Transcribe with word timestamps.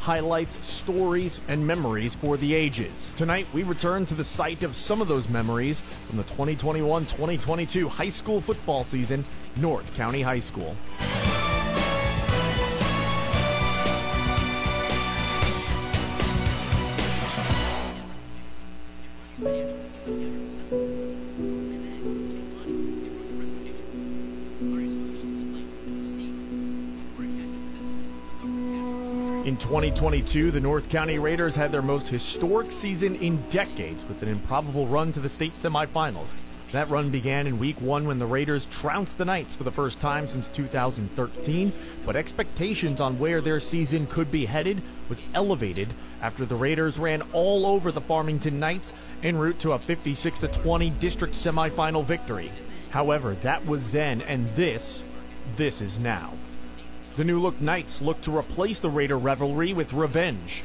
highlights, 0.00 0.64
stories, 0.66 1.40
and 1.46 1.64
memories 1.66 2.14
for 2.14 2.36
the 2.36 2.54
ages. 2.54 3.12
Tonight, 3.16 3.46
we 3.52 3.62
return 3.62 4.06
to 4.06 4.14
the 4.14 4.24
site 4.24 4.62
of 4.62 4.74
some 4.74 5.00
of 5.00 5.08
those 5.08 5.28
memories 5.28 5.82
from 6.08 6.16
the 6.16 6.24
2021 6.24 7.06
2022 7.06 7.88
high 7.88 8.08
school 8.08 8.40
football 8.40 8.82
season, 8.82 9.24
North 9.56 9.94
County 9.96 10.22
High 10.22 10.40
School. 10.40 10.74
2022, 30.00 30.50
the 30.50 30.58
North 30.58 30.88
County 30.88 31.18
Raiders 31.18 31.54
had 31.54 31.70
their 31.70 31.82
most 31.82 32.08
historic 32.08 32.72
season 32.72 33.16
in 33.16 33.38
decades 33.50 34.02
with 34.08 34.22
an 34.22 34.30
improbable 34.30 34.86
run 34.86 35.12
to 35.12 35.20
the 35.20 35.28
state 35.28 35.54
semifinals. 35.58 36.28
That 36.72 36.88
run 36.88 37.10
began 37.10 37.46
in 37.46 37.58
week 37.58 37.78
one 37.82 38.06
when 38.06 38.18
the 38.18 38.24
Raiders 38.24 38.64
trounced 38.64 39.18
the 39.18 39.26
Knights 39.26 39.54
for 39.54 39.64
the 39.64 39.70
first 39.70 40.00
time 40.00 40.26
since 40.26 40.48
2013, 40.48 41.70
but 42.06 42.16
expectations 42.16 42.98
on 42.98 43.18
where 43.18 43.42
their 43.42 43.60
season 43.60 44.06
could 44.06 44.32
be 44.32 44.46
headed 44.46 44.80
was 45.10 45.20
elevated 45.34 45.88
after 46.22 46.46
the 46.46 46.56
Raiders 46.56 46.98
ran 46.98 47.22
all 47.34 47.66
over 47.66 47.92
the 47.92 48.00
Farmington 48.00 48.58
Knights 48.58 48.94
en 49.22 49.36
route 49.36 49.58
to 49.58 49.72
a 49.72 49.78
56 49.78 50.38
20 50.38 50.88
district 50.92 51.34
semifinal 51.34 52.06
victory. 52.06 52.50
However, 52.88 53.34
that 53.42 53.66
was 53.66 53.90
then, 53.90 54.22
and 54.22 54.48
this, 54.56 55.04
this 55.56 55.82
is 55.82 55.98
now. 55.98 56.32
The 57.16 57.24
new 57.24 57.40
look 57.40 57.60
Knights 57.60 58.00
look 58.00 58.20
to 58.22 58.36
replace 58.36 58.78
the 58.78 58.88
Raider 58.88 59.18
revelry 59.18 59.72
with 59.72 59.92
revenge. 59.92 60.62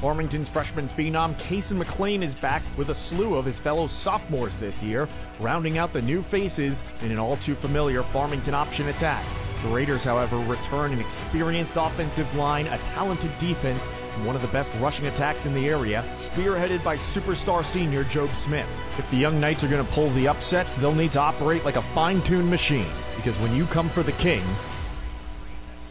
Farmington's 0.00 0.48
freshman 0.48 0.88
phenom 0.90 1.34
Cason 1.40 1.76
McLean 1.76 2.22
is 2.22 2.32
back 2.32 2.62
with 2.76 2.90
a 2.90 2.94
slew 2.94 3.34
of 3.34 3.44
his 3.44 3.58
fellow 3.58 3.88
sophomores 3.88 4.56
this 4.56 4.80
year, 4.80 5.08
rounding 5.40 5.76
out 5.76 5.92
the 5.92 6.00
new 6.00 6.22
faces 6.22 6.84
in 7.02 7.10
an 7.10 7.18
all 7.18 7.36
too 7.38 7.56
familiar 7.56 8.04
Farmington 8.04 8.54
option 8.54 8.86
attack. 8.86 9.24
The 9.64 9.70
Raiders, 9.70 10.04
however, 10.04 10.38
return 10.38 10.92
an 10.92 11.00
experienced 11.00 11.74
offensive 11.74 12.32
line, 12.36 12.68
a 12.68 12.78
talented 12.94 13.36
defense, 13.40 13.88
one 14.24 14.36
of 14.36 14.42
the 14.42 14.48
best 14.48 14.72
rushing 14.80 15.06
attacks 15.06 15.46
in 15.46 15.54
the 15.54 15.68
area, 15.68 16.04
spearheaded 16.16 16.82
by 16.84 16.96
superstar 16.96 17.64
senior 17.64 18.04
Job 18.04 18.28
Smith. 18.30 18.68
If 18.98 19.10
the 19.10 19.16
young 19.16 19.40
Knights 19.40 19.64
are 19.64 19.68
going 19.68 19.84
to 19.84 19.92
pull 19.92 20.10
the 20.10 20.28
upsets, 20.28 20.76
they'll 20.76 20.94
need 20.94 21.12
to 21.12 21.20
operate 21.20 21.64
like 21.64 21.76
a 21.76 21.82
fine 21.82 22.20
tuned 22.22 22.50
machine, 22.50 22.90
because 23.16 23.38
when 23.38 23.54
you 23.54 23.64
come 23.66 23.88
for 23.88 24.02
the 24.02 24.12
king, 24.12 24.42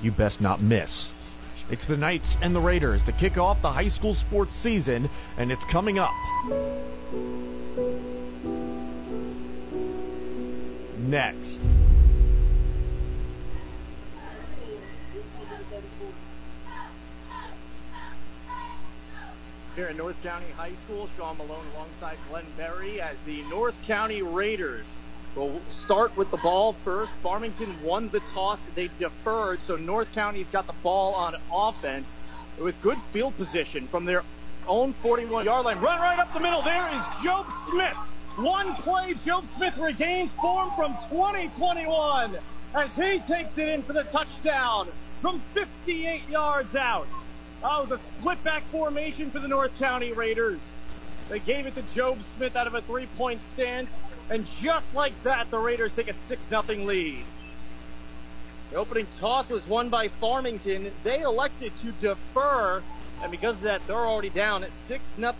you 0.01 0.11
best 0.11 0.41
not 0.41 0.61
miss. 0.61 1.11
It's 1.69 1.85
the 1.85 1.97
Knights 1.97 2.37
and 2.41 2.55
the 2.55 2.61
Raiders 2.61 3.03
to 3.03 3.11
kick 3.11 3.37
off 3.37 3.61
the 3.61 3.71
high 3.71 3.89
school 3.89 4.13
sports 4.13 4.55
season, 4.55 5.09
and 5.37 5.51
it's 5.51 5.65
coming 5.65 5.99
up. 5.99 6.13
Next. 10.99 11.59
Here 19.77 19.85
at 19.85 19.95
North 19.95 20.19
County 20.23 20.47
High 20.57 20.71
School, 20.85 21.07
Sean 21.15 21.37
Malone 21.37 21.63
alongside 21.75 22.17
Glenn 22.31 22.45
Berry 22.57 22.99
as 22.99 23.15
the 23.27 23.43
North 23.43 23.77
County 23.85 24.23
Raiders 24.23 24.99
will 25.35 25.61
start 25.69 26.17
with 26.17 26.31
the 26.31 26.37
ball 26.37 26.73
first. 26.73 27.11
Farmington 27.21 27.75
won 27.83 28.09
the 28.09 28.19
toss. 28.21 28.65
They 28.73 28.89
deferred, 28.97 29.59
so 29.61 29.75
North 29.75 30.11
County's 30.15 30.49
got 30.49 30.65
the 30.65 30.73
ball 30.81 31.13
on 31.13 31.35
offense 31.53 32.15
with 32.59 32.81
good 32.81 32.97
field 33.11 33.37
position 33.37 33.87
from 33.87 34.05
their 34.05 34.23
own 34.67 34.93
41 34.93 35.45
yard 35.45 35.65
line. 35.65 35.79
Run 35.79 35.99
right 35.99 36.17
up 36.17 36.33
the 36.33 36.39
middle. 36.39 36.63
There 36.63 36.87
is 36.87 37.03
Jobe 37.21 37.51
Smith. 37.69 37.93
One 38.37 38.73
play, 38.77 39.13
Jobe 39.13 39.45
Smith 39.45 39.77
regains 39.77 40.31
form 40.31 40.71
from 40.75 40.93
2021 41.11 42.35
as 42.73 42.95
he 42.95 43.19
takes 43.19 43.55
it 43.59 43.69
in 43.69 43.83
for 43.83 43.93
the 43.93 44.05
touchdown 44.05 44.87
from 45.21 45.39
58 45.53 46.27
yards 46.29 46.75
out. 46.75 47.05
Oh, 47.63 47.85
the 47.85 47.97
split 47.97 48.43
back 48.43 48.63
formation 48.65 49.31
for 49.31 49.39
the 49.39 49.47
North 49.47 49.77
County 49.79 50.13
Raiders. 50.13 50.59
They 51.29 51.39
gave 51.39 51.65
it 51.65 51.75
to 51.75 51.81
Job 51.93 52.19
Smith 52.35 52.55
out 52.55 52.67
of 52.67 52.75
a 52.75 52.81
three 52.81 53.07
point 53.17 53.41
stance, 53.41 53.99
and 54.29 54.45
just 54.61 54.93
like 54.93 55.11
that, 55.23 55.49
the 55.49 55.57
Raiders 55.57 55.91
take 55.93 56.07
a 56.07 56.13
6 56.13 56.47
0 56.47 56.63
lead. 56.85 57.25
The 58.69 58.77
opening 58.77 59.07
toss 59.17 59.49
was 59.49 59.65
won 59.67 59.89
by 59.89 60.07
Farmington. 60.07 60.91
They 61.03 61.21
elected 61.21 61.71
to 61.79 61.91
defer, 61.93 62.83
and 63.23 63.31
because 63.31 63.55
of 63.55 63.61
that, 63.61 63.85
they're 63.87 63.95
already 63.95 64.29
down 64.29 64.63
at 64.63 64.73
6 64.73 65.15
0. 65.15 65.33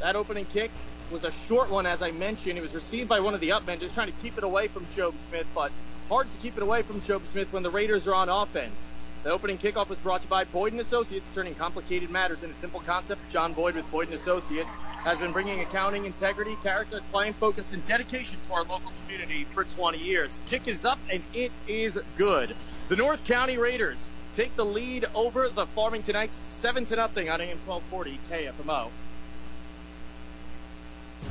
That 0.00 0.16
opening 0.16 0.46
kick 0.46 0.70
was 1.10 1.24
a 1.24 1.32
short 1.46 1.70
one, 1.70 1.84
as 1.84 2.00
I 2.00 2.10
mentioned. 2.10 2.56
It 2.56 2.62
was 2.62 2.74
received 2.74 3.08
by 3.08 3.20
one 3.20 3.34
of 3.34 3.40
the 3.40 3.50
upmen, 3.50 3.80
just 3.80 3.94
trying 3.94 4.10
to 4.10 4.18
keep 4.22 4.38
it 4.38 4.44
away 4.44 4.68
from 4.68 4.86
Job 4.96 5.14
Smith, 5.28 5.46
but 5.54 5.72
hard 6.08 6.30
to 6.32 6.38
keep 6.38 6.56
it 6.56 6.62
away 6.62 6.82
from 6.82 7.02
Job 7.02 7.26
Smith 7.26 7.52
when 7.52 7.62
the 7.62 7.70
Raiders 7.70 8.08
are 8.08 8.14
on 8.14 8.30
offense. 8.30 8.92
The 9.24 9.30
opening 9.30 9.58
kickoff 9.58 9.88
was 9.88 9.98
brought 9.98 10.20
to 10.20 10.26
you 10.26 10.30
by 10.30 10.44
Boyd 10.44 10.72
and 10.72 10.80
Associates, 10.80 11.28
turning 11.34 11.54
complicated 11.54 12.08
matters 12.08 12.44
into 12.44 12.54
simple 12.56 12.78
concepts. 12.80 13.26
John 13.26 13.52
Boyd 13.52 13.74
with 13.74 13.90
Boyd 13.90 14.08
and 14.08 14.16
Associates 14.16 14.70
has 15.02 15.18
been 15.18 15.32
bringing 15.32 15.60
accounting, 15.60 16.04
integrity, 16.04 16.56
character, 16.62 17.00
client 17.10 17.34
focus, 17.36 17.72
and 17.72 17.84
dedication 17.84 18.38
to 18.46 18.52
our 18.52 18.62
local 18.62 18.92
community 19.02 19.44
for 19.52 19.64
20 19.64 19.98
years. 19.98 20.42
Kick 20.46 20.68
is 20.68 20.84
up 20.84 21.00
and 21.10 21.20
it 21.34 21.50
is 21.66 22.00
good. 22.16 22.54
The 22.88 22.96
North 22.96 23.24
County 23.24 23.58
Raiders 23.58 24.08
take 24.34 24.54
the 24.54 24.64
lead 24.64 25.06
over 25.16 25.48
the 25.48 25.66
Farmington 25.66 26.12
Knights, 26.12 26.44
seven 26.46 26.84
to 26.86 26.96
nothing 26.96 27.28
on 27.28 27.40
AM 27.40 27.58
1240 27.66 28.20
KFMO. 28.30 28.88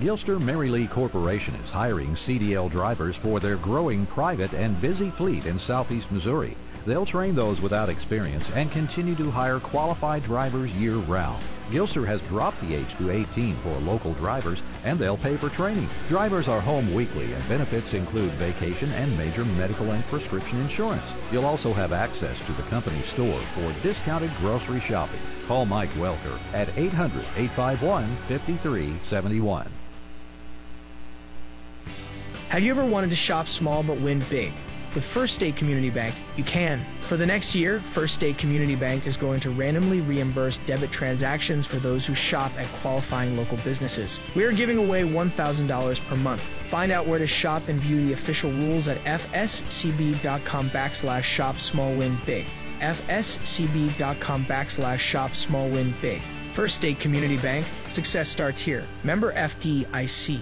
Gilster 0.01 0.39
Mary 0.41 0.69
Lee 0.69 0.87
Corporation 0.87 1.55
is 1.55 1.71
hiring 1.71 2.15
CDL 2.15 2.69
drivers 2.69 3.15
for 3.15 3.39
their 3.39 3.55
growing 3.55 4.05
private 4.07 4.53
and 4.53 4.79
busy 4.81 5.09
fleet 5.09 5.45
in 5.45 5.57
southeast 5.57 6.11
Missouri. 6.11 6.55
They'll 6.87 7.05
train 7.05 7.35
those 7.35 7.61
without 7.61 7.89
experience 7.89 8.49
and 8.55 8.71
continue 8.71 9.13
to 9.15 9.29
hire 9.29 9.59
qualified 9.59 10.23
drivers 10.23 10.73
year-round. 10.77 11.43
Gilster 11.69 12.07
has 12.07 12.21
dropped 12.29 12.61
the 12.61 12.75
age 12.75 12.95
to 12.95 13.11
18 13.11 13.57
for 13.57 13.75
local 13.79 14.13
drivers, 14.13 14.63
and 14.85 14.97
they'll 14.97 15.17
pay 15.17 15.35
for 15.35 15.49
training. 15.49 15.89
Drivers 16.07 16.47
are 16.47 16.61
home 16.61 16.93
weekly, 16.93 17.33
and 17.33 17.49
benefits 17.49 17.93
include 17.93 18.31
vacation 18.35 18.89
and 18.93 19.17
major 19.17 19.43
medical 19.43 19.91
and 19.91 20.01
prescription 20.05 20.61
insurance. 20.61 21.03
You'll 21.29 21.45
also 21.45 21.73
have 21.73 21.91
access 21.91 22.39
to 22.45 22.53
the 22.53 22.63
company 22.63 23.01
store 23.01 23.41
for 23.53 23.73
discounted 23.83 24.31
grocery 24.37 24.79
shopping. 24.79 25.19
Call 25.45 25.65
Mike 25.65 25.91
Welker 25.95 26.39
at 26.53 26.69
800-851-5371. 26.69 29.67
Have 32.47 32.63
you 32.63 32.71
ever 32.71 32.85
wanted 32.85 33.09
to 33.09 33.17
shop 33.17 33.49
small 33.49 33.83
but 33.83 33.99
win 33.99 34.23
big? 34.29 34.53
With 34.97 35.05
First 35.05 35.35
State 35.35 35.55
Community 35.55 35.91
Bank, 35.91 36.15
you 36.37 36.43
can. 36.43 36.83
For 37.01 37.17
the 37.17 37.25
next 37.27 37.53
year, 37.53 37.79
First 37.79 38.15
State 38.15 38.39
Community 38.39 38.75
Bank 38.75 39.05
is 39.05 39.15
going 39.15 39.39
to 39.41 39.51
randomly 39.51 40.01
reimburse 40.01 40.57
debit 40.65 40.91
transactions 40.91 41.67
for 41.67 41.75
those 41.75 42.03
who 42.03 42.15
shop 42.15 42.51
at 42.57 42.65
qualifying 42.81 43.37
local 43.37 43.57
businesses. 43.57 44.19
We 44.33 44.43
are 44.43 44.51
giving 44.51 44.79
away 44.79 45.03
$1,000 45.03 46.07
per 46.07 46.15
month. 46.15 46.41
Find 46.71 46.91
out 46.91 47.05
where 47.05 47.19
to 47.19 47.27
shop 47.27 47.67
and 47.67 47.79
view 47.79 48.07
the 48.07 48.13
official 48.13 48.49
rules 48.49 48.87
at 48.87 48.97
fscb.com 49.03 50.69
backslash 50.71 51.21
shop 51.21 51.57
small 51.57 51.93
win 51.93 52.17
big. 52.25 52.47
fscb.com 52.79 54.45
backslash 54.45 54.97
shop 54.97 55.35
small 55.35 55.69
win 55.69 55.93
big. 56.01 56.23
First 56.55 56.75
State 56.75 56.99
Community 56.99 57.37
Bank, 57.37 57.67
success 57.89 58.29
starts 58.29 58.59
here. 58.59 58.83
Member 59.03 59.31
FDIC. 59.33 60.41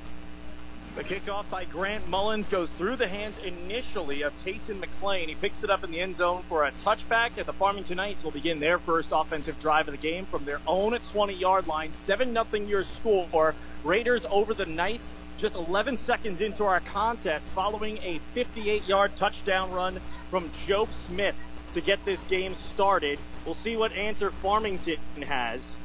The 0.93 1.05
kickoff 1.05 1.49
by 1.49 1.63
Grant 1.63 2.05
Mullins 2.09 2.49
goes 2.49 2.69
through 2.69 2.97
the 2.97 3.07
hands 3.07 3.39
initially 3.39 4.23
of 4.23 4.33
Cason 4.43 4.77
McLean. 4.77 5.29
He 5.29 5.35
picks 5.35 5.63
it 5.63 5.69
up 5.69 5.85
in 5.85 5.91
the 5.91 6.01
end 6.01 6.17
zone 6.17 6.41
for 6.43 6.65
a 6.65 6.71
touchback, 6.71 7.37
and 7.37 7.45
the 7.45 7.53
Farmington 7.53 7.95
Knights 7.95 8.25
will 8.25 8.31
begin 8.31 8.59
their 8.59 8.77
first 8.77 9.11
offensive 9.13 9.57
drive 9.57 9.87
of 9.87 9.93
the 9.93 10.05
game 10.05 10.25
from 10.25 10.43
their 10.43 10.59
own 10.67 10.91
20 10.99 11.33
yard 11.33 11.65
line. 11.67 11.93
7 11.93 12.33
0 12.33 12.45
your 12.67 12.83
score. 12.83 13.55
Raiders 13.85 14.25
over 14.29 14.53
the 14.53 14.65
Knights 14.65 15.15
just 15.37 15.55
11 15.55 15.97
seconds 15.97 16.41
into 16.41 16.65
our 16.65 16.81
contest 16.81 17.47
following 17.47 17.97
a 18.03 18.19
58 18.33 18.85
yard 18.85 19.15
touchdown 19.15 19.71
run 19.71 19.97
from 20.29 20.51
Joe 20.67 20.89
Smith 20.91 21.39
to 21.71 21.79
get 21.79 22.03
this 22.03 22.25
game 22.25 22.53
started. 22.53 23.17
We'll 23.45 23.55
see 23.55 23.77
what 23.77 23.93
answer 23.93 24.29
Farmington 24.29 24.99
has. 25.25 25.77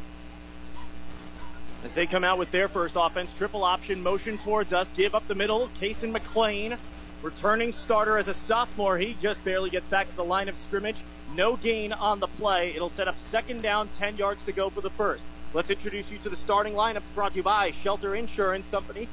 As 1.87 1.95
they 1.95 2.05
come 2.05 2.25
out 2.25 2.37
with 2.37 2.51
their 2.51 2.67
first 2.67 2.97
offense, 2.99 3.33
triple 3.33 3.63
option, 3.63 4.03
motion 4.03 4.39
towards 4.39 4.73
us, 4.73 4.91
give 4.91 5.15
up 5.15 5.29
the 5.29 5.37
middle. 5.37 5.69
Kason 5.81 6.11
McLean, 6.11 6.77
returning 7.23 7.71
starter 7.71 8.19
as 8.19 8.27
a 8.27 8.35
sophomore. 8.35 8.99
He 8.99 9.17
just 9.23 9.43
barely 9.45 9.71
gets 9.71 9.87
back 9.87 10.09
to 10.11 10.17
the 10.17 10.25
line 10.25 10.49
of 10.49 10.57
scrimmage. 10.57 10.97
No 11.37 11.57
gain 11.57 11.93
on 11.93 12.19
the 12.19 12.27
play. 12.27 12.73
It'll 12.75 12.89
set 12.89 13.07
up 13.07 13.17
second 13.21 13.63
down, 13.63 13.89
10 13.95 14.17
yards 14.17 14.43
to 14.47 14.53
go 14.53 14.69
for 14.69 14.81
the 14.81 14.91
first. 14.91 15.23
Let's 15.55 15.71
introduce 15.71 16.11
you 16.11 16.19
to 16.25 16.29
the 16.29 16.35
starting 16.35 16.73
lineups 16.73 17.15
brought 17.15 17.31
to 17.31 17.37
you 17.37 17.45
by 17.45 17.71
Shelter 17.71 18.17
Insurance 18.17 18.67
Company. 18.67 19.07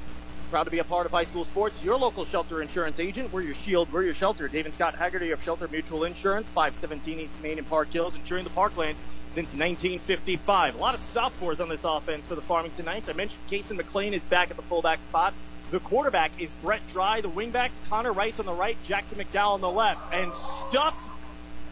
Proud 0.50 0.64
to 0.64 0.72
be 0.72 0.80
a 0.80 0.84
part 0.84 1.06
of 1.06 1.12
high 1.12 1.22
school 1.22 1.44
sports. 1.44 1.80
Your 1.84 1.96
local 1.96 2.24
shelter 2.24 2.60
insurance 2.60 2.98
agent. 2.98 3.32
We're 3.32 3.42
your 3.42 3.54
shield. 3.54 3.92
We're 3.92 4.02
your 4.02 4.14
shelter. 4.14 4.48
Dave 4.48 4.66
and 4.66 4.74
Scott 4.74 4.96
Haggerty 4.96 5.30
of 5.30 5.40
Shelter 5.40 5.68
Mutual 5.68 6.02
Insurance, 6.02 6.48
517 6.48 7.20
East 7.20 7.34
Main 7.40 7.58
and 7.58 7.70
Park 7.70 7.92
Hills, 7.92 8.16
insuring 8.16 8.42
the 8.42 8.50
parkland 8.50 8.98
since 9.34 9.52
1955. 9.52 10.76
A 10.76 10.78
lot 10.78 10.94
of 10.94 11.00
sophomores 11.00 11.58
on 11.58 11.68
this 11.68 11.82
offense 11.82 12.28
for 12.28 12.36
the 12.36 12.40
Farmington 12.42 12.84
Knights. 12.84 13.08
I 13.08 13.14
mentioned 13.14 13.42
Kason 13.50 13.76
McLean 13.76 14.14
is 14.14 14.22
back 14.22 14.48
at 14.52 14.56
the 14.56 14.62
fullback 14.62 15.02
spot. 15.02 15.34
The 15.72 15.80
quarterback 15.80 16.30
is 16.40 16.52
Brett 16.62 16.80
Dry. 16.92 17.20
The 17.20 17.28
wingbacks, 17.28 17.84
Connor 17.88 18.12
Rice 18.12 18.38
on 18.38 18.46
the 18.46 18.52
right, 18.52 18.76
Jackson 18.84 19.18
McDowell 19.18 19.54
on 19.54 19.60
the 19.60 19.70
left. 19.70 20.14
And 20.14 20.32
stuffed 20.32 21.08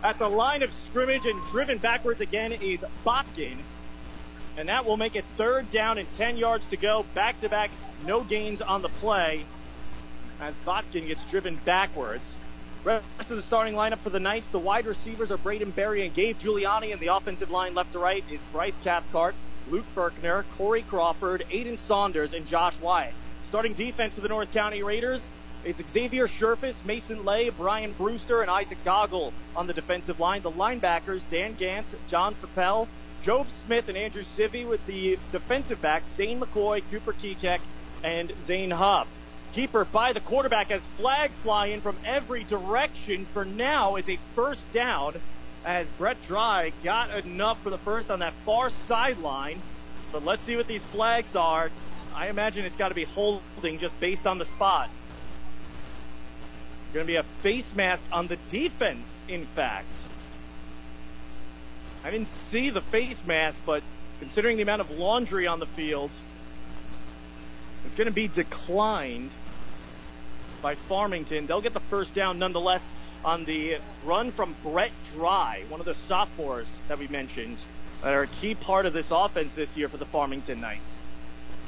at 0.03 0.19
the 0.19 0.29
line 0.29 0.65
of 0.65 0.73
scrimmage 0.73 1.25
and 1.25 1.41
driven 1.53 1.79
backwards 1.79 2.21
again 2.21 2.51
is 2.51 2.85
Botkin. 3.05 3.59
And 4.59 4.69
that 4.69 4.85
will 4.85 4.97
make 4.97 5.15
it 5.15 5.25
third 5.37 5.71
down 5.71 5.99
and 5.99 6.11
10 6.17 6.37
yards 6.39 6.67
to 6.67 6.77
go. 6.77 7.07
Back 7.15 7.41
to 7.43 7.49
back, 7.49 7.71
no 8.05 8.25
gains 8.25 8.61
on 8.61 8.83
the 8.83 8.89
play 8.89 9.45
as 10.41 10.53
Botkin 10.67 11.07
gets 11.07 11.25
driven 11.31 11.61
backwards. 11.65 12.35
Rest 12.85 13.05
of 13.21 13.37
the 13.37 13.43
starting 13.43 13.75
lineup 13.75 13.99
for 13.99 14.11
the 14.11 14.19
Knights, 14.19 14.51
the 14.51 14.59
wide 14.59 14.87
receivers 14.87 15.31
are 15.31 15.37
Braden 15.37 15.71
Berry 15.71 16.05
and 16.05 16.13
Gabe 16.13 16.37
Giuliani, 16.37 16.91
and 16.91 17.01
the 17.01 17.15
offensive 17.15 17.49
line 17.49 17.77
left 17.77 17.93
to 17.93 18.01
right 18.01 18.25
is 18.29 18.41
Bryce 18.51 18.77
Cathcart, 18.83 19.37
Luke 19.71 19.87
Berkner, 19.95 20.43
Corey 20.57 20.83
Crawford, 20.83 21.45
Aiden 21.53 21.79
Saunders, 21.79 22.33
and 22.33 22.45
Josh 22.49 22.77
Wyatt. 22.81 23.15
Starting 23.45 23.73
defense 23.75 24.15
for 24.15 24.21
the 24.21 24.29
North 24.29 24.53
County 24.53 24.83
Raiders, 24.83 25.25
it's 25.65 25.81
Xavier 25.89 26.27
Sherfus, 26.27 26.85
Mason 26.85 27.25
Lay, 27.25 27.51
Brian 27.51 27.93
Brewster, 27.93 28.43
and 28.43 28.51
Isaac 28.51 28.85
Goggle 28.85 29.33
on 29.55 29.69
the 29.69 29.75
defensive 29.75 30.19
line. 30.19 30.43
The 30.43 30.51
linebackers, 30.51 31.23
Dan 31.31 31.55
Gantz, 31.55 31.85
John 32.09 32.35
Papel, 32.35 32.89
Job 33.23 33.49
Smith, 33.49 33.89
and 33.89 33.97
Andrew 33.97 34.25
Civi 34.25 34.69
with 34.69 34.85
the 34.87 35.21
defensive 35.31 35.81
backs, 35.81 36.09
Dane 36.17 36.41
McCoy, 36.41 36.83
Cooper 36.91 37.13
Kekek, 37.13 37.61
and 38.03 38.33
Zane 38.45 38.73
Huff. 38.73 39.09
Keeper 39.53 39.85
by 39.85 40.15
the 40.15 40.21
quarterback 40.21 40.71
as 40.71 40.85
flags 40.87 41.37
fly 41.37 41.67
in 41.67 41.83
from 41.83 41.97
every 42.07 42.45
direction. 42.45 43.27
For 43.27 43.45
now, 43.45 43.97
is 43.97 44.09
a 44.09 44.19
first 44.35 44.71
down 44.73 45.15
as 45.65 45.87
Brett 45.99 46.21
Dry 46.23 46.73
got 46.83 47.11
enough 47.25 47.61
for 47.63 47.69
the 47.69 47.79
first 47.79 48.11
on 48.11 48.21
that 48.21 48.33
far 48.47 48.71
sideline. 48.71 49.61
But 50.11 50.25
let's 50.25 50.43
see 50.43 50.57
what 50.57 50.67
these 50.67 50.85
flags 50.87 51.37
are. 51.37 51.71
I 52.15 52.29
imagine 52.29 52.65
it's 52.65 52.77
got 52.77 52.89
to 52.89 52.95
be 52.95 53.05
holding 53.05 53.79
just 53.79 53.99
based 54.01 54.27
on 54.27 54.39
the 54.39 54.47
spot. 54.47 54.89
Going 56.95 57.07
to 57.07 57.11
be 57.11 57.17
a 57.17 57.23
face 57.23 57.75
mask 57.75 58.05
on 58.11 58.29
the 58.29 58.37
defense, 58.49 59.21
in 59.29 59.45
fact. 59.45 59.87
I 62.05 62.11
didn't 62.11 62.29
see 62.29 62.71
the 62.71 62.81
face 62.81 63.23
mask, 63.27 63.61
but 63.65 63.83
considering 64.19 64.57
the 64.57 64.63
amount 64.63 64.81
of 64.81 64.91
laundry 64.91 65.47
on 65.47 65.61
the 65.61 65.67
field, 65.67 66.11
it's 67.87 67.95
going 67.95 68.07
to 68.07 68.13
be 68.13 68.29
declined 68.29 69.31
by 70.63 70.77
Farmington. 70.77 71.47
They'll 71.47 71.61
get 71.61 71.75
the 71.75 71.81
first 71.81 72.15
down 72.15 72.39
nonetheless 72.39 72.93
on 73.25 73.45
the 73.45 73.79
run 74.05 74.31
from 74.31 74.55
Brett 74.63 74.93
Dry, 75.13 75.65
one 75.69 75.81
of 75.81 75.87
the 75.87 75.95
sophomores 75.95 76.81
that 76.89 76.99
we 76.99 77.09
mentioned 77.09 77.59
that 78.03 78.15
are 78.15 78.23
a 78.23 78.29
key 78.29 78.55
part 78.55 78.87
of 78.87 78.93
this 78.93 79.11
offense 79.11 79.53
this 79.55 79.77
year 79.77 79.89
for 79.89 79.97
the 79.97 80.07
Farmington 80.07 80.61
Knights. 80.61 80.99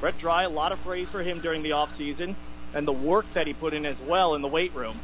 Brett 0.00 0.19
Dry, 0.19 0.44
a 0.44 0.49
lot 0.49 0.73
of 0.73 0.82
praise 0.82 1.08
for 1.08 1.23
him 1.23 1.41
during 1.41 1.62
the 1.62 1.70
offseason 1.70 2.35
and 2.73 2.87
the 2.87 2.93
work 2.93 3.31
that 3.35 3.46
he 3.46 3.52
put 3.52 3.75
in 3.75 3.87
as 3.87 4.00
well 4.00 4.35
in 4.35 4.43
the 4.43 4.49
weight 4.49 4.75
room. 4.75 4.99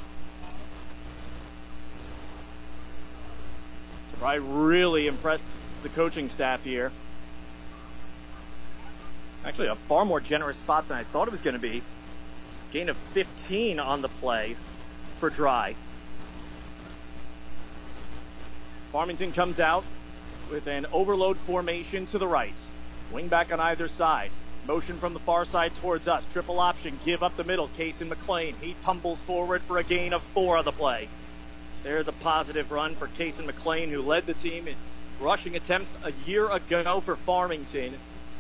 Dry 4.19 4.35
really 4.35 5.07
impressed 5.07 5.45
the 5.83 5.89
coaching 5.89 6.29
staff 6.29 6.63
here. 6.65 6.93
Actually, 9.45 9.69
a 9.69 9.75
far 9.75 10.05
more 10.05 10.21
generous 10.21 10.59
spot 10.59 10.87
than 10.89 10.99
I 10.99 11.05
thought 11.05 11.27
it 11.27 11.31
was 11.31 11.41
going 11.41 11.55
to 11.55 11.61
be. 11.61 11.81
Gain 12.73 12.89
of 12.89 12.97
15 12.97 13.81
on 13.81 14.03
the 14.03 14.09
play 14.09 14.57
for 15.19 15.29
Dry. 15.29 15.75
Farmington 18.93 19.33
comes 19.33 19.59
out 19.61 19.85
with 20.51 20.67
an 20.67 20.87
overload 20.93 21.37
formation 21.37 22.07
to 22.07 22.19
the 22.19 22.27
right. 22.27 22.55
Wing 23.13 23.29
back 23.29 23.53
on 23.53 23.61
either 23.61 23.89
side. 23.89 24.31
Motion 24.67 24.99
from 24.99 25.15
the 25.15 25.21
far 25.21 25.45
side 25.45 25.75
towards 25.77 26.07
us. 26.07 26.25
Triple 26.33 26.61
option. 26.61 26.99
Give 27.05 27.23
up 27.23 27.37
the 27.37 27.45
middle. 27.45 27.69
Kason 27.69 28.09
McLean. 28.09 28.55
He 28.61 28.77
tumbles 28.83 29.21
forward 29.21 29.63
for 29.63 29.79
a 29.79 29.85
gain 29.85 30.13
of 30.13 30.23
four 30.23 30.57
on 30.57 30.65
the 30.65 30.73
play. 30.73 31.09
There's 31.83 32.09
a 32.09 32.13
positive 32.13 32.71
run 32.71 32.95
for 32.95 33.09
Kason 33.09 33.47
McLean, 33.47 33.91
who 33.91 34.03
led 34.03 34.27
the 34.27 34.35
team 34.35 34.69
in 34.69 34.75
rushing 35.19 35.57
attempts 35.57 35.97
a 36.05 36.13
year 36.29 36.49
ago 36.51 37.01
for 37.01 37.17
Farmington. 37.17 37.95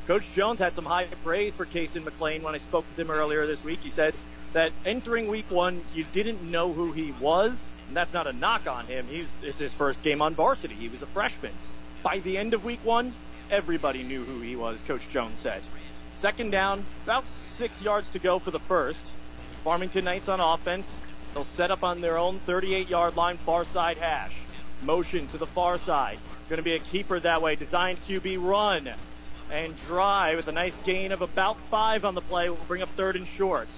Coach 0.06 0.32
Jones 0.32 0.58
had 0.58 0.74
some 0.74 0.84
high 0.84 1.06
praise 1.22 1.54
for 1.54 1.66
Kason 1.66 2.04
McLean 2.04 2.42
when 2.42 2.54
I 2.54 2.58
spoke 2.58 2.84
with 2.88 2.98
him 2.98 3.10
earlier 3.10 3.46
this 3.46 3.62
week. 3.62 3.80
He 3.80 3.90
said 3.90 4.14
that 4.52 4.72
entering 4.84 5.28
week 5.28 5.50
one, 5.50 5.82
you 5.94 6.04
didn't 6.12 6.42
know 6.42 6.72
who 6.72 6.92
he 6.92 7.12
was, 7.20 7.70
and 7.86 7.96
that's 7.96 8.12
not 8.12 8.26
a 8.26 8.32
knock 8.32 8.66
on 8.66 8.86
him. 8.86 9.06
He's, 9.06 9.28
it's 9.42 9.60
his 9.60 9.72
first 9.72 10.02
game 10.02 10.20
on 10.20 10.34
varsity. 10.34 10.74
He 10.74 10.88
was 10.88 11.02
a 11.02 11.06
freshman. 11.06 11.52
By 12.02 12.18
the 12.20 12.38
end 12.38 12.54
of 12.54 12.64
week 12.64 12.84
one, 12.84 13.12
everybody 13.50 14.02
knew 14.02 14.24
who 14.24 14.40
he 14.40 14.56
was, 14.56 14.82
Coach 14.82 15.08
Jones 15.10 15.34
said. 15.34 15.60
Second 16.12 16.50
down, 16.50 16.84
about 17.04 17.26
six 17.26 17.82
yards 17.82 18.08
to 18.10 18.18
go 18.18 18.38
for 18.38 18.50
the 18.50 18.58
first. 18.58 19.12
Farmington 19.62 20.04
Knights 20.04 20.28
on 20.28 20.40
offense. 20.40 20.90
They'll 21.34 21.44
set 21.44 21.70
up 21.70 21.84
on 21.84 22.00
their 22.00 22.18
own 22.18 22.38
38 22.40 22.88
yard 22.88 23.16
line, 23.16 23.36
far 23.36 23.64
side 23.64 23.98
hash. 23.98 24.40
Motion 24.82 25.26
to 25.28 25.38
the 25.38 25.46
far 25.46 25.78
side. 25.78 26.18
Going 26.48 26.56
to 26.56 26.64
be 26.64 26.74
a 26.74 26.80
keeper 26.80 27.20
that 27.20 27.42
way. 27.42 27.54
Designed 27.54 28.02
QB 28.06 28.42
run 28.42 28.90
and 29.52 29.76
Dry 29.86 30.36
with 30.36 30.48
a 30.48 30.52
nice 30.52 30.76
gain 30.78 31.12
of 31.12 31.22
about 31.22 31.56
five 31.70 32.04
on 32.04 32.14
the 32.14 32.20
play 32.20 32.48
will 32.48 32.56
bring 32.68 32.82
up 32.82 32.88
third 32.90 33.16
and 33.16 33.26
short. 33.26 33.68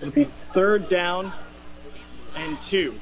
It'll 0.00 0.10
be 0.10 0.24
third 0.24 0.88
down 0.88 1.32
and 2.36 2.58
two. 2.62 2.94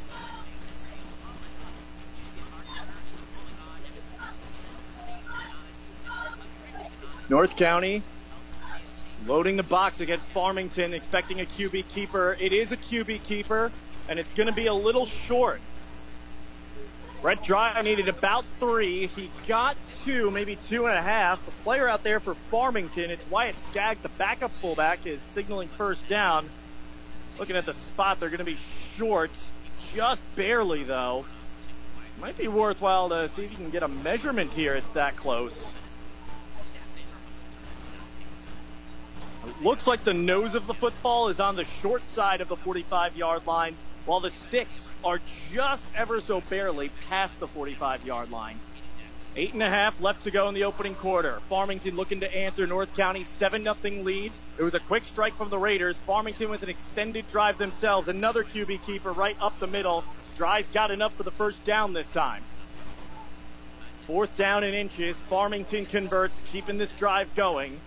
North 7.29 7.57
County 7.57 8.03
loading 9.27 9.57
the 9.57 9.63
box 9.63 10.01
against 10.01 10.29
Farmington, 10.29 10.95
expecting 10.95 11.41
a 11.41 11.45
QB 11.45 11.89
keeper. 11.89 12.37
It 12.41 12.53
is 12.53 12.73
a 12.73 12.77
QB 12.77 13.23
keeper, 13.25 13.71
and 14.09 14.19
it's 14.19 14.31
going 14.31 14.49
to 14.49 14.55
be 14.55 14.67
a 14.67 14.75
little 14.75 15.05
short. 15.05 15.61
Brett 17.21 17.43
Dry 17.45 17.81
needed 17.83 18.09
about 18.09 18.45
three. 18.45 19.07
He 19.07 19.31
got 19.47 19.77
two, 20.05 20.31
maybe 20.33 20.57
two 20.57 20.87
and 20.87 20.99
a 20.99 21.03
half. 21.03 21.45
The 21.45 21.53
player 21.63 21.89
out 21.89 22.03
there 22.03 22.19
for 22.19 22.35
Farmington, 22.35 23.11
it's 23.11 23.29
Wyatt 23.31 23.59
Skaggs, 23.59 24.01
the 24.01 24.09
backup 24.11 24.51
fullback, 24.61 25.07
is 25.07 25.23
signaling 25.23 25.69
first 25.69 26.09
down. 26.09 26.49
Looking 27.39 27.57
at 27.57 27.65
the 27.65 27.75
spot, 27.75 28.19
they're 28.19 28.29
going 28.29 28.39
to 28.39 28.45
be 28.45 28.57
short, 28.57 29.31
just 29.95 30.23
barely 30.35 30.83
though. 30.83 31.25
Might 32.21 32.37
be 32.37 32.49
worthwhile 32.49 33.09
to 33.09 33.29
see 33.29 33.45
if 33.45 33.51
you 33.53 33.57
can 33.57 33.71
get 33.71 33.83
a 33.83 33.89
measurement 33.89 34.53
here. 34.53 34.75
It's 34.75 34.91
that 34.91 35.17
close. 35.17 35.75
Looks 39.63 39.87
like 39.87 40.05
the 40.05 40.15
nose 40.15 40.55
of 40.55 40.67
the 40.67 40.75
football 40.75 41.29
is 41.29 41.41
on 41.41 41.57
the 41.57 41.65
short 41.65 42.03
side 42.05 42.41
of 42.41 42.49
the 42.49 42.57
45 42.57 43.17
yard 43.17 43.47
line, 43.47 43.75
while 44.05 44.21
the 44.21 44.31
sticks 44.31 44.89
are 45.05 45.21
just 45.53 45.85
ever 45.97 46.21
so 46.21 46.41
barely 46.43 46.91
past 47.09 47.41
the 47.41 47.49
45 47.49 48.07
yard 48.07 48.31
line. 48.31 48.59
Eight 49.35 49.55
and 49.55 49.63
a 49.63 49.71
half 49.71 49.99
left 50.01 50.23
to 50.25 50.31
go 50.31 50.49
in 50.49 50.55
the 50.55 50.65
opening 50.65 50.95
quarter. 50.95 51.41
Farmington 51.49 51.97
looking 51.97 52.21
to 52.21 52.37
answer 52.37 52.67
North 52.67 52.95
County's 52.95 53.29
7 53.29 53.63
0 53.65 54.03
lead. 54.03 54.31
It 54.59 54.63
was 54.63 54.75
a 54.75 54.81
quick 54.81 55.07
strike 55.07 55.35
from 55.35 55.49
the 55.49 55.59
Raiders. 55.59 55.99
Farmington 56.01 56.51
with 56.51 56.63
an 56.63 56.69
extended 56.69 57.27
drive 57.29 57.57
themselves. 57.57 58.09
Another 58.09 58.45
QB 58.45 58.85
keeper 58.85 59.13
right 59.13 59.37
up 59.41 59.59
the 59.59 59.67
middle. 59.67 60.05
Dry's 60.37 60.69
got 60.69 60.91
enough 60.91 61.15
for 61.15 61.23
the 61.23 61.31
first 61.31 61.65
down 61.65 61.95
this 61.95 62.09
time. 62.09 62.43
Fourth 64.07 64.37
down 64.37 64.65
in 64.65 64.75
inches. 64.75 65.17
Farmington 65.17 65.87
converts, 65.87 66.43
keeping 66.53 66.77
this 66.77 66.93
drive 66.93 67.35
going. 67.35 67.81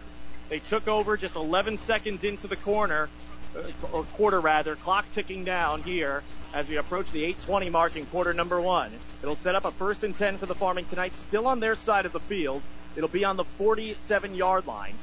They 0.49 0.59
took 0.59 0.87
over 0.87 1.17
just 1.17 1.35
11 1.35 1.77
seconds 1.77 2.23
into 2.23 2.47
the 2.47 2.55
corner. 2.55 3.09
Uh, 3.55 3.71
or 3.93 4.03
quarter 4.03 4.41
rather, 4.41 4.75
clock 4.75 5.05
ticking 5.11 5.45
down 5.45 5.81
here 5.81 6.23
as 6.53 6.67
we 6.67 6.75
approach 6.75 7.09
the 7.11 7.23
8:20 7.23 7.71
mark 7.71 7.95
in 7.95 8.05
quarter 8.07 8.33
number 8.33 8.59
one. 8.59 8.91
It'll 9.23 9.35
set 9.35 9.55
up 9.55 9.65
a 9.65 9.71
first 9.71 10.03
and 10.03 10.13
10 10.13 10.37
for 10.37 10.45
the 10.45 10.55
Farmington 10.55 10.97
Knights, 10.97 11.19
still 11.19 11.47
on 11.47 11.61
their 11.61 11.75
side 11.75 12.05
of 12.05 12.11
the 12.11 12.19
field. 12.19 12.63
It'll 12.95 13.09
be 13.09 13.23
on 13.23 13.37
the 13.37 13.45
47-yard 13.59 14.67
line. 14.67 14.95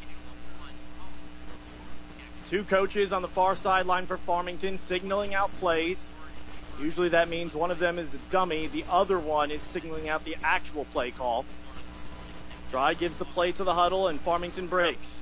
Two 2.48 2.64
coaches 2.64 3.12
on 3.12 3.22
the 3.22 3.28
far 3.28 3.56
sideline 3.56 4.04
for 4.04 4.18
Farmington 4.18 4.76
signaling 4.76 5.34
out 5.34 5.50
plays. 5.58 6.12
Usually 6.78 7.08
that 7.08 7.30
means 7.30 7.54
one 7.54 7.70
of 7.70 7.78
them 7.78 7.98
is 7.98 8.12
a 8.12 8.18
dummy, 8.30 8.66
the 8.66 8.84
other 8.90 9.18
one 9.18 9.50
is 9.50 9.62
signaling 9.62 10.10
out 10.10 10.24
the 10.24 10.36
actual 10.42 10.84
play 10.86 11.10
call. 11.10 11.46
Dry 12.70 12.92
gives 12.92 13.16
the 13.16 13.24
play 13.24 13.52
to 13.52 13.64
the 13.64 13.74
huddle, 13.74 14.08
and 14.08 14.20
Farmington 14.20 14.66
breaks. 14.66 15.21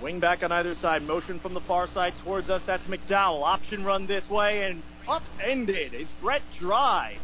Wing 0.00 0.20
back 0.20 0.44
on 0.44 0.52
either 0.52 0.74
side, 0.74 1.02
motion 1.02 1.38
from 1.40 1.54
the 1.54 1.60
far 1.60 1.86
side 1.88 2.14
towards 2.18 2.50
us. 2.50 2.62
That's 2.62 2.84
McDowell. 2.84 3.42
Option 3.42 3.84
run 3.84 4.06
this 4.06 4.30
way 4.30 4.62
and 4.64 4.82
upended. 5.08 5.92
It's 5.92 6.12
Brett 6.14 6.42
Dry. 6.52 7.16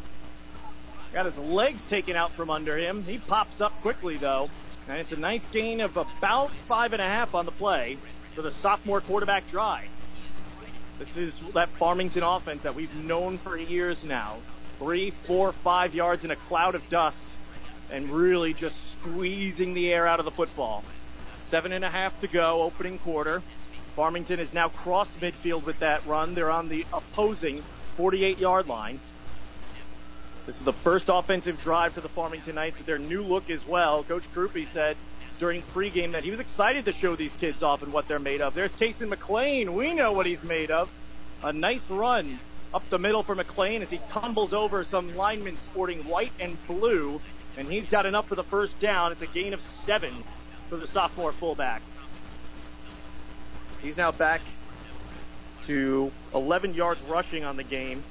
Got 1.12 1.26
his 1.26 1.38
legs 1.38 1.84
taken 1.84 2.16
out 2.16 2.32
from 2.32 2.50
under 2.50 2.76
him. 2.76 3.04
He 3.04 3.18
pops 3.18 3.60
up 3.60 3.72
quickly 3.80 4.16
though. 4.16 4.50
And 4.88 4.98
it's 4.98 5.12
a 5.12 5.16
nice 5.16 5.46
gain 5.46 5.80
of 5.80 5.96
about 5.96 6.50
five 6.68 6.92
and 6.92 7.00
a 7.00 7.06
half 7.06 7.34
on 7.34 7.46
the 7.46 7.52
play 7.52 7.96
for 8.34 8.42
the 8.42 8.50
sophomore 8.50 9.00
quarterback 9.00 9.48
Dry. 9.48 9.86
This 10.98 11.16
is 11.16 11.40
that 11.54 11.68
Farmington 11.70 12.22
offense 12.22 12.62
that 12.62 12.74
we've 12.74 12.94
known 13.04 13.38
for 13.38 13.56
years 13.56 14.04
now. 14.04 14.36
Three, 14.78 15.10
four, 15.10 15.52
five 15.52 15.94
yards 15.94 16.24
in 16.24 16.32
a 16.32 16.36
cloud 16.36 16.74
of 16.74 16.88
dust 16.88 17.28
and 17.90 18.08
really 18.10 18.52
just 18.52 18.92
squeezing 18.92 19.74
the 19.74 19.92
air 19.92 20.06
out 20.06 20.18
of 20.18 20.24
the 20.24 20.30
football. 20.30 20.82
Seven 21.54 21.72
and 21.72 21.84
a 21.84 21.88
half 21.88 22.18
to 22.18 22.26
go, 22.26 22.62
opening 22.62 22.98
quarter. 22.98 23.40
Farmington 23.94 24.40
has 24.40 24.52
now 24.52 24.70
crossed 24.70 25.20
midfield 25.20 25.64
with 25.64 25.78
that 25.78 26.04
run. 26.04 26.34
They're 26.34 26.50
on 26.50 26.68
the 26.68 26.84
opposing 26.92 27.62
48 27.94 28.38
yard 28.40 28.66
line. 28.66 28.98
This 30.46 30.56
is 30.56 30.62
the 30.62 30.72
first 30.72 31.08
offensive 31.08 31.60
drive 31.60 31.92
for 31.92 32.00
the 32.00 32.08
Farmington 32.08 32.56
Knights 32.56 32.78
with 32.78 32.88
their 32.88 32.98
new 32.98 33.22
look 33.22 33.50
as 33.50 33.64
well. 33.68 34.02
Coach 34.02 34.28
Krupe 34.32 34.66
said 34.66 34.96
during 35.38 35.62
pregame 35.62 36.10
that 36.10 36.24
he 36.24 36.32
was 36.32 36.40
excited 36.40 36.86
to 36.86 36.92
show 36.92 37.14
these 37.14 37.36
kids 37.36 37.62
off 37.62 37.84
and 37.84 37.92
what 37.92 38.08
they're 38.08 38.18
made 38.18 38.40
of. 38.40 38.54
There's 38.54 38.74
Casey 38.74 39.06
McLean. 39.06 39.74
We 39.76 39.94
know 39.94 40.10
what 40.10 40.26
he's 40.26 40.42
made 40.42 40.72
of. 40.72 40.90
A 41.44 41.52
nice 41.52 41.88
run 41.88 42.40
up 42.74 42.82
the 42.90 42.98
middle 42.98 43.22
for 43.22 43.36
McLean 43.36 43.80
as 43.80 43.92
he 43.92 44.00
tumbles 44.08 44.52
over 44.52 44.82
some 44.82 45.16
linemen 45.16 45.56
sporting 45.56 46.00
white 46.00 46.32
and 46.40 46.56
blue, 46.66 47.20
and 47.56 47.68
he's 47.68 47.88
got 47.88 48.06
enough 48.06 48.26
for 48.26 48.34
the 48.34 48.42
first 48.42 48.80
down. 48.80 49.12
It's 49.12 49.22
a 49.22 49.28
gain 49.28 49.54
of 49.54 49.60
seven 49.60 50.12
for 50.68 50.76
the 50.76 50.86
sophomore 50.86 51.32
fullback. 51.32 51.82
He's 53.82 53.96
now 53.96 54.12
back 54.12 54.40
to 55.66 56.10
11 56.34 56.74
yards 56.74 57.02
rushing 57.02 57.44
on 57.44 57.56
the 57.56 57.62
game. 57.62 58.02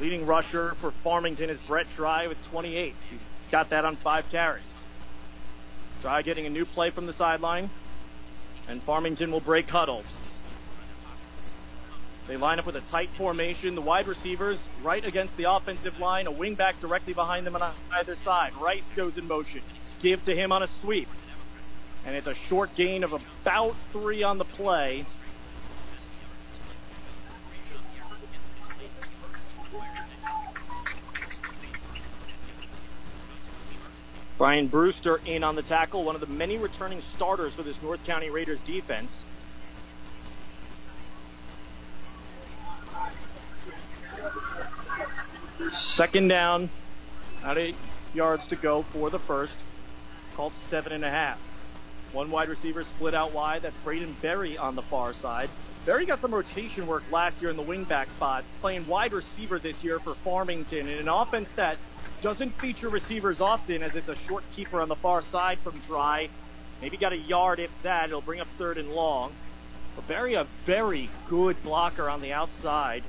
Leading 0.00 0.26
rusher 0.26 0.74
for 0.74 0.90
Farmington 0.90 1.50
is 1.50 1.60
Brett 1.60 1.88
Dry 1.90 2.26
with 2.26 2.42
28. 2.50 2.94
He's 3.10 3.26
got 3.50 3.70
that 3.70 3.84
on 3.84 3.96
five 3.96 4.28
carries. 4.30 4.68
Dry 6.02 6.22
getting 6.22 6.46
a 6.46 6.50
new 6.50 6.64
play 6.64 6.90
from 6.90 7.06
the 7.06 7.12
sideline, 7.12 7.70
and 8.68 8.82
Farmington 8.82 9.30
will 9.30 9.40
break 9.40 9.68
huddle. 9.68 10.02
They 12.26 12.36
line 12.36 12.58
up 12.58 12.66
with 12.66 12.76
a 12.76 12.80
tight 12.80 13.10
formation. 13.10 13.74
The 13.74 13.80
wide 13.82 14.06
receivers 14.06 14.66
right 14.82 15.04
against 15.04 15.36
the 15.36 15.44
offensive 15.44 16.00
line, 16.00 16.26
a 16.26 16.30
wing 16.30 16.54
back 16.54 16.80
directly 16.80 17.12
behind 17.12 17.46
them 17.46 17.54
on 17.54 17.72
either 17.92 18.16
side. 18.16 18.52
Rice 18.56 18.90
goes 18.96 19.16
in 19.16 19.28
motion 19.28 19.60
give 20.04 20.22
to 20.22 20.36
him 20.36 20.52
on 20.52 20.62
a 20.62 20.66
sweep. 20.66 21.08
And 22.04 22.14
it's 22.14 22.26
a 22.26 22.34
short 22.34 22.74
gain 22.74 23.04
of 23.04 23.14
about 23.14 23.74
three 23.90 24.22
on 24.22 24.36
the 24.36 24.44
play. 24.44 25.06
Brian 34.36 34.66
Brewster 34.66 35.22
in 35.24 35.42
on 35.42 35.56
the 35.56 35.62
tackle, 35.62 36.04
one 36.04 36.14
of 36.14 36.20
the 36.20 36.26
many 36.26 36.58
returning 36.58 37.00
starters 37.00 37.54
for 37.54 37.62
this 37.62 37.80
North 37.82 38.04
County 38.04 38.28
Raiders 38.28 38.60
defense. 38.60 39.22
Second 45.72 46.28
down, 46.28 46.68
out 47.42 47.56
eight 47.56 47.76
yards 48.12 48.46
to 48.48 48.56
go 48.56 48.82
for 48.82 49.08
the 49.08 49.18
first 49.18 49.58
called 50.34 50.52
seven 50.52 50.92
and 50.92 51.04
a 51.04 51.10
half. 51.10 51.38
One 52.12 52.30
wide 52.30 52.48
receiver 52.48 52.84
split 52.84 53.14
out 53.14 53.32
wide. 53.32 53.62
That's 53.62 53.76
Braden 53.78 54.16
Berry 54.22 54.56
on 54.56 54.76
the 54.76 54.82
far 54.82 55.12
side. 55.12 55.48
Berry 55.84 56.06
got 56.06 56.20
some 56.20 56.34
rotation 56.34 56.86
work 56.86 57.02
last 57.10 57.42
year 57.42 57.50
in 57.50 57.56
the 57.56 57.62
wingback 57.62 58.08
spot, 58.08 58.44
playing 58.60 58.86
wide 58.86 59.12
receiver 59.12 59.58
this 59.58 59.82
year 59.84 59.98
for 59.98 60.14
Farmington 60.14 60.88
in 60.88 60.98
an 60.98 61.08
offense 61.08 61.50
that 61.52 61.76
doesn't 62.22 62.50
feature 62.52 62.88
receivers 62.88 63.40
often 63.40 63.82
as 63.82 63.94
it's 63.96 64.08
a 64.08 64.16
short 64.16 64.44
keeper 64.52 64.80
on 64.80 64.88
the 64.88 64.96
far 64.96 65.20
side 65.20 65.58
from 65.58 65.78
Dry. 65.80 66.28
Maybe 66.80 66.96
got 66.96 67.12
a 67.12 67.18
yard 67.18 67.58
if 67.60 67.70
that. 67.82 68.06
It'll 68.06 68.20
bring 68.20 68.40
up 68.40 68.48
third 68.58 68.78
and 68.78 68.92
long. 68.92 69.32
But 69.96 70.08
Berry, 70.08 70.34
a 70.34 70.46
very 70.64 71.10
good 71.28 71.62
blocker 71.62 72.08
on 72.08 72.20
the 72.20 72.32
outside. 72.32 73.02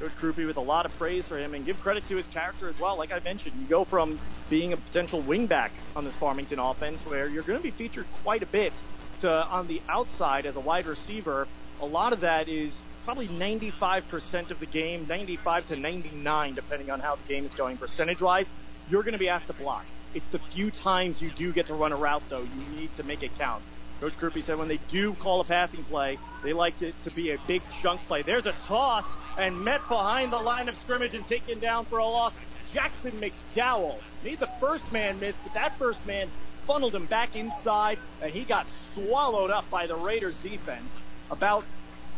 Coach 0.00 0.12
Krupe 0.12 0.46
with 0.46 0.56
a 0.56 0.60
lot 0.60 0.86
of 0.86 0.96
praise 0.96 1.26
for 1.26 1.36
him 1.38 1.54
and 1.54 1.66
give 1.66 1.80
credit 1.80 2.06
to 2.08 2.16
his 2.16 2.26
character 2.28 2.68
as 2.68 2.78
well. 2.78 2.96
Like 2.96 3.12
I 3.12 3.18
mentioned, 3.20 3.56
you 3.60 3.66
go 3.66 3.84
from 3.84 4.18
being 4.48 4.72
a 4.72 4.76
potential 4.76 5.22
wingback 5.22 5.70
on 5.96 6.04
this 6.04 6.14
Farmington 6.14 6.60
offense 6.60 7.00
where 7.04 7.28
you're 7.28 7.42
going 7.42 7.58
to 7.58 7.62
be 7.62 7.72
featured 7.72 8.06
quite 8.22 8.42
a 8.42 8.46
bit 8.46 8.72
to 9.20 9.30
on 9.46 9.66
the 9.66 9.82
outside 9.88 10.46
as 10.46 10.54
a 10.54 10.60
wide 10.60 10.86
receiver. 10.86 11.48
A 11.80 11.86
lot 11.86 12.12
of 12.12 12.20
that 12.20 12.48
is 12.48 12.80
probably 13.04 13.26
95% 13.26 14.50
of 14.50 14.60
the 14.60 14.66
game, 14.66 15.06
95 15.08 15.66
to 15.68 15.76
99, 15.76 16.54
depending 16.54 16.90
on 16.90 17.00
how 17.00 17.16
the 17.16 17.28
game 17.32 17.44
is 17.44 17.54
going 17.54 17.76
percentage 17.76 18.22
wise. 18.22 18.52
You're 18.90 19.02
going 19.02 19.12
to 19.12 19.18
be 19.18 19.28
asked 19.28 19.48
to 19.48 19.52
block. 19.54 19.84
It's 20.14 20.28
the 20.28 20.38
few 20.38 20.70
times 20.70 21.20
you 21.20 21.30
do 21.30 21.52
get 21.52 21.66
to 21.66 21.74
run 21.74 21.92
a 21.92 21.96
route, 21.96 22.22
though, 22.28 22.42
you 22.42 22.80
need 22.80 22.94
to 22.94 23.04
make 23.04 23.22
it 23.22 23.36
count. 23.38 23.62
Coach 24.00 24.16
Krupe 24.16 24.42
said 24.42 24.58
when 24.58 24.68
they 24.68 24.78
do 24.90 25.14
call 25.14 25.40
a 25.40 25.44
passing 25.44 25.82
play, 25.82 26.18
they 26.44 26.52
like 26.52 26.80
it 26.82 26.94
to 27.02 27.10
be 27.10 27.32
a 27.32 27.38
big 27.46 27.62
chunk 27.82 28.00
play. 28.06 28.22
There's 28.22 28.46
a 28.46 28.52
toss 28.66 29.04
and 29.38 29.58
met 29.64 29.80
behind 29.88 30.32
the 30.32 30.38
line 30.38 30.68
of 30.68 30.76
scrimmage 30.76 31.14
and 31.14 31.26
taken 31.26 31.58
down 31.60 31.84
for 31.84 31.98
a 31.98 32.04
loss. 32.04 32.34
Jackson 32.72 33.12
McDowell. 33.12 33.96
He's 34.22 34.42
a 34.42 34.46
first 34.60 34.92
man 34.92 35.18
miss, 35.20 35.36
but 35.38 35.54
that 35.54 35.74
first 35.76 36.04
man 36.06 36.28
funneled 36.66 36.94
him 36.94 37.06
back 37.06 37.34
inside, 37.34 37.98
and 38.20 38.30
he 38.30 38.44
got 38.44 38.68
swallowed 38.68 39.50
up 39.50 39.68
by 39.70 39.86
the 39.86 39.94
Raiders 39.94 40.34
defense. 40.42 41.00
About 41.30 41.64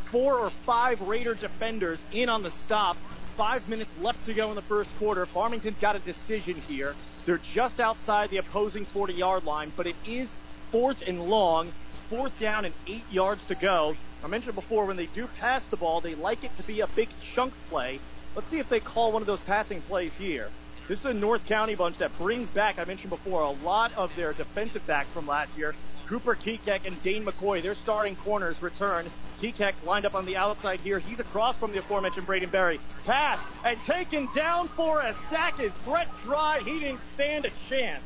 four 0.07 0.39
or 0.39 0.51
five 0.51 1.01
Raider 1.03 1.35
defenders 1.35 2.03
in 2.13 2.29
on 2.29 2.43
the 2.43 2.51
stop. 2.51 2.97
Five 3.37 3.69
minutes 3.69 3.97
left 4.01 4.25
to 4.27 4.35
go 4.35 4.49
in 4.51 4.57
the 4.57 4.63
first 4.63 4.97
quarter. 4.99 5.25
Farmington's 5.25 5.81
got 5.81 5.95
a 5.95 6.01
decision 6.01 6.61
here. 6.69 6.95
They're 7.25 7.39
just 7.39 7.81
outside 7.81 8.31
the 8.31 8.39
opposing 8.39 8.85
40 8.85 9.15
yard 9.15 9.45
line, 9.45 9.73
but 9.77 9.87
it 9.87 9.97
is 10.07 10.39
fourth 10.71 11.07
and 11.07 11.23
long, 11.29 11.73
fourth 12.09 12.39
down 12.41 12.65
and 12.65 12.75
eight 12.87 13.05
yards 13.11 13.47
to 13.47 13.55
go. 13.55 13.95
I 14.23 14.27
mentioned 14.27 14.55
before 14.55 14.85
when 14.85 14.97
they 14.97 15.07
do 15.07 15.27
pass 15.39 15.69
the 15.69 15.77
ball, 15.77 16.01
they 16.01 16.15
like 16.15 16.45
it 16.45 16.55
to 16.57 16.63
be 16.63 16.81
a 16.81 16.87
big 16.89 17.09
chunk 17.21 17.55
play. 17.71 17.99
Let's 18.37 18.49
see 18.49 18.59
if 18.59 18.69
they 18.69 18.81
call 18.81 19.13
one 19.13 19.23
of 19.23 19.27
those 19.27 19.41
passing 19.41 19.81
plays 19.81 20.17
here. 20.17 20.51
This 20.89 21.01
is 21.01 21.07
a 21.07 21.15
North 21.15 21.47
County 21.47 21.75
bunch 21.75 21.99
that 21.99 22.17
brings 22.19 22.49
back, 22.49 22.79
I 22.79 22.85
mentioned 22.85 23.11
before, 23.11 23.43
a 23.43 23.51
lot 23.65 23.93
of 23.97 24.15
their 24.17 24.33
defensive 24.33 24.87
backs 24.87 25.13
from 25.13 25.27
last 25.27 25.57
year. 25.57 25.75
Cooper 26.07 26.35
Kekek 26.35 26.87
and 26.87 27.01
Dane 27.03 27.25
McCoy, 27.25 27.63
their 27.63 27.75
starting 27.75 28.17
corners, 28.17 28.63
return. 28.63 29.07
Kekek 29.41 29.75
lined 29.87 30.05
up 30.05 30.15
on 30.15 30.27
the 30.27 30.37
outside 30.37 30.81
here. 30.81 30.99
He's 30.99 31.21
across 31.21 31.57
from 31.57 31.73
the 31.73 31.79
aforementioned 31.79 32.27
Braden 32.27 32.51
Berry. 32.51 32.81
Pass 33.07 33.41
and 33.65 33.81
taken 33.85 34.29
down 34.35 34.69
for 34.69 35.01
a 35.01 35.15
sack 35.15 35.61
is 35.61 35.73
Brett 35.85 36.09
Dry. 36.25 36.61
He 36.65 36.81
didn't 36.81 37.01
stand 37.01 37.47
a 37.47 37.51
chance. 37.69 38.03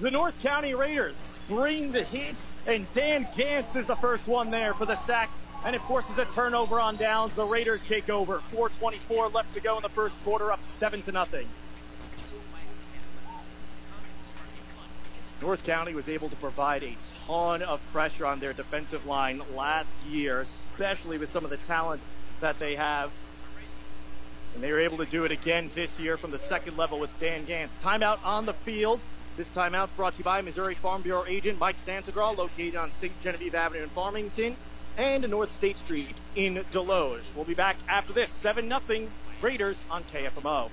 The 0.00 0.10
North 0.10 0.40
County 0.42 0.74
Raiders 0.74 1.16
bring 1.48 1.90
the 1.92 2.04
heat, 2.04 2.36
and 2.66 2.90
Dan 2.92 3.24
Gantz 3.36 3.74
is 3.74 3.86
the 3.86 3.96
first 3.96 4.26
one 4.28 4.50
there 4.50 4.72
for 4.72 4.86
the 4.86 4.94
sack. 4.94 5.28
And 5.64 5.74
it 5.74 5.82
forces 5.82 6.16
a 6.18 6.24
turnover 6.26 6.80
on 6.80 6.96
downs. 6.96 7.34
The 7.34 7.44
Raiders 7.44 7.82
take 7.82 8.08
over. 8.08 8.40
4:24 8.52 9.32
left 9.32 9.52
to 9.54 9.60
go 9.60 9.76
in 9.76 9.82
the 9.82 9.88
first 9.88 10.22
quarter, 10.24 10.52
up 10.52 10.62
seven 10.62 11.02
to 11.02 11.12
nothing. 11.12 11.46
North 15.40 15.64
County 15.64 15.94
was 15.94 16.08
able 16.08 16.28
to 16.28 16.36
provide 16.36 16.82
a 16.82 16.96
ton 17.26 17.62
of 17.62 17.80
pressure 17.92 18.26
on 18.26 18.40
their 18.40 18.52
defensive 18.52 19.06
line 19.06 19.40
last 19.54 19.92
year, 20.06 20.40
especially 20.40 21.16
with 21.16 21.30
some 21.30 21.44
of 21.44 21.50
the 21.50 21.56
talent 21.58 22.02
that 22.40 22.58
they 22.58 22.74
have. 22.74 23.10
And 24.54 24.62
they 24.62 24.72
were 24.72 24.80
able 24.80 24.96
to 24.98 25.04
do 25.04 25.24
it 25.24 25.30
again 25.30 25.70
this 25.74 26.00
year 26.00 26.16
from 26.16 26.32
the 26.32 26.38
second 26.38 26.76
level 26.76 26.98
with 26.98 27.16
Dan 27.20 27.44
Gantz. 27.46 27.80
Timeout 27.80 28.18
on 28.24 28.46
the 28.46 28.52
field. 28.52 29.00
This 29.36 29.48
timeout 29.48 29.88
brought 29.94 30.14
to 30.14 30.18
you 30.18 30.24
by 30.24 30.40
Missouri 30.40 30.74
Farm 30.74 31.02
Bureau 31.02 31.24
agent 31.28 31.60
Mike 31.60 31.76
Santagraw, 31.76 32.36
located 32.36 32.74
on 32.74 32.90
St. 32.90 33.20
Genevieve 33.20 33.54
Avenue 33.54 33.84
in 33.84 33.88
Farmington 33.90 34.56
and 34.98 35.28
North 35.30 35.50
State 35.50 35.78
Street 35.78 36.20
in 36.36 36.56
Desloge. 36.72 37.22
We'll 37.34 37.44
be 37.44 37.54
back 37.54 37.76
after 37.88 38.12
this 38.12 38.30
7 38.30 38.68
0 38.68 39.08
Raiders 39.40 39.80
on 39.90 40.02
KFMO. 40.04 40.68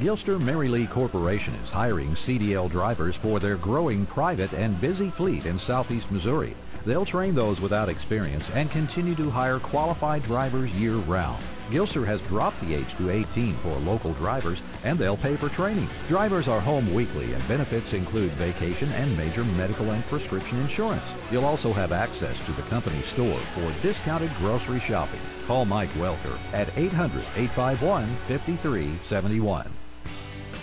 Gilster 0.00 0.38
Mary 0.40 0.68
Lee 0.68 0.86
Corporation 0.86 1.54
is 1.64 1.70
hiring 1.70 2.08
CDL 2.08 2.70
drivers 2.70 3.14
for 3.14 3.38
their 3.38 3.56
growing 3.56 4.04
private 4.04 4.52
and 4.52 4.78
busy 4.80 5.08
fleet 5.08 5.46
in 5.46 5.58
southeast 5.58 6.10
Missouri. 6.10 6.54
They'll 6.86 7.04
train 7.04 7.34
those 7.34 7.60
without 7.60 7.88
experience 7.88 8.48
and 8.54 8.70
continue 8.70 9.16
to 9.16 9.28
hire 9.28 9.58
qualified 9.58 10.22
drivers 10.22 10.70
year-round. 10.76 11.42
Gilster 11.68 12.06
has 12.06 12.20
dropped 12.22 12.60
the 12.60 12.74
age 12.74 12.96
to 12.96 13.10
18 13.10 13.54
for 13.54 13.74
local 13.78 14.12
drivers, 14.12 14.62
and 14.84 14.96
they'll 14.96 15.16
pay 15.16 15.34
for 15.34 15.48
training. 15.48 15.88
Drivers 16.06 16.46
are 16.46 16.60
home 16.60 16.94
weekly, 16.94 17.32
and 17.32 17.48
benefits 17.48 17.92
include 17.92 18.30
vacation 18.34 18.88
and 18.92 19.18
major 19.18 19.42
medical 19.56 19.90
and 19.90 20.06
prescription 20.06 20.60
insurance. 20.60 21.02
You'll 21.32 21.44
also 21.44 21.72
have 21.72 21.90
access 21.90 22.38
to 22.46 22.52
the 22.52 22.62
company 22.62 23.02
store 23.02 23.40
for 23.56 23.72
discounted 23.82 24.30
grocery 24.38 24.78
shopping. 24.78 25.18
Call 25.48 25.64
Mike 25.64 25.90
Welker 25.94 26.38
at 26.52 26.68
800-851-5371. 26.76 29.66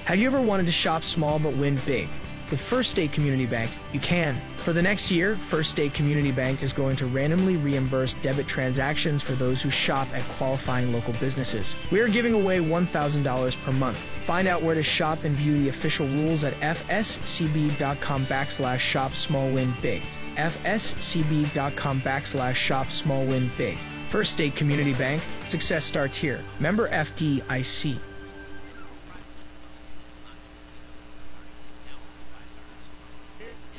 Have 0.05 0.19
you 0.19 0.27
ever 0.27 0.41
wanted 0.41 0.67
to 0.67 0.71
shop 0.71 1.03
small 1.03 1.37
but 1.37 1.57
win 1.57 1.75
big? 1.85 2.07
With 2.53 2.61
First 2.61 2.91
State 2.91 3.11
Community 3.11 3.47
Bank, 3.47 3.71
you 3.93 3.99
can. 3.99 4.39
For 4.57 4.73
the 4.73 4.81
next 4.83 5.09
year, 5.09 5.35
First 5.35 5.71
State 5.71 5.95
Community 5.95 6.31
Bank 6.31 6.61
is 6.61 6.71
going 6.71 6.95
to 6.97 7.07
randomly 7.07 7.55
reimburse 7.55 8.13
debit 8.21 8.45
transactions 8.45 9.23
for 9.23 9.31
those 9.31 9.59
who 9.59 9.71
shop 9.71 10.07
at 10.13 10.21
qualifying 10.37 10.93
local 10.93 11.13
businesses. 11.13 11.75
We 11.89 11.99
are 11.99 12.07
giving 12.07 12.35
away 12.35 12.59
$1,000 12.59 13.63
per 13.63 13.71
month. 13.71 13.97
Find 14.27 14.47
out 14.47 14.61
where 14.61 14.75
to 14.75 14.83
shop 14.83 15.23
and 15.23 15.35
view 15.35 15.63
the 15.63 15.69
official 15.69 16.05
rules 16.05 16.43
at 16.43 16.53
fscb.com 16.59 18.25
backslash 18.25 18.77
shop 18.77 19.13
small 19.13 19.49
win 19.49 19.73
big. 19.81 20.03
fscb.com 20.35 22.01
backslash 22.01 22.53
shop 22.53 22.91
small 22.91 23.25
win 23.25 23.49
big. 23.57 23.79
First 24.11 24.31
State 24.33 24.55
Community 24.55 24.93
Bank, 24.93 25.23
success 25.45 25.83
starts 25.85 26.15
here. 26.15 26.39
Member 26.59 26.87
FDIC. 26.89 28.12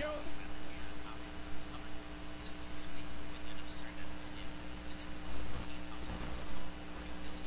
Yo. 0.00 0.43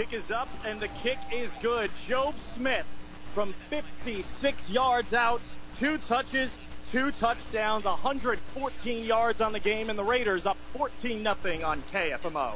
Kick 0.00 0.14
is 0.14 0.30
up, 0.30 0.48
and 0.64 0.80
the 0.80 0.88
kick 0.88 1.18
is 1.30 1.54
good. 1.56 1.90
Job 2.06 2.34
Smith 2.38 2.86
from 3.34 3.52
56 3.68 4.70
yards 4.70 5.12
out, 5.12 5.42
two 5.76 5.98
touches, 5.98 6.58
two 6.90 7.10
touchdowns, 7.10 7.84
114 7.84 9.04
yards 9.04 9.42
on 9.42 9.52
the 9.52 9.60
game, 9.60 9.90
and 9.90 9.98
the 9.98 10.02
Raiders 10.02 10.46
up 10.46 10.56
14 10.72 11.22
0 11.22 11.34
on 11.66 11.82
KFMO. 11.92 12.54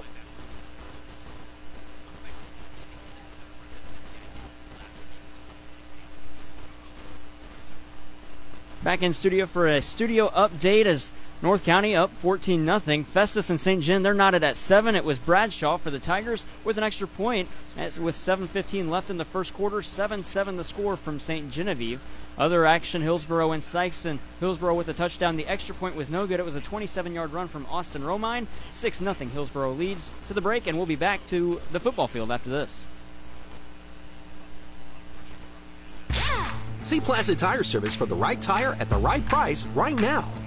Back 8.82 9.02
in 9.02 9.12
studio 9.12 9.44
for 9.44 9.66
a 9.66 9.82
studio 9.82 10.28
update 10.30 10.86
as 10.86 11.12
North 11.44 11.62
County 11.62 11.94
up 11.94 12.08
14 12.08 12.64
0. 12.80 13.02
Festus 13.02 13.50
and 13.50 13.60
St. 13.60 13.82
John, 13.82 14.02
they're 14.02 14.14
knotted 14.14 14.42
at 14.42 14.56
7. 14.56 14.94
It 14.94 15.04
was 15.04 15.18
Bradshaw 15.18 15.76
for 15.76 15.90
the 15.90 15.98
Tigers 15.98 16.46
with 16.64 16.78
an 16.78 16.84
extra 16.84 17.06
point 17.06 17.50
as 17.76 18.00
with 18.00 18.16
7.15 18.16 18.88
left 18.88 19.10
in 19.10 19.18
the 19.18 19.26
first 19.26 19.52
quarter. 19.52 19.82
7 19.82 20.22
7 20.22 20.56
the 20.56 20.64
score 20.64 20.96
from 20.96 21.20
St. 21.20 21.50
Genevieve. 21.50 22.00
Other 22.38 22.64
action 22.64 23.02
Hillsboro 23.02 23.52
and 23.52 23.62
Sikeston. 23.62 24.20
Hillsboro 24.40 24.74
with 24.74 24.88
a 24.88 24.94
touchdown. 24.94 25.36
The 25.36 25.46
extra 25.46 25.74
point 25.74 25.96
was 25.96 26.08
no 26.08 26.26
good. 26.26 26.40
It 26.40 26.46
was 26.46 26.56
a 26.56 26.62
27 26.62 27.12
yard 27.12 27.34
run 27.34 27.48
from 27.48 27.66
Austin 27.66 28.00
Romine. 28.00 28.46
6 28.70 28.98
0 29.00 29.12
Hillsboro 29.12 29.72
leads 29.72 30.10
to 30.28 30.32
the 30.32 30.40
break, 30.40 30.66
and 30.66 30.78
we'll 30.78 30.86
be 30.86 30.96
back 30.96 31.26
to 31.26 31.60
the 31.72 31.80
football 31.80 32.08
field 32.08 32.32
after 32.32 32.48
this. 32.48 32.86
See 36.84 37.00
Plaza 37.00 37.34
Tire 37.34 37.64
Service 37.64 37.94
for 37.94 38.06
the 38.06 38.14
right 38.14 38.40
tire 38.40 38.78
at 38.80 38.88
the 38.88 38.96
right 38.96 39.26
price 39.26 39.66
right 39.66 40.00
now. 40.00 40.26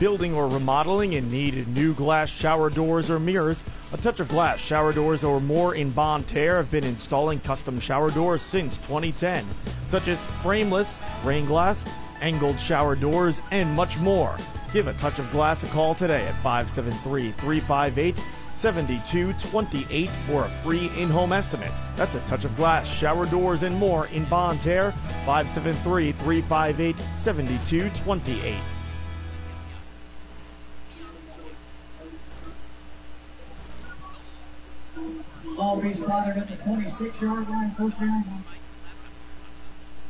Building 0.00 0.34
or 0.34 0.48
remodeling 0.48 1.14
and 1.14 1.30
need 1.30 1.68
new 1.68 1.94
glass 1.94 2.28
shower 2.28 2.68
doors 2.68 3.10
or 3.10 3.20
mirrors, 3.20 3.62
a 3.92 3.96
touch 3.96 4.18
of 4.18 4.28
glass 4.28 4.58
shower 4.58 4.92
doors 4.92 5.22
or 5.22 5.40
more 5.40 5.76
in 5.76 5.90
Bonne 5.90 6.24
Terre 6.24 6.56
have 6.56 6.70
been 6.70 6.82
installing 6.82 7.38
custom 7.40 7.78
shower 7.78 8.10
doors 8.10 8.42
since 8.42 8.78
2010, 8.78 9.46
such 9.86 10.08
as 10.08 10.22
frameless, 10.42 10.98
rain 11.22 11.46
glass, 11.46 11.84
angled 12.20 12.58
shower 12.58 12.96
doors, 12.96 13.40
and 13.52 13.70
much 13.70 13.96
more. 13.98 14.36
Give 14.72 14.88
a 14.88 14.94
touch 14.94 15.20
of 15.20 15.30
glass 15.30 15.62
a 15.62 15.68
call 15.68 15.94
today 15.94 16.26
at 16.26 16.34
573 16.42 17.30
358 17.30 18.16
7228 18.52 20.10
for 20.26 20.44
a 20.44 20.48
free 20.64 20.90
in 20.96 21.08
home 21.08 21.32
estimate. 21.32 21.72
That's 21.94 22.16
a 22.16 22.20
touch 22.20 22.44
of 22.44 22.56
glass, 22.56 22.88
shower 22.88 23.26
doors, 23.26 23.62
and 23.62 23.76
more 23.76 24.08
in 24.08 24.24
Bonne 24.24 24.58
Terre, 24.58 24.90
573 25.24 26.12
358 26.12 26.96
7228. 27.16 28.73
Ball 35.56 35.80
be 35.80 35.94
spotted 35.94 36.36
at 36.36 36.48
the 36.48 36.56
26 36.56 37.22
yard 37.22 37.48
line, 37.48 37.70
first 37.72 38.00
down. 38.00 38.24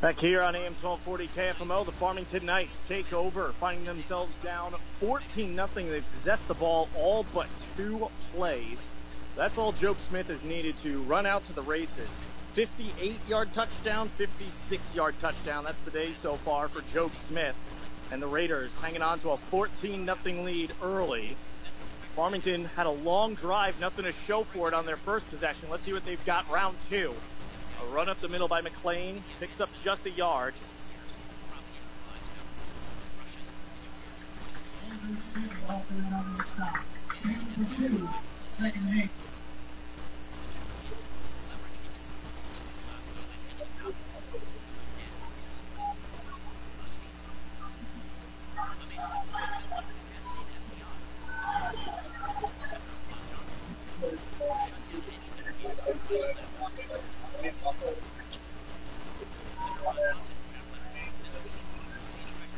Back 0.01 0.17
here 0.19 0.41
on 0.41 0.55
AM 0.55 0.73
1240 0.73 1.27
KFMO, 1.27 1.85
the 1.85 1.91
Farmington 1.91 2.45
Knights 2.45 2.81
take 2.87 3.13
over, 3.13 3.49
finding 3.59 3.85
themselves 3.85 4.33
down 4.43 4.71
14 4.71 5.55
0 5.55 5.67
They 5.75 6.01
possess 6.01 6.43
the 6.43 6.55
ball 6.55 6.89
all 6.97 7.25
but 7.33 7.47
two 7.77 8.09
plays. 8.33 8.87
That's 9.35 9.57
all 9.57 9.71
Job 9.71 9.99
Smith 9.99 10.27
has 10.29 10.43
needed 10.43 10.77
to 10.83 11.01
run 11.03 11.27
out 11.27 11.45
to 11.45 11.53
the 11.53 11.61
races. 11.61 12.09
58 12.53 13.19
yard 13.27 13.53
touchdown, 13.53 14.09
56 14.09 14.95
yard 14.95 15.13
touchdown. 15.21 15.63
That's 15.63 15.81
the 15.81 15.91
day 15.91 16.13
so 16.13 16.37
far 16.37 16.69
for 16.69 16.81
Job 16.91 17.11
Smith. 17.15 17.55
And 18.11 18.21
the 18.21 18.27
Raiders 18.27 18.75
hanging 18.81 19.01
on 19.03 19.19
to 19.19 19.31
a 19.31 19.37
14 19.37 20.05
0 20.05 20.43
lead 20.43 20.71
early. 20.81 21.35
Farmington 22.15 22.63
had 22.77 22.85
a 22.85 22.91
long 22.91 23.35
drive, 23.35 23.77
nothing 23.81 24.05
to 24.05 24.13
show 24.13 24.43
for 24.43 24.69
it 24.69 24.73
on 24.73 24.85
their 24.85 24.95
first 24.95 25.29
possession. 25.29 25.67
Let's 25.69 25.83
see 25.83 25.91
what 25.91 26.05
they've 26.05 26.25
got 26.25 26.49
round 26.49 26.77
two. 26.89 27.13
A 27.83 27.93
run 27.93 28.07
up 28.07 28.17
the 28.19 28.29
middle 28.29 28.47
by 28.47 28.61
McLean, 28.61 29.21
picks 29.41 29.59
up 29.59 29.69
just 29.83 30.05
a 30.05 30.11
yard. 30.11 30.53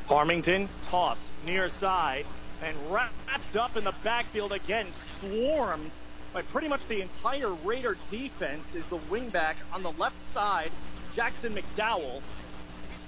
Farmington, 0.08 0.70
toss, 0.86 1.28
near 1.46 1.68
side, 1.68 2.26
and 2.64 2.76
wrapped 2.90 3.58
up 3.58 3.76
in 3.76 3.84
the 3.84 3.94
backfield 4.04 4.54
again, 4.54 4.88
swarmed 4.94 5.92
by 6.34 6.42
pretty 6.44 6.70
much 6.70 6.86
the 6.88 7.02
entire 7.02 7.52
Raider 7.52 7.98
defense 8.10 8.74
is 8.74 8.86
the 8.86 8.98
wingback 8.98 9.56
on 9.74 9.84
the 9.84 9.92
left 9.94 10.22
side, 10.34 10.72
Jackson 11.14 11.54
McDowell. 11.54 12.22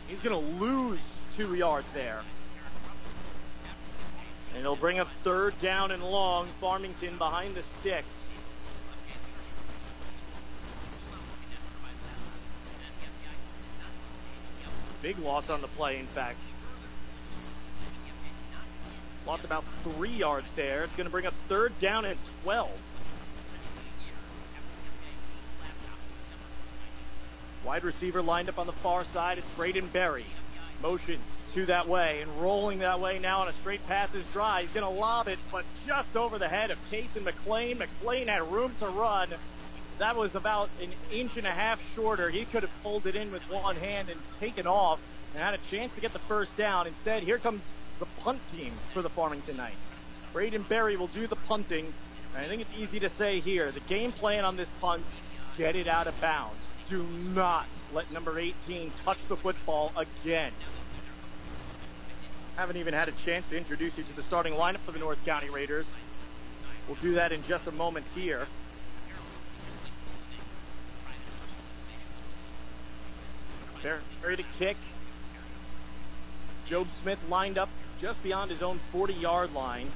He's 0.07 0.19
going 0.19 0.35
to 0.35 0.51
lose 0.63 0.99
two 1.37 1.55
yards 1.55 1.89
there. 1.93 2.21
And 4.53 4.59
it'll 4.59 4.75
bring 4.75 4.99
up 4.99 5.07
third 5.23 5.59
down 5.61 5.91
and 5.91 6.03
long. 6.03 6.47
Farmington 6.59 7.17
behind 7.17 7.55
the 7.55 7.63
sticks. 7.63 8.25
Big 15.01 15.17
loss 15.19 15.49
on 15.49 15.61
the 15.61 15.67
play, 15.67 15.97
in 15.97 16.07
fact. 16.07 16.39
Lost 19.29 19.43
about 19.43 19.63
three 19.83 20.09
yards 20.09 20.51
there. 20.53 20.83
It's 20.83 20.95
going 20.95 21.05
to 21.05 21.11
bring 21.11 21.27
up 21.27 21.35
third 21.47 21.79
down 21.79 22.03
and 22.03 22.17
12. 22.41 22.81
Wide 27.63 27.83
receiver 27.83 28.23
lined 28.23 28.49
up 28.49 28.57
on 28.57 28.65
the 28.65 28.73
far 28.73 29.03
side. 29.03 29.37
It's 29.37 29.51
Braden 29.51 29.85
Berry. 29.93 30.25
Motion 30.81 31.19
to 31.53 31.67
that 31.67 31.87
way 31.87 32.23
and 32.23 32.41
rolling 32.41 32.79
that 32.79 32.99
way 32.99 33.19
now 33.19 33.41
on 33.41 33.47
a 33.47 33.51
straight 33.51 33.85
passes 33.85 34.25
drive. 34.33 34.63
He's 34.63 34.73
going 34.73 34.91
to 34.91 34.99
lob 34.99 35.27
it, 35.27 35.37
but 35.51 35.63
just 35.85 36.17
over 36.17 36.39
the 36.39 36.47
head 36.47 36.71
of 36.71 36.83
Cason 36.89 37.23
McLean. 37.23 37.77
McLean 37.77 38.29
had 38.29 38.47
room 38.47 38.73
to 38.79 38.87
run. 38.87 39.29
That 39.99 40.15
was 40.15 40.33
about 40.33 40.71
an 40.81 40.89
inch 41.11 41.37
and 41.37 41.45
a 41.45 41.51
half 41.51 41.93
shorter. 41.93 42.31
He 42.31 42.45
could 42.45 42.63
have 42.63 42.81
pulled 42.81 43.05
it 43.05 43.13
in 43.13 43.31
with 43.31 43.43
one 43.51 43.75
hand 43.75 44.09
and 44.09 44.19
taken 44.39 44.65
off 44.65 44.99
and 45.35 45.43
had 45.43 45.53
a 45.53 45.59
chance 45.59 45.93
to 45.93 46.01
get 46.01 46.13
the 46.13 46.19
first 46.19 46.57
down. 46.57 46.87
Instead, 46.87 47.21
here 47.21 47.37
comes 47.37 47.61
the 47.99 48.05
punt 48.21 48.39
team 48.55 48.73
for 48.93 49.01
the 49.01 49.09
Farmington 49.09 49.57
Knights. 49.57 49.89
Braden 50.33 50.63
Berry 50.63 50.95
will 50.95 51.07
do 51.07 51.27
the 51.27 51.35
punting. 51.35 51.93
And 52.35 52.45
I 52.45 52.47
think 52.47 52.61
it's 52.61 52.73
easy 52.77 52.99
to 52.99 53.09
say 53.09 53.39
here, 53.39 53.71
the 53.71 53.79
game 53.81 54.11
plan 54.11 54.45
on 54.45 54.55
this 54.55 54.69
punt, 54.81 55.03
get 55.57 55.75
it 55.75 55.87
out 55.87 56.07
of 56.07 56.19
bounds. 56.21 56.55
Do 56.89 57.05
not 57.33 57.67
let 57.93 58.11
number 58.11 58.39
18 58.39 58.91
touch 59.03 59.23
the 59.27 59.35
football 59.35 59.91
again. 59.97 60.51
Haven't 62.55 62.77
even 62.77 62.93
had 62.93 63.09
a 63.09 63.13
chance 63.13 63.47
to 63.49 63.57
introduce 63.57 63.97
you 63.97 64.03
to 64.03 64.15
the 64.15 64.23
starting 64.23 64.53
lineup 64.53 64.79
for 64.79 64.91
the 64.91 64.99
North 64.99 65.23
County 65.25 65.49
Raiders. 65.49 65.87
We'll 66.87 66.97
do 66.97 67.13
that 67.13 67.31
in 67.31 67.43
just 67.43 67.67
a 67.67 67.71
moment 67.71 68.05
here. 68.15 68.47
Berry 73.81 74.35
to 74.35 74.43
kick. 74.57 74.75
Job 76.65 76.87
Smith 76.87 77.23
lined 77.29 77.57
up 77.57 77.69
just 78.01 78.23
beyond 78.23 78.51
his 78.51 78.61
own 78.61 78.77
40 78.91 79.13
yard 79.13 79.53
line, 79.53 79.87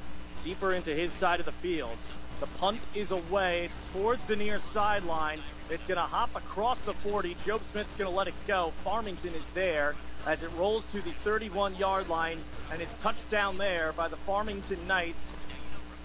deeper 0.43 0.73
into 0.73 0.93
his 0.93 1.11
side 1.11 1.39
of 1.39 1.45
the 1.45 1.51
field. 1.51 1.97
The 2.39 2.47
punt 2.47 2.79
is 2.93 3.11
away. 3.11 3.65
It's 3.65 3.89
towards 3.91 4.25
the 4.25 4.35
near 4.35 4.59
sideline. 4.59 5.39
It's 5.69 5.85
going 5.85 5.97
to 5.97 6.03
hop 6.03 6.35
across 6.35 6.81
the 6.81 6.93
40. 6.93 7.37
Job 7.45 7.61
Smith's 7.63 7.95
going 7.95 8.09
to 8.09 8.15
let 8.15 8.27
it 8.27 8.33
go. 8.47 8.73
Farmington 8.83 9.33
is 9.33 9.49
there 9.51 9.95
as 10.25 10.43
it 10.43 10.49
rolls 10.57 10.85
to 10.91 11.01
the 11.01 11.11
31 11.11 11.75
yard 11.75 12.09
line 12.09 12.37
and 12.71 12.81
is 12.81 12.93
touched 13.01 13.29
down 13.29 13.57
there 13.57 13.93
by 13.93 14.07
the 14.07 14.17
Farmington 14.17 14.85
Knights. 14.87 15.25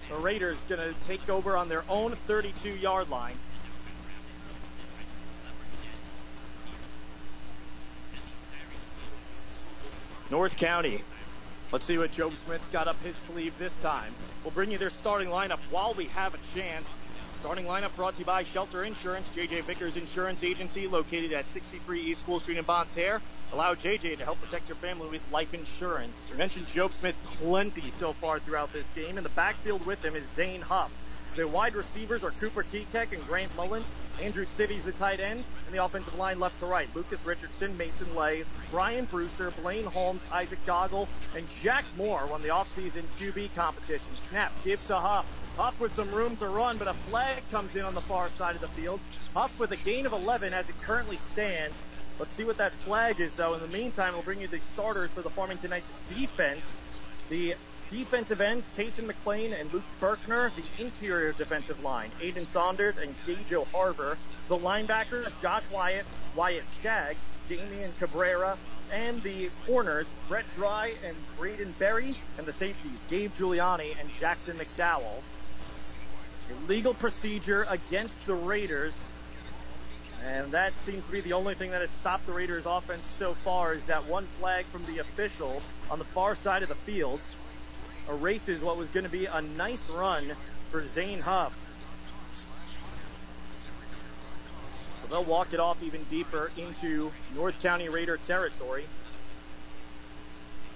The 0.09 0.15
Raiders 0.15 0.57
going 0.67 0.81
to 0.81 0.93
take 1.07 1.29
over 1.29 1.57
on 1.57 1.69
their 1.69 1.83
own 1.89 2.13
32 2.13 2.69
yard 2.69 3.09
line. 3.09 3.35
North 10.31 10.55
County. 10.57 11.01
Let's 11.71 11.85
see 11.85 11.99
what 11.99 12.11
Job 12.11 12.33
Smith's 12.45 12.67
got 12.69 12.87
up 12.87 13.01
his 13.03 13.15
sleeve 13.15 13.55
this 13.59 13.77
time. 13.77 14.11
We'll 14.43 14.51
bring 14.51 14.71
you 14.71 14.79
their 14.79 14.89
starting 14.89 15.29
lineup 15.29 15.59
while 15.71 15.93
we 15.93 16.05
have 16.05 16.33
a 16.33 16.59
chance. 16.59 16.89
Starting 17.41 17.65
lineup 17.65 17.95
brought 17.95 18.15
to 18.15 18.19
you 18.19 18.25
by 18.25 18.41
Shelter 18.41 18.83
Insurance, 18.83 19.29
JJ 19.35 19.61
Vickers 19.63 19.95
Insurance 19.95 20.43
Agency, 20.43 20.87
located 20.87 21.31
at 21.31 21.47
63 21.47 22.01
East 22.01 22.21
School 22.21 22.39
Street 22.39 22.57
in 22.57 22.65
Bonne 22.65 22.87
Terre. 22.95 23.21
Allow 23.53 23.75
JJ 23.75 24.17
to 24.17 24.23
help 24.23 24.41
protect 24.41 24.67
your 24.67 24.77
family 24.77 25.09
with 25.09 25.31
life 25.31 25.53
insurance. 25.53 26.31
We 26.31 26.37
mentioned 26.39 26.65
Job 26.67 26.91
Smith 26.91 27.15
plenty 27.37 27.91
so 27.91 28.13
far 28.13 28.39
throughout 28.39 28.73
this 28.73 28.89
game. 28.89 29.19
In 29.19 29.23
the 29.23 29.29
backfield 29.29 29.85
with 29.85 30.03
him 30.03 30.15
is 30.15 30.27
Zane 30.27 30.61
Huff. 30.61 30.91
The 31.35 31.47
wide 31.47 31.75
receivers 31.75 32.23
are 32.23 32.31
Cooper 32.31 32.63
Kekek 32.63 33.13
and 33.13 33.25
Grant 33.27 33.55
Mullins. 33.55 33.89
Andrew 34.21 34.43
Civies, 34.43 34.83
the 34.83 34.91
tight 34.91 35.19
end, 35.19 35.43
and 35.65 35.75
the 35.75 35.83
offensive 35.83 36.17
line 36.17 36.39
left 36.39 36.59
to 36.59 36.65
right. 36.65 36.93
Lucas 36.93 37.25
Richardson, 37.25 37.77
Mason 37.77 38.13
Lay, 38.15 38.43
Brian 38.71 39.05
Brewster, 39.05 39.51
Blaine 39.61 39.85
Holmes, 39.85 40.25
Isaac 40.31 40.63
Goggle, 40.65 41.07
and 41.35 41.49
Jack 41.61 41.85
Moore 41.97 42.27
won 42.29 42.41
the 42.41 42.49
offseason 42.49 43.03
QB 43.17 43.55
competition. 43.55 44.13
Snap 44.15 44.51
gives 44.63 44.87
to 44.87 44.95
Huff. 44.95 45.25
Huff 45.55 45.79
with 45.79 45.93
some 45.93 46.11
room 46.11 46.35
to 46.37 46.47
run, 46.47 46.77
but 46.77 46.87
a 46.87 46.93
flag 46.93 47.49
comes 47.51 47.75
in 47.75 47.83
on 47.83 47.93
the 47.93 48.01
far 48.01 48.29
side 48.29 48.55
of 48.55 48.61
the 48.61 48.67
field. 48.69 48.99
Huff 49.33 49.57
with 49.59 49.71
a 49.71 49.77
gain 49.77 50.05
of 50.05 50.13
11 50.13 50.53
as 50.53 50.69
it 50.69 50.79
currently 50.81 51.17
stands. 51.17 51.81
Let's 52.19 52.33
see 52.33 52.43
what 52.43 52.57
that 52.57 52.71
flag 52.71 53.19
is, 53.19 53.33
though. 53.35 53.53
In 53.53 53.61
the 53.61 53.67
meantime, 53.67 54.13
we'll 54.13 54.23
bring 54.23 54.41
you 54.41 54.47
the 54.47 54.59
starters 54.59 55.11
for 55.11 55.21
the 55.21 55.29
Farmington 55.29 55.69
Knights 55.69 55.89
defense. 56.09 56.75
The 57.29 57.55
defensive 57.89 58.41
ends, 58.41 58.69
Cason 58.77 59.05
McLean 59.05 59.53
and 59.53 59.71
Luke 59.73 59.83
Berkner. 59.99 60.51
The 60.55 60.83
interior 60.83 61.31
defensive 61.33 61.83
line, 61.83 62.11
Aiden 62.21 62.45
Saunders 62.45 62.97
and 62.97 63.13
Gage 63.25 63.53
O'Harver. 63.53 64.17
The 64.47 64.57
linebackers, 64.57 65.39
Josh 65.41 65.69
Wyatt, 65.71 66.05
Wyatt 66.35 66.67
Skaggs, 66.67 67.25
Damian 67.47 67.91
Cabrera, 67.99 68.57
and 68.91 69.21
the 69.23 69.49
corners, 69.65 70.07
Brett 70.27 70.45
Dry 70.55 70.93
and 71.05 71.15
Braden 71.37 71.73
Berry, 71.77 72.15
and 72.37 72.45
the 72.45 72.51
safeties, 72.51 73.03
Gabe 73.07 73.31
Giuliani 73.31 73.99
and 73.99 74.11
Jackson 74.13 74.57
McDowell. 74.57 75.21
Illegal 76.49 76.93
procedure 76.95 77.65
against 77.69 78.25
the 78.25 78.33
Raiders. 78.33 79.05
And 80.25 80.51
that 80.51 80.77
seems 80.79 81.05
to 81.05 81.11
be 81.11 81.21
the 81.21 81.33
only 81.33 81.53
thing 81.53 81.71
that 81.71 81.81
has 81.81 81.91
stopped 81.91 82.25
the 82.25 82.33
Raiders' 82.33 82.65
offense 82.65 83.05
so 83.05 83.33
far 83.33 83.73
is 83.73 83.85
that 83.85 84.05
one 84.05 84.25
flag 84.39 84.65
from 84.65 84.85
the 84.85 84.99
official 84.99 85.61
on 85.89 85.97
the 85.97 86.05
far 86.05 86.35
side 86.35 86.61
of 86.61 86.69
the 86.69 86.75
field 86.75 87.21
erases 88.09 88.61
what 88.61 88.77
was 88.77 88.89
going 88.89 89.05
to 89.05 89.11
be 89.11 89.25
a 89.25 89.41
nice 89.41 89.89
run 89.91 90.23
for 90.69 90.85
Zane 90.85 91.19
Huff. 91.19 91.57
So 95.01 95.07
they'll 95.09 95.23
walk 95.23 95.53
it 95.53 95.59
off 95.59 95.81
even 95.83 96.03
deeper 96.09 96.51
into 96.57 97.11
North 97.35 97.61
County 97.61 97.89
Raider 97.89 98.17
territory. 98.17 98.85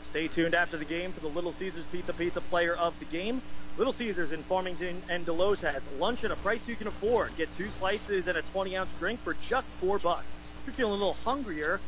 Stay 0.06 0.28
tuned 0.28 0.54
after 0.54 0.78
the 0.78 0.86
game 0.86 1.12
for 1.12 1.22
the 1.22 1.28
Little 1.28 1.54
Caesars 1.54 1.86
Pizza 1.86 2.14
Pizza 2.14 2.42
player 2.42 2.76
of 2.76 2.98
the 3.00 3.06
game. 3.06 3.42
Little 3.78 3.94
Caesars 3.94 4.32
in 4.32 4.44
Farmington 4.44 5.02
and 5.10 5.26
Desloge 5.26 5.62
has 5.62 5.82
lunch 6.00 6.24
at 6.24 6.30
a 6.30 6.36
price 6.36 6.68
you 6.68 6.76
can 6.76 6.86
afford. 6.86 7.36
Get 7.36 7.52
two 7.58 7.70
slices 7.70 8.28
and 8.28 8.38
a 8.38 8.44
20 8.44 8.78
ounce 8.78 8.94
drink 9.00 9.20
for 9.20 9.34
just 9.42 9.68
four 9.70 9.98
bucks. 9.98 10.32
If 10.60 10.68
you're 10.68 10.74
feeling 10.76 10.94
a 10.94 10.98
little 10.98 11.18
hungrier, 11.26 11.80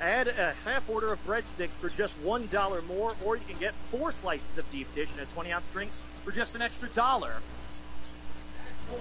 add 0.00 0.28
a 0.28 0.54
half 0.64 0.88
order 0.88 1.12
of 1.12 1.24
breadsticks 1.26 1.70
for 1.70 1.88
just 1.88 2.14
one 2.18 2.46
dollar 2.46 2.82
more, 2.82 3.14
or 3.24 3.36
you 3.36 3.42
can 3.48 3.58
get 3.58 3.74
four 3.74 4.10
slices 4.10 4.58
of 4.58 4.68
deep 4.70 4.92
dish 4.94 5.10
and 5.12 5.20
a 5.20 5.26
20 5.26 5.52
ounce 5.52 5.68
drink 5.70 5.90
for 6.24 6.32
just 6.32 6.54
an 6.54 6.62
extra 6.62 6.88
dollar. 6.90 7.34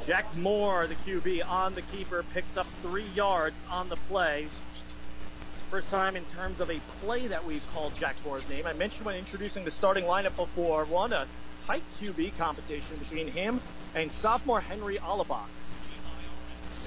Jack 0.05 0.25
Moore, 0.37 0.87
the 0.87 0.95
QB 0.95 1.47
on 1.47 1.75
the 1.75 1.81
keeper, 1.83 2.23
picks 2.33 2.57
up 2.57 2.65
three 2.65 3.05
yards 3.15 3.61
on 3.69 3.89
the 3.89 3.95
play. 3.95 4.47
First 5.69 5.89
time 5.89 6.15
in 6.15 6.23
terms 6.25 6.59
of 6.59 6.69
a 6.69 6.79
play 7.01 7.27
that 7.27 7.45
we've 7.45 7.65
called 7.73 7.95
Jack 7.95 8.15
Moore's 8.25 8.47
name. 8.49 8.65
I 8.65 8.73
mentioned 8.73 9.05
when 9.05 9.15
introducing 9.15 9.63
the 9.63 9.71
starting 9.71 10.05
lineup 10.05 10.35
before, 10.35 10.85
one 10.85 11.13
a 11.13 11.27
tight 11.65 11.83
QB 11.99 12.37
competition 12.37 12.97
between 12.97 13.27
him 13.27 13.59
and 13.95 14.11
sophomore 14.11 14.61
Henry 14.61 14.97
Alabach. 14.97 15.47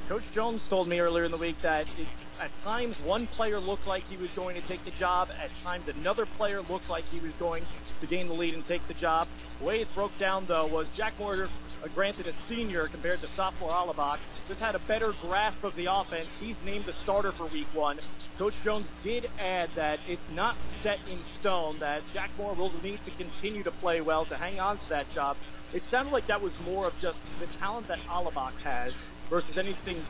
Coach 0.08 0.32
Jones 0.32 0.66
told 0.66 0.88
me 0.88 1.00
earlier 1.00 1.24
in 1.24 1.30
the 1.30 1.36
week 1.36 1.60
that 1.60 1.82
it, 2.00 2.06
at 2.42 2.50
times 2.64 2.96
one 3.04 3.26
player 3.26 3.60
looked 3.60 3.86
like 3.86 4.08
he 4.08 4.16
was 4.16 4.30
going 4.30 4.58
to 4.58 4.66
take 4.66 4.82
the 4.86 4.90
job, 4.92 5.28
at 5.38 5.54
times 5.56 5.86
another 5.86 6.24
player 6.24 6.62
looked 6.62 6.88
like 6.88 7.04
he 7.04 7.20
was 7.20 7.34
going 7.34 7.62
to 8.00 8.06
gain 8.06 8.26
the 8.26 8.32
lead 8.32 8.54
and 8.54 8.64
take 8.64 8.86
the 8.88 8.94
job. 8.94 9.28
The 9.58 9.66
way 9.66 9.82
it 9.82 9.94
broke 9.94 10.16
down, 10.18 10.46
though, 10.46 10.64
was 10.64 10.88
Jack 10.96 11.12
Moore, 11.18 11.50
uh, 11.84 11.88
granted 11.94 12.26
a 12.26 12.32
senior 12.32 12.86
compared 12.86 13.18
to 13.18 13.26
sophomore 13.26 13.70
Alabach, 13.70 14.18
just 14.46 14.60
had 14.60 14.74
a 14.74 14.78
better 14.78 15.12
grasp 15.20 15.62
of 15.62 15.76
the 15.76 15.92
offense. 15.92 16.30
He's 16.40 16.56
named 16.64 16.86
the 16.86 16.94
starter 16.94 17.30
for 17.30 17.44
week 17.52 17.68
one. 17.74 17.98
Coach 18.38 18.54
Jones 18.64 18.90
did 19.02 19.28
add 19.38 19.68
that 19.74 20.00
it's 20.08 20.30
not 20.30 20.58
set 20.58 21.00
in 21.10 21.16
stone, 21.16 21.78
that 21.80 22.00
Jack 22.14 22.30
Moore 22.38 22.54
will 22.54 22.72
need 22.82 23.04
to 23.04 23.10
continue 23.10 23.62
to 23.62 23.70
play 23.72 24.00
well 24.00 24.24
to 24.24 24.36
hang 24.36 24.58
on 24.58 24.78
to 24.78 24.88
that 24.88 25.12
job. 25.12 25.36
It 25.74 25.82
sounded 25.82 26.14
like 26.14 26.26
that 26.28 26.40
was 26.40 26.58
more 26.64 26.86
of 26.86 26.98
just 26.98 27.18
the 27.40 27.46
talent 27.58 27.88
that 27.88 27.98
Alabach 28.08 28.58
has 28.62 28.98
versus 29.28 29.58
anything 29.58 30.02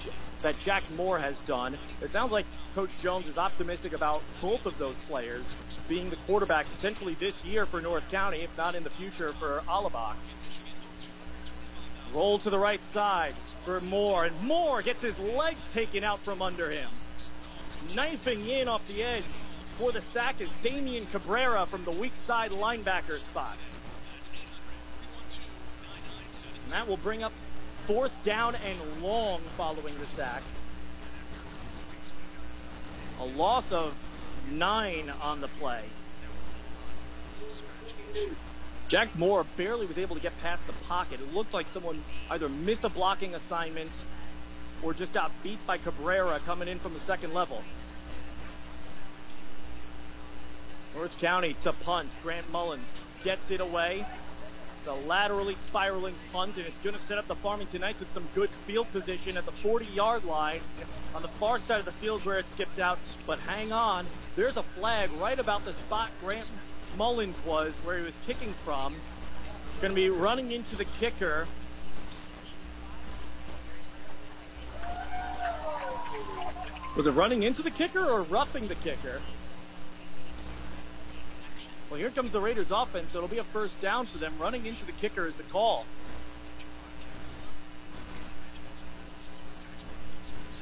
that 0.42 0.58
Jack 0.58 0.82
Moore 0.96 1.18
has 1.18 1.38
done. 1.40 1.76
It 2.00 2.12
sounds 2.12 2.32
like 2.32 2.46
Coach 2.74 3.00
Jones 3.02 3.26
is 3.26 3.38
optimistic 3.38 3.92
about 3.92 4.22
both 4.40 4.66
of 4.66 4.78
those 4.78 4.94
players 5.08 5.42
being 5.88 6.10
the 6.10 6.16
quarterback 6.16 6.66
potentially 6.76 7.14
this 7.14 7.44
year 7.44 7.66
for 7.66 7.80
North 7.80 8.08
County, 8.10 8.38
if 8.38 8.56
not 8.56 8.74
in 8.74 8.84
the 8.84 8.90
future 8.90 9.32
for 9.32 9.62
Alabach. 9.68 10.16
Roll 12.14 12.38
to 12.38 12.50
the 12.50 12.58
right 12.58 12.82
side 12.82 13.34
for 13.64 13.80
Moore, 13.82 14.24
and 14.24 14.42
Moore 14.42 14.80
gets 14.82 15.02
his 15.02 15.18
legs 15.18 15.72
taken 15.74 16.04
out 16.04 16.20
from 16.20 16.40
under 16.40 16.70
him. 16.70 16.88
Knifing 17.94 18.46
in 18.48 18.68
off 18.68 18.86
the 18.86 19.02
edge 19.02 19.24
for 19.74 19.92
the 19.92 20.00
sack 20.00 20.40
is 20.40 20.50
Damian 20.62 21.06
Cabrera 21.06 21.66
from 21.66 21.84
the 21.84 21.90
weak 21.92 22.16
side 22.16 22.50
linebacker 22.50 23.18
spot. 23.18 23.56
And 26.64 26.72
that 26.72 26.88
will 26.88 26.96
bring 26.98 27.22
up 27.22 27.32
fourth 27.88 28.12
down 28.22 28.54
and 28.66 29.02
long 29.02 29.40
following 29.56 29.96
the 29.98 30.04
sack. 30.04 30.42
A 33.18 33.24
loss 33.24 33.72
of 33.72 33.94
nine 34.52 35.10
on 35.22 35.40
the 35.40 35.48
play. 35.48 35.80
Jack 38.88 39.08
Moore 39.18 39.42
barely 39.56 39.86
was 39.86 39.96
able 39.96 40.14
to 40.16 40.20
get 40.20 40.38
past 40.42 40.66
the 40.66 40.74
pocket. 40.86 41.18
It 41.20 41.34
looked 41.34 41.54
like 41.54 41.66
someone 41.68 42.02
either 42.30 42.50
missed 42.50 42.84
a 42.84 42.90
blocking 42.90 43.34
assignment 43.34 43.90
or 44.82 44.92
just 44.92 45.14
got 45.14 45.32
beat 45.42 45.58
by 45.66 45.78
Cabrera 45.78 46.40
coming 46.44 46.68
in 46.68 46.78
from 46.78 46.92
the 46.92 47.00
second 47.00 47.32
level. 47.32 47.64
North 50.94 51.18
County 51.20 51.56
to 51.62 51.72
punt. 51.72 52.10
Grant 52.22 52.50
Mullins 52.52 52.92
gets 53.24 53.50
it 53.50 53.62
away. 53.62 54.04
A 54.88 55.06
laterally 55.06 55.54
spiraling 55.54 56.14
punt, 56.32 56.56
and 56.56 56.64
it's 56.64 56.78
going 56.78 56.96
to 56.96 57.02
set 57.02 57.18
up 57.18 57.28
the 57.28 57.34
Farmington 57.34 57.82
Knights 57.82 58.00
with 58.00 58.10
some 58.14 58.26
good 58.34 58.48
field 58.48 58.90
position 58.90 59.36
at 59.36 59.44
the 59.44 59.52
40-yard 59.52 60.24
line 60.24 60.60
on 61.14 61.20
the 61.20 61.28
far 61.28 61.58
side 61.58 61.80
of 61.80 61.84
the 61.84 61.92
field 61.92 62.24
where 62.24 62.38
it 62.38 62.48
skips 62.48 62.78
out. 62.78 62.98
But 63.26 63.38
hang 63.40 63.70
on, 63.70 64.06
there's 64.34 64.56
a 64.56 64.62
flag 64.62 65.10
right 65.20 65.38
about 65.38 65.64
the 65.66 65.74
spot 65.74 66.08
Grant 66.22 66.50
Mullins 66.96 67.36
was, 67.44 67.74
where 67.84 67.98
he 67.98 68.04
was 68.04 68.16
kicking 68.26 68.54
from. 68.64 68.94
Going 69.82 69.92
to 69.92 69.94
be 69.94 70.08
running 70.08 70.50
into 70.50 70.74
the 70.74 70.86
kicker. 70.98 71.46
Was 76.96 77.06
it 77.06 77.12
running 77.12 77.42
into 77.42 77.62
the 77.62 77.70
kicker 77.70 78.04
or 78.04 78.22
roughing 78.22 78.66
the 78.68 78.74
kicker? 78.76 79.20
Well, 81.90 81.98
here 81.98 82.10
comes 82.10 82.30
the 82.32 82.40
Raiders 82.40 82.70
offense. 82.70 83.12
So 83.12 83.18
it'll 83.18 83.28
be 83.28 83.38
a 83.38 83.44
first 83.44 83.80
down 83.80 84.06
for 84.06 84.18
them. 84.18 84.32
Running 84.38 84.66
into 84.66 84.84
the 84.84 84.92
kicker 84.92 85.26
is 85.26 85.36
the 85.36 85.42
call. 85.44 85.86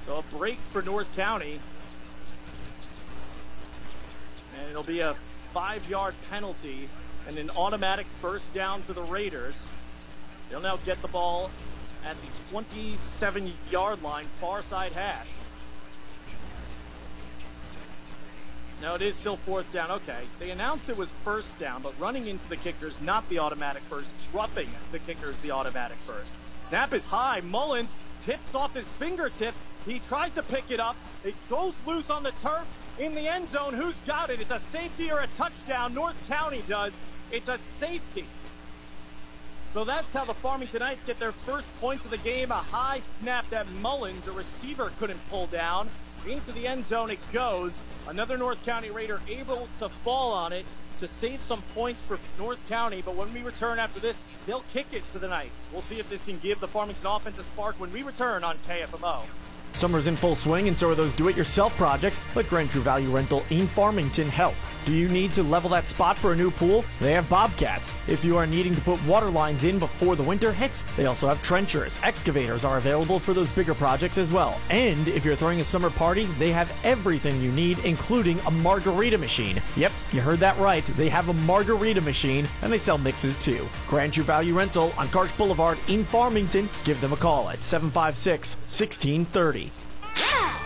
So 0.07 0.19
a 0.19 0.37
break 0.37 0.59
for 0.71 0.83
North 0.83 1.15
County. 1.17 1.59
And 4.59 4.71
it'll 4.71 4.85
be 4.85 5.01
a 5.01 5.15
five-yard 5.53 6.15
penalty 6.31 6.89
and 7.27 7.39
an 7.39 7.51
automatic 7.57 8.07
first 8.21 8.53
down 8.55 8.83
for 8.83 8.93
the 8.93 9.03
Raiders. 9.03 9.57
They'll 10.49 10.61
now 10.61 10.77
get 10.85 11.03
the 11.03 11.09
ball 11.09 11.51
at 12.05 12.17
the 12.21 12.55
27-yard 12.55 14.03
line, 14.03 14.27
far 14.41 14.63
side 14.63 14.93
hash. 14.93 15.27
No, 18.83 18.95
it 18.95 19.03
is 19.03 19.17
still 19.17 19.37
fourth 19.37 19.71
down. 19.73 19.91
Okay. 19.91 20.21
They 20.39 20.51
announced 20.51 20.89
it 20.89 20.97
was 20.97 21.09
first 21.25 21.59
down, 21.59 21.83
but 21.83 21.99
running 21.99 22.27
into 22.27 22.49
the 22.49 22.57
kicker 22.57 22.87
is 22.89 23.01
not 23.01 23.29
the 23.29 23.39
automatic 23.39 23.83
first. 23.83 24.11
Roughing 24.33 24.69
the 24.93 24.99
kicker 25.01 25.31
is 25.31 25.41
the 25.41 25.51
automatic 25.51 25.97
first. 25.99 26.33
Snap 26.65 26.93
is 26.93 27.05
high. 27.05 27.41
Mullins 27.41 27.91
tips 28.25 28.55
off 28.55 28.75
his 28.75 28.87
fingertips. 28.99 29.59
He 29.87 30.01
tries 30.01 30.33
to 30.33 30.43
pick 30.43 30.71
it 30.71 30.81
up. 30.81 30.97
It 31.25 31.35
goes 31.49 31.75
loose 31.87 32.11
on 32.11 32.23
the 32.23 32.33
turf 32.43 32.67
in 32.99 33.15
the 33.15 33.29
end 33.29 33.49
zone. 33.51 33.73
Who's 33.73 33.95
got 34.07 34.31
it? 34.31 34.41
It's 34.41 34.51
a 34.51 34.59
safety 34.59 35.11
or 35.11 35.21
a 35.21 35.27
touchdown. 35.37 35.95
North 35.95 36.17
County 36.29 36.63
does. 36.69 36.93
It's 37.31 37.49
a 37.49 37.59
safety. 37.59 38.27
So 39.73 39.85
that's 39.85 40.13
how 40.13 40.25
the 40.25 40.35
Farmington 40.35 40.81
Knights 40.81 41.05
get 41.07 41.19
their 41.19 41.33
first 41.33 41.67
points 41.81 42.05
of 42.05 42.11
the 42.11 42.19
game. 42.19 42.51
A 42.51 42.55
high 42.55 43.01
snap 43.01 43.49
that 43.51 43.71
Mullins, 43.81 44.27
a 44.27 44.33
receiver, 44.33 44.91
couldn't 44.99 45.21
pull 45.29 45.47
down. 45.49 45.89
Into 46.27 46.51
the 46.53 46.67
end 46.67 46.87
zone 46.87 47.11
it 47.11 47.21
goes. 47.33 47.73
Another 48.09 48.39
North 48.39 48.65
County 48.65 48.91
Raider 48.91 49.21
able 49.29 49.69
to 49.81 49.89
fall 49.89 50.33
on 50.33 50.53
it 50.53 50.65
to 51.01 51.09
save 51.09 51.43
some 51.43 51.61
points 51.75 52.07
for 52.07 52.19
North 52.39 52.67
County. 52.69 53.03
But 53.05 53.17
when 53.17 53.33
we 53.35 53.43
return 53.43 53.79
after 53.79 54.01
this, 54.01 54.25
they'll 54.47 54.65
kick 54.73 54.87
it 54.93 55.11
to 55.13 55.19
the 55.19 55.29
Knights. 55.29 55.67
We'll 55.73 55.83
see 55.83 55.99
if 55.99 56.09
this 56.09 56.23
can 56.25 56.39
give 56.39 56.61
the 56.61 56.69
Farmington 56.69 57.07
offense 57.07 57.39
a 57.39 57.43
spark 57.43 57.79
when 57.81 57.93
we 57.93 58.03
return 58.03 58.45
on 58.45 58.57
KFMO. 58.69 59.23
Summer's 59.77 60.07
in 60.07 60.17
full 60.17 60.35
swing, 60.35 60.69
and 60.69 60.77
so 60.77 60.91
are 60.91 60.95
those 60.95 61.15
do-it-yourself 61.17 61.77
projects. 61.77 62.21
Let 62.35 62.49
Grand 62.49 62.71
True 62.71 62.81
Value 62.81 63.11
Rental 63.11 63.45
in 63.51 63.67
Farmington 63.67 64.29
help. 64.29 64.55
Do 64.87 64.93
you 64.93 65.09
need 65.09 65.33
to 65.33 65.43
level 65.43 65.69
that 65.71 65.89
spot 65.89 66.17
for 66.17 66.33
a 66.33 66.37
new 66.37 66.49
pool? 66.49 66.85
They 67.01 67.11
have 67.11 67.29
Bobcats. 67.29 67.93
If 68.09 68.25
you 68.25 68.37
are 68.37 68.47
needing 68.47 68.73
to 68.73 68.81
put 68.83 69.05
water 69.05 69.29
lines 69.29 69.65
in 69.65 69.81
before 69.81 70.15
the 70.15 70.23
winter 70.23 70.53
hits, 70.53 70.85
they 70.97 71.07
also 71.07 71.27
have 71.27 71.43
trenchers. 71.43 71.99
Excavators 72.05 72.65
are 72.65 72.79
available 72.79 73.19
for 73.19 73.35
those 73.35 73.49
bigger 73.51 73.75
projects 73.75 74.17
as 74.17 74.31
well. 74.31 74.61
And 74.71 75.09
if 75.09 75.25
you're 75.25 75.35
throwing 75.35 75.61
a 75.61 75.65
summer 75.65 75.91
party, 75.91 76.27
they 76.39 76.53
have 76.53 76.73
everything 76.85 77.43
you 77.43 77.51
need, 77.51 77.81
including 77.81 78.39
a 78.47 78.51
margarita 78.53 79.19
machine. 79.19 79.61
Yep, 79.75 79.91
you 80.13 80.21
heard 80.21 80.39
that 80.39 80.57
right. 80.59 80.85
They 80.97 81.09
have 81.09 81.31
a 81.31 81.35
margarita 81.35 82.01
machine, 82.01 82.47
and 82.63 82.73
they 82.73 82.79
sell 82.79 82.97
mixes 82.97 83.37
too. 83.43 83.67
Grand 83.89 84.13
True 84.13 84.23
Value 84.23 84.55
Rental 84.55 84.93
on 84.97 85.09
Karsch 85.09 85.37
Boulevard 85.37 85.79
in 85.89 86.05
Farmington. 86.05 86.69
Give 86.85 87.01
them 87.01 87.13
a 87.13 87.17
call 87.17 87.51
at 87.51 87.65
756 87.65 88.55
1630. 88.55 89.66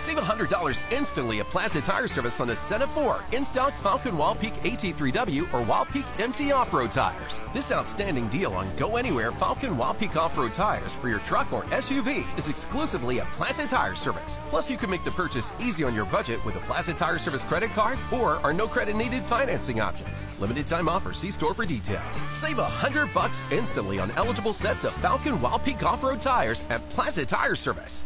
Save 0.01 0.17
$100 0.17 0.93
instantly 0.93 1.41
at 1.41 1.47
Plaza 1.51 1.81
Tire 1.81 2.09
Service 2.09 2.41
on 2.41 2.49
the 2.49 2.57
set 2.57 2.81
of 2.81 2.91
four 2.91 3.23
in 3.33 3.45
stock 3.45 3.73
Falken 3.75 4.15
Wild 4.15 4.41
Peak 4.41 4.55
AT3W 4.55 5.53
or 5.53 5.63
Wild 5.63 5.89
Peak 5.89 6.07
MT 6.19 6.53
off-road 6.53 6.91
tires. 6.91 7.39
This 7.53 7.71
outstanding 7.71 8.27
deal 8.29 8.55
on 8.55 8.75
Go 8.77 8.97
Anywhere 8.97 9.31
Falken 9.31 9.77
Wild 9.77 9.99
Peak 9.99 10.17
off-road 10.17 10.55
tires 10.55 10.95
for 10.95 11.09
your 11.09 11.19
truck 11.21 11.53
or 11.53 11.65
SUV 11.65 12.25
is 12.39 12.49
exclusively 12.49 13.21
at 13.21 13.27
Plaza 13.29 13.67
Tire 13.67 13.95
Service. 13.95 14.39
Plus, 14.49 14.71
you 14.71 14.79
can 14.79 14.89
make 14.89 15.05
the 15.05 15.11
purchase 15.11 15.53
easy 15.61 15.85
on 15.85 15.95
your 15.95 16.07
budget 16.07 16.43
with 16.47 16.57
a 16.57 16.61
Plaza 16.61 16.95
Tire 16.95 17.19
Service 17.19 17.45
credit 17.45 17.71
card 17.71 17.99
or 18.11 18.37
our 18.37 18.55
no 18.55 18.67
credit 18.67 18.97
needed 18.97 19.23
financing 19.23 19.81
options. 19.81 20.25
Limited 20.41 20.67
time 20.67 20.89
offer. 20.89 21.13
See 21.13 21.31
store 21.31 21.55
for 21.55 21.67
details. 21.67 22.23
Save 22.33 22.59
a 22.59 22.65
hundred 22.65 23.13
bucks 23.13 23.43
instantly 23.53 23.99
on 23.99 24.11
eligible 24.13 24.55
sets 24.55 24.85
of 24.85 24.95
Falken 24.95 25.41
Wild 25.41 25.63
Peak 25.63 25.83
off-road 25.83 26.23
tires 26.23 26.67
at 26.71 26.89
Plaza 26.89 27.27
Tire 27.27 27.55
Service. 27.55 28.03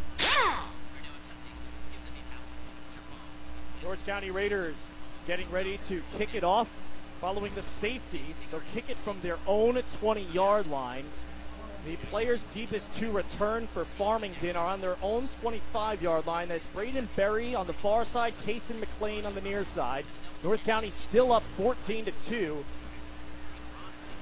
North 3.85 4.05
County 4.07 4.31
Raiders 4.31 4.75
getting 5.27 5.49
ready 5.51 5.79
to 5.89 6.03
kick 6.17 6.35
it 6.35 6.43
off 6.43 6.69
following 7.21 7.53
the 7.55 7.63
safety. 7.63 8.23
They'll 8.51 8.63
kick 8.73 8.89
it 8.89 8.97
from 8.97 9.21
their 9.21 9.37
own 9.47 9.81
20 10.01 10.23
yard 10.33 10.71
line. 10.71 11.05
The 11.85 11.97
players 11.97 12.43
deepest 12.55 12.95
to 12.97 13.11
return 13.11 13.67
for 13.67 13.85
Farmington 13.85 14.57
are 14.57 14.69
on 14.69 14.81
their 14.81 14.97
own 15.03 15.29
25 15.43 16.03
yard 16.03 16.27
line. 16.27 16.49
That's 16.49 16.73
Braden 16.73 17.11
Berry 17.15 17.55
on 17.55 17.67
the 17.67 17.75
far 17.75 18.07
side, 18.07 18.33
Kason 18.47 18.81
McLean 18.81 19.27
on 19.27 19.35
the 19.35 19.43
near 19.43 19.65
side. 19.65 20.07
North 20.43 20.65
County 20.65 20.91
still 20.91 21.31
up 21.31 21.43
14 21.59 22.07
to 22.07 22.13
2. 22.27 22.65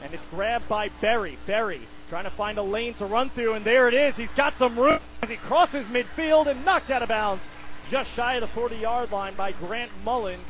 And 0.02 0.12
it's 0.12 0.26
grabbed 0.26 0.68
by 0.68 0.88
Berry. 1.00 1.38
Berry 1.46 1.80
trying 2.08 2.24
to 2.24 2.30
find 2.30 2.58
a 2.58 2.62
lane 2.62 2.94
to 2.94 3.06
run 3.06 3.30
through, 3.30 3.54
and 3.54 3.64
there 3.64 3.86
it 3.86 3.94
is. 3.94 4.16
He's 4.16 4.32
got 4.32 4.56
some 4.56 4.76
room 4.76 4.98
as 5.22 5.30
he 5.30 5.36
crosses 5.36 5.86
midfield 5.86 6.46
and 6.46 6.64
knocked 6.64 6.90
out 6.90 7.02
of 7.02 7.08
bounds 7.08 7.44
just 7.90 8.14
shy 8.14 8.34
of 8.34 8.40
the 8.40 8.46
40 8.48 8.76
yard 8.76 9.12
line 9.12 9.34
by 9.34 9.52
Grant 9.52 9.90
Mullins. 10.04 10.44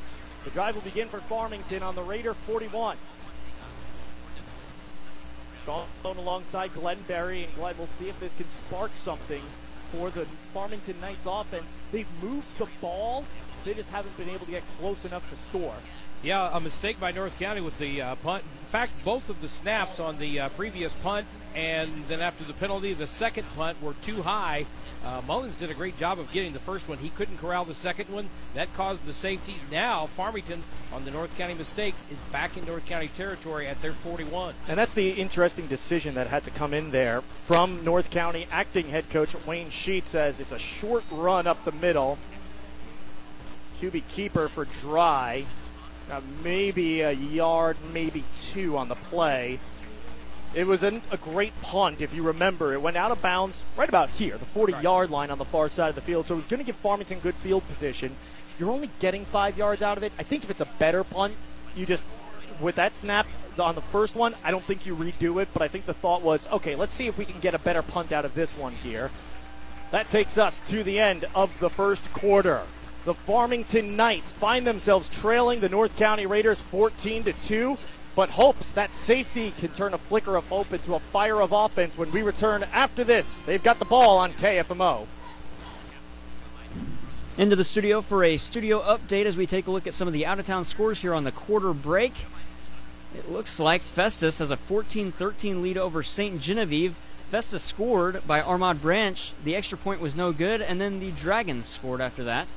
The 0.44 0.50
drive 0.50 0.74
will 0.74 0.82
begin 0.82 1.08
for 1.08 1.18
Farmington 1.18 1.82
on 1.82 1.94
the 1.94 2.02
Raider 2.02 2.34
41. 2.34 2.96
Sean 5.64 5.86
alongside 6.04 6.74
Glenn 6.74 6.98
Berry, 7.06 7.44
and 7.44 7.54
Glenn 7.54 7.78
will 7.78 7.86
see 7.86 8.08
if 8.08 8.18
this 8.18 8.34
can 8.34 8.48
spark 8.48 8.90
something 8.94 9.42
for 9.92 10.10
the 10.10 10.24
Farmington 10.52 11.00
Knights 11.00 11.26
offense. 11.26 11.66
They've 11.92 12.08
moved 12.22 12.58
the 12.58 12.66
ball, 12.80 13.24
they 13.64 13.74
just 13.74 13.90
haven't 13.90 14.16
been 14.16 14.28
able 14.28 14.46
to 14.46 14.50
get 14.50 14.64
close 14.78 15.04
enough 15.04 15.28
to 15.30 15.36
score. 15.36 15.74
Yeah, 16.22 16.56
a 16.56 16.60
mistake 16.60 17.00
by 17.00 17.10
North 17.10 17.36
County 17.38 17.60
with 17.60 17.78
the 17.78 18.00
uh, 18.00 18.14
punt. 18.16 18.44
In 18.44 18.66
fact, 18.66 18.92
both 19.04 19.28
of 19.28 19.40
the 19.40 19.48
snaps 19.48 19.98
on 19.98 20.18
the 20.18 20.38
uh, 20.38 20.48
previous 20.50 20.92
punt 20.92 21.26
and 21.54 21.90
then 22.06 22.20
after 22.20 22.44
the 22.44 22.52
penalty, 22.54 22.94
the 22.94 23.06
second 23.06 23.44
punt 23.56 23.82
were 23.82 23.94
too 24.02 24.22
high. 24.22 24.66
Uh, 25.04 25.20
Mullins 25.26 25.56
did 25.56 25.68
a 25.68 25.74
great 25.74 25.96
job 25.98 26.20
of 26.20 26.30
getting 26.30 26.52
the 26.52 26.60
first 26.60 26.88
one. 26.88 26.98
He 26.98 27.08
couldn't 27.08 27.38
corral 27.38 27.64
the 27.64 27.74
second 27.74 28.08
one. 28.08 28.28
That 28.54 28.72
caused 28.74 29.04
the 29.04 29.12
safety. 29.12 29.56
Now, 29.70 30.06
Farmington, 30.06 30.62
on 30.92 31.04
the 31.04 31.10
North 31.10 31.36
County 31.36 31.54
mistakes, 31.54 32.06
is 32.10 32.20
back 32.30 32.56
in 32.56 32.64
North 32.64 32.86
County 32.86 33.08
territory 33.08 33.66
at 33.66 33.82
their 33.82 33.92
41. 33.92 34.54
And 34.68 34.78
that's 34.78 34.94
the 34.94 35.10
interesting 35.10 35.66
decision 35.66 36.14
that 36.14 36.28
had 36.28 36.44
to 36.44 36.50
come 36.50 36.72
in 36.72 36.92
there 36.92 37.20
from 37.20 37.82
North 37.84 38.10
County 38.10 38.46
acting 38.52 38.90
head 38.90 39.10
coach 39.10 39.34
Wayne 39.44 39.70
Sheets 39.70 40.10
says 40.10 40.38
it's 40.38 40.52
a 40.52 40.58
short 40.58 41.04
run 41.10 41.48
up 41.48 41.64
the 41.64 41.72
middle. 41.72 42.16
QB 43.80 44.04
keeper 44.08 44.48
for 44.48 44.64
Dry. 44.66 45.44
Uh, 46.12 46.20
maybe 46.44 47.00
a 47.00 47.12
yard, 47.12 47.74
maybe 47.94 48.22
two 48.38 48.76
on 48.76 48.88
the 48.88 48.94
play. 48.94 49.58
It 50.54 50.66
was 50.66 50.82
an, 50.82 51.00
a 51.10 51.16
great 51.16 51.58
punt, 51.62 52.02
if 52.02 52.14
you 52.14 52.22
remember. 52.22 52.74
It 52.74 52.82
went 52.82 52.98
out 52.98 53.10
of 53.10 53.22
bounds 53.22 53.64
right 53.78 53.88
about 53.88 54.10
here, 54.10 54.36
the 54.36 54.44
40 54.44 54.74
yard 54.82 55.08
line 55.08 55.30
on 55.30 55.38
the 55.38 55.46
far 55.46 55.70
side 55.70 55.88
of 55.88 55.94
the 55.94 56.02
field. 56.02 56.26
So 56.26 56.34
it 56.34 56.36
was 56.36 56.46
going 56.46 56.58
to 56.58 56.66
give 56.66 56.76
Farmington 56.76 57.20
good 57.20 57.34
field 57.36 57.66
position. 57.66 58.12
You're 58.58 58.70
only 58.70 58.90
getting 59.00 59.24
five 59.24 59.56
yards 59.56 59.80
out 59.80 59.96
of 59.96 60.02
it. 60.02 60.12
I 60.18 60.22
think 60.22 60.44
if 60.44 60.50
it's 60.50 60.60
a 60.60 60.68
better 60.78 61.02
punt, 61.02 61.32
you 61.74 61.86
just, 61.86 62.04
with 62.60 62.74
that 62.74 62.94
snap 62.94 63.26
on 63.58 63.74
the 63.74 63.80
first 63.80 64.14
one, 64.14 64.34
I 64.44 64.50
don't 64.50 64.62
think 64.62 64.84
you 64.84 64.94
redo 64.94 65.40
it. 65.40 65.48
But 65.54 65.62
I 65.62 65.68
think 65.68 65.86
the 65.86 65.94
thought 65.94 66.20
was, 66.20 66.46
okay, 66.48 66.76
let's 66.76 66.92
see 66.92 67.06
if 67.06 67.16
we 67.16 67.24
can 67.24 67.40
get 67.40 67.54
a 67.54 67.58
better 67.58 67.80
punt 67.80 68.12
out 68.12 68.26
of 68.26 68.34
this 68.34 68.58
one 68.58 68.74
here. 68.74 69.10
That 69.92 70.10
takes 70.10 70.36
us 70.36 70.60
to 70.68 70.82
the 70.82 71.00
end 71.00 71.24
of 71.34 71.58
the 71.58 71.70
first 71.70 72.12
quarter. 72.12 72.60
The 73.04 73.14
Farmington 73.14 73.96
Knights 73.96 74.32
find 74.32 74.66
themselves 74.66 75.08
trailing 75.08 75.60
the 75.60 75.68
North 75.68 75.96
County 75.96 76.26
Raiders 76.26 76.60
14 76.60 77.24
to 77.24 77.32
2 77.32 77.78
but 78.14 78.30
hopes 78.30 78.72
that 78.72 78.90
safety 78.90 79.52
can 79.58 79.68
turn 79.70 79.94
a 79.94 79.98
flicker 79.98 80.36
of 80.36 80.46
hope 80.48 80.72
into 80.72 80.94
a 80.94 81.00
fire 81.00 81.40
of 81.40 81.52
offense 81.52 81.96
when 81.96 82.10
we 82.12 82.22
return 82.22 82.64
after 82.72 83.04
this. 83.04 83.40
They've 83.42 83.62
got 83.62 83.78
the 83.78 83.84
ball 83.84 84.18
on 84.18 84.32
KFMO. 84.32 85.06
Into 87.38 87.56
the 87.56 87.64
studio 87.64 88.02
for 88.02 88.24
a 88.24 88.36
studio 88.36 88.82
update 88.82 89.24
as 89.24 89.36
we 89.36 89.46
take 89.46 89.66
a 89.66 89.70
look 89.70 89.86
at 89.86 89.94
some 89.94 90.06
of 90.06 90.12
the 90.12 90.26
out 90.26 90.38
of 90.38 90.46
town 90.46 90.66
scores 90.66 91.00
here 91.00 91.14
on 91.14 91.24
the 91.24 91.32
quarter 91.32 91.72
break. 91.72 92.12
It 93.16 93.30
looks 93.30 93.58
like 93.58 93.80
Festus 93.80 94.38
has 94.38 94.50
a 94.50 94.56
14-13 94.56 95.62
lead 95.62 95.78
over 95.78 96.02
St. 96.02 96.40
Genevieve. 96.40 96.94
Festus 97.30 97.62
scored 97.62 98.26
by 98.26 98.42
Armad 98.42 98.82
Branch. 98.82 99.32
The 99.44 99.56
extra 99.56 99.78
point 99.78 100.02
was 100.02 100.14
no 100.14 100.32
good, 100.32 100.60
and 100.60 100.78
then 100.78 101.00
the 101.00 101.10
Dragons 101.12 101.66
scored 101.66 102.02
after 102.02 102.24
that. 102.24 102.48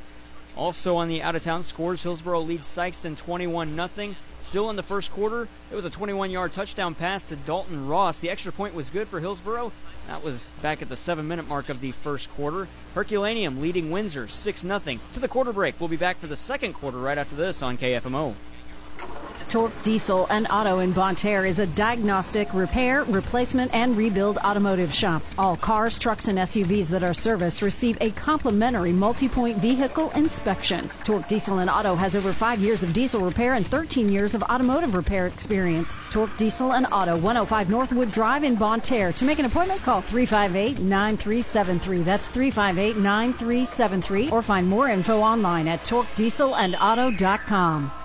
Also 0.55 0.95
on 0.95 1.07
the 1.07 1.21
out-of-town 1.21 1.63
scores, 1.63 2.03
Hillsboro 2.03 2.39
leads 2.39 2.67
Sikeston 2.67 3.21
21-0. 3.21 4.15
Still 4.41 4.69
in 4.69 4.75
the 4.75 4.83
first 4.83 5.11
quarter, 5.11 5.47
it 5.71 5.75
was 5.75 5.85
a 5.85 5.89
21-yard 5.89 6.53
touchdown 6.53 6.93
pass 6.93 7.23
to 7.25 7.35
Dalton 7.35 7.87
Ross. 7.87 8.19
The 8.19 8.29
extra 8.29 8.51
point 8.51 8.75
was 8.75 8.91
good 8.91 9.07
for 9.07 9.19
Hillsboro. 9.19 9.71
That 10.07 10.23
was 10.23 10.51
back 10.61 10.83
at 10.83 10.89
the 10.89 10.95
seven-minute 10.95 11.47
mark 11.47 11.67
of 11.67 11.81
the 11.81 11.91
first 11.91 12.29
quarter. 12.29 12.67
Herculaneum 12.93 13.59
leading 13.59 13.89
Windsor 13.89 14.27
6-0. 14.27 14.99
To 15.13 15.19
the 15.19 15.27
quarter 15.27 15.51
break. 15.51 15.79
We'll 15.79 15.89
be 15.89 15.97
back 15.97 16.17
for 16.17 16.27
the 16.27 16.37
second 16.37 16.73
quarter 16.73 16.99
right 16.99 17.17
after 17.17 17.35
this 17.35 17.61
on 17.61 17.77
KFMO. 17.77 18.35
Torque 19.49 19.73
Diesel 19.83 20.27
and 20.29 20.47
Auto 20.49 20.79
in 20.79 20.91
Bonne 20.91 21.15
Terre 21.15 21.45
is 21.45 21.59
a 21.59 21.67
diagnostic, 21.67 22.53
repair, 22.53 23.03
replacement, 23.03 23.73
and 23.73 23.95
rebuild 23.95 24.37
automotive 24.39 24.93
shop. 24.93 25.21
All 25.37 25.55
cars, 25.55 25.97
trucks, 25.99 26.27
and 26.27 26.37
SUVs 26.37 26.89
that 26.89 27.03
are 27.03 27.13
serviced 27.13 27.61
receive 27.61 27.97
a 28.01 28.11
complimentary 28.11 28.91
multi 28.91 29.29
point 29.29 29.57
vehicle 29.57 30.11
inspection. 30.11 30.89
Torque 31.03 31.27
Diesel 31.27 31.59
and 31.59 31.69
Auto 31.69 31.95
has 31.95 32.15
over 32.15 32.33
five 32.33 32.59
years 32.59 32.83
of 32.83 32.93
diesel 32.93 33.21
repair 33.21 33.55
and 33.55 33.65
13 33.67 34.09
years 34.09 34.35
of 34.35 34.43
automotive 34.43 34.95
repair 34.95 35.27
experience. 35.27 35.97
Torque 36.09 36.35
Diesel 36.37 36.73
and 36.73 36.87
Auto, 36.91 37.15
105 37.15 37.69
Northwood 37.69 38.11
Drive 38.11 38.43
in 38.43 38.55
Bonne 38.55 38.81
Terre. 38.81 39.13
To 39.13 39.25
make 39.25 39.39
an 39.39 39.45
appointment, 39.45 39.81
call 39.81 40.01
358 40.01 40.79
9373. 40.79 42.01
That's 42.01 42.27
358 42.29 42.97
9373. 42.97 44.29
Or 44.29 44.41
find 44.41 44.67
more 44.67 44.89
info 44.89 45.19
online 45.19 45.67
at 45.67 45.83
torquedieselandauto.com. 45.83 48.04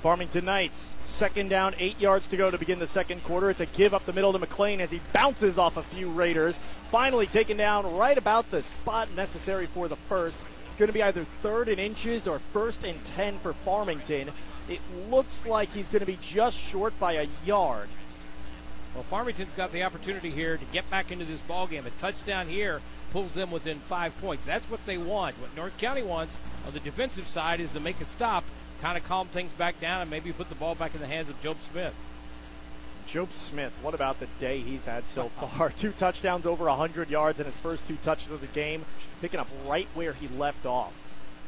Farmington 0.00 0.46
Knights, 0.46 0.94
second 1.08 1.50
down, 1.50 1.74
eight 1.78 2.00
yards 2.00 2.26
to 2.28 2.36
go 2.38 2.50
to 2.50 2.56
begin 2.56 2.78
the 2.78 2.86
second 2.86 3.22
quarter. 3.22 3.50
It's 3.50 3.60
a 3.60 3.66
give 3.66 3.92
up 3.92 4.02
the 4.02 4.14
middle 4.14 4.32
to 4.32 4.38
McLean 4.38 4.80
as 4.80 4.90
he 4.90 5.00
bounces 5.12 5.58
off 5.58 5.76
a 5.76 5.82
few 5.82 6.08
Raiders. 6.08 6.56
Finally 6.90 7.26
taken 7.26 7.58
down 7.58 7.96
right 7.96 8.16
about 8.16 8.50
the 8.50 8.62
spot 8.62 9.14
necessary 9.14 9.66
for 9.66 9.88
the 9.88 9.96
first. 9.96 10.38
It's 10.40 10.76
going 10.78 10.88
to 10.88 10.94
be 10.94 11.02
either 11.02 11.24
third 11.42 11.68
and 11.68 11.78
inches 11.78 12.26
or 12.26 12.38
first 12.38 12.82
and 12.82 13.02
10 13.04 13.38
for 13.40 13.52
Farmington. 13.52 14.30
It 14.70 14.80
looks 15.10 15.44
like 15.44 15.70
he's 15.70 15.90
going 15.90 16.00
to 16.00 16.06
be 16.06 16.18
just 16.22 16.58
short 16.58 16.98
by 16.98 17.12
a 17.12 17.28
yard. 17.44 17.88
Well, 18.94 19.04
Farmington's 19.04 19.52
got 19.52 19.70
the 19.70 19.82
opportunity 19.82 20.30
here 20.30 20.56
to 20.56 20.64
get 20.72 20.88
back 20.88 21.12
into 21.12 21.26
this 21.26 21.40
ball 21.42 21.66
game. 21.66 21.84
A 21.84 21.90
touchdown 21.90 22.48
here 22.48 22.80
pulls 23.12 23.34
them 23.34 23.50
within 23.50 23.78
five 23.78 24.18
points. 24.22 24.46
That's 24.46 24.68
what 24.70 24.84
they 24.86 24.96
want. 24.96 25.36
What 25.36 25.54
North 25.54 25.76
County 25.76 26.02
wants 26.02 26.38
on 26.66 26.72
the 26.72 26.80
defensive 26.80 27.26
side 27.26 27.60
is 27.60 27.72
to 27.72 27.80
make 27.80 28.00
a 28.00 28.06
stop 28.06 28.44
kind 28.80 28.96
of 28.96 29.04
calm 29.04 29.26
things 29.28 29.52
back 29.52 29.80
down 29.80 30.00
and 30.02 30.10
maybe 30.10 30.32
put 30.32 30.48
the 30.48 30.54
ball 30.54 30.74
back 30.74 30.94
in 30.94 31.00
the 31.00 31.06
hands 31.06 31.28
of 31.28 31.40
Job 31.42 31.58
Smith. 31.60 31.94
Job 33.06 33.32
Smith, 33.32 33.76
what 33.82 33.94
about 33.94 34.20
the 34.20 34.26
day 34.38 34.60
he's 34.60 34.86
had 34.86 35.04
so 35.06 35.28
far? 35.28 35.70
two 35.70 35.90
touchdowns, 35.90 36.46
over 36.46 36.64
100 36.66 37.10
yards 37.10 37.40
in 37.40 37.46
his 37.46 37.56
first 37.56 37.86
two 37.86 37.96
touches 37.96 38.30
of 38.30 38.40
the 38.40 38.46
game, 38.48 38.84
picking 39.20 39.40
up 39.40 39.48
right 39.66 39.88
where 39.94 40.12
he 40.12 40.28
left 40.28 40.64
off. 40.64 40.92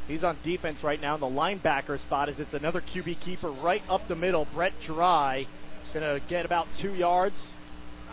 He's 0.09 0.25
on 0.25 0.37
defense 0.42 0.83
right 0.83 1.01
now 1.01 1.14
in 1.14 1.21
the 1.21 1.27
linebacker 1.27 1.99
spot 1.99 2.29
as 2.29 2.40
it's 2.40 2.55
another 2.55 2.81
QB 2.81 3.21
keeper 3.21 3.51
right 3.51 3.83
up 3.88 4.09
the 4.09 4.16
middle. 4.16 4.47
Brett 4.53 4.79
Dry 4.81 5.47
going 5.92 6.21
to 6.21 6.27
get 6.27 6.45
about 6.45 6.66
two 6.79 6.95
yards. 6.95 7.53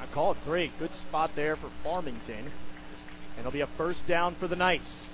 I 0.01 0.05
call 0.07 0.31
it 0.31 0.37
three. 0.37 0.71
Good 0.79 0.93
spot 0.93 1.35
there 1.35 1.55
for 1.55 1.67
Farmington. 1.83 2.35
And 2.37 3.39
it'll 3.39 3.51
be 3.51 3.61
a 3.61 3.67
first 3.67 4.05
down 4.07 4.35
for 4.35 4.47
the 4.47 4.55
Knights. 4.55 5.08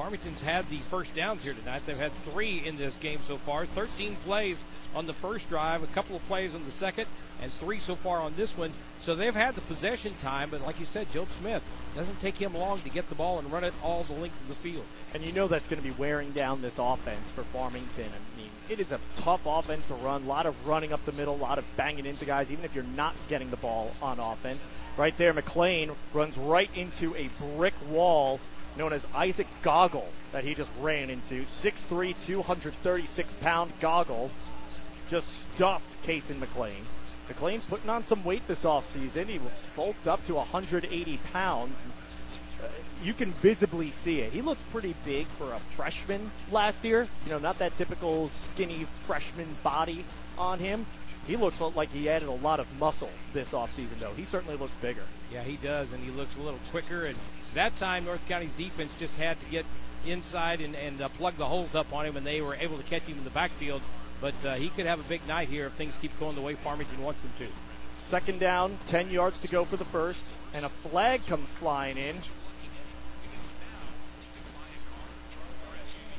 Farmington's 0.00 0.40
had 0.40 0.66
the 0.70 0.78
first 0.78 1.14
downs 1.14 1.44
here 1.44 1.52
tonight. 1.52 1.82
They've 1.84 1.94
had 1.94 2.12
three 2.12 2.66
in 2.66 2.76
this 2.76 2.96
game 2.96 3.18
so 3.20 3.36
far. 3.36 3.66
13 3.66 4.16
plays 4.24 4.64
on 4.94 5.06
the 5.06 5.12
first 5.12 5.50
drive, 5.50 5.82
a 5.82 5.86
couple 5.88 6.16
of 6.16 6.26
plays 6.26 6.54
on 6.54 6.64
the 6.64 6.70
second, 6.70 7.06
and 7.42 7.52
three 7.52 7.80
so 7.80 7.96
far 7.96 8.20
on 8.20 8.32
this 8.34 8.56
one. 8.56 8.72
So 9.02 9.14
they've 9.14 9.34
had 9.34 9.56
the 9.56 9.60
possession 9.60 10.14
time, 10.14 10.48
but 10.48 10.62
like 10.62 10.80
you 10.80 10.86
said, 10.86 11.12
Job 11.12 11.28
Smith 11.28 11.68
doesn't 11.94 12.18
take 12.18 12.38
him 12.38 12.54
long 12.54 12.80
to 12.80 12.88
get 12.88 13.10
the 13.10 13.14
ball 13.14 13.38
and 13.38 13.52
run 13.52 13.62
it 13.62 13.74
all 13.82 14.02
the 14.02 14.14
length 14.14 14.40
of 14.40 14.48
the 14.48 14.54
field. 14.54 14.86
And 15.12 15.22
you 15.22 15.34
know 15.34 15.48
that's 15.48 15.68
going 15.68 15.82
to 15.82 15.86
be 15.86 15.94
wearing 15.94 16.30
down 16.30 16.62
this 16.62 16.78
offense 16.78 17.30
for 17.32 17.42
Farmington. 17.42 18.06
I 18.06 18.40
mean, 18.40 18.50
it 18.70 18.80
is 18.80 18.92
a 18.92 19.00
tough 19.16 19.42
offense 19.44 19.84
to 19.88 19.94
run. 19.94 20.22
A 20.22 20.26
lot 20.26 20.46
of 20.46 20.66
running 20.66 20.94
up 20.94 21.04
the 21.04 21.12
middle, 21.12 21.34
a 21.34 21.36
lot 21.36 21.58
of 21.58 21.76
banging 21.76 22.06
into 22.06 22.24
guys, 22.24 22.50
even 22.50 22.64
if 22.64 22.74
you're 22.74 22.84
not 22.96 23.14
getting 23.28 23.50
the 23.50 23.58
ball 23.58 23.90
on 24.00 24.18
offense. 24.18 24.66
Right 24.96 25.16
there, 25.18 25.34
McLean 25.34 25.90
runs 26.14 26.38
right 26.38 26.70
into 26.74 27.14
a 27.16 27.28
brick 27.54 27.74
wall 27.90 28.40
known 28.76 28.92
as 28.92 29.06
Isaac 29.14 29.46
Goggle 29.62 30.08
that 30.32 30.44
he 30.44 30.54
just 30.54 30.70
ran 30.80 31.10
into. 31.10 31.42
6'3", 31.42 32.14
236 32.24 33.32
pound 33.34 33.72
Goggle 33.80 34.30
just 35.08 35.54
stuffed 35.54 36.02
Casey 36.02 36.34
McLean. 36.34 36.86
McLean's 37.28 37.64
putting 37.66 37.90
on 37.90 38.02
some 38.02 38.24
weight 38.24 38.46
this 38.48 38.64
offseason. 38.64 39.26
He 39.26 39.40
bulked 39.76 40.06
up 40.06 40.24
to 40.26 40.34
180 40.34 41.18
pounds. 41.32 41.76
Uh, 42.62 42.66
you 43.02 43.14
can 43.14 43.30
visibly 43.32 43.90
see 43.90 44.20
it. 44.20 44.32
He 44.32 44.42
looks 44.42 44.62
pretty 44.64 44.94
big 45.04 45.26
for 45.26 45.52
a 45.52 45.58
freshman 45.60 46.30
last 46.50 46.84
year. 46.84 47.06
You 47.24 47.30
know, 47.30 47.38
not 47.38 47.58
that 47.58 47.76
typical 47.76 48.28
skinny 48.30 48.86
freshman 49.06 49.46
body 49.62 50.04
on 50.38 50.58
him. 50.58 50.86
He 51.26 51.36
looks 51.36 51.60
like 51.60 51.92
he 51.92 52.08
added 52.08 52.28
a 52.28 52.32
lot 52.32 52.60
of 52.60 52.80
muscle 52.80 53.10
this 53.32 53.50
offseason, 53.50 53.98
though. 54.00 54.12
He 54.14 54.24
certainly 54.24 54.56
looks 54.56 54.72
bigger. 54.82 55.04
Yeah, 55.32 55.42
he 55.42 55.56
does, 55.56 55.92
and 55.92 56.02
he 56.02 56.10
looks 56.10 56.36
a 56.36 56.40
little 56.40 56.58
quicker. 56.70 57.04
And 57.04 57.16
that 57.54 57.76
time, 57.76 58.04
North 58.04 58.26
County's 58.28 58.54
defense 58.54 58.96
just 58.98 59.16
had 59.16 59.38
to 59.40 59.46
get 59.46 59.64
inside 60.06 60.60
and, 60.60 60.74
and 60.76 61.00
uh, 61.02 61.08
plug 61.08 61.34
the 61.36 61.46
holes 61.46 61.74
up 61.74 61.92
on 61.92 62.06
him, 62.06 62.16
and 62.16 62.26
they 62.26 62.40
were 62.40 62.54
able 62.54 62.76
to 62.76 62.82
catch 62.84 63.02
him 63.02 63.18
in 63.18 63.24
the 63.24 63.30
backfield. 63.30 63.82
But 64.20 64.34
uh, 64.44 64.54
he 64.54 64.68
could 64.68 64.86
have 64.86 65.00
a 65.00 65.04
big 65.04 65.26
night 65.26 65.48
here 65.48 65.66
if 65.66 65.72
things 65.72 65.98
keep 65.98 66.18
going 66.20 66.34
the 66.34 66.42
way 66.42 66.54
Farmington 66.54 67.02
wants 67.02 67.22
them 67.22 67.32
to. 67.38 67.46
Second 67.94 68.40
down, 68.40 68.78
10 68.86 69.10
yards 69.10 69.38
to 69.40 69.48
go 69.48 69.64
for 69.64 69.76
the 69.76 69.84
first, 69.84 70.24
and 70.52 70.64
a 70.64 70.68
flag 70.68 71.24
comes 71.26 71.48
flying 71.48 71.96
in. 71.96 72.16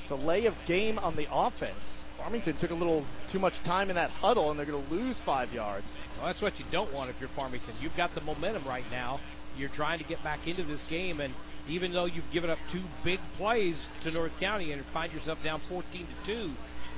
Delay 0.07 0.45
of 0.45 0.55
game 0.65 0.99
on 0.99 1.15
the 1.15 1.27
offense. 1.31 1.99
Farmington 2.17 2.55
took 2.55 2.71
a 2.71 2.75
little 2.75 3.05
too 3.29 3.39
much 3.39 3.61
time 3.63 3.89
in 3.89 3.95
that 3.95 4.09
huddle, 4.09 4.49
and 4.49 4.59
they're 4.59 4.65
going 4.65 4.83
to 4.83 4.93
lose 4.93 5.17
five 5.17 5.53
yards. 5.53 5.85
Well, 6.17 6.27
that's 6.27 6.41
what 6.41 6.59
you 6.59 6.65
don't 6.71 6.93
want 6.93 7.09
if 7.09 7.19
you're 7.19 7.29
Farmington. 7.29 7.73
You've 7.81 7.95
got 7.97 8.13
the 8.13 8.21
momentum 8.21 8.63
right 8.65 8.85
now. 8.91 9.19
You're 9.61 9.69
trying 9.69 9.99
to 9.99 10.03
get 10.03 10.23
back 10.23 10.47
into 10.47 10.63
this 10.63 10.87
game, 10.87 11.19
and 11.19 11.31
even 11.69 11.93
though 11.93 12.05
you've 12.05 12.29
given 12.31 12.49
up 12.49 12.57
two 12.67 12.81
big 13.03 13.19
plays 13.37 13.87
to 14.01 14.11
North 14.11 14.37
County 14.39 14.71
and 14.71 14.81
find 14.81 15.13
yourself 15.13 15.41
down 15.43 15.59
14 15.59 16.07
to 16.07 16.35
two, 16.35 16.49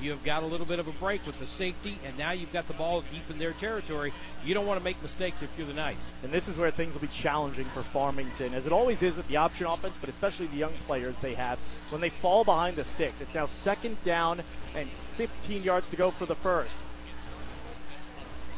you've 0.02 0.24
got 0.24 0.44
a 0.44 0.46
little 0.46 0.66
bit 0.66 0.80
of 0.80 0.88
a 0.88 0.92
break 0.94 1.26
with 1.26 1.38
the 1.40 1.46
safety, 1.46 2.00
and 2.06 2.18
now 2.18 2.32
you've 2.32 2.54
got 2.54 2.66
the 2.68 2.74
ball 2.76 3.02
deep 3.12 3.30
in 3.30 3.38
their 3.38 3.52
territory. 3.52 4.14
You 4.46 4.54
don't 4.54 4.66
want 4.66 4.80
to 4.80 4.84
make 4.84 5.02
mistakes 5.02 5.42
if 5.42 5.50
you're 5.58 5.68
the 5.68 5.74
Knights. 5.74 6.10
And 6.24 6.32
this 6.32 6.48
is 6.48 6.56
where 6.56 6.72
things 6.72 6.94
will 6.94 7.02
be 7.02 7.08
challenging 7.08 7.66
for 7.66 7.84
Farmington, 7.84 8.54
as 8.54 8.66
it 8.66 8.72
always 8.72 9.04
is 9.04 9.18
with 9.18 9.28
the 9.28 9.36
option 9.36 9.68
offense, 9.68 9.96
but 10.00 10.10
especially 10.10 10.46
the 10.48 10.56
young 10.56 10.74
players 10.88 11.18
they 11.18 11.34
have 11.34 11.60
when 11.90 12.00
they 12.00 12.10
fall 12.10 12.46
behind 12.46 12.78
the 12.78 12.86
sticks. 12.86 13.20
It's 13.20 13.36
now 13.36 13.46
second 13.46 14.02
down 14.06 14.42
and 14.74 14.88
15 15.18 15.64
yards 15.64 15.90
to 15.90 15.98
go 15.98 16.12
for 16.12 16.26
the 16.26 16.36
first. 16.36 16.78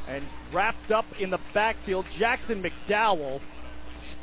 And 0.07 0.23
wrapped 0.51 0.91
up 0.91 1.07
in 1.19 1.31
the 1.31 1.39
backfield, 1.55 2.05
Jackson 2.11 2.61
McDowell 2.61 3.41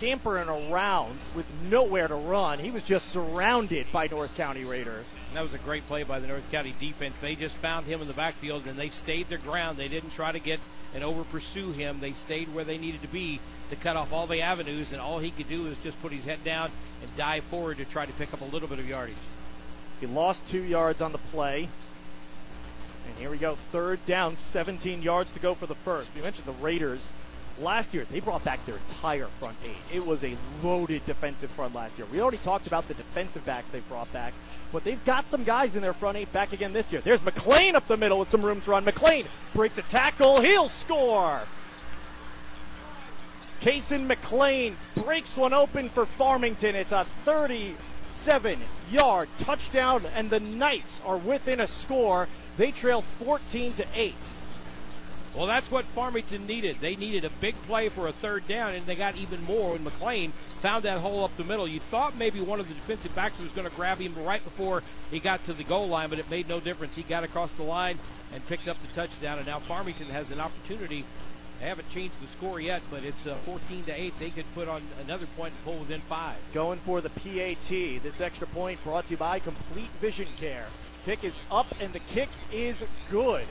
scampering 0.03 0.49
around 0.49 1.17
with 1.37 1.47
nowhere 1.71 2.09
to 2.09 2.17
run. 2.17 2.59
He 2.59 2.73
was 2.73 2.83
just 2.83 3.11
surrounded 3.11 3.87
by 3.93 4.09
North 4.09 4.37
County 4.37 4.65
Raiders. 4.65 5.07
And 5.29 5.37
that 5.37 5.45
was 5.45 5.55
a 5.55 5.59
great 5.59 5.87
play 5.87 6.03
by 6.03 6.19
the 6.19 6.27
North 6.27 6.51
County 6.51 6.75
defense. 6.81 7.21
They 7.21 7.37
just 7.37 7.55
found 7.55 7.87
him 7.87 8.01
in 8.01 8.09
the 8.09 8.13
backfield 8.13 8.67
and 8.67 8.77
they 8.77 8.89
stayed 8.89 9.29
their 9.29 9.39
ground. 9.39 9.79
They 9.79 9.87
didn't 9.87 10.11
try 10.11 10.33
to 10.33 10.41
get 10.41 10.59
and 10.93 11.05
over 11.05 11.23
pursue 11.23 11.71
him. 11.71 12.01
They 12.01 12.11
stayed 12.11 12.53
where 12.53 12.65
they 12.65 12.79
needed 12.79 13.03
to 13.03 13.09
be 13.09 13.39
to 13.71 13.77
cut 13.77 13.95
off 13.95 14.13
all 14.13 14.27
the 14.27 14.43
avenues, 14.43 14.93
and 14.93 15.01
all 15.01 15.21
he 15.21 15.31
could 15.31 15.49
do 15.49 15.63
was 15.63 15.79
just 15.79 16.03
put 16.03 16.11
his 16.11 16.25
head 16.25 16.43
down 16.43 16.73
and 17.01 17.17
dive 17.17 17.45
forward 17.45 17.77
to 17.77 17.85
try 17.85 18.05
to 18.05 18.13
pick 18.15 18.35
up 18.35 18.41
a 18.41 18.47
little 18.47 18.67
bit 18.67 18.81
of 18.81 18.89
yardage. 18.89 19.15
He 20.01 20.07
lost 20.07 20.49
two 20.49 20.65
yards 20.65 21.01
on 21.01 21.13
the 21.13 21.19
play. 21.19 21.69
And 23.07 23.17
here 23.19 23.31
we 23.31 23.39
go, 23.39 23.55
third 23.71 24.05
down, 24.05 24.35
17 24.35 25.01
yards 25.01 25.33
to 25.33 25.39
go 25.39 25.55
for 25.55 25.67
the 25.67 25.77
first. 25.77 26.11
We 26.17 26.23
mentioned 26.23 26.47
the 26.47 26.61
Raiders 26.61 27.09
last 27.63 27.95
year 27.95 28.05
they 28.11 28.21
brought 28.21 28.45
back 28.45 28.65
their 28.67 28.77
entire 28.77 29.27
front 29.27 29.57
eight. 29.65 29.97
It 29.97 30.05
was 30.07 30.23
a 30.25 30.37
loaded 30.63 31.05
defensive 31.07 31.51
front 31.51 31.75
last 31.75 31.99
year. 31.99 32.07
We 32.13 32.21
already 32.21 32.39
talked 32.39 32.67
about 32.67 32.89
the 32.89 32.95
defensive 32.95 33.45
backs 33.47 33.69
they 33.71 33.81
brought 33.81 34.13
back, 34.13 34.33
but 34.73 34.85
they've 34.85 35.03
got 35.05 35.29
some 35.29 35.45
guys 35.45 35.77
in 35.77 35.83
their 35.83 35.93
front 35.93 36.17
eight 36.17 36.33
back 36.33 36.53
again 36.53 36.73
this 36.73 36.93
year. 36.93 37.01
There's 37.01 37.25
McLean 37.25 37.77
up 37.77 37.87
the 37.87 37.97
middle 37.97 38.19
with 38.19 38.31
some 38.31 38.43
room 38.43 38.61
to 38.63 38.71
run. 38.71 38.85
McLean 38.85 39.27
breaks 39.55 39.79
a 39.79 39.83
tackle. 39.83 40.41
He'll 40.41 40.69
score. 40.69 41.43
Kason 43.61 44.07
McLean 44.07 44.77
breaks 44.97 45.37
one 45.37 45.53
open 45.53 45.89
for 45.89 46.05
Farmington. 46.05 46.75
It's 46.75 46.91
a 46.91 47.05
37 47.05 48.59
yard 48.91 49.29
touchdown, 49.39 50.03
and 50.17 50.31
the 50.31 50.41
Knights 50.41 51.01
are 51.07 51.17
within 51.17 51.61
a 51.61 51.69
score. 51.69 52.29
They 52.57 52.73
trail 52.73 53.03
14 53.03 53.73
to 53.75 53.87
8. 53.95 54.15
Well, 55.35 55.47
that's 55.47 55.71
what 55.71 55.87
Farmington 55.87 56.47
needed. 56.47 56.77
They 56.77 56.95
needed 56.95 57.25
a 57.25 57.31
big 57.31 57.55
play 57.63 57.89
for 57.89 58.07
a 58.07 58.13
third 58.13 58.47
down, 58.47 58.75
and 58.75 58.85
they 58.85 58.95
got 58.95 59.17
even 59.17 59.43
more 59.45 59.73
when 59.73 59.83
McLean 59.83 60.33
found 60.61 60.85
that 60.85 60.99
hole 60.99 61.25
up 61.25 61.35
the 61.39 61.45
middle. 61.45 61.67
You 61.67 61.81
thought 61.81 62.17
maybe 62.19 62.41
one 62.41 62.61
of 62.61 62.69
the 62.69 62.75
defensive 62.75 63.15
backs 63.15 63.43
was 63.43 63.51
going 63.53 63.69
to 63.69 63.75
grab 63.75 63.99
him 63.99 64.15
right 64.25 64.45
before 64.45 64.83
he 65.11 65.21
got 65.21 65.43
to 65.45 65.55
the 65.55 65.65
goal 65.65 65.89
line, 65.89 66.11
but 66.11 66.19
it 66.19 66.29
made 66.29 66.51
no 66.51 66.61
difference. 66.61 66.97
He 66.97 67.03
got 67.03 67.25
across 67.25 67.53
the 67.53 67.63
line 67.63 67.99
and 68.35 68.47
picked 68.47 68.69
up 68.69 68.77
the 68.83 68.89
touchdown, 68.89 69.39
and 69.39 69.47
now 69.47 69.59
Farmington 69.59 70.09
has 70.09 70.31
an 70.31 70.41
opportunity. 70.41 71.05
They 71.61 71.67
haven't 71.67 71.89
changed 71.89 72.21
the 72.21 72.27
score 72.27 72.61
yet, 72.61 72.83
but 72.91 73.03
it's 73.03 73.27
uh, 73.27 73.35
14 73.47 73.85
to 73.85 73.93
8. 73.93 74.19
They 74.19 74.31
could 74.31 74.53
put 74.55 74.69
on 74.69 74.83
another 75.03 75.27
point 75.27 75.55
and 75.55 75.65
pull 75.65 75.79
within 75.79 76.01
five. 76.01 76.37
Going 76.53 76.79
for 76.81 77.01
the 77.01 77.09
PAT. 77.09 77.69
This 77.69 78.21
extra 78.21 78.49
point 78.49 78.83
brought 78.85 79.07
to 79.07 79.13
you 79.13 79.17
by 79.17 79.39
Complete 79.39 79.91
Vision 80.01 80.27
Care. 80.39 80.67
Kick 81.07 81.25
is 81.25 81.39
up, 81.51 81.69
and 81.81 81.93
the 81.93 82.01
kick 82.01 82.29
is 82.53 82.85
good. 83.11 83.47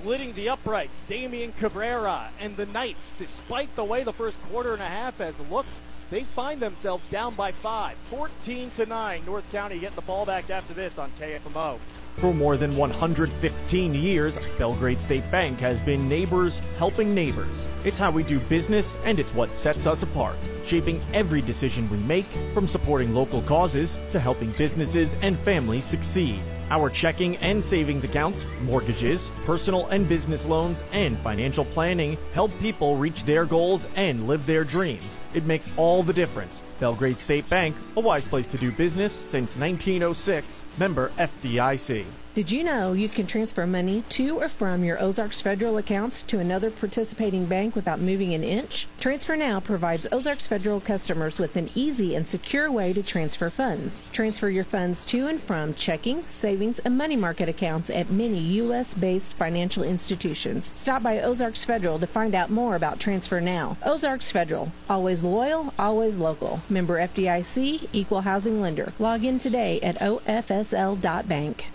Splitting 0.00 0.34
the 0.34 0.48
uprights, 0.48 1.02
Damian 1.02 1.52
Cabrera 1.52 2.28
and 2.40 2.56
the 2.56 2.66
Knights, 2.66 3.14
despite 3.18 3.74
the 3.76 3.84
way 3.84 4.02
the 4.02 4.12
first 4.12 4.42
quarter 4.44 4.72
and 4.72 4.82
a 4.82 4.86
half 4.86 5.18
has 5.18 5.38
looked, 5.50 5.68
they 6.10 6.22
find 6.22 6.60
themselves 6.60 7.06
down 7.08 7.34
by 7.34 7.52
five. 7.52 7.96
14 8.10 8.70
to 8.72 8.86
9. 8.86 9.22
North 9.24 9.50
County 9.50 9.78
getting 9.78 9.96
the 9.96 10.02
ball 10.02 10.26
back 10.26 10.50
after 10.50 10.74
this 10.74 10.98
on 10.98 11.10
KFMO. 11.20 11.78
For 12.16 12.32
more 12.32 12.56
than 12.56 12.76
115 12.76 13.94
years, 13.94 14.38
Belgrade 14.58 15.00
State 15.00 15.28
Bank 15.30 15.58
has 15.58 15.80
been 15.80 16.08
neighbors 16.08 16.60
helping 16.78 17.14
neighbors. 17.14 17.66
It's 17.84 17.98
how 17.98 18.10
we 18.10 18.22
do 18.22 18.38
business, 18.40 18.96
and 19.04 19.18
it's 19.18 19.34
what 19.34 19.54
sets 19.54 19.86
us 19.86 20.02
apart, 20.02 20.36
shaping 20.64 21.00
every 21.12 21.40
decision 21.40 21.90
we 21.90 21.98
make, 21.98 22.26
from 22.52 22.68
supporting 22.68 23.14
local 23.14 23.42
causes 23.42 23.98
to 24.12 24.20
helping 24.20 24.52
businesses 24.52 25.14
and 25.22 25.36
families 25.38 25.84
succeed. 25.84 26.40
Our 26.74 26.90
checking 26.90 27.36
and 27.36 27.62
savings 27.62 28.02
accounts, 28.02 28.44
mortgages, 28.64 29.30
personal 29.46 29.86
and 29.90 30.08
business 30.08 30.44
loans, 30.44 30.82
and 30.92 31.16
financial 31.18 31.64
planning 31.66 32.18
help 32.32 32.50
people 32.58 32.96
reach 32.96 33.22
their 33.22 33.44
goals 33.44 33.88
and 33.94 34.26
live 34.26 34.44
their 34.44 34.64
dreams. 34.64 35.16
It 35.34 35.46
makes 35.46 35.70
all 35.76 36.02
the 36.02 36.12
difference. 36.12 36.62
Belgrade 36.80 37.18
State 37.18 37.48
Bank, 37.48 37.76
a 37.96 38.00
wise 38.00 38.24
place 38.24 38.48
to 38.48 38.58
do 38.58 38.72
business 38.72 39.12
since 39.12 39.56
1906, 39.56 40.62
member 40.76 41.10
FDIC. 41.10 42.23
Did 42.34 42.50
you 42.50 42.64
know 42.64 42.94
you 42.94 43.08
can 43.08 43.28
transfer 43.28 43.64
money 43.64 44.02
to 44.08 44.40
or 44.40 44.48
from 44.48 44.82
your 44.82 45.00
Ozarks 45.00 45.40
Federal 45.40 45.76
accounts 45.76 46.20
to 46.24 46.40
another 46.40 46.68
participating 46.68 47.46
bank 47.46 47.76
without 47.76 48.00
moving 48.00 48.34
an 48.34 48.42
inch? 48.42 48.88
Transfer 48.98 49.36
Now 49.36 49.60
provides 49.60 50.08
Ozarks 50.10 50.48
Federal 50.48 50.80
customers 50.80 51.38
with 51.38 51.54
an 51.54 51.68
easy 51.76 52.16
and 52.16 52.26
secure 52.26 52.72
way 52.72 52.92
to 52.92 53.04
transfer 53.04 53.50
funds. 53.50 54.02
Transfer 54.12 54.48
your 54.48 54.64
funds 54.64 55.06
to 55.06 55.28
and 55.28 55.40
from 55.40 55.74
checking, 55.74 56.24
savings, 56.24 56.80
and 56.80 56.98
money 56.98 57.14
market 57.14 57.48
accounts 57.48 57.88
at 57.88 58.10
many 58.10 58.40
U.S. 58.64 58.94
based 58.94 59.34
financial 59.34 59.84
institutions. 59.84 60.72
Stop 60.74 61.04
by 61.04 61.20
Ozarks 61.20 61.64
Federal 61.64 62.00
to 62.00 62.06
find 62.08 62.34
out 62.34 62.50
more 62.50 62.74
about 62.74 62.98
Transfer 62.98 63.40
Now. 63.40 63.76
Ozarks 63.86 64.32
Federal, 64.32 64.72
always 64.90 65.22
loyal, 65.22 65.72
always 65.78 66.18
local. 66.18 66.62
Member 66.68 66.98
FDIC, 66.98 67.90
equal 67.92 68.22
housing 68.22 68.60
lender. 68.60 68.92
Log 68.98 69.22
in 69.22 69.38
today 69.38 69.80
at 69.82 70.00
ofsl.bank. 70.00 71.66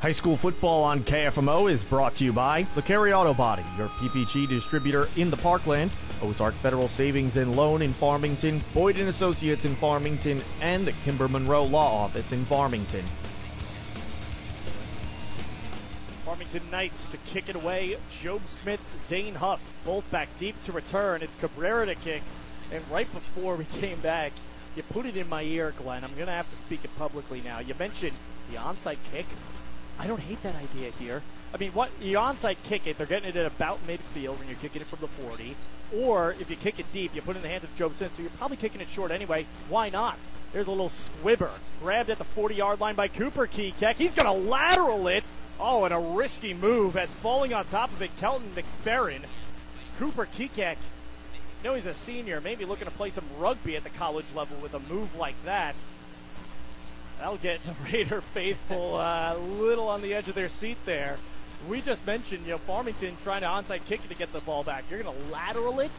High 0.00 0.12
school 0.12 0.36
football 0.36 0.84
on 0.84 1.00
KFMO 1.00 1.68
is 1.68 1.82
brought 1.82 2.14
to 2.16 2.24
you 2.24 2.32
by 2.32 2.62
LeCarry 2.76 3.12
Auto 3.12 3.34
Body, 3.34 3.64
your 3.76 3.88
PPG 3.88 4.48
distributor 4.48 5.08
in 5.16 5.28
the 5.28 5.36
Parkland, 5.36 5.90
Ozark 6.22 6.54
Federal 6.54 6.86
Savings 6.86 7.36
and 7.36 7.56
Loan 7.56 7.82
in 7.82 7.92
Farmington, 7.92 8.62
Boyd 8.72 8.96
and 8.96 9.08
Associates 9.08 9.64
in 9.64 9.74
Farmington, 9.74 10.40
and 10.60 10.86
the 10.86 10.92
Kimber 10.92 11.26
Monroe 11.26 11.64
Law 11.64 12.04
Office 12.04 12.30
in 12.30 12.44
Farmington. 12.44 13.04
Farmington 16.24 16.62
Knights 16.70 17.08
to 17.08 17.16
kick 17.16 17.48
it 17.48 17.56
away. 17.56 17.96
Job 18.22 18.42
Smith, 18.46 19.00
Zane 19.08 19.34
Huff, 19.34 19.60
both 19.84 20.08
back 20.12 20.28
deep 20.38 20.54
to 20.66 20.70
return. 20.70 21.22
It's 21.22 21.34
Cabrera 21.40 21.86
to 21.86 21.96
kick. 21.96 22.22
And 22.72 22.88
right 22.88 23.12
before 23.12 23.56
we 23.56 23.64
came 23.80 23.98
back, 23.98 24.30
you 24.76 24.84
put 24.84 25.06
it 25.06 25.16
in 25.16 25.28
my 25.28 25.42
ear, 25.42 25.74
Glenn. 25.76 26.04
I'm 26.04 26.14
going 26.14 26.26
to 26.26 26.32
have 26.32 26.48
to 26.50 26.56
speak 26.56 26.84
it 26.84 26.96
publicly 26.96 27.42
now. 27.44 27.58
You 27.58 27.74
mentioned 27.76 28.16
the 28.48 28.58
onside 28.58 28.98
kick. 29.10 29.26
I 29.98 30.06
don't 30.06 30.20
hate 30.20 30.42
that 30.42 30.54
idea 30.54 30.92
here. 30.98 31.22
I 31.52 31.56
mean, 31.56 31.72
what 31.72 31.90
you 32.00 32.18
onside 32.18 32.56
kick 32.64 32.86
it, 32.86 32.98
they're 32.98 33.06
getting 33.06 33.30
it 33.30 33.36
at 33.36 33.46
about 33.46 33.84
midfield 33.86 34.38
when 34.38 34.48
you're 34.48 34.58
kicking 34.58 34.82
it 34.82 34.86
from 34.86 35.00
the 35.00 35.08
40. 35.08 35.56
Or 35.96 36.36
if 36.38 36.50
you 36.50 36.56
kick 36.56 36.78
it 36.78 36.92
deep, 36.92 37.14
you 37.14 37.22
put 37.22 37.36
it 37.36 37.38
in 37.38 37.42
the 37.42 37.48
hands 37.48 37.64
of 37.64 37.74
Job 37.76 37.94
Smith, 37.96 38.12
so 38.14 38.22
you're 38.22 38.30
probably 38.32 38.58
kicking 38.58 38.80
it 38.80 38.88
short 38.88 39.10
anyway. 39.10 39.46
Why 39.68 39.88
not? 39.88 40.18
There's 40.52 40.66
a 40.66 40.70
little 40.70 40.88
squibber. 40.88 41.50
Grabbed 41.80 42.10
at 42.10 42.18
the 42.18 42.24
40 42.24 42.54
yard 42.54 42.80
line 42.80 42.94
by 42.94 43.08
Cooper 43.08 43.46
Kekek. 43.46 43.94
He's 43.94 44.14
going 44.14 44.26
to 44.26 44.48
lateral 44.48 45.08
it. 45.08 45.24
Oh, 45.58 45.84
and 45.84 45.92
a 45.92 45.98
risky 45.98 46.54
move 46.54 46.96
as 46.96 47.12
falling 47.14 47.52
on 47.52 47.64
top 47.66 47.90
of 47.92 48.00
it, 48.02 48.16
Kelton 48.18 48.50
McFerrin. 48.54 49.22
Cooper 49.98 50.26
Kekek, 50.26 50.76
you 50.76 51.64
know 51.64 51.74
he's 51.74 51.86
a 51.86 51.94
senior, 51.94 52.40
maybe 52.40 52.64
looking 52.64 52.86
to 52.86 52.92
play 52.92 53.10
some 53.10 53.24
rugby 53.38 53.76
at 53.76 53.82
the 53.82 53.90
college 53.90 54.32
level 54.34 54.56
with 54.62 54.74
a 54.74 54.78
move 54.78 55.16
like 55.16 55.34
that. 55.44 55.76
That'll 57.18 57.36
get 57.36 57.60
the 57.64 57.74
Raider 57.92 58.20
faithful 58.20 58.96
a 58.96 59.34
uh, 59.34 59.38
little 59.58 59.88
on 59.88 60.02
the 60.02 60.14
edge 60.14 60.28
of 60.28 60.34
their 60.34 60.48
seat 60.48 60.78
there. 60.84 61.18
We 61.68 61.80
just 61.80 62.06
mentioned, 62.06 62.44
you 62.46 62.52
know, 62.52 62.58
Farmington 62.58 63.16
trying 63.22 63.40
to 63.40 63.48
onside 63.48 63.84
kick 63.86 64.04
it 64.04 64.08
to 64.08 64.14
get 64.14 64.32
the 64.32 64.40
ball 64.40 64.62
back. 64.62 64.84
You're 64.88 65.02
going 65.02 65.14
to 65.14 65.32
lateral 65.32 65.80
it? 65.80 65.90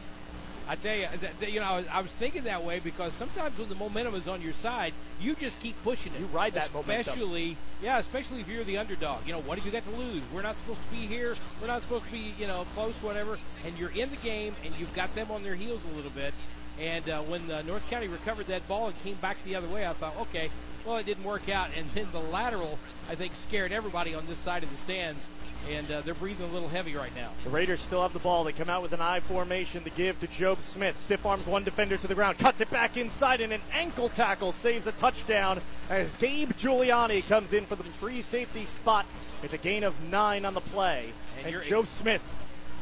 I 0.70 0.76
tell 0.76 0.94
you, 0.94 1.08
you 1.48 1.58
know, 1.58 1.84
I 1.92 2.00
was 2.00 2.12
thinking 2.12 2.44
that 2.44 2.62
way 2.62 2.78
because 2.78 3.12
sometimes 3.12 3.58
when 3.58 3.68
the 3.68 3.74
momentum 3.74 4.14
is 4.14 4.28
on 4.28 4.40
your 4.40 4.52
side, 4.52 4.92
you 5.20 5.34
just 5.34 5.58
keep 5.58 5.74
pushing 5.82 6.12
it. 6.14 6.20
You 6.20 6.26
ride 6.26 6.54
that 6.54 6.72
momentum. 6.72 7.00
especially, 7.00 7.40
momentum. 7.40 7.56
yeah, 7.82 7.98
especially 7.98 8.40
if 8.40 8.48
you're 8.48 8.62
the 8.62 8.78
underdog. 8.78 9.26
You 9.26 9.32
know, 9.32 9.40
what 9.40 9.58
have 9.58 9.66
you 9.66 9.72
got 9.72 9.82
to 9.84 10.00
lose? 10.00 10.22
We're 10.32 10.42
not 10.42 10.56
supposed 10.58 10.80
to 10.84 10.90
be 10.90 11.08
here. 11.08 11.34
We're 11.60 11.66
not 11.66 11.82
supposed 11.82 12.04
to 12.04 12.12
be, 12.12 12.34
you 12.38 12.46
know, 12.46 12.64
close, 12.74 12.94
whatever. 13.02 13.36
And 13.66 13.76
you're 13.78 13.90
in 13.90 14.10
the 14.10 14.16
game, 14.22 14.54
and 14.64 14.72
you've 14.78 14.94
got 14.94 15.12
them 15.16 15.32
on 15.32 15.42
their 15.42 15.56
heels 15.56 15.84
a 15.92 15.96
little 15.96 16.12
bit. 16.12 16.34
And 16.80 17.08
uh, 17.10 17.20
when 17.22 17.50
uh, 17.50 17.62
North 17.62 17.88
County 17.90 18.08
recovered 18.08 18.46
that 18.46 18.66
ball 18.66 18.88
and 18.88 18.98
came 19.02 19.16
back 19.16 19.36
the 19.44 19.54
other 19.54 19.68
way, 19.68 19.86
I 19.86 19.92
thought, 19.92 20.16
okay, 20.18 20.50
well, 20.86 20.96
it 20.96 21.04
didn't 21.04 21.24
work 21.24 21.48
out. 21.50 21.68
And 21.76 21.88
then 21.90 22.06
the 22.10 22.20
lateral, 22.20 22.78
I 23.10 23.14
think, 23.14 23.34
scared 23.34 23.70
everybody 23.70 24.14
on 24.14 24.26
this 24.26 24.38
side 24.38 24.62
of 24.62 24.70
the 24.70 24.76
stands. 24.76 25.28
And 25.70 25.90
uh, 25.90 26.00
they're 26.00 26.14
breathing 26.14 26.48
a 26.48 26.52
little 26.54 26.70
heavy 26.70 26.94
right 26.94 27.14
now. 27.14 27.28
The 27.44 27.50
Raiders 27.50 27.80
still 27.80 28.00
have 28.00 28.14
the 28.14 28.18
ball. 28.18 28.44
They 28.44 28.52
come 28.52 28.70
out 28.70 28.80
with 28.80 28.94
an 28.94 29.02
I 29.02 29.20
formation 29.20 29.84
to 29.84 29.90
give 29.90 30.18
to 30.20 30.26
Job 30.26 30.58
Smith. 30.62 30.98
Stiff 30.98 31.26
arms 31.26 31.46
one 31.46 31.64
defender 31.64 31.98
to 31.98 32.06
the 32.06 32.14
ground, 32.14 32.38
cuts 32.38 32.62
it 32.62 32.70
back 32.70 32.96
inside, 32.96 33.42
and 33.42 33.52
an 33.52 33.60
ankle 33.74 34.08
tackle 34.08 34.52
saves 34.52 34.86
a 34.86 34.92
touchdown 34.92 35.60
as 35.90 36.12
Gabe 36.12 36.52
Giuliani 36.52 37.26
comes 37.28 37.52
in 37.52 37.66
for 37.66 37.76
the 37.76 37.84
free 37.84 38.22
safety 38.22 38.64
spot. 38.64 39.04
It's 39.42 39.52
a 39.52 39.58
gain 39.58 39.84
of 39.84 39.94
nine 40.10 40.46
on 40.46 40.54
the 40.54 40.62
play. 40.62 41.12
And, 41.44 41.54
and 41.54 41.64
Job 41.64 41.86
Smith 41.86 42.22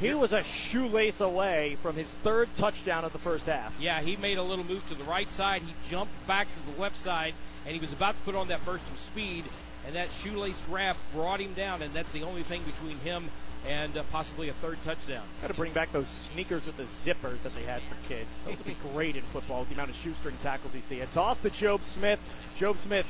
he 0.00 0.14
was 0.14 0.32
a 0.32 0.42
shoelace 0.42 1.20
away 1.20 1.76
from 1.82 1.96
his 1.96 2.12
third 2.12 2.48
touchdown 2.56 3.04
of 3.04 3.12
the 3.12 3.18
first 3.18 3.46
half. 3.46 3.74
Yeah, 3.80 4.00
he 4.00 4.16
made 4.16 4.38
a 4.38 4.42
little 4.42 4.64
move 4.64 4.86
to 4.88 4.94
the 4.94 5.04
right 5.04 5.30
side. 5.30 5.62
He 5.62 5.74
jumped 5.90 6.26
back 6.26 6.50
to 6.52 6.66
the 6.66 6.80
left 6.80 6.96
side, 6.96 7.34
and 7.66 7.74
he 7.74 7.80
was 7.80 7.92
about 7.92 8.16
to 8.16 8.22
put 8.22 8.34
on 8.34 8.48
that 8.48 8.64
burst 8.64 8.88
of 8.90 8.98
speed, 8.98 9.44
and 9.86 9.96
that 9.96 10.10
shoelace 10.12 10.62
grab 10.68 10.96
brought 11.12 11.40
him 11.40 11.52
down, 11.54 11.82
and 11.82 11.92
that's 11.92 12.12
the 12.12 12.22
only 12.22 12.42
thing 12.42 12.62
between 12.62 12.98
him 12.98 13.24
and 13.66 13.96
uh, 13.96 14.02
possibly 14.12 14.48
a 14.48 14.52
third 14.52 14.78
touchdown. 14.84 15.22
Got 15.42 15.48
to 15.48 15.54
bring 15.54 15.72
back 15.72 15.90
those 15.92 16.08
sneakers 16.08 16.64
with 16.66 16.76
the 16.76 16.84
zippers 16.84 17.42
that 17.42 17.54
they 17.54 17.62
had 17.62 17.82
for 17.82 17.96
kids. 18.08 18.30
Those 18.44 18.56
would 18.56 18.66
be 18.66 18.76
great 18.92 19.16
in 19.16 19.22
football 19.22 19.60
with 19.60 19.68
the 19.68 19.74
amount 19.74 19.90
of 19.90 19.96
shoestring 19.96 20.36
tackles 20.42 20.74
you 20.74 20.80
see. 20.80 21.00
A 21.00 21.06
toss 21.06 21.40
to 21.40 21.50
Job 21.50 21.82
Smith. 21.82 22.20
Job 22.56 22.76
Smith 22.78 23.06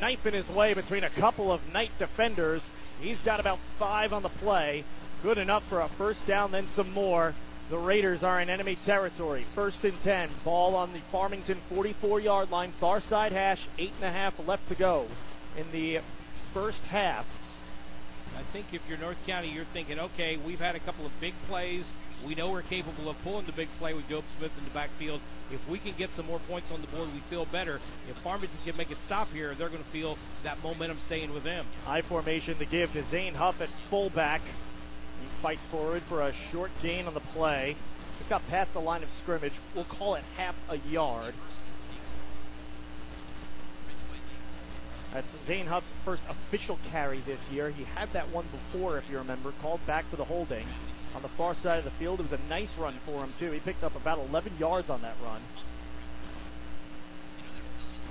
knifing 0.00 0.34
his 0.34 0.48
way 0.50 0.74
between 0.74 1.04
a 1.04 1.08
couple 1.08 1.50
of 1.50 1.72
night 1.72 1.90
defenders. 1.98 2.68
He's 3.00 3.20
got 3.20 3.40
about 3.40 3.58
five 3.78 4.12
on 4.12 4.22
the 4.22 4.28
play. 4.28 4.84
Good 5.26 5.38
enough 5.38 5.64
for 5.64 5.80
a 5.80 5.88
first 5.88 6.24
down, 6.28 6.52
then 6.52 6.68
some 6.68 6.92
more. 6.92 7.34
The 7.68 7.76
Raiders 7.76 8.22
are 8.22 8.40
in 8.40 8.48
enemy 8.48 8.76
territory. 8.76 9.42
First 9.42 9.82
and 9.82 10.00
10. 10.02 10.28
Ball 10.44 10.76
on 10.76 10.92
the 10.92 11.00
Farmington 11.00 11.56
44 11.68 12.20
yard 12.20 12.52
line. 12.52 12.70
Far 12.70 13.00
side 13.00 13.32
hash. 13.32 13.66
Eight 13.76 13.90
and 13.96 14.04
a 14.04 14.12
half 14.12 14.46
left 14.46 14.68
to 14.68 14.76
go 14.76 15.08
in 15.58 15.64
the 15.72 15.98
first 16.54 16.84
half. 16.84 17.26
I 18.38 18.42
think 18.52 18.66
if 18.72 18.88
you're 18.88 18.98
North 18.98 19.26
County, 19.26 19.48
you're 19.48 19.64
thinking, 19.64 19.98
okay, 19.98 20.36
we've 20.46 20.60
had 20.60 20.76
a 20.76 20.78
couple 20.78 21.04
of 21.04 21.20
big 21.20 21.34
plays. 21.48 21.92
We 22.24 22.36
know 22.36 22.52
we're 22.52 22.62
capable 22.62 23.10
of 23.10 23.20
pulling 23.24 23.46
the 23.46 23.52
big 23.52 23.68
play 23.80 23.94
with 23.94 24.08
Job 24.08 24.22
Smith 24.38 24.56
in 24.56 24.64
the 24.64 24.70
backfield. 24.70 25.20
If 25.50 25.68
we 25.68 25.80
can 25.80 25.94
get 25.98 26.12
some 26.12 26.26
more 26.26 26.38
points 26.38 26.70
on 26.70 26.80
the 26.82 26.86
board, 26.86 27.12
we 27.12 27.18
feel 27.18 27.46
better. 27.46 27.80
If 28.08 28.14
Farmington 28.18 28.60
can 28.64 28.76
make 28.76 28.92
a 28.92 28.96
stop 28.96 29.32
here, 29.32 29.54
they're 29.54 29.70
going 29.70 29.82
to 29.82 29.88
feel 29.88 30.18
that 30.44 30.62
momentum 30.62 30.98
staying 30.98 31.34
with 31.34 31.42
them. 31.42 31.64
I 31.84 32.02
formation 32.02 32.56
to 32.58 32.64
give 32.64 32.92
to 32.92 33.02
Zane 33.02 33.34
Huff 33.34 33.60
at 33.60 33.70
fullback. 33.90 34.40
Fights 35.46 35.66
forward 35.66 36.02
for 36.02 36.22
a 36.22 36.32
short 36.32 36.72
gain 36.82 37.06
on 37.06 37.14
the 37.14 37.20
play. 37.20 37.76
Just 38.18 38.28
got 38.28 38.44
past 38.50 38.72
the 38.72 38.80
line 38.80 39.04
of 39.04 39.10
scrimmage. 39.10 39.52
We'll 39.76 39.84
call 39.84 40.16
it 40.16 40.24
half 40.36 40.56
a 40.68 40.78
yard. 40.90 41.34
That's 45.14 45.32
Zane 45.46 45.66
Huff's 45.66 45.92
first 46.04 46.24
official 46.28 46.80
carry 46.90 47.18
this 47.18 47.48
year. 47.48 47.70
He 47.70 47.84
had 47.94 48.12
that 48.12 48.28
one 48.30 48.46
before, 48.50 48.98
if 48.98 49.08
you 49.08 49.18
remember, 49.18 49.52
called 49.62 49.86
back 49.86 50.04
for 50.06 50.16
the 50.16 50.24
holding 50.24 50.66
on 51.14 51.22
the 51.22 51.28
far 51.28 51.54
side 51.54 51.78
of 51.78 51.84
the 51.84 51.92
field. 51.92 52.18
It 52.18 52.28
was 52.28 52.40
a 52.40 52.48
nice 52.48 52.76
run 52.76 52.94
for 52.94 53.22
him, 53.22 53.32
too. 53.38 53.52
He 53.52 53.60
picked 53.60 53.84
up 53.84 53.94
about 53.94 54.18
11 54.18 54.54
yards 54.58 54.90
on 54.90 55.00
that 55.02 55.14
run. 55.24 55.42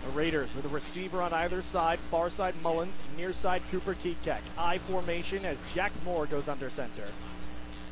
The 0.06 0.12
Raiders 0.12 0.54
with 0.56 0.66
a 0.66 0.70
receiver 0.70 1.20
on 1.22 1.34
either 1.34 1.64
side, 1.64 1.98
far 1.98 2.30
side 2.30 2.54
Mullins, 2.62 3.02
near 3.18 3.34
side 3.34 3.64
Cooper 3.72 3.96
Kekek. 3.96 4.42
I 4.58 4.78
formation 4.78 5.46
as 5.46 5.58
Jack 5.74 5.92
Moore 6.06 6.28
goes 6.28 6.48
under 6.48 6.70
center. 6.70 7.08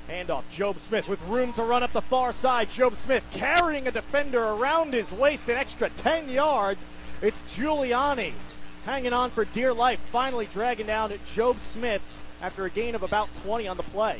Handoff, 0.08 0.44
Job 0.52 0.78
Smith 0.78 1.08
with 1.08 1.26
room 1.28 1.54
to 1.54 1.64
run 1.64 1.82
up 1.82 1.92
the 1.92 2.02
far 2.02 2.32
side. 2.32 2.70
Job 2.70 2.96
Smith 2.96 3.26
carrying 3.32 3.88
a 3.88 3.92
defender 3.92 4.44
around 4.44 4.94
his 4.94 5.12
waist, 5.12 5.50
an 5.50 5.58
extra 5.58 5.90
10 5.90 6.30
yards. 6.30 6.86
It's 7.22 7.40
Giuliani 7.58 8.34
hanging 8.86 9.14
on 9.14 9.32
for 9.32 9.46
dear 9.46 9.74
life, 9.74 10.00
finally 10.12 10.48
dragging 10.52 10.88
down 10.88 11.12
Job 11.34 11.58
Smith 11.62 12.08
after 12.42 12.66
a 12.66 12.70
gain 12.70 12.94
of 12.94 13.02
about 13.02 13.30
20 13.44 13.68
on 13.68 13.78
the 13.78 13.84
play. 13.84 14.20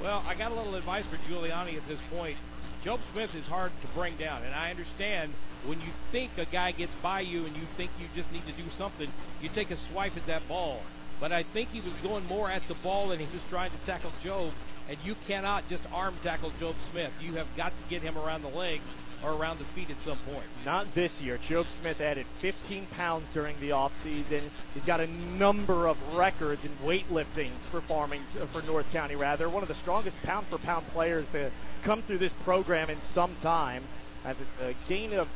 Well, 0.00 0.22
I 0.28 0.34
got 0.34 0.52
a 0.52 0.54
little 0.54 0.76
advice 0.76 1.06
for 1.06 1.16
Giuliani 1.28 1.76
at 1.76 1.88
this 1.88 2.00
point. 2.02 2.36
Job 2.84 3.00
Smith 3.12 3.34
is 3.34 3.46
hard 3.46 3.72
to 3.80 3.86
bring 3.88 4.14
down, 4.16 4.42
and 4.44 4.54
I 4.54 4.70
understand 4.70 5.32
when 5.66 5.80
you 5.80 5.88
think 6.10 6.36
a 6.38 6.44
guy 6.44 6.72
gets 6.72 6.94
by 6.96 7.20
you 7.20 7.44
and 7.44 7.54
you 7.56 7.62
think 7.62 7.90
you 8.00 8.06
just 8.14 8.32
need 8.32 8.46
to 8.46 8.52
do 8.52 8.68
something, 8.70 9.08
you 9.40 9.48
take 9.48 9.70
a 9.70 9.76
swipe 9.76 10.16
at 10.16 10.26
that 10.26 10.46
ball. 10.48 10.80
But 11.20 11.30
I 11.30 11.44
think 11.44 11.70
he 11.70 11.80
was 11.80 11.94
going 11.96 12.26
more 12.26 12.50
at 12.50 12.66
the 12.66 12.74
ball 12.74 13.08
than 13.08 13.20
he 13.20 13.26
was 13.32 13.44
trying 13.48 13.70
to 13.70 13.76
tackle 13.86 14.10
Job, 14.24 14.50
and 14.88 14.98
you 15.04 15.14
cannot 15.28 15.68
just 15.68 15.86
arm 15.92 16.14
tackle 16.20 16.50
Job 16.58 16.74
Smith. 16.90 17.16
You 17.22 17.34
have 17.34 17.46
got 17.56 17.68
to 17.70 17.88
get 17.88 18.02
him 18.02 18.18
around 18.18 18.42
the 18.42 18.48
legs 18.48 18.92
or 19.22 19.32
around 19.32 19.60
the 19.60 19.64
feet 19.64 19.88
at 19.88 20.00
some 20.00 20.16
point. 20.18 20.44
Not 20.64 20.92
this 20.96 21.22
year. 21.22 21.38
Job 21.38 21.68
Smith 21.68 22.00
added 22.00 22.26
15 22.40 22.86
pounds 22.96 23.24
during 23.32 23.54
the 23.60 23.70
offseason. 23.70 24.42
He's 24.74 24.84
got 24.84 25.00
a 25.00 25.06
number 25.06 25.86
of 25.86 26.16
records 26.16 26.64
in 26.64 26.72
weightlifting 26.84 27.50
for 27.70 27.80
farming 27.80 28.22
for 28.50 28.62
North 28.62 28.92
County. 28.92 29.14
Rather, 29.14 29.48
one 29.48 29.62
of 29.62 29.68
the 29.68 29.74
strongest 29.74 30.20
pound 30.24 30.46
for 30.48 30.58
pound 30.58 30.88
players 30.88 31.28
to 31.30 31.52
come 31.84 32.02
through 32.02 32.18
this 32.18 32.32
program 32.32 32.90
in 32.90 33.00
some 33.00 33.30
time. 33.42 33.84
Has 34.24 34.36
a 34.60 34.74
gain 34.88 35.12
of 35.12 35.28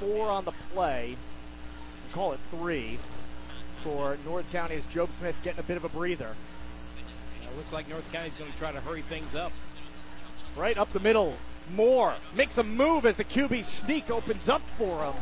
four 0.00 0.28
on 0.28 0.44
the 0.44 0.52
play. 0.72 1.16
Call 2.12 2.32
it 2.32 2.40
three 2.50 2.98
for 3.84 4.16
North 4.24 4.50
County 4.50 4.74
as 4.74 4.86
Job 4.86 5.10
Smith 5.18 5.36
getting 5.44 5.60
a 5.60 5.62
bit 5.62 5.76
of 5.76 5.84
a 5.84 5.88
breather. 5.88 6.34
It 7.42 7.56
looks 7.56 7.72
like 7.72 7.88
North 7.88 8.10
County's 8.12 8.34
going 8.34 8.50
to 8.50 8.58
try 8.58 8.72
to 8.72 8.80
hurry 8.80 9.02
things 9.02 9.34
up. 9.34 9.52
Right 10.56 10.76
up 10.76 10.92
the 10.92 11.00
middle, 11.00 11.36
Moore 11.74 12.14
makes 12.34 12.58
a 12.58 12.62
move 12.64 13.06
as 13.06 13.16
the 13.16 13.24
QB 13.24 13.64
sneak 13.64 14.10
opens 14.10 14.48
up 14.48 14.62
for 14.76 15.04
him. 15.04 15.14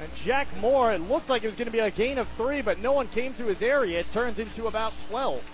And 0.00 0.14
Jack 0.16 0.48
Moore, 0.60 0.92
it 0.92 1.00
looked 1.00 1.28
like 1.28 1.44
it 1.44 1.46
was 1.46 1.56
going 1.56 1.66
to 1.66 1.72
be 1.72 1.78
a 1.80 1.90
gain 1.90 2.18
of 2.18 2.28
three, 2.28 2.62
but 2.62 2.80
no 2.80 2.92
one 2.92 3.08
came 3.08 3.34
to 3.34 3.44
his 3.44 3.62
area. 3.62 4.00
It 4.00 4.10
turns 4.10 4.38
into 4.38 4.66
about 4.66 4.96
12. 5.08 5.50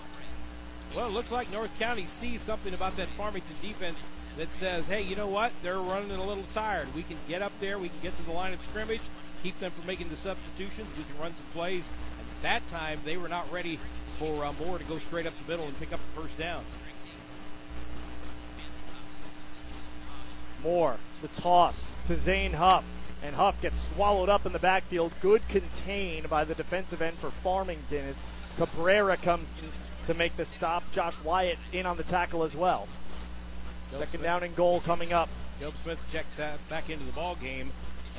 Well, 0.95 1.07
it 1.07 1.13
looks 1.13 1.31
like 1.31 1.49
North 1.53 1.77
County 1.79 2.05
sees 2.05 2.41
something 2.41 2.73
about 2.73 2.97
that 2.97 3.07
Farmington 3.07 3.55
defense 3.61 4.05
that 4.37 4.51
says, 4.51 4.89
hey, 4.89 5.01
you 5.01 5.15
know 5.15 5.27
what? 5.27 5.53
They're 5.63 5.77
running 5.77 6.11
a 6.11 6.23
little 6.23 6.43
tired. 6.53 6.93
We 6.93 7.03
can 7.03 7.15
get 7.29 7.41
up 7.41 7.53
there, 7.61 7.79
we 7.79 7.87
can 7.87 7.99
get 8.03 8.15
to 8.17 8.23
the 8.23 8.33
line 8.33 8.53
of 8.53 8.61
scrimmage, 8.61 9.01
keep 9.41 9.57
them 9.59 9.71
from 9.71 9.87
making 9.87 10.09
the 10.09 10.17
substitutions, 10.17 10.89
we 10.97 11.03
can 11.03 11.21
run 11.21 11.33
some 11.33 11.45
plays. 11.53 11.89
And 12.19 12.27
at 12.27 12.41
that 12.41 12.67
time, 12.67 12.99
they 13.05 13.15
were 13.15 13.29
not 13.29 13.49
ready 13.53 13.79
for 14.05 14.43
uh, 14.43 14.51
Moore 14.63 14.79
to 14.79 14.83
go 14.83 14.97
straight 14.97 15.25
up 15.25 15.33
the 15.45 15.49
middle 15.49 15.65
and 15.65 15.79
pick 15.79 15.93
up 15.93 15.99
the 16.13 16.21
first 16.21 16.37
down. 16.37 16.61
Moore, 20.61 20.97
the 21.21 21.29
toss 21.29 21.89
to 22.07 22.15
Zane 22.17 22.53
Huff. 22.53 22.83
And 23.23 23.35
Huff 23.35 23.61
gets 23.61 23.87
swallowed 23.93 24.29
up 24.29 24.47
in 24.47 24.51
the 24.51 24.59
backfield. 24.59 25.11
Good 25.21 25.47
contained 25.47 26.27
by 26.27 26.43
the 26.43 26.55
defensive 26.55 27.03
end 27.03 27.17
for 27.17 27.29
Farmington 27.29 28.03
as 28.07 28.15
Cabrera 28.57 29.15
comes 29.15 29.47
to 30.07 30.13
make 30.13 30.35
the 30.37 30.45
stop. 30.45 30.83
Josh 30.91 31.15
Wyatt 31.23 31.57
in 31.73 31.85
on 31.85 31.97
the 31.97 32.03
tackle 32.03 32.43
as 32.43 32.55
well. 32.55 32.87
Joe 33.91 33.99
Second 33.99 34.19
Smith. 34.19 34.23
down 34.23 34.43
and 34.43 34.55
goal 34.55 34.79
coming 34.81 35.13
up. 35.13 35.29
Job 35.59 35.73
Smith 35.81 36.03
checks 36.11 36.39
back 36.69 36.89
into 36.89 37.05
the 37.05 37.11
ball 37.11 37.35
game 37.35 37.71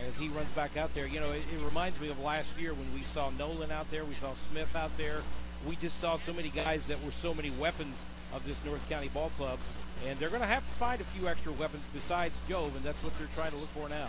as 0.06 0.16
he 0.16 0.28
runs 0.28 0.50
back 0.52 0.76
out 0.76 0.94
there. 0.94 1.06
You 1.06 1.20
know, 1.20 1.30
it, 1.30 1.42
it, 1.52 1.64
reminds 1.64 2.00
me 2.00 2.08
of 2.08 2.20
last 2.20 2.58
year 2.60 2.72
when 2.72 2.94
we 2.94 3.02
saw 3.02 3.30
Nolan 3.30 3.70
out 3.70 3.90
there, 3.90 4.04
we 4.04 4.14
saw 4.14 4.32
Smith 4.50 4.74
out 4.76 4.96
there. 4.96 5.22
We 5.66 5.76
just 5.76 6.00
saw 6.00 6.16
so 6.16 6.32
many 6.32 6.48
guys 6.48 6.86
that 6.88 7.02
were 7.04 7.12
so 7.12 7.34
many 7.34 7.50
weapons 7.50 8.04
of 8.34 8.44
this 8.44 8.64
North 8.64 8.86
County 8.88 9.08
ball 9.08 9.30
club. 9.30 9.58
And 10.06 10.18
they're 10.18 10.30
going 10.30 10.40
to 10.40 10.48
have 10.48 10.66
to 10.66 10.74
find 10.74 11.00
a 11.00 11.04
few 11.04 11.28
extra 11.28 11.52
weapons 11.52 11.84
besides 11.94 12.40
Job, 12.48 12.72
and 12.74 12.84
that's 12.84 13.02
what 13.04 13.16
they're 13.18 13.28
trying 13.34 13.52
to 13.52 13.56
look 13.56 13.68
for 13.68 13.88
now. 13.88 14.08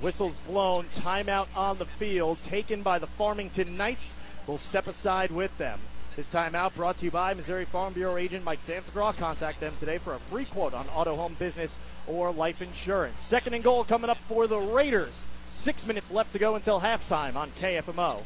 Whistles 0.00 0.34
blown, 0.46 0.84
timeout 0.94 1.48
on 1.56 1.78
the 1.78 1.84
field, 1.84 2.42
taken 2.42 2.82
by 2.82 2.98
the 2.98 3.06
Farmington 3.06 3.76
Knights. 3.76 4.14
We'll 4.46 4.58
step 4.58 4.86
aside 4.86 5.30
with 5.30 5.56
them. 5.58 5.78
This 6.16 6.32
timeout 6.32 6.74
brought 6.74 6.96
to 7.00 7.04
you 7.04 7.10
by 7.10 7.34
Missouri 7.34 7.66
Farm 7.66 7.92
Bureau 7.92 8.16
agent 8.16 8.42
Mike 8.42 8.60
Sansagraw. 8.60 9.14
Contact 9.18 9.60
them 9.60 9.74
today 9.78 9.98
for 9.98 10.14
a 10.14 10.18
free 10.18 10.46
quote 10.46 10.72
on 10.72 10.86
auto, 10.94 11.14
home, 11.14 11.36
business, 11.38 11.76
or 12.06 12.32
life 12.32 12.62
insurance. 12.62 13.20
Second 13.20 13.52
and 13.52 13.62
goal 13.62 13.84
coming 13.84 14.08
up 14.08 14.16
for 14.16 14.46
the 14.46 14.56
Raiders. 14.56 15.12
Six 15.42 15.86
minutes 15.86 16.10
left 16.10 16.32
to 16.32 16.38
go 16.38 16.54
until 16.54 16.80
halftime 16.80 17.36
on 17.36 17.50
KFMO. 17.50 18.22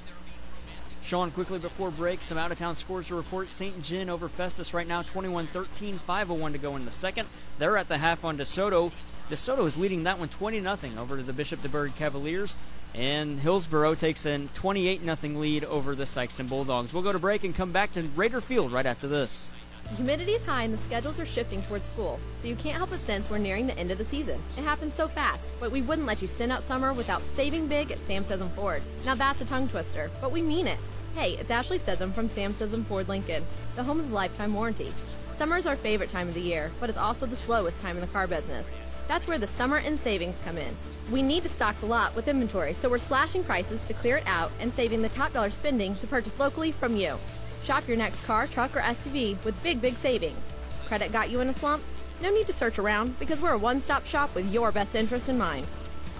Sean, 1.02 1.32
quickly 1.32 1.58
before 1.58 1.90
break, 1.90 2.22
some 2.22 2.38
out 2.38 2.52
of 2.52 2.58
town 2.60 2.76
scores 2.76 3.08
to 3.08 3.16
report. 3.16 3.50
St. 3.50 3.82
John 3.82 4.08
over 4.08 4.28
Festus 4.28 4.72
right 4.72 4.86
now, 4.86 5.02
21 5.02 5.48
13, 5.48 5.98
501 5.98 6.52
to 6.52 6.58
go 6.58 6.76
in 6.76 6.84
the 6.84 6.92
second. 6.92 7.26
They're 7.58 7.76
at 7.76 7.88
the 7.88 7.98
half 7.98 8.24
on 8.24 8.38
DeSoto. 8.38 8.92
DeSoto 9.30 9.66
is 9.66 9.76
leading 9.76 10.04
that 10.04 10.20
one 10.20 10.28
20 10.28 10.60
0 10.60 10.76
over 10.96 11.16
to 11.16 11.24
the 11.24 11.32
Bishop 11.32 11.60
DuBourg 11.60 11.96
Cavaliers. 11.96 12.54
And 12.94 13.38
Hillsboro 13.38 13.94
takes 13.94 14.26
a 14.26 14.38
28 14.54 15.02
0 15.02 15.38
lead 15.38 15.64
over 15.64 15.94
the 15.94 16.04
Sikeston 16.04 16.48
Bulldogs. 16.48 16.92
We'll 16.92 17.02
go 17.02 17.12
to 17.12 17.18
break 17.18 17.44
and 17.44 17.54
come 17.54 17.72
back 17.72 17.92
to 17.92 18.02
Raider 18.16 18.40
Field 18.40 18.72
right 18.72 18.86
after 18.86 19.06
this. 19.06 19.52
The 19.90 19.96
humidity 19.96 20.32
is 20.32 20.44
high 20.44 20.64
and 20.64 20.74
the 20.74 20.78
schedules 20.78 21.18
are 21.18 21.26
shifting 21.26 21.62
towards 21.62 21.88
school, 21.88 22.20
so 22.40 22.48
you 22.48 22.54
can't 22.54 22.76
help 22.76 22.90
but 22.90 23.00
sense 23.00 23.28
we're 23.28 23.38
nearing 23.38 23.66
the 23.66 23.78
end 23.78 23.90
of 23.90 23.98
the 23.98 24.04
season. 24.04 24.40
It 24.56 24.62
happens 24.62 24.94
so 24.94 25.08
fast, 25.08 25.48
but 25.58 25.72
we 25.72 25.82
wouldn't 25.82 26.06
let 26.06 26.22
you 26.22 26.28
send 26.28 26.52
out 26.52 26.62
summer 26.62 26.92
without 26.92 27.24
saving 27.24 27.66
big 27.66 27.90
at 27.90 27.98
Sam 27.98 28.24
Sism 28.24 28.50
Ford. 28.50 28.82
Now 29.04 29.14
that's 29.14 29.40
a 29.40 29.44
tongue 29.44 29.68
twister, 29.68 30.10
but 30.20 30.30
we 30.30 30.42
mean 30.42 30.66
it. 30.66 30.78
Hey, 31.16 31.32
it's 31.32 31.50
Ashley 31.50 31.78
Sism 31.78 32.12
from 32.12 32.28
Sam 32.28 32.52
Sism 32.52 32.84
Ford 32.84 33.08
Lincoln, 33.08 33.42
the 33.74 33.82
home 33.82 33.98
of 33.98 34.08
the 34.10 34.14
lifetime 34.14 34.54
warranty. 34.54 34.92
Summer 35.36 35.56
is 35.56 35.66
our 35.66 35.74
favorite 35.74 36.10
time 36.10 36.28
of 36.28 36.34
the 36.34 36.40
year, 36.40 36.70
but 36.78 36.88
it's 36.88 36.98
also 36.98 37.26
the 37.26 37.34
slowest 37.34 37.80
time 37.80 37.96
in 37.96 38.00
the 38.00 38.06
car 38.08 38.28
business. 38.28 38.68
That's 39.10 39.26
where 39.26 39.38
the 39.38 39.48
summer 39.48 39.78
and 39.78 39.98
savings 39.98 40.40
come 40.44 40.56
in. 40.56 40.72
We 41.10 41.20
need 41.20 41.42
to 41.42 41.48
stock 41.48 41.80
the 41.80 41.86
lot 41.86 42.14
with 42.14 42.28
inventory, 42.28 42.74
so 42.74 42.88
we're 42.88 42.98
slashing 42.98 43.42
prices 43.42 43.84
to 43.86 43.92
clear 43.92 44.18
it 44.18 44.26
out 44.28 44.52
and 44.60 44.70
saving 44.70 45.02
the 45.02 45.08
top 45.08 45.32
dollar 45.32 45.50
spending 45.50 45.96
to 45.96 46.06
purchase 46.06 46.38
locally 46.38 46.70
from 46.70 46.94
you. 46.94 47.16
Shop 47.64 47.88
your 47.88 47.96
next 47.96 48.24
car, 48.24 48.46
truck, 48.46 48.76
or 48.76 48.80
SUV 48.82 49.36
with 49.44 49.60
big, 49.64 49.82
big 49.82 49.94
savings. 49.94 50.46
Credit 50.86 51.10
got 51.10 51.28
you 51.28 51.40
in 51.40 51.48
a 51.48 51.52
slump? 51.52 51.82
No 52.22 52.30
need 52.30 52.46
to 52.46 52.52
search 52.52 52.78
around 52.78 53.18
because 53.18 53.40
we're 53.40 53.50
a 53.50 53.58
one 53.58 53.80
stop 53.80 54.06
shop 54.06 54.32
with 54.32 54.48
your 54.52 54.70
best 54.70 54.94
interest 54.94 55.28
in 55.28 55.36
mind. 55.36 55.66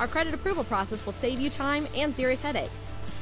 Our 0.00 0.08
credit 0.08 0.34
approval 0.34 0.64
process 0.64 1.06
will 1.06 1.12
save 1.12 1.38
you 1.38 1.48
time 1.48 1.86
and 1.94 2.12
serious 2.12 2.40
headache. 2.40 2.72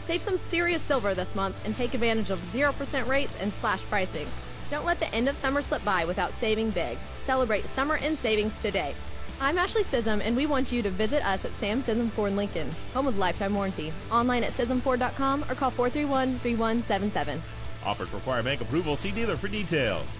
Save 0.07 0.23
some 0.23 0.39
serious 0.39 0.81
silver 0.81 1.13
this 1.13 1.35
month 1.35 1.63
and 1.67 1.77
take 1.77 1.93
advantage 1.93 2.31
of 2.31 2.39
0% 2.55 3.07
rates 3.07 3.39
and 3.43 3.53
slash 3.53 3.83
pricing. 3.83 4.29
Don't 4.71 4.87
let 4.87 4.99
the 4.99 5.15
end 5.15 5.29
of 5.29 5.37
summer 5.37 5.61
slip 5.61 5.85
by 5.85 6.07
without 6.07 6.33
saving 6.33 6.71
big. 6.71 6.97
Celebrate 7.27 7.65
summer 7.65 7.97
in 7.97 8.17
savings 8.17 8.63
today. 8.63 8.95
I'm 9.41 9.57
Ashley 9.57 9.85
Sism, 9.85 10.21
and 10.25 10.37
we 10.37 10.47
want 10.47 10.73
you 10.73 10.83
to 10.83 10.91
visit 10.91 11.25
us 11.25 11.45
at 11.45 11.53
Sam 11.53 11.81
Sism 11.81 12.11
Ford 12.11 12.33
Lincoln, 12.35 12.69
home 12.93 13.07
of 13.07 13.19
lifetime 13.19 13.55
warranty. 13.55 13.93
Online 14.11 14.43
at 14.43 14.51
SismFord.com 14.51 15.45
or 15.49 15.55
call 15.55 15.71
431-3177. 15.71 17.39
Offers 17.85 18.13
require 18.13 18.43
bank 18.43 18.61
approval. 18.61 18.97
See 18.97 19.13
dealer 19.13 19.37
for 19.37 19.47
details. 19.47 20.19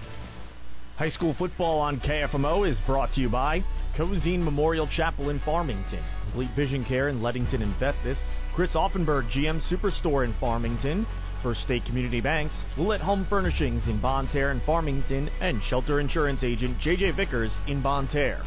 High 0.97 1.09
school 1.09 1.33
football 1.33 1.79
on 1.79 1.97
KFMO 1.97 2.65
is 2.65 2.79
brought 2.79 3.11
to 3.13 3.21
you 3.21 3.27
by 3.27 3.61
Cozean 3.93 4.41
Memorial 4.41 4.87
Chapel 4.87 5.31
in 5.31 5.39
Farmington, 5.39 5.99
Complete 6.23 6.49
Vision 6.51 6.85
Care 6.85 7.09
in 7.09 7.21
Leadington 7.21 7.61
and 7.61 7.75
Festus, 7.75 8.23
Chris 8.53 8.73
Auffenberg 8.73 9.23
GM 9.23 9.57
Superstore 9.59 10.23
in 10.23 10.31
Farmington, 10.31 11.05
First 11.43 11.61
State 11.61 11.83
Community 11.83 12.21
Banks, 12.21 12.63
Willett 12.77 13.01
Home 13.01 13.25
Furnishings 13.25 13.89
in 13.89 13.97
Bonne 13.97 14.27
Terre 14.27 14.51
and 14.51 14.61
Farmington, 14.61 15.29
and 15.41 15.61
Shelter 15.61 15.99
Insurance 15.99 16.45
Agent 16.45 16.79
JJ 16.79 17.11
Vickers 17.11 17.59
in 17.67 17.81
Bonne 17.81 18.07
Terre. 18.07 18.41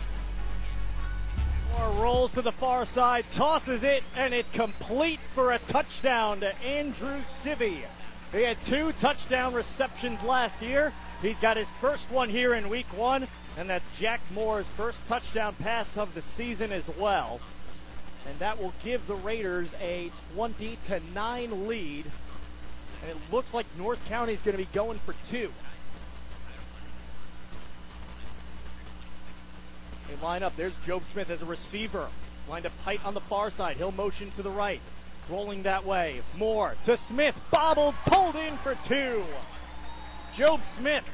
Moore 1.78 1.90
rolls 2.02 2.32
to 2.32 2.42
the 2.42 2.52
far 2.52 2.84
side, 2.84 3.24
tosses 3.30 3.82
it, 3.82 4.02
and 4.16 4.34
it's 4.34 4.50
complete 4.50 5.20
for 5.20 5.52
a 5.52 5.58
touchdown 5.58 6.40
to 6.40 6.62
Andrew 6.62 7.18
Civi. 7.42 7.78
He 8.32 8.42
had 8.42 8.62
two 8.64 8.92
touchdown 8.92 9.54
receptions 9.54 10.22
last 10.24 10.60
year. 10.62 10.92
He's 11.20 11.38
got 11.38 11.56
his 11.56 11.70
first 11.72 12.10
one 12.10 12.28
here 12.28 12.54
in 12.54 12.68
week 12.68 12.86
one, 12.96 13.26
and 13.58 13.68
that's 13.68 13.98
Jack 13.98 14.20
Moore's 14.34 14.66
first 14.66 15.06
touchdown 15.08 15.54
pass 15.62 15.96
of 15.96 16.14
the 16.14 16.22
season 16.22 16.72
as 16.72 16.88
well. 16.98 17.40
And 18.28 18.38
that 18.38 18.60
will 18.60 18.72
give 18.84 19.06
the 19.06 19.16
Raiders 19.16 19.68
a 19.80 20.10
20 20.34 20.78
to 20.86 21.00
9 21.14 21.68
lead. 21.68 22.04
And 23.02 23.10
it 23.10 23.16
looks 23.32 23.52
like 23.52 23.66
North 23.76 24.04
County 24.08 24.32
is 24.32 24.42
going 24.42 24.56
to 24.56 24.62
be 24.62 24.68
going 24.72 24.98
for 24.98 25.14
two. 25.28 25.50
They 30.08 30.22
line 30.24 30.42
up. 30.42 30.56
There's 30.56 30.76
Job 30.84 31.02
Smith 31.12 31.30
as 31.30 31.42
a 31.42 31.46
receiver. 31.46 32.08
Lined 32.48 32.66
up 32.66 32.72
tight 32.84 33.04
on 33.04 33.14
the 33.14 33.20
far 33.20 33.50
side. 33.50 33.76
He'll 33.76 33.92
motion 33.92 34.30
to 34.32 34.42
the 34.42 34.50
right. 34.50 34.80
Rolling 35.28 35.62
that 35.62 35.84
way. 35.84 36.20
Moore 36.38 36.76
to 36.84 36.96
Smith. 36.96 37.38
Bobbled, 37.50 37.94
pulled 38.06 38.36
in 38.36 38.56
for 38.58 38.76
two. 38.86 39.24
Job 40.34 40.62
Smith 40.62 41.04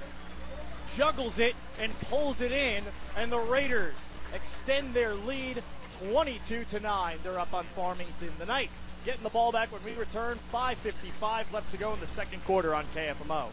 juggles 0.97 1.39
it 1.39 1.55
and 1.80 1.99
pulls 2.03 2.41
it 2.41 2.53
in, 2.53 2.82
and 3.16 3.30
the 3.30 3.39
Raiders 3.39 3.95
extend 4.34 4.95
their 4.95 5.14
lead 5.14 5.62
22 6.11 6.64
to 6.64 6.80
9. 6.80 7.16
They're 7.22 7.39
up 7.39 7.53
on 7.53 7.64
Farmington. 7.64 8.30
The 8.39 8.47
Knights 8.47 8.93
getting 9.05 9.22
the 9.22 9.30
ball 9.30 9.53
back 9.53 9.72
when 9.72 9.82
we 9.84 9.99
return. 9.99 10.39
5.55 10.53 11.53
left 11.53 11.70
to 11.72 11.76
go 11.76 11.93
in 11.93 12.01
the 12.01 12.07
second 12.07 12.45
quarter 12.45 12.74
on 12.74 12.84
KFMO. 12.95 13.47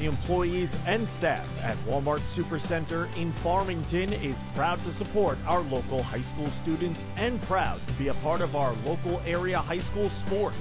The 0.00 0.06
employees 0.06 0.74
and 0.86 1.06
staff 1.06 1.46
at 1.62 1.76
Walmart 1.84 2.20
Supercenter 2.34 3.14
in 3.18 3.32
Farmington 3.44 4.14
is 4.14 4.42
proud 4.54 4.82
to 4.84 4.92
support 4.92 5.36
our 5.46 5.60
local 5.60 6.02
high 6.02 6.22
school 6.22 6.46
students 6.46 7.04
and 7.18 7.40
proud 7.42 7.86
to 7.86 7.92
be 7.92 8.08
a 8.08 8.14
part 8.14 8.40
of 8.40 8.56
our 8.56 8.72
local 8.86 9.20
area 9.26 9.58
high 9.58 9.80
school 9.80 10.08
sports. 10.08 10.56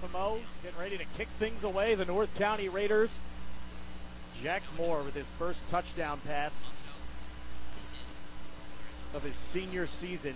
1240 0.00 0.08
KFMO, 0.08 0.40
getting 0.62 0.78
ready 0.78 0.98
to 0.98 1.04
kick 1.16 1.28
things 1.38 1.64
away. 1.64 1.94
The 1.94 2.04
North 2.04 2.36
County 2.38 2.68
Raiders. 2.68 3.18
Jack 4.42 4.62
Moore 4.76 5.02
with 5.02 5.14
his 5.14 5.26
first 5.38 5.68
touchdown 5.70 6.20
pass 6.26 6.64
of 9.14 9.24
his 9.24 9.34
senior 9.34 9.86
season. 9.86 10.34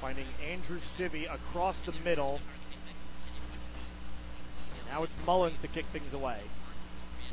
Finding 0.00 0.26
Andrew 0.48 0.78
Sibby 0.78 1.24
across 1.24 1.82
the 1.82 1.92
middle. 2.04 2.40
Now 4.88 5.02
it's 5.02 5.14
Mullins 5.26 5.58
to 5.60 5.66
kick 5.68 5.86
things 5.86 6.12
away. 6.12 6.38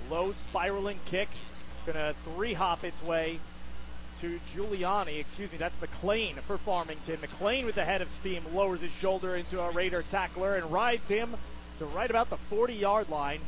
Low 0.10 0.32
spiraling 0.32 1.00
kick. 1.06 1.30
Gonna 1.86 2.14
three 2.24 2.54
hop 2.54 2.84
its 2.84 3.02
way 3.04 3.40
to 4.22 4.40
Giuliani. 4.54 5.20
Excuse 5.20 5.52
me, 5.52 5.58
that's 5.58 5.80
McLean 5.80 6.36
for 6.36 6.58
Farmington. 6.58 7.20
McLean 7.22 7.66
with 7.66 7.76
the 7.76 7.86
head 7.86 8.02
of 8.02 8.10
steam 8.10 8.44
lowers 8.54 8.82
his 8.82 8.92
shoulder 8.92 9.36
into 9.36 9.62
a 9.62 9.72
Raider 9.72 10.04
tackler 10.10 10.56
and 10.56 10.72
rides 10.72 11.08
him 11.08 11.36
to 11.80 11.86
right 11.86 12.10
about 12.10 12.30
the 12.30 12.38
40 12.38 12.74
yard 12.74 13.10
line. 13.10 13.42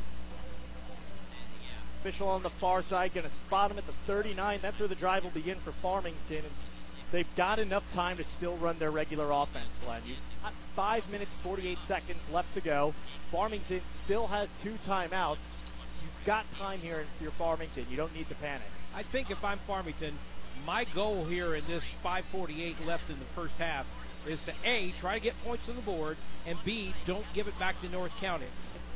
Official 2.00 2.28
on 2.28 2.42
the 2.42 2.50
far 2.50 2.82
side 2.82 3.12
gonna 3.12 3.30
spot 3.30 3.70
him 3.70 3.78
at 3.78 3.86
the 3.86 3.92
39. 3.92 4.60
That's 4.62 4.78
where 4.78 4.88
the 4.88 4.94
drive 4.94 5.24
will 5.24 5.30
begin 5.30 5.56
for 5.56 5.72
Farmington. 5.72 6.44
They've 7.10 7.34
got 7.36 7.58
enough 7.58 7.90
time 7.94 8.18
to 8.18 8.24
still 8.24 8.56
run 8.56 8.78
their 8.78 8.90
regular 8.90 9.30
offense, 9.32 9.68
Glenn. 9.84 10.02
You've 10.06 10.28
got 10.42 10.52
five 10.76 11.10
minutes, 11.10 11.40
48 11.40 11.78
seconds 11.86 12.20
left 12.32 12.52
to 12.54 12.60
go. 12.60 12.92
Farmington 13.32 13.80
still 13.88 14.26
has 14.26 14.48
two 14.62 14.74
timeouts 14.86 15.38
you've 16.02 16.26
got 16.26 16.44
time 16.58 16.78
here 16.78 17.00
if 17.00 17.22
you're 17.22 17.30
Farmington. 17.32 17.86
You 17.90 17.96
don't 17.96 18.14
need 18.14 18.28
to 18.28 18.34
panic. 18.36 18.66
I 18.94 19.02
think 19.02 19.30
if 19.30 19.44
I'm 19.44 19.58
Farmington, 19.58 20.14
my 20.66 20.84
goal 20.94 21.24
here 21.24 21.54
in 21.54 21.64
this 21.66 21.84
5:48 21.84 22.86
left 22.86 23.10
in 23.10 23.18
the 23.18 23.24
first 23.24 23.58
half 23.58 23.86
is 24.26 24.40
to 24.42 24.52
a 24.64 24.90
try 24.98 25.14
to 25.14 25.20
get 25.20 25.34
points 25.44 25.68
on 25.68 25.76
the 25.76 25.82
board, 25.82 26.16
and 26.46 26.58
b 26.64 26.92
don't 27.06 27.24
give 27.34 27.48
it 27.48 27.58
back 27.58 27.80
to 27.80 27.88
North 27.88 28.18
County. 28.20 28.46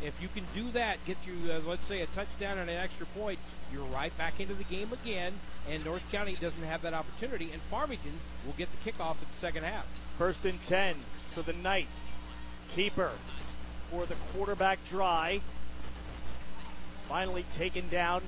If 0.03 0.21
you 0.21 0.29
can 0.29 0.45
do 0.55 0.71
that, 0.73 1.05
get 1.07 1.17
you 1.27 1.35
uh, 1.51 1.61
let's 1.67 1.87
say 1.87 2.01
a 2.01 2.07
touchdown 2.07 2.59
and 2.59 2.69
an 2.69 2.77
extra 2.77 3.07
point, 3.07 3.39
you're 3.73 3.85
right 3.85 4.17
back 4.19 4.41
into 4.41 4.55
the 4.55 4.65
game 4.65 4.93
again. 4.93 5.33
And 5.71 5.85
North 5.85 6.11
County 6.11 6.37
doesn't 6.41 6.65
have 6.65 6.83
that 6.83 6.93
opportunity, 6.93 7.51
and 7.53 7.63
Farmington 7.63 8.19
will 8.45 8.55
get 8.55 8.69
the 8.73 8.91
kickoff 8.91 9.23
at 9.23 9.29
the 9.29 9.33
second 9.33 9.65
half. 9.65 9.87
First 10.19 10.45
and 10.45 10.63
ten 10.67 10.97
for 11.35 11.43
the 11.43 11.53
Knights. 11.53 12.11
Keeper 12.75 13.13
for 13.91 14.07
the 14.07 14.17
quarterback 14.33 14.79
dry. 14.89 15.41
Finally 17.09 17.45
taken 17.57 17.89
down 17.89 18.23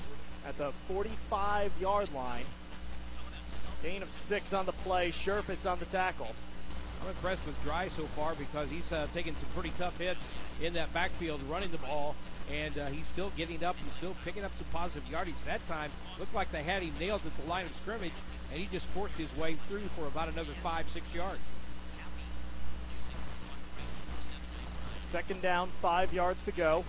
at 0.47 0.57
the 0.59 0.73
45 0.89 1.73
yard 1.81 2.13
line. 2.13 2.45
Gain 3.83 4.03
of 4.03 4.09
six 4.09 4.53
on 4.53 4.67
the 4.67 4.73
play. 4.73 5.11
Sherfitz 5.11 5.71
on 5.71 5.79
the 5.79 5.85
tackle. 5.87 6.35
I'm 7.03 7.11
impressed 7.11 7.45
with 7.47 7.63
Dry 7.65 7.89
so 7.89 8.05
far 8.05 8.35
because 8.35 8.71
he's 8.71 8.91
uh, 8.91 9.07
taking 9.13 9.35
some 9.35 9.49
pretty 9.55 9.73
tough 9.77 9.99
hits 9.99 10.29
in 10.63 10.73
that 10.73 10.93
backfield, 10.95 11.41
running 11.51 11.71
the 11.71 11.79
ball, 11.79 12.15
and 12.51 12.77
uh, 12.79 12.87
he's 12.87 13.07
still 13.07 13.31
getting 13.37 13.63
up. 13.63 13.77
He's 13.85 13.95
still 13.95 14.17
picking 14.25 14.43
up 14.45 14.53
some 14.57 14.67
positive 14.73 15.11
yardage. 15.11 15.35
That 15.45 15.67
time 15.67 15.91
looked 16.19 16.35
like 16.35 16.51
they 16.51 16.63
had 16.63 16.83
him 16.83 16.95
nailed 16.99 17.23
at 17.27 17.37
the 17.37 17.49
line 17.49 17.67
of 17.67 17.75
scrimmage, 17.75 18.13
and 18.51 18.61
he 18.61 18.69
just 18.73 18.87
forced 18.87 19.19
his 19.19 19.37
way 19.37 19.55
through 19.69 19.87
for 19.97 20.07
about 20.07 20.29
another 20.29 20.53
five, 20.53 20.89
six 20.89 21.15
yards. 21.15 21.41
Second 25.11 25.43
down, 25.43 25.69
five 25.81 26.13
yards 26.13 26.43
to 26.45 26.53
go. 26.53 26.85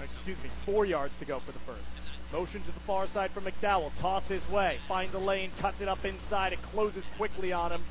Excuse 0.00 0.42
me, 0.42 0.50
four 0.64 0.84
yards 0.84 1.16
to 1.18 1.24
go 1.24 1.38
for 1.38 1.52
the 1.52 1.58
first. 1.60 1.84
Motion 2.32 2.62
to 2.62 2.72
the 2.72 2.80
far 2.80 3.06
side 3.06 3.30
from 3.30 3.44
McDowell. 3.44 3.90
Toss 4.00 4.28
his 4.28 4.48
way. 4.48 4.78
Finds 4.88 5.14
a 5.14 5.18
lane. 5.18 5.50
Cuts 5.60 5.80
it 5.80 5.88
up 5.88 6.04
inside. 6.04 6.54
It 6.54 6.62
closes 6.62 7.04
quickly 7.18 7.52
on 7.52 7.72
him. 7.72 7.82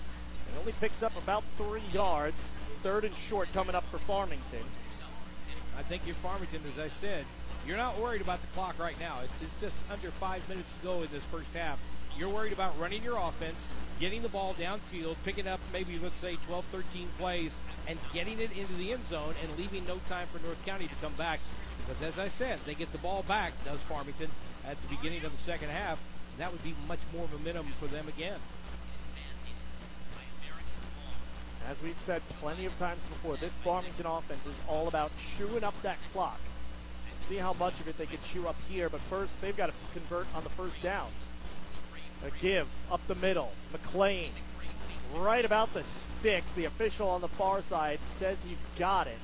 It 0.47 0.60
only 0.60 0.74
picks 0.74 1.04
up 1.04 1.16
about 1.16 1.43
three 1.58 1.84
yards. 1.93 2.36
Third 2.82 3.06
and 3.06 3.16
short 3.16 3.54
coming 3.54 3.76
up 3.76 3.84
for 3.86 3.99
Farmington. 3.99 4.66
I 5.78 5.84
think 5.84 6.04
you're 6.06 6.16
Farmington, 6.16 6.62
as 6.68 6.80
I 6.80 6.88
said. 6.88 7.26
You're 7.68 7.78
not 7.78 7.99
worried 7.99 8.22
about 8.22 8.41
the 8.41 8.47
clock 8.47 8.80
right 8.80 8.99
now. 8.99 9.20
It's, 9.24 9.41
it's 9.43 9.62
just 9.62 9.76
under 9.91 10.10
five 10.10 10.47
minutes 10.49 10.76
to 10.78 10.84
go 10.84 11.02
in 11.04 11.10
this 11.12 11.24
first 11.26 11.54
half. 11.54 11.80
You're 12.18 12.30
worried 12.30 12.54
about 12.54 12.78
running 12.80 13.04
your 13.04 13.18
offense, 13.18 13.70
getting 13.99 14.22
the 14.22 14.30
ball 14.30 14.54
downfield, 14.56 15.16
picking 15.24 15.47
up 15.47 15.60
maybe, 15.72 15.97
let's 15.99 16.18
say, 16.18 16.36
12, 16.47 16.66
13 16.66 17.08
plays, 17.18 17.56
and 17.88 17.97
getting 18.14 18.39
it 18.39 18.52
into 18.58 18.74
the 18.74 18.91
end 18.91 19.06
zone 19.06 19.34
and 19.41 19.58
leaving 19.58 19.86
no 19.86 19.97
time 20.10 20.28
for 20.28 20.43
North 20.45 20.64
County 20.66 20.88
to 20.88 20.95
come 21.02 21.14
back. 21.14 21.39
Because, 21.86 22.02
as 22.02 22.20
I 22.20 22.28
said, 22.28 22.60
they 22.60 22.74
get 22.74 22.92
the 22.92 22.98
ball 22.98 23.24
back, 23.28 23.54
does 23.66 23.80
Farmington, 23.82 24.30
at 24.68 24.82
the 24.82 24.88
beginning 24.96 25.26
of 25.26 25.32
the 25.32 25.38
second 25.38 25.70
half. 25.70 26.02
That 26.38 26.52
would 26.52 26.64
be 26.64 26.74
much 26.88 27.00
more 27.14 27.28
momentum 27.32 27.66
for 27.80 27.88
them 27.88 28.08
again. 28.08 28.40
As 31.70 31.82
we've 31.84 31.98
said 32.06 32.22
plenty 32.40 32.66
of 32.66 32.78
times 32.80 33.00
before, 33.10 33.38
this 33.38 33.54
Farmington 33.54 34.06
offense 34.06 34.46
is 34.46 34.60
all 34.68 34.88
about 34.88 35.12
chewing 35.38 35.64
up 35.64 35.80
that 35.84 36.02
clock. 36.12 36.40
See 37.30 37.38
how 37.38 37.54
much 37.54 37.80
of 37.80 37.88
it 37.88 37.98
they 37.98 38.08
can 38.08 38.18
chew 38.32 38.48
up 38.48 38.56
here, 38.70 38.90
but 38.90 39.00
first 39.02 39.40
they've 39.42 39.56
got 39.56 39.68
to 39.68 39.74
convert 39.94 40.28
on 40.36 40.44
the 40.44 40.50
first 40.50 40.82
down. 40.82 41.08
A 42.26 42.32
give 42.42 42.68
up 42.92 43.06
the 43.08 43.16
middle. 43.16 43.52
McLean 43.72 44.32
right 45.16 45.46
about 45.46 45.74
the 45.74 45.84
sticks. 45.84 46.46
The 46.54 46.66
official 46.66 47.10
on 47.10 47.22
the 47.22 47.28
far 47.28 47.62
side 47.62 48.00
says 48.20 48.44
he's 48.48 48.58
got 48.80 49.08
it. 49.08 49.18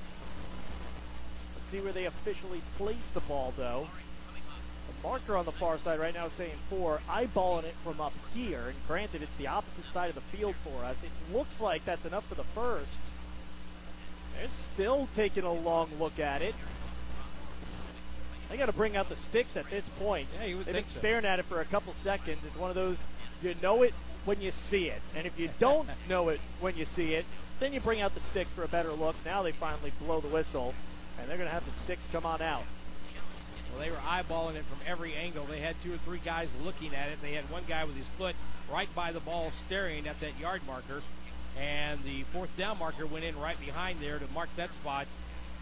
See 1.72 1.80
where 1.82 1.92
they 1.92 2.06
officially 2.06 2.62
place 2.78 3.08
the 3.14 3.20
ball, 3.22 3.54
though. 3.58 3.88
The 4.88 5.08
marker 5.08 5.36
on 5.36 5.46
the 5.46 5.52
far 5.52 5.78
side 5.78 6.00
right 6.00 6.14
now 6.14 6.28
is 6.28 6.32
saying 6.34 6.56
four. 6.70 7.02
Eyeballing 7.10 7.66
it 7.66 7.76
from 7.84 8.00
up 8.00 8.14
here, 8.34 8.64
and 8.68 8.76
granted, 8.88 9.22
it's 9.22 9.34
the 9.34 9.48
opposite 9.48 9.86
side 9.92 10.10
of 10.10 10.16
the 10.16 10.22
field 10.22 10.56
for 10.56 10.84
us. 10.86 10.96
It 11.04 11.36
looks 11.36 11.60
like 11.60 11.84
that's 11.84 12.06
enough 12.06 12.26
for 12.28 12.36
the 12.36 12.44
first. 12.44 12.88
They're 14.38 14.48
still 14.48 15.10
taking 15.16 15.44
a 15.44 15.52
long 15.52 15.90
look 16.00 16.20
at 16.20 16.42
it. 16.42 16.56
They 18.50 18.56
got 18.56 18.68
to 18.68 18.74
bring 18.74 18.96
out 18.96 19.10
the 19.10 19.16
sticks 19.18 19.58
at 19.58 19.70
this 19.70 19.90
point. 20.00 20.28
Yeah, 20.40 20.56
They've 20.64 20.66
been 20.74 20.86
so. 20.86 21.00
staring 21.00 21.26
at 21.26 21.40
it 21.40 21.46
for 21.46 21.60
a 21.60 21.66
couple 21.66 21.94
seconds. 21.96 22.40
It's 22.46 22.58
one 22.58 22.70
of 22.70 22.76
those 22.76 22.98
you 23.44 23.56
know 23.62 23.82
it 23.84 23.94
when 24.24 24.40
you 24.42 24.52
see 24.52 24.88
it, 24.88 25.02
and 25.16 25.28
if 25.28 25.38
you 25.40 25.50
don't 25.60 25.88
know 26.10 26.30
it 26.30 26.40
when 26.62 26.78
you 26.78 26.86
see 26.86 27.14
it, 27.14 27.26
then 27.60 27.74
you 27.74 27.80
bring 27.82 28.00
out 28.00 28.14
the 28.14 28.20
sticks 28.22 28.52
for 28.52 28.64
a 28.64 28.68
better 28.68 28.92
look. 28.94 29.16
Now 29.26 29.42
they 29.44 29.52
finally 29.52 29.92
blow 30.00 30.22
the 30.22 30.28
whistle, 30.28 30.74
and 31.20 31.30
they're 31.30 31.38
going 31.38 31.50
to 31.50 31.54
have 31.54 31.66
the 31.66 31.72
sticks 31.72 32.08
come 32.12 32.26
on 32.26 32.42
out. 32.42 32.64
Well, 33.72 33.80
they 33.80 33.90
were 33.90 33.98
eyeballing 33.98 34.56
it 34.56 34.64
from 34.64 34.80
every 34.88 35.14
angle. 35.14 35.46
They 35.46 35.60
had 35.60 35.76
two 35.82 35.94
or 35.94 35.98
three 35.98 36.22
guys 36.24 36.52
looking 36.64 36.96
at 36.96 37.10
it. 37.10 37.22
They 37.22 37.34
had 37.34 37.50
one 37.50 37.64
guy 37.68 37.84
with 37.84 37.98
his 37.98 38.08
foot 38.08 38.36
right 38.72 38.94
by 38.96 39.12
the 39.12 39.20
ball 39.20 39.52
staring 39.52 40.08
at 40.08 40.20
that 40.20 40.40
yard 40.40 40.62
marker. 40.66 41.02
And 41.60 42.04
the 42.04 42.24
fourth 42.24 42.56
down 42.58 42.80
marker 42.80 43.06
went 43.06 43.26
in 43.26 43.40
right 43.40 43.60
behind 43.60 44.00
there 44.00 44.20
to 44.20 44.26
mark 44.34 44.50
that 44.56 44.74
spot. 44.74 45.08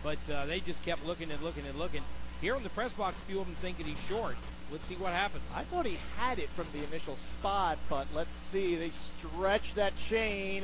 But 0.03 0.19
uh, 0.31 0.45
they 0.45 0.59
just 0.59 0.83
kept 0.83 1.05
looking 1.05 1.31
and 1.31 1.41
looking 1.41 1.65
and 1.65 1.77
looking. 1.77 2.01
Here 2.41 2.55
in 2.55 2.63
the 2.63 2.69
press 2.69 2.91
box, 2.91 3.17
a 3.17 3.21
few 3.21 3.39
of 3.39 3.47
them 3.47 3.55
thinking 3.55 3.85
he's 3.85 3.99
short. 4.07 4.35
Let's 4.71 4.85
see 4.87 4.95
what 4.95 5.13
happens. 5.13 5.43
I 5.55 5.63
thought 5.63 5.85
he 5.85 5.97
had 6.17 6.39
it 6.39 6.49
from 6.49 6.67
the 6.73 6.83
initial 6.85 7.15
spot, 7.15 7.77
but 7.89 8.07
let's 8.13 8.33
see. 8.33 8.75
They 8.75 8.89
stretch 8.89 9.73
that 9.75 9.95
chain. 9.97 10.63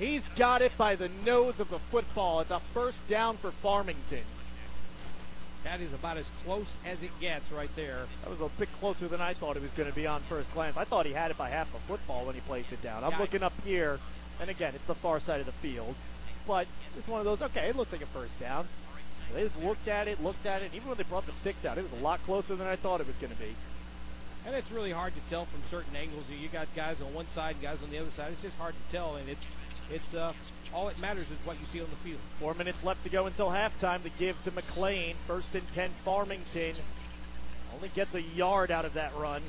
He's 0.00 0.26
got 0.30 0.62
it 0.62 0.76
by 0.78 0.96
the 0.96 1.10
nose 1.26 1.60
of 1.60 1.68
the 1.68 1.78
football. 1.78 2.40
It's 2.40 2.50
a 2.50 2.58
first 2.58 3.06
down 3.06 3.36
for 3.36 3.50
Farmington. 3.50 4.22
That 5.62 5.82
is 5.82 5.92
about 5.92 6.16
as 6.16 6.30
close 6.42 6.78
as 6.86 7.02
it 7.02 7.10
gets 7.20 7.52
right 7.52 7.68
there. 7.76 8.06
That 8.22 8.30
was 8.30 8.40
a 8.40 8.48
bit 8.58 8.72
closer 8.80 9.08
than 9.08 9.20
I 9.20 9.34
thought 9.34 9.56
it 9.56 9.62
was 9.62 9.72
going 9.72 9.90
to 9.90 9.94
be 9.94 10.06
on 10.06 10.22
first 10.22 10.50
glance. 10.54 10.78
I 10.78 10.84
thought 10.84 11.04
he 11.04 11.12
had 11.12 11.30
it 11.30 11.36
by 11.36 11.50
half 11.50 11.74
a 11.74 11.78
football 11.80 12.24
when 12.24 12.34
he 12.34 12.40
placed 12.40 12.72
it 12.72 12.80
down. 12.80 13.04
I'm 13.04 13.10
Yeah, 13.10 13.18
looking 13.18 13.42
up 13.42 13.52
here, 13.62 14.00
and 14.40 14.48
again, 14.48 14.72
it's 14.74 14.86
the 14.86 14.94
far 14.94 15.20
side 15.20 15.40
of 15.40 15.44
the 15.44 15.52
field. 15.52 15.94
But 16.48 16.66
it's 16.96 17.06
one 17.06 17.20
of 17.20 17.26
those, 17.26 17.42
okay, 17.42 17.68
it 17.68 17.76
looks 17.76 17.92
like 17.92 18.00
a 18.00 18.06
first 18.06 18.40
down. 18.40 18.68
They 19.34 19.42
just 19.42 19.62
looked 19.62 19.86
at 19.86 20.08
it, 20.08 20.22
looked 20.22 20.46
at 20.46 20.62
it, 20.62 20.66
and 20.66 20.74
even 20.74 20.88
when 20.88 20.96
they 20.96 21.04
brought 21.04 21.26
the 21.26 21.32
sticks 21.32 21.66
out, 21.66 21.76
it 21.76 21.82
was 21.82 22.00
a 22.00 22.02
lot 22.02 22.22
closer 22.24 22.56
than 22.56 22.66
I 22.66 22.76
thought 22.76 23.02
it 23.02 23.06
was 23.06 23.16
going 23.16 23.32
to 23.34 23.38
be. 23.38 23.54
And 24.46 24.54
it's 24.54 24.70
really 24.72 24.90
hard 24.90 25.14
to 25.14 25.20
tell 25.28 25.44
from 25.44 25.62
certain 25.62 25.94
angles. 25.94 26.24
You 26.30 26.48
got 26.48 26.66
guys 26.74 27.00
on 27.00 27.12
one 27.12 27.28
side 27.28 27.56
and 27.56 27.62
guys 27.62 27.82
on 27.82 27.90
the 27.90 27.98
other 27.98 28.10
side. 28.10 28.32
It's 28.32 28.42
just 28.42 28.58
hard 28.58 28.74
to 28.74 28.92
tell, 28.92 29.16
and 29.16 29.28
it's 29.28 29.46
it's 29.92 30.14
uh, 30.14 30.32
all 30.74 30.88
it 30.88 31.00
matters 31.00 31.30
is 31.30 31.38
what 31.44 31.58
you 31.60 31.66
see 31.66 31.80
on 31.80 31.90
the 31.90 31.96
field. 31.96 32.20
Four 32.38 32.54
minutes 32.54 32.82
left 32.82 33.04
to 33.04 33.10
go 33.10 33.26
until 33.26 33.50
halftime 33.50 34.02
to 34.02 34.10
give 34.18 34.42
to 34.44 34.50
McLean. 34.52 35.14
First 35.26 35.54
and 35.54 35.70
10 35.72 35.90
Farmington. 36.04 36.74
Only 37.74 37.88
gets 37.88 38.14
a 38.14 38.22
yard 38.22 38.70
out 38.70 38.84
of 38.84 38.94
that 38.94 39.12
run. 39.16 39.42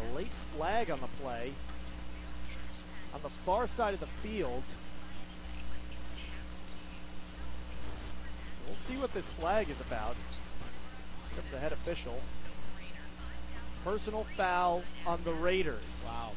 A 0.00 0.16
late 0.16 0.28
flag 0.56 0.90
on 0.90 1.00
the 1.00 1.08
play. 1.22 1.52
On 3.16 3.22
the 3.22 3.30
far 3.30 3.66
side 3.66 3.94
of 3.94 4.00
the 4.00 4.06
field. 4.06 4.62
We'll 8.66 8.76
see 8.86 9.00
what 9.00 9.10
this 9.14 9.24
flag 9.24 9.70
is 9.70 9.80
about. 9.80 10.16
Comes 11.34 11.50
the 11.50 11.58
head 11.58 11.72
official. 11.72 12.20
Personal 13.84 14.24
foul 14.36 14.82
on 15.06 15.18
the 15.24 15.32
Raiders. 15.32 15.86
Wow. 16.04 16.32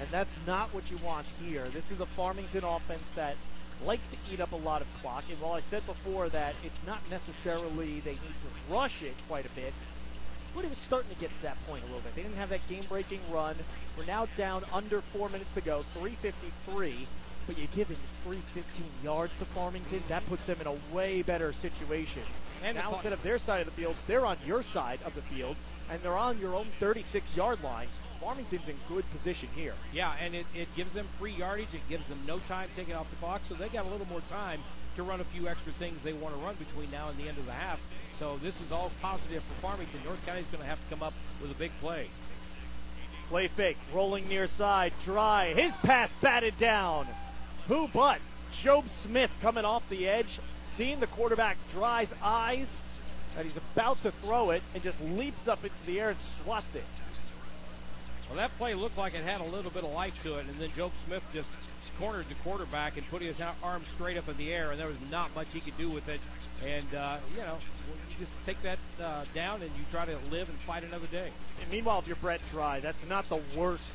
And 0.00 0.08
that's 0.08 0.34
not 0.46 0.72
what 0.72 0.90
you 0.90 0.96
want 1.04 1.26
here. 1.44 1.64
This 1.64 1.90
is 1.90 2.00
a 2.00 2.06
Farmington 2.06 2.64
offense 2.64 3.04
that 3.14 3.36
likes 3.84 4.06
to 4.06 4.16
eat 4.32 4.40
up 4.40 4.52
a 4.52 4.56
lot 4.56 4.80
of 4.80 4.86
clock. 5.02 5.24
And 5.28 5.38
while 5.42 5.52
I 5.52 5.60
said 5.60 5.84
before 5.84 6.30
that 6.30 6.54
it's 6.64 6.86
not 6.86 7.00
necessarily 7.10 8.00
they 8.00 8.12
need 8.12 8.18
to 8.18 8.74
rush 8.74 9.02
it 9.02 9.14
quite 9.28 9.44
a 9.44 9.50
bit, 9.50 9.74
but 10.54 10.64
it 10.64 10.70
was 10.70 10.78
starting 10.78 11.10
to 11.10 11.20
get 11.20 11.30
to 11.30 11.42
that 11.42 11.60
point 11.66 11.82
a 11.82 11.86
little 11.86 12.00
bit. 12.00 12.14
They 12.14 12.22
didn't 12.22 12.36
have 12.36 12.48
that 12.50 12.66
game-breaking 12.68 13.20
run. 13.30 13.54
We're 13.96 14.06
now 14.06 14.26
down 14.36 14.64
under 14.72 15.00
four 15.00 15.28
minutes 15.28 15.52
to 15.52 15.60
go, 15.60 15.82
353. 15.94 17.06
But 17.46 17.56
you're 17.56 17.66
giving 17.74 17.96
315 17.96 18.84
yards 19.02 19.32
to 19.38 19.44
Farmington. 19.46 20.02
That 20.08 20.26
puts 20.28 20.42
them 20.42 20.58
in 20.60 20.66
a 20.66 20.74
way 20.94 21.22
better 21.22 21.52
situation. 21.52 22.22
And 22.62 22.76
now 22.76 22.92
instead 22.92 23.12
of 23.12 23.22
their 23.22 23.38
side 23.38 23.60
of 23.60 23.66
the 23.66 23.72
field, 23.72 23.96
they're 24.06 24.26
on 24.26 24.36
your 24.46 24.62
side 24.62 24.98
of 25.06 25.14
the 25.14 25.22
field, 25.22 25.56
and 25.90 26.00
they're 26.02 26.16
on 26.16 26.38
your 26.38 26.54
own 26.54 26.66
36-yard 26.80 27.62
line. 27.62 27.86
Farmington's 28.20 28.68
in 28.68 28.76
good 28.88 29.08
position 29.12 29.48
here. 29.54 29.74
Yeah, 29.92 30.12
and 30.22 30.34
it, 30.34 30.44
it 30.54 30.74
gives 30.76 30.92
them 30.92 31.06
free 31.18 31.32
yardage. 31.32 31.72
It 31.72 31.88
gives 31.88 32.06
them 32.08 32.18
no 32.26 32.38
time 32.40 32.68
taken 32.74 32.94
off 32.94 33.08
the 33.10 33.16
clock, 33.16 33.40
so 33.44 33.54
they 33.54 33.68
got 33.68 33.86
a 33.86 33.88
little 33.88 34.08
more 34.08 34.22
time 34.28 34.60
to 34.98 35.04
run 35.04 35.20
a 35.20 35.24
few 35.24 35.46
extra 35.46 35.70
things 35.70 36.02
they 36.02 36.12
want 36.12 36.34
to 36.34 36.40
run 36.40 36.56
between 36.56 36.90
now 36.90 37.08
and 37.08 37.16
the 37.18 37.28
end 37.28 37.38
of 37.38 37.46
the 37.46 37.52
half. 37.52 37.80
So 38.18 38.36
this 38.38 38.60
is 38.60 38.72
all 38.72 38.90
positive 39.00 39.44
for 39.44 39.52
Farmington. 39.66 40.00
North 40.04 40.26
County's 40.26 40.46
going 40.46 40.62
to 40.62 40.68
have 40.68 40.82
to 40.82 40.94
come 40.94 41.06
up 41.06 41.14
with 41.40 41.52
a 41.52 41.54
big 41.54 41.70
play. 41.80 42.08
Play 43.28 43.46
fake, 43.46 43.78
rolling 43.94 44.28
near 44.28 44.48
side, 44.48 44.92
dry. 45.04 45.52
His 45.54 45.72
pass 45.84 46.12
batted 46.20 46.58
down. 46.58 47.06
Who 47.68 47.86
but 47.86 48.18
Job 48.50 48.88
Smith 48.88 49.30
coming 49.40 49.64
off 49.64 49.88
the 49.88 50.08
edge, 50.08 50.40
seeing 50.76 50.98
the 50.98 51.06
quarterback 51.06 51.58
dry's 51.72 52.12
eyes 52.20 52.80
that 53.36 53.44
he's 53.44 53.56
about 53.56 54.02
to 54.02 54.10
throw 54.10 54.50
it, 54.50 54.62
and 54.74 54.82
just 54.82 55.00
leaps 55.00 55.46
up 55.46 55.62
into 55.62 55.86
the 55.86 56.00
air 56.00 56.10
and 56.10 56.18
swats 56.18 56.74
it. 56.74 56.84
Well, 58.28 58.38
that 58.38 58.50
play 58.58 58.74
looked 58.74 58.98
like 58.98 59.14
it 59.14 59.22
had 59.22 59.40
a 59.40 59.44
little 59.44 59.70
bit 59.70 59.84
of 59.84 59.92
life 59.92 60.20
to 60.24 60.38
it, 60.38 60.46
and 60.46 60.54
then 60.56 60.70
Job 60.70 60.90
Smith 61.06 61.22
just 61.32 61.48
cornered 61.98 62.28
the 62.28 62.34
quarterback 62.36 62.96
and 62.96 63.08
put 63.10 63.22
his 63.22 63.40
arm 63.62 63.82
straight 63.82 64.16
up 64.16 64.28
in 64.28 64.36
the 64.36 64.52
air, 64.52 64.70
and 64.70 64.80
there 64.80 64.88
was 64.88 65.00
not 65.10 65.34
much 65.34 65.46
he 65.52 65.60
could 65.60 65.76
do 65.78 65.88
with 65.88 66.08
it. 66.08 66.20
And, 66.64 66.86
uh, 66.94 67.16
you 67.34 67.42
know, 67.42 67.56
you 68.10 68.16
just 68.18 68.32
take 68.46 68.60
that 68.62 68.78
uh, 69.02 69.24
down 69.34 69.62
and 69.62 69.70
you 69.78 69.84
try 69.90 70.04
to 70.04 70.16
live 70.30 70.48
and 70.48 70.58
fight 70.58 70.84
another 70.84 71.06
day. 71.06 71.30
And 71.62 71.70
meanwhile, 71.70 72.00
if 72.00 72.06
you're 72.06 72.16
Brett 72.16 72.40
Dry, 72.50 72.80
that's 72.80 73.08
not 73.08 73.24
the 73.26 73.40
worst 73.56 73.92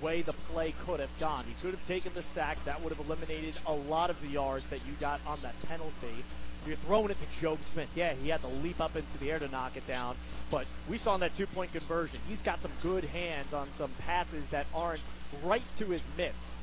way 0.00 0.22
the 0.22 0.32
play 0.32 0.72
could 0.86 1.00
have 1.00 1.20
gone. 1.20 1.44
He 1.46 1.54
could 1.60 1.72
have 1.72 1.86
taken 1.86 2.12
the 2.14 2.22
sack. 2.22 2.62
That 2.64 2.80
would 2.82 2.92
have 2.94 3.06
eliminated 3.06 3.54
a 3.66 3.72
lot 3.72 4.08
of 4.10 4.20
the 4.22 4.28
yards 4.28 4.64
that 4.66 4.80
you 4.86 4.94
got 5.00 5.20
on 5.26 5.38
that 5.40 5.60
penalty. 5.68 6.24
You're 6.66 6.76
throwing 6.76 7.10
it 7.10 7.16
to 7.20 7.40
Job 7.40 7.58
Smith. 7.64 7.88
Yeah, 7.94 8.12
he 8.14 8.28
had 8.28 8.40
to 8.40 8.48
leap 8.60 8.80
up 8.80 8.94
into 8.94 9.18
the 9.18 9.30
air 9.30 9.38
to 9.38 9.48
knock 9.48 9.76
it 9.76 9.86
down. 9.86 10.14
But 10.50 10.70
we 10.88 10.98
saw 10.98 11.14
in 11.14 11.20
that 11.20 11.34
two-point 11.36 11.72
conversion, 11.72 12.20
he's 12.28 12.42
got 12.42 12.60
some 12.60 12.70
good 12.82 13.04
hands 13.04 13.54
on 13.54 13.66
some 13.78 13.90
passes 14.06 14.44
that 14.48 14.66
aren't 14.74 15.02
right 15.42 15.62
to 15.78 15.86
his 15.86 16.02
mitts. 16.18 16.54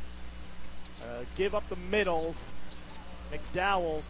Uh, 1.03 1.23
give 1.35 1.55
up 1.55 1.67
the 1.69 1.75
middle. 1.75 2.35
McDowell, 3.31 4.05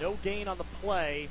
no 0.00 0.14
gain 0.22 0.48
on 0.48 0.58
the 0.58 0.64
play. 0.82 1.28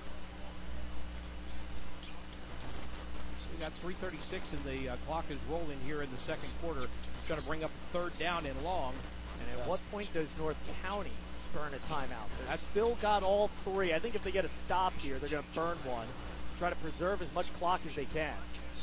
We 3.58 3.64
got 3.64 3.74
3:36 3.74 4.54
and 4.54 4.64
the 4.66 4.90
uh, 4.90 4.96
clock 5.08 5.26
is 5.32 5.40
rolling 5.50 5.80
here 5.86 6.02
in 6.04 6.12
the 6.12 6.18
second 6.18 6.50
quarter. 6.62 6.82
It's 6.82 7.28
going 7.28 7.42
to 7.42 7.48
bring 7.48 7.64
up 7.64 7.72
third 7.92 8.18
down 8.20 8.46
and 8.46 8.56
long. 8.64 8.94
And 9.42 9.60
at 9.60 9.68
what 9.68 9.82
point 9.92 10.14
does 10.14 10.38
North 10.38 10.58
County 10.84 11.12
burn 11.54 11.74
a 11.74 11.78
timeout? 11.92 12.28
They've 12.48 12.60
still 12.60 12.96
got 13.02 13.24
all 13.24 13.50
three. 13.64 13.94
I 13.94 14.00
think 14.00 14.16
if 14.16 14.24
they 14.24 14.32
get 14.32 14.46
a 14.46 14.50
stop 14.50 14.94
here, 15.00 15.18
they're 15.18 15.30
going 15.30 15.44
to 15.44 15.60
burn 15.60 15.78
one. 15.86 16.08
Try 16.60 16.70
to 16.70 16.76
preserve 16.78 17.22
as 17.22 17.34
much 17.34 17.52
clock 17.54 17.82
as 17.86 17.96
they 17.96 18.06
can. 18.06 18.34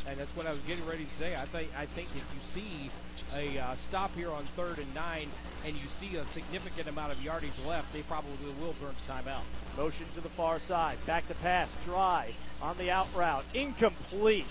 And 0.08 0.18
that's 0.18 0.30
what 0.36 0.46
I 0.46 0.50
was 0.50 0.58
getting 0.60 0.84
ready 0.86 1.04
to 1.04 1.14
say. 1.14 1.34
I 1.34 1.44
think 1.44 1.70
I 1.78 1.86
think 1.86 2.08
if 2.14 2.24
you 2.34 2.40
see 2.40 2.90
a 3.36 3.58
uh, 3.58 3.74
stop 3.76 4.14
here 4.14 4.30
on 4.30 4.44
third 4.44 4.78
and 4.78 4.94
nine, 4.94 5.28
and 5.66 5.74
you 5.74 5.86
see 5.88 6.16
a 6.16 6.24
significant 6.26 6.88
amount 6.88 7.12
of 7.12 7.22
yardage 7.22 7.50
left, 7.66 7.92
they 7.92 8.02
probably 8.02 8.32
will 8.60 8.74
burn 8.80 8.94
timeout. 8.94 9.42
Motion 9.76 10.06
to 10.14 10.20
the 10.20 10.28
far 10.30 10.58
side. 10.58 10.98
Back 11.06 11.26
to 11.28 11.34
pass. 11.36 11.74
drive 11.84 12.34
on 12.62 12.76
the 12.78 12.90
out 12.90 13.08
route. 13.14 13.44
Incomplete. 13.54 14.46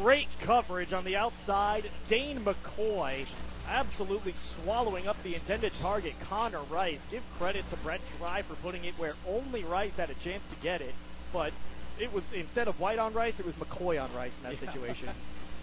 Great 0.00 0.34
coverage 0.40 0.92
on 0.92 1.04
the 1.04 1.16
outside. 1.16 1.90
Dane 2.08 2.38
McCoy 2.38 3.26
absolutely 3.68 4.32
swallowing 4.32 5.08
up 5.08 5.20
the 5.22 5.34
intended 5.34 5.72
target, 5.80 6.14
Connor 6.22 6.60
Rice. 6.70 7.06
Give 7.10 7.22
credit 7.38 7.66
to 7.70 7.76
Brett 7.76 8.00
Dry 8.18 8.42
for 8.42 8.54
putting 8.56 8.84
it 8.84 8.94
where 8.94 9.14
only 9.28 9.64
Rice 9.64 9.96
had 9.96 10.10
a 10.10 10.14
chance 10.14 10.42
to 10.54 10.62
get 10.62 10.80
it. 10.80 10.94
But 11.32 11.52
it 11.98 12.12
was 12.12 12.24
instead 12.32 12.68
of 12.68 12.78
White 12.80 12.98
on 12.98 13.12
Rice, 13.12 13.40
it 13.40 13.46
was 13.46 13.54
McCoy 13.56 14.02
on 14.02 14.12
Rice 14.14 14.36
in 14.38 14.44
that 14.50 14.62
Yeah. 14.62 14.70
situation. 14.72 15.08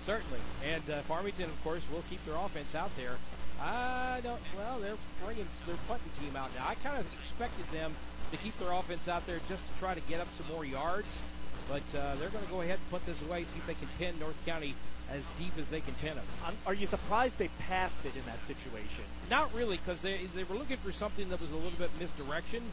Certainly. 0.03 0.39
And 0.65 0.83
uh, 0.89 1.01
Farmington, 1.01 1.45
of 1.45 1.63
course, 1.63 1.85
will 1.91 2.03
keep 2.09 2.23
their 2.25 2.35
offense 2.35 2.75
out 2.75 2.95
there. 2.97 3.17
I 3.61 4.19
don't. 4.23 4.41
Well, 4.57 4.79
they're 4.79 4.97
bringing 5.23 5.45
their 5.67 5.77
punting 5.87 6.11
team 6.19 6.35
out 6.35 6.49
now. 6.57 6.65
I 6.67 6.75
kind 6.75 6.97
of 6.97 7.05
expected 7.21 7.65
them 7.71 7.93
to 8.31 8.37
keep 8.37 8.57
their 8.57 8.71
offense 8.71 9.07
out 9.07 9.25
there 9.27 9.39
just 9.47 9.63
to 9.71 9.79
try 9.79 9.93
to 9.93 10.01
get 10.01 10.19
up 10.19 10.27
some 10.33 10.47
more 10.53 10.65
yards. 10.65 11.21
But 11.69 11.83
uh, 11.95 12.15
they're 12.15 12.29
going 12.29 12.43
to 12.43 12.51
go 12.51 12.61
ahead 12.61 12.79
and 12.79 12.89
put 12.89 13.05
this 13.05 13.21
away, 13.21 13.43
see 13.43 13.59
if 13.59 13.67
they 13.67 13.75
can 13.75 13.87
pin 13.99 14.17
North 14.19 14.43
County 14.45 14.73
as 15.11 15.27
deep 15.37 15.53
as 15.59 15.67
they 15.67 15.81
can 15.81 15.93
pin 15.95 16.15
them. 16.15 16.25
I'm, 16.45 16.55
are 16.65 16.73
you 16.73 16.87
surprised 16.87 17.37
they 17.37 17.49
passed 17.69 18.03
it 18.05 18.15
in 18.15 18.23
that 18.25 18.41
situation? 18.43 19.03
Not 19.29 19.53
really, 19.53 19.77
because 19.77 20.01
they, 20.01 20.25
they 20.35 20.43
were 20.43 20.55
looking 20.55 20.77
for 20.77 20.91
something 20.91 21.29
that 21.29 21.39
was 21.39 21.51
a 21.51 21.55
little 21.55 21.77
bit 21.77 21.89
misdirection, 21.99 22.63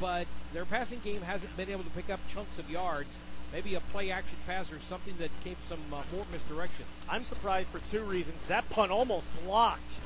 but 0.00 0.26
their 0.52 0.64
passing 0.64 1.00
game 1.04 1.20
hasn't 1.22 1.56
been 1.56 1.70
able 1.70 1.84
to 1.84 1.90
pick 1.90 2.10
up 2.10 2.20
chunks 2.28 2.58
of 2.58 2.70
yards. 2.70 3.16
Maybe 3.52 3.74
a 3.74 3.80
play 3.80 4.10
action 4.10 4.36
pass 4.46 4.72
or 4.72 4.78
something 4.78 5.14
that 5.18 5.30
gave 5.44 5.56
some 5.68 5.80
uh, 5.92 6.02
more 6.14 6.24
misdirection. 6.32 6.84
I'm 7.08 7.22
surprised 7.22 7.68
for 7.68 7.80
two 7.94 8.02
reasons. 8.04 8.36
That 8.48 8.68
punt 8.70 8.90
almost 8.90 9.28
blocked. 9.44 10.00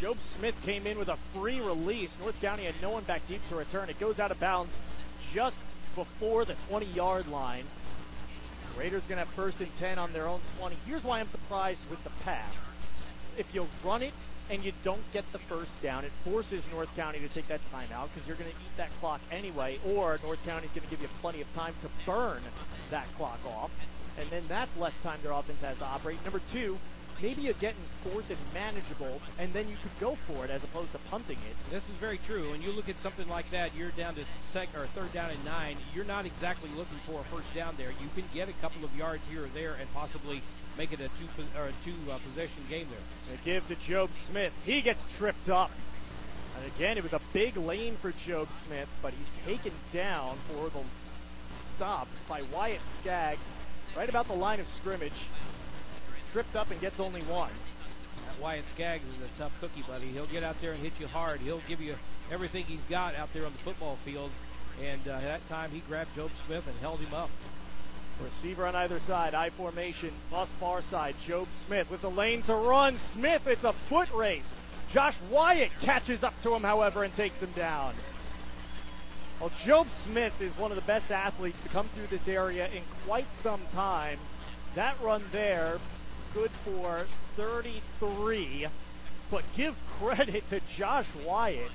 Job 0.00 0.18
Smith 0.20 0.60
came 0.64 0.86
in 0.86 0.98
with 0.98 1.08
a 1.08 1.16
free 1.34 1.60
release. 1.60 2.16
North 2.20 2.40
County 2.40 2.64
had 2.64 2.74
no 2.80 2.90
one 2.90 3.02
back 3.02 3.26
deep 3.26 3.46
to 3.48 3.56
return. 3.56 3.90
It 3.90 3.98
goes 3.98 4.20
out 4.20 4.30
of 4.30 4.38
bounds 4.38 4.72
just 5.34 5.58
before 5.96 6.44
the 6.44 6.54
20 6.68 6.86
yard 6.86 7.28
line. 7.28 7.64
Raiders 8.78 9.02
going 9.02 9.18
to 9.18 9.24
have 9.24 9.28
first 9.34 9.60
and 9.60 9.74
10 9.78 9.98
on 9.98 10.12
their 10.12 10.28
own 10.28 10.40
20. 10.60 10.76
Here's 10.86 11.02
why 11.02 11.18
I'm 11.18 11.26
surprised 11.26 11.90
with 11.90 12.02
the 12.04 12.10
pass. 12.24 12.52
If 13.36 13.52
you 13.52 13.66
run 13.84 14.02
it 14.02 14.12
and 14.50 14.64
you 14.64 14.72
don't 14.84 15.12
get 15.12 15.30
the 15.32 15.38
first 15.38 15.82
down, 15.82 16.04
it 16.04 16.12
forces 16.24 16.68
North 16.72 16.94
County 16.96 17.18
to 17.18 17.28
take 17.28 17.46
that 17.46 17.60
timeout 17.72 18.12
because 18.12 18.26
you're 18.26 18.36
going 18.36 18.50
to 18.50 18.56
eat 18.56 18.76
that 18.76 18.90
clock 19.00 19.20
anyway, 19.30 19.78
or 19.86 20.18
North 20.22 20.44
County's 20.46 20.70
going 20.70 20.84
to 20.84 20.90
give 20.90 21.02
you 21.02 21.08
plenty 21.20 21.40
of 21.40 21.54
time 21.54 21.74
to 21.82 21.88
burn 22.06 22.40
that 22.90 23.06
clock 23.14 23.38
off. 23.46 23.70
And 24.18 24.28
then 24.30 24.42
that's 24.48 24.76
less 24.78 24.98
time 25.02 25.18
their 25.22 25.32
offense 25.32 25.60
has 25.62 25.78
to 25.78 25.84
operate. 25.84 26.22
Number 26.24 26.40
two, 26.50 26.78
maybe 27.22 27.42
you're 27.42 27.54
getting 27.54 27.80
fourth 28.04 28.30
and 28.30 28.38
manageable, 28.54 29.20
and 29.38 29.52
then 29.52 29.68
you 29.68 29.76
could 29.82 29.98
go 30.00 30.14
for 30.14 30.44
it 30.44 30.50
as 30.50 30.64
opposed 30.64 30.92
to 30.92 30.98
punting 31.10 31.38
it. 31.48 31.70
This 31.70 31.88
is 31.88 31.94
very 31.96 32.18
true. 32.18 32.50
When 32.50 32.62
you 32.62 32.72
look 32.72 32.88
at 32.88 32.98
something 32.98 33.28
like 33.28 33.50
that, 33.50 33.70
you're 33.76 33.90
down 33.90 34.14
to 34.14 34.24
second 34.42 34.80
or 34.80 34.86
third 34.86 35.12
down 35.12 35.30
and 35.30 35.44
nine. 35.44 35.76
You're 35.94 36.04
not 36.04 36.26
exactly 36.26 36.70
looking 36.76 36.98
for 36.98 37.20
a 37.20 37.24
first 37.24 37.54
down 37.54 37.74
there. 37.76 37.90
You 37.90 38.08
can 38.14 38.24
get 38.34 38.48
a 38.48 38.52
couple 38.60 38.84
of 38.84 38.96
yards 38.96 39.28
here 39.28 39.44
or 39.44 39.48
there 39.48 39.76
and 39.80 39.92
possibly 39.94 40.42
make 40.76 40.92
it 40.92 41.00
a 41.00 41.08
two 41.08 41.28
or 41.58 41.66
a 41.66 41.72
two 41.84 41.94
uh, 42.10 42.18
possession 42.18 42.62
game 42.68 42.86
there. 42.90 43.36
They 43.36 43.52
give 43.52 43.66
to 43.68 43.74
Job 43.74 44.10
Smith. 44.10 44.52
He 44.64 44.80
gets 44.80 45.04
tripped 45.16 45.48
up. 45.48 45.70
And 46.56 46.72
again, 46.74 46.96
it 46.98 47.02
was 47.04 47.12
a 47.12 47.20
big 47.32 47.56
lane 47.56 47.94
for 47.96 48.12
Job 48.12 48.48
Smith, 48.66 48.88
but 49.00 49.12
he's 49.12 49.30
taken 49.46 49.72
down 49.92 50.36
for 50.48 50.68
the 50.70 50.84
stop 51.76 52.08
by 52.28 52.42
Wyatt 52.52 52.84
Skaggs 52.84 53.48
right 53.96 54.08
about 54.08 54.26
the 54.26 54.34
line 54.34 54.60
of 54.60 54.66
scrimmage. 54.66 55.26
Tripped 56.32 56.56
up 56.56 56.70
and 56.70 56.80
gets 56.80 57.00
only 57.00 57.22
one. 57.22 57.50
That 58.26 58.42
Wyatt 58.42 58.68
Skaggs 58.68 59.08
is 59.08 59.24
a 59.24 59.28
tough 59.38 59.58
cookie, 59.60 59.82
buddy. 59.88 60.06
He'll 60.06 60.26
get 60.26 60.44
out 60.44 60.60
there 60.60 60.72
and 60.72 60.80
hit 60.80 61.00
you 61.00 61.06
hard. 61.06 61.40
He'll 61.40 61.62
give 61.68 61.80
you 61.80 61.94
everything 62.30 62.64
he's 62.64 62.84
got 62.84 63.14
out 63.14 63.32
there 63.32 63.46
on 63.46 63.52
the 63.52 63.58
football 63.58 63.96
field. 63.96 64.30
And 64.84 65.00
uh, 65.08 65.18
that 65.20 65.46
time 65.48 65.70
he 65.70 65.80
grabbed 65.80 66.14
Job 66.14 66.30
Smith 66.46 66.68
and 66.68 66.78
held 66.80 67.00
him 67.00 67.14
up. 67.14 67.30
Receiver 68.22 68.66
on 68.66 68.74
either 68.74 68.98
side, 68.98 69.34
I 69.34 69.50
formation, 69.50 70.10
plus 70.30 70.48
far 70.60 70.82
side. 70.82 71.14
Job 71.20 71.46
Smith 71.54 71.90
with 71.90 72.02
the 72.02 72.10
lane 72.10 72.42
to 72.42 72.54
run. 72.54 72.98
Smith, 72.98 73.46
it's 73.46 73.64
a 73.64 73.72
foot 73.72 74.12
race. 74.12 74.54
Josh 74.92 75.16
Wyatt 75.30 75.70
catches 75.82 76.24
up 76.24 76.34
to 76.42 76.54
him, 76.54 76.62
however, 76.62 77.04
and 77.04 77.14
takes 77.14 77.40
him 77.40 77.50
down. 77.54 77.94
Well, 79.40 79.52
Job 79.64 79.88
Smith 79.88 80.40
is 80.42 80.50
one 80.58 80.72
of 80.72 80.76
the 80.76 80.82
best 80.82 81.12
athletes 81.12 81.60
to 81.62 81.68
come 81.68 81.86
through 81.88 82.08
this 82.08 82.26
area 82.26 82.66
in 82.68 82.82
quite 83.06 83.30
some 83.32 83.60
time. 83.72 84.18
That 84.74 84.96
run 85.00 85.22
there, 85.30 85.78
good 86.38 86.50
for 86.50 87.04
33. 87.34 88.68
But 89.28 89.42
give 89.56 89.74
credit 89.98 90.48
to 90.50 90.60
Josh 90.68 91.08
Wyatt 91.26 91.72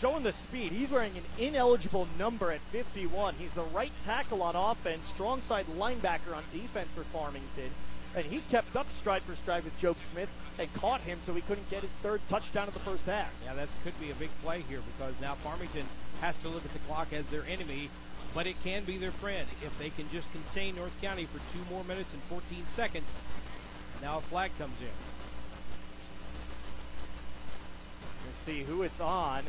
showing 0.00 0.22
the 0.22 0.32
speed. 0.32 0.72
He's 0.72 0.90
wearing 0.90 1.12
an 1.16 1.24
ineligible 1.38 2.08
number 2.18 2.50
at 2.50 2.60
51. 2.60 3.34
He's 3.38 3.52
the 3.52 3.62
right 3.62 3.92
tackle 4.04 4.42
on 4.42 4.56
offense, 4.56 5.06
strong 5.06 5.42
side 5.42 5.66
linebacker 5.78 6.34
on 6.34 6.42
defense 6.52 6.88
for 6.94 7.02
Farmington. 7.02 7.70
And 8.14 8.24
he 8.24 8.40
kept 8.50 8.74
up 8.74 8.86
stride 8.94 9.20
for 9.22 9.36
stride 9.36 9.64
with 9.64 9.78
Job 9.78 9.96
Smith 9.96 10.30
and 10.58 10.72
caught 10.72 11.02
him 11.02 11.18
so 11.26 11.34
he 11.34 11.42
couldn't 11.42 11.68
get 11.68 11.82
his 11.82 11.90
third 12.02 12.22
touchdown 12.30 12.68
of 12.68 12.74
the 12.74 12.80
first 12.80 13.04
half. 13.04 13.32
Yeah, 13.44 13.52
that 13.54 13.68
could 13.84 13.98
be 14.00 14.10
a 14.10 14.14
big 14.14 14.30
play 14.42 14.62
here 14.66 14.80
because 14.96 15.20
now 15.20 15.34
Farmington 15.34 15.84
has 16.22 16.38
to 16.38 16.48
look 16.48 16.64
at 16.64 16.72
the 16.72 16.78
clock 16.80 17.12
as 17.12 17.26
their 17.26 17.44
enemy, 17.46 17.90
but 18.34 18.46
it 18.46 18.56
can 18.64 18.84
be 18.84 18.96
their 18.96 19.10
friend 19.10 19.46
if 19.62 19.78
they 19.78 19.90
can 19.90 20.08
just 20.10 20.32
contain 20.32 20.76
North 20.76 20.98
County 21.02 21.26
for 21.26 21.38
two 21.52 21.62
more 21.70 21.84
minutes 21.84 22.14
and 22.14 22.22
14 22.22 22.66
seconds. 22.66 23.14
Now 24.02 24.18
a 24.18 24.20
flag 24.20 24.50
comes 24.58 24.80
in. 24.80 24.86
Let's 28.26 28.38
see 28.44 28.62
who 28.62 28.82
it's 28.82 29.00
on 29.00 29.42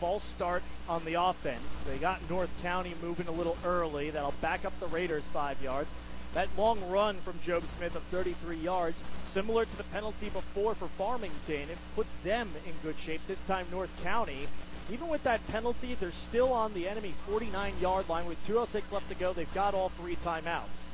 false 0.00 0.24
start 0.24 0.62
on 0.88 1.04
the 1.04 1.14
offense. 1.14 1.62
They 1.86 1.98
got 1.98 2.28
North 2.30 2.50
County 2.62 2.94
moving 3.02 3.28
a 3.28 3.32
little 3.32 3.58
early. 3.66 4.08
That'll 4.08 4.32
back 4.40 4.64
up 4.64 4.78
the 4.80 4.86
Raiders 4.86 5.24
five 5.24 5.62
yards. 5.62 5.90
That 6.32 6.48
long 6.56 6.80
run 6.88 7.16
from 7.16 7.38
Job 7.44 7.62
Smith 7.76 7.94
of 7.94 8.02
33 8.04 8.56
yards, 8.56 9.02
similar 9.32 9.66
to 9.66 9.76
the 9.76 9.84
penalty 9.84 10.30
before 10.30 10.74
for 10.74 10.86
Farmington, 10.86 11.68
it 11.68 11.78
puts 11.94 12.14
them 12.24 12.48
in 12.66 12.72
good 12.82 12.98
shape. 12.98 13.20
This 13.26 13.38
time, 13.46 13.66
North 13.70 14.02
County, 14.02 14.46
even 14.90 15.08
with 15.08 15.22
that 15.24 15.46
penalty, 15.48 15.96
they're 15.98 16.12
still 16.12 16.52
on 16.52 16.72
the 16.72 16.88
enemy 16.88 17.12
49 17.26 17.74
yard 17.80 18.08
line 18.08 18.26
with 18.26 18.44
2.06 18.48 18.90
left 18.92 19.08
to 19.10 19.16
go. 19.16 19.34
They've 19.34 19.52
got 19.54 19.74
all 19.74 19.90
three 19.90 20.16
timeouts 20.16 20.89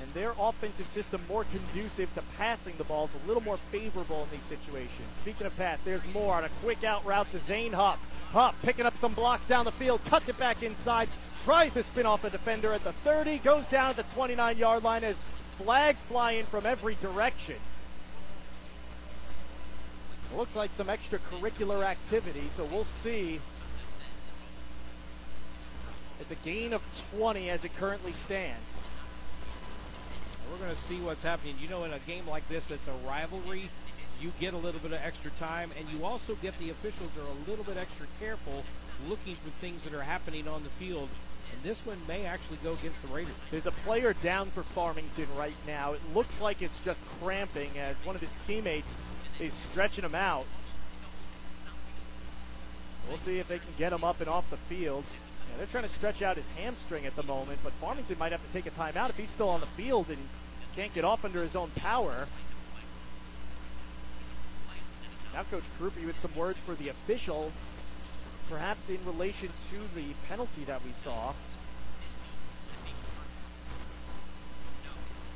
and 0.00 0.08
their 0.10 0.32
offensive 0.38 0.86
system 0.88 1.20
more 1.28 1.44
conducive 1.44 2.12
to 2.14 2.22
passing 2.36 2.74
the 2.78 2.84
ball. 2.84 3.04
It's 3.12 3.24
a 3.24 3.28
little 3.28 3.42
more 3.42 3.56
favorable 3.56 4.24
in 4.24 4.30
these 4.38 4.46
situations. 4.46 5.08
Speaking 5.22 5.46
of 5.46 5.56
pass, 5.56 5.80
there's 5.80 6.02
more 6.12 6.34
on 6.34 6.44
a 6.44 6.48
quick 6.62 6.84
out 6.84 7.04
route 7.04 7.30
to 7.32 7.38
Zane 7.40 7.72
Huff. 7.72 7.98
Huff 8.32 8.60
picking 8.62 8.86
up 8.86 8.96
some 8.98 9.14
blocks 9.14 9.46
down 9.46 9.64
the 9.64 9.72
field, 9.72 10.04
cuts 10.06 10.28
it 10.28 10.38
back 10.38 10.62
inside, 10.62 11.08
tries 11.44 11.72
to 11.72 11.82
spin 11.82 12.06
off 12.06 12.24
a 12.24 12.30
defender 12.30 12.72
at 12.72 12.84
the 12.84 12.92
30, 12.92 13.38
goes 13.38 13.64
down 13.66 13.90
at 13.90 13.96
the 13.96 14.02
29 14.14 14.58
yard 14.58 14.82
line 14.82 15.04
as 15.04 15.16
flags 15.58 16.00
fly 16.00 16.32
in 16.32 16.44
from 16.46 16.66
every 16.66 16.96
direction. 17.00 17.56
It 20.32 20.36
looks 20.36 20.56
like 20.56 20.70
some 20.72 20.88
extracurricular 20.88 21.84
activity, 21.84 22.50
so 22.56 22.64
we'll 22.64 22.84
see. 22.84 23.40
It's 26.20 26.30
a 26.30 26.36
gain 26.36 26.72
of 26.72 26.82
20 27.16 27.48
as 27.50 27.64
it 27.64 27.76
currently 27.76 28.12
stands. 28.12 28.75
We're 30.56 30.64
going 30.64 30.76
to 30.76 30.82
see 30.82 30.96
what's 31.00 31.22
happening. 31.22 31.54
You 31.60 31.68
know, 31.68 31.84
in 31.84 31.92
a 31.92 31.98
game 32.06 32.26
like 32.26 32.48
this, 32.48 32.70
it's 32.70 32.88
a 32.88 33.06
rivalry. 33.06 33.68
You 34.22 34.32
get 34.40 34.54
a 34.54 34.56
little 34.56 34.80
bit 34.80 34.92
of 34.92 35.00
extra 35.04 35.30
time, 35.32 35.70
and 35.78 35.86
you 35.92 36.06
also 36.06 36.34
get 36.36 36.58
the 36.58 36.70
officials 36.70 37.10
are 37.18 37.28
a 37.28 37.50
little 37.50 37.64
bit 37.64 37.76
extra 37.76 38.06
careful 38.18 38.64
looking 39.06 39.34
for 39.34 39.50
things 39.50 39.82
that 39.84 39.92
are 39.92 40.00
happening 40.00 40.48
on 40.48 40.62
the 40.62 40.70
field. 40.70 41.10
And 41.52 41.62
this 41.62 41.84
one 41.84 41.98
may 42.08 42.24
actually 42.24 42.56
go 42.64 42.72
against 42.72 43.02
the 43.02 43.12
Raiders. 43.12 43.38
There's 43.50 43.66
a 43.66 43.70
player 43.70 44.14
down 44.14 44.46
for 44.46 44.62
Farmington 44.62 45.26
right 45.36 45.56
now. 45.66 45.92
It 45.92 46.00
looks 46.14 46.40
like 46.40 46.62
it's 46.62 46.80
just 46.80 47.04
cramping 47.20 47.70
as 47.78 47.96
one 47.96 48.14
of 48.14 48.22
his 48.22 48.32
teammates 48.46 48.96
is 49.38 49.52
stretching 49.52 50.04
him 50.04 50.14
out. 50.14 50.46
We'll 53.08 53.18
see 53.18 53.40
if 53.40 53.48
they 53.48 53.58
can 53.58 53.74
get 53.76 53.92
him 53.92 54.04
up 54.04 54.20
and 54.20 54.28
off 54.30 54.48
the 54.48 54.56
field. 54.56 55.04
Yeah, 55.50 55.58
they're 55.58 55.66
trying 55.66 55.84
to 55.84 55.90
stretch 55.90 56.22
out 56.22 56.36
his 56.36 56.48
hamstring 56.56 57.04
at 57.04 57.14
the 57.14 57.22
moment, 57.24 57.58
but 57.62 57.72
Farmington 57.74 58.18
might 58.18 58.32
have 58.32 58.44
to 58.44 58.52
take 58.54 58.66
a 58.66 58.70
timeout 58.70 59.10
if 59.10 59.18
he's 59.18 59.28
still 59.28 59.50
on 59.50 59.60
the 59.60 59.66
field 59.66 60.08
and 60.08 60.18
can't 60.76 60.92
get 60.92 61.04
off 61.04 61.24
under 61.24 61.42
his 61.42 61.56
own 61.56 61.70
power. 61.76 62.26
Now 65.32 65.42
Coach 65.50 65.64
Krupe 65.78 66.04
with 66.06 66.18
some 66.18 66.34
words 66.34 66.58
for 66.58 66.74
the 66.74 66.90
official, 66.90 67.50
perhaps 68.50 68.88
in 68.90 68.98
relation 69.06 69.48
to 69.70 69.78
the 69.94 70.04
penalty 70.28 70.64
that 70.64 70.84
we 70.84 70.90
saw. 71.02 71.30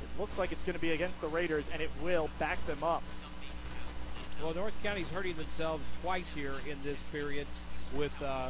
It 0.03 0.19
looks 0.19 0.37
like 0.37 0.51
it's 0.51 0.63
going 0.63 0.75
to 0.75 0.81
be 0.81 0.91
against 0.91 1.19
the 1.21 1.27
Raiders, 1.27 1.65
and 1.73 1.81
it 1.81 1.89
will 2.03 2.29
back 2.37 2.63
them 2.67 2.83
up. 2.83 3.03
Well, 4.43 4.53
North 4.53 4.77
County's 4.83 5.09
hurting 5.09 5.35
themselves 5.37 5.83
twice 6.01 6.33
here 6.33 6.53
in 6.69 6.77
this 6.83 6.99
period 7.09 7.47
with 7.95 8.13
uh, 8.21 8.49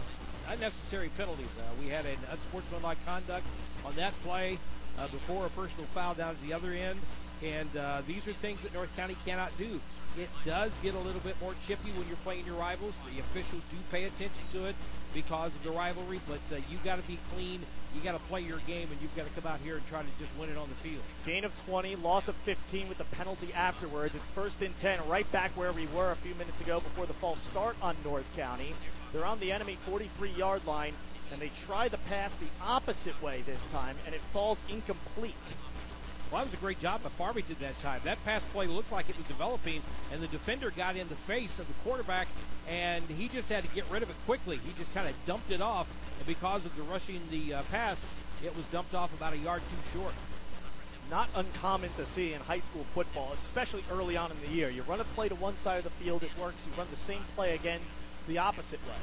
unnecessary 0.50 1.10
penalties. 1.18 1.48
Uh, 1.58 1.64
we 1.82 1.90
had 1.90 2.06
an 2.06 2.18
unsportsmanlike 2.32 3.04
conduct 3.06 3.46
on 3.86 3.94
that 3.96 4.14
play 4.24 4.58
uh, 5.00 5.08
before 5.08 5.46
a 5.46 5.50
personal 5.50 5.86
foul 5.88 6.14
down 6.14 6.32
at 6.32 6.42
the 6.42 6.54
other 6.54 6.72
end. 6.72 7.00
And 7.44 7.70
uh, 7.76 8.02
these 8.06 8.28
are 8.28 8.34
things 8.34 8.62
that 8.62 8.74
North 8.74 8.96
County 8.96 9.18
cannot 9.26 9.58
do. 9.58 9.80
It 10.18 10.30
does 10.46 10.78
get 10.84 10.94
a 10.94 11.00
little 11.00 11.22
bit 11.22 11.36
more 11.42 11.56
chippy 11.66 11.90
when 11.98 12.08
you're 12.08 12.22
playing 12.24 12.46
your 12.46 12.56
rivals. 12.56 12.94
The 13.12 13.20
officials 13.20 13.64
do 13.72 13.78
pay 13.92 14.04
attention 14.04 14.44
to 14.54 14.66
it 14.66 14.76
because 15.14 15.56
of 15.56 15.64
the 15.64 15.72
rivalry, 15.72 16.20
but 16.28 16.40
uh, 16.54 16.62
you 16.70 16.78
got 16.84 17.02
to 17.02 17.08
be 17.08 17.18
clean. 17.34 17.60
You 17.96 18.02
got 18.02 18.14
to 18.14 18.24
play 18.30 18.42
your 18.42 18.60
game, 18.60 18.88
and 18.92 19.02
you've 19.02 19.16
got 19.16 19.26
to 19.26 19.42
come 19.42 19.52
out 19.52 19.60
here 19.62 19.76
and 19.76 19.88
try 19.88 20.02
to 20.02 20.08
just 20.20 20.32
win 20.38 20.50
it 20.50 20.58
on 20.58 20.70
the 20.70 20.76
field. 20.76 21.04
Gain 21.26 21.44
of 21.44 21.66
20, 21.66 21.96
loss 21.98 22.28
of 22.28 22.36
15 22.36 22.88
with 22.88 23.00
the 23.00 23.04
penalty 23.16 23.52
afterwards. 23.54 24.14
It's 24.16 24.32
first 24.32 24.62
and 24.62 24.78
10, 24.80 25.00
right 25.10 25.30
back 25.32 25.52
where 25.58 25.74
we 25.74 25.88
were 25.88 26.12
a 26.12 26.16
few 26.18 26.36
minutes 26.36 26.62
ago 26.62 26.80
before 26.80 27.08
the 27.08 27.14
false 27.14 27.40
start 27.50 27.76
on 27.82 27.96
North 28.06 28.30
County. 28.38 28.74
They're 29.12 29.26
on 29.26 29.40
the 29.40 29.52
enemy 29.52 29.78
43 29.88 30.30
yard 30.32 30.66
line, 30.66 30.94
and 31.32 31.42
they 31.42 31.52
try 31.66 31.88
the 31.88 31.98
pass 32.10 32.34
the 32.36 32.48
opposite 32.66 33.22
way 33.22 33.42
this 33.46 33.64
time, 33.72 33.96
and 34.06 34.14
it 34.14 34.22
falls 34.32 34.58
incomplete. 34.70 35.36
Well, 36.32 36.42
that 36.42 36.48
was 36.48 36.54
a 36.54 36.64
great 36.64 36.80
job 36.80 37.04
by 37.04 37.10
Farmington 37.10 37.58
that 37.60 37.78
time. 37.82 38.00
That 38.06 38.24
pass 38.24 38.44
play 38.46 38.66
looked 38.66 38.92
like 38.92 39.10
it 39.10 39.18
was 39.18 39.26
developing, 39.26 39.82
and 40.14 40.22
the 40.22 40.28
defender 40.28 40.72
got 40.72 40.96
in 40.96 41.08
the 41.10 41.16
face 41.16 41.60
of 41.60 41.68
the 41.68 41.74
quarterback, 41.84 42.28
and 42.70 43.04
he 43.06 43.28
just 43.28 43.50
had 43.50 43.64
to 43.64 43.70
get 43.76 43.84
rid 43.92 44.02
of 44.02 44.10
it 44.10 44.16
quickly. 44.26 44.58
He 44.58 44.72
just 44.78 44.94
kind 44.96 45.10
of 45.10 45.26
dumped 45.26 45.52
it 45.52 45.62
off, 45.62 45.90
and 46.20 46.28
because 46.28 46.66
of 46.66 46.76
the 46.78 46.84
rushing 46.84 47.20
the 47.32 47.56
uh, 47.56 47.64
pass, 47.64 48.20
it 48.44 48.56
was 48.56 48.66
dumped 48.68 48.96
off 48.96 49.14
about 49.18 49.34
a 49.34 49.38
yard 49.38 49.62
too 49.70 50.00
short. 50.00 50.14
Not 51.10 51.30
uncommon 51.36 51.90
to 51.98 52.06
see 52.06 52.34
in 52.34 52.40
high 52.40 52.60
school 52.60 52.86
football, 52.94 53.34
especially 53.34 53.84
early 53.92 54.16
on 54.16 54.32
in 54.32 54.40
the 54.40 54.56
year. 54.56 54.70
You 54.70 54.84
run 54.84 55.02
a 55.02 55.04
play 55.04 55.28
to 55.28 55.36
one 55.36 55.58
side 55.58 55.80
of 55.80 55.84
the 55.84 55.90
field, 55.90 56.24
it 56.24 56.32
works. 56.40 56.56
You 56.66 56.78
run 56.78 56.88
the 56.90 56.96
same 56.96 57.24
play 57.36 57.56
again 57.56 57.82
the 58.28 58.38
opposite 58.38 58.80
way. 58.88 58.96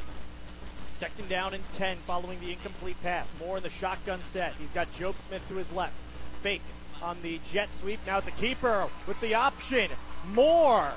Second 0.98 1.28
down 1.28 1.54
and 1.54 1.62
10 1.74 1.98
following 1.98 2.40
the 2.40 2.50
incomplete 2.50 3.00
pass. 3.04 3.30
Moore 3.38 3.58
in 3.58 3.62
the 3.62 3.70
shotgun 3.70 4.20
set. 4.24 4.54
He's 4.58 4.70
got 4.70 4.92
Job 4.98 5.14
Smith 5.28 5.46
to 5.48 5.54
his 5.54 5.70
left. 5.72 5.94
Fake 6.42 6.62
on 7.00 7.16
the 7.22 7.40
jet 7.52 7.68
sweep. 7.80 8.00
Now 8.04 8.18
it's 8.18 8.26
a 8.26 8.32
keeper 8.32 8.88
with 9.06 9.20
the 9.20 9.34
option. 9.34 9.90
Moore 10.32 10.92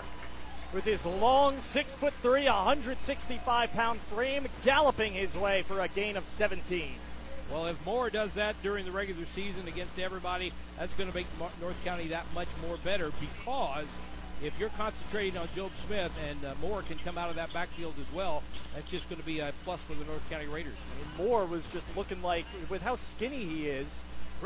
with 0.74 0.86
his 0.86 1.06
long 1.06 1.60
six 1.60 1.93
foot 1.93 2.14
three, 2.16 2.45
165 2.45 3.74
pound 3.74 3.99
frame, 3.99 4.47
galloping 4.64 5.14
his 5.14 5.36
way 5.36 5.62
for 5.62 5.80
a 5.82 5.88
gain 5.88 6.18
of 6.18 6.26
17. 6.26 6.93
Well, 7.52 7.68
if 7.68 7.86
Moore 7.86 8.10
does 8.10 8.34
that 8.34 8.56
during 8.64 8.86
the 8.86 8.91
regular 8.91 9.26
season 9.26 9.68
against 9.68 9.99
everybody, 9.99 10.54
that's 10.80 10.93
going 10.93 11.10
to 11.10 11.16
make 11.16 11.28
North 11.60 11.84
County 11.84 12.08
that 12.08 12.26
much 12.34 12.47
more 12.66 12.78
better 12.78 13.12
because 13.20 13.99
if 14.44 14.60
you're 14.60 14.70
concentrating 14.70 15.38
on 15.38 15.48
Job 15.56 15.72
Smith 15.86 16.18
and 16.30 16.44
uh, 16.44 16.54
Moore 16.62 16.82
can 16.82 16.98
come 17.00 17.18
out 17.18 17.30
of 17.30 17.36
that 17.36 17.54
backfield 17.54 17.94
as 18.00 18.12
well, 18.14 18.42
that's 18.74 18.89
just 18.89 19.08
going 19.10 19.20
to 19.20 19.26
be 19.26 19.39
a 19.39 19.54
plus 19.64 19.82
for 19.82 19.94
the 19.94 20.06
North 20.06 20.28
County 20.30 20.48
Raiders. 20.48 20.74
And 21.00 21.26
Moore 21.26 21.46
was 21.46 21.66
just 21.68 21.86
looking 21.96 22.22
like, 22.22 22.46
with 22.70 22.82
how 22.82 22.96
skinny 22.96 23.44
he 23.44 23.68
is, 23.68 23.88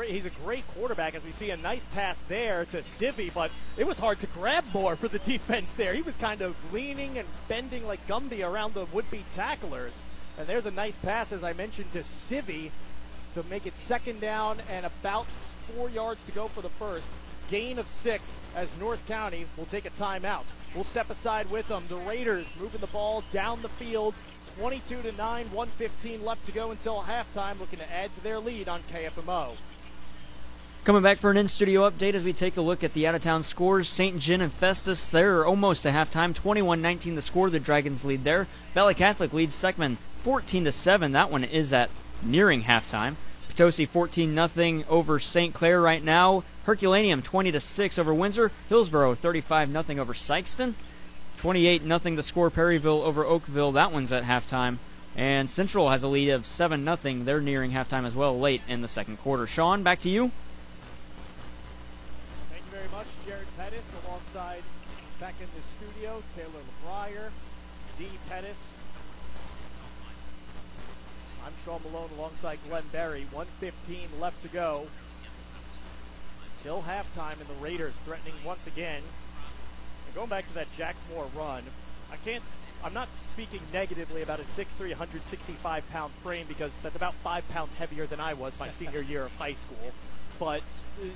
he's 0.03 0.25
a 0.25 0.29
great 0.29 0.67
quarterback 0.73 1.15
as 1.15 1.23
we 1.23 1.31
see 1.31 1.51
a 1.51 1.57
nice 1.57 1.85
pass 1.85 2.19
there 2.27 2.65
to 2.65 2.77
Civi, 2.77 3.33
but 3.33 3.51
it 3.77 3.87
was 3.87 3.97
hard 3.97 4.19
to 4.19 4.27
grab 4.27 4.65
Moore 4.73 4.95
for 4.97 5.07
the 5.07 5.19
defense 5.31 5.73
there. 5.77 5.93
He 5.93 6.01
was 6.01 6.17
kind 6.17 6.41
of 6.41 6.55
leaning 6.73 7.17
and 7.17 7.27
bending 7.47 7.87
like 7.87 8.05
Gumby 8.07 8.45
around 8.45 8.73
the 8.73 8.85
would-be 8.85 9.23
tacklers. 9.33 9.93
And 10.37 10.47
there's 10.47 10.65
a 10.65 10.71
nice 10.71 10.95
pass, 10.97 11.31
as 11.31 11.43
I 11.43 11.53
mentioned, 11.53 11.93
to 11.93 11.99
Civi 11.99 12.71
to 13.35 13.43
make 13.49 13.65
it 13.65 13.75
second 13.75 14.19
down 14.19 14.57
and 14.69 14.85
about 14.85 15.27
four 15.27 15.89
yards 15.89 16.23
to 16.25 16.31
go 16.33 16.47
for 16.49 16.61
the 16.61 16.69
first. 16.69 17.07
Gain 17.49 17.77
of 17.77 17.87
six 17.87 18.35
as 18.55 18.75
North 18.79 19.07
County 19.07 19.45
will 19.57 19.65
take 19.65 19.85
a 19.85 19.91
timeout. 19.91 20.43
We'll 20.73 20.83
step 20.83 21.09
aside 21.09 21.49
with 21.49 21.67
them. 21.67 21.83
The 21.87 21.97
Raiders 21.97 22.47
moving 22.59 22.81
the 22.81 22.87
ball 22.87 23.23
down 23.31 23.61
the 23.61 23.69
field. 23.69 24.13
22 24.59 25.01
to 25.01 25.11
9, 25.11 25.17
115 25.17 26.23
left 26.23 26.45
to 26.45 26.51
go 26.51 26.71
until 26.71 27.03
halftime, 27.03 27.59
looking 27.59 27.79
to 27.79 27.93
add 27.93 28.13
to 28.15 28.23
their 28.23 28.39
lead 28.39 28.69
on 28.69 28.81
KFMO. 28.93 29.51
Coming 30.85 31.01
back 31.01 31.17
for 31.17 31.31
an 31.31 31.37
in 31.37 31.47
studio 31.47 31.89
update 31.89 32.13
as 32.13 32.23
we 32.23 32.31
take 32.31 32.57
a 32.57 32.61
look 32.61 32.83
at 32.83 32.93
the 32.93 33.07
out 33.07 33.15
of 33.15 33.21
town 33.21 33.41
scores. 33.41 33.89
St. 33.89 34.19
John 34.19 34.39
and 34.39 34.53
Festus, 34.53 35.05
they're 35.05 35.45
almost 35.45 35.83
to 35.83 35.89
halftime. 35.89 36.33
21 36.33 36.81
19 36.81 37.15
the 37.15 37.21
score. 37.21 37.49
The 37.49 37.59
Dragons 37.59 38.05
lead 38.05 38.23
there. 38.23 38.47
Valley 38.73 38.93
Catholic 38.93 39.33
leads 39.33 39.55
Seckman 39.55 39.97
14 40.23 40.65
to 40.65 40.71
7. 40.71 41.11
That 41.11 41.31
one 41.31 41.43
is 41.43 41.73
at 41.73 41.89
nearing 42.21 42.63
halftime. 42.63 43.15
Potosi 43.49 43.87
14 43.87 44.35
0 44.47 44.83
over 44.87 45.19
St. 45.19 45.53
Clair 45.53 45.81
right 45.81 46.03
now. 46.03 46.43
Herculaneum 46.65 47.21
20 47.21 47.51
to 47.51 47.61
6 47.61 47.99
over 47.99 48.13
Windsor. 48.13 48.51
Hillsboro 48.69 49.15
35 49.15 49.71
0 49.71 50.01
over 50.01 50.13
Sikeston. 50.13 50.73
28 51.37 51.83
0 51.83 51.99
to 51.99 52.23
score 52.23 52.49
Perryville 52.49 53.01
over 53.03 53.23
Oakville. 53.23 53.71
That 53.71 53.91
one's 53.91 54.11
at 54.11 54.23
halftime. 54.23 54.77
And 55.15 55.49
Central 55.49 55.89
has 55.89 56.03
a 56.03 56.07
lead 56.07 56.29
of 56.29 56.45
7 56.45 56.83
0. 56.83 57.23
They're 57.23 57.41
nearing 57.41 57.71
halftime 57.71 58.05
as 58.05 58.15
well 58.15 58.37
late 58.37 58.61
in 58.67 58.81
the 58.81 58.87
second 58.87 59.17
quarter. 59.17 59.47
Sean, 59.47 59.83
back 59.83 59.99
to 60.01 60.09
you. 60.09 60.31
Thank 62.49 62.63
you 62.65 62.71
very 62.71 62.89
much, 62.89 63.07
Jared 63.25 63.47
Pettis, 63.57 63.83
alongside 64.05 64.63
back 65.19 65.35
in 65.39 65.47
the 65.55 65.87
studio, 65.87 66.21
Taylor 66.35 66.49
LeBrier, 66.83 67.29
Dee 67.97 68.17
Pettis, 68.29 68.57
I'm 71.45 71.53
Sean 71.63 71.79
Malone 71.83 72.09
alongside 72.17 72.57
Glenn 72.67 72.83
Berry. 72.91 73.27
115 73.31 74.19
left 74.19 74.41
to 74.41 74.47
go. 74.47 74.87
Till 76.65 76.81
halftime, 76.81 77.39
and 77.39 77.47
the 77.47 77.61
Raiders 77.61 77.93
threatening 78.05 78.33
once 78.43 78.65
again. 78.65 79.03
And 80.07 80.15
going 80.15 80.29
back 80.29 80.47
to 80.47 80.53
that 80.55 80.65
Jack 80.75 80.95
Moore 81.13 81.27
run, 81.35 81.61
I 82.11 82.15
can't. 82.15 82.43
I'm 82.83 82.91
not 82.91 83.07
speaking 83.31 83.61
negatively 83.71 84.23
about 84.23 84.39
his 84.39 84.47
6'3", 84.47 84.79
165 84.89 85.87
pound 85.91 86.11
frame 86.23 86.47
because 86.47 86.71
that's 86.81 86.95
about 86.95 87.13
five 87.13 87.47
pounds 87.49 87.75
heavier 87.75 88.07
than 88.07 88.19
I 88.19 88.33
was 88.33 88.59
my 88.59 88.69
senior 88.81 89.01
year 89.01 89.25
of 89.25 89.35
high 89.37 89.53
school. 89.53 89.91
But 90.39 90.63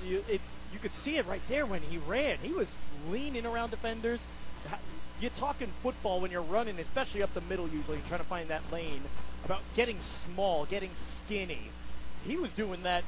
you, 0.06 0.22
it, 0.28 0.40
you 0.72 0.78
could 0.78 0.92
see 0.92 1.16
it 1.16 1.26
right 1.26 1.42
there 1.48 1.66
when 1.66 1.80
he 1.80 1.98
ran. 1.98 2.38
He 2.40 2.52
was 2.52 2.72
leaning 3.10 3.44
around 3.44 3.70
defenders. 3.70 4.20
You're 5.20 5.32
talking 5.32 5.72
football 5.82 6.20
when 6.20 6.30
you're 6.30 6.42
running, 6.42 6.78
especially 6.78 7.24
up 7.24 7.34
the 7.34 7.40
middle 7.40 7.66
usually, 7.66 7.98
trying 8.06 8.20
to 8.20 8.26
find 8.26 8.46
that 8.50 8.70
lane 8.70 9.02
about 9.44 9.62
getting 9.74 9.98
small, 9.98 10.64
getting 10.64 10.90
skinny. 10.94 11.70
He 12.24 12.36
was 12.36 12.52
doing 12.52 12.84
that 12.84 13.02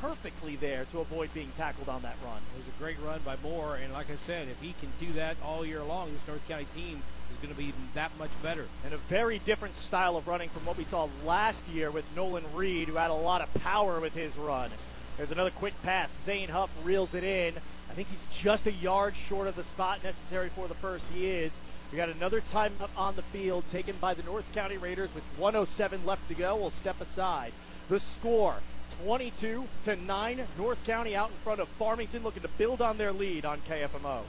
perfectly 0.00 0.56
there 0.56 0.84
to 0.92 1.00
avoid 1.00 1.32
being 1.34 1.50
tackled 1.56 1.88
on 1.88 2.02
that 2.02 2.16
run. 2.24 2.40
It 2.54 2.66
was 2.66 2.74
a 2.74 2.82
great 2.82 2.96
run 3.04 3.20
by 3.24 3.36
Moore, 3.42 3.78
and 3.82 3.92
like 3.92 4.10
I 4.10 4.16
said, 4.16 4.48
if 4.48 4.60
he 4.60 4.74
can 4.80 4.90
do 5.00 5.12
that 5.14 5.36
all 5.44 5.64
year 5.64 5.82
long, 5.82 6.12
this 6.12 6.26
North 6.26 6.46
County 6.48 6.66
team 6.74 7.02
is 7.30 7.36
going 7.38 7.54
to 7.54 7.58
be 7.58 7.72
that 7.94 8.10
much 8.18 8.30
better. 8.42 8.66
And 8.84 8.94
a 8.94 8.98
very 8.98 9.38
different 9.40 9.76
style 9.76 10.16
of 10.16 10.28
running 10.28 10.48
from 10.48 10.66
what 10.66 10.76
we 10.76 10.84
saw 10.84 11.08
last 11.24 11.66
year 11.68 11.90
with 11.90 12.04
Nolan 12.16 12.44
Reed, 12.54 12.88
who 12.88 12.96
had 12.96 13.10
a 13.10 13.14
lot 13.14 13.40
of 13.40 13.52
power 13.62 14.00
with 14.00 14.14
his 14.14 14.36
run. 14.36 14.70
There's 15.16 15.30
another 15.30 15.50
quick 15.50 15.74
pass. 15.82 16.10
Zane 16.24 16.48
Huff 16.48 16.70
reels 16.84 17.14
it 17.14 17.24
in. 17.24 17.54
I 17.90 17.94
think 17.94 18.08
he's 18.08 18.42
just 18.42 18.66
a 18.66 18.72
yard 18.72 19.14
short 19.14 19.46
of 19.46 19.56
the 19.56 19.64
spot 19.64 20.02
necessary 20.02 20.48
for 20.48 20.66
the 20.66 20.74
first. 20.74 21.04
He 21.14 21.26
is. 21.26 21.52
We 21.90 21.98
got 21.98 22.08
another 22.08 22.40
time 22.40 22.72
up 22.80 22.90
on 22.96 23.16
the 23.16 23.22
field 23.22 23.64
taken 23.70 23.94
by 24.00 24.14
the 24.14 24.22
North 24.22 24.50
County 24.54 24.78
Raiders 24.78 25.14
with 25.14 25.24
107 25.36 26.06
left 26.06 26.26
to 26.28 26.34
go. 26.34 26.56
We'll 26.56 26.70
step 26.70 26.98
aside. 27.02 27.52
The 27.90 28.00
score 28.00 28.56
22 29.04 29.64
to 29.84 29.96
9. 29.96 30.42
North 30.56 30.86
County 30.86 31.16
out 31.16 31.30
in 31.30 31.34
front 31.36 31.60
of 31.60 31.68
Farmington 31.68 32.22
looking 32.22 32.42
to 32.42 32.48
build 32.48 32.80
on 32.80 32.98
their 32.98 33.12
lead 33.12 33.44
on 33.44 33.58
KFMO. 33.68 34.20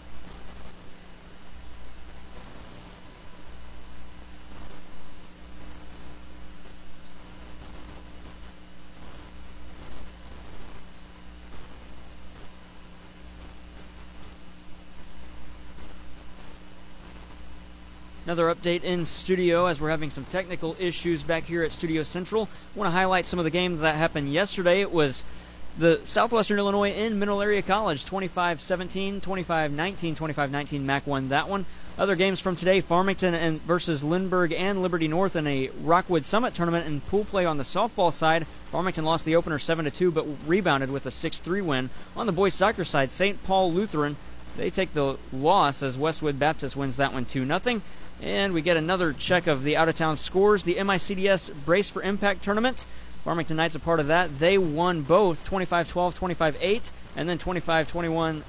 Another 18.26 18.45
update 18.45 18.86
in 18.86 19.05
studio 19.05 19.65
as 19.65 19.82
we're 19.82 19.89
having 19.89 20.09
some 20.09 20.24
technical 20.24 20.78
issues 20.80 21.24
back 21.24 21.43
here 21.43 21.61
at 21.61 21.74
Studio 21.74 22.03
Central. 22.03 22.47
I 22.74 22.80
want 22.80 22.88
to 22.88 22.91
highlight 22.91 23.26
some 23.26 23.38
of 23.38 23.43
the 23.43 23.51
games 23.51 23.82
that 23.82 23.95
happened 23.95 24.32
yesterday. 24.32 24.80
It 24.80 24.93
was 24.93 25.26
the 25.78 25.99
Southwestern 26.05 26.57
Illinois 26.57 26.91
in 26.91 27.19
Mineral 27.19 27.41
Area 27.41 27.61
College 27.61 28.05
25 28.05 28.61
17, 28.61 29.19
25 29.19 29.74
19, 29.74 30.15
25 30.15 30.51
19. 30.51 30.86
Mac 30.86 31.05
won 31.05 31.28
that 31.30 31.49
one. 31.49 31.65
Other 31.97 32.15
games 32.15 32.39
from 32.39 32.55
today 32.55 32.80
Farmington 32.80 33.34
and 33.34 33.61
versus 33.63 34.05
Lindbergh 34.05 34.53
and 34.53 34.82
Liberty 34.82 35.09
North 35.09 35.36
in 35.36 35.45
a 35.45 35.69
Rockwood 35.82 36.24
Summit 36.24 36.53
tournament 36.53 36.88
and 36.88 37.05
pool 37.07 37.26
play 37.26 37.45
on 37.45 37.57
the 37.57 37.65
softball 37.65 38.13
side. 38.13 38.47
Farmington 38.71 39.03
lost 39.03 39.26
the 39.26 39.36
opener 39.36 39.59
7 39.59 39.91
2 39.91 40.11
but 40.11 40.26
rebounded 40.47 40.91
with 40.91 41.05
a 41.05 41.11
6 41.11 41.39
3 41.39 41.61
win. 41.61 41.89
On 42.15 42.26
the 42.26 42.32
boys 42.32 42.53
soccer 42.53 42.86
side, 42.86 43.11
St. 43.11 43.43
Paul 43.43 43.74
Lutheran 43.74 44.15
they 44.55 44.69
take 44.69 44.93
the 44.93 45.17
loss 45.32 45.82
as 45.82 45.97
Westwood 45.97 46.39
Baptist 46.39 46.76
wins 46.76 46.97
that 46.97 47.11
one 47.11 47.26
2 47.26 47.45
0. 47.45 47.82
And 48.24 48.53
we 48.53 48.61
get 48.61 48.78
another 48.78 49.11
check 49.11 49.47
of 49.47 49.65
the 49.65 49.76
out 49.76 49.89
of 49.89 49.97
town 49.97 50.15
scores. 50.15 50.63
The 50.63 50.76
MICDS 50.76 51.51
Brace 51.65 51.89
for 51.89 52.01
Impact 52.01 52.41
tournament. 52.41 52.86
Farmington 53.26 53.57
Knights 53.57 53.76
a 53.76 53.80
part 53.80 53.99
of 53.99 54.07
that. 54.07 54.39
They 54.39 54.57
won 54.57 55.01
both 55.01 55.43
25 55.43 55.89
12, 55.89 56.15
25 56.15 56.57
8, 56.59 56.91
and 57.17 57.28
then 57.28 57.38
25 57.38 57.89
21, 57.89 58.43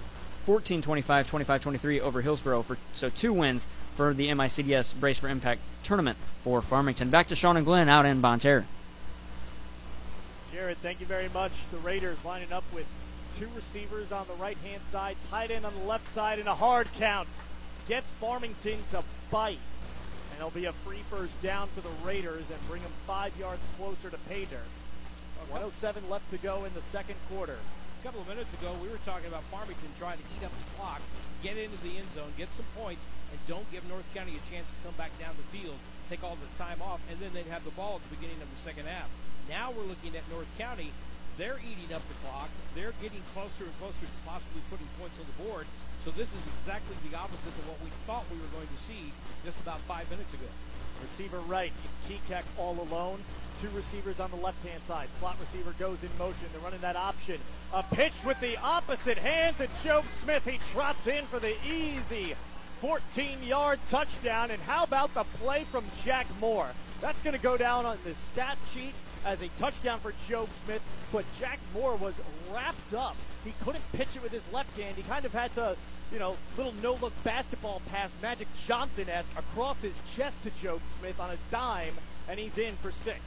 14 0.44 0.82
25, 0.82 1.26
25 1.28 1.62
23 1.62 2.00
over 2.00 2.20
Hillsboro. 2.20 2.62
For, 2.62 2.78
so 2.92 3.10
two 3.10 3.32
wins 3.32 3.66
for 3.96 4.14
the 4.14 4.28
MICDS 4.28 4.98
Brace 5.00 5.18
for 5.18 5.28
Impact 5.28 5.60
tournament 5.82 6.18
for 6.44 6.62
Farmington. 6.62 7.10
Back 7.10 7.26
to 7.28 7.36
Sean 7.36 7.56
and 7.56 7.66
Glenn 7.66 7.88
out 7.88 8.06
in 8.06 8.20
Bonne 8.20 8.38
Terre. 8.38 8.64
Jared, 10.52 10.78
thank 10.78 11.00
you 11.00 11.06
very 11.06 11.28
much. 11.34 11.50
The 11.72 11.78
Raiders 11.78 12.24
lining 12.24 12.52
up 12.52 12.64
with 12.72 12.88
two 13.40 13.48
receivers 13.56 14.12
on 14.12 14.28
the 14.28 14.34
right 14.34 14.56
hand 14.58 14.82
side, 14.82 15.16
tight 15.30 15.50
end 15.50 15.66
on 15.66 15.72
the 15.80 15.84
left 15.84 16.06
side, 16.14 16.38
and 16.38 16.46
a 16.46 16.54
hard 16.54 16.86
count 16.96 17.26
gets 17.88 18.10
Farmington 18.12 18.78
to 18.90 19.02
bite. 19.30 19.58
And 20.30 20.38
it'll 20.38 20.50
be 20.50 20.64
a 20.64 20.72
free 20.72 21.02
first 21.10 21.40
down 21.42 21.68
for 21.68 21.80
the 21.80 21.94
Raiders 22.04 22.44
and 22.50 22.68
bring 22.68 22.82
them 22.82 22.92
five 23.06 23.36
yards 23.38 23.62
closer 23.78 24.10
to 24.10 24.18
pay 24.28 24.44
dirt. 24.46 24.66
107 25.50 26.08
left 26.08 26.24
to 26.32 26.38
go 26.38 26.64
in 26.64 26.72
the 26.72 26.84
second 26.88 27.16
quarter. 27.28 27.58
A 27.60 28.02
couple 28.02 28.20
of 28.20 28.28
minutes 28.28 28.52
ago, 28.56 28.72
we 28.80 28.88
were 28.88 29.00
talking 29.04 29.28
about 29.28 29.44
Farmington 29.52 29.92
trying 30.00 30.16
to 30.16 30.26
eat 30.36 30.44
up 30.44 30.52
the 30.52 30.68
clock, 30.76 31.00
get 31.44 31.56
into 31.56 31.76
the 31.84 31.96
end 32.00 32.08
zone, 32.12 32.32
get 32.36 32.48
some 32.52 32.68
points, 32.76 33.04
and 33.32 33.40
don't 33.48 33.68
give 33.72 33.84
North 33.88 34.08
County 34.16 34.36
a 34.36 34.42
chance 34.48 34.72
to 34.72 34.78
come 34.84 34.96
back 34.96 35.12
down 35.20 35.36
the 35.36 35.48
field, 35.52 35.76
take 36.08 36.24
all 36.24 36.36
the 36.36 36.48
time 36.56 36.80
off, 36.80 37.00
and 37.12 37.20
then 37.20 37.32
they'd 37.32 37.48
have 37.52 37.64
the 37.64 37.76
ball 37.76 38.00
at 38.00 38.04
the 38.08 38.16
beginning 38.16 38.40
of 38.40 38.48
the 38.48 38.60
second 38.60 38.88
half. 38.88 39.08
Now 39.48 39.72
we're 39.72 39.88
looking 39.88 40.16
at 40.16 40.24
North 40.32 40.48
County. 40.56 40.92
They're 41.36 41.60
eating 41.60 41.92
up 41.92 42.04
the 42.08 42.16
clock. 42.24 42.48
They're 42.72 42.96
getting 43.02 43.20
closer 43.36 43.68
and 43.68 43.76
closer 43.80 44.04
to 44.06 44.18
possibly 44.24 44.62
putting 44.70 44.88
points 45.00 45.16
on 45.20 45.26
the 45.28 45.38
board. 45.44 45.66
So 46.04 46.10
this 46.10 46.28
is 46.34 46.42
exactly 46.60 46.94
the 47.08 47.16
opposite 47.16 47.48
of 47.48 47.66
what 47.66 47.80
we 47.82 47.88
thought 48.04 48.24
we 48.30 48.36
were 48.36 48.52
going 48.52 48.68
to 48.68 48.80
see 48.84 49.10
just 49.42 49.58
about 49.60 49.80
five 49.88 50.08
minutes 50.10 50.34
ago. 50.34 50.44
Receiver 51.00 51.38
right, 51.48 51.72
Ketek 52.06 52.44
all 52.58 52.76
alone. 52.78 53.18
Two 53.62 53.70
receivers 53.74 54.20
on 54.20 54.30
the 54.30 54.36
left-hand 54.36 54.82
side. 54.82 55.08
Slot 55.18 55.36
receiver 55.40 55.74
goes 55.78 55.96
in 56.02 56.10
motion. 56.18 56.44
They're 56.52 56.60
running 56.60 56.82
that 56.82 56.96
option. 56.96 57.40
A 57.72 57.82
pitch 57.82 58.12
with 58.22 58.38
the 58.40 58.58
opposite 58.58 59.16
hands, 59.16 59.58
and 59.60 59.70
Job 59.82 60.04
Smith, 60.22 60.44
he 60.44 60.58
trots 60.72 61.06
in 61.06 61.24
for 61.24 61.38
the 61.38 61.56
easy 61.64 62.34
14-yard 62.82 63.78
touchdown. 63.88 64.50
And 64.50 64.60
how 64.62 64.84
about 64.84 65.14
the 65.14 65.24
play 65.40 65.64
from 65.64 65.84
Jack 66.04 66.26
Moore? 66.38 66.68
That's 67.00 67.20
going 67.22 67.34
to 67.34 67.42
go 67.42 67.56
down 67.56 67.86
on 67.86 67.96
the 68.04 68.14
stat 68.14 68.58
sheet 68.74 68.92
as 69.24 69.40
a 69.42 69.48
touchdown 69.58 69.98
for 69.98 70.12
Job 70.28 70.48
Smith, 70.64 70.82
but 71.12 71.24
Jack 71.40 71.58
Moore 71.72 71.96
was 71.96 72.14
wrapped 72.52 72.94
up. 72.94 73.16
He 73.44 73.52
couldn't 73.62 73.84
pitch 73.92 74.08
it 74.16 74.22
with 74.22 74.32
his 74.32 74.50
left 74.52 74.78
hand. 74.78 74.96
He 74.96 75.02
kind 75.02 75.24
of 75.24 75.32
had 75.32 75.54
to, 75.54 75.76
you 76.12 76.18
know, 76.18 76.36
little 76.56 76.74
no-look 76.82 77.12
basketball 77.24 77.82
pass, 77.90 78.10
Magic 78.22 78.48
Johnson-esque, 78.66 79.32
across 79.38 79.80
his 79.80 79.98
chest 80.14 80.42
to 80.44 80.50
Joe 80.62 80.80
Smith 80.98 81.20
on 81.20 81.30
a 81.30 81.36
dime, 81.50 81.94
and 82.28 82.38
he's 82.38 82.58
in 82.58 82.74
for 82.76 82.90
six. 82.90 83.20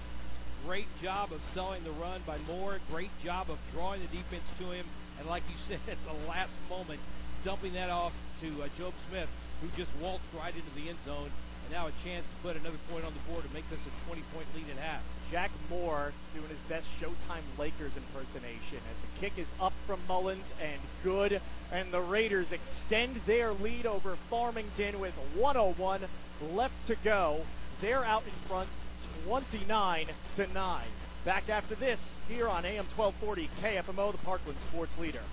Great 0.65 0.87
job 1.01 1.31
of 1.31 1.41
selling 1.41 1.83
the 1.83 1.91
run 1.91 2.21
by 2.25 2.37
Moore. 2.47 2.79
Great 2.91 3.11
job 3.23 3.49
of 3.49 3.57
drawing 3.73 4.01
the 4.01 4.07
defense 4.07 4.51
to 4.59 4.65
him. 4.71 4.85
And 5.19 5.27
like 5.29 5.43
you 5.49 5.55
said, 5.57 5.79
at 5.89 5.97
the 6.05 6.29
last 6.29 6.53
moment, 6.69 6.99
dumping 7.43 7.73
that 7.73 7.89
off 7.89 8.13
to 8.41 8.47
uh, 8.61 8.67
Job 8.77 8.93
Smith, 9.09 9.29
who 9.61 9.69
just 9.77 9.95
waltzed 9.97 10.25
right 10.37 10.53
into 10.53 10.73
the 10.75 10.89
end 10.89 10.97
zone. 11.05 11.29
And 11.65 11.71
now 11.71 11.87
a 11.87 11.93
chance 12.03 12.25
to 12.27 12.35
put 12.43 12.55
another 12.55 12.77
point 12.91 13.05
on 13.05 13.13
the 13.13 13.31
board 13.31 13.45
and 13.45 13.53
make 13.53 13.69
this 13.69 13.79
a 13.85 13.91
20-point 14.09 14.47
lead 14.55 14.65
at 14.75 14.81
half. 14.81 15.03
Jack 15.31 15.51
Moore 15.69 16.13
doing 16.33 16.47
his 16.47 16.57
best 16.69 16.87
Showtime 17.01 17.43
Lakers 17.59 17.91
impersonation 17.97 18.77
as 18.77 18.97
the 19.01 19.19
kick 19.19 19.33
is 19.37 19.47
up 19.59 19.73
from 19.85 19.99
Mullins 20.07 20.45
and 20.61 20.79
good. 21.03 21.41
And 21.71 21.91
the 21.91 22.01
Raiders 22.01 22.51
extend 22.51 23.15
their 23.25 23.51
lead 23.51 23.85
over 23.85 24.15
Farmington 24.29 24.99
with 24.99 25.13
101 25.35 26.01
left 26.53 26.87
to 26.87 26.95
go. 27.03 27.41
They're 27.81 28.05
out 28.05 28.23
in 28.23 28.31
front 28.47 28.69
29 29.25 30.07
to 30.35 30.53
9. 30.53 30.81
Back 31.25 31.49
after 31.49 31.75
this 31.75 32.13
here 32.29 32.47
on 32.47 32.63
AM 32.63 32.85
1240 32.95 33.49
KFMO, 33.61 34.11
the 34.13 34.17
Parkland 34.19 34.59
Sports 34.59 34.97
Leader. 34.97 35.23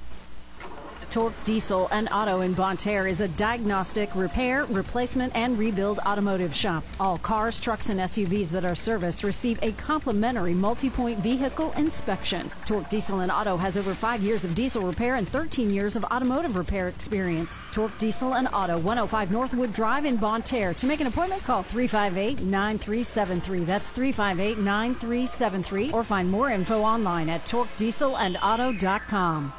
Torque 1.15 1.45
Diesel 1.45 1.87
and 1.93 2.09
Auto 2.11 2.41
in 2.41 2.55
Bonne 2.55 2.77
Terre 2.77 3.07
is 3.07 3.21
a 3.21 3.29
diagnostic, 3.29 4.13
repair, 4.17 4.65
replacement, 4.65 5.33
and 5.37 5.57
rebuild 5.57 6.01
automotive 6.01 6.53
shop. 6.53 6.83
All 6.99 7.19
cars, 7.19 7.61
trucks, 7.61 7.89
and 7.89 8.01
SUVs 8.01 8.51
that 8.51 8.65
are 8.65 8.75
serviced 8.75 9.23
receive 9.23 9.61
a 9.63 9.71
complimentary 9.75 10.55
multi-point 10.55 11.21
vehicle 11.21 11.71
inspection. 11.77 12.51
Torque 12.67 12.91
Diesel 12.91 13.21
and 13.21 13.31
Auto 13.31 13.57
has 13.57 13.77
over 13.77 13.95
five 13.95 14.25
years 14.25 14.45
of 14.45 14.57
diesel 14.57 14.83
repair 14.83 15.15
and 15.15 15.29
13 15.29 15.71
years 15.71 15.95
of 15.95 16.03
automotive 16.07 16.57
repair 16.57 16.89
experience. 16.89 17.61
Torque 17.71 17.97
Diesel 17.99 18.35
and 18.35 18.49
Auto, 18.53 18.79
105 18.79 19.31
Northwood 19.31 19.73
Drive 19.73 20.07
in 20.07 20.17
Bonne 20.17 20.43
Terre. 20.43 20.75
To 20.75 20.87
make 20.89 21.01
an 21.01 21.07
appointment, 21.07 21.45
call 21.45 21.63
358-9373. 21.63 23.65
That's 23.65 23.93
358-9373. 23.93 25.93
Or 25.93 26.03
find 26.03 26.29
more 26.29 26.51
info 26.51 26.83
online 26.83 27.29
at 27.29 27.47
torquedieselandauto.com. 27.47 29.53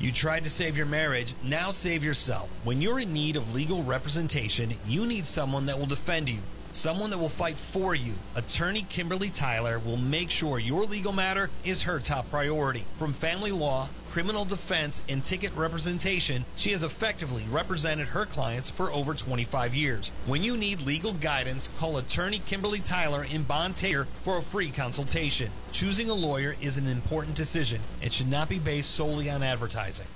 You 0.00 0.12
tried 0.12 0.44
to 0.44 0.50
save 0.50 0.78
your 0.78 0.86
marriage, 0.86 1.34
now 1.44 1.70
save 1.70 2.02
yourself. 2.02 2.48
When 2.64 2.80
you're 2.80 3.00
in 3.00 3.12
need 3.12 3.36
of 3.36 3.52
legal 3.52 3.82
representation, 3.82 4.72
you 4.88 5.04
need 5.04 5.26
someone 5.26 5.66
that 5.66 5.78
will 5.78 5.84
defend 5.84 6.30
you, 6.30 6.38
someone 6.72 7.10
that 7.10 7.18
will 7.18 7.28
fight 7.28 7.56
for 7.56 7.94
you. 7.94 8.14
Attorney 8.34 8.86
Kimberly 8.88 9.28
Tyler 9.28 9.78
will 9.78 9.98
make 9.98 10.30
sure 10.30 10.58
your 10.58 10.84
legal 10.84 11.12
matter 11.12 11.50
is 11.66 11.82
her 11.82 11.98
top 12.00 12.30
priority. 12.30 12.84
From 12.98 13.12
family 13.12 13.52
law, 13.52 13.90
criminal 14.10 14.44
defense, 14.44 15.02
and 15.08 15.22
ticket 15.22 15.54
representation, 15.54 16.44
she 16.56 16.72
has 16.72 16.82
effectively 16.82 17.44
represented 17.48 18.08
her 18.08 18.26
clients 18.26 18.68
for 18.68 18.90
over 18.92 19.14
25 19.14 19.74
years. 19.74 20.10
When 20.26 20.42
you 20.42 20.56
need 20.56 20.82
legal 20.82 21.12
guidance, 21.12 21.68
call 21.78 21.96
attorney 21.96 22.40
Kimberly 22.44 22.80
Tyler 22.80 23.24
in 23.24 23.44
Bonne 23.44 23.72
Terre 23.72 24.06
for 24.24 24.38
a 24.38 24.42
free 24.42 24.70
consultation. 24.70 25.52
Choosing 25.70 26.10
a 26.10 26.14
lawyer 26.14 26.56
is 26.60 26.76
an 26.76 26.88
important 26.88 27.36
decision. 27.36 27.80
It 28.02 28.12
should 28.12 28.28
not 28.28 28.48
be 28.48 28.58
based 28.58 28.90
solely 28.90 29.30
on 29.30 29.44
advertising. 29.44 30.06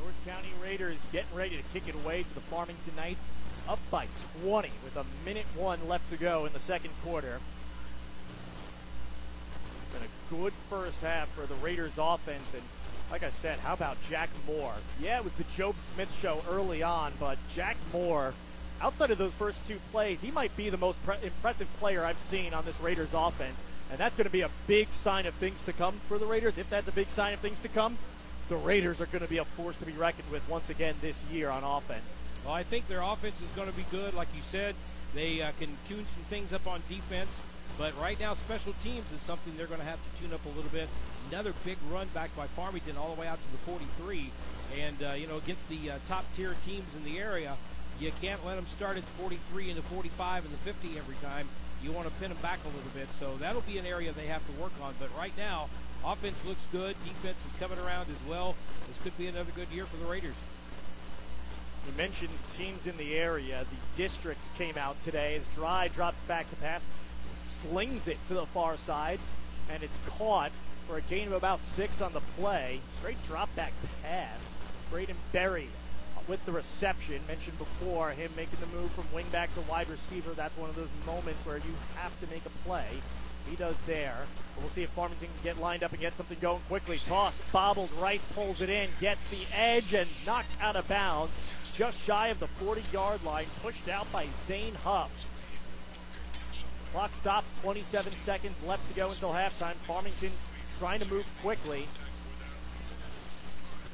North 0.00 0.26
County 0.26 0.52
Raiders 0.60 0.98
getting 1.12 1.36
ready 1.36 1.56
to 1.56 1.62
kick 1.72 1.88
it 1.88 1.94
away 1.94 2.24
to 2.24 2.34
the 2.34 2.40
Farmington 2.40 2.96
Knights, 2.96 3.28
up 3.68 3.78
by 3.92 4.08
20 4.42 4.70
with 4.82 4.96
a 4.96 5.04
minute 5.24 5.46
one 5.54 5.88
left 5.88 6.10
to 6.10 6.16
go 6.16 6.46
in 6.46 6.52
the 6.52 6.58
second 6.58 6.90
quarter. 7.04 7.38
Good 10.40 10.54
first 10.70 10.98
half 11.02 11.28
for 11.28 11.44
the 11.44 11.54
Raiders 11.56 11.92
offense, 11.98 12.54
and 12.54 12.62
like 13.10 13.22
I 13.22 13.28
said, 13.28 13.58
how 13.58 13.74
about 13.74 13.98
Jack 14.08 14.30
Moore? 14.46 14.72
Yeah, 14.98 15.18
it 15.18 15.24
was 15.24 15.34
the 15.34 15.44
Job 15.54 15.74
Smith 15.74 16.16
show 16.22 16.42
early 16.50 16.82
on, 16.82 17.12
but 17.20 17.36
Jack 17.54 17.76
Moore, 17.92 18.32
outside 18.80 19.10
of 19.10 19.18
those 19.18 19.32
first 19.32 19.58
two 19.68 19.78
plays, 19.90 20.22
he 20.22 20.30
might 20.30 20.56
be 20.56 20.70
the 20.70 20.78
most 20.78 21.04
pre- 21.04 21.16
impressive 21.22 21.68
player 21.78 22.02
I've 22.02 22.16
seen 22.30 22.54
on 22.54 22.64
this 22.64 22.80
Raiders 22.80 23.12
offense. 23.12 23.62
And 23.90 23.98
that's 23.98 24.16
going 24.16 24.24
to 24.24 24.32
be 24.32 24.40
a 24.40 24.48
big 24.66 24.88
sign 24.88 25.26
of 25.26 25.34
things 25.34 25.62
to 25.64 25.72
come 25.74 25.96
for 26.08 26.16
the 26.16 26.24
Raiders. 26.24 26.56
If 26.56 26.70
that's 26.70 26.88
a 26.88 26.92
big 26.92 27.08
sign 27.08 27.34
of 27.34 27.40
things 27.40 27.60
to 27.60 27.68
come, 27.68 27.98
the 28.48 28.56
Raiders 28.56 29.02
are 29.02 29.06
going 29.06 29.22
to 29.22 29.28
be 29.28 29.36
a 29.36 29.44
force 29.44 29.76
to 29.76 29.84
be 29.84 29.92
reckoned 29.92 30.30
with 30.32 30.48
once 30.48 30.70
again 30.70 30.94
this 31.02 31.22
year 31.30 31.50
on 31.50 31.62
offense. 31.62 32.10
Well, 32.42 32.54
I 32.54 32.62
think 32.62 32.88
their 32.88 33.02
offense 33.02 33.42
is 33.42 33.50
going 33.50 33.70
to 33.70 33.76
be 33.76 33.84
good. 33.90 34.14
Like 34.14 34.28
you 34.34 34.40
said, 34.40 34.76
they 35.14 35.42
uh, 35.42 35.52
can 35.60 35.76
tune 35.86 36.06
some 36.06 36.24
things 36.30 36.54
up 36.54 36.66
on 36.66 36.80
defense. 36.88 37.42
But 37.78 37.98
right 38.00 38.18
now, 38.20 38.34
special 38.34 38.74
teams 38.84 39.10
is 39.12 39.20
something 39.20 39.52
they're 39.56 39.66
going 39.66 39.80
to 39.80 39.86
have 39.86 39.98
to 39.98 40.22
tune 40.22 40.32
up 40.34 40.44
a 40.44 40.48
little 40.50 40.70
bit. 40.70 40.88
Another 41.30 41.54
big 41.64 41.78
run 41.90 42.06
back 42.08 42.34
by 42.36 42.46
Farmington 42.46 42.96
all 42.96 43.14
the 43.14 43.20
way 43.20 43.26
out 43.26 43.38
to 43.38 43.52
the 43.52 43.58
43. 43.58 44.30
And, 44.78 45.02
uh, 45.02 45.12
you 45.14 45.26
know, 45.26 45.38
against 45.38 45.68
the 45.68 45.90
uh, 45.90 45.98
top 46.06 46.24
tier 46.34 46.54
teams 46.62 46.94
in 46.96 47.04
the 47.04 47.18
area, 47.18 47.56
you 47.98 48.12
can't 48.20 48.44
let 48.44 48.56
them 48.56 48.66
start 48.66 48.96
at 48.96 49.04
the 49.04 49.12
43 49.12 49.70
and 49.70 49.78
the 49.78 49.82
45 49.82 50.44
and 50.44 50.52
the 50.52 50.58
50 50.58 50.98
every 50.98 51.16
time. 51.16 51.48
You 51.82 51.92
want 51.92 52.06
to 52.06 52.14
pin 52.14 52.28
them 52.28 52.38
back 52.42 52.60
a 52.64 52.68
little 52.68 52.92
bit. 52.94 53.08
So 53.18 53.36
that'll 53.38 53.62
be 53.62 53.78
an 53.78 53.86
area 53.86 54.12
they 54.12 54.26
have 54.26 54.44
to 54.46 54.62
work 54.62 54.72
on. 54.82 54.94
But 55.00 55.08
right 55.16 55.36
now, 55.36 55.68
offense 56.04 56.44
looks 56.44 56.64
good. 56.70 56.94
Defense 57.04 57.44
is 57.46 57.52
coming 57.54 57.78
around 57.78 58.06
as 58.08 58.28
well. 58.28 58.54
This 58.88 58.98
could 59.02 59.16
be 59.18 59.26
another 59.26 59.50
good 59.54 59.68
year 59.72 59.86
for 59.86 59.96
the 59.96 60.10
Raiders. 60.10 60.34
You 61.86 61.92
mentioned 61.96 62.30
teams 62.52 62.86
in 62.86 62.96
the 62.96 63.14
area. 63.14 63.64
The 63.64 64.02
districts 64.02 64.52
came 64.56 64.76
out 64.78 65.02
today 65.02 65.34
as 65.34 65.46
Dry 65.54 65.88
drops 65.88 66.20
back 66.22 66.48
to 66.50 66.56
pass, 66.56 66.86
slings 67.62 68.08
it 68.08 68.18
to 68.28 68.34
the 68.34 68.46
far 68.46 68.76
side, 68.76 69.18
and 69.70 69.82
it's 69.82 69.98
caught 70.06 70.52
for 70.86 70.96
a 70.96 71.02
gain 71.02 71.28
of 71.28 71.34
about 71.34 71.60
six 71.60 72.00
on 72.00 72.12
the 72.12 72.20
play. 72.38 72.80
Straight 72.98 73.22
drop 73.26 73.54
back 73.54 73.72
pass. 74.02 74.38
Braden 74.90 75.16
Berry 75.32 75.68
with 76.28 76.44
the 76.46 76.52
reception. 76.52 77.20
Mentioned 77.26 77.58
before, 77.58 78.10
him 78.10 78.30
making 78.36 78.58
the 78.60 78.66
move 78.76 78.90
from 78.92 79.04
wingback 79.04 79.52
to 79.54 79.60
wide 79.70 79.88
receiver. 79.88 80.32
That's 80.32 80.56
one 80.56 80.70
of 80.70 80.76
those 80.76 80.88
moments 81.06 81.44
where 81.44 81.56
you 81.56 81.74
have 81.96 82.18
to 82.20 82.26
make 82.28 82.44
a 82.46 82.50
play. 82.66 82.86
He 83.48 83.56
does 83.56 83.76
there. 83.86 84.26
But 84.54 84.62
we'll 84.62 84.70
see 84.70 84.82
if 84.82 84.90
Farmington 84.90 85.28
can 85.28 85.42
get 85.42 85.60
lined 85.60 85.82
up 85.82 85.92
and 85.92 86.00
get 86.00 86.14
something 86.14 86.38
going 86.40 86.60
quickly. 86.68 86.98
Toss, 86.98 87.40
bobbled, 87.52 87.90
Rice 87.98 88.24
pulls 88.34 88.60
it 88.60 88.70
in, 88.70 88.88
gets 89.00 89.24
the 89.30 89.44
edge, 89.56 89.94
and 89.94 90.08
knocked 90.26 90.60
out 90.60 90.76
of 90.76 90.86
bounds. 90.88 91.32
Just 91.74 92.00
shy 92.02 92.28
of 92.28 92.38
the 92.38 92.46
40-yard 92.46 93.24
line, 93.24 93.46
pushed 93.62 93.88
out 93.88 94.10
by 94.12 94.26
Zane 94.46 94.74
Huff. 94.84 95.26
Clock 96.92 97.14
stops, 97.14 97.46
27 97.62 98.12
seconds 98.24 98.56
left 98.66 98.86
to 98.88 98.94
go 98.94 99.08
until 99.08 99.30
halftime. 99.30 99.74
Farmington 99.88 100.30
trying 100.78 101.00
to 101.00 101.08
move 101.08 101.24
quickly. 101.40 101.88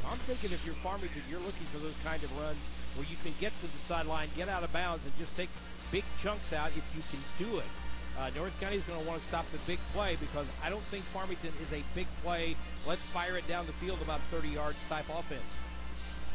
I'm 0.05 0.19
thinking 0.27 0.51
if 0.51 0.67
you're 0.67 0.75
Farmington, 0.83 1.23
you're 1.31 1.39
looking 1.39 1.67
for 1.71 1.79
those 1.79 1.95
kind 2.03 2.21
of 2.25 2.31
runs 2.41 2.59
where 2.97 3.07
you 3.07 3.15
can 3.23 3.33
get 3.39 3.55
to 3.61 3.71
the 3.71 3.79
sideline, 3.79 4.29
get 4.35 4.49
out 4.49 4.65
of 4.65 4.73
bounds, 4.73 5.07
and 5.07 5.17
just 5.17 5.37
take 5.37 5.49
big 5.93 6.03
chunks 6.19 6.53
out 6.53 6.71
if 6.75 6.83
you 6.97 7.03
can 7.07 7.23
do 7.39 7.59
it. 7.59 7.71
Uh, 8.19 8.31
North 8.35 8.59
County 8.61 8.77
is 8.77 8.83
going 8.83 9.01
to 9.01 9.07
want 9.07 9.21
to 9.21 9.27
stop 9.27 9.47
the 9.53 9.59
big 9.59 9.79
play 9.95 10.17
because 10.19 10.51
I 10.65 10.69
don't 10.69 10.83
think 10.91 11.05
Farmington 11.05 11.53
is 11.63 11.73
a 11.73 11.85
big 11.95 12.09
play. 12.25 12.57
Let's 12.85 13.03
fire 13.15 13.37
it 13.37 13.47
down 13.47 13.67
the 13.67 13.73
field 13.79 14.03
about 14.03 14.19
30 14.35 14.49
yards 14.49 14.83
type 14.89 15.07
offense. 15.07 15.47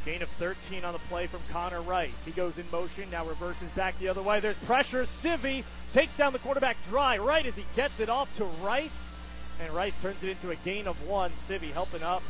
Gain 0.06 0.22
of 0.22 0.28
13 0.30 0.84
on 0.84 0.92
the 0.92 1.00
play 1.00 1.28
from 1.28 1.40
Connor 1.50 1.82
Rice. 1.82 2.26
He 2.26 2.32
goes 2.32 2.58
in 2.58 2.66
motion, 2.72 3.10
now 3.10 3.26
reverses 3.26 3.70
back 3.70 3.98
the 4.00 4.10
other 4.10 4.22
way. 4.22 4.42
There's 4.42 4.58
pressure. 4.58 5.04
Civi 5.04 5.64
takes 5.94 6.18
down 6.18 6.34
the 6.34 6.40
quarterback 6.40 6.76
dry 6.90 7.18
right 7.18 7.46
as 7.46 7.56
he 7.56 7.64
gets 7.76 8.02
it 8.02 8.10
off 8.10 8.36
to 8.38 8.44
Rice. 8.66 9.14
And 9.62 9.72
Rice 9.72 10.00
turns 10.02 10.22
it 10.22 10.30
into 10.30 10.52
a 10.52 10.56
gain 10.58 10.88
of 10.88 11.08
one. 11.08 11.32
Civi 11.32 11.72
helping 11.72 12.04
up 12.04 12.22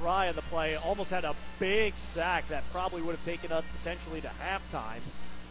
dry 0.00 0.28
on 0.28 0.34
the 0.34 0.42
play. 0.42 0.76
Almost 0.76 1.10
had 1.10 1.24
a 1.24 1.34
big 1.58 1.94
sack 1.94 2.46
that 2.48 2.62
probably 2.72 3.00
would 3.00 3.16
have 3.16 3.24
taken 3.24 3.52
us 3.52 3.64
potentially 3.78 4.20
to 4.20 4.28
halftime. 4.28 5.00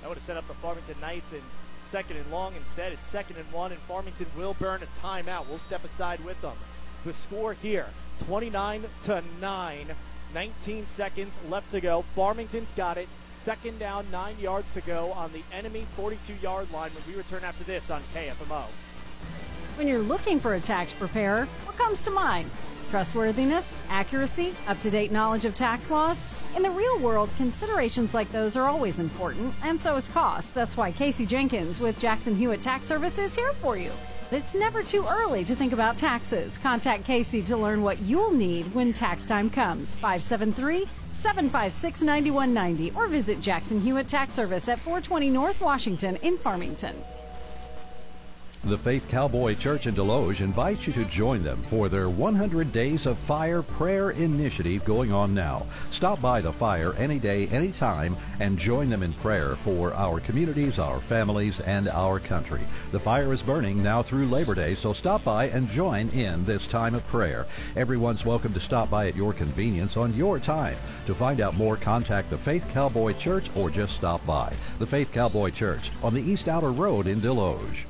That 0.02 0.10
would 0.10 0.18
have 0.18 0.24
set 0.24 0.38
up 0.38 0.48
the 0.48 0.54
Farmington 0.54 0.96
Knights 1.02 1.34
in 1.34 1.42
second 1.90 2.18
and 2.18 2.32
long. 2.32 2.54
Instead, 2.56 2.94
it's 2.94 3.06
second 3.08 3.38
and 3.38 3.52
one, 3.52 3.72
and 3.72 3.82
Farmington 3.82 4.28
will 4.38 4.54
burn 4.60 4.82
a 4.84 5.06
timeout. 5.06 5.48
We'll 5.48 5.58
step 5.58 5.84
aside 5.84 6.24
with 6.24 6.40
them. 6.42 6.56
The 7.04 7.14
score 7.14 7.54
here 7.54 7.88
29 8.26 8.84
to 9.06 9.24
9. 9.42 9.88
19 10.38 10.86
seconds 10.86 11.40
left 11.50 11.72
to 11.72 11.82
go. 11.82 12.04
Farmington's 12.14 12.72
got 12.74 12.96
it. 12.98 13.08
Second 13.42 13.80
down, 13.80 14.06
nine 14.12 14.36
yards 14.40 14.72
to 14.74 14.82
go 14.82 15.12
on 15.14 15.34
the 15.34 15.42
enemy 15.52 15.84
42 15.96 16.36
yard 16.44 16.72
line 16.72 16.92
when 16.92 17.04
we 17.08 17.18
return 17.18 17.44
after 17.44 17.64
this 17.64 17.90
on 17.90 18.04
KFMO. 18.14 18.66
When 19.78 19.88
you're 19.88 19.98
looking 19.98 20.40
for 20.40 20.54
a 20.54 20.60
tax 20.60 20.94
preparer, 20.94 21.46
what 21.66 21.76
comes 21.76 22.02
to 22.02 22.12
mind? 22.12 22.52
Trustworthiness, 22.92 23.74
accuracy, 23.90 24.54
up 24.68 24.80
to 24.82 24.92
date 24.92 25.12
knowledge 25.12 25.46
of 25.46 25.56
tax 25.56 25.90
laws? 25.90 26.22
In 26.56 26.62
the 26.62 26.70
real 26.70 27.00
world, 27.00 27.32
considerations 27.38 28.14
like 28.14 28.32
those 28.32 28.56
are 28.56 28.70
always 28.70 29.00
important, 29.00 29.56
and 29.64 29.82
so 29.82 29.96
is 29.96 30.08
cost. 30.08 30.54
That's 30.54 30.78
why 30.78 30.92
Casey 30.92 31.26
Jenkins 31.26 31.80
with 31.80 32.00
Jackson 32.00 32.36
Hewitt 32.36 32.62
Tax 32.62 32.86
Service 32.86 33.18
is 33.18 33.36
here 33.36 33.54
for 33.54 33.76
you. 33.76 33.92
It's 34.30 34.54
never 34.54 34.84
too 34.84 35.06
early 35.10 35.46
to 35.46 35.56
think 35.56 35.72
about 35.72 35.96
taxes. 35.96 36.58
Contact 36.58 37.06
Casey 37.06 37.42
to 37.44 37.56
learn 37.56 37.82
what 37.82 38.02
you'll 38.02 38.34
need 38.34 38.74
when 38.76 38.92
tax 38.92 39.24
time 39.24 39.50
comes. 39.50 39.96
573 39.96 40.86
756 41.14 42.02
9190 42.02 42.92
or 42.98 43.08
visit 43.08 43.40
Jackson 43.40 43.80
Hewitt 43.80 44.10
Tax 44.10 44.34
Service 44.34 44.68
at 44.68 44.80
420 44.80 45.30
North 45.30 45.62
Washington 45.62 46.18
in 46.24 46.38
Farmington. 46.38 46.94
The 48.68 48.78
Faith 48.78 49.08
Cowboy 49.08 49.56
Church 49.56 49.88
in 49.88 49.96
Desloge 49.96 50.42
invites 50.42 50.88
you 50.88 50.92
to 50.94 51.06
join 51.06 51.42
them 51.42 51.58
for 51.70 51.88
their 51.88 52.10
100 52.10 52.74
Days 52.74 53.06
of 53.06 53.18
Fire 53.20 53.62
Prayer 53.62 54.12
Initiative 54.12 54.84
going 54.84 55.14
on 55.14 55.34
now. 55.34 55.66
Stop 55.90 56.20
by 56.22 56.42
the 56.42 56.52
fire 56.52 56.94
any 56.98 57.18
day, 57.18 57.48
any 57.48 57.72
time, 57.72 58.18
and 58.42 58.60
join 58.60 58.90
them 58.90 59.04
in 59.04 59.14
prayer 59.14 59.56
for 59.56 59.94
our 59.94 60.20
communities, 60.20 60.80
our 60.80 61.00
families, 61.00 61.62
and 61.62 61.88
our 61.88 62.20
country. 62.20 62.60
The 62.92 63.00
fire 63.00 63.32
is 63.32 63.42
burning 63.42 63.82
now 63.82 64.04
through 64.04 64.28
Labor 64.28 64.54
Day, 64.54 64.76
so 64.76 64.92
stop 64.92 65.24
by 65.24 65.46
and 65.46 65.70
join 65.70 66.10
in 66.10 66.44
this 66.44 66.68
time 66.68 66.94
of 66.94 67.08
prayer. 67.08 67.46
Everyone's 67.78 68.26
welcome 68.26 68.54
to 68.54 68.60
stop 68.60 68.90
by 68.90 69.08
at 69.08 69.16
your 69.16 69.32
convenience 69.32 69.96
on 69.96 70.14
your 70.14 70.40
time. 70.40 70.76
To 71.06 71.16
find 71.16 71.40
out 71.40 71.56
more, 71.56 71.78
contact 71.78 72.30
the 72.30 72.38
Faith 72.38 72.70
Cowboy 72.74 73.14
Church 73.14 73.50
or 73.56 73.70
just 73.70 73.96
stop 73.96 74.26
by. 74.26 74.54
The 74.80 74.88
Faith 74.88 75.14
Cowboy 75.14 75.52
Church 75.52 75.90
on 76.04 76.14
the 76.14 76.22
East 76.22 76.50
Outer 76.50 76.74
Road 76.74 77.08
in 77.08 77.22
Desloge. 77.22 77.87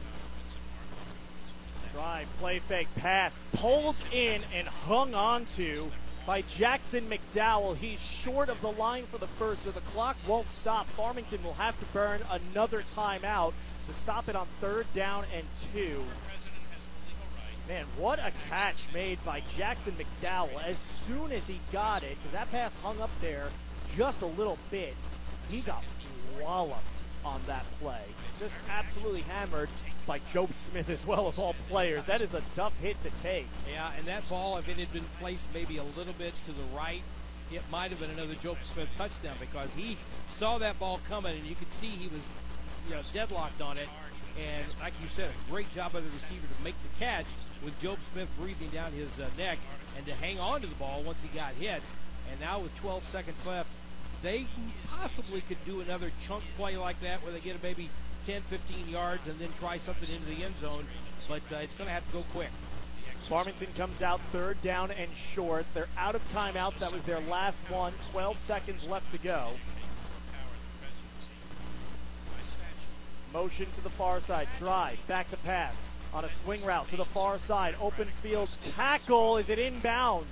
Drive, 2.18 2.38
play 2.40 2.60
fake 2.60 2.88
pass, 2.96 3.38
pulled 3.54 3.96
in 4.12 4.42
and 4.52 4.68
hung 4.68 5.14
on 5.14 5.46
to 5.56 5.92
by 6.26 6.42
Jackson 6.42 7.08
McDowell. 7.08 7.78
He's 7.78 8.02
short 8.02 8.50
of 8.50 8.60
the 8.62 8.72
line 8.72 9.04
for 9.04 9.20
the 9.20 9.28
first, 9.28 9.64
so 9.64 9.70
the 9.70 9.82
clock 9.82 10.18
won't 10.28 10.50
stop. 10.50 10.88
Farmington 10.88 11.44
will 11.44 11.54
have 11.54 11.80
to 11.80 11.86
burn 11.94 12.22
another 12.32 12.82
timeout 12.96 13.54
to 13.88 13.94
stop 13.94 14.28
it 14.30 14.36
on 14.36 14.48
third 14.60 14.92
down 14.96 15.26
and 15.36 15.46
two. 15.72 16.04
Man, 17.68 17.86
what 17.98 18.18
a 18.18 18.32
catch 18.50 18.88
made 18.96 19.24
by 19.24 19.44
Jackson 19.56 19.94
McDowell. 19.94 20.64
As 20.64 20.78
soon 20.78 21.32
as 21.32 21.46
he 21.46 21.60
got 21.72 22.02
it, 22.02 22.18
because 22.18 22.32
that 22.32 22.52
pass 22.52 22.74
hung 22.82 23.00
up 23.00 23.12
there 23.22 23.50
just 23.96 24.24
a 24.24 24.28
little 24.28 24.58
bit, 24.72 24.96
he 25.52 25.62
got 25.62 25.84
walloped 26.42 26.82
on 27.24 27.42
that 27.46 27.66
play. 27.80 28.02
Just 28.40 28.54
absolutely 28.70 29.22
hammered 29.22 29.70
by 30.06 30.20
Job 30.32 30.54
Smith 30.54 30.90
as 30.90 31.06
well 31.08 31.28
of 31.28 31.40
all 31.40 31.56
players. 31.70 32.06
That 32.06 32.22
is 32.22 32.34
a 32.34 32.42
tough 32.56 32.80
hit 32.82 33.02
to 33.04 33.10
take. 33.24 33.48
Yeah, 33.72 33.92
and 33.98 34.06
that 34.06 34.28
ball, 34.30 34.58
if 34.58 34.70
it 34.70 34.78
had 34.78 34.94
been 34.94 35.06
placed 35.20 35.46
maybe 35.54 35.78
a 35.78 35.84
little 35.84 36.14
bit 36.14 36.36
to 36.46 36.52
the 36.52 36.64
right, 36.76 37.02
it 37.52 37.62
might 37.72 37.90
have 37.92 38.00
been 38.00 38.12
another 38.12 38.36
Job 38.36 38.58
Smith 38.64 38.90
touchdown 38.98 39.36
because 39.40 39.74
he 39.74 39.98
saw 40.28 40.58
that 40.60 40.80
ball 40.80 41.00
coming 41.10 41.36
and 41.36 41.46
you 41.46 41.56
could 41.56 41.72
see 41.74 41.88
he 41.88 42.08
was, 42.10 42.28
you 42.88 42.96
know, 42.96 43.02
deadlocked 43.14 43.62
on 43.62 43.78
it. 43.78 43.88
And 44.38 44.66
like 44.82 44.94
you 45.02 45.08
said, 45.08 45.30
a 45.30 45.52
great 45.52 45.74
job 45.74 45.94
by 45.94 46.00
the 46.00 46.06
receiver 46.06 46.46
to 46.46 46.64
make 46.64 46.76
the 46.84 47.00
catch 47.00 47.26
with 47.64 47.80
Job 47.82 47.98
Smith 48.14 48.30
breathing 48.40 48.70
down 48.70 48.92
his 48.92 49.20
uh, 49.20 49.26
neck 49.38 49.58
and 49.96 50.06
to 50.06 50.14
hang 50.14 50.40
on 50.40 50.62
to 50.62 50.68
the 50.68 50.76
ball 50.76 51.02
once 51.04 51.24
he 51.24 51.30
got 51.36 51.54
hit. 51.54 51.82
And 52.32 52.40
now 52.40 52.60
with 52.60 52.76
12 52.78 53.04
seconds 53.06 53.46
left, 53.48 53.70
they 54.22 54.46
possibly 54.90 55.42
could 55.42 55.64
do 55.66 55.82
another 55.82 56.12
chunk 56.28 56.44
play 56.56 56.78
like 56.78 57.00
that 57.02 57.24
where 57.24 57.32
they 57.32 57.40
get 57.40 57.56
a 57.56 57.64
maybe 57.64 57.90
10, 58.28 58.42
15 58.42 58.90
yards 58.90 59.26
and 59.30 59.40
then 59.40 59.48
try 59.58 59.78
something 59.78 60.10
into 60.14 60.36
the 60.36 60.44
end 60.44 60.54
zone. 60.58 60.84
But 61.30 61.42
uh, 61.50 61.60
it's 61.62 61.74
going 61.76 61.88
to 61.88 61.94
have 61.94 62.06
to 62.08 62.12
go 62.12 62.24
quick. 62.34 62.50
Farmington 63.30 63.70
comes 63.78 64.02
out 64.02 64.20
third 64.34 64.62
down 64.62 64.92
and 64.92 65.10
short. 65.16 65.66
They're 65.74 65.88
out 65.98 66.14
of 66.14 66.34
timeouts. 66.34 66.78
That 66.80 66.92
was 66.92 67.02
their 67.04 67.22
last 67.22 67.60
one. 67.70 67.94
12 68.12 68.38
seconds 68.38 68.86
left 68.86 69.14
to 69.14 69.18
go. 69.18 69.52
Motion 73.34 73.68
to 73.76 73.82
the 73.82 73.90
far 73.90 74.20
side. 74.20 74.50
Drive. 74.60 75.06
Back 75.08 75.30
to 75.30 75.38
pass. 75.38 75.82
On 76.14 76.26
a 76.26 76.30
swing 76.30 76.66
route 76.66 76.90
to 76.90 76.98
the 76.98 77.06
far 77.06 77.40
side. 77.40 77.76
Open 77.82 78.08
field 78.22 78.50
tackle. 78.76 79.38
Is 79.38 79.48
it 79.48 79.58
inbounds? 79.58 80.26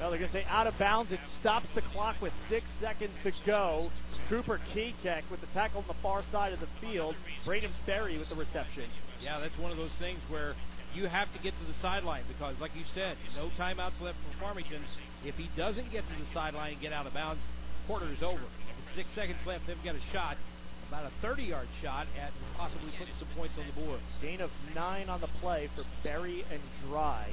No, 0.00 0.10
they're 0.10 0.18
going 0.18 0.30
to 0.30 0.36
say 0.36 0.46
out 0.50 0.66
of 0.66 0.76
bounds. 0.78 1.12
It 1.12 1.22
stops 1.22 1.70
the 1.70 1.82
clock 1.82 2.20
with 2.20 2.36
six 2.48 2.68
seconds 2.70 3.16
to 3.22 3.32
go. 3.46 3.92
Cooper 4.32 4.58
Kekek 4.72 5.28
with 5.30 5.42
the 5.42 5.46
tackle 5.48 5.80
on 5.80 5.84
the 5.86 5.92
far 5.92 6.22
side 6.22 6.54
of 6.54 6.60
the 6.60 6.66
field. 6.80 7.14
Braden 7.44 7.70
Berry 7.84 8.16
with 8.16 8.30
the 8.30 8.34
reception. 8.34 8.84
Yeah, 9.22 9.38
that's 9.38 9.58
one 9.58 9.70
of 9.70 9.76
those 9.76 9.92
things 9.92 10.22
where 10.30 10.54
you 10.94 11.06
have 11.06 11.30
to 11.34 11.38
get 11.40 11.54
to 11.58 11.64
the 11.66 11.74
sideline 11.74 12.22
because, 12.28 12.58
like 12.58 12.74
you 12.74 12.84
said, 12.84 13.18
no 13.36 13.48
timeouts 13.48 14.00
left 14.00 14.16
for 14.24 14.42
Farmington. 14.42 14.80
If 15.22 15.36
he 15.36 15.50
doesn't 15.54 15.92
get 15.92 16.06
to 16.06 16.18
the 16.18 16.24
sideline 16.24 16.72
and 16.72 16.80
get 16.80 16.94
out 16.94 17.06
of 17.06 17.12
bounds, 17.12 17.46
quarter 17.86 18.06
is 18.10 18.22
over. 18.22 18.40
With 18.40 18.86
six 18.86 19.12
seconds 19.12 19.46
left, 19.46 19.66
they've 19.66 19.84
got 19.84 19.96
a 19.96 20.00
shot, 20.10 20.38
about 20.88 21.04
a 21.04 21.26
30-yard 21.26 21.68
shot 21.82 22.06
at 22.18 22.30
possibly 22.56 22.90
putting 22.98 23.12
some 23.12 23.28
points 23.36 23.58
on 23.58 23.64
the 23.66 23.82
board. 23.82 24.00
Gain 24.22 24.40
of 24.40 24.50
nine 24.74 25.10
on 25.10 25.20
the 25.20 25.26
play 25.26 25.68
for 25.76 25.84
Berry 26.02 26.42
and 26.50 26.60
Dry. 26.88 27.26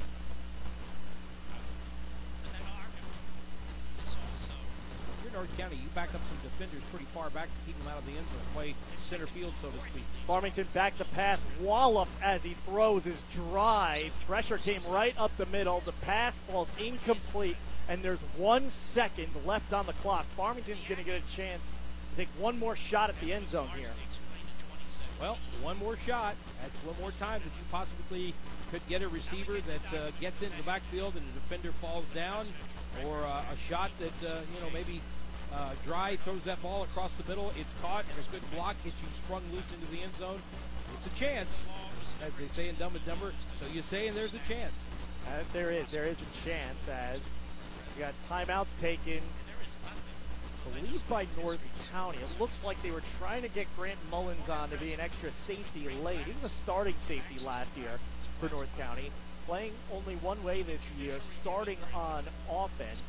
North 5.32 5.56
County, 5.56 5.76
you 5.76 5.88
back 5.94 6.08
up 6.14 6.20
some 6.28 6.38
defenders 6.42 6.82
pretty 6.90 7.06
far 7.06 7.30
back 7.30 7.46
to 7.46 7.66
keep 7.66 7.78
them 7.78 7.88
out 7.88 7.98
of 7.98 8.06
the 8.06 8.12
end 8.12 8.26
zone, 8.26 8.40
play 8.54 8.74
center 8.96 9.26
field, 9.26 9.52
so 9.60 9.68
to 9.68 9.78
speak. 9.90 10.02
Farmington 10.26 10.66
back 10.74 10.96
the 10.98 11.04
pass, 11.06 11.40
walloped 11.60 12.12
as 12.22 12.42
he 12.42 12.54
throws 12.66 13.04
his 13.04 13.20
drive. 13.32 14.12
Pressure 14.26 14.58
came 14.58 14.80
right 14.88 15.14
up 15.18 15.36
the 15.36 15.46
middle. 15.46 15.80
The 15.80 15.92
pass 15.92 16.34
falls 16.34 16.68
incomplete, 16.78 17.56
and 17.88 18.02
there's 18.02 18.20
one 18.36 18.70
second 18.70 19.28
left 19.46 19.72
on 19.72 19.86
the 19.86 19.92
clock. 19.94 20.24
Farmington's 20.36 20.86
going 20.88 20.98
to 20.98 21.04
get 21.04 21.22
a 21.22 21.34
chance 21.34 21.62
to 21.62 22.16
take 22.16 22.28
one 22.38 22.58
more 22.58 22.76
shot 22.76 23.10
at 23.10 23.20
the 23.20 23.32
end 23.32 23.50
zone 23.50 23.68
here. 23.76 23.90
Well, 25.20 25.36
one 25.62 25.78
more 25.78 25.96
shot. 25.96 26.34
That's 26.62 26.76
one 26.84 26.96
more 27.00 27.10
time 27.10 27.40
that 27.44 27.52
you 27.58 27.64
possibly 27.70 28.32
could 28.70 28.80
get 28.88 29.02
a 29.02 29.08
receiver 29.08 29.54
that 29.60 29.94
uh, 29.94 30.10
gets 30.20 30.40
into 30.42 30.56
the 30.56 30.62
backfield 30.62 31.14
and 31.14 31.26
the 31.28 31.32
defender 31.40 31.72
falls 31.72 32.06
down, 32.14 32.46
or 33.04 33.18
uh, 33.24 33.42
a 33.52 33.56
shot 33.68 33.90
that 33.98 34.28
uh, 34.28 34.40
you 34.54 34.60
know 34.60 34.70
maybe 34.72 35.00
uh, 35.54 35.72
Dry 35.84 36.16
throws 36.16 36.44
that 36.44 36.62
ball 36.62 36.82
across 36.84 37.14
the 37.14 37.28
middle. 37.28 37.52
It's 37.58 37.72
caught 37.82 38.04
and 38.04 38.18
a 38.18 38.30
good 38.30 38.48
block 38.54 38.76
gets 38.84 39.00
you 39.02 39.08
sprung 39.12 39.42
loose 39.52 39.70
into 39.72 39.90
the 39.90 40.02
end 40.02 40.14
zone. 40.16 40.40
It's 40.94 41.06
a 41.06 41.18
chance, 41.18 41.64
as 42.22 42.34
they 42.34 42.46
say 42.46 42.68
in 42.68 42.76
Dumb 42.76 42.94
and 42.94 43.04
Dumber. 43.06 43.32
So 43.54 43.66
you 43.72 43.82
say, 43.82 44.08
and 44.08 44.16
there's 44.16 44.34
a 44.34 44.44
chance. 44.48 44.84
Uh, 45.26 45.42
there 45.52 45.70
is, 45.70 45.88
there 45.90 46.06
is 46.06 46.18
a 46.20 46.48
chance 46.48 46.88
as 46.88 47.20
you 47.96 48.04
got 48.04 48.14
timeouts 48.28 48.78
taken. 48.80 49.20
Believed 50.74 51.08
by 51.08 51.26
North 51.42 51.60
County. 51.90 52.18
It 52.18 52.40
looks 52.40 52.62
like 52.62 52.80
they 52.82 52.90
were 52.90 53.02
trying 53.18 53.42
to 53.42 53.48
get 53.48 53.66
Grant 53.76 53.98
Mullins 54.10 54.48
on 54.48 54.68
to 54.70 54.76
be 54.76 54.92
an 54.92 55.00
extra 55.00 55.30
safety 55.30 55.88
late. 56.04 56.20
He 56.20 56.32
was 56.32 56.52
a 56.52 56.54
starting 56.54 56.94
safety 57.06 57.44
last 57.44 57.76
year 57.76 57.98
for 58.38 58.48
North 58.50 58.70
County, 58.78 59.10
playing 59.46 59.72
only 59.92 60.14
one 60.16 60.42
way 60.44 60.62
this 60.62 60.80
year, 60.98 61.14
starting 61.40 61.78
on 61.94 62.24
offense. 62.50 63.02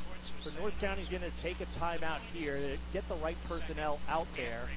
So 0.43 0.49
North 0.59 0.79
County's 0.81 1.07
going 1.07 1.21
to 1.21 1.31
take 1.43 1.61
a 1.61 1.65
timeout 1.77 2.19
here 2.33 2.55
to 2.55 2.77
get 2.93 3.07
the 3.07 3.15
right 3.15 3.37
personnel 3.47 3.99
out 4.09 4.25
there. 4.35 4.69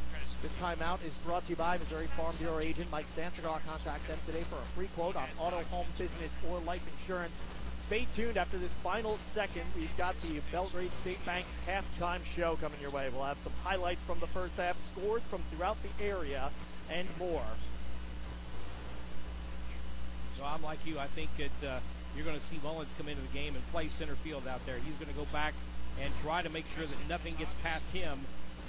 This 0.43 0.53
timeout 0.57 1.03
is 1.07 1.15
brought 1.25 1.45
to 1.45 1.51
you 1.51 1.57
by 1.57 1.79
Missouri 1.79 2.07
Farm 2.19 2.35
Bureau 2.39 2.59
agent 2.59 2.91
Mike 2.93 3.07
Sansegraw. 3.07 3.65
Contact 3.67 4.07
them 4.07 4.19
today 4.27 4.43
for 4.43 4.57
a 4.57 4.67
free 4.77 4.89
quote 4.95 5.17
on 5.17 5.27
auto, 5.39 5.63
home, 5.71 5.87
business, 5.97 6.33
or 6.51 6.59
life 6.61 6.83
insurance. 7.01 7.33
Stay 7.81 8.07
tuned 8.15 8.37
after 8.37 8.59
this 8.59 8.73
final 8.83 9.19
second. 9.33 9.63
We've 9.75 9.97
got 9.97 10.21
the 10.21 10.41
Belgrade 10.53 10.93
State 11.01 11.25
Bank 11.25 11.47
halftime 11.67 12.23
show 12.27 12.57
coming 12.57 12.79
your 12.83 12.91
way. 12.91 13.09
We'll 13.11 13.25
have 13.25 13.39
some 13.43 13.53
highlights 13.63 14.03
from 14.03 14.21
the 14.21 14.27
first 14.27 14.55
half, 14.59 14.77
scores 14.93 15.23
from 15.23 15.41
throughout 15.51 15.79
the 15.83 16.05
area, 16.05 16.51
and 16.91 17.09
more. 17.19 17.45
So 20.37 20.45
I'm 20.45 20.63
like 20.63 20.85
you. 20.85 20.99
I 20.99 21.07
think 21.07 21.31
that 21.39 21.67
uh, 21.67 21.79
you're 22.17 22.25
going 22.25 22.39
to 22.39 22.45
see 22.45 22.59
Mullins 22.63 22.95
come 22.97 23.09
into 23.09 23.23
the 23.23 23.39
game 23.39 23.55
and 23.55 23.73
play 23.73 23.89
center 23.89 24.15
field 24.15 24.47
out 24.49 24.65
there. 24.67 24.77
He's 24.85 24.95
going 24.95 25.11
to 25.11 25.19
go 25.19 25.27
back 25.33 25.55
and 26.03 26.13
try 26.23 26.43
to 26.43 26.51
make 26.51 26.65
sure 26.77 26.85
that 26.85 27.09
nothing 27.09 27.35
gets 27.37 27.55
past 27.63 27.91
him 27.91 28.19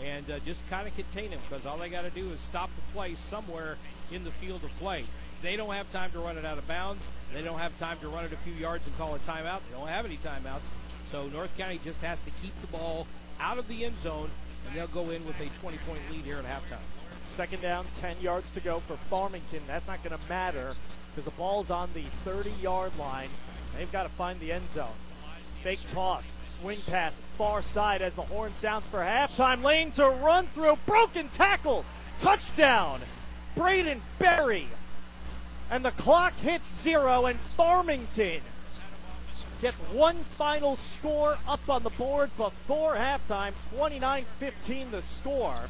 and 0.04 0.30
uh, 0.30 0.40
just 0.40 0.68
kind 0.70 0.88
of 0.88 0.96
contain 0.96 1.32
him 1.32 1.40
because 1.48 1.66
all 1.66 1.78
they 1.78 1.90
got 1.90 2.04
to 2.04 2.10
do 2.10 2.30
is 2.32 2.40
stop 2.40 2.70
the 2.76 2.82
play 2.94 3.16
somewhere 3.16 3.78
in 4.12 4.24
the 4.24 4.32
field 4.32 4.64
of 4.64 4.70
play. 4.78 5.06
They 5.42 5.56
don't 5.56 5.74
have 5.74 5.92
time 5.92 6.12
to 6.12 6.20
run 6.20 6.38
it 6.38 6.46
out 6.46 6.58
of 6.58 6.68
bounds. 6.68 7.06
They 7.34 7.42
don't 7.42 7.60
have 7.60 7.78
time 7.78 7.98
to 8.02 8.08
run 8.08 8.26
it 8.26 8.34
a 8.34 8.38
few 8.38 8.54
yards 8.54 8.88
and 8.88 8.98
call 8.98 9.16
a 9.16 9.20
timeout. 9.20 9.60
They 9.70 9.78
don't 9.78 9.88
have 9.88 10.06
any 10.06 10.18
timeouts. 10.18 10.68
So 11.06 11.28
North 11.28 11.56
County 11.58 11.80
just 11.84 12.02
has 12.02 12.20
to 12.22 12.32
keep 12.42 12.60
the 12.62 12.68
ball 12.68 13.06
out 13.40 13.58
of 13.58 13.68
the 13.68 13.86
end 13.86 13.98
zone, 13.98 14.30
and 14.66 14.76
they'll 14.76 14.88
go 14.88 15.10
in 15.12 15.26
with 15.26 15.40
a 15.40 15.46
20-point 15.66 16.02
lead 16.12 16.24
here 16.24 16.38
at 16.38 16.46
halftime. 16.46 16.82
Second 17.30 17.62
down, 17.62 17.86
10 18.00 18.18
yards 18.22 18.50
to 18.52 18.60
go 18.60 18.80
for 18.80 18.96
Farmington. 18.96 19.62
That's 19.68 19.88
not 19.88 20.04
going 20.04 20.18
to 20.18 20.30
matter 20.30 20.76
because 21.16 21.32
the 21.32 21.38
ball's 21.38 21.70
on 21.70 21.90
the 21.94 22.04
30-yard 22.30 22.92
line. 23.00 23.30
They've 23.78 23.92
got 23.92 24.04
to 24.04 24.10
find 24.10 24.38
the 24.40 24.52
end 24.52 24.66
zone. 24.74 24.88
Fake 25.64 25.80
toss, 25.92 26.36
swing 26.60 26.80
pass, 26.88 27.20
far 27.38 27.62
side 27.62 28.02
as 28.02 28.16
the 28.16 28.22
horn 28.22 28.52
sounds 28.58 28.86
for 28.88 29.00
halftime. 29.00 29.64
Lane 29.64 29.92
to 29.92 30.10
run 30.10 30.48
through, 30.48 30.78
broken 30.86 31.30
tackle, 31.30 31.86
touchdown, 32.20 33.00
Braden 33.56 34.02
Berry. 34.20 34.68
And 35.72 35.86
the 35.86 35.92
clock 35.92 36.34
hits 36.40 36.68
zero, 36.82 37.26
and 37.26 37.40
Farmington 37.40 38.42
gets 39.62 39.78
one 39.92 40.18
final 40.38 40.76
score 40.76 41.38
up 41.48 41.70
on 41.70 41.82
the 41.84 41.90
board 41.92 42.30
before 42.38 42.96
halftime. 42.96 43.54
29 43.76 44.26
15 44.38 44.92
the 44.92 45.02
score. 45.02 45.70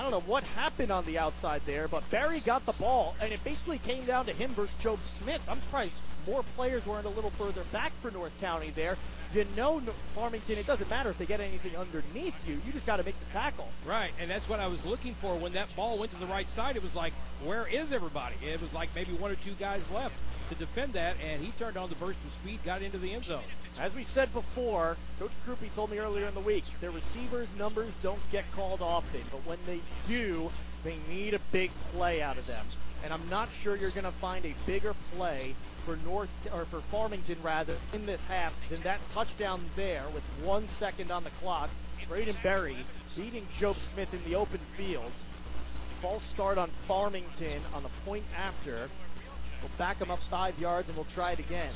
I 0.00 0.02
don't 0.02 0.12
know 0.12 0.20
what 0.20 0.44
happened 0.44 0.90
on 0.90 1.04
the 1.04 1.18
outside 1.18 1.60
there, 1.66 1.86
but 1.86 2.10
Berry 2.10 2.40
got 2.40 2.64
the 2.64 2.72
ball, 2.72 3.14
and 3.20 3.34
it 3.34 3.44
basically 3.44 3.76
came 3.76 4.02
down 4.06 4.24
to 4.24 4.32
him 4.32 4.52
versus 4.54 4.74
Job 4.76 4.98
Smith. 5.04 5.46
I'm 5.46 5.60
surprised 5.60 5.92
more 6.26 6.42
players 6.56 6.86
weren't 6.86 7.04
a 7.04 7.10
little 7.10 7.28
further 7.28 7.64
back 7.64 7.92
for 8.00 8.10
North 8.10 8.32
County 8.40 8.70
there. 8.70 8.96
You 9.34 9.44
know, 9.54 9.80
Farmington, 10.14 10.56
it 10.56 10.66
doesn't 10.66 10.88
matter 10.88 11.10
if 11.10 11.18
they 11.18 11.26
get 11.26 11.40
anything 11.40 11.76
underneath 11.76 12.48
you. 12.48 12.62
You 12.64 12.72
just 12.72 12.86
got 12.86 12.96
to 12.96 13.04
make 13.04 13.18
the 13.20 13.30
tackle. 13.30 13.68
Right, 13.86 14.10
and 14.18 14.30
that's 14.30 14.48
what 14.48 14.58
I 14.58 14.68
was 14.68 14.86
looking 14.86 15.12
for 15.12 15.36
when 15.36 15.52
that 15.52 15.68
ball 15.76 15.98
went 15.98 16.12
to 16.12 16.18
the 16.18 16.24
right 16.24 16.48
side. 16.48 16.76
It 16.76 16.82
was 16.82 16.96
like, 16.96 17.12
where 17.44 17.66
is 17.66 17.92
everybody? 17.92 18.36
It 18.42 18.62
was 18.62 18.72
like 18.72 18.88
maybe 18.94 19.12
one 19.12 19.30
or 19.30 19.36
two 19.36 19.52
guys 19.60 19.84
left 19.90 20.16
to 20.50 20.54
defend 20.56 20.92
that, 20.92 21.16
and 21.24 21.42
he 21.42 21.52
turned 21.52 21.76
on 21.76 21.88
the 21.88 21.94
burst 21.94 22.18
of 22.24 22.32
speed, 22.32 22.58
got 22.64 22.82
into 22.82 22.98
the 22.98 23.14
end 23.14 23.24
zone. 23.24 23.42
As 23.78 23.94
we 23.94 24.04
said 24.04 24.32
before, 24.34 24.96
Coach 25.18 25.30
Krupe 25.46 25.74
told 25.74 25.90
me 25.90 25.98
earlier 25.98 26.26
in 26.26 26.34
the 26.34 26.40
week, 26.40 26.64
their 26.80 26.90
receivers' 26.90 27.48
numbers 27.58 27.90
don't 28.02 28.20
get 28.30 28.50
called 28.52 28.82
often, 28.82 29.22
but 29.30 29.46
when 29.46 29.58
they 29.66 29.80
do, 30.06 30.50
they 30.84 30.96
need 31.08 31.34
a 31.34 31.38
big 31.52 31.70
play 31.92 32.20
out 32.20 32.36
of 32.36 32.46
them. 32.46 32.66
And 33.04 33.14
I'm 33.14 33.28
not 33.30 33.48
sure 33.62 33.76
you're 33.76 33.90
going 33.90 34.04
to 34.04 34.10
find 34.10 34.44
a 34.44 34.54
bigger 34.66 34.94
play 35.16 35.54
for 35.86 35.96
North 36.04 36.30
or 36.52 36.64
for 36.66 36.80
Farmington 36.80 37.36
rather 37.42 37.76
in 37.94 38.04
this 38.04 38.24
half 38.26 38.52
than 38.68 38.80
that 38.82 39.00
touchdown 39.12 39.60
there 39.76 40.04
with 40.12 40.22
one 40.44 40.66
second 40.66 41.10
on 41.10 41.24
the 41.24 41.30
clock. 41.30 41.70
Braden 42.08 42.36
Berry 42.42 42.76
beating 43.16 43.46
Job 43.56 43.76
Smith 43.76 44.12
in 44.12 44.30
the 44.30 44.36
open 44.36 44.58
field. 44.76 45.12
False 46.02 46.22
start 46.24 46.58
on 46.58 46.68
Farmington 46.88 47.62
on 47.74 47.82
the 47.82 47.88
point 48.04 48.24
after. 48.36 48.88
We'll 49.60 49.70
back 49.78 49.98
them 49.98 50.10
up 50.10 50.18
five 50.18 50.58
yards 50.58 50.88
and 50.88 50.96
we'll 50.96 51.06
try 51.06 51.32
it 51.32 51.38
again. 51.38 51.72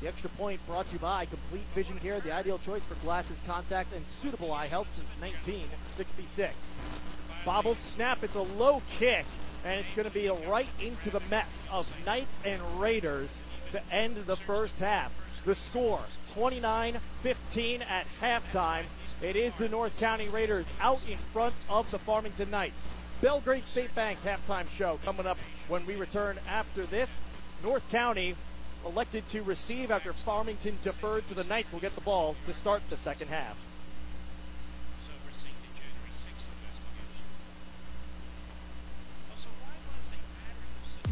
The 0.00 0.08
extra 0.08 0.30
point 0.30 0.64
brought 0.66 0.88
to 0.88 0.94
you 0.94 0.98
by 0.98 1.26
Complete 1.26 1.62
Vision 1.74 1.98
Care, 1.98 2.18
the 2.20 2.32
ideal 2.32 2.58
choice 2.58 2.82
for 2.82 2.96
glasses, 3.04 3.40
contacts, 3.46 3.94
and 3.94 4.04
suitable 4.04 4.52
eye 4.52 4.66
health 4.66 4.88
since 4.94 5.08
1966. 5.20 6.54
Bobbled 7.44 7.78
snap, 7.78 8.22
it's 8.24 8.34
a 8.34 8.42
low 8.42 8.82
kick, 8.98 9.24
and 9.64 9.78
it's 9.78 9.92
going 9.94 10.08
to 10.08 10.14
be 10.14 10.28
right 10.48 10.66
into 10.80 11.10
the 11.10 11.22
mess 11.30 11.66
of 11.70 11.88
Knights 12.04 12.40
and 12.44 12.60
Raiders 12.80 13.28
to 13.70 13.80
end 13.92 14.16
the 14.16 14.36
first 14.36 14.78
half. 14.80 15.12
The 15.44 15.54
score 15.54 16.00
29 16.34 16.98
15 17.22 17.82
at 17.82 18.06
halftime. 18.20 18.84
It 19.20 19.36
is 19.36 19.54
the 19.54 19.68
North 19.68 19.98
County 20.00 20.28
Raiders 20.28 20.66
out 20.80 21.00
in 21.08 21.18
front 21.18 21.54
of 21.68 21.88
the 21.92 21.98
Farmington 21.98 22.50
Knights. 22.50 22.92
Belgrade 23.22 23.64
State 23.64 23.94
Bank 23.94 24.18
halftime 24.24 24.68
show 24.68 24.98
coming 25.04 25.28
up 25.28 25.38
when 25.68 25.86
we 25.86 25.94
return 25.94 26.38
after 26.48 26.84
this. 26.86 27.20
North 27.62 27.88
County 27.88 28.34
elected 28.84 29.26
to 29.28 29.42
receive 29.44 29.92
after 29.92 30.12
Farmington 30.12 30.76
deferred, 30.82 31.24
so 31.28 31.36
the 31.36 31.44
Knights 31.44 31.72
will 31.72 31.78
get 31.78 31.94
the 31.94 32.00
ball 32.00 32.34
to 32.46 32.52
start 32.52 32.82
the 32.90 32.96
second 32.96 33.28
half. 33.28 33.56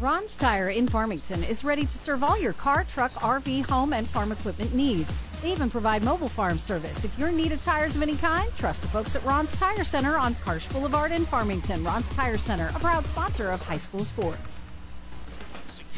Ron's 0.01 0.35
Tire 0.35 0.67
in 0.67 0.87
Farmington 0.87 1.45
is 1.45 1.63
ready 1.63 1.85
to 1.85 1.97
serve 1.97 2.25
all 2.25 2.37
your 2.37 2.53
car, 2.53 2.83
truck, 2.83 3.13
RV, 3.13 3.69
home, 3.69 3.93
and 3.93 4.05
farm 4.05 4.33
equipment 4.33 4.73
needs. 4.73 5.17
They 5.41 5.51
even 5.51 5.69
provide 5.69 6.03
mobile 6.03 6.29
farm 6.29 6.59
service. 6.59 7.03
If 7.03 7.17
you're 7.17 7.29
in 7.29 7.35
need 7.35 7.51
of 7.51 7.63
tires 7.63 7.95
of 7.95 8.01
any 8.01 8.15
kind, 8.15 8.53
trust 8.55 8.83
the 8.83 8.87
folks 8.87 9.15
at 9.15 9.23
Ron's 9.25 9.55
Tire 9.55 9.83
Center 9.83 10.15
on 10.17 10.35
Karsch 10.35 10.71
Boulevard 10.71 11.11
in 11.11 11.25
Farmington. 11.25 11.83
Ron's 11.83 12.11
Tire 12.13 12.37
Center, 12.37 12.71
a 12.75 12.79
proud 12.79 13.05
sponsor 13.05 13.49
of 13.49 13.61
high 13.63 13.77
school 13.77 14.05
sports. 14.05 14.63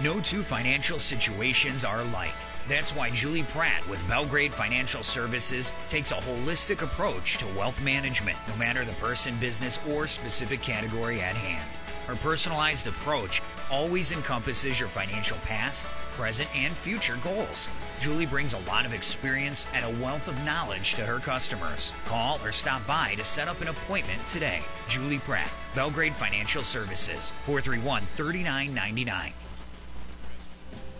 No 0.02 0.20
two 0.22 0.41
financial 0.41 0.98
situations 0.98 1.84
are 1.84 1.99
alike. 2.02 2.34
That's 2.70 2.95
why 2.95 3.10
Julie 3.10 3.44
Pratt 3.44 3.88
with 3.90 4.07
Belgrade 4.07 4.53
Financial 4.53 5.03
Services 5.03 5.74
takes 5.90 6.11
a 6.11 6.15
holistic 6.15 6.82
approach 6.82 7.38
to 7.40 7.45
wealth 7.57 7.84
management, 7.84 8.38
no 8.48 8.56
matter 8.56 8.86
the 8.86 8.94
person, 8.94 9.36
business, 9.40 9.78
or 9.91 10.07
specific 10.07 10.61
category 10.61 11.20
at 11.20 11.36
hand. 11.36 11.70
Her 12.08 12.16
personalized 12.16 12.88
approach 12.88 13.42
always 13.72 14.12
encompasses 14.12 14.80
your 14.80 14.90
financial 14.90 15.38
past, 15.46 15.86
present, 16.18 16.54
and 16.56 16.74
future 16.74 17.18
goals. 17.24 17.68
Julie 18.00 18.26
brings 18.26 18.54
a 18.54 18.60
lot 18.60 18.86
of 18.86 18.94
experience 18.94 19.68
and 19.74 19.86
a 19.86 20.04
wealth 20.04 20.28
of 20.28 20.44
knowledge 20.44 20.96
to 20.96 21.06
her 21.06 21.20
customers. 21.20 21.94
Call 22.06 22.40
or 22.44 22.52
stop 22.52 22.86
by 22.86 23.16
to 23.16 23.24
set 23.24 23.48
up 23.48 23.62
an 23.62 23.70
appointment 23.70 24.26
today. 24.28 24.62
Julie 24.88 25.20
Pratt, 25.20 25.50
Belgrade 25.76 26.14
Financial 26.14 26.64
Services, 26.64 27.32
431 27.46 28.04
3999. 28.04 29.34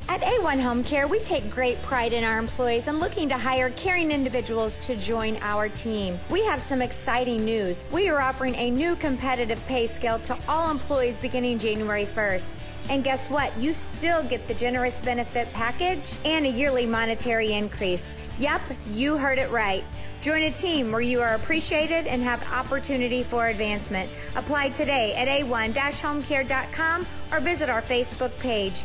At 0.10 0.22
A1 0.22 0.62
Home 0.62 0.84
Care, 0.84 1.08
we 1.08 1.20
take 1.20 1.50
great 1.50 1.82
pride 1.82 2.12
in 2.12 2.26
our 2.26 2.38
employees 2.38 2.88
and 2.88 3.00
looking 3.00 3.30
to 3.30 3.38
hire 3.38 3.70
caring 3.70 4.12
individuals 4.12 4.76
to 4.86 4.98
join 4.98 5.38
our 5.42 5.70
team. 5.70 6.20
We 6.30 6.44
have 6.44 6.62
some 6.62 6.82
exciting 6.82 7.46
news. 7.46 7.86
We 7.90 8.10
are 8.10 8.20
offering 8.20 8.54
a 8.56 8.70
new 8.70 8.98
competitive 8.98 9.66
pay 9.66 9.88
scale 9.88 10.20
to 10.20 10.38
all 10.48 10.70
employees 10.70 11.18
beginning 11.18 11.60
January 11.60 12.06
1st. 12.06 12.46
And 12.90 13.02
guess 13.02 13.30
what? 13.30 13.58
You 13.58 13.74
still 13.74 14.24
get 14.24 14.46
the 14.48 14.54
generous 14.54 15.00
benefit 15.00 15.52
package 15.54 16.18
and 16.26 16.46
a 16.46 16.50
yearly 16.50 16.86
monetary 16.86 17.54
increase. 17.54 18.14
Yep, 18.40 18.62
you 18.92 19.18
heard 19.18 19.38
it 19.38 19.50
right. 19.52 19.86
Join 20.20 20.44
a 20.44 20.52
team 20.52 20.92
where 20.92 21.02
you 21.02 21.22
are 21.22 21.36
appreciated 21.36 22.08
and 22.08 22.22
have 22.22 22.46
opportunity 22.52 23.24
for 23.24 23.48
advancement. 23.48 24.10
Apply 24.36 24.70
today 24.70 25.16
at 25.16 25.30
a1-homecare.com 25.30 27.08
or 27.32 27.40
visit 27.40 27.70
our 27.70 27.82
Facebook 27.82 28.38
page. 28.40 28.84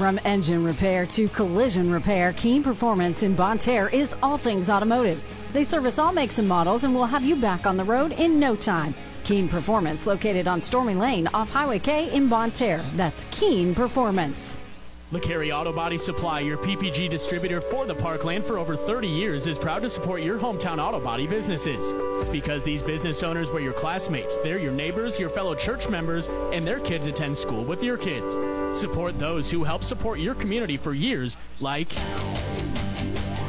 From 0.00 0.18
engine 0.24 0.64
repair 0.64 1.04
to 1.04 1.28
collision 1.28 1.92
repair, 1.92 2.32
Keen 2.32 2.62
Performance 2.62 3.22
in 3.22 3.34
Bonne 3.34 3.58
Terre 3.58 3.90
is 3.90 4.16
all 4.22 4.38
things 4.38 4.70
automotive. 4.70 5.22
They 5.52 5.62
service 5.62 5.98
all 5.98 6.10
makes 6.10 6.38
and 6.38 6.48
models 6.48 6.84
and 6.84 6.94
will 6.94 7.04
have 7.04 7.22
you 7.22 7.36
back 7.36 7.66
on 7.66 7.76
the 7.76 7.84
road 7.84 8.12
in 8.12 8.40
no 8.40 8.56
time. 8.56 8.94
Keen 9.24 9.46
Performance, 9.46 10.06
located 10.06 10.48
on 10.48 10.62
Stormy 10.62 10.94
Lane 10.94 11.28
off 11.34 11.50
Highway 11.50 11.80
K 11.80 12.10
in 12.14 12.30
Bonne 12.30 12.50
Terre. 12.50 12.82
That's 12.96 13.26
Keen 13.30 13.74
Performance. 13.74 14.56
LeCarry 15.12 15.52
Auto 15.52 15.72
Body 15.72 15.98
Supply, 15.98 16.38
your 16.38 16.56
PPG 16.56 17.10
distributor 17.10 17.60
for 17.60 17.84
the 17.84 17.94
Parkland 17.96 18.44
for 18.44 18.58
over 18.58 18.76
30 18.76 19.08
years, 19.08 19.48
is 19.48 19.58
proud 19.58 19.82
to 19.82 19.90
support 19.90 20.22
your 20.22 20.38
hometown 20.38 20.78
auto 20.78 21.00
body 21.00 21.26
businesses. 21.26 21.92
Because 22.30 22.62
these 22.62 22.80
business 22.80 23.24
owners 23.24 23.50
were 23.50 23.58
your 23.58 23.72
classmates, 23.72 24.36
they're 24.38 24.60
your 24.60 24.70
neighbors, 24.70 25.18
your 25.18 25.28
fellow 25.28 25.56
church 25.56 25.88
members, 25.88 26.28
and 26.52 26.64
their 26.64 26.78
kids 26.78 27.08
attend 27.08 27.36
school 27.36 27.64
with 27.64 27.82
your 27.82 27.96
kids. 27.96 28.34
Support 28.78 29.18
those 29.18 29.50
who 29.50 29.64
help 29.64 29.82
support 29.82 30.20
your 30.20 30.36
community 30.36 30.76
for 30.76 30.94
years, 30.94 31.36
like 31.58 31.88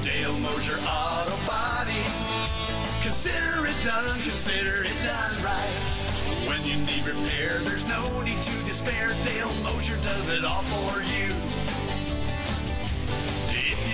Dale 0.01 0.33
Mosier 0.39 0.79
Auto 0.81 1.37
Body. 1.45 1.93
Consider 3.03 3.67
it 3.67 3.85
done, 3.85 4.19
consider 4.19 4.83
it 4.83 4.97
done 5.03 5.43
right. 5.43 5.91
When 6.47 6.59
you 6.65 6.75
need 6.87 7.05
repair, 7.05 7.59
there's 7.59 7.87
no 7.87 8.21
need 8.23 8.41
to 8.41 8.63
despair. 8.63 9.09
Dale 9.23 9.53
Mosier 9.61 9.97
does 9.97 10.27
it 10.29 10.43
all 10.43 10.63
for 10.63 11.03
you. 11.03 11.50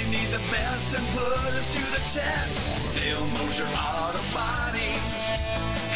Need 0.10 0.30
the 0.30 0.40
best 0.50 0.96
and 0.96 1.06
put 1.10 1.34
us 1.54 1.76
to 1.76 1.82
the 1.92 2.00
test, 2.18 2.96
Dale 2.96 3.28
Mosier 3.28 3.66
Auto 3.76 4.22
Body. 4.34 5.17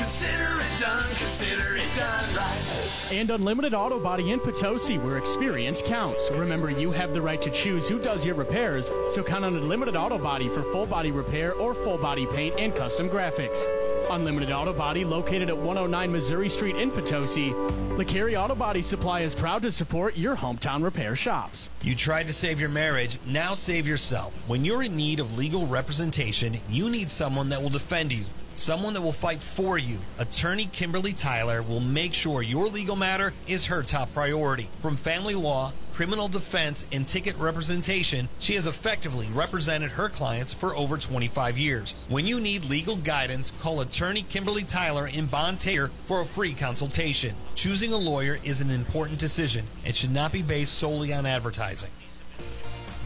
Consider 0.02 0.58
it 0.58 0.80
done, 0.80 1.10
consider 1.10 1.76
it 1.76 1.96
done 1.96 2.36
right. 2.36 3.10
and 3.14 3.30
Unlimited 3.30 3.76
Auto 3.76 4.00
Body 4.00 4.32
in 4.32 4.40
Potosi, 4.40 4.98
where 4.98 5.20
experience 5.20 5.80
counts. 5.80 6.32
Remember, 6.32 6.72
you 6.72 6.90
have 6.90 7.14
the 7.14 7.22
right 7.22 7.40
to 7.40 7.52
choose 7.52 7.88
who 7.88 8.00
does 8.00 8.26
your 8.26 8.34
repairs, 8.34 8.90
so 9.12 9.24
count 9.24 9.46
on 9.46 9.56
Unlimited 9.56 9.96
Auto 9.96 10.18
Body 10.18 10.50
for 10.50 10.64
full 10.64 10.88
body 10.88 11.12
repair 11.12 11.54
or 11.54 11.76
full 11.76 12.00
body 12.00 12.26
paint 12.26 12.56
and 12.58 12.76
custom 12.76 13.08
graphics. 13.12 13.68
Unlimited 14.10 14.52
Auto 14.52 14.74
Body, 14.74 15.06
located 15.06 15.50
at 15.50 15.56
109 15.56 16.12
Missouri 16.12 16.50
Street 16.50 16.78
in 16.78 16.90
Potosi, 16.90 17.52
LeCarry 17.92 18.36
Auto 18.36 18.56
Body 18.56 18.82
Supply 18.82 19.20
is 19.20 19.36
proud 19.36 19.62
to 19.62 19.72
support 19.72 20.18
your 20.18 20.36
hometown 20.36 20.84
repair 20.84 21.16
shops. 21.16 21.70
You 21.84 21.94
tried 21.94 22.26
to 22.26 22.34
save 22.34 22.60
your 22.60 22.70
marriage, 22.70 23.20
now 23.28 23.54
save 23.54 23.86
yourself. 23.86 24.34
When 24.48 24.66
you're 24.66 24.82
in 24.82 24.96
need 24.96 25.20
of 25.20 25.38
legal 25.38 25.68
representation, 25.68 26.58
you 26.72 26.90
need 26.90 27.12
someone 27.12 27.50
that 27.50 27.62
will 27.62 27.70
defend 27.70 28.12
you. 28.12 28.24
Someone 28.56 28.94
that 28.94 29.02
will 29.02 29.12
fight 29.12 29.42
for 29.42 29.78
you. 29.78 29.98
Attorney 30.20 30.66
Kimberly 30.66 31.14
Tyler 31.14 31.62
will 31.62 31.80
make 31.80 32.14
sure 32.14 32.42
your 32.42 32.68
legal 32.68 32.96
matter 32.96 33.34
is 33.48 33.66
her 33.66 33.84
top 33.84 34.14
priority. 34.14 34.70
From 34.82 34.96
family 34.96 35.36
law, 35.36 35.72
criminal 35.94 36.28
defense, 36.28 36.86
and 36.92 37.06
ticket 37.06 37.38
representation, 37.38 38.28
she 38.40 38.56
has 38.56 38.68
effectively 38.68 39.28
represented 39.34 39.92
her 39.92 40.10
clients 40.10 40.54
for 40.54 40.76
over 40.76 40.98
25 40.98 41.58
years. 41.58 41.94
When 42.10 42.26
you 42.26 42.40
need 42.40 42.66
legal 42.66 42.96
guidance, 42.96 43.52
call 43.52 43.82
attorney 43.82 44.24
Kimberly 44.24 44.64
Tyler 44.64 45.08
in 45.08 45.28
Bonne 45.28 45.58
Terre 45.58 45.90
for 46.06 46.22
a 46.22 46.26
free 46.26 46.54
consultation. 46.54 47.36
Choosing 47.56 47.94
a 47.94 47.98
lawyer 47.98 48.40
is 48.44 48.62
an 48.62 48.72
important 48.72 49.20
decision 49.20 49.66
and 49.86 49.96
should 49.96 50.12
not 50.12 50.32
be 50.32 50.42
based 50.42 50.74
solely 50.74 51.14
on 51.14 51.26
advertising. 51.26 51.92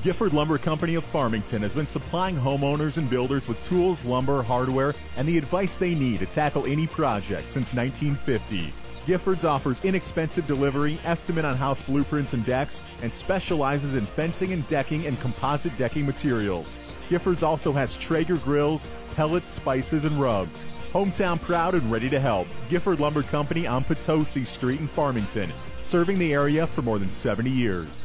Gifford 0.05 0.33
Lumber 0.33 0.59
Company 0.59 0.93
of 0.93 1.03
Farmington 1.03 1.63
has 1.63 1.73
been 1.73 1.87
supplying 1.87 2.35
homeowners 2.35 2.99
and 2.99 3.09
builders 3.09 3.47
with 3.47 3.59
tools, 3.63 4.05
lumber, 4.05 4.43
hardware, 4.43 4.93
and 5.17 5.27
the 5.27 5.35
advice 5.35 5.77
they 5.77 5.95
need 5.95 6.19
to 6.19 6.27
tackle 6.27 6.67
any 6.67 6.85
project 6.85 7.47
since 7.47 7.73
1950. 7.73 8.71
Giffords 9.07 9.49
offers 9.49 9.83
inexpensive 9.83 10.45
delivery, 10.45 10.99
estimate 11.05 11.43
on 11.43 11.57
house 11.57 11.81
blueprints 11.81 12.33
and 12.33 12.45
decks, 12.45 12.83
and 13.01 13.11
specializes 13.11 13.95
in 13.95 14.05
fencing 14.05 14.53
and 14.53 14.67
decking 14.67 15.07
and 15.07 15.19
composite 15.21 15.75
decking 15.75 16.05
materials. 16.05 16.79
Giffords 17.09 17.41
also 17.41 17.71
has 17.71 17.95
Traeger 17.95 18.37
grills, 18.37 18.87
pellets, 19.15 19.49
spices, 19.49 20.05
and 20.05 20.21
rugs. 20.21 20.67
Hometown 20.93 21.41
proud 21.41 21.73
and 21.73 21.91
ready 21.91 22.11
to 22.11 22.19
help. 22.19 22.47
Gifford 22.69 22.99
Lumber 22.99 23.23
Company 23.23 23.65
on 23.65 23.83
Potosi 23.83 24.45
Street 24.45 24.79
in 24.79 24.87
Farmington, 24.87 25.51
serving 25.79 26.19
the 26.19 26.31
area 26.31 26.67
for 26.67 26.83
more 26.83 26.99
than 26.99 27.09
70 27.09 27.49
years. 27.49 28.04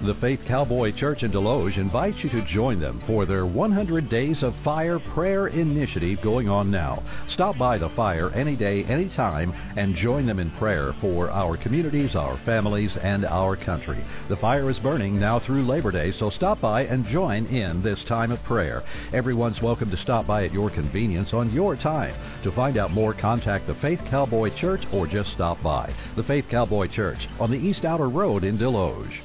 The 0.00 0.14
Faith 0.14 0.44
Cowboy 0.44 0.90
Church 0.90 1.22
in 1.22 1.30
Desloge 1.30 1.78
invites 1.78 2.24
you 2.24 2.30
to 2.30 2.42
join 2.42 2.78
them 2.78 2.98
for 3.06 3.24
their 3.24 3.46
100 3.46 4.08
Days 4.08 4.42
of 4.42 4.54
Fire 4.56 4.98
Prayer 4.98 5.46
Initiative 5.46 6.20
going 6.20 6.46
on 6.46 6.70
now. 6.70 7.02
Stop 7.26 7.56
by 7.56 7.78
the 7.78 7.88
fire 7.88 8.30
any 8.34 8.54
day, 8.54 8.84
any 8.84 9.08
time, 9.08 9.54
and 9.76 9.94
join 9.94 10.26
them 10.26 10.40
in 10.40 10.50
prayer 10.50 10.92
for 10.94 11.30
our 11.30 11.56
communities, 11.56 12.16
our 12.16 12.36
families, 12.36 12.98
and 12.98 13.24
our 13.24 13.56
country. 13.56 13.96
The 14.28 14.36
fire 14.36 14.68
is 14.68 14.78
burning 14.78 15.18
now 15.18 15.38
through 15.38 15.62
Labor 15.62 15.92
Day, 15.92 16.10
so 16.10 16.28
stop 16.28 16.60
by 16.60 16.82
and 16.82 17.08
join 17.08 17.46
in 17.46 17.80
this 17.80 18.04
time 18.04 18.30
of 18.30 18.42
prayer. 18.42 18.82
Everyone's 19.14 19.62
welcome 19.62 19.90
to 19.90 19.96
stop 19.96 20.26
by 20.26 20.44
at 20.44 20.52
your 20.52 20.68
convenience 20.68 21.32
on 21.32 21.50
your 21.50 21.76
time. 21.76 22.12
To 22.42 22.52
find 22.52 22.76
out 22.76 22.90
more, 22.90 23.14
contact 23.14 23.66
the 23.66 23.74
Faith 23.74 24.04
Cowboy 24.10 24.50
Church 24.50 24.82
or 24.92 25.06
just 25.06 25.32
stop 25.32 25.62
by. 25.62 25.90
The 26.16 26.22
Faith 26.22 26.50
Cowboy 26.50 26.88
Church 26.88 27.26
on 27.40 27.50
the 27.50 27.58
East 27.58 27.86
Outer 27.86 28.10
Road 28.10 28.44
in 28.44 28.58
Desloge. 28.58 29.23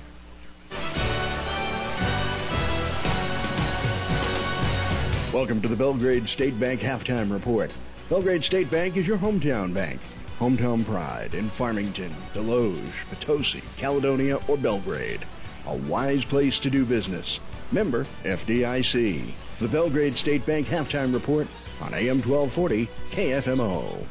Welcome 5.40 5.62
to 5.62 5.70
the 5.70 5.76
Belgrade 5.78 6.28
State 6.28 6.60
Bank 6.60 6.82
Halftime 6.82 7.32
Report. 7.32 7.72
Belgrade 8.10 8.44
State 8.44 8.70
Bank 8.70 8.98
is 8.98 9.08
your 9.08 9.18
hometown 9.18 9.74
bank. 9.74 10.02
Hometown 10.38 10.86
pride 10.86 11.34
in 11.34 11.48
Farmington, 11.48 12.14
Desloge, 12.34 12.92
Potosi, 13.10 13.64
Caledonia, 13.78 14.40
or 14.50 14.58
Belgrade. 14.58 15.26
A 15.66 15.74
wise 15.74 16.26
place 16.26 16.60
to 16.60 16.70
do 16.70 16.84
business. 16.84 17.40
Member 17.72 18.04
FDIC. 18.24 19.32
The 19.60 19.68
Belgrade 19.70 20.16
State 20.16 20.46
Bank 20.46 20.68
Halftime 20.68 21.14
Report 21.14 21.48
on 21.82 21.94
AM 21.94 22.22
1240 22.22 22.90
KFMO. 23.12 24.04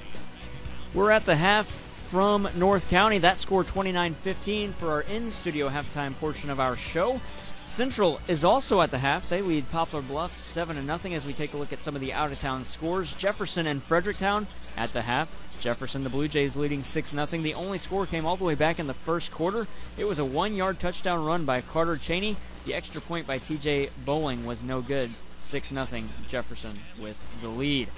We're 0.94 1.10
at 1.10 1.26
the 1.26 1.36
half 1.36 1.66
from 2.08 2.48
North 2.56 2.88
County. 2.88 3.18
That 3.18 3.36
score 3.36 3.64
29-15 3.64 4.72
for 4.72 4.88
our 4.88 5.02
in-studio 5.02 5.68
halftime 5.68 6.18
portion 6.18 6.48
of 6.48 6.58
our 6.58 6.74
show. 6.74 7.20
Central 7.68 8.18
is 8.26 8.44
also 8.44 8.80
at 8.80 8.90
the 8.90 8.98
half. 8.98 9.28
They 9.28 9.42
lead 9.42 9.70
Poplar 9.70 10.00
Bluff 10.00 10.34
7 10.34 10.74
to 10.76 10.82
nothing 10.82 11.14
as 11.14 11.26
we 11.26 11.34
take 11.34 11.52
a 11.52 11.56
look 11.58 11.72
at 11.72 11.82
some 11.82 11.94
of 11.94 12.00
the 12.00 12.14
out 12.14 12.32
of 12.32 12.40
town 12.40 12.64
scores. 12.64 13.12
Jefferson 13.12 13.66
and 13.66 13.82
Fredericktown 13.82 14.46
at 14.74 14.94
the 14.94 15.02
half. 15.02 15.28
Jefferson, 15.60 16.02
the 16.02 16.10
Blue 16.10 16.28
Jays 16.28 16.56
leading 16.56 16.82
6 16.82 17.10
0. 17.10 17.26
The 17.26 17.54
only 17.54 17.76
score 17.76 18.06
came 18.06 18.24
all 18.24 18.36
the 18.36 18.44
way 18.44 18.54
back 18.54 18.78
in 18.78 18.86
the 18.86 18.94
first 18.94 19.30
quarter. 19.30 19.66
It 19.98 20.06
was 20.06 20.18
a 20.18 20.24
one 20.24 20.54
yard 20.54 20.80
touchdown 20.80 21.24
run 21.24 21.44
by 21.44 21.60
Carter 21.60 21.98
Cheney. 21.98 22.36
The 22.64 22.74
extra 22.74 23.02
point 23.02 23.26
by 23.26 23.38
TJ 23.38 23.90
Bowling 24.04 24.46
was 24.46 24.62
no 24.62 24.80
good. 24.80 25.10
6 25.40 25.68
0 25.68 25.86
Jefferson 26.26 26.76
with 26.98 27.20
the 27.42 27.48
lead. 27.48 27.88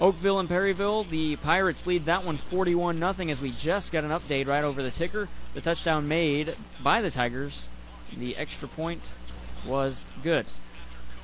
Oakville 0.00 0.40
and 0.40 0.48
Perryville, 0.48 1.04
the 1.04 1.36
Pirates 1.36 1.86
lead 1.86 2.06
that 2.06 2.24
one 2.24 2.38
41 2.38 2.98
0 2.98 3.28
as 3.28 3.40
we 3.42 3.50
just 3.50 3.92
got 3.92 4.04
an 4.04 4.10
update 4.10 4.46
right 4.46 4.64
over 4.64 4.82
the 4.82 4.90
ticker. 4.90 5.28
The 5.52 5.60
touchdown 5.60 6.08
made 6.08 6.54
by 6.82 7.02
the 7.02 7.10
Tigers. 7.10 7.68
The 8.16 8.34
extra 8.38 8.68
point 8.68 9.02
was 9.68 10.04
good. 10.22 10.46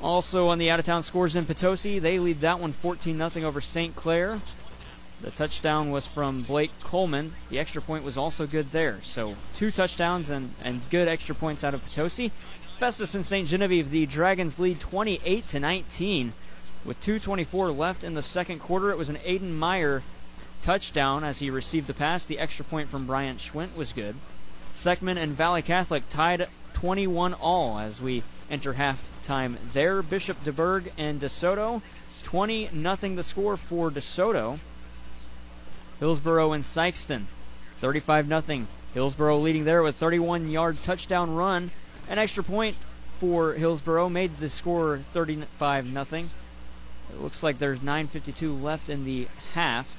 Also 0.00 0.48
on 0.48 0.58
the 0.58 0.70
out 0.70 0.78
of 0.78 0.84
town 0.84 1.02
scores 1.02 1.34
in 1.34 1.46
Potosi, 1.46 1.98
they 1.98 2.18
lead 2.18 2.36
that 2.36 2.60
one 2.60 2.72
14 2.72 3.30
0 3.30 3.46
over 3.46 3.60
St. 3.60 3.96
Clair. 3.96 4.40
The 5.20 5.30
touchdown 5.30 5.90
was 5.90 6.06
from 6.06 6.42
Blake 6.42 6.72
Coleman. 6.80 7.32
The 7.48 7.58
extra 7.58 7.80
point 7.80 8.04
was 8.04 8.18
also 8.18 8.46
good 8.46 8.72
there. 8.72 9.00
So 9.02 9.36
two 9.56 9.70
touchdowns 9.70 10.28
and, 10.28 10.50
and 10.62 10.86
good 10.90 11.08
extra 11.08 11.34
points 11.34 11.64
out 11.64 11.72
of 11.72 11.82
Potosi. 11.82 12.30
Festus 12.78 13.14
and 13.14 13.24
St. 13.24 13.48
Genevieve, 13.48 13.90
the 13.90 14.04
Dragons 14.04 14.58
lead 14.58 14.80
28 14.80 15.46
to 15.48 15.60
19. 15.60 16.32
With 16.84 17.00
2.24 17.00 17.74
left 17.74 18.04
in 18.04 18.14
the 18.14 18.22
second 18.22 18.58
quarter, 18.58 18.90
it 18.90 18.98
was 18.98 19.08
an 19.08 19.16
Aiden 19.16 19.52
Meyer 19.52 20.02
touchdown 20.62 21.24
as 21.24 21.38
he 21.38 21.48
received 21.48 21.86
the 21.86 21.94
pass. 21.94 22.26
The 22.26 22.38
extra 22.38 22.64
point 22.64 22.90
from 22.90 23.06
Bryant 23.06 23.38
Schwint 23.38 23.76
was 23.76 23.94
good. 23.94 24.16
Seckman 24.72 25.16
and 25.16 25.32
Valley 25.32 25.62
Catholic 25.62 26.08
tied 26.10 26.48
21 26.74 27.32
all 27.34 27.78
as 27.78 28.02
we 28.02 28.22
enter 28.50 28.74
halftime 28.74 29.56
there. 29.72 30.02
Bishop 30.02 30.42
DuBourg 30.44 30.90
and 30.98 31.20
DeSoto, 31.20 31.82
20 32.22 32.70
nothing 32.72 33.16
the 33.16 33.24
score 33.24 33.56
for 33.56 33.90
DeSoto. 33.90 34.58
Hillsboro 36.00 36.52
and 36.52 36.64
Sikeston. 36.64 37.24
35 37.78 38.28
nothing. 38.28 38.66
Hillsboro 38.94 39.38
leading 39.38 39.64
there 39.64 39.82
with 39.82 39.96
31 39.96 40.50
yard 40.50 40.82
touchdown 40.82 41.34
run. 41.34 41.70
An 42.08 42.18
extra 42.18 42.44
point 42.44 42.76
for 43.18 43.54
Hillsboro 43.54 44.08
made 44.08 44.38
the 44.38 44.50
score 44.50 44.98
35 45.12 45.92
nothing. 45.92 46.30
It 47.12 47.20
looks 47.20 47.42
like 47.42 47.58
there's 47.58 47.80
9:52 47.80 48.60
left 48.60 48.88
in 48.88 49.04
the 49.04 49.28
half. 49.54 49.96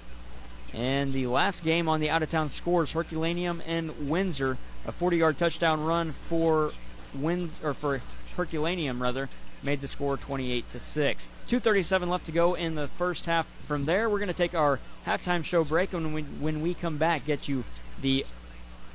And 0.74 1.14
the 1.14 1.28
last 1.28 1.64
game 1.64 1.88
on 1.88 2.00
the 2.00 2.10
out 2.10 2.24
of 2.24 2.30
town 2.30 2.50
scores 2.50 2.92
Herculaneum 2.92 3.62
and 3.66 4.10
Windsor 4.10 4.58
a 4.86 4.92
40-yard 4.92 5.38
touchdown 5.38 5.84
run 5.84 6.12
for 6.12 6.72
Win 7.14 7.52
or 7.64 7.74
for 7.74 8.02
Herculaneum 8.36 9.02
rather 9.02 9.30
made 9.64 9.82
the 9.82 9.88
score 9.88 10.18
28 10.18 10.70
to 10.70 10.80
6. 10.80 11.30
2:37 11.48 12.10
left 12.10 12.26
to 12.26 12.32
go 12.32 12.54
in 12.54 12.76
the 12.76 12.88
first 12.88 13.26
half. 13.26 13.48
From 13.68 13.86
there, 13.86 14.10
we're 14.10 14.20
going 14.20 14.28
to 14.28 14.34
take 14.34 14.54
our 14.54 14.80
halftime 15.06 15.44
show 15.44 15.64
break, 15.64 15.94
and 15.94 16.06
when 16.06 16.14
we, 16.14 16.22
when 16.24 16.62
we 16.62 16.74
come 16.74 16.98
back, 16.98 17.26
get 17.26 17.48
you 17.48 17.64
the 18.02 18.26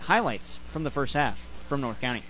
highlights 0.02 0.56
from 0.70 0.84
the 0.84 0.90
first 0.90 1.14
half 1.14 1.38
from 1.68 1.80
North 1.80 2.00
County. 2.00 2.22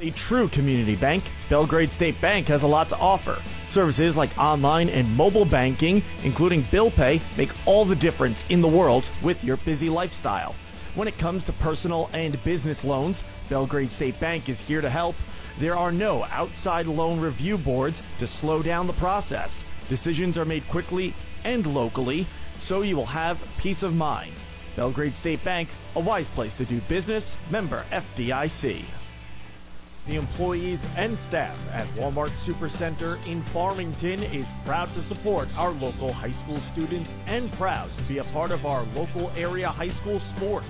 A 0.00 0.10
true 0.10 0.46
community 0.48 0.94
bank, 0.94 1.24
Belgrade 1.48 1.90
State 1.90 2.20
Bank 2.20 2.48
has 2.48 2.62
a 2.62 2.66
lot 2.66 2.90
to 2.90 2.98
offer. 2.98 3.40
Services 3.66 4.14
like 4.14 4.36
online 4.38 4.90
and 4.90 5.16
mobile 5.16 5.46
banking, 5.46 6.02
including 6.22 6.62
bill 6.70 6.90
pay, 6.90 7.20
make 7.38 7.50
all 7.66 7.86
the 7.86 7.96
difference 7.96 8.44
in 8.50 8.60
the 8.60 8.68
world 8.68 9.10
with 9.22 9.42
your 9.42 9.56
busy 9.56 9.88
lifestyle. 9.88 10.54
When 10.94 11.08
it 11.08 11.16
comes 11.18 11.44
to 11.44 11.52
personal 11.52 12.10
and 12.12 12.42
business 12.44 12.84
loans, 12.84 13.24
Belgrade 13.48 13.90
State 13.90 14.20
Bank 14.20 14.50
is 14.50 14.60
here 14.60 14.82
to 14.82 14.90
help. 14.90 15.14
There 15.58 15.76
are 15.76 15.90
no 15.90 16.24
outside 16.24 16.86
loan 16.86 17.18
review 17.18 17.56
boards 17.56 18.02
to 18.18 18.26
slow 18.26 18.62
down 18.62 18.86
the 18.86 18.92
process. 18.94 19.64
Decisions 19.88 20.36
are 20.36 20.44
made 20.44 20.68
quickly 20.68 21.14
and 21.44 21.66
locally, 21.66 22.26
so 22.60 22.82
you 22.82 22.96
will 22.96 23.06
have 23.06 23.42
peace 23.56 23.82
of 23.82 23.94
mind. 23.94 24.32
Belgrade 24.74 25.16
State 25.16 25.42
Bank, 25.42 25.70
a 25.94 26.00
wise 26.00 26.28
place 26.28 26.52
to 26.54 26.66
do 26.66 26.80
business, 26.82 27.38
member 27.50 27.84
FDIC. 27.90 28.84
The 30.06 30.16
employees 30.16 30.86
and 30.96 31.18
staff 31.18 31.58
at 31.72 31.86
Walmart 31.96 32.30
Supercenter 32.44 33.18
in 33.26 33.42
Farmington 33.44 34.22
is 34.24 34.52
proud 34.66 34.92
to 34.92 35.02
support 35.02 35.48
our 35.58 35.70
local 35.72 36.12
high 36.12 36.32
school 36.32 36.58
students 36.58 37.14
and 37.26 37.50
proud 37.52 37.88
to 37.96 38.02
be 38.04 38.18
a 38.18 38.24
part 38.24 38.50
of 38.50 38.66
our 38.66 38.84
local 38.94 39.32
area 39.36 39.68
high 39.68 39.88
school 39.88 40.20
sports. 40.20 40.68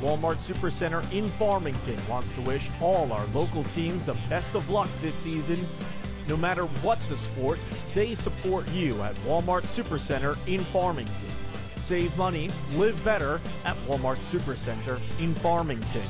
Walmart 0.00 0.36
Supercenter 0.36 1.04
in 1.12 1.28
Farmington 1.32 1.98
wants 2.08 2.30
to 2.34 2.40
wish 2.40 2.70
all 2.80 3.12
our 3.12 3.26
local 3.34 3.64
teams 3.64 4.04
the 4.04 4.16
best 4.30 4.54
of 4.54 4.70
luck 4.70 4.88
this 5.02 5.14
season. 5.14 5.60
No 6.26 6.36
matter 6.36 6.64
what 6.82 6.98
the 7.08 7.16
sport, 7.16 7.58
they 7.94 8.14
support 8.14 8.66
you 8.70 9.02
at 9.02 9.14
Walmart 9.26 9.62
Supercenter 9.62 10.38
in 10.46 10.60
Farmington. 10.64 11.14
Save 11.76 12.16
money, 12.16 12.50
live 12.74 13.02
better 13.04 13.40
at 13.64 13.76
Walmart 13.86 14.16
Supercenter 14.30 14.98
in 15.18 15.34
Farmington. 15.34 16.02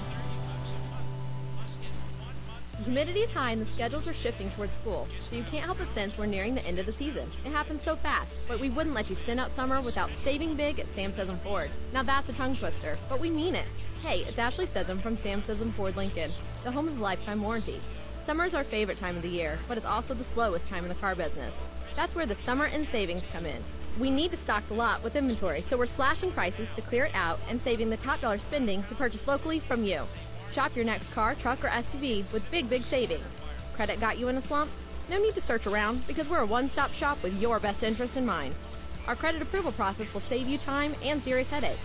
The 2.81 2.85
humidity 2.85 3.21
is 3.21 3.33
high 3.33 3.51
and 3.51 3.61
the 3.61 3.67
schedules 3.67 4.09
are 4.09 4.15
shifting 4.15 4.49
towards 4.53 4.73
school, 4.73 5.07
so 5.29 5.37
you 5.37 5.43
can't 5.43 5.67
help 5.67 5.77
but 5.77 5.89
sense 5.89 6.17
we're 6.17 6.25
nearing 6.25 6.55
the 6.55 6.65
end 6.65 6.79
of 6.79 6.87
the 6.87 6.93
season. 6.93 7.29
It 7.45 7.53
happens 7.53 7.83
so 7.83 7.95
fast, 7.95 8.49
but 8.49 8.59
we 8.59 8.71
wouldn't 8.71 8.95
let 8.95 9.11
you 9.11 9.17
send 9.17 9.39
out 9.39 9.51
summer 9.51 9.83
without 9.83 10.11
saving 10.11 10.55
big 10.55 10.81
at 10.81 10.87
Sam 10.87 11.13
Sism 11.13 11.37
Ford. 11.41 11.69
Now 11.93 12.03
that's 12.05 12.31
a 12.31 12.33
tongue 12.33 12.57
twister, 12.57 12.97
but 13.11 13.21
we 13.21 13.29
mean 13.29 13.55
it. 13.55 13.67
Hey, 14.03 14.21
it's 14.21 14.39
Ashley 14.39 14.65
Sism 14.65 14.99
from 14.99 15.19
Sam 15.19 15.43
Sism 15.43 15.73
Ford 15.73 15.95
Lincoln, 15.95 16.31
the 16.65 16.71
home 16.71 16.89
of 16.89 16.97
the 16.97 17.03
lifetime 17.03 17.43
warranty. 17.43 17.83
Summer 18.25 18.47
is 18.47 18.55
our 18.55 18.65
favorite 18.65 18.97
time 18.97 19.17
of 19.17 19.21
the 19.21 19.29
year, 19.29 19.59
but 19.69 19.77
it's 19.77 19.85
also 19.85 20.15
the 20.15 20.25
slowest 20.25 20.71
time 20.71 20.85
in 20.85 20.89
the 20.89 20.95
car 20.95 21.15
business. 21.15 21.53
That's 21.97 22.15
where 22.15 22.25
the 22.25 22.35
summer 22.35 22.65
and 22.65 22.87
savings 22.87 23.29
come 23.31 23.45
in. 23.45 23.63
We 23.99 24.11
need 24.11 24.31
to 24.31 24.39
stock 24.39 24.67
the 24.69 24.75
lot 24.75 25.05
with 25.05 25.17
inventory, 25.17 25.61
so 25.61 25.77
we're 25.77 25.85
slashing 25.85 26.33
prices 26.33 26.73
to 26.73 26.81
clear 26.81 27.05
it 27.05 27.15
out 27.15 27.41
and 27.51 27.61
saving 27.61 27.91
the 27.91 27.99
top 27.99 28.23
dollar 28.23 28.39
spending 28.39 28.83
to 28.85 28.95
purchase 28.95 29.29
locally 29.29 29.59
from 29.59 29.85
you. 29.85 30.01
Shop 30.53 30.75
your 30.75 30.85
next 30.85 31.15
car, 31.15 31.35
truck, 31.35 31.65
or 31.65 31.69
SUV 31.69 32.33
with 32.33 32.49
big, 32.51 32.69
big 32.69 32.83
savings. 32.83 33.41
Credit 33.75 34.01
got 34.01 34.19
you 34.19 34.29
in 34.29 34.37
a 34.37 34.43
slump? 34.43 34.71
No 35.09 35.19
need 35.21 35.35
to 35.35 35.41
search 35.41 35.67
around 35.67 36.07
because 36.07 36.29
we're 36.29 36.43
a 36.43 36.47
one 36.47 36.69
stop 36.69 36.93
shop 36.93 37.23
with 37.23 37.41
your 37.41 37.61
best 37.61 37.83
interest 37.83 38.17
in 38.17 38.27
mind. 38.27 38.55
Our 39.07 39.17
credit 39.17 39.43
approval 39.43 39.73
process 39.73 40.13
will 40.13 40.21
save 40.21 40.49
you 40.49 40.59
time 40.59 40.95
and 41.03 41.23
serious 41.23 41.51
headaches. 41.51 41.79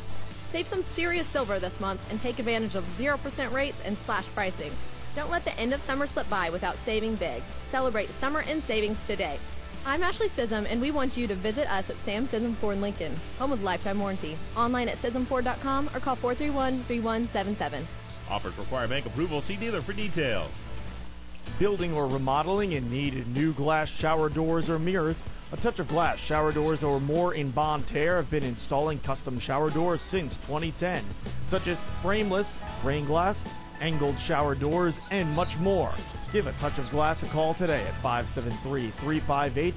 Save 0.49 0.67
some 0.67 0.83
serious 0.83 1.27
silver 1.27 1.59
this 1.59 1.79
month 1.79 2.09
and 2.11 2.21
take 2.21 2.39
advantage 2.39 2.75
of 2.75 2.83
0% 2.97 3.51
rates 3.51 3.81
and 3.85 3.97
slash 3.97 4.25
pricing. 4.27 4.71
Don't 5.15 5.31
let 5.31 5.45
the 5.45 5.57
end 5.59 5.73
of 5.73 5.81
summer 5.81 6.07
slip 6.07 6.29
by 6.29 6.49
without 6.49 6.75
saving 6.75 7.15
big. 7.15 7.41
Celebrate 7.69 8.09
summer 8.09 8.41
in 8.41 8.61
savings 8.61 9.05
today. 9.07 9.39
I'm 9.85 10.03
Ashley 10.03 10.27
Sism, 10.27 10.65
and 10.69 10.81
we 10.81 10.91
want 10.91 11.15
you 11.15 11.27
to 11.27 11.35
visit 11.35 11.71
us 11.71 11.89
at 11.89 11.97
Sam 11.97 12.25
Sism 12.25 12.55
Ford 12.55 12.81
Lincoln, 12.81 13.15
home 13.37 13.51
of 13.51 13.63
lifetime 13.63 13.99
warranty. 13.99 14.35
Online 14.57 14.89
at 14.89 14.97
SismFord.com 14.97 15.89
or 15.93 15.99
call 15.99 16.15
431 16.15 16.83
3177. 16.83 17.85
Offers 18.29 18.57
require 18.57 18.87
bank 18.87 19.05
approval. 19.05 19.41
See 19.41 19.55
dealer 19.55 19.81
for 19.81 19.93
details. 19.93 20.49
Building 21.59 21.93
or 21.93 22.07
remodeling 22.07 22.73
and 22.73 22.89
need 22.91 23.27
new 23.35 23.53
glass 23.53 23.89
shower 23.89 24.29
doors 24.29 24.69
or 24.69 24.79
mirrors? 24.79 25.23
A 25.51 25.57
Touch 25.57 25.79
of 25.79 25.87
Glass 25.87 26.19
shower 26.19 26.51
doors 26.51 26.83
or 26.83 26.99
more 26.99 27.35
in 27.35 27.51
Bonne 27.51 27.83
Terre 27.83 28.17
have 28.17 28.31
been 28.31 28.43
installing 28.43 28.99
custom 28.99 29.39
shower 29.39 29.69
doors 29.69 30.01
since 30.01 30.37
2010, 30.37 31.03
such 31.49 31.67
as 31.67 31.81
frameless, 32.01 32.57
rain 32.83 33.05
glass, 33.05 33.45
angled 33.79 34.19
shower 34.19 34.55
doors, 34.55 34.99
and 35.11 35.29
much 35.35 35.57
more. 35.59 35.93
Give 36.33 36.47
a 36.47 36.51
Touch 36.53 36.79
of 36.79 36.89
Glass 36.89 37.21
a 37.23 37.27
call 37.27 37.53
today 37.53 37.83
at 37.83 37.93
573 38.01 38.89
358 38.89 39.75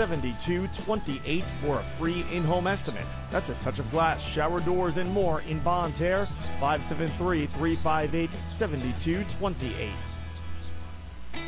7228 0.00 1.44
for 1.62 1.78
a 1.78 1.82
free 1.98 2.24
in 2.32 2.42
home 2.42 2.66
estimate. 2.66 3.04
That's 3.30 3.50
a 3.50 3.54
touch 3.56 3.78
of 3.78 3.90
glass, 3.90 4.26
shower 4.26 4.60
doors, 4.60 4.96
and 4.96 5.10
more 5.12 5.42
in 5.42 5.58
Bonne 5.58 5.92
Terre. 5.92 6.24
573 6.58 7.44
358 7.44 8.30
7228. 8.48 9.90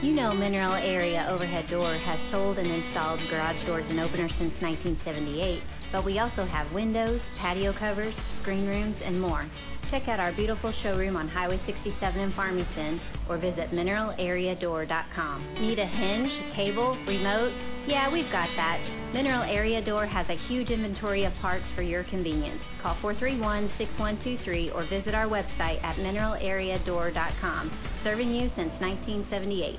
You 0.03 0.13
know 0.13 0.35
Mineral 0.35 0.75
Area 0.75 1.27
Overhead 1.31 1.67
Door 1.69 1.95
has 1.95 2.21
sold 2.31 2.59
and 2.59 2.71
installed 2.71 3.21
garage 3.31 3.65
doors 3.65 3.89
and 3.89 3.99
openers 3.99 4.35
since 4.35 4.61
1978, 4.61 5.63
but 5.91 6.05
we 6.05 6.19
also 6.19 6.45
have 6.45 6.71
windows, 6.75 7.23
patio 7.39 7.73
covers, 7.73 8.15
screen 8.35 8.67
rooms, 8.67 9.01
and 9.01 9.19
more. 9.19 9.47
Check 9.93 10.09
out 10.09 10.21
our 10.21 10.33
beautiful 10.33 10.73
showroom 10.73 11.19
on 11.19 11.29
Highway 11.29 11.59
67 11.59 12.19
in 12.19 12.31
Farmington 12.31 12.99
or 13.29 13.37
visit 13.37 13.73
mineralareadoor.com. 13.73 15.45
Need 15.61 15.79
a 15.81 15.85
hinge, 15.85 16.41
cable, 16.51 16.97
remote? 17.07 17.53
Yeah, 17.87 18.11
we've 18.11 18.33
got 18.33 18.49
that. 18.57 18.81
Mineral 19.13 19.43
Area 19.43 19.83
Door 19.83 20.07
has 20.07 20.31
a 20.31 20.33
huge 20.33 20.71
inventory 20.71 21.25
of 21.25 21.39
parts 21.41 21.71
for 21.71 21.83
your 21.83 22.05
convenience. 22.05 22.65
Call 22.81 22.95
431-6123 22.95 24.75
or 24.75 24.81
visit 24.85 25.15
our 25.15 25.27
website 25.27 25.85
at 25.85 25.97
mineralareadoor.com. 25.97 27.71
Serving 28.03 28.33
you 28.33 28.49
since 28.49 28.81
1978. 28.81 29.79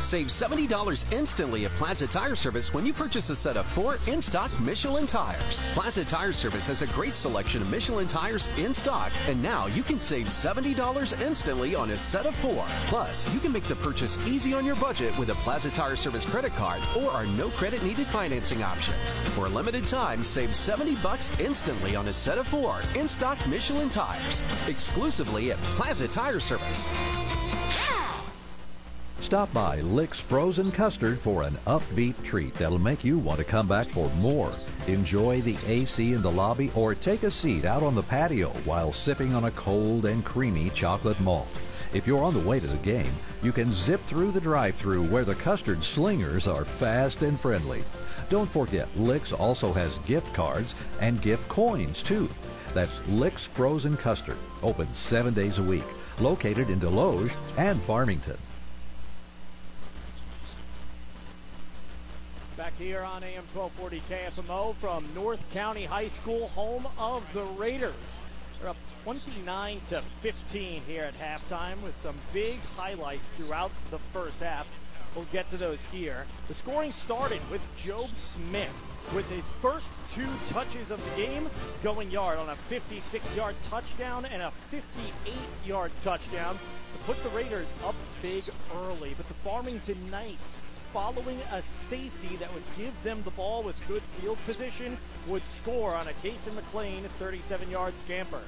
Save 0.00 0.28
$70 0.28 1.12
instantly 1.12 1.64
at 1.64 1.70
Plaza 1.72 2.06
Tire 2.06 2.36
Service 2.36 2.72
when 2.72 2.86
you 2.86 2.92
purchase 2.92 3.30
a 3.30 3.36
set 3.36 3.56
of 3.56 3.66
four 3.66 3.98
in 4.06 4.20
stock 4.20 4.50
Michelin 4.60 5.06
tires. 5.06 5.60
Plaza 5.74 6.04
Tire 6.04 6.32
Service 6.32 6.66
has 6.66 6.82
a 6.82 6.86
great 6.88 7.16
selection 7.16 7.62
of 7.62 7.70
Michelin 7.70 8.06
tires 8.06 8.48
in 8.56 8.72
stock, 8.72 9.10
and 9.26 9.42
now 9.42 9.66
you 9.66 9.82
can 9.82 9.98
save 9.98 10.26
$70 10.26 11.20
instantly 11.20 11.74
on 11.74 11.90
a 11.90 11.98
set 11.98 12.26
of 12.26 12.36
four. 12.36 12.64
Plus, 12.86 13.30
you 13.32 13.40
can 13.40 13.52
make 13.52 13.64
the 13.64 13.76
purchase 13.76 14.18
easy 14.26 14.54
on 14.54 14.64
your 14.64 14.76
budget 14.76 15.16
with 15.18 15.30
a 15.30 15.34
Plaza 15.36 15.70
Tire 15.70 15.96
Service 15.96 16.24
credit 16.24 16.54
card 16.54 16.82
or 16.96 17.10
our 17.10 17.26
no 17.26 17.48
credit 17.50 17.82
needed 17.82 18.06
financing 18.06 18.62
options. 18.62 19.14
For 19.34 19.46
a 19.46 19.50
limited 19.50 19.86
time, 19.86 20.22
save 20.22 20.54
70 20.54 20.96
bucks 20.96 21.30
instantly 21.40 21.96
on 21.96 22.08
a 22.08 22.12
set 22.12 22.38
of 22.38 22.46
four 22.46 22.80
in 22.94 23.08
stock 23.08 23.44
Michelin 23.46 23.88
tires, 23.88 24.42
exclusively 24.68 25.52
at 25.52 25.58
Plaza 25.58 26.06
Tire 26.06 26.40
Service. 26.40 26.86
Stop 29.20 29.52
by 29.52 29.80
Lick's 29.80 30.20
Frozen 30.20 30.70
Custard 30.70 31.18
for 31.18 31.42
an 31.42 31.54
upbeat 31.66 32.22
treat 32.22 32.54
that'll 32.54 32.78
make 32.78 33.02
you 33.02 33.18
want 33.18 33.38
to 33.38 33.44
come 33.44 33.66
back 33.66 33.86
for 33.88 34.08
more. 34.16 34.52
Enjoy 34.86 35.40
the 35.40 35.56
AC 35.66 36.12
in 36.12 36.22
the 36.22 36.30
lobby 36.30 36.70
or 36.76 36.94
take 36.94 37.24
a 37.24 37.30
seat 37.30 37.64
out 37.64 37.82
on 37.82 37.94
the 37.94 38.02
patio 38.04 38.50
while 38.64 38.92
sipping 38.92 39.34
on 39.34 39.44
a 39.44 39.50
cold 39.52 40.04
and 40.04 40.24
creamy 40.24 40.70
chocolate 40.70 41.18
malt. 41.18 41.48
If 41.92 42.06
you're 42.06 42.22
on 42.22 42.34
the 42.34 42.48
way 42.48 42.60
to 42.60 42.66
the 42.66 42.76
game, 42.78 43.12
you 43.42 43.52
can 43.52 43.72
zip 43.72 44.00
through 44.02 44.30
the 44.30 44.40
drive-through 44.40 45.04
where 45.08 45.24
the 45.24 45.34
custard 45.34 45.82
slingers 45.82 46.46
are 46.46 46.64
fast 46.64 47.22
and 47.22 47.40
friendly. 47.40 47.82
Don't 48.28 48.50
forget, 48.50 48.88
Lick's 48.96 49.32
also 49.32 49.72
has 49.72 49.96
gift 49.98 50.32
cards 50.34 50.74
and 51.00 51.22
gift 51.22 51.48
coins 51.48 52.02
too. 52.02 52.28
That's 52.74 53.06
Lick's 53.08 53.44
Frozen 53.44 53.96
Custard, 53.96 54.38
open 54.62 54.92
seven 54.92 55.32
days 55.32 55.58
a 55.58 55.62
week, 55.62 55.86
located 56.20 56.70
in 56.70 56.78
Desloge 56.78 57.32
and 57.56 57.80
Farmington. 57.82 58.36
Back 62.66 62.78
here 62.78 63.02
on 63.02 63.22
AM 63.22 63.44
1240 63.54 64.02
KFMO 64.10 64.74
from 64.74 65.06
North 65.14 65.40
County 65.54 65.84
High 65.84 66.08
School, 66.08 66.48
home 66.48 66.84
of 66.98 67.22
the 67.32 67.44
Raiders. 67.44 67.94
They're 68.58 68.70
up 68.70 68.76
29 69.04 69.80
to 69.90 70.02
15 70.02 70.82
here 70.84 71.04
at 71.04 71.14
halftime 71.14 71.80
with 71.84 71.96
some 72.02 72.16
big 72.32 72.58
highlights 72.76 73.28
throughout 73.36 73.70
the 73.92 73.98
first 74.12 74.42
half. 74.42 74.66
We'll 75.14 75.26
get 75.26 75.48
to 75.50 75.56
those 75.56 75.78
here. 75.92 76.26
The 76.48 76.54
scoring 76.54 76.90
started 76.90 77.38
with 77.52 77.62
Job 77.76 78.08
Smith 78.08 78.74
with 79.14 79.30
his 79.30 79.44
first 79.62 79.86
two 80.12 80.26
touches 80.48 80.90
of 80.90 81.00
the 81.04 81.22
game 81.22 81.48
going 81.84 82.10
yard 82.10 82.36
on 82.36 82.48
a 82.48 82.56
56-yard 82.68 83.54
touchdown 83.70 84.24
and 84.24 84.42
a 84.42 84.50
58-yard 84.72 85.92
touchdown 86.02 86.58
to 86.92 86.98
put 87.04 87.22
the 87.22 87.28
Raiders 87.28 87.68
up 87.84 87.94
big 88.22 88.42
early. 88.74 89.14
But 89.16 89.28
the 89.28 89.34
Farmington 89.34 90.10
Knights 90.10 90.55
following 90.96 91.38
a 91.52 91.60
safety 91.60 92.36
that 92.36 92.50
would 92.54 92.62
give 92.78 92.94
them 93.02 93.20
the 93.24 93.30
ball 93.32 93.62
with 93.62 93.76
good 93.86 94.00
field 94.18 94.38
position 94.46 94.96
would 95.26 95.44
score 95.44 95.94
on 95.94 96.08
a 96.08 96.12
Casey 96.22 96.50
McLean 96.52 97.04
37-yard 97.20 97.92
scamper. 97.98 98.40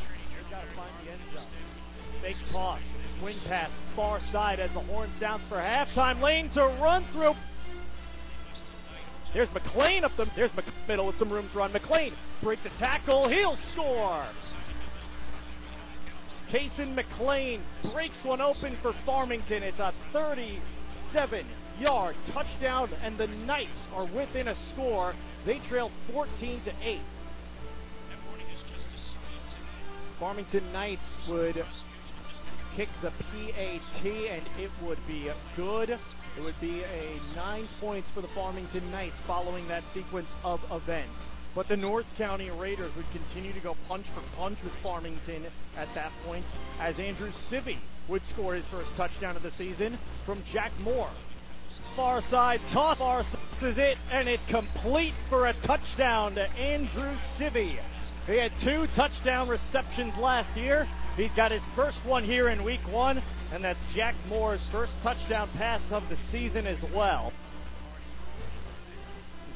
They've 0.00 0.50
got 0.50 0.62
to 0.62 0.66
find 0.68 0.90
the 1.04 1.12
end 1.12 1.20
zone. 1.34 2.50
Toss, 2.50 2.80
swing 3.20 3.36
pass, 3.46 3.68
far 3.94 4.20
side 4.20 4.58
as 4.58 4.72
the 4.72 4.80
horn 4.80 5.10
sounds 5.18 5.42
for 5.50 5.58
halftime. 5.58 6.22
Lane 6.22 6.48
to 6.50 6.64
run 6.80 7.04
through. 7.12 7.36
There's 9.34 9.52
McLean 9.52 10.02
up 10.02 10.16
the 10.16 10.24
there's 10.34 10.56
Mc, 10.56 10.64
middle 10.88 11.06
with 11.06 11.18
some 11.18 11.28
room 11.28 11.46
to 11.46 11.58
run. 11.58 11.72
McLean 11.72 12.14
breaks 12.42 12.64
a 12.64 12.70
tackle. 12.70 13.28
He'll 13.28 13.54
score. 13.54 14.22
Kason 16.50 16.94
McLean 16.94 17.60
breaks 17.92 18.24
one 18.24 18.40
open 18.40 18.72
for 18.76 18.94
Farmington. 18.94 19.62
It's 19.62 19.78
a 19.78 19.92
37 19.92 21.44
yard 21.80 22.14
touchdown, 22.32 22.88
and 23.02 23.16
the 23.18 23.28
Knights 23.46 23.88
are 23.94 24.04
within 24.06 24.48
a 24.48 24.54
score. 24.54 25.14
They 25.44 25.58
trail 25.58 25.90
14 26.12 26.60
to 26.64 26.72
8. 26.82 27.00
Farmington 30.18 30.72
Knights 30.72 31.16
would 31.28 31.64
kick 32.76 32.88
the 33.00 33.10
PAT, 33.10 34.04
and 34.04 34.42
it 34.60 34.70
would 34.82 35.06
be 35.06 35.30
good. 35.56 35.90
It 35.90 36.42
would 36.42 36.60
be 36.60 36.82
a 36.82 37.36
nine 37.36 37.68
points 37.80 38.10
for 38.10 38.20
the 38.20 38.28
Farmington 38.28 38.90
Knights 38.90 39.16
following 39.20 39.66
that 39.68 39.84
sequence 39.84 40.34
of 40.44 40.60
events. 40.70 41.26
But 41.54 41.68
the 41.68 41.76
North 41.76 42.06
County 42.18 42.50
Raiders 42.50 42.94
would 42.96 43.10
continue 43.12 43.52
to 43.52 43.60
go 43.60 43.76
punch 43.88 44.04
for 44.06 44.20
punch 44.38 44.62
with 44.62 44.72
Farmington 44.74 45.46
at 45.78 45.94
that 45.94 46.12
point, 46.26 46.44
as 46.80 46.98
Andrew 46.98 47.30
Civi 47.30 47.76
would 48.08 48.22
score 48.24 48.54
his 48.54 48.68
first 48.68 48.94
touchdown 48.96 49.36
of 49.36 49.42
the 49.42 49.50
season 49.50 49.96
from 50.26 50.42
Jack 50.44 50.72
Moore. 50.80 51.08
Far 51.96 52.20
side 52.20 52.60
toss, 52.68 52.98
far 52.98 53.20
is 53.20 53.78
it, 53.78 53.96
and 54.12 54.28
it's 54.28 54.44
complete 54.44 55.14
for 55.30 55.46
a 55.46 55.54
touchdown 55.54 56.34
to 56.34 56.46
Andrew 56.58 57.10
Civi. 57.38 57.78
He 58.26 58.36
had 58.36 58.52
two 58.58 58.86
touchdown 58.88 59.48
receptions 59.48 60.18
last 60.18 60.54
year. 60.58 60.86
He's 61.16 61.32
got 61.32 61.52
his 61.52 61.64
first 61.74 62.04
one 62.04 62.22
here 62.22 62.50
in 62.50 62.62
week 62.62 62.86
one, 62.92 63.22
and 63.54 63.64
that's 63.64 63.94
Jack 63.94 64.14
Moore's 64.28 64.62
first 64.68 64.92
touchdown 65.02 65.48
pass 65.56 65.90
of 65.90 66.06
the 66.10 66.16
season 66.16 66.66
as 66.66 66.82
well. 66.92 67.32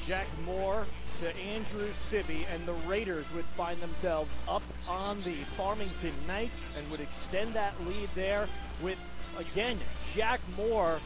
Jack 0.07 0.25
Moore 0.43 0.87
to 1.19 1.37
Andrew 1.37 1.89
Civi, 1.89 2.47
and 2.51 2.65
the 2.65 2.73
Raiders 2.89 3.25
would 3.35 3.45
find 3.45 3.79
themselves 3.79 4.31
up 4.49 4.63
on 4.89 5.21
the 5.21 5.35
Farmington 5.55 6.13
Knights 6.27 6.67
and 6.75 6.89
would 6.89 7.01
extend 7.01 7.53
that 7.53 7.75
lead 7.87 8.09
there 8.15 8.47
with, 8.81 8.97
again, 9.37 9.77
Jack 10.15 10.39
Moore 10.57 10.99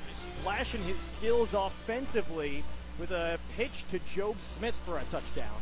flashing 0.46 0.84
his 0.84 1.00
skills 1.00 1.56
offensively 1.56 2.64
with 3.00 3.10
a 3.10 3.40
pitch 3.58 3.84
to 3.90 3.98
Job 4.14 4.36
Smith 4.40 4.76
for 4.86 5.00
a 5.00 5.04
touchdown. 5.06 5.58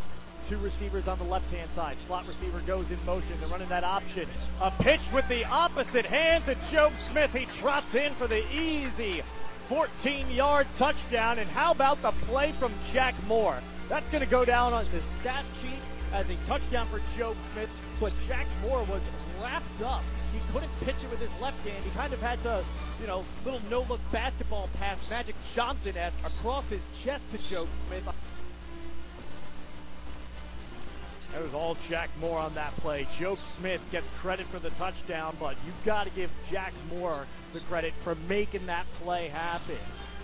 Two 0.50 0.58
receivers 0.58 1.08
on 1.08 1.18
the 1.20 1.24
left-hand 1.24 1.70
side. 1.70 1.96
Slot 2.06 2.28
receiver 2.28 2.60
goes 2.68 2.92
in 2.92 2.98
motion. 3.06 3.32
They're 3.40 3.48
running 3.48 3.70
that 3.70 3.86
option. 3.86 4.28
A 4.62 4.72
pitch 4.72 5.00
with 5.14 5.26
the 5.30 5.46
opposite 5.46 6.06
hand 6.06 6.44
to 6.46 6.56
Job 6.70 6.92
Smith. 6.96 7.34
He 7.34 7.46
trots 7.46 7.96
in 7.96 8.12
for 8.12 8.28
the 8.28 8.44
easy 8.54 9.24
14-yard 9.70 10.68
touchdown. 10.76 11.40
And 11.40 11.50
how 11.52 11.72
about 11.72 12.02
the 12.02 12.12
play 12.28 12.52
from 12.52 12.74
Jack 12.92 13.16
Moore? 13.26 13.60
That's 13.88 14.10
going 14.10 14.24
to 14.24 14.30
go 14.30 14.44
down 14.44 14.74
on 14.74 14.84
the 14.92 15.02
stat 15.02 15.46
sheet 15.62 15.80
as 16.12 16.30
a 16.30 16.36
touchdown 16.46 16.88
for 16.88 17.00
Job 17.18 17.38
Smith. 17.54 17.70
But 18.02 18.12
Jack 18.28 18.48
Moore 18.64 18.84
was 18.84 19.02
wrapped 19.42 19.82
up. 19.82 20.04
Couldn't 20.54 20.80
pitch 20.82 20.96
it 21.04 21.10
with 21.10 21.20
his 21.20 21.42
left 21.42 21.68
hand. 21.68 21.84
He 21.84 21.90
kind 21.92 22.14
of 22.14 22.22
had 22.22 22.42
to, 22.44 22.64
you 23.02 23.08
know, 23.08 23.26
little 23.44 23.62
no-look 23.72 24.00
basketball 24.12 24.70
pass, 24.80 24.98
Magic 25.10 25.36
Johnson-esque, 25.56 26.20
across 26.24 26.70
his 26.70 26.88
chest 27.04 27.30
to 27.32 27.38
Job 27.50 27.68
Smith. 27.88 28.08
It 31.36 31.42
was 31.42 31.56
all 31.56 31.76
Jack 31.90 32.12
Moore 32.22 32.38
on 32.38 32.54
that 32.54 32.76
play. 32.78 33.08
Job 33.18 33.40
Smith 33.40 33.82
gets 33.92 34.08
credit 34.20 34.46
for 34.46 34.60
the 34.60 34.70
touchdown, 34.72 35.36
but 35.40 35.56
you've 35.66 35.86
got 35.86 36.04
to 36.04 36.12
give 36.12 36.30
Jack 36.52 36.74
Moore 36.92 37.26
the 37.54 37.60
credit 37.62 37.94
for 38.04 38.16
making 38.30 38.68
that 38.68 38.86
play 39.02 39.30
happen. 39.30 39.80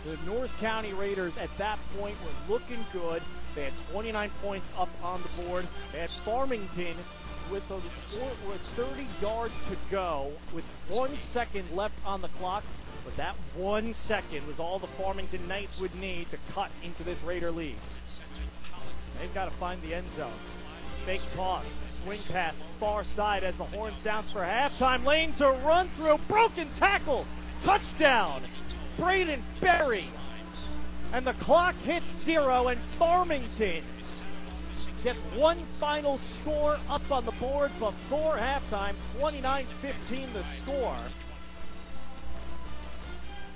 The 0.06 0.18
North 0.32 0.56
County 0.60 0.94
Raiders 0.94 1.36
at 1.38 1.56
that 1.58 1.80
point 1.98 2.16
were 2.24 2.54
looking 2.54 2.86
good. 2.94 3.24
They 3.56 3.64
had 3.64 3.74
29 3.92 4.30
points 4.44 4.70
up 4.78 4.90
on 5.04 5.22
the 5.24 5.42
board. 5.44 5.68
They 5.92 6.00
had 6.00 6.12
Farmington 6.12 6.96
with, 7.52 7.70
a, 7.72 7.76
with 7.76 8.62
30 8.76 9.08
yards 9.22 9.54
to 9.70 9.78
go, 9.92 10.32
with 10.54 10.64
one 10.88 11.16
second 11.16 11.66
left 11.76 11.96
on 12.06 12.22
the 12.22 12.28
clock, 12.30 12.64
But 13.06 13.16
that 13.18 13.36
one 13.56 13.94
second 13.94 14.46
was 14.48 14.60
all 14.60 14.80
the 14.80 14.88
Farmington 14.88 15.48
Knights 15.48 15.80
would 15.80 15.96
need 16.00 16.30
to 16.32 16.38
cut 16.54 16.70
into 16.84 17.04
this 17.04 17.22
Raider 17.24 17.52
lead. 17.52 17.76
They've 19.20 19.34
got 19.34 19.46
to 19.46 19.52
find 19.52 19.82
the 19.82 19.96
end 19.96 20.08
zone. 20.16 20.32
Fake 21.06 21.22
toss, 21.34 21.66
swing 22.04 22.20
pass, 22.32 22.56
far 22.80 23.04
side 23.04 23.44
as 23.44 23.56
the 23.58 23.64
horn 23.64 23.94
sounds 24.00 24.32
for 24.32 24.42
halftime. 24.42 25.06
Lane 25.06 25.34
to 25.34 25.50
run 25.66 25.88
through, 25.90 26.20
broken 26.28 26.68
tackle, 26.76 27.26
touchdown. 27.62 28.42
Braden 28.98 29.42
Berry. 29.62 30.06
And 31.14 31.26
the 31.26 31.34
clock 31.34 31.76
hits 31.84 32.06
zero, 32.24 32.68
and 32.68 32.80
Farmington 33.00 33.84
gets 35.04 35.20
one 35.36 35.58
final 35.80 36.18
score 36.18 36.78
up 36.90 37.12
on 37.12 37.26
the 37.26 37.32
board 37.34 37.72
before 37.80 38.38
halftime. 38.38 38.94
29 39.20 39.66
15 39.66 40.34
the 40.34 40.44
score. 40.44 40.98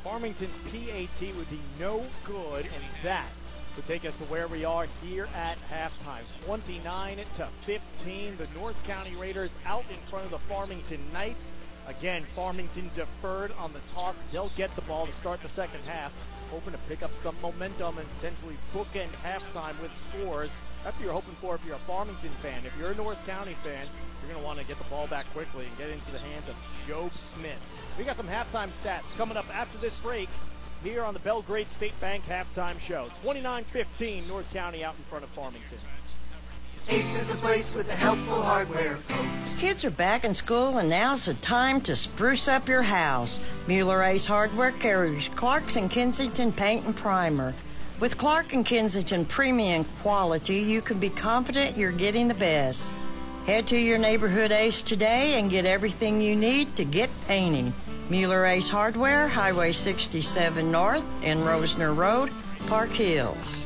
Farmington's 0.03 0.55
PAT 0.65 1.35
would 1.35 1.49
be 1.49 1.59
no 1.79 2.05
good, 2.25 2.65
and 2.65 2.83
that 3.03 3.27
would 3.75 3.85
take 3.87 4.05
us 4.05 4.15
to 4.17 4.23
where 4.25 4.47
we 4.47 4.65
are 4.65 4.87
here 5.01 5.27
at 5.35 5.57
halftime. 5.69 6.23
29 6.45 7.17
to 7.17 7.45
15. 7.61 8.37
The 8.37 8.47
North 8.55 8.81
County 8.85 9.15
Raiders 9.15 9.51
out 9.65 9.85
in 9.89 9.97
front 10.09 10.25
of 10.25 10.31
the 10.31 10.39
Farmington 10.39 10.99
Knights. 11.13 11.51
Again, 11.87 12.23
Farmington 12.35 12.89
deferred 12.95 13.51
on 13.59 13.73
the 13.73 13.79
toss. 13.93 14.15
They'll 14.31 14.51
get 14.55 14.73
the 14.75 14.81
ball 14.83 15.05
to 15.05 15.11
start 15.13 15.41
the 15.41 15.49
second 15.49 15.81
half, 15.87 16.13
hoping 16.53 16.73
to 16.73 16.79
pick 16.87 17.01
up 17.01 17.09
some 17.23 17.35
momentum 17.41 17.97
and 17.97 18.07
potentially 18.21 18.53
bookend 18.75 19.09
halftime 19.25 19.73
with 19.81 19.89
scores. 19.97 20.51
That's 20.83 20.95
what 20.97 21.03
you're 21.03 21.13
hoping 21.13 21.33
for 21.41 21.55
if 21.55 21.65
you're 21.65 21.75
a 21.75 21.87
Farmington 21.89 22.29
fan. 22.45 22.61
If 22.63 22.77
you're 22.77 22.91
a 22.91 22.95
North 22.95 23.17
County 23.25 23.53
fan, 23.65 23.87
you're 24.21 24.31
going 24.31 24.39
to 24.39 24.45
want 24.45 24.59
to 24.59 24.65
get 24.65 24.77
the 24.77 24.83
ball 24.85 25.07
back 25.07 25.25
quickly 25.33 25.65
and 25.65 25.75
get 25.79 25.89
into 25.89 26.11
the 26.11 26.19
hands 26.19 26.47
of 26.47 26.55
Job 26.87 27.11
Smith. 27.13 27.57
We 27.97 28.03
got 28.03 28.17
some 28.17 28.27
halftime 28.27 28.69
stats 28.83 29.17
coming 29.17 29.35
up 29.35 29.49
after 29.55 29.79
this 29.79 29.99
break 30.01 30.29
here 30.83 31.01
on 31.03 31.15
the 31.15 31.21
Belgrade 31.21 31.69
State 31.69 31.99
Bank 31.99 32.23
halftime 32.27 32.79
show. 32.79 33.07
29-15, 33.23 34.27
North 34.27 34.51
County 34.53 34.83
out 34.83 34.93
in 34.95 35.03
front 35.05 35.23
of 35.23 35.31
Farmington. 35.31 35.79
Ace 36.89 37.21
is 37.21 37.29
a 37.31 37.35
place 37.35 37.73
with 37.73 37.87
the 37.87 37.95
helpful 37.95 38.41
hardware, 38.41 38.97
folks. 38.97 39.59
Kids 39.59 39.85
are 39.85 39.91
back 39.91 40.25
in 40.25 40.33
school, 40.33 40.77
and 40.77 40.89
now's 40.89 41.25
the 41.25 41.33
time 41.35 41.79
to 41.81 41.95
spruce 41.95 42.47
up 42.47 42.67
your 42.67 42.81
house. 42.81 43.39
Mueller 43.67 44.03
Ace 44.03 44.25
Hardware 44.25 44.71
carries 44.73 45.29
Clark's 45.29 45.77
and 45.77 45.89
Kensington 45.89 46.51
paint 46.51 46.85
and 46.85 46.95
primer. 46.95 47.53
With 47.99 48.17
Clark 48.17 48.53
and 48.53 48.65
Kensington 48.65 49.25
premium 49.25 49.85
quality, 50.01 50.57
you 50.57 50.81
can 50.81 50.99
be 50.99 51.09
confident 51.09 51.77
you're 51.77 51.91
getting 51.91 52.27
the 52.27 52.33
best. 52.33 52.93
Head 53.45 53.65
to 53.67 53.77
your 53.77 53.97
neighborhood 53.97 54.51
Ace 54.51 54.83
today 54.83 55.39
and 55.39 55.49
get 55.49 55.65
everything 55.65 56.19
you 56.19 56.35
need 56.35 56.75
to 56.75 56.83
get 56.83 57.09
painting. 57.27 57.73
Mueller 58.09 58.45
Ace 58.45 58.69
Hardware, 58.69 59.29
Highway 59.29 59.71
67 59.71 60.69
North 60.69 61.05
and 61.23 61.39
Rosner 61.41 61.95
Road, 61.95 62.29
Park 62.67 62.89
Hills. 62.89 63.62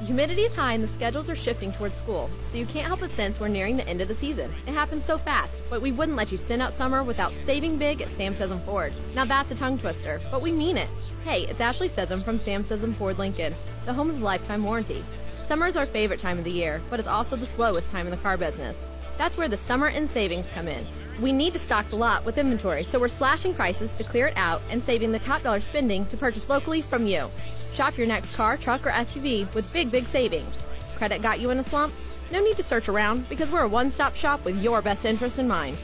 The 0.00 0.06
humidity 0.06 0.42
is 0.42 0.54
high 0.54 0.72
and 0.72 0.82
the 0.82 0.88
schedules 0.88 1.30
are 1.30 1.36
shifting 1.36 1.70
towards 1.70 1.96
school, 1.96 2.28
so 2.50 2.58
you 2.58 2.66
can't 2.66 2.86
help 2.86 3.00
but 3.00 3.12
sense 3.12 3.38
we're 3.38 3.46
nearing 3.46 3.76
the 3.76 3.86
end 3.86 4.00
of 4.00 4.08
the 4.08 4.14
season. 4.14 4.52
It 4.66 4.74
happens 4.74 5.04
so 5.04 5.16
fast, 5.16 5.60
but 5.70 5.80
we 5.80 5.92
wouldn't 5.92 6.16
let 6.16 6.32
you 6.32 6.36
send 6.36 6.62
out 6.62 6.72
summer 6.72 7.04
without 7.04 7.30
saving 7.30 7.78
big 7.78 8.02
at 8.02 8.08
Sam 8.08 8.34
Scism 8.34 8.60
Ford. 8.64 8.92
Now 9.14 9.24
that's 9.24 9.52
a 9.52 9.54
tongue 9.54 9.78
twister, 9.78 10.20
but 10.32 10.42
we 10.42 10.50
mean 10.50 10.76
it. 10.76 10.88
Hey, 11.24 11.42
it's 11.46 11.60
Ashley 11.60 11.88
Scism 11.88 12.24
from 12.24 12.40
Sam 12.40 12.64
Scism 12.64 12.92
Ford 12.96 13.18
Lincoln, 13.18 13.54
the 13.86 13.92
home 13.92 14.10
of 14.10 14.18
the 14.18 14.24
lifetime 14.24 14.64
warranty. 14.64 15.04
Summer 15.46 15.66
is 15.66 15.76
our 15.76 15.86
favorite 15.86 16.18
time 16.18 16.38
of 16.38 16.44
the 16.44 16.50
year, 16.50 16.80
but 16.90 16.98
it's 16.98 17.08
also 17.08 17.36
the 17.36 17.46
slowest 17.46 17.92
time 17.92 18.06
in 18.06 18.10
the 18.10 18.16
car 18.16 18.36
business. 18.36 18.76
That's 19.16 19.36
where 19.36 19.48
the 19.48 19.56
summer 19.56 19.86
and 19.86 20.08
savings 20.08 20.50
come 20.50 20.66
in. 20.66 20.84
We 21.20 21.32
need 21.32 21.52
to 21.52 21.60
stock 21.60 21.86
the 21.86 21.96
lot 21.96 22.24
with 22.24 22.38
inventory, 22.38 22.82
so 22.82 22.98
we're 22.98 23.06
slashing 23.06 23.54
prices 23.54 23.94
to 23.94 24.02
clear 24.02 24.26
it 24.26 24.36
out 24.36 24.60
and 24.70 24.82
saving 24.82 25.12
the 25.12 25.20
top 25.20 25.44
dollar 25.44 25.60
spending 25.60 26.04
to 26.06 26.16
purchase 26.16 26.48
locally 26.48 26.82
from 26.82 27.06
you. 27.06 27.30
Shop 27.74 27.98
your 27.98 28.06
next 28.06 28.36
car, 28.36 28.56
truck, 28.56 28.86
or 28.86 28.90
SUV 28.90 29.52
with 29.52 29.72
big, 29.72 29.90
big 29.90 30.04
savings. 30.04 30.62
Credit 30.94 31.20
got 31.20 31.40
you 31.40 31.50
in 31.50 31.58
a 31.58 31.64
slump? 31.64 31.92
No 32.30 32.40
need 32.40 32.56
to 32.56 32.62
search 32.62 32.88
around 32.88 33.28
because 33.28 33.50
we're 33.50 33.64
a 33.64 33.68
one 33.68 33.90
stop 33.90 34.14
shop 34.14 34.44
with 34.44 34.62
your 34.62 34.80
best 34.80 35.04
interest 35.04 35.40
in 35.40 35.48
mind. 35.48 35.76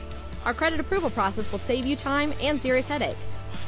Our 0.44 0.54
credit 0.54 0.78
approval 0.78 1.10
process 1.10 1.50
will 1.50 1.58
save 1.58 1.84
you 1.84 1.96
time 1.96 2.32
and 2.40 2.60
serious 2.60 2.86
headache. 2.86 3.16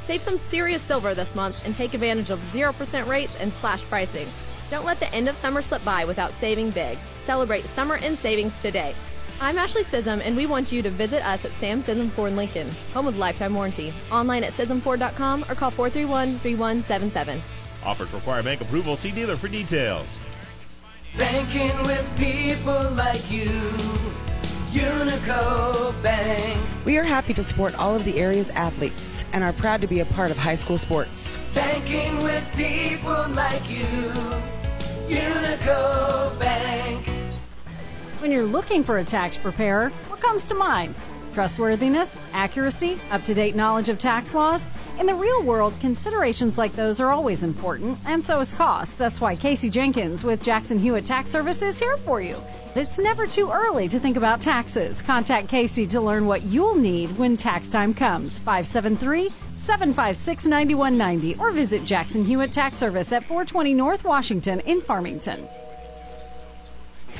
Save 0.04 0.22
some 0.22 0.38
serious 0.38 0.82
silver 0.82 1.14
this 1.14 1.34
month 1.34 1.66
and 1.66 1.74
take 1.74 1.94
advantage 1.94 2.30
of 2.30 2.38
0% 2.52 3.08
rates 3.08 3.38
and 3.40 3.52
slash 3.52 3.82
pricing. 3.82 4.28
Don't 4.70 4.86
let 4.86 5.00
the 5.00 5.12
end 5.12 5.28
of 5.28 5.34
summer 5.34 5.60
slip 5.60 5.84
by 5.84 6.04
without 6.04 6.30
saving 6.30 6.70
big. 6.70 6.98
Celebrate 7.24 7.64
summer 7.64 7.96
in 7.96 8.16
savings 8.16 8.62
today. 8.62 8.94
I'm 9.40 9.58
Ashley 9.58 9.82
Scism, 9.82 10.20
and 10.24 10.36
we 10.36 10.46
want 10.46 10.70
you 10.70 10.80
to 10.82 10.90
visit 10.90 11.26
us 11.26 11.44
at 11.44 11.50
Sam 11.50 11.80
Scism 11.80 12.08
Ford 12.08 12.30
in 12.30 12.36
Lincoln, 12.36 12.70
home 12.94 13.08
of 13.08 13.18
lifetime 13.18 13.54
warranty. 13.54 13.92
Online 14.12 14.44
at 14.44 14.52
ScismFord.com 14.52 15.42
or 15.48 15.54
call 15.56 15.72
431 15.72 16.38
3177. 16.38 17.42
Offers 17.84 18.14
require 18.14 18.42
bank 18.42 18.60
approval. 18.60 18.96
See 18.96 19.10
dealer 19.10 19.36
for 19.36 19.48
details. 19.48 20.18
Banking 21.16 21.76
with 21.82 22.08
people 22.16 22.90
like 22.92 23.30
you. 23.30 23.48
Unico 24.70 26.02
Bank. 26.02 26.58
We 26.86 26.96
are 26.96 27.02
happy 27.02 27.34
to 27.34 27.44
support 27.44 27.78
all 27.78 27.94
of 27.94 28.04
the 28.04 28.18
area's 28.18 28.48
athletes 28.50 29.26
and 29.34 29.44
are 29.44 29.52
proud 29.52 29.82
to 29.82 29.86
be 29.86 30.00
a 30.00 30.06
part 30.06 30.30
of 30.30 30.38
high 30.38 30.54
school 30.54 30.78
sports. 30.78 31.38
Banking 31.54 32.22
with 32.22 32.42
people 32.56 33.28
like 33.30 33.68
you. 33.68 33.84
Unico 35.08 36.38
Bank. 36.38 37.06
When 38.20 38.30
you're 38.30 38.46
looking 38.46 38.82
for 38.82 38.98
a 38.98 39.04
tax 39.04 39.36
preparer, 39.36 39.90
what 40.08 40.20
comes 40.20 40.44
to 40.44 40.54
mind? 40.54 40.94
Trustworthiness, 41.34 42.18
accuracy, 42.32 42.98
up 43.10 43.24
to 43.24 43.34
date 43.34 43.54
knowledge 43.54 43.90
of 43.90 43.98
tax 43.98 44.32
laws? 44.32 44.64
In 45.02 45.08
the 45.08 45.14
real 45.16 45.42
world, 45.42 45.74
considerations 45.80 46.56
like 46.56 46.76
those 46.76 47.00
are 47.00 47.10
always 47.10 47.42
important, 47.42 47.98
and 48.06 48.24
so 48.24 48.38
is 48.38 48.52
cost. 48.52 48.98
That's 48.98 49.20
why 49.20 49.34
Casey 49.34 49.68
Jenkins 49.68 50.22
with 50.22 50.44
Jackson 50.44 50.78
Hewitt 50.78 51.04
Tax 51.04 51.28
Service 51.28 51.60
is 51.60 51.80
here 51.80 51.96
for 51.96 52.20
you. 52.20 52.40
It's 52.76 53.00
never 53.00 53.26
too 53.26 53.50
early 53.50 53.88
to 53.88 53.98
think 53.98 54.16
about 54.16 54.40
taxes. 54.40 55.02
Contact 55.02 55.48
Casey 55.48 55.86
to 55.88 56.00
learn 56.00 56.24
what 56.24 56.42
you'll 56.42 56.76
need 56.76 57.18
when 57.18 57.36
tax 57.36 57.66
time 57.66 57.92
comes. 57.92 58.38
573 58.38 59.30
756 59.56 60.46
9190 60.46 61.40
or 61.40 61.50
visit 61.50 61.84
Jackson 61.84 62.24
Hewitt 62.24 62.52
Tax 62.52 62.78
Service 62.78 63.10
at 63.10 63.24
420 63.24 63.74
North 63.74 64.04
Washington 64.04 64.60
in 64.60 64.80
Farmington. 64.80 65.48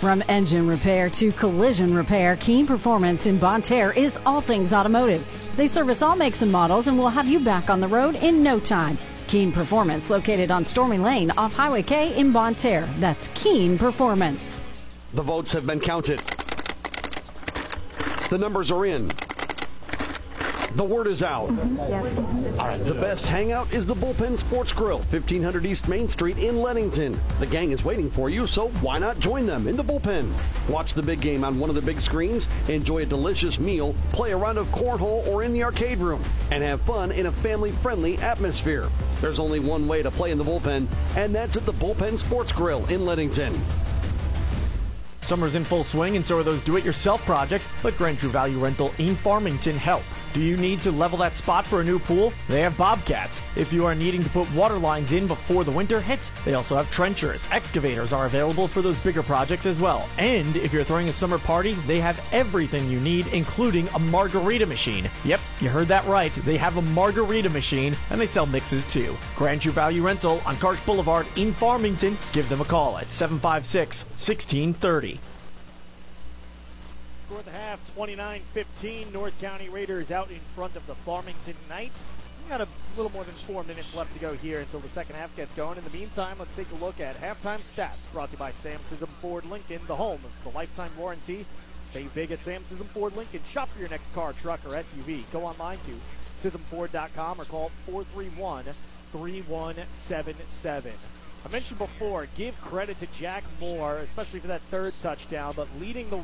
From 0.03 0.21
engine 0.29 0.67
repair 0.67 1.09
to 1.11 1.31
collision 1.31 1.95
repair, 1.95 2.35
Keen 2.35 2.67
Performance 2.67 3.27
in 3.27 3.39
Bonne 3.39 3.63
Terre 3.63 3.93
is 3.93 4.19
all 4.27 4.41
things 4.41 4.73
automotive. 4.73 5.25
They 5.55 5.69
service 5.69 6.03
all 6.03 6.17
makes 6.17 6.43
and 6.43 6.51
models 6.51 6.89
and 6.89 6.99
will 6.99 7.09
have 7.09 7.29
you 7.29 7.39
back 7.39 7.71
on 7.71 7.81
the 7.81 7.87
road 7.87 8.17
in 8.17 8.43
no 8.43 8.59
time. 8.59 8.99
Keen 9.29 9.53
Performance, 9.53 10.11
located 10.11 10.51
on 10.51 10.65
Stormy 10.65 10.99
Lane 10.99 11.31
off 11.31 11.53
Highway 11.53 11.85
K 11.85 12.19
in 12.19 12.33
Bonne 12.33 12.57
Terre. 12.57 12.89
That's 12.99 13.29
Keen 13.35 13.79
Performance. 13.79 14.61
The 15.15 15.23
votes 15.23 15.53
have 15.53 15.69
been 15.69 15.79
counted. 15.79 16.19
The 18.29 18.39
numbers 18.39 18.73
are 18.73 18.85
in. 18.85 19.09
The 20.75 20.85
word 20.85 21.07
is 21.07 21.23
out. 21.23 21.51
Yes. 21.89 22.17
All 22.59 22.67
right, 22.67 22.81
the 22.81 22.95
best 22.95 23.27
hangout 23.27 23.71
is 23.75 23.85
the 23.85 23.95
Bullpen 23.95 24.39
Sports 24.39 24.73
Grill, 24.73 25.01
1500 25.01 25.67
East 25.67 25.87
Main 25.87 26.09
Street 26.09 26.39
in 26.39 26.63
Leadington. 26.63 27.19
The 27.41 27.47
gang 27.47 27.73
is 27.73 27.85
waiting 27.85 28.11
for 28.11 28.31
you, 28.31 28.47
so 28.47 28.69
why 28.81 28.99
not 28.99 29.21
join 29.21 29.45
them 29.45 29.69
in 29.69 29.77
the 29.77 29.85
bullpen? 29.85 30.33
Watch 30.71 30.95
the 30.95 31.03
big 31.03 31.21
game 31.21 31.45
on 31.45 31.61
one 31.61 31.69
of 31.69 31.77
the 31.77 31.83
big 31.83 32.01
screens, 32.01 32.49
enjoy 32.69 33.03
a 33.03 33.07
delicious 33.07 33.61
meal, 33.61 33.95
play 34.13 34.33
a 34.33 34.37
round 34.37 34.57
of 34.57 34.67
cornhole 34.69 35.27
or 35.29 35.43
in 35.43 35.53
the 35.53 35.63
arcade 35.63 35.99
room, 35.99 36.23
and 36.51 36.63
have 36.63 36.81
fun 36.81 37.13
in 37.13 37.27
a 37.27 37.33
family 37.33 37.73
friendly 37.73 38.17
atmosphere. 38.19 38.89
There's 39.21 39.39
only 39.39 39.61
one 39.61 39.87
way 39.87 40.03
to 40.03 40.11
play 40.11 40.31
in 40.31 40.39
the 40.39 40.45
bullpen, 40.45 40.87
and 41.17 41.35
that's 41.35 41.59
at 41.59 41.67
the 41.67 41.75
Bullpen 41.75 42.19
Sports 42.19 42.53
Grill 42.53 42.87
in 42.87 43.05
Leadington. 43.05 43.55
Summer's 45.21 45.55
in 45.55 45.65
full 45.65 45.85
swing, 45.85 46.17
and 46.17 46.25
so 46.25 46.39
are 46.39 46.43
those 46.43 46.65
do 46.65 46.79
it 46.79 46.85
yourself 46.85 47.23
projects. 47.27 47.69
Let 47.85 47.97
Grand 47.99 48.19
True 48.19 48.31
Value 48.31 48.59
Rental 48.59 48.93
in 48.99 49.15
Farmington 49.15 49.77
help. 49.77 50.03
Do 50.33 50.41
you 50.41 50.57
need 50.57 50.81
to 50.81 50.91
level 50.91 51.19
that 51.19 51.35
spot 51.35 51.67
for 51.67 51.83
a 51.83 51.85
new 51.85 51.99
pool? 51.99 52.33
They 52.49 52.63
have 52.63 52.75
Bobcats. 52.79 53.43
If 53.55 53.71
you 53.71 53.85
are 53.85 53.95
needing 53.95 54.23
to 54.23 54.31
put 54.31 54.51
water 54.55 54.79
lines 54.79 55.13
in 55.13 55.27
before 55.27 55.63
the 55.63 55.71
winter 55.71 56.01
hits, 56.01 56.33
they 56.47 56.55
also 56.55 56.75
have 56.75 56.91
trenchers. 56.91 57.47
Excavators 57.51 58.15
are 58.15 58.25
available 58.25 58.67
for 58.67 58.81
those 58.81 58.99
bigger 59.01 59.23
projects 59.23 59.67
as 59.67 59.79
well. 59.79 60.09
And 60.17 60.57
if 60.57 60.73
you're 60.73 60.85
throwing 60.85 61.11
a 61.11 61.13
summer 61.13 61.39
party, 61.39 61.75
they 61.87 62.01
have 62.01 62.25
everything 62.33 62.89
you 62.89 62.99
need, 62.99 63.27
including 63.27 63.89
a 63.89 63.99
margarita 63.99 64.65
machine. 64.65 65.11
Yep, 65.25 65.41
you 65.61 65.69
heard 65.69 65.89
that 65.89 66.07
right. 66.07 66.33
They 66.33 66.57
have 66.57 66.79
a 66.79 66.83
margarita 66.83 67.51
machine, 67.51 67.95
and 68.11 68.19
they 68.19 68.27
sell 68.27 68.47
mixes 68.47 68.91
too. 68.91 69.15
Grand 69.37 69.61
True 69.61 69.73
Value 69.73 70.03
Rental 70.03 70.41
on 70.47 70.57
Karsch 70.57 70.85
Boulevard 70.87 71.27
in 71.37 71.53
Farmington. 71.53 72.17
Give 72.33 72.49
them 72.49 72.63
a 72.63 72.65
call 72.65 72.97
at 72.97 73.13
756 73.13 74.05
1630. 74.05 75.21
Score 77.33 77.43
the 77.45 77.51
half, 77.53 77.97
29-15. 77.97 79.15
North 79.15 79.41
County 79.41 79.71
Raiders 79.71 80.11
out 80.11 80.31
in 80.31 80.41
front 80.55 80.77
of 80.77 80.87
the 80.87 80.95
Farmington 80.95 81.55
Knights. 81.67 82.15
We 82.45 82.51
got 82.51 82.61
a 82.61 82.69
little 82.95 83.11
more 83.11 83.25
than 83.25 83.33
four 83.33 83.65
minutes 83.65 83.97
left 83.97 84.13
to 84.13 84.19
go 84.19 84.35
here 84.35 84.61
until 84.61 84.81
the 84.81 84.91
second 84.91 85.17
half 85.17 85.35
gets 85.35 85.55
going. 85.55 85.79
In 85.79 85.85
the 85.85 85.97
meantime, 85.97 86.37
let's 86.39 86.55
take 86.57 86.71
a 86.73 86.85
look 86.85 87.01
at 87.01 87.19
halftime 87.23 87.61
stats 87.61 88.13
brought 88.13 88.27
to 88.27 88.33
you 88.33 88.39
by 88.39 88.53
Sam 88.53 88.79
Scism 88.91 89.09
Ford 89.23 89.47
Lincoln, 89.47 89.81
the 89.87 89.97
home 89.97 90.21
of 90.23 90.45
the 90.45 90.51
lifetime 90.51 90.91
warranty. 90.99 91.47
Save 91.85 92.15
big 92.15 92.33
at 92.33 92.43
Sam 92.43 92.63
Scism 92.65 92.85
Ford 92.89 93.17
Lincoln. 93.17 93.41
Shop 93.51 93.71
for 93.71 93.81
your 93.81 93.89
next 93.89 94.13
car, 94.13 94.35
truck, 94.35 94.61
or 94.67 94.73
SUV. 94.73 95.23
Go 95.33 95.47
online 95.47 95.79
to 95.87 96.51
ScismFord.com 96.51 97.41
or 97.41 97.47
call 97.47 97.71
431 97.87 98.65
3177. 99.13 101.22
I 101.45 101.49
mentioned 101.49 101.79
before, 101.79 102.29
give 102.37 102.59
credit 102.61 103.01
to 103.01 103.07
Jack 103.19 103.43
Moore, 103.61 103.99
especially 103.99 104.41
for 104.41 104.47
that 104.47 104.61
third 104.63 104.95
touchdown, 105.03 105.55
but 105.57 105.67
leading 105.81 106.09
the 106.09 106.21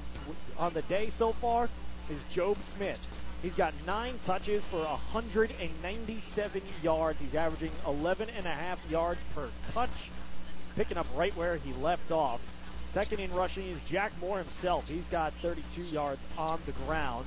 on 0.57 0.73
the 0.75 0.83
day 0.83 1.11
so 1.11 1.33
far 1.33 1.69
is 2.09 2.19
Job 2.33 2.57
Smith. 2.57 3.25
He's 3.43 3.55
got 3.55 3.75
nine 3.87 4.15
touches 4.25 4.65
for 4.65 4.79
197 4.79 6.63
yards. 6.83 7.21
He's 7.21 7.35
averaging 7.35 7.73
11 7.87 8.29
and 8.37 8.47
a 8.47 8.51
half 8.51 8.79
yards 8.91 9.21
per 9.35 9.49
touch, 9.73 10.11
picking 10.77 10.97
up 10.97 11.07
right 11.17 11.37
where 11.37 11.57
he 11.57 11.73
left 11.75 12.11
off. 12.11 12.41
Second 12.93 13.21
in 13.21 13.33
rushing 13.33 13.67
is 13.67 13.81
Jack 13.83 14.13
Moore 14.21 14.39
himself. 14.39 14.89
He's 14.89 15.09
got 15.09 15.33
32 15.35 15.95
yards 15.95 16.25
on 16.37 16.61
the 16.65 16.73
ground. 16.73 17.27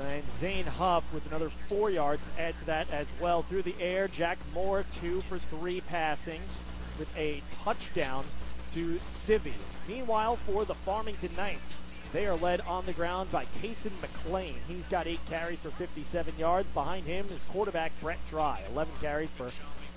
And 0.00 0.22
Zane 0.38 0.64
Huff 0.64 1.04
with 1.12 1.26
another 1.28 1.50
four 1.50 1.90
yards 1.90 2.22
to 2.34 2.42
add 2.42 2.58
to 2.60 2.66
that 2.66 2.90
as 2.90 3.06
well. 3.20 3.42
Through 3.42 3.62
the 3.62 3.74
air, 3.80 4.08
Jack 4.08 4.38
Moore 4.54 4.84
two 5.00 5.20
for 5.22 5.38
three 5.38 5.82
passing 5.82 6.40
with 7.02 7.18
a 7.18 7.42
touchdown 7.64 8.24
to 8.72 9.00
Civi. 9.26 9.54
Meanwhile, 9.88 10.36
for 10.36 10.64
the 10.64 10.74
Farmington 10.74 11.30
Knights, 11.36 11.80
they 12.12 12.26
are 12.26 12.36
led 12.36 12.60
on 12.60 12.86
the 12.86 12.92
ground 12.92 13.32
by 13.32 13.44
Kason 13.60 13.90
McLean. 14.00 14.54
He's 14.68 14.86
got 14.86 15.08
eight 15.08 15.18
carries 15.28 15.58
for 15.58 15.70
57 15.70 16.34
yards. 16.38 16.68
Behind 16.68 17.04
him 17.04 17.26
is 17.34 17.44
quarterback 17.46 17.90
Brett 18.00 18.20
Dry, 18.30 18.60
11 18.70 18.94
carries 19.00 19.30
for 19.30 19.48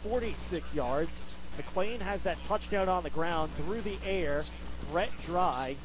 46 0.02 0.74
yards. 0.74 1.12
McLean 1.58 2.00
has 2.00 2.24
that 2.24 2.42
touchdown 2.46 2.90
on 2.90 3.04
the 3.04 3.12
ground 3.12 3.52
through 3.54 3.82
the 3.82 4.00
air. 4.04 4.44
Brett 4.92 5.12
Dry 5.24 5.76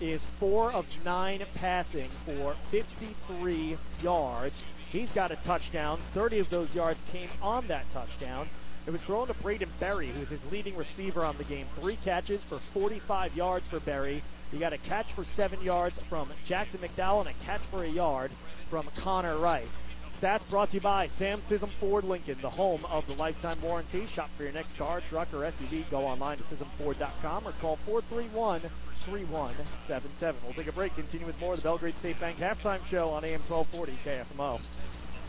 is 0.00 0.22
four 0.40 0.72
of 0.72 0.86
nine 1.04 1.44
passing 1.54 2.08
for 2.26 2.56
53 2.72 3.76
yards. 4.02 4.64
He's 4.90 5.12
got 5.12 5.30
a 5.30 5.36
touchdown. 5.36 6.00
30 6.14 6.40
of 6.40 6.50
those 6.50 6.74
yards 6.74 7.00
came 7.12 7.28
on 7.40 7.68
that 7.68 7.88
touchdown. 7.92 8.48
It 8.86 8.90
was 8.90 9.02
thrown 9.02 9.28
to 9.28 9.34
Braden 9.34 9.70
Berry, 9.80 10.08
who's 10.08 10.28
his 10.28 10.52
leading 10.52 10.76
receiver 10.76 11.24
on 11.24 11.38
the 11.38 11.44
game. 11.44 11.66
Three 11.80 11.96
catches 12.04 12.44
for 12.44 12.58
45 12.58 13.34
yards 13.34 13.66
for 13.66 13.80
Berry. 13.80 14.22
He 14.52 14.58
got 14.58 14.74
a 14.74 14.78
catch 14.78 15.12
for 15.12 15.24
seven 15.24 15.62
yards 15.62 15.98
from 16.02 16.28
Jackson 16.44 16.80
McDowell 16.80 17.20
and 17.20 17.30
a 17.30 17.44
catch 17.44 17.62
for 17.62 17.82
a 17.82 17.88
yard 17.88 18.30
from 18.68 18.86
Connor 18.96 19.38
Rice. 19.38 19.80
Stats 20.12 20.48
brought 20.50 20.70
to 20.70 20.74
you 20.74 20.80
by 20.80 21.06
Sam 21.06 21.38
Scism 21.38 21.70
Ford 21.80 22.04
Lincoln, 22.04 22.36
the 22.40 22.50
home 22.50 22.84
of 22.90 23.06
the 23.06 23.14
lifetime 23.14 23.60
warranty. 23.62 24.06
Shop 24.06 24.30
for 24.36 24.44
your 24.44 24.52
next 24.52 24.76
car, 24.76 25.00
truck, 25.00 25.28
or 25.32 25.38
SUV. 25.38 25.88
Go 25.90 26.04
online 26.04 26.36
to 26.36 26.42
ScismFord.com 26.44 27.48
or 27.48 27.52
call 27.60 27.76
431 27.76 28.60
3177. 28.60 30.40
We'll 30.44 30.54
take 30.54 30.68
a 30.68 30.72
break, 30.72 30.94
continue 30.94 31.26
with 31.26 31.38
more 31.40 31.54
of 31.54 31.58
the 31.58 31.64
Belgrade 31.64 31.96
State 31.96 32.20
Bank 32.20 32.38
halftime 32.38 32.84
show 32.86 33.10
on 33.10 33.24
AM 33.24 33.40
1240 33.48 33.92
KFMO. 34.04 34.60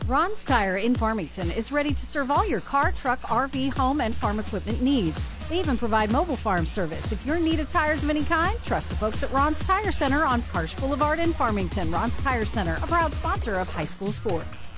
Ron's 0.07 0.43
Tire 0.43 0.77
in 0.77 0.93
Farmington 0.93 1.49
is 1.49 1.71
ready 1.71 1.91
to 1.91 2.05
serve 2.05 2.29
all 2.29 2.47
your 2.47 2.61
car, 2.61 2.91
truck, 2.91 3.19
RV, 3.21 3.73
home, 3.73 4.01
and 4.01 4.13
farm 4.13 4.39
equipment 4.39 4.79
needs. 4.79 5.27
They 5.49 5.57
even 5.57 5.79
provide 5.79 6.11
mobile 6.11 6.35
farm 6.35 6.67
service. 6.67 7.11
If 7.11 7.25
you're 7.25 7.37
in 7.37 7.43
need 7.43 7.59
of 7.59 7.71
tires 7.71 8.03
of 8.03 8.11
any 8.11 8.23
kind, 8.23 8.61
trust 8.63 8.89
the 8.89 8.95
folks 8.95 9.23
at 9.23 9.31
Ron's 9.31 9.63
Tire 9.63 9.91
Center 9.91 10.23
on 10.23 10.43
Karsch 10.43 10.79
Boulevard 10.79 11.17
in 11.17 11.33
Farmington. 11.33 11.89
Ron's 11.89 12.19
Tire 12.19 12.45
Center, 12.45 12.75
a 12.83 12.87
proud 12.87 13.15
sponsor 13.15 13.55
of 13.55 13.67
high 13.67 13.83
school 13.85 14.11
sports. 14.11 14.71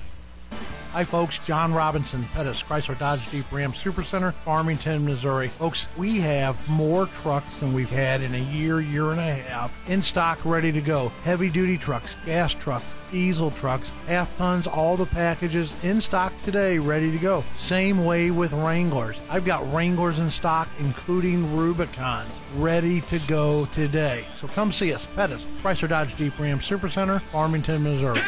Hi, 0.92 1.04
folks. 1.04 1.38
John 1.46 1.72
Robinson, 1.72 2.24
Pettis, 2.32 2.60
Chrysler 2.62 2.98
Dodge 2.98 3.30
Jeep 3.30 3.52
Ram 3.52 3.72
Supercenter, 3.72 4.32
Farmington, 4.32 5.04
Missouri. 5.04 5.46
Folks, 5.46 5.86
we 5.96 6.18
have 6.18 6.68
more 6.68 7.06
trucks 7.06 7.58
than 7.58 7.72
we've 7.72 7.90
had 7.90 8.20
in 8.20 8.34
a 8.34 8.38
year, 8.38 8.80
year 8.80 9.12
and 9.12 9.20
a 9.20 9.34
half 9.34 9.88
in 9.88 10.02
stock, 10.02 10.44
ready 10.44 10.72
to 10.72 10.80
go. 10.80 11.10
Heavy 11.22 11.50
duty 11.50 11.78
trucks, 11.78 12.16
gas 12.26 12.52
trucks, 12.52 12.86
diesel 13.12 13.50
trucks, 13.52 13.92
half 14.08 14.36
tons, 14.38 14.66
all 14.66 14.96
the 14.96 15.06
packages 15.06 15.72
in 15.84 16.00
stock 16.00 16.32
today, 16.42 16.78
ready 16.78 17.12
to 17.12 17.18
go. 17.18 17.44
Same 17.56 18.04
way 18.04 18.32
with 18.32 18.52
Wranglers. 18.52 19.20
I've 19.30 19.44
got 19.44 19.72
Wranglers 19.72 20.18
in 20.18 20.30
stock, 20.30 20.68
including 20.80 21.54
Rubicons, 21.54 22.28
ready 22.56 23.02
to 23.02 23.20
go 23.28 23.66
today. 23.66 24.24
So 24.40 24.48
come 24.48 24.72
see 24.72 24.92
us, 24.92 25.06
Pettis, 25.14 25.44
Chrysler 25.62 25.90
Dodge 25.90 26.16
Jeep 26.16 26.36
Ram 26.40 26.58
Supercenter, 26.58 27.20
Farmington, 27.20 27.84
Missouri. 27.84 28.20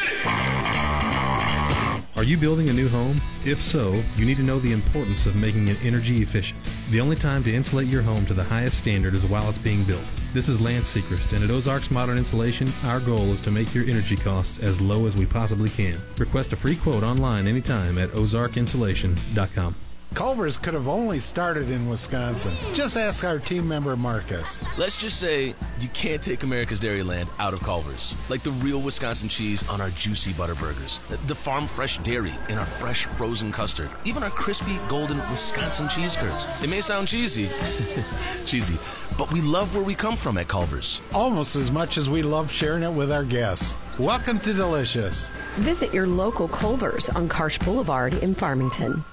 Are 2.21 2.33
you 2.33 2.37
building 2.37 2.69
a 2.69 2.73
new 2.75 2.87
home? 2.87 3.19
If 3.47 3.63
so, 3.63 3.95
you 4.15 4.27
need 4.27 4.37
to 4.37 4.43
know 4.43 4.59
the 4.59 4.75
importance 4.75 5.25
of 5.25 5.37
making 5.37 5.69
it 5.69 5.83
energy 5.83 6.21
efficient. 6.21 6.61
The 6.91 7.01
only 7.01 7.17
time 7.17 7.43
to 7.45 7.51
insulate 7.51 7.87
your 7.87 8.03
home 8.03 8.27
to 8.27 8.35
the 8.35 8.45
highest 8.45 8.77
standard 8.77 9.15
is 9.15 9.25
while 9.25 9.49
it's 9.49 9.57
being 9.57 9.85
built. 9.85 10.05
This 10.35 10.47
is 10.51 10.61
Lance 10.61 10.95
Sechrist, 10.95 11.33
and 11.33 11.43
at 11.43 11.51
Ozarks 11.51 11.91
Modern 11.91 12.19
Insulation, 12.19 12.71
our 12.85 13.01
goal 13.01 13.33
is 13.33 13.41
to 13.41 13.51
make 13.51 13.75
your 13.75 13.85
energy 13.85 14.17
costs 14.17 14.63
as 14.63 14.83
low 14.83 15.07
as 15.07 15.17
we 15.17 15.25
possibly 15.25 15.71
can. 15.71 15.99
Request 16.19 16.53
a 16.53 16.57
free 16.57 16.77
quote 16.77 17.05
online 17.05 17.47
anytime 17.47 17.97
at 17.97 18.11
ozarkinsulation.com. 18.11 19.75
Culver's 20.15 20.57
could 20.57 20.75
have 20.75 20.89
only 20.89 21.21
started 21.21 21.71
in 21.71 21.89
Wisconsin. 21.89 22.53
Just 22.75 22.97
ask 22.97 23.23
our 23.23 23.39
team 23.39 23.67
member 23.69 23.95
Marcus. 23.97 24.61
Let's 24.77 24.99
just 24.99 25.21
say 25.21 25.55
you 25.79 25.89
can't 25.95 26.21
take 26.21 26.43
America's 26.43 26.81
Dairyland 26.81 27.29
out 27.39 27.55
of 27.55 27.61
Culver's. 27.61 28.17
Like 28.29 28.43
the 28.43 28.51
real 28.51 28.81
Wisconsin 28.81 29.29
cheese 29.29 29.67
on 29.69 29.81
our 29.81 29.91
juicy 29.91 30.33
butter 30.33 30.57
burgers, 30.57 30.99
the 31.27 31.35
farm 31.35 31.67
fresh 31.67 31.99
dairy 31.99 32.35
in 32.49 32.59
our 32.59 32.67
fresh 32.67 33.05
frozen 33.05 33.53
custard, 33.53 33.89
even 34.05 34.25
our 34.25 34.31
crispy 34.31 34.77
golden 34.89 35.19
Wisconsin 35.31 35.89
cheese 35.89 36.17
curds. 36.17 36.63
It 36.63 36.69
may 36.69 36.81
sound 36.81 37.07
cheesy, 37.07 37.49
cheesy, 38.47 38.79
but 39.17 39.33
we 39.33 39.41
love 39.41 39.75
where 39.75 39.85
we 39.85 39.95
come 39.95 40.17
from 40.17 40.39
at 40.39 40.49
Culver's. 40.49 41.01
Almost 41.15 41.55
as 41.55 41.71
much 41.71 41.99
as 41.99 42.11
we 42.11 42.23
love 42.23 42.51
sharing 42.51 42.83
it 42.83 42.93
with 42.93 43.13
our 43.13 43.25
guests. 43.25 43.75
Welcome 43.99 44.41
to 44.41 44.53
Delicious. 44.53 45.29
Visit 45.57 45.95
your 45.95 46.09
local 46.09 46.49
Culver's 46.49 47.09
on 47.11 47.29
Karsch 47.29 47.65
Boulevard 47.65 48.15
in 48.15 48.35
Farmington. 48.35 49.05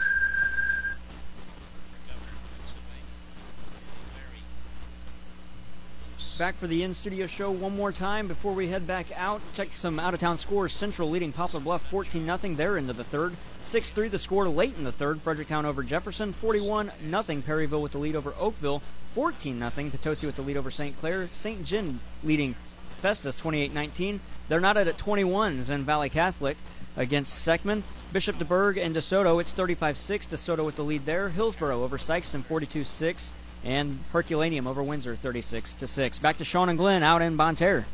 Back 6.37 6.53
for 6.53 6.67
the 6.67 6.83
in 6.83 6.93
studio 6.93 7.25
show 7.25 7.49
one 7.49 7.75
more 7.75 7.91
time 7.91 8.27
before 8.27 8.53
we 8.53 8.67
head 8.67 8.85
back 8.85 9.07
out. 9.17 9.41
Check 9.53 9.69
some 9.73 9.99
out 9.99 10.13
of 10.13 10.19
town 10.19 10.37
scores. 10.37 10.71
Central 10.71 11.09
leading 11.09 11.31
Poplar 11.31 11.59
Bluff 11.59 11.89
14 11.89 12.25
0. 12.25 12.53
They're 12.53 12.77
into 12.77 12.93
the 12.93 13.03
third. 13.03 13.35
6 13.63 13.89
3 13.89 14.07
the 14.07 14.19
score 14.19 14.47
late 14.47 14.75
in 14.77 14.83
the 14.83 14.91
third. 14.91 15.19
Fredericktown 15.19 15.65
over 15.65 15.81
Jefferson 15.81 16.33
41 16.33 16.91
0. 17.09 17.41
Perryville 17.41 17.81
with 17.81 17.93
the 17.93 17.97
lead 17.97 18.15
over 18.15 18.35
Oakville 18.37 18.83
14 19.15 19.57
0. 19.57 19.89
Potosi 19.89 20.27
with 20.27 20.35
the 20.35 20.43
lead 20.43 20.57
over 20.57 20.69
St. 20.69 20.95
Clair. 20.99 21.27
St. 21.33 21.65
John 21.65 22.01
leading 22.23 22.53
Festus 23.01 23.35
28 23.35 23.73
19. 23.73 24.19
They're 24.47 24.59
not 24.59 24.77
at 24.77 24.85
21s 24.95 25.71
in 25.71 25.85
Valle 25.85 26.07
Catholic 26.07 26.57
against 26.95 27.47
Seckman. 27.47 27.81
Bishop 28.13 28.37
DuBourg 28.37 28.77
and 28.77 28.95
DeSoto, 28.95 29.41
it's 29.41 29.53
35 29.53 29.97
6. 29.97 30.27
DeSoto 30.27 30.63
with 30.63 30.75
the 30.75 30.83
lead 30.83 31.07
there. 31.07 31.29
Hillsboro 31.29 31.83
over 31.83 31.97
Sikeston 31.97 32.43
42 32.43 32.83
6 32.83 33.33
and 33.63 33.99
Herculaneum 34.11 34.67
over 34.67 34.83
Windsor 34.83 35.15
36 35.15 35.75
to 35.75 35.87
6. 35.87 36.19
Back 36.19 36.37
to 36.37 36.45
Sean 36.45 36.69
and 36.69 36.77
Glenn 36.77 37.03
out 37.03 37.21
in 37.21 37.35
Bonne 37.35 37.55
Terre. 37.55 37.85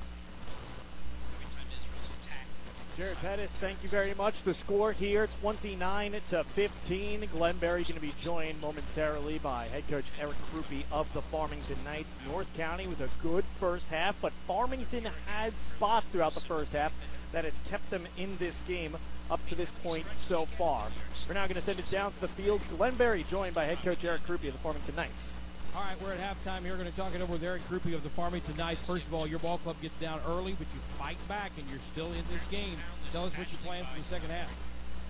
Jared 2.95 3.17
Pettis, 3.21 3.49
thank 3.53 3.81
you 3.81 3.89
very 3.89 4.13
much. 4.13 4.43
The 4.43 4.53
score 4.53 4.91
here 4.91 5.27
29 5.41 6.11
to 6.29 6.43
15. 6.43 7.21
Glenberry 7.21 7.59
going 7.59 7.95
to 7.95 7.99
be 7.99 8.13
joined 8.21 8.61
momentarily 8.61 9.39
by 9.39 9.65
head 9.65 9.87
coach 9.89 10.05
Eric 10.21 10.35
Krupe 10.51 10.83
of 10.91 11.11
the 11.13 11.23
Farmington 11.23 11.77
Knights. 11.83 12.19
North 12.29 12.55
County 12.55 12.85
with 12.85 13.01
a 13.01 13.09
good 13.23 13.45
first 13.59 13.87
half, 13.89 14.15
but 14.21 14.31
Farmington 14.47 15.07
had 15.25 15.57
spots 15.57 16.07
throughout 16.09 16.35
the 16.35 16.41
first 16.41 16.73
half 16.73 16.93
that 17.31 17.45
has 17.45 17.59
kept 17.67 17.89
them 17.89 18.05
in 18.15 18.37
this 18.37 18.61
game 18.67 18.95
up 19.31 19.43
to 19.47 19.55
this 19.55 19.71
point 19.83 20.05
so 20.19 20.45
far. 20.45 20.85
We're 21.27 21.33
now 21.33 21.47
going 21.47 21.55
to 21.55 21.61
send 21.61 21.79
it 21.79 21.89
down 21.89 22.11
to 22.11 22.21
the 22.21 22.27
field. 22.27 22.61
Glenberry 22.77 23.27
joined 23.27 23.55
by 23.55 23.65
head 23.65 23.79
coach 23.79 24.05
Eric 24.05 24.21
Krupe 24.27 24.47
of 24.47 24.53
the 24.53 24.59
Farmington 24.59 24.95
Knights. 24.95 25.29
All 25.73 25.81
right, 25.81 25.97
we're 26.05 26.13
at 26.13 26.21
halftime 26.21 26.61
here. 26.61 26.77
We're 26.77 26.85
going 26.85 26.93
to 26.93 27.01
talk 27.01 27.17
it 27.17 27.21
over 27.25 27.33
with 27.33 27.41
Eric 27.41 27.65
Krupe 27.65 27.97
of 27.97 28.05
the 28.05 28.13
Farmington 28.13 28.53
Knights. 28.61 28.85
First 28.85 29.09
of 29.09 29.13
all, 29.17 29.25
your 29.25 29.41
ball 29.41 29.57
club 29.57 29.73
gets 29.81 29.97
down 29.97 30.21
early, 30.29 30.53
but 30.53 30.69
you 30.69 30.77
fight 31.01 31.17
back, 31.25 31.49
and 31.57 31.65
you're 31.73 31.81
still 31.81 32.13
in 32.13 32.21
this 32.29 32.45
game. 32.53 32.77
Tell 33.09 33.25
us 33.25 33.33
what 33.33 33.49
your 33.49 33.57
plans 33.65 33.89
for 33.89 33.97
the 33.97 34.05
second 34.05 34.29
half. 34.29 34.53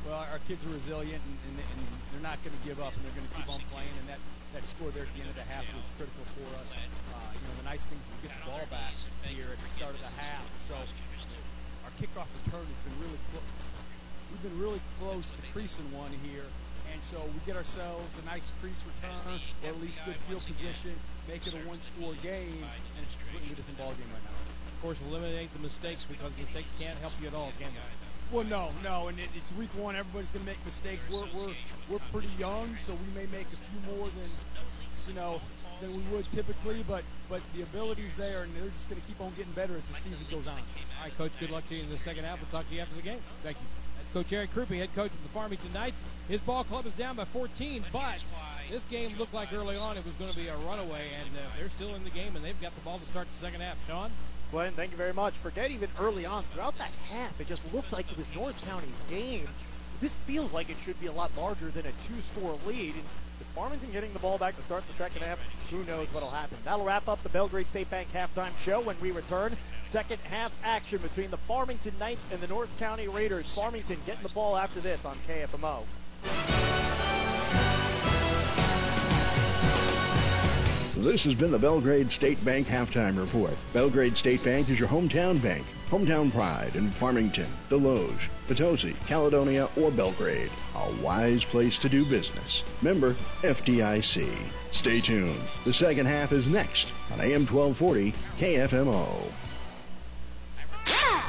Well, 0.08 0.16
our 0.16 0.40
kids 0.48 0.64
are 0.64 0.72
resilient, 0.72 1.20
and, 1.20 1.36
and, 1.52 1.56
and 1.68 1.80
they're 2.16 2.24
not 2.24 2.40
going 2.48 2.56
to 2.56 2.64
give 2.64 2.80
up, 2.80 2.96
and 2.96 3.04
they're 3.04 3.12
going 3.12 3.28
to 3.28 3.36
keep 3.36 3.52
on 3.52 3.60
playing. 3.76 3.92
And 4.00 4.08
that, 4.08 4.24
that 4.56 4.64
score 4.64 4.88
there 4.96 5.04
at 5.04 5.12
the 5.12 5.28
end 5.28 5.36
of 5.36 5.36
the 5.36 5.44
half 5.52 5.68
was 5.76 5.84
critical 6.00 6.24
for 6.32 6.48
us. 6.56 6.72
Uh, 6.80 7.20
you 7.36 7.44
know, 7.44 7.60
the 7.60 7.68
nice 7.68 7.84
thing 7.84 8.00
is 8.00 8.08
we 8.24 8.32
get 8.32 8.40
the 8.40 8.48
ball 8.48 8.64
back 8.72 8.96
here 9.28 9.52
at 9.52 9.60
the 9.60 9.68
start 9.68 9.92
of 9.92 10.00
the 10.00 10.16
half. 10.16 10.48
So 10.64 10.80
our 10.80 11.92
kickoff 12.00 12.32
return 12.48 12.64
has 12.64 12.80
been 12.88 12.98
really 13.04 13.20
close. 13.36 13.52
We've 14.32 14.48
been 14.48 14.60
really 14.64 14.84
close 15.04 15.28
to 15.28 15.40
creasing 15.52 15.92
one 15.92 16.16
here. 16.24 16.48
And 17.04 17.20
so 17.20 17.20
we 17.36 17.40
get 17.44 17.60
ourselves 17.60 18.16
a 18.16 18.24
nice 18.24 18.48
crease 18.64 18.80
return, 18.88 19.36
or 19.36 19.68
at 19.68 19.76
least 19.84 20.00
good 20.08 20.16
field 20.32 20.40
position, 20.40 20.96
make 21.28 21.44
it 21.44 21.52
a 21.52 21.60
one-score 21.68 22.16
game, 22.24 22.64
and 22.64 23.04
it's 23.04 23.16
a 23.16 23.20
completely 23.20 23.60
different 23.60 23.76
ball 23.76 23.92
game 23.92 24.08
right 24.16 24.24
now. 24.24 24.40
Of 24.40 24.80
course, 24.80 25.04
eliminate 25.12 25.52
the 25.52 25.60
mistakes 25.60 26.08
because 26.08 26.32
mistakes 26.40 26.72
can't 26.80 26.96
help 27.04 27.12
you 27.20 27.28
at 27.28 27.36
all, 27.36 27.52
can 27.60 27.68
they? 27.76 27.88
Well, 28.32 28.48
no, 28.48 28.72
no, 28.88 29.12
and 29.12 29.20
it, 29.20 29.28
it's 29.36 29.52
week 29.60 29.76
one. 29.76 30.00
Everybody's 30.00 30.32
going 30.32 30.48
to 30.48 30.52
make 30.56 30.64
mistakes. 30.64 31.04
We're, 31.12 31.28
we're 31.36 31.52
we're 31.92 32.06
pretty 32.16 32.32
young, 32.40 32.72
so 32.80 32.96
we 32.96 33.10
may 33.12 33.28
make 33.36 33.52
a 33.52 33.60
few 33.60 33.80
more 33.84 34.08
than 34.08 34.32
you 35.04 35.14
know 35.20 35.44
than 35.84 35.92
we 35.92 36.04
would 36.16 36.24
typically, 36.32 36.88
but 36.88 37.04
but 37.28 37.44
the 37.52 37.68
ability's 37.68 38.16
there, 38.16 38.48
and 38.48 38.50
they're 38.56 38.72
just 38.72 38.88
going 38.88 39.00
to 39.00 39.08
keep 39.12 39.20
on 39.20 39.36
getting 39.36 39.52
better 39.60 39.76
as 39.76 39.92
the 39.92 39.94
season 39.94 40.24
goes 40.32 40.48
on. 40.48 40.56
All 40.56 41.04
right, 41.04 41.18
Coach, 41.20 41.36
good 41.36 41.52
luck 41.52 41.68
to 41.68 41.76
you 41.76 41.84
in 41.84 41.92
the 41.92 42.00
second 42.00 42.24
half. 42.24 42.40
We'll 42.40 42.48
talk 42.56 42.64
to 42.72 42.76
you 42.76 42.80
after 42.80 42.96
the 42.96 43.04
game. 43.04 43.20
Thank 43.44 43.60
you. 43.60 43.83
That's 44.14 44.30
Coach 44.30 44.34
Eric 44.34 44.52
Krupe, 44.54 44.78
head 44.78 44.94
coach 44.96 45.12
of 45.12 45.24
the 45.24 45.30
Farmington 45.30 45.74
Knights. 45.74 46.02
His 46.30 46.40
ball 46.42 46.64
club 46.64 46.86
is 46.86 46.94
down 46.94 47.16
by 47.16 47.26
14, 47.26 47.84
but 47.92 48.24
this 48.70 48.86
game 48.86 49.12
looked 49.18 49.34
like 49.34 49.52
early 49.54 49.76
on 49.76 49.98
it 49.98 50.06
was 50.06 50.14
going 50.16 50.30
to 50.30 50.38
be 50.38 50.48
a 50.48 50.56
runaway, 50.58 51.08
and 51.20 51.30
uh, 51.36 51.42
they're 51.58 51.70
still 51.70 51.96
in 51.96 52.04
the 52.04 52.10
game, 52.12 52.36
and 52.36 52.46
they've 52.46 52.60
got 52.62 52.76
the 52.76 52.82
ball 52.82 53.00
to 53.00 53.06
start 53.06 53.28
the 53.40 53.46
second 53.46 53.62
half. 53.62 53.76
Sean? 53.88 54.12
Glenn, 54.52 54.72
thank 54.74 54.92
you 54.92 54.98
very 54.98 55.14
much. 55.14 55.34
Forget 55.34 55.72
even 55.72 55.90
early 56.00 56.26
on. 56.26 56.44
Throughout 56.44 56.78
that 56.78 56.92
half, 57.10 57.40
it 57.42 57.48
just 57.48 57.62
looked 57.74 57.92
like 57.92 58.12
it 58.12 58.18
was 58.18 58.28
North 58.36 58.64
County's 58.68 58.90
game. 59.10 59.48
This 60.00 60.14
feels 60.28 60.54
like 60.54 60.70
it 60.70 60.78
should 60.84 61.00
be 61.02 61.08
a 61.08 61.12
lot 61.12 61.32
larger 61.36 61.70
than 61.70 61.86
a 61.86 61.92
two-score 62.08 62.58
lead. 62.68 62.94
And 62.94 63.04
with 63.40 63.48
Farmington 63.56 63.92
getting 63.92 64.14
the 64.14 64.20
ball 64.20 64.38
back 64.38 64.56
to 64.58 64.62
start 64.62 64.88
the 64.88 64.94
second 64.94 65.24
half, 65.24 65.40
who 65.72 65.84
knows 65.86 66.08
what'll 66.14 66.30
happen. 66.30 66.58
That'll 66.66 66.86
wrap 66.86 67.08
up 67.08 67.24
the 67.24 67.30
Belgrade 67.30 67.68
State 67.68 67.90
Bank 67.90 68.10
halftime 68.14 68.56
show 68.64 68.80
when 68.82 68.96
we 69.02 69.12
return. 69.12 69.56
Second 69.94 70.22
half 70.22 70.52
action 70.64 70.98
between 70.98 71.30
the 71.30 71.38
Farmington 71.38 71.94
Knights 72.00 72.24
and 72.32 72.42
the 72.42 72.48
North 72.48 72.76
County 72.80 73.08
Raiders. 73.08 73.46
Farmington 73.54 73.98
getting 74.08 74.24
the 74.24 74.30
ball 74.30 74.58
after 74.58 74.80
this 74.80 75.06
on 75.06 75.16
KFMO. 75.28 75.84
This 80.96 81.24
has 81.26 81.36
been 81.36 81.52
the 81.52 81.60
Belgrade 81.60 82.12
State 82.12 82.44
Bank 82.44 82.66
Halftime 82.66 83.20
Report. 83.20 83.54
Belgrade 83.72 84.18
State 84.18 84.44
Bank 84.44 84.68
is 84.72 84.80
your 84.80 84.90
hometown 84.90 85.40
bank. 85.40 85.64
Hometown 85.92 86.34
pride 86.34 86.76
in 86.76 86.90
Farmington, 86.90 87.46
Desloge, 87.70 88.30
Potosi, 88.48 88.96
Caledonia, 89.06 89.70
or 89.78 89.92
Belgrade. 89.92 90.50
A 90.76 91.04
wise 91.04 91.44
place 91.44 91.78
to 91.78 91.88
do 91.88 92.04
business. 92.06 92.64
Member 92.82 93.14
FDIC. 93.44 94.28
Stay 94.72 95.02
tuned. 95.02 95.40
The 95.66 95.74
second 95.74 96.08
half 96.08 96.32
is 96.32 96.48
next 96.48 96.88
on 97.12 97.22
AM 97.22 97.46
1240 97.46 98.12
KFMO. 98.40 99.32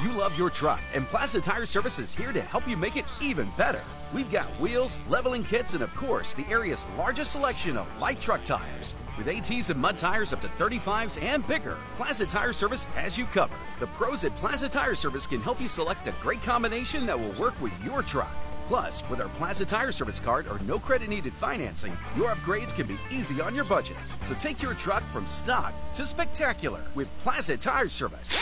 You 0.02 0.12
love 0.12 0.36
your 0.36 0.50
truck, 0.50 0.80
and 0.92 1.06
Plaza 1.06 1.40
Tire 1.40 1.66
Service 1.66 1.98
is 1.98 2.12
here 2.12 2.32
to 2.32 2.42
help 2.42 2.68
you 2.68 2.76
make 2.76 2.96
it 2.96 3.04
even 3.22 3.48
better. 3.56 3.82
We've 4.12 4.30
got 4.30 4.46
wheels, 4.60 4.98
leveling 5.08 5.44
kits, 5.44 5.74
and 5.74 5.82
of 5.82 5.94
course, 5.94 6.34
the 6.34 6.44
area's 6.50 6.86
largest 6.98 7.32
selection 7.32 7.76
of 7.76 8.00
light 8.00 8.20
truck 8.20 8.44
tires. 8.44 8.94
With 9.16 9.28
ATs 9.28 9.70
and 9.70 9.80
mud 9.80 9.96
tires 9.96 10.32
up 10.32 10.40
to 10.42 10.48
35s 10.48 11.22
and 11.22 11.46
bigger, 11.48 11.76
Plaza 11.96 12.26
Tire 12.26 12.52
Service 12.52 12.84
has 12.96 13.16
you 13.16 13.24
covered. 13.26 13.56
The 13.80 13.86
pros 13.88 14.24
at 14.24 14.36
Plaza 14.36 14.68
Tire 14.68 14.94
Service 14.94 15.26
can 15.26 15.40
help 15.40 15.60
you 15.60 15.68
select 15.68 16.06
a 16.06 16.12
great 16.20 16.42
combination 16.42 17.06
that 17.06 17.18
will 17.18 17.32
work 17.40 17.58
with 17.62 17.72
your 17.84 18.02
truck. 18.02 18.32
Plus, 18.66 19.02
with 19.08 19.20
our 19.20 19.28
Plaza 19.30 19.64
Tire 19.64 19.92
Service 19.92 20.20
card 20.20 20.48
or 20.48 20.58
no 20.60 20.78
credit 20.78 21.08
needed 21.08 21.32
financing, 21.32 21.96
your 22.16 22.30
upgrades 22.30 22.74
can 22.74 22.86
be 22.86 22.98
easy 23.10 23.40
on 23.40 23.54
your 23.54 23.64
budget. 23.64 23.96
So 24.24 24.34
take 24.34 24.60
your 24.60 24.74
truck 24.74 25.02
from 25.12 25.26
stock 25.26 25.72
to 25.94 26.06
spectacular 26.06 26.80
with 26.94 27.08
Plaza 27.20 27.56
Tire 27.56 27.88
Service. 27.88 28.36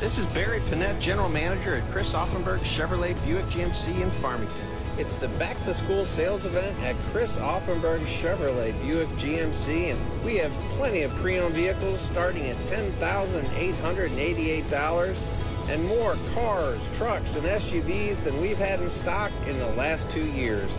This 0.00 0.16
is 0.16 0.24
Barry 0.26 0.60
Panett, 0.60 1.00
General 1.00 1.28
Manager 1.28 1.74
at 1.76 1.86
Chris 1.90 2.14
Auffenberg 2.14 2.60
Chevrolet 2.60 3.14
Buick 3.26 3.44
GMC 3.46 4.00
in 4.00 4.10
Farmington. 4.10 4.66
It's 4.96 5.16
the 5.16 5.28
back 5.28 5.60
to 5.64 5.74
school 5.74 6.06
sales 6.06 6.46
event 6.46 6.74
at 6.82 6.96
Chris 7.12 7.36
Auffenberg 7.36 7.98
Chevrolet 8.06 8.72
Buick 8.80 9.08
GMC, 9.18 9.90
and 9.90 10.00
we 10.24 10.36
have 10.36 10.50
plenty 10.78 11.02
of 11.02 11.14
pre 11.16 11.38
owned 11.38 11.54
vehicles 11.54 12.00
starting 12.00 12.46
at 12.46 12.56
$10,888 12.68 15.68
and 15.68 15.86
more 15.86 16.16
cars, 16.32 16.88
trucks, 16.96 17.34
and 17.34 17.44
SUVs 17.44 18.24
than 18.24 18.40
we've 18.40 18.56
had 18.56 18.80
in 18.80 18.88
stock 18.88 19.30
in 19.46 19.58
the 19.58 19.68
last 19.72 20.08
two 20.10 20.24
years, 20.30 20.70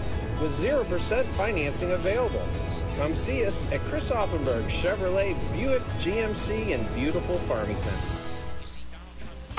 with 0.42 0.60
0% 0.60 1.24
financing 1.24 1.92
available. 1.92 2.48
Come 2.98 3.14
see 3.14 3.46
us 3.46 3.64
at 3.72 3.80
Chris 3.82 4.10
Auffenberg 4.10 4.68
Chevrolet 4.70 5.36
Buick 5.54 5.84
GMC 6.00 6.70
in 6.70 6.84
beautiful 6.96 7.38
Farmington. 7.40 8.17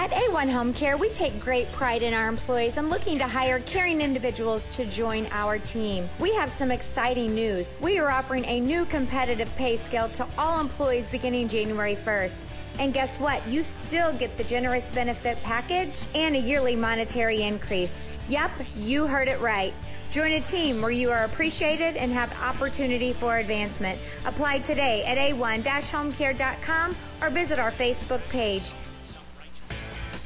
At 0.01 0.13
A1 0.13 0.49
Home 0.53 0.73
Care, 0.73 0.97
we 0.97 1.09
take 1.09 1.41
great 1.41 1.71
pride 1.73 2.05
in 2.05 2.15
our 2.15 2.29
employees 2.29 2.77
and 2.77 2.89
looking 2.89 3.19
to 3.19 3.27
hire 3.27 3.59
caring 3.59 4.01
individuals 4.01 4.67
to 4.77 4.85
join 4.85 5.27
our 5.33 5.59
team. 5.59 6.09
We 6.21 6.33
have 6.37 6.53
some 6.53 6.71
exciting 6.71 7.35
news. 7.35 7.75
We 7.81 7.99
are 7.99 8.09
offering 8.09 8.45
a 8.45 8.61
new 8.61 8.85
competitive 8.85 9.53
pay 9.57 9.75
scale 9.75 10.09
to 10.11 10.25
all 10.39 10.61
employees 10.61 11.09
beginning 11.09 11.49
January 11.49 11.97
1st. 11.97 12.37
And 12.79 12.95
guess 12.95 13.19
what? 13.19 13.45
You 13.49 13.65
still 13.65 14.13
get 14.13 14.37
the 14.37 14.45
generous 14.45 14.89
benefit 14.89 15.43
package 15.43 16.07
and 16.15 16.37
a 16.37 16.39
yearly 16.39 16.77
monetary 16.77 17.43
increase. 17.43 18.05
Yep, 18.29 18.53
you 18.77 19.09
heard 19.09 19.27
it 19.27 19.41
right. 19.41 19.75
Join 20.13 20.31
a 20.31 20.41
team 20.41 20.81
where 20.81 20.93
you 20.93 21.11
are 21.11 21.25
appreciated 21.25 21.97
and 21.97 22.13
have 22.13 22.33
opportunity 22.41 23.13
for 23.13 23.39
advancement. 23.39 23.99
Apply 24.27 24.61
today 24.61 25.05
at 25.07 25.19
a1-homecare.com 25.19 26.97
or 27.21 27.31
visit 27.31 27.59
our 27.59 27.73
Facebook 27.73 28.27
page. 28.29 28.75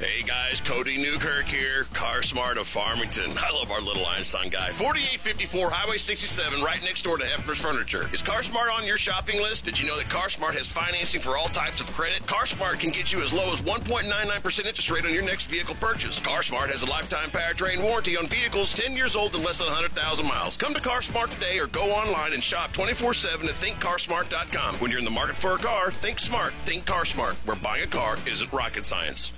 Hey 0.03 0.21
guys, 0.21 0.59
Cody 0.59 1.01
Newkirk 1.01 1.45
here, 1.45 1.85
Car 1.93 2.23
Smart 2.23 2.57
of 2.57 2.67
Farmington. 2.67 3.31
I 3.37 3.53
love 3.53 3.71
our 3.71 3.79
little 3.79 4.05
Einstein 4.05 4.49
guy. 4.49 4.69
4854 4.71 5.69
Highway 5.71 5.95
67, 5.95 6.61
right 6.61 6.83
next 6.83 7.03
door 7.03 7.17
to 7.17 7.23
Hefner's 7.23 7.61
Furniture. 7.61 8.09
Is 8.11 8.21
Car 8.21 8.43
Smart 8.43 8.69
on 8.69 8.85
your 8.85 8.97
shopping 8.97 9.41
list? 9.41 9.63
Did 9.63 9.79
you 9.79 9.87
know 9.87 9.95
that 9.95 10.09
Car 10.09 10.29
Smart 10.29 10.55
has 10.55 10.67
financing 10.67 11.21
for 11.21 11.37
all 11.37 11.47
types 11.47 11.79
of 11.79 11.87
credit? 11.93 12.27
Car 12.27 12.45
Smart 12.45 12.81
can 12.81 12.89
get 12.89 13.13
you 13.13 13.21
as 13.21 13.31
low 13.31 13.53
as 13.53 13.61
1.99% 13.61 14.65
interest 14.65 14.91
rate 14.91 15.05
on 15.05 15.13
your 15.13 15.23
next 15.23 15.45
vehicle 15.45 15.75
purchase. 15.75 16.19
Car 16.19 16.43
Smart 16.43 16.69
has 16.69 16.83
a 16.83 16.87
lifetime 16.87 17.29
powertrain 17.29 17.81
warranty 17.81 18.17
on 18.17 18.27
vehicles 18.27 18.73
10 18.73 18.97
years 18.97 19.15
old 19.15 19.33
and 19.35 19.45
less 19.45 19.59
than 19.59 19.67
100,000 19.67 20.27
miles. 20.27 20.57
Come 20.57 20.73
to 20.73 20.81
Car 20.81 21.01
Smart 21.01 21.31
today 21.31 21.59
or 21.59 21.67
go 21.67 21.93
online 21.93 22.33
and 22.33 22.43
shop 22.43 22.73
24-7 22.73 23.45
at 23.45 23.55
thinkcarsmart.com. 23.55 24.75
When 24.75 24.91
you're 24.91 24.99
in 24.99 25.05
the 25.05 25.11
market 25.11 25.37
for 25.37 25.53
a 25.53 25.59
car, 25.59 25.91
think 25.91 26.19
smart. 26.19 26.51
Think 26.65 26.85
Car 26.85 27.05
Smart, 27.05 27.35
where 27.45 27.55
buying 27.55 27.85
a 27.85 27.87
car 27.87 28.17
isn't 28.27 28.51
rocket 28.51 28.85
science. 28.85 29.31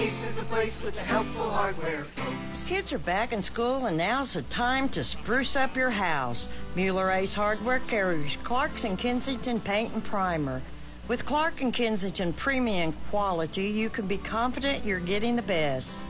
Ace 0.00 0.30
is 0.30 0.36
the 0.36 0.44
place 0.46 0.82
with 0.82 0.94
the 0.94 1.02
helpful 1.02 1.50
hardware, 1.50 2.04
folks. 2.04 2.66
Kids 2.66 2.90
are 2.90 2.98
back 2.98 3.34
in 3.34 3.42
school, 3.42 3.84
and 3.84 3.98
now's 3.98 4.32
the 4.32 4.40
time 4.42 4.88
to 4.88 5.04
spruce 5.04 5.56
up 5.56 5.76
your 5.76 5.90
house. 5.90 6.48
Mueller 6.74 7.10
Ace 7.10 7.34
Hardware 7.34 7.80
carries 7.80 8.36
Clark's 8.36 8.84
and 8.84 8.98
Kensington 8.98 9.60
Paint 9.60 9.92
and 9.92 10.02
Primer. 10.02 10.62
With 11.06 11.26
Clark 11.26 11.60
and 11.60 11.74
Kensington 11.74 12.32
premium 12.32 12.94
quality, 13.10 13.64
you 13.64 13.90
can 13.90 14.06
be 14.06 14.16
confident 14.16 14.86
you're 14.86 15.00
getting 15.00 15.36
the 15.36 15.42
best. 15.42 16.00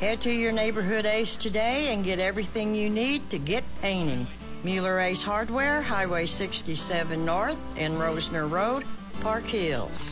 Head 0.00 0.20
to 0.22 0.32
your 0.32 0.50
neighborhood 0.50 1.06
Ace 1.06 1.36
today 1.36 1.94
and 1.94 2.02
get 2.04 2.18
everything 2.18 2.74
you 2.74 2.90
need 2.90 3.30
to 3.30 3.38
get 3.38 3.62
painting. 3.80 4.26
Mueller 4.64 4.98
Ace 4.98 5.22
Hardware, 5.22 5.82
Highway 5.82 6.26
67 6.26 7.24
North 7.24 7.60
and 7.78 7.94
Rosner 7.96 8.50
Road, 8.50 8.82
Park 9.20 9.44
Hills. 9.44 10.10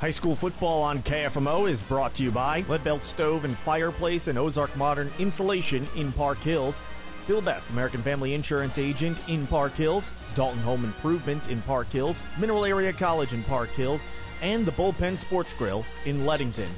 High 0.00 0.12
school 0.12 0.36
football 0.36 0.84
on 0.84 1.02
KFMO 1.02 1.68
is 1.68 1.82
brought 1.82 2.14
to 2.14 2.22
you 2.22 2.30
by 2.30 2.62
Leadbelt 2.62 3.02
Stove 3.02 3.44
and 3.44 3.58
Fireplace 3.58 4.28
and 4.28 4.38
Ozark 4.38 4.76
Modern 4.76 5.10
Insulation 5.18 5.88
in 5.96 6.12
Park 6.12 6.38
Hills, 6.38 6.80
Bill 7.26 7.40
Best, 7.40 7.70
American 7.70 8.00
Family 8.02 8.32
Insurance 8.34 8.78
Agent 8.78 9.18
in 9.26 9.44
Park 9.48 9.74
Hills, 9.74 10.08
Dalton 10.36 10.60
Home 10.60 10.84
Improvement 10.84 11.50
in 11.50 11.60
Park 11.62 11.90
Hills, 11.90 12.22
Mineral 12.38 12.64
Area 12.64 12.92
College 12.92 13.32
in 13.32 13.42
Park 13.42 13.70
Hills, 13.70 14.06
and 14.40 14.64
the 14.64 14.70
Bullpen 14.70 15.16
Sports 15.16 15.52
Grill 15.52 15.84
in 16.04 16.24
Leadington. 16.24 16.70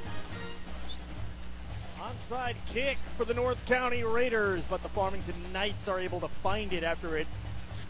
Onside 1.99 2.55
kick 2.73 2.97
for 3.17 3.25
the 3.25 3.35
North 3.35 3.63
County 3.67 4.03
Raiders, 4.03 4.63
but 4.67 4.81
the 4.81 4.89
Farmington 4.89 5.35
Knights 5.53 5.87
are 5.87 5.99
able 5.99 6.19
to 6.21 6.27
find 6.27 6.73
it 6.73 6.83
after 6.83 7.17
it 7.17 7.27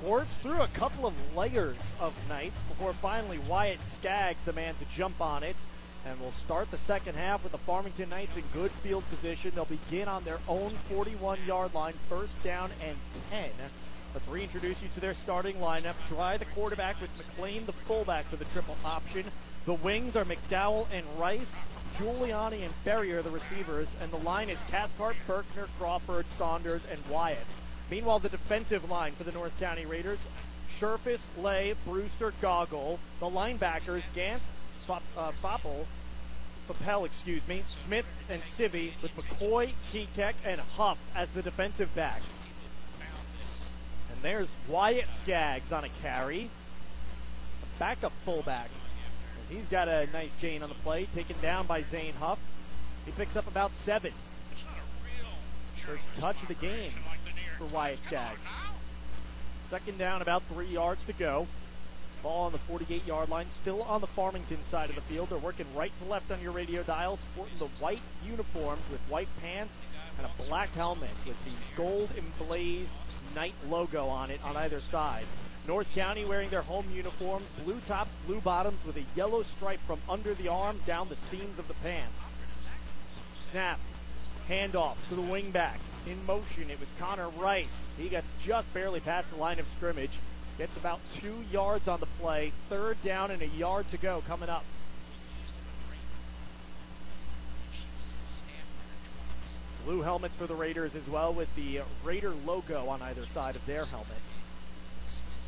squirts 0.02 0.36
through 0.38 0.62
a 0.62 0.68
couple 0.70 1.06
of 1.06 1.14
layers 1.38 1.78
of 2.00 2.16
Knights 2.28 2.60
before 2.64 2.92
finally 2.94 3.38
Wyatt 3.48 3.84
Skaggs, 3.84 4.42
the 4.44 4.54
man 4.54 4.74
to 4.76 4.96
jump 4.96 5.22
on 5.22 5.44
it. 5.44 5.56
And 6.08 6.20
we'll 6.20 6.32
start 6.32 6.72
the 6.72 6.78
second 6.78 7.16
half 7.16 7.44
with 7.44 7.52
the 7.52 7.60
Farmington 7.60 8.10
Knights 8.10 8.36
in 8.36 8.44
good 8.52 8.72
field 8.72 9.08
position. 9.12 9.52
They'll 9.54 9.66
begin 9.66 10.08
on 10.08 10.24
their 10.24 10.40
own 10.48 10.72
41 10.90 11.38
yard 11.46 11.76
line, 11.76 11.94
first 12.10 12.32
down 12.44 12.72
and 12.84 12.98
10. 13.30 13.50
Let's 14.16 14.28
reintroduce 14.28 14.82
you 14.82 14.90
to 14.96 15.00
their 15.00 15.14
starting 15.14 15.58
lineup. 15.58 15.94
Dry, 16.08 16.36
the 16.38 16.46
quarterback, 16.46 17.00
with 17.00 17.16
McLean, 17.18 17.68
the 17.68 17.74
fullback 17.74 18.26
for 18.26 18.38
the 18.38 18.46
triple 18.46 18.78
option. 18.84 19.26
The 19.66 19.76
wings 19.76 20.16
are 20.16 20.26
McDowell 20.26 20.88
and 20.92 21.06
Rice. 21.20 21.56
Giuliani 21.98 22.64
and 22.64 22.74
Ferrier, 22.84 23.22
the 23.22 23.30
receivers. 23.30 23.88
And 24.02 24.12
the 24.12 24.18
line 24.18 24.50
is 24.50 24.64
Cathcart, 24.72 25.16
Berkner, 25.28 25.68
Crawford, 25.78 26.26
Saunders, 26.32 26.82
and 26.90 27.00
Wyatt. 27.08 27.46
Meanwhile, 27.92 28.20
the 28.20 28.30
defensive 28.30 28.90
line 28.90 29.12
for 29.12 29.26
the 29.26 29.34
North 29.34 29.60
County 29.60 29.86
Raiders, 29.86 30.18
Sherfus, 30.70 31.20
Lay, 31.38 31.76
Brewster, 31.86 32.34
Goggle. 32.42 33.00
The 33.20 33.26
linebackers, 33.26 34.04
Fop, 34.88 35.02
uh, 35.18 35.32
Foppel, 35.44 35.86
Papel, 36.70 37.06
excuse 37.06 37.46
me, 37.50 37.64
Smith 37.68 38.06
and 38.30 38.42
Civi 38.44 38.92
with 39.02 39.16
McCoy, 39.18 39.74
Kekek, 39.92 40.36
and 40.46 40.62
Huff 40.62 40.98
as 41.14 41.30
the 41.32 41.42
defensive 41.42 41.94
backs. 41.94 42.44
And 44.10 44.22
there's 44.22 44.48
Wyatt 44.70 45.10
Skaggs 45.12 45.74
on 45.74 45.84
a 45.84 45.90
carry. 46.02 46.50
A 47.62 47.80
backup 47.80 48.14
fullback. 48.24 48.70
And 49.50 49.58
he's 49.58 49.68
got 49.68 49.90
a 49.90 50.08
nice 50.14 50.34
gain 50.38 50.64
on 50.64 50.70
the 50.70 50.76
play, 50.76 51.08
taken 51.14 51.36
down 51.42 51.66
by 51.68 51.82
Zane 51.82 52.14
Huff. 52.22 52.40
He 53.06 53.12
picks 53.12 53.36
up 53.36 53.48
about 53.48 53.74
seven. 53.74 54.14
First 55.76 56.04
touch 56.20 56.42
of 56.42 56.48
the 56.48 56.54
game 56.54 56.92
for 57.62 57.76
Wyatt 57.76 58.04
Skaggs. 58.04 58.42
Second 59.70 59.98
down, 60.00 60.22
about 60.22 60.42
three 60.44 60.68
yards 60.68 61.04
to 61.06 61.14
go. 61.14 61.48
Ball 62.24 62.46
on 62.46 62.52
the 62.52 62.58
48 62.58 63.06
yard 63.06 63.30
line, 63.30 63.48
still 63.50 63.84
on 63.84 64.02
the 64.02 64.08
Farmington 64.08 64.64
side 64.64 64.90
of 64.90 64.96
the 64.96 65.02
field. 65.02 65.30
They're 65.30 65.38
working 65.38 65.66
right 65.76 65.92
to 66.00 66.06
left 66.06 66.32
on 66.32 66.42
your 66.42 66.52
radio 66.52 66.84
dial, 66.84 67.18
sporting 67.18 67.58
the 67.60 67.66
white 67.80 68.02
uniforms 68.26 68.82
with 68.92 69.00
white 69.10 69.28
pants 69.42 69.76
and 70.18 70.28
a 70.28 70.44
black 70.44 70.74
helmet 70.76 71.12
with 71.26 71.38
the 71.46 71.52
gold 71.76 72.10
emblazed 72.18 72.92
Knight 73.36 73.54
logo 73.70 74.08
on 74.08 74.30
it 74.30 74.42
on 74.44 74.58
either 74.58 74.80
side. 74.80 75.26
North 75.68 75.94
County 75.96 76.26
wearing 76.26 76.50
their 76.50 76.64
home 76.64 76.86
uniforms, 76.94 77.46
blue 77.64 77.80
tops, 77.88 78.12
blue 78.26 78.42
bottoms 78.42 78.84
with 78.86 78.98
a 78.98 79.06
yellow 79.16 79.42
stripe 79.44 79.80
from 79.80 80.00
under 80.10 80.34
the 80.34 80.48
arm 80.48 80.80
down 80.86 81.08
the 81.08 81.16
seams 81.16 81.58
of 81.58 81.68
the 81.68 81.76
pants. 81.76 82.14
Snap, 83.52 83.80
handoff 84.50 84.96
to 85.10 85.16
the 85.16 85.22
wingback. 85.22 85.78
In 86.08 86.26
motion, 86.26 86.70
it 86.70 86.80
was 86.80 86.90
Connor 87.00 87.30
Rice. 87.30 87.94
He 87.98 88.10
gets 88.10 88.28
just 88.44 88.74
barely 88.74 89.00
past 89.00 89.30
the 89.30 89.38
line 89.38 89.60
of 89.60 89.68
scrimmage. 89.68 90.18
Gets 90.58 90.76
about 90.76 91.00
two 91.14 91.44
yards 91.52 91.88
on 91.88 92.00
the 92.00 92.08
play. 92.20 92.52
Third 92.70 93.02
down 93.04 93.32
and 93.32 93.42
a 93.42 93.48
yard 93.48 93.90
to 93.92 93.98
go 93.98 94.24
coming 94.28 94.50
up. 94.50 94.66
Blue 99.86 100.02
helmets 100.02 100.36
for 100.36 100.46
the 100.46 100.56
Raiders 100.56 100.96
as 100.96 101.08
well 101.08 101.34
with 101.34 101.54
the 101.56 101.82
Raider 102.04 102.34
logo 102.46 102.88
on 102.88 103.02
either 103.02 103.26
side 103.26 103.56
of 103.56 103.66
their 103.66 103.86
helmets. 103.86 104.20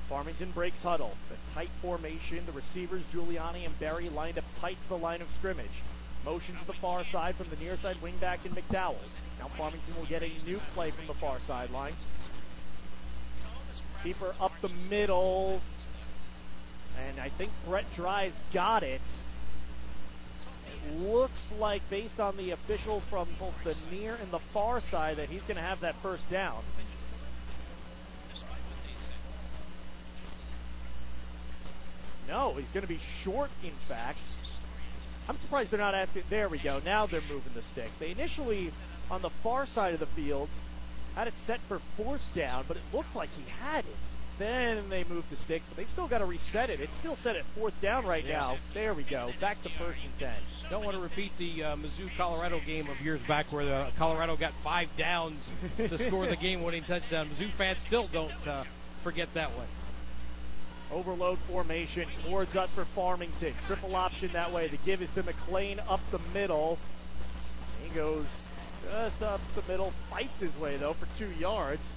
Farmington 0.10 0.52
breaks 0.52 0.84
huddle. 0.84 1.16
The 1.30 1.36
tight 1.54 1.70
formation. 1.82 2.46
The 2.46 2.52
receivers, 2.52 3.04
Giuliani 3.12 3.66
and 3.66 3.80
Berry, 3.80 4.10
lined 4.10 4.38
up 4.38 4.46
tight 4.60 4.78
to 4.84 4.90
the 4.90 4.98
line 4.98 5.22
of 5.22 5.30
scrimmage. 5.30 5.82
Motion 6.26 6.56
to 6.56 6.66
the 6.66 6.74
far 6.74 7.04
side 7.04 7.36
from 7.36 7.50
the 7.50 7.64
near 7.64 7.76
side 7.76 7.98
wingback 7.98 8.46
in 8.46 8.52
McDowell. 8.52 8.96
Now 9.44 9.50
Farmington 9.50 9.94
will 9.98 10.06
get 10.06 10.24
a 10.24 10.32
new 10.46 10.58
play 10.74 10.92
from 10.92 11.06
the 11.06 11.14
far 11.14 11.38
sideline. 11.42 11.92
Keeper 14.02 14.34
up 14.40 14.54
the 14.62 14.70
middle. 14.90 15.62
And 17.06 17.20
I 17.20 17.28
think 17.28 17.52
Brett 17.68 17.92
Dry's 17.94 18.40
got 18.54 18.84
it. 18.84 19.02
It 20.88 21.02
looks 21.02 21.42
like, 21.60 21.88
based 21.90 22.22
on 22.22 22.38
the 22.38 22.52
official 22.52 23.02
from 23.02 23.28
both 23.38 23.62
the 23.66 23.76
near 23.94 24.16
and 24.16 24.32
the 24.32 24.40
far 24.40 24.80
side, 24.80 25.18
that 25.18 25.28
he's 25.28 25.44
going 25.44 25.58
to 25.58 25.62
have 25.62 25.82
that 25.82 25.96
first 25.96 26.30
down. 26.32 26.60
No, 32.30 32.54
he's 32.54 32.72
going 32.72 32.84
to 32.84 32.88
be 32.88 33.00
short, 33.00 33.50
in 33.62 33.72
fact. 33.72 34.20
I'm 35.28 35.38
surprised 35.38 35.72
they're 35.72 35.80
not 35.80 35.96
asking. 35.96 36.24
There 36.30 36.48
we 36.48 36.60
go. 36.60 36.80
Now 36.86 37.06
they're 37.06 37.22
moving 37.30 37.52
the 37.54 37.62
sticks. 37.62 37.96
They 37.98 38.12
initially, 38.12 38.72
on 39.12 39.22
the 39.22 39.30
far 39.30 39.66
side 39.66 39.94
of 39.94 40.00
the 40.00 40.06
field, 40.06 40.50
had 41.16 41.28
it 41.28 41.34
set 41.34 41.60
for 41.60 41.80
fourth 41.98 42.34
down, 42.34 42.66
but 42.68 42.78
it 42.78 42.84
looked 42.94 43.16
like 43.16 43.30
he 43.38 43.44
had 43.62 43.86
it. 43.86 43.96
Then 44.40 44.90
they 44.90 45.04
moved 45.04 45.30
the 45.30 45.36
sticks, 45.36 45.66
but 45.68 45.78
they 45.78 45.86
still 45.86 46.08
got 46.08 46.20
to 46.20 46.26
reset 46.26 46.72
it. 46.72 46.80
It's 46.80 46.96
still 46.96 47.16
set 47.16 47.36
at 47.36 47.44
fourth 47.44 47.80
down 47.82 48.06
right 48.06 48.28
now. 48.28 48.58
There 48.74 48.96
we 48.96 49.04
go. 49.04 49.30
Back 49.40 49.62
to 49.62 49.70
first 49.70 50.00
and 50.04 50.18
ten. 50.18 50.34
Don't 50.72 50.84
want 50.84 50.96
to 50.96 51.02
repeat 51.02 51.38
the 51.38 51.64
uh, 51.64 51.76
Mizzou 51.76 52.10
Colorado 52.18 52.60
game 52.66 52.90
of 52.90 53.00
years 53.00 53.22
back 53.24 53.46
where 53.52 53.72
uh, 53.72 53.92
Colorado 53.96 54.36
got 54.36 54.54
five 54.54 54.90
downs 54.98 55.54
to 55.78 55.98
score 56.00 56.26
the 56.26 56.36
game 56.48 56.64
winning 56.64 56.84
touchdown. 56.84 57.28
Mizzou 57.28 57.48
fans 57.50 57.80
still 57.80 58.10
don't 58.12 58.48
uh, 58.48 58.64
forget 59.04 59.32
that 59.36 59.50
one. 59.52 59.68
Overload 60.92 61.38
formation 61.40 62.08
towards 62.26 62.56
us 62.56 62.74
for 62.74 62.86
Farmington. 62.86 63.54
Triple 63.68 63.96
option 63.96 64.30
that 64.34 64.52
way. 64.52 64.68
The 64.68 64.78
give 64.78 65.02
is 65.04 65.12
to 65.12 65.24
McLean 65.24 65.80
up 65.88 66.00
the 66.10 66.20
middle. 66.34 66.80
He 67.84 67.90
goes 67.90 68.26
just 68.92 69.22
up 69.22 69.42
the 69.56 69.72
middle, 69.72 69.92
fights 70.10 70.40
his 70.40 70.58
way 70.58 70.78
though 70.78 70.94
for 70.94 71.08
two 71.18 71.32
yards. 71.40 71.92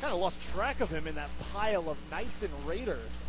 Kind 0.00 0.12
of 0.12 0.20
lost 0.20 0.40
track 0.52 0.80
of 0.80 0.90
him 0.90 1.06
in 1.06 1.14
that 1.14 1.30
pile 1.52 1.88
of 1.88 1.96
Knights 2.10 2.42
and 2.42 2.52
Raiders. 2.66 3.22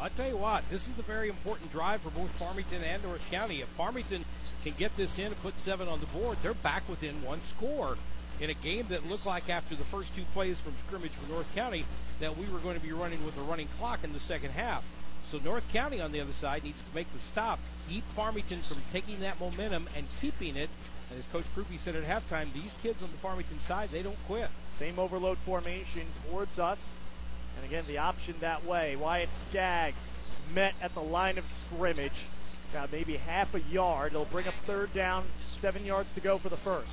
I'll 0.00 0.10
tell 0.10 0.28
you 0.28 0.36
what, 0.36 0.68
this 0.70 0.88
is 0.88 0.98
a 0.98 1.02
very 1.02 1.28
important 1.28 1.70
drive 1.70 2.00
for 2.00 2.10
both 2.10 2.30
Farmington 2.32 2.82
and 2.82 3.02
North 3.02 3.28
County. 3.30 3.60
If 3.60 3.68
Farmington 3.68 4.24
can 4.62 4.74
get 4.76 4.96
this 4.96 5.18
in 5.18 5.26
and 5.26 5.42
put 5.42 5.58
seven 5.58 5.88
on 5.88 6.00
the 6.00 6.06
board, 6.06 6.38
they're 6.42 6.54
back 6.54 6.88
within 6.88 7.22
one 7.22 7.42
score 7.42 7.96
in 8.40 8.50
a 8.50 8.54
game 8.54 8.86
that 8.88 9.08
looked 9.08 9.26
like 9.26 9.48
after 9.48 9.74
the 9.74 9.84
first 9.84 10.14
two 10.14 10.24
plays 10.32 10.58
from 10.58 10.74
scrimmage 10.86 11.12
for 11.12 11.30
North 11.32 11.52
County 11.54 11.84
that 12.20 12.36
we 12.36 12.46
were 12.46 12.58
going 12.58 12.76
to 12.76 12.84
be 12.84 12.92
running 12.92 13.24
with 13.24 13.38
a 13.38 13.42
running 13.42 13.68
clock 13.78 14.02
in 14.02 14.12
the 14.12 14.20
second 14.20 14.50
half. 14.50 14.84
So 15.24 15.38
North 15.38 15.72
County 15.72 16.00
on 16.00 16.12
the 16.12 16.20
other 16.20 16.32
side 16.32 16.64
needs 16.64 16.82
to 16.82 16.94
make 16.94 17.12
the 17.12 17.18
stop, 17.18 17.58
keep 17.88 18.04
Farmington 18.14 18.60
from 18.60 18.82
taking 18.92 19.20
that 19.20 19.40
momentum 19.40 19.88
and 19.96 20.06
keeping 20.20 20.56
it. 20.56 20.68
And 21.14 21.20
as 21.20 21.28
Coach 21.28 21.44
Krupe 21.54 21.78
said 21.78 21.94
at 21.94 22.02
halftime, 22.02 22.52
these 22.52 22.74
kids 22.82 23.00
on 23.04 23.08
the 23.08 23.16
Farmington 23.18 23.60
side, 23.60 23.90
they 23.90 24.02
don't 24.02 24.18
quit. 24.26 24.48
Same 24.72 24.98
overload 24.98 25.38
formation 25.38 26.02
towards 26.26 26.58
us. 26.58 26.92
And 27.56 27.64
again, 27.64 27.84
the 27.86 27.98
option 27.98 28.34
that 28.40 28.64
way. 28.64 28.96
Wyatt 28.96 29.30
Skaggs 29.30 30.18
met 30.52 30.74
at 30.82 30.92
the 30.92 31.00
line 31.00 31.38
of 31.38 31.44
scrimmage. 31.44 32.24
Got 32.72 32.90
maybe 32.90 33.14
half 33.14 33.54
a 33.54 33.60
yard. 33.60 34.10
It'll 34.10 34.24
bring 34.24 34.48
up 34.48 34.54
third 34.66 34.92
down, 34.92 35.22
seven 35.46 35.86
yards 35.86 36.12
to 36.14 36.20
go 36.20 36.36
for 36.36 36.48
the 36.48 36.56
first. 36.56 36.90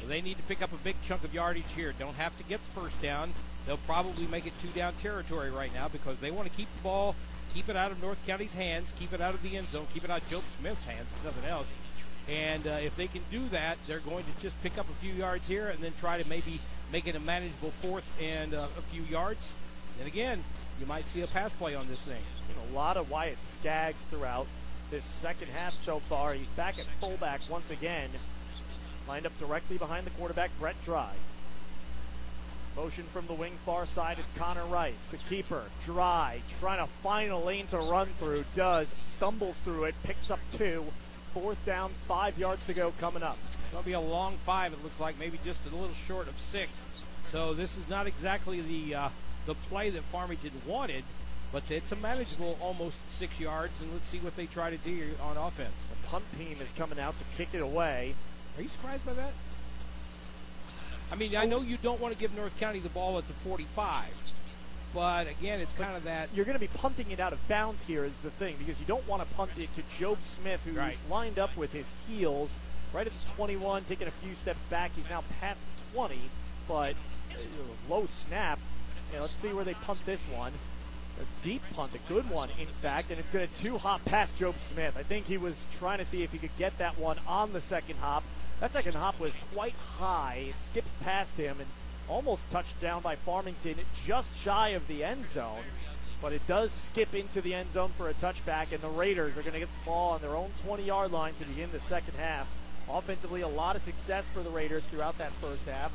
So 0.00 0.08
they 0.08 0.22
need 0.22 0.38
to 0.38 0.42
pick 0.44 0.62
up 0.62 0.72
a 0.72 0.76
big 0.76 0.96
chunk 1.04 1.22
of 1.22 1.34
yardage 1.34 1.70
here. 1.76 1.92
Don't 1.98 2.16
have 2.16 2.34
to 2.38 2.44
get 2.44 2.64
the 2.64 2.80
first 2.80 3.02
down. 3.02 3.34
They'll 3.66 3.76
probably 3.76 4.26
make 4.26 4.46
it 4.46 4.54
two 4.62 4.68
down 4.68 4.94
territory 4.94 5.50
right 5.50 5.74
now 5.74 5.88
because 5.88 6.18
they 6.20 6.30
want 6.30 6.48
to 6.48 6.56
keep 6.56 6.74
the 6.76 6.82
ball, 6.82 7.14
keep 7.52 7.68
it 7.68 7.76
out 7.76 7.90
of 7.90 8.02
North 8.02 8.26
County's 8.26 8.54
hands, 8.54 8.94
keep 8.98 9.12
it 9.12 9.20
out 9.20 9.34
of 9.34 9.42
the 9.42 9.58
end 9.58 9.68
zone, 9.68 9.86
keep 9.92 10.04
it 10.04 10.10
out 10.10 10.22
of 10.22 10.30
Job 10.30 10.44
Smith's 10.58 10.86
hands, 10.86 11.08
if 11.14 11.24
nothing 11.26 11.44
else. 11.50 11.70
And 12.28 12.66
uh, 12.66 12.70
if 12.82 12.96
they 12.96 13.06
can 13.06 13.22
do 13.30 13.48
that, 13.48 13.78
they're 13.86 14.00
going 14.00 14.24
to 14.24 14.42
just 14.42 14.60
pick 14.62 14.76
up 14.76 14.88
a 14.88 14.92
few 14.94 15.12
yards 15.12 15.48
here 15.48 15.68
and 15.68 15.78
then 15.78 15.92
try 15.98 16.20
to 16.20 16.28
maybe 16.28 16.60
make 16.92 17.06
it 17.06 17.14
a 17.14 17.20
manageable 17.20 17.70
fourth 17.70 18.06
and 18.20 18.54
uh, 18.54 18.66
a 18.76 18.82
few 18.82 19.02
yards. 19.02 19.54
And 19.98 20.06
again, 20.06 20.44
you 20.80 20.86
might 20.86 21.06
see 21.06 21.22
a 21.22 21.26
pass 21.26 21.52
play 21.52 21.74
on 21.74 21.88
this 21.88 22.02
thing. 22.02 22.22
A 22.70 22.74
lot 22.74 22.96
of 22.96 23.10
Wyatt 23.10 23.38
Skaggs 23.42 24.00
throughout 24.10 24.46
this 24.90 25.04
second 25.04 25.48
half 25.48 25.72
so 25.74 26.00
far. 26.00 26.34
He's 26.34 26.46
back 26.48 26.78
at 26.78 26.84
fullback 27.00 27.40
once 27.48 27.70
again. 27.70 28.10
Lined 29.08 29.26
up 29.26 29.38
directly 29.38 29.78
behind 29.78 30.06
the 30.06 30.10
quarterback, 30.10 30.50
Brett 30.58 30.76
Dry. 30.84 31.12
Motion 32.76 33.04
from 33.04 33.26
the 33.26 33.32
wing 33.32 33.54
far 33.64 33.86
side, 33.86 34.18
it's 34.18 34.38
Connor 34.38 34.66
Rice, 34.66 35.06
the 35.10 35.16
keeper. 35.16 35.62
Dry, 35.84 36.40
trying 36.60 36.78
to 36.78 36.86
find 37.02 37.32
a 37.32 37.38
lane 37.38 37.66
to 37.68 37.78
run 37.78 38.06
through. 38.18 38.44
Does, 38.54 38.94
stumbles 39.16 39.56
through 39.64 39.84
it, 39.84 39.94
picks 40.04 40.30
up 40.30 40.40
two. 40.52 40.84
Fourth 41.40 41.64
down, 41.64 41.90
five 42.08 42.36
yards 42.36 42.66
to 42.66 42.74
go 42.74 42.92
coming 42.98 43.22
up. 43.22 43.38
It's 43.46 43.56
going 43.70 43.84
to 43.84 43.86
be 43.86 43.92
a 43.92 44.00
long 44.00 44.36
five, 44.38 44.72
it 44.72 44.82
looks 44.82 44.98
like, 44.98 45.20
maybe 45.20 45.38
just 45.44 45.64
a 45.66 45.70
little 45.70 45.94
short 45.94 46.26
of 46.26 46.36
six. 46.38 46.84
So 47.26 47.54
this 47.54 47.78
is 47.78 47.88
not 47.88 48.08
exactly 48.08 48.60
the 48.60 48.94
uh, 48.96 49.08
the 49.46 49.54
play 49.54 49.88
that 49.90 50.02
Farmington 50.02 50.50
wanted, 50.66 51.04
but 51.52 51.70
it's 51.70 51.92
a 51.92 51.96
manageable 51.96 52.58
almost 52.60 52.98
six 53.12 53.38
yards, 53.38 53.80
and 53.80 53.92
let's 53.92 54.08
see 54.08 54.18
what 54.18 54.34
they 54.34 54.46
try 54.46 54.70
to 54.70 54.78
do 54.78 55.10
on 55.22 55.36
offense. 55.36 55.74
The 55.90 56.08
punt 56.08 56.24
team 56.36 56.56
is 56.60 56.72
coming 56.76 56.98
out 56.98 57.16
to 57.18 57.24
kick 57.36 57.50
it 57.52 57.62
away. 57.62 58.14
Are 58.56 58.62
you 58.62 58.68
surprised 58.68 59.06
by 59.06 59.12
that? 59.12 59.32
I 61.12 61.14
mean, 61.14 61.36
I 61.36 61.44
know 61.44 61.60
you 61.60 61.76
don't 61.76 62.00
want 62.00 62.14
to 62.14 62.20
give 62.20 62.34
North 62.34 62.58
County 62.58 62.80
the 62.80 62.88
ball 62.88 63.16
at 63.16 63.28
the 63.28 63.34
45, 63.34 64.06
but 64.98 65.28
again, 65.28 65.60
it's 65.60 65.72
kind 65.74 65.96
of 65.96 66.02
that. 66.02 66.28
You're 66.34 66.44
going 66.44 66.56
to 66.56 66.60
be 66.60 66.66
punting 66.66 67.12
it 67.12 67.20
out 67.20 67.32
of 67.32 67.46
bounds 67.46 67.84
here 67.84 68.04
is 68.04 68.16
the 68.18 68.30
thing 68.30 68.56
because 68.58 68.80
you 68.80 68.86
don't 68.86 69.06
want 69.06 69.22
to 69.22 69.32
punt 69.36 69.52
it 69.56 69.68
to 69.76 69.82
Job 69.96 70.18
Smith, 70.24 70.60
who's 70.64 70.74
Right. 70.74 70.98
lined 71.08 71.38
up 71.38 71.56
with 71.56 71.72
his 71.72 71.86
heels 72.08 72.50
right 72.92 73.06
at 73.06 73.12
the 73.12 73.30
21, 73.36 73.84
taking 73.84 74.08
a 74.08 74.10
few 74.10 74.34
steps 74.34 74.58
back. 74.70 74.90
He's 74.96 75.08
now 75.08 75.22
past 75.40 75.60
the 75.92 75.94
20, 75.94 76.16
but 76.66 76.96
low 77.88 78.06
snap. 78.06 78.58
Yeah, 79.12 79.20
let's 79.20 79.34
see 79.34 79.52
where 79.52 79.64
they 79.64 79.74
punt 79.74 80.04
this 80.04 80.20
one. 80.34 80.52
A 81.20 81.44
deep 81.44 81.62
punt, 81.76 81.92
a 81.94 82.12
good 82.12 82.28
one, 82.28 82.48
in 82.58 82.66
fact, 82.66 83.10
and 83.10 83.20
it's 83.20 83.30
going 83.30 83.46
to 83.46 83.62
two 83.62 83.78
hop 83.78 84.04
past 84.04 84.36
Job 84.36 84.56
Smith. 84.58 84.96
I 84.98 85.04
think 85.04 85.26
he 85.26 85.38
was 85.38 85.64
trying 85.78 85.98
to 85.98 86.04
see 86.04 86.24
if 86.24 86.32
he 86.32 86.38
could 86.38 86.56
get 86.58 86.76
that 86.78 86.98
one 86.98 87.18
on 87.24 87.52
the 87.52 87.60
second 87.60 87.98
hop. 88.00 88.24
That 88.58 88.72
second 88.72 88.94
hop 88.96 89.20
was 89.20 89.30
quite 89.54 89.74
high. 90.00 90.46
It 90.48 90.54
skipped 90.60 91.00
past 91.04 91.36
him 91.36 91.58
and 91.60 91.68
almost 92.08 92.42
touched 92.50 92.80
down 92.80 93.02
by 93.02 93.16
Farmington, 93.16 93.76
just 94.04 94.36
shy 94.42 94.70
of 94.70 94.86
the 94.88 95.04
end 95.04 95.26
zone. 95.30 95.62
But 96.20 96.32
it 96.32 96.46
does 96.48 96.72
skip 96.72 97.14
into 97.14 97.40
the 97.40 97.54
end 97.54 97.72
zone 97.72 97.90
for 97.96 98.08
a 98.08 98.14
touchback, 98.14 98.72
and 98.72 98.80
the 98.80 98.88
Raiders 98.88 99.36
are 99.36 99.42
going 99.42 99.52
to 99.52 99.60
get 99.60 99.68
the 99.68 99.86
ball 99.86 100.14
on 100.14 100.20
their 100.20 100.34
own 100.34 100.50
20 100.66 100.82
yard 100.82 101.12
line 101.12 101.34
to 101.38 101.44
begin 101.44 101.70
the 101.70 101.80
second 101.80 102.14
half. 102.18 102.48
Offensively, 102.90 103.42
a 103.42 103.48
lot 103.48 103.76
of 103.76 103.82
success 103.82 104.24
for 104.32 104.42
the 104.42 104.50
Raiders 104.50 104.84
throughout 104.86 105.18
that 105.18 105.30
first 105.32 105.66
half. 105.68 105.92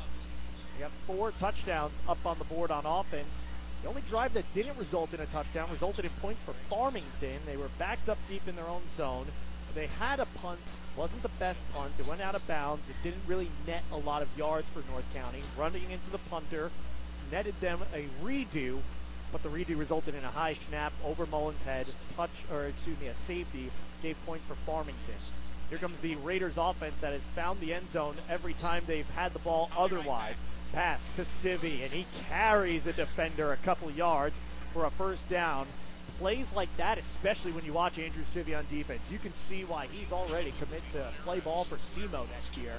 They 0.74 0.82
got 0.82 0.92
four 1.06 1.32
touchdowns 1.32 1.92
up 2.08 2.24
on 2.24 2.38
the 2.38 2.44
board 2.44 2.70
on 2.70 2.86
offense. 2.86 3.42
The 3.82 3.88
only 3.88 4.02
drive 4.08 4.32
that 4.32 4.52
didn't 4.54 4.78
result 4.78 5.12
in 5.12 5.20
a 5.20 5.26
touchdown 5.26 5.68
resulted 5.70 6.06
in 6.06 6.10
points 6.22 6.40
for 6.40 6.52
Farmington. 6.52 7.40
They 7.44 7.56
were 7.56 7.68
backed 7.78 8.08
up 8.08 8.16
deep 8.30 8.48
in 8.48 8.56
their 8.56 8.66
own 8.66 8.82
zone. 8.96 9.26
They 9.74 9.88
had 9.88 10.20
a 10.20 10.26
punt, 10.26 10.60
wasn't 10.96 11.22
the 11.22 11.28
best 11.40 11.60
punt. 11.72 11.92
It 11.98 12.06
went 12.06 12.20
out 12.20 12.34
of 12.34 12.46
bounds. 12.46 12.88
It 12.88 12.96
didn't 13.02 13.22
really 13.26 13.50
net 13.66 13.82
a 13.92 13.96
lot 13.96 14.22
of 14.22 14.28
yards 14.38 14.68
for 14.68 14.82
North 14.90 15.04
County. 15.14 15.42
Running 15.56 15.90
into 15.90 16.10
the 16.10 16.18
punter 16.30 16.70
netted 17.32 17.60
them 17.60 17.80
a 17.94 18.06
redo, 18.24 18.78
but 19.32 19.42
the 19.42 19.48
redo 19.48 19.78
resulted 19.78 20.14
in 20.14 20.24
a 20.24 20.28
high 20.28 20.52
snap 20.52 20.92
over 21.04 21.26
Mullins' 21.26 21.62
head. 21.64 21.86
Touch, 22.16 22.30
or 22.52 22.64
excuse 22.64 23.00
me, 23.00 23.08
a 23.08 23.14
safety 23.14 23.70
gave 24.02 24.16
points 24.26 24.44
for 24.46 24.54
Farmington. 24.54 25.14
Here 25.70 25.78
comes 25.78 25.98
the 26.00 26.14
Raiders 26.16 26.56
offense 26.56 26.94
that 27.00 27.12
has 27.12 27.22
found 27.34 27.60
the 27.60 27.74
end 27.74 27.90
zone 27.92 28.16
every 28.28 28.52
time 28.52 28.84
they've 28.86 29.08
had 29.10 29.32
the 29.32 29.38
ball 29.40 29.70
otherwise. 29.76 30.36
pass 30.74 31.04
to 31.14 31.22
Civi, 31.22 31.82
and 31.82 31.92
he 31.92 32.04
carries 32.28 32.86
a 32.86 32.92
defender 32.92 33.52
a 33.52 33.56
couple 33.56 33.90
yards 33.90 34.34
for 34.72 34.84
a 34.84 34.90
first 34.90 35.28
down. 35.28 35.66
Plays 36.18 36.52
like 36.54 36.74
that, 36.76 36.96
especially 36.98 37.52
when 37.52 37.64
you 37.64 37.72
watch 37.72 37.98
Andrew 37.98 38.22
Civi 38.22 38.56
on 38.56 38.64
defense, 38.70 39.02
you 39.10 39.18
can 39.18 39.32
see 39.32 39.64
why 39.64 39.86
he's 39.86 40.12
already 40.12 40.52
committed 40.60 40.88
to 40.92 41.08
play 41.24 41.40
ball 41.40 41.64
for 41.64 41.76
SEMO 41.76 42.26
next 42.30 42.56
year. 42.56 42.72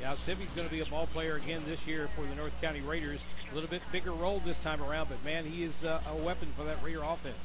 Yeah, 0.00 0.12
Civi's 0.12 0.50
going 0.50 0.66
to 0.66 0.74
be 0.74 0.80
a 0.80 0.86
ball 0.86 1.06
player 1.06 1.36
again 1.36 1.62
this 1.66 1.86
year 1.86 2.08
for 2.08 2.22
the 2.22 2.34
North 2.34 2.60
County 2.60 2.80
Raiders. 2.80 3.22
A 3.52 3.54
little 3.54 3.70
bit 3.70 3.80
bigger 3.92 4.10
role 4.10 4.40
this 4.44 4.58
time 4.58 4.82
around, 4.82 5.08
but 5.08 5.24
man, 5.24 5.44
he 5.44 5.62
is 5.62 5.84
uh, 5.84 6.00
a 6.10 6.16
weapon 6.16 6.48
for 6.56 6.64
that 6.64 6.82
Raider 6.82 7.02
offense. 7.04 7.36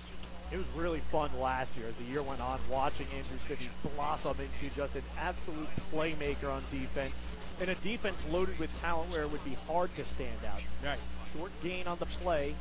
It 0.51 0.57
was 0.57 0.65
really 0.75 1.01
fun 1.11 1.29
last 1.39 1.77
year 1.77 1.87
as 1.87 1.95
the 1.95 2.05
year 2.05 2.23
went 2.23 2.41
on 2.41 2.59
watching 2.71 3.05
Andrew 3.15 3.37
Civi 3.37 3.69
blossom 3.95 4.37
into 4.39 4.75
just 4.75 4.95
an 4.95 5.03
absolute 5.19 5.67
playmaker 5.93 6.51
on 6.51 6.63
defense. 6.71 7.13
And 7.59 7.69
a 7.69 7.75
defense 7.75 8.17
loaded 8.31 8.57
with 8.57 8.71
talent 8.81 9.11
where 9.11 9.21
it 9.21 9.31
would 9.31 9.43
be 9.45 9.57
hard 9.67 9.95
to 9.95 10.05
stand 10.05 10.39
out. 10.51 10.61
Right. 10.83 10.97
Short 11.35 11.51
gain 11.61 11.85
on 11.85 11.97
the 11.99 12.05
play. 12.05 12.55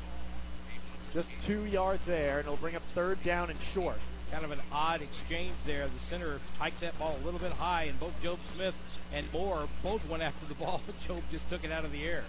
Just 1.17 1.31
two 1.47 1.65
yards 1.65 2.05
there, 2.05 2.41
and 2.41 2.41
it'll 2.41 2.59
bring 2.59 2.77
up 2.77 2.83
third 2.83 3.25
down 3.25 3.49
and 3.49 3.59
short. 3.73 3.97
Kind 4.31 4.45
of 4.45 4.51
an 4.51 4.59
odd 4.71 5.01
exchange 5.01 5.55
there. 5.65 5.87
The 5.89 5.99
center 5.99 6.41
hiked 6.59 6.83
that 6.83 6.99
ball 6.99 7.17
a 7.19 7.25
little 7.25 7.41
bit 7.41 7.53
high, 7.53 7.85
and 7.85 7.99
both 7.99 8.23
Job 8.23 8.39
Smith 8.55 9.01
and 9.15 9.27
Moore 9.33 9.67
both 9.83 10.07
went 10.11 10.23
after 10.23 10.45
the 10.45 10.55
ball. 10.63 10.83
Job 11.07 11.23
just 11.31 11.49
took 11.49 11.65
it 11.65 11.73
out 11.73 11.87
of 11.87 11.93
the 11.93 12.05
air. 12.05 12.23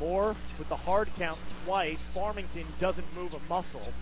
Moore 0.00 0.34
with 0.58 0.68
the 0.68 0.74
hard 0.74 1.08
count 1.16 1.38
twice. 1.64 2.02
Farmington 2.06 2.64
doesn't 2.80 3.06
move 3.14 3.34
a 3.34 3.48
muscle. 3.48 3.92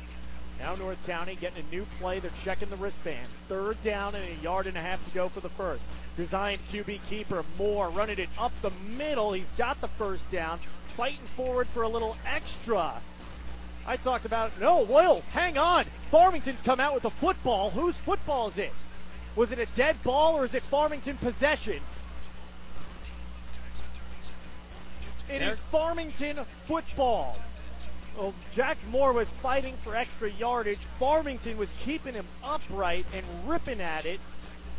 Now 0.60 0.76
North 0.76 1.06
County 1.06 1.34
getting 1.34 1.62
a 1.62 1.74
new 1.74 1.84
play. 2.00 2.18
They're 2.18 2.30
checking 2.42 2.70
the 2.70 2.76
wristband. 2.76 3.28
Third 3.48 3.76
down 3.84 4.14
and 4.14 4.24
a 4.24 4.42
yard 4.42 4.66
and 4.66 4.78
a 4.78 4.80
half 4.80 5.06
to 5.08 5.14
go 5.14 5.28
for 5.28 5.40
the 5.40 5.50
first. 5.50 5.82
Designed 6.16 6.60
QB 6.72 7.00
keeper 7.10 7.44
Moore 7.58 7.90
running 7.90 8.18
it 8.18 8.30
up 8.38 8.52
the 8.62 8.72
middle. 8.96 9.34
He's 9.34 9.50
got 9.58 9.78
the 9.82 9.88
first 9.88 10.30
down. 10.32 10.56
Fighting 10.96 11.26
forward 11.26 11.66
for 11.66 11.82
a 11.82 11.88
little 11.88 12.16
extra. 12.24 12.94
I 13.86 13.96
talked 13.96 14.24
about 14.24 14.58
no. 14.60 14.82
Well, 14.82 15.22
hang 15.32 15.56
on. 15.56 15.84
Farmington's 16.10 16.60
come 16.62 16.80
out 16.80 16.94
with 16.94 17.04
a 17.04 17.10
football. 17.10 17.70
Whose 17.70 17.96
football 17.96 18.48
is 18.48 18.58
it? 18.58 18.72
Was 19.36 19.52
it 19.52 19.58
a 19.58 19.66
dead 19.76 20.02
ball 20.02 20.34
or 20.34 20.44
is 20.44 20.54
it 20.54 20.62
Farmington 20.62 21.16
possession? 21.18 21.80
It 25.28 25.42
is 25.42 25.58
Farmington 25.58 26.36
football. 26.66 27.38
Well, 28.16 28.32
Jack 28.54 28.78
Moore 28.90 29.12
was 29.12 29.28
fighting 29.28 29.74
for 29.74 29.94
extra 29.94 30.30
yardage. 30.30 30.78
Farmington 30.98 31.58
was 31.58 31.72
keeping 31.80 32.14
him 32.14 32.24
upright 32.42 33.04
and 33.12 33.24
ripping 33.44 33.80
at 33.80 34.06
it, 34.06 34.20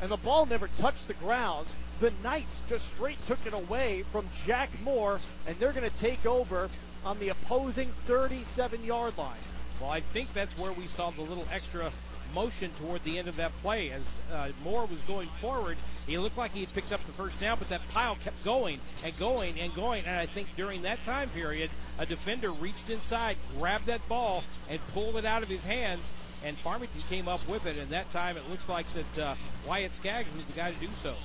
and 0.02 0.10
the 0.10 0.18
ball 0.18 0.46
never 0.46 0.70
touched 0.80 1.08
the 1.08 1.14
ground. 1.16 1.68
The 2.00 2.14
Knights 2.24 2.62
just 2.68 2.94
straight 2.94 3.24
took 3.28 3.46
it 3.46 3.54
away 3.54 4.04
from 4.12 4.28
Jack 4.46 4.70
Moore, 4.84 5.20
and 5.46 5.56
they're 5.58 5.74
going 5.74 5.90
to 5.90 5.98
take 5.98 6.26
over 6.26 6.70
on 7.08 7.18
the 7.20 7.30
opposing 7.30 7.88
37 8.06 8.84
yard 8.84 9.18
line. 9.18 9.40
Well, 9.80 9.90
I 9.90 10.02
think 10.02 10.34
that's 10.34 10.58
where 10.60 10.74
we 10.74 10.88
saw 10.88 11.10
the 11.10 11.22
little 11.22 11.48
extra 11.54 11.90
motion 12.36 12.70
toward 12.72 13.02
the 13.06 13.18
end 13.18 13.30
of 13.30 13.38
that 13.38 13.54
play. 13.62 13.92
As 13.92 14.20
uh, 14.34 14.50
Moore 14.62 14.86
was 14.88 15.02
going 15.04 15.30
forward, 15.40 15.78
he 16.06 16.18
looked 16.18 16.38
like 16.38 16.52
he 16.52 16.66
picked 16.66 16.92
up 16.92 17.02
the 17.06 17.14
first 17.14 17.40
down, 17.40 17.58
but 17.60 17.70
that 17.70 17.88
pile 17.90 18.16
kept 18.16 18.44
going 18.44 18.82
and 19.06 19.18
going 19.18 19.58
and 19.58 19.74
going. 19.74 20.04
And 20.06 20.18
I 20.18 20.26
think 20.26 20.54
during 20.58 20.82
that 20.82 21.02
time 21.06 21.30
period, 21.30 21.70
a 21.98 22.06
defender 22.06 22.52
reached 22.52 22.90
inside, 22.90 23.38
grabbed 23.56 23.86
that 23.86 24.06
ball, 24.10 24.44
and 24.70 24.86
pulled 24.88 25.16
it 25.16 25.24
out 25.24 25.44
of 25.44 25.48
his 25.48 25.64
hands. 25.64 26.12
And 26.44 26.58
Farmington 26.58 27.02
came 27.10 27.30
up 27.30 27.48
with 27.48 27.66
it, 27.66 27.78
and 27.78 27.90
that 27.90 28.12
time 28.12 28.36
it 28.36 28.44
looks 28.50 28.68
like 28.68 28.86
that 28.88 29.20
uh, 29.20 29.36
Wyatt 29.66 29.94
Skaggs 29.94 30.28
was 30.36 30.46
the 30.46 30.54
guy 30.54 30.72
to 30.72 30.80
do 30.80 30.90
so. 31.02 31.16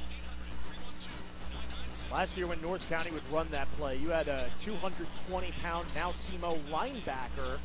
Last 2.13 2.37
year 2.37 2.47
when 2.47 2.61
North 2.61 2.87
County 2.91 3.11
would 3.11 3.33
run 3.33 3.49
that 3.53 3.75
play, 3.79 3.97
you 3.97 4.11
had 4.11 4.29
a 4.29 4.47
220-pound 4.63 5.87
now 5.95 6.11
SEMO 6.11 6.59
linebacker 6.71 7.59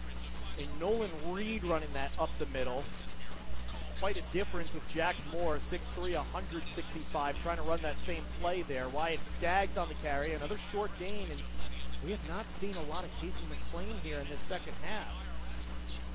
in 0.57 0.67
Nolan 0.79 1.11
Reed 1.29 1.65
running 1.65 1.89
that 1.93 2.17
up 2.17 2.29
the 2.39 2.45
middle. 2.47 2.85
Quite 3.99 4.17
a 4.17 4.23
difference 4.31 4.73
with 4.73 4.87
Jack 4.87 5.17
Moore, 5.33 5.59
6'3", 5.69 6.15
165, 6.15 7.43
trying 7.43 7.57
to 7.57 7.63
run 7.63 7.79
that 7.81 7.97
same 7.99 8.23
play 8.39 8.61
there. 8.61 8.87
Wyatt 8.87 9.19
Skaggs 9.25 9.77
on 9.77 9.89
the 9.89 9.95
carry, 9.95 10.31
another 10.31 10.57
short 10.71 10.91
gain, 10.97 11.27
and 11.29 11.43
we 12.05 12.11
have 12.11 12.29
not 12.29 12.49
seen 12.49 12.73
a 12.75 12.89
lot 12.89 13.03
of 13.03 13.09
Casey 13.19 13.43
McLean 13.49 13.97
here 14.01 14.19
in 14.19 14.29
this 14.29 14.39
second 14.39 14.73
half. 14.83 16.06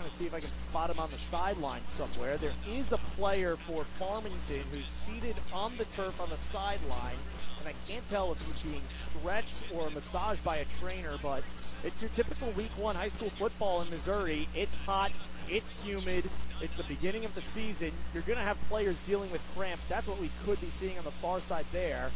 Trying 0.00 0.12
to 0.12 0.18
see 0.18 0.26
if 0.26 0.34
I 0.34 0.40
can 0.40 0.48
spot 0.48 0.88
him 0.88 0.98
on 0.98 1.10
the 1.10 1.18
sideline 1.18 1.82
somewhere. 1.98 2.38
There 2.38 2.54
is 2.66 2.90
a 2.90 2.96
player 3.18 3.56
for 3.56 3.84
Farmington 3.84 4.62
who's 4.72 4.86
seated 4.86 5.36
on 5.52 5.76
the 5.76 5.84
turf 5.84 6.18
on 6.22 6.30
the 6.30 6.38
sideline, 6.38 7.20
and 7.58 7.68
I 7.68 7.74
can't 7.86 8.08
tell 8.08 8.32
if 8.32 8.40
he's 8.46 8.62
being 8.62 8.80
stretched 9.10 9.62
or 9.74 9.90
massaged 9.90 10.42
by 10.42 10.56
a 10.56 10.64
trainer, 10.80 11.16
but 11.22 11.42
it's 11.84 12.00
your 12.00 12.08
typical 12.16 12.50
week 12.52 12.70
one 12.78 12.94
high 12.94 13.10
school 13.10 13.28
football 13.28 13.82
in 13.82 13.90
Missouri. 13.90 14.48
It's 14.54 14.72
hot, 14.86 15.12
it's 15.50 15.78
humid, 15.84 16.24
it's 16.62 16.76
the 16.76 16.84
beginning 16.84 17.26
of 17.26 17.34
the 17.34 17.42
season. 17.42 17.92
You're 18.14 18.22
going 18.22 18.38
to 18.38 18.44
have 18.44 18.58
players 18.70 18.96
dealing 19.06 19.30
with 19.30 19.42
cramps. 19.54 19.84
That's 19.86 20.06
what 20.06 20.18
we 20.18 20.30
could 20.46 20.62
be 20.62 20.68
seeing 20.68 20.96
on 20.96 21.04
the 21.04 21.10
far 21.10 21.40
side 21.40 21.66
there. 21.72 22.10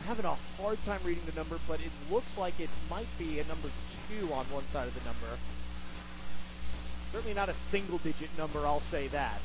I'm 0.00 0.06
having 0.06 0.26
a 0.26 0.36
hard 0.60 0.84
time 0.84 1.00
reading 1.02 1.22
the 1.24 1.34
number, 1.34 1.58
but 1.66 1.80
it 1.80 1.92
looks 2.10 2.36
like 2.36 2.60
it 2.60 2.68
might 2.90 3.08
be 3.18 3.40
a 3.40 3.44
number 3.46 3.70
two 4.10 4.30
on 4.34 4.44
one 4.52 4.66
side 4.68 4.86
of 4.86 4.92
the 4.92 5.04
number. 5.06 5.38
Certainly 7.12 7.34
not 7.34 7.48
a 7.48 7.54
single 7.54 7.98
digit 7.98 8.30
number, 8.36 8.66
I'll 8.66 8.80
say 8.80 9.08
that. 9.08 9.40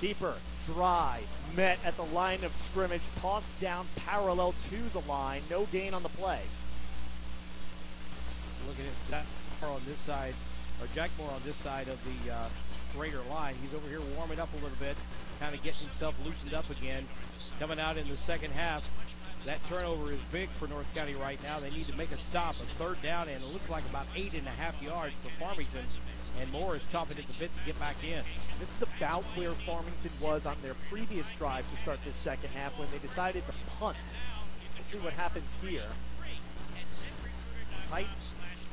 Keeper, 0.00 0.34
dry, 0.66 1.20
met 1.56 1.78
at 1.84 1.96
the 1.96 2.02
line 2.02 2.42
of 2.44 2.54
scrimmage, 2.56 3.02
tossed 3.20 3.60
down 3.60 3.86
parallel 4.06 4.54
to 4.70 4.76
the 4.92 5.06
line, 5.08 5.42
no 5.50 5.64
gain 5.66 5.94
on 5.94 6.02
the 6.02 6.08
play. 6.08 6.40
Looking 8.66 8.86
at 8.86 9.06
Zach 9.06 9.24
Moore 9.60 9.72
on 9.72 9.80
this 9.86 9.98
side, 9.98 10.34
or 10.80 10.88
Jack 10.94 11.10
Moore 11.18 11.30
on 11.30 11.40
this 11.44 11.56
side 11.56 11.88
of 11.88 12.00
the 12.04 12.32
uh, 12.32 12.48
Raider 12.96 13.20
line. 13.30 13.54
He's 13.60 13.74
over 13.74 13.88
here 13.88 14.00
warming 14.16 14.40
up 14.40 14.52
a 14.52 14.56
little 14.56 14.78
bit, 14.80 14.96
kind 15.40 15.54
of 15.54 15.62
getting 15.62 15.86
himself 15.86 16.14
loosened 16.24 16.54
up 16.54 16.68
again. 16.70 17.04
Coming 17.60 17.78
out 17.78 17.96
in 17.96 18.08
the 18.08 18.16
second 18.16 18.52
half, 18.52 18.88
that 19.46 19.64
turnover 19.68 20.12
is 20.12 20.20
big 20.32 20.48
for 20.48 20.66
North 20.68 20.92
County 20.94 21.14
right 21.14 21.40
now. 21.42 21.60
They 21.60 21.70
need 21.70 21.86
to 21.86 21.96
make 21.96 22.10
a 22.12 22.18
stop, 22.18 22.52
a 22.52 22.66
third 22.78 23.00
down, 23.02 23.28
and 23.28 23.42
it 23.42 23.52
looks 23.52 23.68
like 23.68 23.84
about 23.90 24.06
eight 24.16 24.34
and 24.34 24.46
a 24.46 24.50
half 24.50 24.80
yards 24.82 25.14
for 25.22 25.28
Farmington. 25.42 25.84
And 26.40 26.50
Moore 26.52 26.76
is 26.76 26.84
chopping 26.90 27.18
at 27.18 27.26
the 27.26 27.32
bit 27.34 27.50
to 27.56 27.64
get 27.64 27.78
back 27.78 27.96
in. 28.02 28.22
This 28.58 28.68
is 28.76 28.82
about 28.82 29.22
where 29.36 29.52
Farmington 29.52 30.10
was 30.22 30.46
on 30.46 30.56
their 30.62 30.74
previous 30.90 31.30
drive 31.38 31.68
to 31.70 31.76
start 31.82 31.98
this 32.04 32.16
second 32.16 32.50
half 32.50 32.78
when 32.78 32.88
they 32.90 32.98
decided 32.98 33.44
to 33.46 33.52
punt. 33.78 33.96
Let's 34.76 34.92
see 34.92 34.98
what 34.98 35.12
happens 35.14 35.46
here. 35.62 35.88
Tight 37.90 38.06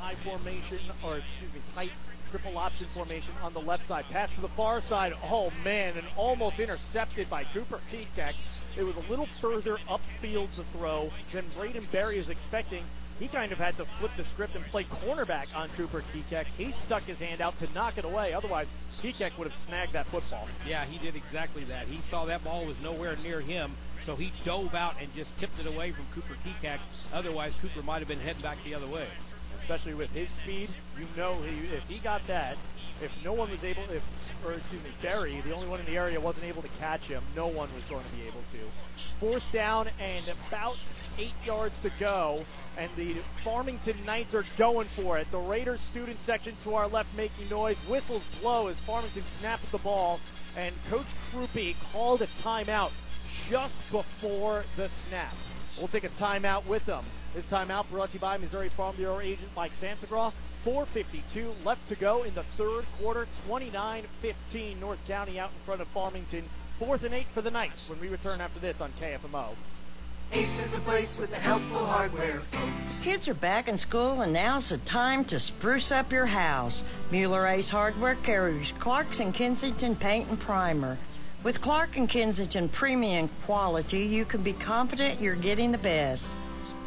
high 0.02 0.16
formation, 0.16 0.80
or 1.04 1.18
excuse 1.18 1.54
me, 1.54 1.62
tight 1.76 1.92
triple 2.32 2.58
option 2.58 2.88
formation 2.88 3.34
on 3.44 3.54
the 3.54 3.60
left 3.60 3.88
side. 3.88 4.06
Pass 4.10 4.34
to 4.34 4.42
the 4.42 4.48
far 4.48 4.82
side. 4.82 5.14
Oh 5.24 5.52
man, 5.64 5.96
and 5.98 6.08
almost 6.16 6.60
intercepted 6.60 7.30
by 7.30 7.44
Cooper 7.44 7.80
Kekek. 7.92 8.34
It 8.78 8.84
was 8.84 8.96
a 8.96 9.10
little 9.10 9.28
further 9.28 9.78
upfield 9.88 10.56
to 10.56 10.64
throw 10.76 11.12
than 11.32 11.46
Braden 11.56 11.84
Berry 11.92 12.18
is 12.18 12.30
expecting. 12.30 12.84
He 13.22 13.28
kind 13.28 13.52
of 13.52 13.60
had 13.60 13.78
to 13.78 13.86
flip 13.86 14.10
the 14.18 14.24
script 14.24 14.56
and 14.56 14.66
play 14.66 14.84
cornerback 14.84 15.56
on 15.56 15.70
Cooper 15.78 16.04
Kekek. 16.12 16.46
He 16.58 16.72
stuck 16.72 17.04
his 17.04 17.20
hand 17.20 17.40
out 17.40 17.56
to 17.60 17.72
knock 17.72 18.00
it 18.00 18.04
away. 18.04 18.34
Otherwise, 18.34 18.74
Kekek 19.00 19.38
would 19.38 19.48
have 19.48 19.56
snagged 19.56 19.94
that 19.94 20.08
football. 20.08 20.48
Yeah, 20.68 20.86
he 20.86 20.98
did 20.98 21.16
exactly 21.16 21.64
that. 21.66 21.86
He 21.86 21.98
saw 21.98 22.26
that 22.26 22.44
ball 22.44 22.66
was 22.66 22.82
nowhere 22.82 23.16
near 23.24 23.40
him, 23.40 23.74
so 24.00 24.16
he 24.16 24.32
dove 24.44 24.74
out 24.74 24.96
and 25.00 25.14
just 25.14 25.38
tipped 25.38 25.60
it 25.60 25.72
away 25.72 25.92
from 25.92 26.06
Cooper 26.16 26.36
Kekak. 26.44 26.80
Otherwise, 27.14 27.56
Cooper 27.62 27.84
might 27.84 28.00
have 28.00 28.08
been 28.08 28.20
heading 28.20 28.42
back 28.42 28.58
the 28.64 28.74
other 28.74 28.88
way. 28.88 29.06
Especially 29.60 29.94
with 29.94 30.12
his 30.16 30.28
speed, 30.32 30.70
you 30.98 31.06
know 31.16 31.36
he, 31.44 31.76
if 31.76 31.88
he 31.88 32.00
got 32.00 32.26
that, 32.26 32.58
if 33.04 33.16
no 33.24 33.34
one 33.34 33.52
was 33.52 33.64
able, 33.64 33.84
if 33.92 34.04
or 34.44 34.54
excuse 34.54 34.84
me, 34.84 34.90
Berry, 35.04 35.40
the 35.42 35.54
only 35.54 35.68
one 35.68 35.80
in 35.80 35.86
the 35.86 35.96
area, 35.96 36.20
wasn't 36.20 36.46
able 36.48 36.64
to 36.64 36.70
catch 36.80 37.02
him, 37.02 37.22
no 37.36 37.46
one 37.46 37.72
was 37.76 37.84
going 37.84 38.04
to 38.04 38.14
be 38.14 38.24
able 38.24 38.42
to. 38.54 39.02
Fourth 39.20 39.44
down 39.54 39.88
and 40.00 40.28
about 40.48 40.80
eight 41.20 41.34
yards 41.46 41.80
to 41.82 41.92
go, 42.00 42.44
and 42.78 42.90
the 42.96 43.14
Farmington 43.44 43.96
Knights 44.06 44.34
are 44.34 44.46
going 44.58 44.88
for 44.88 45.18
it. 45.18 45.30
The 45.32 45.38
Raiders 45.38 45.82
student 45.82 46.20
section 46.24 46.56
to 46.64 46.76
our 46.76 46.88
left 46.88 47.16
making 47.16 47.50
noise. 47.50 47.78
Whistles 47.90 48.28
blow 48.42 48.68
as 48.68 48.80
Farmington 48.82 49.24
snaps 49.24 49.70
the 49.72 49.78
ball, 49.80 50.20
and 50.58 50.74
Coach 50.90 51.08
Krupe 51.32 51.76
called 51.92 52.22
a 52.22 52.28
timeout 52.28 52.92
just 53.50 53.76
before 53.92 54.64
the 54.76 54.90
snap. 54.90 55.34
We'll 55.78 55.88
take 55.88 56.04
a 56.04 56.10
timeout 56.10 56.66
with 56.66 56.86
them. 56.86 57.04
This 57.34 57.46
timeout 57.46 57.90
brought 57.90 58.10
to 58.10 58.16
you 58.16 58.20
by 58.20 58.38
Missouri 58.38 58.70
Farm 58.70 58.96
Bureau 58.96 59.20
agent 59.20 59.50
Mike 59.56 59.72
Santagroff. 59.72 60.34
4.52 60.66 61.66
left 61.66 61.88
to 61.88 61.96
go 61.96 62.24
in 62.24 62.34
the 62.36 62.44
third 62.44 62.86
quarter. 63.00 63.28
29-15 63.50 64.80
North 64.80 65.06
County 65.08 65.40
out 65.40 65.50
in 65.50 65.60
front 65.66 65.82
of 65.82 65.88
Farmington. 65.88 66.44
Fourth 66.78 67.04
and 67.04 67.14
eight 67.14 67.28
for 67.28 67.42
the 67.42 67.52
Knights 67.52 67.88
when 67.90 68.00
we 68.00 68.10
return 68.10 68.42
after 68.42 68.60
this 68.60 68.82
on 68.82 68.92
KFMO. 69.00 69.56
Ace 70.34 70.66
is 70.66 70.72
the 70.72 70.80
place 70.82 71.18
with 71.18 71.30
the 71.30 71.36
helpful 71.36 71.86
hardware, 71.86 72.40
folks. 72.40 73.04
Kids 73.04 73.28
are 73.28 73.34
back 73.34 73.68
in 73.68 73.78
school, 73.78 74.22
and 74.22 74.32
now's 74.32 74.70
the 74.70 74.78
time 74.80 75.26
to 75.26 75.42
spruce 75.42 75.92
up 75.92 76.10
your 76.10 76.26
house. 76.26 76.84
Mueller 77.12 77.48
Ace 77.48 77.70
Hardware 77.70 78.16
carries 78.16 78.72
Clark's 78.74 79.20
and 79.20 79.34
Kensington 79.34 79.94
Paint 79.94 80.30
and 80.30 80.40
Primer. 80.40 80.98
With 81.44 81.60
Clark 81.60 81.98
and 81.98 82.08
Kensington 82.08 82.70
premium 82.70 83.30
quality, 83.44 84.04
you 84.04 84.24
can 84.24 84.42
be 84.42 84.54
confident 84.54 85.20
you're 85.20 85.36
getting 85.36 85.74
the 85.74 85.78
best. 85.80 86.38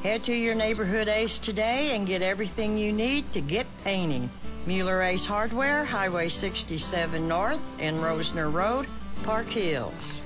Head 0.03 0.23
to 0.25 0.35
your 0.35 0.55
neighborhood 0.55 1.09
Ace 1.09 1.39
today 1.39 1.95
and 1.95 2.07
get 2.07 2.23
everything 2.23 2.79
you 2.79 2.93
need 2.93 3.31
to 3.33 3.43
get 3.43 3.66
painting. 3.85 4.31
Mueller 4.66 5.03
Ace 5.03 5.27
Hardware, 5.27 5.85
Highway 5.85 6.31
67 6.31 7.29
North 7.29 7.77
and 7.79 7.99
Rosner 7.99 8.51
Road, 8.51 8.87
Park 9.23 9.49
Hills. 9.49 10.24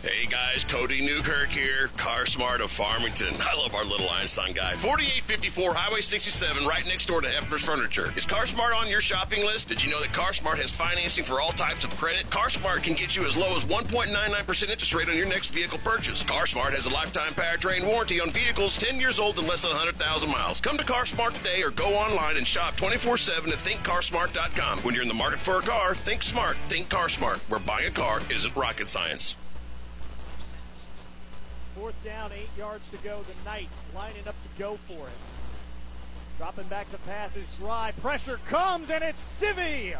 Hey 0.00 0.26
guys, 0.26 0.62
Cody 0.62 1.04
Newkirk 1.04 1.48
here, 1.48 1.88
Car 1.96 2.24
Smart 2.24 2.60
of 2.60 2.70
Farmington. 2.70 3.34
I 3.40 3.56
love 3.56 3.74
our 3.74 3.84
little 3.84 4.08
Einstein 4.08 4.52
guy. 4.52 4.74
4854 4.74 5.74
Highway 5.74 6.02
67, 6.02 6.64
right 6.64 6.86
next 6.86 7.06
door 7.06 7.20
to 7.20 7.26
Hefner's 7.26 7.64
Furniture. 7.64 8.12
Is 8.16 8.24
Car 8.24 8.46
Smart 8.46 8.76
on 8.76 8.86
your 8.86 9.00
shopping 9.00 9.44
list? 9.44 9.68
Did 9.68 9.82
you 9.82 9.90
know 9.90 10.00
that 10.00 10.12
Car 10.12 10.32
Smart 10.32 10.58
has 10.58 10.70
financing 10.70 11.24
for 11.24 11.40
all 11.40 11.50
types 11.50 11.82
of 11.82 11.90
credit? 11.96 12.30
Car 12.30 12.48
Smart 12.48 12.84
can 12.84 12.94
get 12.94 13.16
you 13.16 13.24
as 13.24 13.36
low 13.36 13.56
as 13.56 13.64
1.99% 13.64 14.70
interest 14.70 14.94
rate 14.94 15.08
on 15.08 15.16
your 15.16 15.26
next 15.26 15.50
vehicle 15.50 15.78
purchase. 15.78 16.22
Car 16.22 16.46
Smart 16.46 16.74
has 16.74 16.86
a 16.86 16.90
lifetime 16.90 17.32
powertrain 17.32 17.84
warranty 17.84 18.20
on 18.20 18.30
vehicles 18.30 18.78
10 18.78 19.00
years 19.00 19.18
old 19.18 19.36
and 19.40 19.48
less 19.48 19.62
than 19.62 19.72
100,000 19.72 20.30
miles. 20.30 20.60
Come 20.60 20.78
to 20.78 20.84
Car 20.84 21.06
Smart 21.06 21.34
today 21.34 21.60
or 21.64 21.70
go 21.70 21.96
online 21.96 22.36
and 22.36 22.46
shop 22.46 22.76
24-7 22.76 23.48
at 23.48 23.58
thinkcarsmart.com. 23.58 24.78
When 24.78 24.94
you're 24.94 25.02
in 25.02 25.08
the 25.08 25.14
market 25.14 25.40
for 25.40 25.58
a 25.58 25.62
car, 25.62 25.96
think 25.96 26.22
smart. 26.22 26.56
Think 26.68 26.88
Car 26.88 27.08
Smart, 27.08 27.38
where 27.50 27.58
buying 27.58 27.88
a 27.88 27.90
car 27.90 28.20
isn't 28.30 28.54
rocket 28.54 28.88
science. 28.88 29.34
Fourth 31.78 32.04
down, 32.04 32.32
eight 32.32 32.48
yards 32.58 32.88
to 32.90 32.96
go. 32.98 33.20
The 33.22 33.48
Knights 33.48 33.94
lining 33.94 34.26
up 34.26 34.34
to 34.42 34.58
go 34.58 34.76
for 34.88 35.06
it. 35.06 35.12
Dropping 36.36 36.66
back 36.66 36.90
to 36.90 36.98
pass 36.98 37.36
is 37.36 37.46
dry. 37.54 37.92
Pressure 38.00 38.40
comes, 38.46 38.90
and 38.90 39.04
it's 39.04 39.40
Civi 39.40 39.96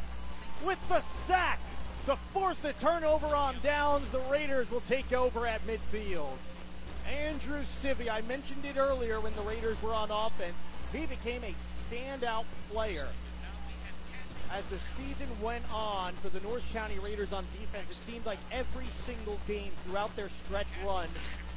with 0.67 0.79
the 0.89 1.01
sack 1.01 1.61
to 2.07 2.17
force 2.33 2.59
the 2.59 2.73
turnover 2.75 3.29
on 3.29 3.55
downs. 3.63 4.09
The 4.11 4.21
Raiders 4.31 4.71
will 4.73 4.81
take 4.81 5.13
over 5.13 5.47
at 5.47 5.65
midfield. 5.67 6.39
Andrew 7.07 7.63
Civi, 7.63 8.11
I 8.11 8.23
mentioned 8.23 8.65
it 8.65 8.77
earlier 8.77 9.21
when 9.21 9.35
the 9.37 9.43
Raiders 9.43 9.81
were 9.81 9.95
on 9.95 10.11
offense. 10.11 10.57
He 10.93 11.07
became 11.07 11.43
a 11.45 11.55
standout 11.93 12.45
player. 12.73 13.07
As 14.53 14.67
the 14.67 14.79
season 14.79 15.29
went 15.43 15.65
on 15.73 16.15
for 16.15 16.29
the 16.29 16.41
North 16.41 16.65
County 16.73 16.99
Raiders 16.99 17.33
on 17.33 17.45
defense, 17.53 17.91
it 17.91 18.11
seemed 18.11 18.27
like 18.27 18.39
every 18.51 18.87
single 19.05 19.39
game 19.47 19.71
throughout 19.85 20.15
their 20.17 20.31
stretch 20.31 20.67
run, 20.85 21.09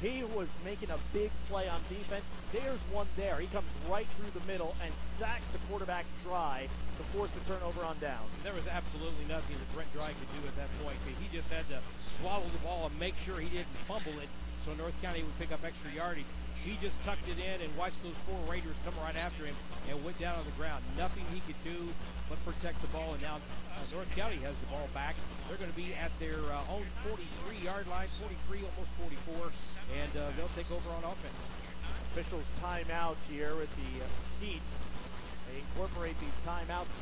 he 0.02 0.24
was 0.34 0.50
making 0.64 0.90
a 0.90 0.98
big 1.14 1.30
play 1.48 1.68
on 1.68 1.78
defense. 1.88 2.26
There's 2.50 2.82
one 2.90 3.06
there. 3.16 3.38
He 3.38 3.46
comes 3.46 3.70
right 3.88 4.06
through 4.18 4.34
the 4.34 4.44
middle 4.50 4.74
and 4.82 4.92
sacks 5.16 5.46
the 5.54 5.62
quarterback 5.70 6.04
dry 6.26 6.66
to 6.98 7.02
force 7.14 7.30
the 7.30 7.40
turnover 7.46 7.86
on 7.86 7.96
down. 8.02 8.26
There 8.42 8.52
was 8.52 8.66
absolutely 8.66 9.24
nothing 9.30 9.56
that 9.56 9.70
Brent 9.72 9.92
Dry 9.94 10.10
could 10.10 10.32
do 10.34 10.42
at 10.42 10.56
that 10.58 10.68
point. 10.82 10.98
He 11.06 11.30
just 11.34 11.48
had 11.54 11.68
to 11.70 11.78
swallow 12.18 12.50
the 12.50 12.58
ball 12.66 12.90
and 12.90 12.98
make 12.98 13.16
sure 13.16 13.38
he 13.38 13.48
didn't 13.48 13.70
fumble 13.86 14.18
it 14.18 14.28
so 14.66 14.74
North 14.74 14.94
County 15.02 15.22
would 15.22 15.38
pick 15.38 15.52
up 15.54 15.62
extra 15.64 15.90
yardage. 15.94 16.26
He 16.62 16.78
just 16.78 17.02
tucked 17.02 17.26
it 17.26 17.42
in 17.42 17.58
and 17.58 17.70
watched 17.74 17.98
those 18.06 18.14
four 18.22 18.38
Raiders 18.46 18.78
come 18.86 18.94
right 19.02 19.18
after 19.18 19.42
him 19.46 19.54
and 19.90 19.98
went 20.06 20.14
down 20.22 20.38
on 20.38 20.46
the 20.46 20.54
ground. 20.54 20.78
Nothing 20.96 21.26
he 21.34 21.42
could 21.42 21.58
do 21.66 21.90
but 22.30 22.38
protect 22.46 22.78
the 22.82 22.90
ball. 22.94 23.18
And 23.18 23.22
now 23.22 23.42
uh, 23.74 23.82
North 23.90 24.10
County 24.14 24.38
has 24.46 24.54
the 24.62 24.70
ball 24.70 24.86
back. 24.94 25.18
They're 25.48 25.58
going 25.58 25.74
to 25.74 25.76
be 25.76 25.90
at 25.98 26.14
their 26.22 26.38
uh, 26.38 26.62
own 26.70 26.86
43-yard 27.02 27.90
line, 27.90 28.06
43, 28.46 28.62
almost 28.62 28.94
44, 29.26 29.50
and 29.98 30.12
uh, 30.14 30.30
they'll 30.38 30.54
take 30.54 30.70
over 30.70 30.86
on 30.94 31.02
offense. 31.02 31.34
Officials 32.14 32.46
timeout 32.62 33.18
here 33.26 33.58
with 33.58 33.70
the 33.74 34.06
uh, 34.06 34.08
Heat. 34.38 34.62
They 35.50 35.58
incorporate 35.58 36.14
these 36.22 36.38
timeouts 36.46 36.94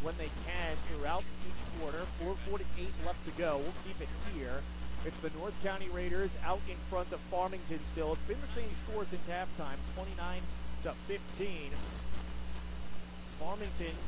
when 0.00 0.16
they 0.16 0.32
can 0.48 0.72
throughout 0.88 1.24
each 1.44 1.60
quarter. 1.76 2.08
4.48 2.48 2.64
left 3.04 3.20
to 3.28 3.32
go. 3.36 3.60
We'll 3.60 3.80
keep 3.84 4.00
it 4.00 4.08
here. 4.32 4.64
It's 5.02 5.18
the 5.18 5.34
North 5.34 5.54
County 5.66 5.90
Raiders 5.90 6.30
out 6.46 6.62
in 6.70 6.78
front 6.86 7.10
of 7.10 7.18
Farmington 7.26 7.82
still. 7.90 8.14
It's 8.14 8.22
been 8.30 8.38
the 8.38 8.54
same 8.54 8.70
score 8.86 9.02
since 9.02 9.26
halftime, 9.26 9.74
29 9.98 10.14
to 10.86 10.94
15. 11.10 11.74
Farmington, 13.42 13.98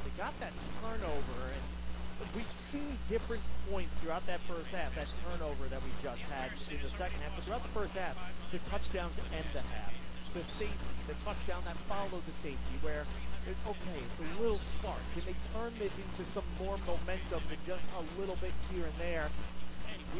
they 0.00 0.12
got 0.16 0.32
that 0.40 0.56
turnover, 0.80 1.52
and 1.52 2.24
we've 2.32 2.48
seen 2.72 2.96
different 3.12 3.44
points 3.68 3.92
throughout 4.00 4.24
that 4.32 4.40
first 4.48 4.72
half, 4.72 4.96
that 4.96 5.12
turnover 5.28 5.68
that 5.68 5.84
we 5.84 5.92
just 6.00 6.24
had 6.32 6.48
in 6.72 6.80
the 6.80 6.88
second 6.88 7.20
half. 7.20 7.36
But 7.36 7.44
throughout 7.44 7.64
the 7.68 7.76
first 7.76 7.92
half, 7.92 8.16
the 8.48 8.64
touchdowns 8.72 9.20
to 9.20 9.24
end 9.36 9.44
the 9.52 9.60
half, 9.76 9.92
the 10.32 10.40
safety, 10.56 10.88
the 11.04 11.20
touchdown 11.20 11.60
that 11.68 11.76
followed 11.84 12.24
the 12.24 12.36
safety, 12.40 12.80
where 12.80 13.04
it, 13.44 13.60
okay, 13.68 14.00
it's 14.00 14.20
a 14.24 14.28
little 14.40 14.60
spark. 14.80 15.04
Can 15.12 15.20
they 15.28 15.36
turn 15.52 15.76
this 15.76 15.92
into 16.00 16.24
some 16.32 16.48
more 16.56 16.80
momentum 16.88 17.44
than 17.52 17.60
just 17.68 17.84
a 17.92 18.02
little 18.16 18.40
bit 18.40 18.56
here 18.72 18.88
and 18.88 18.96
there? 18.96 19.28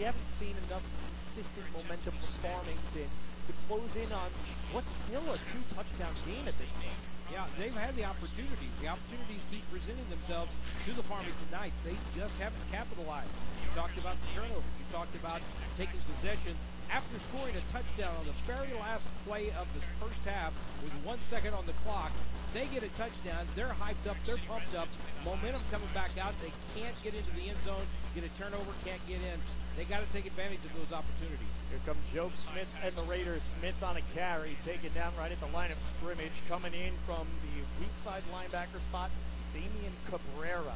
We 0.01 0.09
haven't 0.09 0.32
seen 0.40 0.56
enough 0.64 0.81
consistent 1.12 1.68
momentum 1.77 2.16
from 2.16 2.32
Farmington 2.40 3.05
to 3.05 3.52
close 3.68 3.93
in 4.01 4.09
on 4.16 4.32
what's 4.72 4.89
still 5.05 5.20
a 5.28 5.36
two-touchdown 5.36 6.16
game 6.24 6.48
at 6.48 6.56
this 6.56 6.72
point. 6.81 6.97
Yeah, 7.28 7.44
they've 7.60 7.77
had 7.77 7.93
the 8.01 8.09
opportunities. 8.09 8.72
The 8.81 8.89
opportunities 8.89 9.44
keep 9.52 9.60
presenting 9.68 10.09
themselves 10.09 10.48
to 10.89 10.97
the 10.97 11.05
Farmington 11.05 11.52
Knights. 11.52 11.77
They 11.85 12.01
just 12.16 12.32
haven't 12.40 12.64
capitalized. 12.72 13.28
You 13.60 13.68
talked 13.77 14.01
about 14.01 14.16
the 14.24 14.40
turnover. 14.40 14.64
You 14.64 14.89
talked 14.89 15.12
about 15.20 15.44
taking 15.77 16.01
possession 16.09 16.56
after 16.89 17.20
scoring 17.20 17.52
a 17.60 17.64
touchdown 17.68 18.16
on 18.16 18.24
the 18.24 18.32
very 18.48 18.72
last 18.81 19.05
play 19.28 19.52
of 19.60 19.68
the 19.77 19.85
first 20.01 20.24
half 20.24 20.56
with 20.81 20.97
one 21.05 21.20
second 21.28 21.52
on 21.52 21.68
the 21.68 21.77
clock. 21.85 22.09
They 22.56 22.72
get 22.72 22.81
a 22.81 22.90
touchdown. 22.97 23.44
They're 23.52 23.77
hyped 23.77 24.09
up. 24.09 24.16
They're 24.24 24.40
pumped 24.48 24.72
up. 24.81 24.89
Momentum 25.28 25.60
coming 25.68 25.93
back 25.93 26.16
out. 26.16 26.32
They 26.40 26.56
can't 26.72 26.97
get 27.05 27.12
into 27.12 27.31
the 27.36 27.52
end 27.52 27.60
zone. 27.68 27.85
Get 28.15 28.24
a 28.24 28.32
turnover. 28.35 28.73
Can't 28.85 29.01
get 29.07 29.23
in. 29.23 29.39
They 29.78 29.85
got 29.87 30.03
to 30.03 30.11
take 30.12 30.27
advantage 30.27 30.61
of 30.66 30.74
those 30.74 30.91
opportunities. 30.91 31.55
Here 31.70 31.78
comes 31.87 32.03
Job 32.11 32.35
Smith 32.35 32.69
and 32.82 32.91
the 32.99 33.07
Raiders. 33.07 33.43
Smith 33.61 33.78
on 33.82 33.97
a 33.97 34.05
carry, 34.12 34.59
taken 34.66 34.91
down 34.93 35.15
right 35.16 35.31
at 35.31 35.39
the 35.39 35.51
line 35.55 35.70
of 35.70 35.78
scrimmage. 35.97 36.35
Coming 36.51 36.74
in 36.74 36.93
from 37.07 37.24
the 37.47 37.62
weak 37.78 37.95
side 38.03 38.27
linebacker 38.35 38.82
spot, 38.91 39.11
Damian 39.55 39.95
Cabrera 40.11 40.74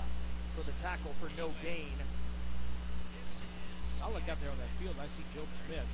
for 0.54 0.62
the 0.62 0.74
tackle 0.78 1.10
for 1.18 1.26
no 1.34 1.50
gain. 1.66 1.98
I 3.98 4.06
look 4.14 4.22
out 4.30 4.38
there 4.38 4.52
on 4.54 4.60
that 4.62 4.70
field, 4.78 4.94
I 5.02 5.10
see 5.10 5.26
Job 5.34 5.48
Smith, 5.66 5.88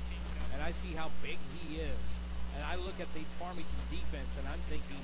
and 0.53 0.61
I 0.61 0.69
see 0.69 0.93
how 0.93 1.09
big 1.25 1.39
he 1.57 1.81
is. 1.81 2.07
And 2.53 2.61
I 2.67 2.75
look 2.75 2.99
at 2.99 3.07
the 3.15 3.23
Farmington 3.39 3.81
defense, 3.89 4.35
and 4.37 4.45
I'm 4.45 4.59
thinking 4.67 4.99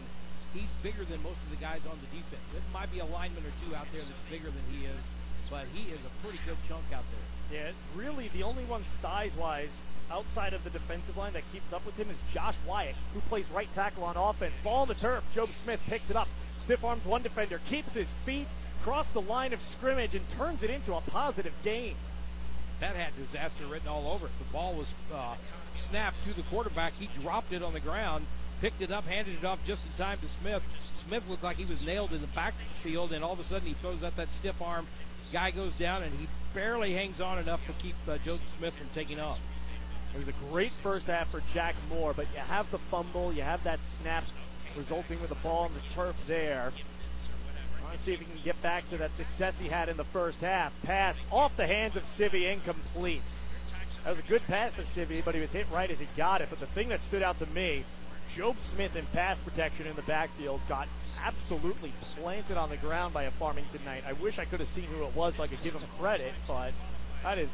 he's 0.53 0.69
bigger 0.83 1.07
than 1.07 1.23
most 1.23 1.39
of 1.47 1.49
the 1.49 1.61
guys 1.63 1.81
on 1.87 1.97
the 2.03 2.11
defense. 2.11 2.43
There 2.51 2.61
might 2.75 2.91
be 2.91 2.99
a 2.99 3.07
lineman 3.07 3.47
or 3.47 3.55
two 3.63 3.73
out 3.73 3.87
there 3.95 4.03
that's 4.03 4.25
bigger 4.29 4.51
than 4.51 4.65
he 4.69 4.85
is, 4.85 5.03
but 5.49 5.65
he 5.73 5.91
is 5.91 5.99
a 6.05 6.25
pretty 6.25 6.39
good 6.45 6.57
chunk 6.67 6.83
out 6.93 7.03
there. 7.11 7.59
Yeah, 7.59 7.71
really 7.95 8.29
the 8.29 8.43
only 8.43 8.63
one 8.65 8.83
size-wise 8.83 9.69
outside 10.11 10.53
of 10.53 10.63
the 10.63 10.69
defensive 10.69 11.17
line 11.17 11.33
that 11.33 11.43
keeps 11.51 11.71
up 11.73 11.85
with 11.85 11.97
him 11.97 12.09
is 12.09 12.33
Josh 12.33 12.55
Wyatt, 12.67 12.95
who 13.13 13.19
plays 13.21 13.45
right 13.53 13.73
tackle 13.73 14.03
on 14.03 14.17
offense. 14.17 14.53
Ball 14.63 14.81
on 14.81 14.87
the 14.87 14.93
turf. 14.93 15.23
Job 15.33 15.49
Smith 15.49 15.81
picks 15.87 16.09
it 16.09 16.15
up. 16.15 16.27
Stiff 16.61 16.83
arms 16.83 17.05
one 17.05 17.21
defender, 17.21 17.61
keeps 17.67 17.93
his 17.93 18.09
feet, 18.25 18.47
cross 18.83 19.07
the 19.11 19.21
line 19.21 19.53
of 19.53 19.61
scrimmage, 19.61 20.15
and 20.15 20.29
turns 20.31 20.63
it 20.63 20.69
into 20.69 20.93
a 20.93 21.01
positive 21.01 21.53
gain. 21.63 21.95
That 22.79 22.95
had 22.95 23.15
disaster 23.15 23.65
written 23.65 23.87
all 23.87 24.07
over 24.07 24.27
it. 24.27 24.37
The 24.37 24.53
ball 24.53 24.73
was 24.73 24.93
uh, 25.13 25.35
snapped 25.75 26.23
to 26.25 26.35
the 26.35 26.43
quarterback. 26.43 26.93
He 26.99 27.09
dropped 27.21 27.51
it 27.53 27.63
on 27.63 27.73
the 27.73 27.79
ground, 27.79 28.25
picked 28.61 28.81
it 28.81 28.91
up, 28.91 29.05
handed 29.07 29.35
it 29.41 29.45
off 29.45 29.65
just 29.65 29.85
in 29.85 29.93
time 29.93 30.19
to 30.19 30.27
Smith. 30.27 30.65
Smith 30.93 31.27
looked 31.29 31.43
like 31.43 31.57
he 31.57 31.65
was 31.65 31.85
nailed 31.85 32.11
in 32.11 32.21
the 32.21 32.27
backfield, 32.27 33.13
and 33.13 33.23
all 33.23 33.33
of 33.33 33.39
a 33.39 33.43
sudden 33.43 33.67
he 33.67 33.73
throws 33.73 34.03
out 34.03 34.15
that 34.17 34.31
stiff 34.31 34.61
arm. 34.61 34.85
Guy 35.31 35.51
goes 35.51 35.73
down, 35.73 36.03
and 36.03 36.13
he 36.15 36.27
barely 36.53 36.93
hangs 36.93 37.21
on 37.21 37.39
enough 37.39 37.65
to 37.67 37.73
keep 37.73 37.95
uh, 38.07 38.17
Job 38.19 38.39
Smith 38.57 38.73
from 38.73 38.87
taking 38.93 39.19
off. 39.19 39.39
It 40.13 40.19
was 40.19 40.27
a 40.27 40.51
great 40.51 40.71
first 40.71 41.07
half 41.07 41.29
for 41.29 41.41
Jack 41.53 41.75
Moore, 41.89 42.13
but 42.13 42.27
you 42.33 42.39
have 42.39 42.69
the 42.71 42.77
fumble, 42.77 43.33
you 43.33 43.41
have 43.41 43.63
that 43.63 43.79
snap 44.01 44.23
resulting 44.77 45.19
with 45.19 45.29
the 45.29 45.35
ball 45.35 45.65
on 45.65 45.73
the 45.73 45.93
turf 45.93 46.25
there. 46.27 46.71
Let's 47.89 48.03
see 48.03 48.13
if 48.13 48.19
he 48.19 48.25
can 48.25 48.41
get 48.43 48.61
back 48.61 48.89
to 48.89 48.97
that 48.97 49.15
success 49.15 49.59
he 49.59 49.69
had 49.69 49.89
in 49.89 49.97
the 49.97 50.03
first 50.03 50.41
half. 50.41 50.73
Pass 50.83 51.19
off 51.31 51.55
the 51.57 51.67
hands 51.67 51.95
of 51.95 52.03
Civi, 52.03 52.51
incomplete. 52.51 53.21
That 54.03 54.11
was 54.11 54.19
a 54.19 54.27
good 54.27 54.45
pass 54.47 54.73
to 54.75 54.81
Civi, 54.83 55.23
but 55.23 55.35
he 55.35 55.41
was 55.41 55.51
hit 55.51 55.67
right 55.71 55.89
as 55.89 55.99
he 55.99 56.07
got 56.15 56.41
it. 56.41 56.49
But 56.49 56.59
the 56.59 56.65
thing 56.67 56.89
that 56.89 57.01
stood 57.01 57.23
out 57.23 57.39
to 57.39 57.45
me, 57.47 57.83
Job 58.35 58.55
Smith 58.73 58.95
in 58.95 59.05
pass 59.07 59.39
protection 59.39 59.87
in 59.87 59.95
the 59.95 60.01
backfield 60.03 60.61
got 60.67 60.87
absolutely 61.23 61.91
planted 62.15 62.57
on 62.57 62.69
the 62.69 62.77
ground 62.77 63.13
by 63.13 63.23
a 63.23 63.31
Farmington 63.31 63.81
Knight. 63.85 64.03
I 64.07 64.13
wish 64.13 64.39
I 64.39 64.45
could 64.45 64.59
have 64.59 64.69
seen 64.69 64.85
who 64.85 65.05
it 65.05 65.15
was 65.15 65.35
so 65.35 65.43
I 65.43 65.47
could 65.47 65.61
give 65.63 65.73
him 65.73 65.81
credit, 65.99 66.33
but 66.47 66.71
that 67.23 67.37
is. 67.37 67.49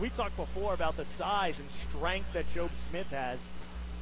We 0.00 0.10
talked 0.10 0.36
before 0.36 0.74
about 0.74 0.96
the 0.96 1.04
size 1.04 1.58
and 1.58 1.68
strength 1.70 2.32
that 2.32 2.52
Job 2.54 2.70
Smith 2.88 3.10
has. 3.10 3.38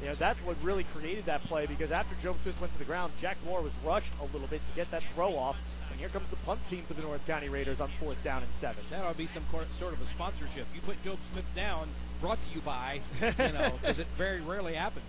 You 0.03 0.09
know, 0.09 0.15
that's 0.17 0.39
what 0.41 0.57
really 0.63 0.85
created 0.85 1.25
that 1.27 1.43
play 1.45 1.67
because 1.67 1.91
after 1.91 2.15
Job 2.23 2.37
Smith 2.43 2.61
went 2.61 2.73
to 2.75 2.79
the 2.79 2.85
ground, 2.85 3.13
Jack 3.21 3.37
Moore 3.47 3.63
was 3.63 3.73
rushed 3.85 4.13
a 4.21 4.25
little 4.25 4.49
bit 4.49 4.61
to 4.69 4.73
get 4.77 4.91
that 4.91 5.03
throw 5.15 5.35
off. 5.37 5.57
And 5.91 5.99
here 5.99 6.09
comes 6.09 6.29
the 6.29 6.37
punt 6.37 6.61
team 6.69 6.83
for 6.83 6.95
the 6.95 7.03
North 7.03 7.27
County 7.27 7.49
Raiders 7.49 7.81
on 7.81 7.89
fourth 8.01 8.23
down 8.23 8.43
and 8.43 8.53
seven. 8.61 8.85
That 8.91 9.05
ought 9.05 9.13
to 9.13 9.19
be 9.19 9.27
some 9.27 9.45
sort 9.47 9.93
of 9.93 10.03
a 10.03 10.07
sponsorship. 10.07 10.67
You 10.75 10.81
put 10.83 11.03
Job 11.05 11.19
Smith 11.33 11.49
down, 11.55 11.89
brought 12.21 12.39
to 12.43 12.55
you 12.55 12.61
by, 12.61 13.01
you 13.23 13.53
know, 13.53 13.73
because 13.81 13.99
it 13.99 14.07
very 14.19 14.41
rarely 14.41 14.75
happens. 14.75 15.07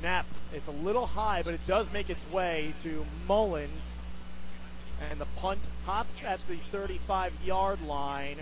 Snap. 0.00 0.26
It's 0.52 0.68
a 0.68 0.72
little 0.72 1.06
high, 1.06 1.42
but 1.42 1.54
it 1.54 1.66
does 1.66 1.90
make 1.92 2.10
its 2.10 2.28
way 2.30 2.74
to 2.82 3.04
Mullins. 3.26 3.92
And 5.10 5.20
the 5.20 5.26
punt 5.36 5.60
hops 5.84 6.22
at 6.24 6.46
the 6.48 6.56
35 6.56 7.32
yard 7.44 7.82
line. 7.86 8.36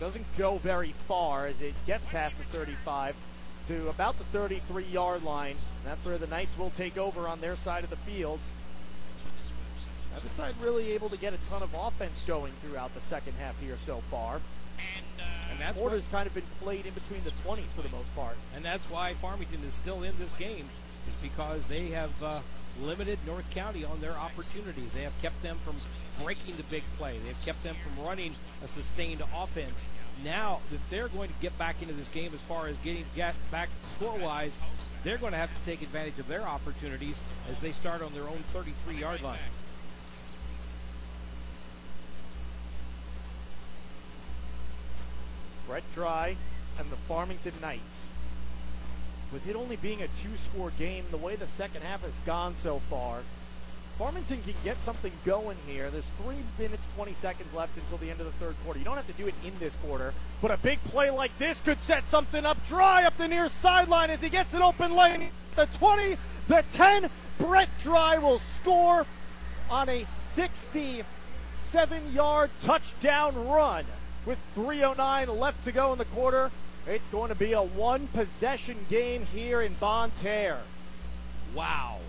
Doesn't 0.00 0.26
go 0.36 0.58
very 0.58 0.92
far 1.06 1.46
as 1.46 1.60
it 1.60 1.74
gets 1.86 2.04
past 2.06 2.36
the 2.38 2.44
35 2.44 3.14
to 3.68 3.88
about 3.88 4.18
the 4.18 4.24
33 4.24 4.84
yard 4.84 5.22
line. 5.24 5.52
And 5.52 5.86
that's 5.92 6.04
where 6.04 6.18
the 6.18 6.26
Knights 6.26 6.56
will 6.58 6.70
take 6.70 6.98
over 6.98 7.28
on 7.28 7.40
their 7.40 7.56
side 7.56 7.84
of 7.84 7.90
the 7.90 7.96
field. 7.96 8.40
Other 10.16 10.28
side 10.36 10.54
really 10.62 10.92
able 10.92 11.08
to 11.08 11.16
get 11.18 11.32
a 11.34 11.38
ton 11.48 11.62
of 11.62 11.74
offense 11.74 12.22
going 12.26 12.52
throughout 12.62 12.94
the 12.94 13.00
second 13.00 13.32
half 13.40 13.60
here 13.60 13.76
so 13.84 13.98
far. 14.10 14.34
And 14.78 15.20
uh, 15.20 15.58
that's 15.58 15.78
Quarters 15.78 16.02
what- 16.02 16.12
kind 16.12 16.26
of 16.26 16.34
been 16.34 16.44
played 16.60 16.86
in 16.86 16.94
between 16.94 17.22
the 17.24 17.30
20s 17.30 17.66
for 17.74 17.82
the 17.82 17.88
most 17.88 18.14
part. 18.14 18.36
And 18.54 18.64
that's 18.64 18.88
why 18.90 19.14
Farmington 19.14 19.60
is 19.64 19.74
still 19.74 20.02
in 20.02 20.12
this 20.18 20.34
game, 20.34 20.66
is 21.08 21.22
because 21.22 21.64
they 21.66 21.88
have 21.88 22.22
uh, 22.22 22.40
limited 22.82 23.18
North 23.26 23.48
County 23.50 23.84
on 23.84 24.00
their 24.00 24.14
opportunities. 24.14 24.92
They 24.92 25.02
have 25.02 25.20
kept 25.22 25.42
them 25.42 25.56
from 25.64 25.76
breaking 26.22 26.56
the 26.56 26.62
big 26.64 26.82
play. 26.98 27.18
They've 27.24 27.44
kept 27.44 27.62
them 27.62 27.76
from 27.76 28.04
running 28.04 28.34
a 28.62 28.68
sustained 28.68 29.22
offense. 29.34 29.86
Now 30.24 30.60
that 30.70 30.80
they're 30.90 31.08
going 31.08 31.28
to 31.28 31.34
get 31.40 31.56
back 31.58 31.82
into 31.82 31.94
this 31.94 32.08
game 32.08 32.32
as 32.34 32.40
far 32.40 32.68
as 32.68 32.78
getting 32.78 33.04
get 33.16 33.34
back 33.50 33.68
score-wise, 33.96 34.58
they're 35.02 35.18
going 35.18 35.32
to 35.32 35.38
have 35.38 35.56
to 35.56 35.64
take 35.70 35.82
advantage 35.82 36.18
of 36.18 36.28
their 36.28 36.42
opportunities 36.42 37.20
as 37.50 37.58
they 37.60 37.72
start 37.72 38.02
on 38.02 38.12
their 38.14 38.24
own 38.24 38.42
33-yard 38.54 39.22
line. 39.22 39.38
Brett 45.66 45.82
Dry 45.94 46.36
and 46.78 46.90
the 46.90 46.96
Farmington 46.96 47.54
Knights. 47.60 48.03
With 49.34 49.46
it 49.48 49.56
only 49.56 49.74
being 49.74 50.00
a 50.00 50.06
two-score 50.22 50.70
game, 50.78 51.02
the 51.10 51.16
way 51.16 51.34
the 51.34 51.48
second 51.48 51.82
half 51.82 52.02
has 52.02 52.12
gone 52.24 52.54
so 52.54 52.78
far, 52.88 53.22
Farmington 53.98 54.40
can 54.42 54.54
get 54.62 54.76
something 54.84 55.10
going 55.24 55.56
here. 55.66 55.90
There's 55.90 56.06
three 56.22 56.36
minutes, 56.56 56.86
20 56.94 57.14
seconds 57.14 57.52
left 57.52 57.76
until 57.76 57.98
the 57.98 58.12
end 58.12 58.20
of 58.20 58.26
the 58.26 58.32
third 58.32 58.54
quarter. 58.64 58.78
You 58.78 58.84
don't 58.84 58.94
have 58.94 59.08
to 59.08 59.12
do 59.14 59.26
it 59.26 59.34
in 59.44 59.52
this 59.58 59.74
quarter, 59.84 60.14
but 60.40 60.52
a 60.52 60.56
big 60.58 60.78
play 60.84 61.10
like 61.10 61.36
this 61.38 61.60
could 61.60 61.80
set 61.80 62.06
something 62.06 62.46
up. 62.46 62.64
Dry 62.68 63.02
up 63.02 63.16
the 63.16 63.26
near 63.26 63.48
sideline 63.48 64.10
as 64.10 64.20
he 64.20 64.28
gets 64.28 64.54
an 64.54 64.62
open 64.62 64.94
lane. 64.94 65.30
The 65.56 65.66
20, 65.66 66.16
the 66.46 66.62
10. 66.72 67.10
Brett 67.40 67.70
Dry 67.80 68.18
will 68.18 68.38
score 68.38 69.04
on 69.68 69.88
a 69.88 70.02
67-yard 70.02 72.50
touchdown 72.62 73.48
run 73.48 73.84
with 74.26 74.38
3.09 74.56 75.36
left 75.36 75.64
to 75.64 75.72
go 75.72 75.92
in 75.92 75.98
the 75.98 76.04
quarter. 76.04 76.52
It's 76.86 77.08
going 77.08 77.30
to 77.30 77.34
be 77.34 77.54
a 77.54 77.62
one 77.62 78.08
possession 78.08 78.76
game 78.90 79.26
here 79.32 79.62
in 79.62 79.74
Bonne 79.74 80.10
Terre. 80.20 80.60
Wow. 81.54 82.00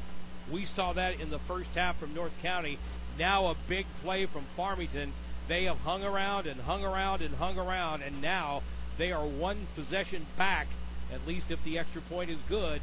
We 0.52 0.66
saw 0.66 0.92
that 0.94 1.20
in 1.20 1.30
the 1.30 1.40
first 1.40 1.76
half 1.76 1.98
from 1.98 2.14
North 2.14 2.38
County. 2.42 2.78
Now 3.18 3.48
a 3.48 3.56
big 3.70 3.86
play 4.04 4.26
from 4.26 4.44
Farmington. 4.56 5.14
They 5.48 5.64
have 5.64 5.80
hung 5.82 6.04
around 6.04 6.46
and 6.46 6.60
hung 6.62 6.84
around 6.84 7.22
and 7.22 7.36
hung 7.36 7.58
around, 7.58 8.02
and 8.02 8.22
now 8.22 8.64
they 8.98 9.12
are 9.12 9.26
one 9.26 9.68
possession 9.76 10.26
back, 10.38 10.68
at 11.14 11.26
least 11.26 11.52
if 11.52 11.64
the 11.64 11.80
extra 11.80 12.02
point 12.02 12.30
is 12.30 12.42
good. 12.50 12.82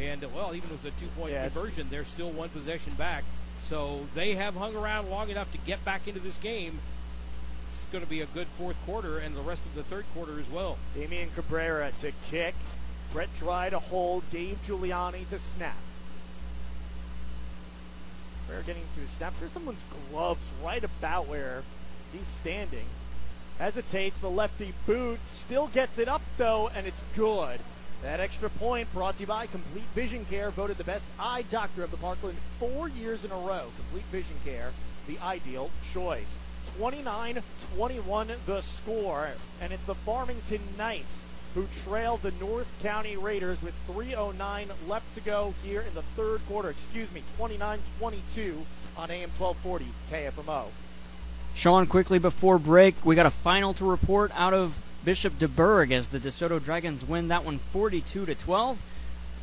And, 0.00 0.22
well, 0.34 0.54
even 0.54 0.70
with 0.70 0.82
the 0.82 0.92
two 0.92 1.08
point 1.08 1.32
it's- 1.32 1.52
conversion, 1.52 1.88
they're 1.90 2.04
still 2.04 2.30
one 2.30 2.48
possession 2.48 2.94
back. 2.94 3.24
So 3.62 4.06
they 4.14 4.34
have 4.36 4.54
hung 4.54 4.74
around 4.74 5.10
long 5.10 5.28
enough 5.28 5.52
to 5.52 5.58
get 5.58 5.84
back 5.84 6.08
into 6.08 6.20
this 6.20 6.38
game. 6.38 6.78
Going 7.90 8.04
to 8.04 8.10
be 8.10 8.20
a 8.20 8.26
good 8.26 8.48
fourth 8.48 8.76
quarter 8.84 9.16
and 9.16 9.34
the 9.34 9.40
rest 9.40 9.64
of 9.64 9.74
the 9.74 9.82
third 9.82 10.04
quarter 10.14 10.38
as 10.38 10.50
well. 10.50 10.76
Damian 10.94 11.30
Cabrera 11.34 11.90
to 12.02 12.12
kick. 12.30 12.54
Brett 13.14 13.34
Dry 13.38 13.70
to 13.70 13.78
hold. 13.78 14.30
Gabe 14.30 14.58
Giuliani 14.66 15.26
to 15.30 15.38
snap. 15.38 15.74
Cabrera 18.42 18.62
getting 18.64 18.82
to 18.94 19.00
his 19.00 19.08
snap. 19.08 19.32
There's 19.40 19.52
someone's 19.52 19.82
gloves 20.12 20.46
right 20.62 20.84
about 20.84 21.28
where 21.28 21.62
he's 22.12 22.26
standing. 22.26 22.84
Hesitates. 23.58 24.18
The 24.18 24.28
lefty 24.28 24.74
boot. 24.86 25.20
Still 25.26 25.68
gets 25.68 25.96
it 25.96 26.08
up, 26.08 26.22
though, 26.36 26.68
and 26.68 26.86
it's 26.86 27.02
good. 27.16 27.58
That 28.02 28.20
extra 28.20 28.50
point 28.50 28.92
brought 28.92 29.16
to 29.16 29.22
you 29.22 29.26
by 29.26 29.46
Complete 29.46 29.88
Vision 29.94 30.26
Care, 30.26 30.50
voted 30.50 30.76
the 30.76 30.84
best 30.84 31.08
eye 31.18 31.42
doctor 31.50 31.82
of 31.82 31.90
the 31.90 31.96
Parkland 31.96 32.36
four 32.58 32.90
years 32.90 33.24
in 33.24 33.32
a 33.32 33.34
row. 33.34 33.68
Complete 33.76 34.04
Vision 34.12 34.36
Care, 34.44 34.72
the 35.08 35.18
ideal 35.18 35.70
choice. 35.92 36.37
29 36.78 37.42
21 37.74 38.30
the 38.46 38.60
score, 38.60 39.30
and 39.60 39.72
it's 39.72 39.84
the 39.84 39.96
Farmington 39.96 40.60
Knights 40.78 41.22
who 41.54 41.66
trail 41.84 42.18
the 42.18 42.30
North 42.40 42.68
County 42.84 43.16
Raiders 43.16 43.60
with 43.60 43.74
3.09 43.88 44.68
left 44.86 45.12
to 45.16 45.20
go 45.20 45.54
here 45.64 45.80
in 45.80 45.92
the 45.94 46.02
third 46.02 46.40
quarter. 46.46 46.70
Excuse 46.70 47.12
me, 47.12 47.22
29 47.36 47.80
22 47.98 48.64
on 48.96 49.10
AM 49.10 49.28
1240 49.36 49.86
KFMO. 50.12 50.66
Sean, 51.56 51.86
quickly 51.86 52.20
before 52.20 52.60
break, 52.60 53.04
we 53.04 53.16
got 53.16 53.26
a 53.26 53.30
final 53.30 53.74
to 53.74 53.84
report 53.84 54.30
out 54.36 54.54
of 54.54 54.78
Bishop 55.04 55.36
DuBourg 55.36 55.90
as 55.90 56.08
the 56.08 56.20
DeSoto 56.20 56.62
Dragons 56.62 57.04
win 57.04 57.26
that 57.26 57.44
one 57.44 57.58
42 57.58 58.26
to 58.26 58.34
12. 58.36 58.80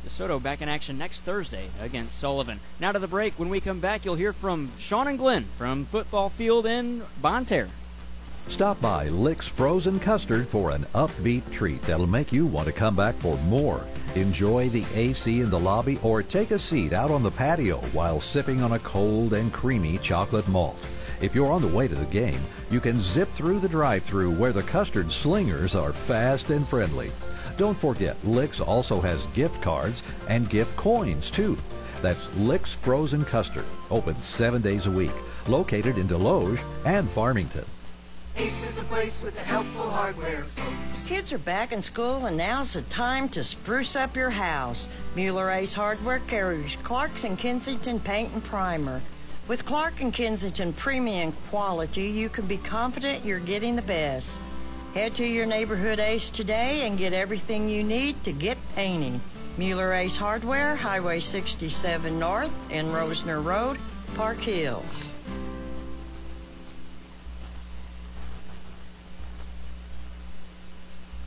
DeSoto 0.06 0.40
back 0.40 0.62
in 0.62 0.68
action 0.68 0.96
next 0.96 1.22
Thursday 1.22 1.68
against 1.80 2.18
Sullivan. 2.18 2.60
Now 2.78 2.92
to 2.92 2.98
the 2.98 3.08
break. 3.08 3.34
When 3.38 3.48
we 3.48 3.60
come 3.60 3.80
back, 3.80 4.04
you'll 4.04 4.14
hear 4.14 4.32
from 4.32 4.70
Sean 4.78 5.08
and 5.08 5.18
Glenn 5.18 5.44
from 5.58 5.84
Football 5.86 6.28
Field 6.28 6.64
in 6.64 7.02
Bonne 7.20 7.44
Terre. 7.44 7.68
Stop 8.46 8.80
by 8.80 9.08
Lick's 9.08 9.48
Frozen 9.48 9.98
Custard 9.98 10.46
for 10.46 10.70
an 10.70 10.84
upbeat 10.94 11.50
treat 11.50 11.82
that'll 11.82 12.06
make 12.06 12.30
you 12.30 12.46
want 12.46 12.66
to 12.66 12.72
come 12.72 12.94
back 12.94 13.16
for 13.16 13.36
more. 13.38 13.84
Enjoy 14.14 14.68
the 14.68 14.84
AC 14.94 15.40
in 15.40 15.50
the 15.50 15.58
lobby 15.58 15.98
or 16.04 16.22
take 16.22 16.52
a 16.52 16.58
seat 16.58 16.92
out 16.92 17.10
on 17.10 17.24
the 17.24 17.30
patio 17.30 17.78
while 17.92 18.20
sipping 18.20 18.62
on 18.62 18.72
a 18.72 18.78
cold 18.78 19.32
and 19.32 19.52
creamy 19.52 19.98
chocolate 19.98 20.46
malt. 20.46 20.78
If 21.20 21.34
you're 21.34 21.50
on 21.50 21.62
the 21.62 21.76
way 21.76 21.88
to 21.88 21.94
the 21.96 22.04
game, 22.06 22.40
you 22.70 22.78
can 22.78 23.00
zip 23.00 23.28
through 23.30 23.58
the 23.58 23.68
drive-through 23.68 24.36
where 24.36 24.52
the 24.52 24.62
custard 24.62 25.10
slingers 25.10 25.74
are 25.74 25.92
fast 25.92 26.50
and 26.50 26.66
friendly. 26.68 27.10
Don't 27.56 27.78
forget, 27.78 28.16
Licks 28.22 28.60
also 28.60 29.00
has 29.00 29.24
gift 29.34 29.62
cards 29.62 30.02
and 30.28 30.50
gift 30.50 30.76
coins 30.76 31.30
too. 31.30 31.56
That's 32.02 32.34
Licks 32.36 32.74
Frozen 32.74 33.24
Custard, 33.24 33.64
open 33.90 34.20
seven 34.20 34.60
days 34.60 34.84
a 34.84 34.90
week, 34.90 35.14
located 35.48 35.96
in 35.96 36.06
Desloge 36.06 36.60
and 36.84 37.08
Farmington. 37.10 37.64
Ace 38.36 38.62
is 38.68 38.76
the 38.76 38.84
place 38.84 39.22
with 39.22 39.34
the 39.34 39.42
helpful 39.44 39.88
hardware, 39.88 40.42
folks. 40.42 41.06
Kids 41.06 41.32
are 41.32 41.38
back 41.38 41.72
in 41.72 41.80
school, 41.80 42.26
and 42.26 42.36
now's 42.36 42.74
the 42.74 42.82
time 42.82 43.30
to 43.30 43.42
spruce 43.42 43.96
up 43.96 44.14
your 44.14 44.28
house. 44.28 44.88
Mueller 45.14 45.50
Ace 45.50 45.72
Hardware 45.72 46.18
carries 46.26 46.76
Clark's 46.76 47.24
and 47.24 47.38
Kensington 47.38 47.98
Paint 48.00 48.34
and 48.34 48.44
Primer. 48.44 49.00
With 49.48 49.64
Clark 49.64 50.02
and 50.02 50.12
Kensington 50.12 50.74
premium 50.74 51.32
quality, 51.48 52.08
you 52.08 52.28
can 52.28 52.46
be 52.46 52.58
confident 52.58 53.24
you're 53.24 53.38
getting 53.38 53.76
the 53.76 53.82
best. 53.82 54.42
Head 54.96 55.14
to 55.16 55.26
your 55.26 55.44
neighborhood 55.44 56.00
Ace 56.00 56.30
today 56.30 56.86
and 56.86 56.96
get 56.96 57.12
everything 57.12 57.68
you 57.68 57.84
need 57.84 58.24
to 58.24 58.32
get 58.32 58.56
painting. 58.74 59.20
Mueller 59.58 59.92
Ace 59.92 60.16
Hardware, 60.16 60.74
Highway 60.74 61.20
67 61.20 62.18
North 62.18 62.50
and 62.72 62.88
Rosner 62.88 63.44
Road, 63.44 63.76
Park 64.14 64.38
Hills. 64.38 65.04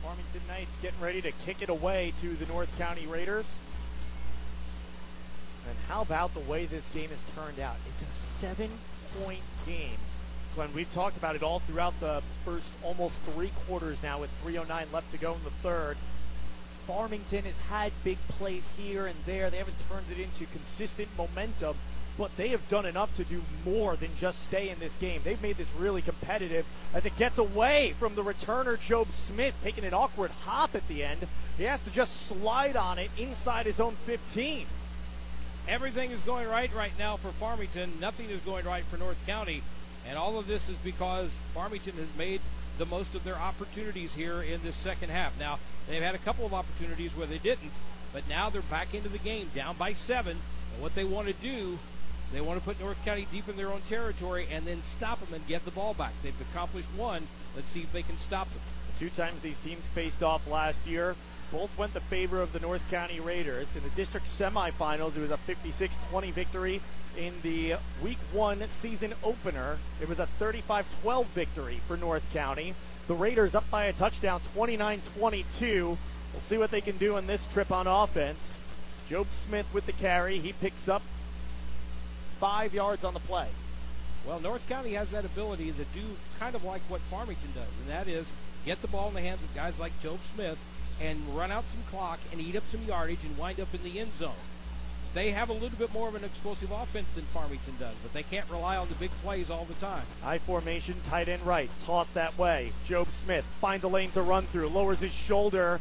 Farmington 0.02 0.40
Knights 0.48 0.76
getting 0.82 1.00
ready 1.00 1.22
to 1.22 1.30
kick 1.46 1.62
it 1.62 1.68
away 1.68 2.12
to 2.22 2.34
the 2.34 2.46
North 2.46 2.76
County 2.76 3.06
Raiders. 3.06 3.48
And 5.68 5.76
how 5.86 6.02
about 6.02 6.34
the 6.34 6.40
way 6.40 6.66
this 6.66 6.88
game 6.88 7.10
has 7.10 7.24
turned 7.36 7.60
out? 7.60 7.76
It's 7.86 8.02
a 8.02 8.12
seven-point 8.40 9.42
game. 9.64 9.96
Glenn, 10.60 10.74
we've 10.74 10.92
talked 10.92 11.16
about 11.16 11.36
it 11.36 11.42
all 11.42 11.60
throughout 11.60 11.98
the 12.00 12.22
first 12.44 12.66
almost 12.84 13.18
three 13.20 13.50
quarters 13.66 13.96
now 14.02 14.20
with 14.20 14.30
3.09 14.44 14.92
left 14.92 15.10
to 15.10 15.16
go 15.16 15.32
in 15.32 15.42
the 15.42 15.48
third. 15.48 15.96
Farmington 16.86 17.44
has 17.44 17.58
had 17.70 17.92
big 18.04 18.18
plays 18.28 18.68
here 18.76 19.06
and 19.06 19.16
there. 19.24 19.48
They 19.48 19.56
haven't 19.56 19.88
turned 19.88 20.04
it 20.10 20.18
into 20.18 20.44
consistent 20.52 21.08
momentum, 21.16 21.76
but 22.18 22.36
they 22.36 22.48
have 22.48 22.68
done 22.68 22.84
enough 22.84 23.16
to 23.16 23.24
do 23.24 23.40
more 23.64 23.96
than 23.96 24.10
just 24.18 24.42
stay 24.42 24.68
in 24.68 24.78
this 24.80 24.94
game. 24.96 25.22
They've 25.24 25.40
made 25.40 25.56
this 25.56 25.72
really 25.78 26.02
competitive 26.02 26.66
as 26.92 27.06
it 27.06 27.16
gets 27.16 27.38
away 27.38 27.94
from 27.98 28.14
the 28.14 28.22
returner, 28.22 28.78
Job 28.78 29.08
Smith, 29.12 29.58
taking 29.64 29.84
an 29.84 29.94
awkward 29.94 30.30
hop 30.42 30.74
at 30.74 30.86
the 30.88 31.02
end. 31.02 31.26
He 31.56 31.64
has 31.64 31.80
to 31.84 31.90
just 31.90 32.26
slide 32.26 32.76
on 32.76 32.98
it 32.98 33.10
inside 33.16 33.64
his 33.64 33.80
own 33.80 33.94
15. 34.04 34.66
Everything 35.66 36.10
is 36.10 36.20
going 36.20 36.46
right 36.48 36.74
right 36.74 36.92
now 36.98 37.16
for 37.16 37.28
Farmington. 37.28 37.92
Nothing 37.98 38.28
is 38.28 38.40
going 38.40 38.66
right 38.66 38.84
for 38.84 38.98
North 38.98 39.26
County. 39.26 39.62
And 40.10 40.18
all 40.18 40.40
of 40.40 40.48
this 40.48 40.68
is 40.68 40.76
because 40.78 41.30
Farmington 41.54 41.94
has 41.94 42.16
made 42.18 42.40
the 42.78 42.86
most 42.86 43.14
of 43.14 43.22
their 43.22 43.36
opportunities 43.36 44.12
here 44.12 44.42
in 44.42 44.60
this 44.64 44.74
second 44.74 45.10
half. 45.10 45.38
Now, 45.38 45.60
they've 45.88 46.02
had 46.02 46.16
a 46.16 46.18
couple 46.18 46.44
of 46.44 46.52
opportunities 46.52 47.16
where 47.16 47.28
they 47.28 47.38
didn't, 47.38 47.70
but 48.12 48.28
now 48.28 48.50
they're 48.50 48.60
back 48.62 48.92
into 48.92 49.08
the 49.08 49.18
game, 49.18 49.50
down 49.54 49.76
by 49.76 49.92
seven. 49.92 50.36
And 50.72 50.82
what 50.82 50.96
they 50.96 51.04
want 51.04 51.28
to 51.28 51.34
do, 51.34 51.78
they 52.32 52.40
want 52.40 52.58
to 52.58 52.64
put 52.64 52.80
North 52.80 53.04
County 53.04 53.28
deep 53.30 53.48
in 53.48 53.56
their 53.56 53.68
own 53.68 53.82
territory 53.82 54.48
and 54.50 54.66
then 54.66 54.82
stop 54.82 55.20
them 55.20 55.32
and 55.32 55.46
get 55.46 55.64
the 55.64 55.70
ball 55.70 55.94
back. 55.94 56.12
They've 56.24 56.34
accomplished 56.40 56.88
one. 56.96 57.28
Let's 57.54 57.70
see 57.70 57.82
if 57.82 57.92
they 57.92 58.02
can 58.02 58.18
stop 58.18 58.50
them. 58.50 58.62
Two 58.98 59.10
times 59.10 59.40
these 59.42 59.58
teams 59.58 59.86
faced 59.94 60.24
off 60.24 60.50
last 60.50 60.84
year. 60.88 61.14
Both 61.52 61.76
went 61.76 61.94
the 61.94 62.00
favor 62.00 62.40
of 62.40 62.52
the 62.52 62.60
North 62.60 62.88
County 62.90 63.18
Raiders. 63.18 63.66
In 63.74 63.82
the 63.82 63.88
district 63.90 64.26
semifinals, 64.26 65.16
it 65.16 65.20
was 65.20 65.30
a 65.32 65.36
56 65.36 65.96
20 66.10 66.30
victory. 66.30 66.80
In 67.18 67.34
the 67.42 67.74
week 68.02 68.18
one 68.32 68.60
season 68.68 69.12
opener, 69.24 69.78
it 70.00 70.08
was 70.08 70.20
a 70.20 70.26
35 70.26 70.86
12 71.02 71.26
victory 71.28 71.80
for 71.88 71.96
North 71.96 72.32
County. 72.32 72.74
The 73.08 73.14
Raiders 73.14 73.56
up 73.56 73.68
by 73.68 73.84
a 73.84 73.92
touchdown, 73.92 74.40
29 74.54 75.00
22. 75.18 75.98
We'll 76.32 76.40
see 76.42 76.58
what 76.58 76.70
they 76.70 76.80
can 76.80 76.96
do 76.98 77.16
on 77.16 77.26
this 77.26 77.44
trip 77.52 77.72
on 77.72 77.88
offense. 77.88 78.54
Job 79.08 79.26
Smith 79.32 79.66
with 79.74 79.86
the 79.86 79.92
carry. 79.92 80.38
He 80.38 80.52
picks 80.52 80.88
up 80.88 81.02
five 82.38 82.72
yards 82.72 83.02
on 83.02 83.12
the 83.12 83.20
play. 83.20 83.48
Well, 84.24 84.38
North 84.38 84.68
County 84.68 84.92
has 84.92 85.10
that 85.10 85.24
ability 85.24 85.72
to 85.72 85.84
do 85.84 86.04
kind 86.38 86.54
of 86.54 86.62
like 86.62 86.82
what 86.82 87.00
Farmington 87.00 87.50
does, 87.54 87.80
and 87.80 87.88
that 87.88 88.06
is 88.06 88.30
get 88.64 88.80
the 88.82 88.88
ball 88.88 89.08
in 89.08 89.14
the 89.14 89.20
hands 89.20 89.42
of 89.42 89.52
guys 89.54 89.80
like 89.80 89.98
Job 90.00 90.20
Smith 90.34 90.62
and 91.00 91.18
run 91.36 91.50
out 91.50 91.66
some 91.66 91.82
clock 91.90 92.18
and 92.32 92.40
eat 92.40 92.56
up 92.56 92.66
some 92.66 92.82
yardage 92.86 93.24
and 93.24 93.36
wind 93.38 93.60
up 93.60 93.72
in 93.74 93.82
the 93.82 93.98
end 93.98 94.12
zone. 94.14 94.32
They 95.12 95.32
have 95.32 95.48
a 95.48 95.54
little 95.54 95.76
bit 95.76 95.92
more 95.92 96.08
of 96.08 96.14
an 96.14 96.22
explosive 96.22 96.70
offense 96.70 97.10
than 97.12 97.24
Farmington 97.24 97.74
does, 97.80 97.96
but 98.02 98.12
they 98.12 98.22
can't 98.22 98.48
rely 98.48 98.76
on 98.76 98.88
the 98.88 98.94
big 98.94 99.10
plays 99.22 99.50
all 99.50 99.64
the 99.64 99.74
time. 99.74 100.04
I 100.24 100.38
formation, 100.38 100.94
tight 101.08 101.28
end 101.28 101.44
right, 101.44 101.68
toss 101.84 102.08
that 102.10 102.38
way. 102.38 102.72
Job 102.86 103.08
Smith 103.08 103.44
finds 103.60 103.84
a 103.84 103.88
lane 103.88 104.12
to 104.12 104.22
run 104.22 104.44
through, 104.44 104.68
lowers 104.68 105.00
his 105.00 105.12
shoulder, 105.12 105.80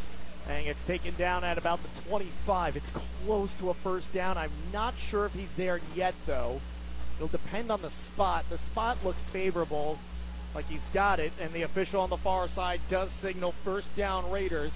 and 0.50 0.66
it's 0.66 0.84
taken 0.86 1.14
down 1.16 1.44
at 1.44 1.60
about 1.60 1.80
the 1.84 2.10
25. 2.10 2.78
It's 2.78 2.90
close 3.26 3.54
to 3.60 3.70
a 3.70 3.74
first 3.76 4.12
down. 4.12 4.36
I'm 4.36 4.50
not 4.74 4.96
sure 4.98 5.28
if 5.28 5.34
he's 5.34 5.54
there 5.54 5.80
yet, 5.96 6.16
though. 6.26 6.60
It'll 7.18 7.28
depend 7.28 7.70
on 7.70 7.84
the 7.84 7.92
spot. 7.92 8.46
The 8.50 8.58
spot 8.58 8.98
looks 9.06 9.22
favorable, 9.26 10.00
like 10.56 10.68
he's 10.68 10.86
got 10.92 11.20
it, 11.20 11.34
and 11.40 11.52
the 11.52 11.62
official 11.62 12.02
on 12.02 12.10
the 12.10 12.18
far 12.18 12.48
side 12.48 12.82
does 12.90 13.12
signal 13.12 13.52
first 13.52 13.96
down 13.96 14.32
Raiders. 14.32 14.72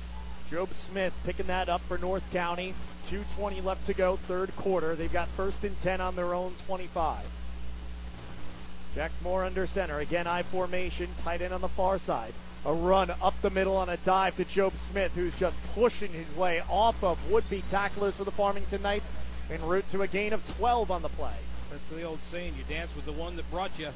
Job 0.50 0.74
Smith 0.74 1.14
picking 1.26 1.48
that 1.48 1.70
up 1.70 1.82
for 1.82 1.98
North 1.98 2.30
County. 2.32 2.74
2.20 3.10 3.64
left 3.64 3.86
to 3.88 3.94
go, 3.94 4.16
third 4.16 4.56
quarter. 4.56 4.96
They've 4.96 5.12
got 5.12 5.28
first 5.30 5.64
and 5.64 5.80
10 5.82 6.02
on 6.02 6.16
their 6.16 6.34
own 6.34 6.54
25. 6.68 7.26
Jack 8.96 9.12
Moore 9.24 9.44
under 9.44 9.66
center. 9.66 10.00
Again, 10.00 10.28
I 10.28 10.44
formation, 10.44 11.10
tight 11.24 11.42
end 11.42 11.54
on 11.54 11.62
the 11.62 11.68
far 11.68 11.98
side. 11.98 12.34
A 12.66 12.74
run 12.74 13.12
up 13.22 13.34
the 13.42 13.50
middle 13.50 13.76
on 13.76 13.90
a 13.90 13.98
dive 13.98 14.38
to 14.38 14.46
Job 14.46 14.74
Smith, 14.78 15.14
who's 15.16 15.38
just 15.38 15.58
pushing 15.74 16.14
his 16.14 16.34
way 16.36 16.62
off 16.70 17.04
of 17.04 17.32
would-be 17.32 17.64
tacklers 17.70 18.16
for 18.16 18.24
the 18.24 18.32
Farmington 18.32 18.82
Knights 18.82 19.12
en 19.52 19.62
route 19.62 19.90
to 19.92 20.02
a 20.02 20.08
gain 20.08 20.32
of 20.32 20.48
12 20.58 20.90
on 20.90 21.02
the 21.02 21.10
play. 21.10 21.36
That's 21.70 21.90
the 21.90 22.04
old 22.04 22.24
saying, 22.24 22.54
you 22.58 22.64
dance 22.74 22.96
with 22.96 23.06
the 23.06 23.12
one 23.12 23.36
that 23.36 23.50
brought 23.52 23.78
you. 23.80 23.90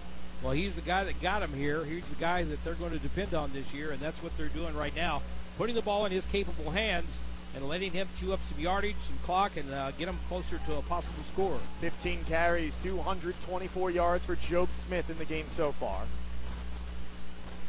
Well, 0.43 0.53
he's 0.53 0.75
the 0.75 0.81
guy 0.81 1.03
that 1.03 1.21
got 1.21 1.41
him 1.41 1.53
here. 1.53 1.85
He's 1.85 2.07
the 2.09 2.15
guy 2.15 2.43
that 2.43 2.63
they're 2.63 2.73
going 2.73 2.91
to 2.91 2.99
depend 2.99 3.33
on 3.33 3.53
this 3.53 3.73
year, 3.73 3.91
and 3.91 3.99
that's 3.99 4.21
what 4.21 4.35
they're 4.37 4.47
doing 4.47 4.75
right 4.75 4.95
now. 4.95 5.21
Putting 5.57 5.75
the 5.75 5.81
ball 5.81 6.05
in 6.05 6.11
his 6.11 6.25
capable 6.25 6.71
hands 6.71 7.19
and 7.55 7.67
letting 7.67 7.91
him 7.91 8.07
chew 8.19 8.33
up 8.33 8.39
some 8.43 8.59
yardage, 8.59 8.97
some 8.97 9.17
clock, 9.23 9.57
and 9.57 9.71
uh, 9.73 9.91
get 9.91 10.07
him 10.07 10.19
closer 10.27 10.59
to 10.67 10.75
a 10.75 10.81
possible 10.83 11.23
score. 11.23 11.57
15 11.81 12.25
carries, 12.25 12.75
224 12.83 13.89
yards 13.89 14.25
for 14.25 14.35
Job 14.35 14.69
Smith 14.85 15.09
in 15.09 15.17
the 15.17 15.25
game 15.25 15.45
so 15.55 15.71
far. 15.71 16.03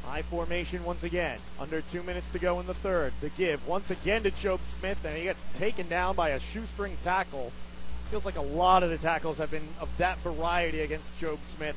I 0.07 0.23
formation 0.23 0.85
once 0.85 1.03
again. 1.03 1.39
Under 1.59 1.81
two 1.81 2.03
minutes 2.03 2.29
to 2.31 2.39
go 2.39 2.61
in 2.61 2.67
the 2.67 2.75
third. 2.75 3.13
The 3.21 3.31
give 3.31 3.67
once 3.67 3.91
again 3.91 4.23
to 4.23 4.31
Job 4.31 4.61
Smith, 4.79 5.03
and 5.05 5.17
he 5.17 5.25
gets 5.25 5.45
taken 5.55 5.89
down 5.89 6.15
by 6.15 6.31
a 6.31 6.41
shoestring 6.41 6.97
tackle. 7.03 7.53
Feels 8.11 8.25
like 8.25 8.37
a 8.37 8.43
lot 8.43 8.83
of 8.83 8.91
the 8.91 8.99
tackles 8.99 9.39
have 9.39 9.51
been 9.51 9.69
of 9.81 9.95
that 9.99 10.19
variety 10.19 10.81
against 10.81 11.19
Job 11.19 11.39
Smith. 11.57 11.77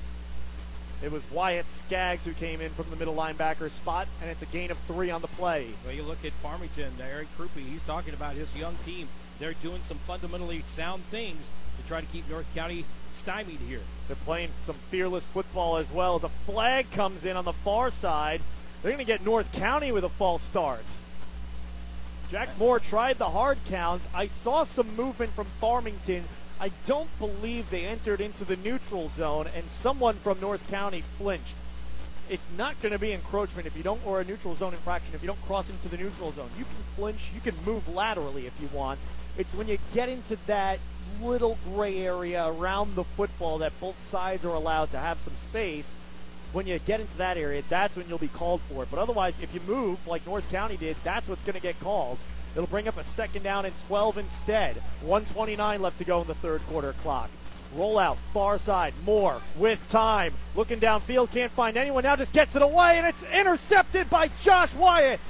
It 1.04 1.12
was 1.12 1.24
Wyatt 1.32 1.68
Skaggs 1.68 2.26
who 2.26 2.34
came 2.34 2.62
in 2.62 2.70
from 2.70 2.90
the 2.92 2.96
middle 2.96 3.16
linebacker 3.16 3.72
spot, 3.72 4.08
and 4.22 4.30
it's 4.30 4.44
a 4.44 4.46
gain 4.46 4.70
of 4.70 4.78
three 4.80 5.10
on 5.10 5.22
the 5.22 5.28
play. 5.28 5.68
Well, 5.84 5.96
you 5.96 6.04
look 6.04 6.24
at 6.24 6.32
Farmington, 6.34 6.94
Eric 7.02 7.28
Krupe, 7.36 7.58
he's 7.58 7.82
talking 7.82 8.14
about 8.14 8.36
his 8.36 8.56
young 8.56 8.76
team. 8.84 9.08
They're 9.40 9.54
doing 9.54 9.82
some 9.82 9.98
fundamentally 9.98 10.64
sound 10.68 11.04
things 11.06 11.50
to 11.82 11.88
try 11.88 12.02
to 12.02 12.08
keep 12.08 12.30
North 12.30 12.54
County 12.54 12.86
stymied 13.12 13.60
here. 13.68 13.82
They're 14.08 14.16
playing 14.16 14.50
some 14.68 14.76
fearless 14.76 15.24
football 15.24 15.78
as 15.78 15.90
well. 15.92 16.18
As 16.18 16.24
a 16.24 16.30
flag 16.30 16.92
comes 16.92 17.26
in 17.26 17.36
on 17.36 17.46
the 17.46 17.54
far 17.54 17.90
side, 17.90 18.42
they're 18.82 18.92
going 18.92 19.04
to 19.04 19.12
get 19.12 19.26
North 19.26 19.52
County 19.54 19.92
with 19.92 20.04
a 20.04 20.10
false 20.10 20.44
start. 20.44 20.86
Jack 22.30 22.50
Moore 22.60 22.80
tried 22.80 23.18
the 23.18 23.32
hard 23.32 23.58
count. 23.68 24.04
I 24.14 24.28
saw 24.28 24.64
some 24.64 24.96
movement 24.96 25.32
from 25.32 25.48
Farmington. 25.48 26.26
I 26.62 26.70
don't 26.86 27.10
believe 27.18 27.72
they 27.72 27.86
entered 27.86 28.22
into 28.22 28.46
the 28.46 28.56
neutral 28.56 29.10
zone, 29.18 29.48
and 29.56 29.66
someone 29.66 30.14
from 30.14 30.40
North 30.40 30.70
County 30.70 31.02
flinched. 31.18 31.56
It's 32.30 32.48
not 32.56 32.80
going 32.84 32.92
to 32.92 33.00
be 33.00 33.14
encroachment 33.14 33.66
if 33.66 33.76
you 33.76 33.82
don't, 33.82 34.00
or 34.06 34.22
a 34.22 34.24
neutral 34.24 34.54
zone 34.54 34.74
infraction 34.74 35.16
if 35.16 35.24
you 35.24 35.28
don't 35.28 35.42
cross 35.42 35.68
into 35.72 35.90
the 35.90 35.98
neutral 35.98 36.32
zone. 36.34 36.52
You 36.60 36.66
can 36.66 36.76
flinch, 36.96 37.32
you 37.34 37.42
can 37.42 37.56
move 37.66 37.88
laterally 37.88 38.46
if 38.46 38.54
you 38.62 38.70
want. 38.72 39.00
It's 39.40 39.52
when 39.56 39.68
you 39.68 39.80
get 39.96 40.08
into 40.08 40.36
that 40.46 40.78
little 41.20 41.58
gray 41.74 41.98
area 41.98 42.46
around 42.46 42.94
the 42.94 43.06
football 43.06 43.58
that 43.58 43.78
both 43.82 43.98
sides 44.12 44.46
are 44.46 44.54
allowed 44.54 44.92
to 44.92 44.98
have 45.00 45.18
some 45.18 45.34
space. 45.50 45.96
When 46.54 46.68
you 46.68 46.78
get 46.78 47.00
into 47.00 47.18
that 47.18 47.38
area, 47.38 47.64
that's 47.70 47.96
when 47.96 48.08
you'll 48.08 48.20
be 48.20 48.28
called 48.28 48.62
for 48.62 48.84
it. 48.84 48.92
But 48.92 49.00
otherwise, 49.00 49.40
if 49.42 49.52
you 49.56 49.62
move 49.66 50.06
like 50.06 50.28
North 50.28 50.48
County 50.52 50.78
did, 50.78 50.96
that's 51.04 51.28
what's 51.28 51.44
going 51.44 51.56
to 51.56 51.62
get 51.62 51.80
called. 51.80 52.20
It'll 52.56 52.68
bring 52.68 52.88
up 52.88 52.98
a 52.98 53.04
second 53.04 53.44
down 53.44 53.66
and 53.66 53.74
12 53.88 54.18
instead. 54.18 54.76
129 55.02 55.82
left 55.82 55.98
to 56.00 56.04
go 56.04 56.22
in 56.22 56.28
the 56.28 56.36
third 56.36 56.62
quarter 56.68 56.94
clock. 57.02 57.30
Roll 57.74 57.98
out, 57.98 58.18
far 58.34 58.58
side, 58.58 58.94
Moore 59.06 59.42
with 59.56 59.88
time. 59.90 60.34
Looking 60.56 60.80
downfield, 60.80 61.32
can't 61.32 61.52
find 61.52 61.78
anyone. 61.78 62.04
Now 62.04 62.18
just 62.18 62.34
gets 62.34 62.56
it 62.56 62.62
away, 62.62 62.98
and 62.98 63.08
it's 63.08 63.24
intercepted 63.32 64.10
by 64.10 64.30
Josh 64.42 64.74
Wyatt. 64.74 65.22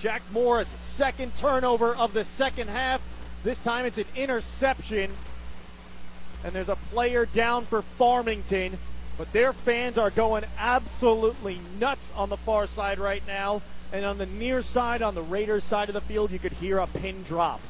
Jack 0.00 0.22
Moore's 0.32 0.68
second 0.80 1.36
turnover 1.36 1.94
of 1.94 2.14
the 2.14 2.24
second 2.24 2.68
half. 2.68 3.02
This 3.44 3.58
time 3.58 3.84
it's 3.84 3.98
an 3.98 4.06
interception. 4.14 5.10
And 6.44 6.52
there's 6.52 6.68
a 6.68 6.76
player 6.76 7.26
down 7.26 7.66
for 7.66 7.82
Farmington. 7.82 8.78
But 9.18 9.32
their 9.32 9.52
fans 9.52 9.96
are 9.98 10.10
going 10.10 10.44
absolutely 10.58 11.58
nuts 11.80 12.12
on 12.16 12.28
the 12.28 12.36
far 12.36 12.66
side 12.66 12.98
right 12.98 13.22
now. 13.26 13.62
And 13.92 14.04
on 14.04 14.18
the 14.18 14.26
near 14.26 14.62
side, 14.62 15.00
on 15.00 15.14
the 15.14 15.22
Raiders 15.22 15.64
side 15.64 15.88
of 15.88 15.94
the 15.94 16.00
field, 16.00 16.30
you 16.30 16.38
could 16.38 16.52
hear 16.52 16.78
a 16.78 16.86
pin 16.86 17.22
drop. 17.22 17.60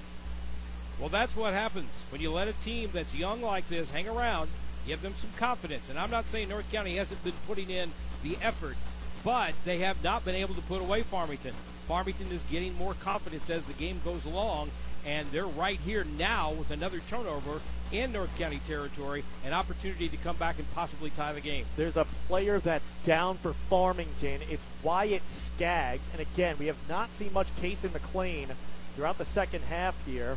Well, 0.99 1.11
that's 1.11 1.37
what 1.37 1.53
happens 1.53 2.07
when 2.11 2.23
you 2.23 2.33
let 2.33 2.49
a 2.49 2.53
team 2.55 2.91
that's 2.93 3.15
young 3.15 3.43
like 3.43 3.69
this 3.69 3.91
hang 3.91 4.09
around, 4.09 4.49
give 4.87 5.03
them 5.03 5.15
some 5.17 5.31
confidence. 5.37 5.91
And 5.91 5.99
I'm 5.99 6.11
not 6.11 6.27
saying 6.27 6.49
North 6.49 6.73
County 6.73 6.97
hasn't 6.97 7.23
been 7.23 7.35
putting 7.47 7.69
in 7.69 7.91
the 8.23 8.39
effort, 8.41 8.77
but 9.23 9.53
they 9.67 9.79
have 9.79 10.03
not 10.03 10.25
been 10.25 10.35
able 10.35 10.55
to 10.55 10.63
put 10.63 10.81
away 10.81 11.03
Farmington. 11.03 11.53
Farmington 11.87 12.29
is 12.33 12.43
getting 12.51 12.75
more 12.77 12.95
confidence 12.95 13.51
as 13.51 13.67
the 13.67 13.75
game 13.75 14.01
goes 14.05 14.25
along, 14.25 14.71
and 15.05 15.29
they're 15.29 15.47
right 15.47 15.79
here 15.81 16.05
now 16.19 16.51
with 16.53 16.71
another 16.71 17.01
turnover 17.01 17.61
in 17.93 18.13
North 18.13 18.37
County 18.39 18.61
territory, 18.67 19.25
an 19.45 19.53
opportunity 19.53 20.09
to 20.09 20.17
come 20.17 20.37
back 20.37 20.59
and 20.59 20.75
possibly 20.75 21.11
tie 21.11 21.33
the 21.33 21.41
game. 21.41 21.65
There's 21.77 21.97
a 21.97 22.05
player 22.27 22.59
that's 22.59 22.89
down 23.05 23.37
for 23.37 23.53
Farmington. 23.53 24.41
It's 24.51 24.63
Wyatt 24.83 25.27
Skaggs. 25.27 26.03
And 26.13 26.21
again, 26.21 26.57
we 26.59 26.67
have 26.67 26.89
not 26.89 27.11
seen 27.11 27.33
much 27.33 27.55
Case 27.57 27.81
Casey 27.81 27.93
McLean 27.93 28.49
throughout 28.95 29.19
the 29.19 29.25
second 29.25 29.63
half 29.65 29.95
here. 30.07 30.37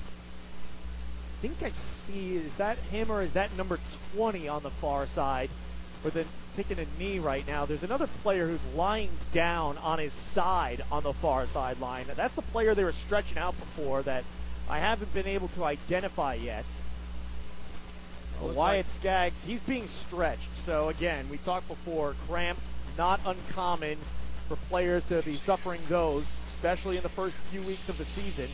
I 1.39 1.41
think 1.41 1.63
I 1.63 1.69
see, 1.71 2.35
is 2.35 2.55
that 2.57 2.77
him 2.77 3.11
or 3.11 3.21
is 3.21 3.33
that 3.33 3.55
number 3.55 3.79
20 4.15 4.47
on 4.47 4.63
the 4.63 4.69
far 4.69 5.05
side? 5.07 5.49
Or 6.03 6.11
the 6.11 6.25
taking 6.55 6.79
a 6.79 6.99
knee 6.99 7.19
right 7.19 7.47
now. 7.47 7.65
There's 7.65 7.83
another 7.83 8.07
player 8.21 8.47
who's 8.47 8.75
lying 8.75 9.09
down 9.31 9.77
on 9.77 9.99
his 9.99 10.11
side 10.11 10.83
on 10.91 11.03
the 11.03 11.13
far 11.13 11.47
sideline. 11.47 12.05
That's 12.15 12.35
the 12.35 12.41
player 12.41 12.75
they 12.75 12.83
were 12.83 12.91
stretching 12.91 13.37
out 13.37 13.57
before 13.57 14.01
that 14.03 14.23
I 14.69 14.79
haven't 14.79 15.13
been 15.13 15.27
able 15.27 15.47
to 15.49 15.63
identify 15.63 16.33
yet. 16.33 16.65
Wyatt 18.41 18.57
like- 18.57 18.85
Skaggs, 18.87 19.41
he's 19.45 19.61
being 19.61 19.87
stretched. 19.87 20.49
So 20.65 20.89
again, 20.89 21.27
we 21.29 21.37
talked 21.37 21.67
before, 21.67 22.15
cramps 22.27 22.63
not 22.97 23.19
uncommon 23.25 23.97
for 24.47 24.55
players 24.55 25.05
to 25.05 25.21
be 25.21 25.35
suffering 25.35 25.81
those, 25.87 26.25
especially 26.49 26.97
in 26.97 27.03
the 27.03 27.09
first 27.09 27.35
few 27.51 27.61
weeks 27.61 27.87
of 27.89 27.97
the 27.97 28.05
season. 28.05 28.49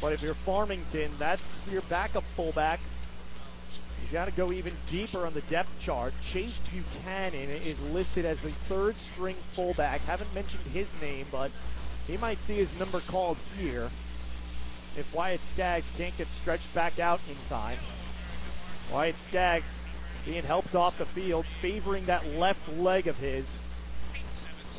But 0.00 0.12
if 0.12 0.22
you're 0.22 0.34
Farmington, 0.34 1.10
that's 1.18 1.66
your 1.70 1.82
backup 1.82 2.24
fullback. 2.34 2.80
You 4.02 4.12
got 4.12 4.26
to 4.26 4.32
go 4.32 4.52
even 4.52 4.72
deeper 4.90 5.26
on 5.26 5.34
the 5.34 5.40
depth 5.42 5.80
chart. 5.80 6.12
Chase 6.22 6.60
Buchanan 6.70 7.48
is 7.48 7.80
listed 7.90 8.24
as 8.24 8.38
the 8.40 8.50
third 8.50 8.96
string 8.96 9.34
fullback. 9.52 10.00
Haven't 10.02 10.32
mentioned 10.34 10.62
his 10.72 10.88
name, 11.00 11.26
but 11.32 11.50
he 12.06 12.16
might 12.16 12.38
see 12.42 12.54
his 12.54 12.78
number 12.78 13.00
called 13.00 13.36
here 13.58 13.90
if 14.96 15.12
Wyatt 15.12 15.40
Skaggs 15.40 15.90
can't 15.96 16.16
get 16.16 16.28
stretched 16.28 16.72
back 16.74 17.00
out 17.00 17.20
in 17.28 17.36
time. 17.48 17.78
Wyatt 18.92 19.16
Skaggs 19.16 19.78
being 20.24 20.42
helped 20.42 20.74
off 20.74 20.98
the 20.98 21.04
field, 21.06 21.46
favoring 21.60 22.04
that 22.06 22.26
left 22.34 22.76
leg 22.76 23.06
of 23.06 23.18
his. 23.18 23.58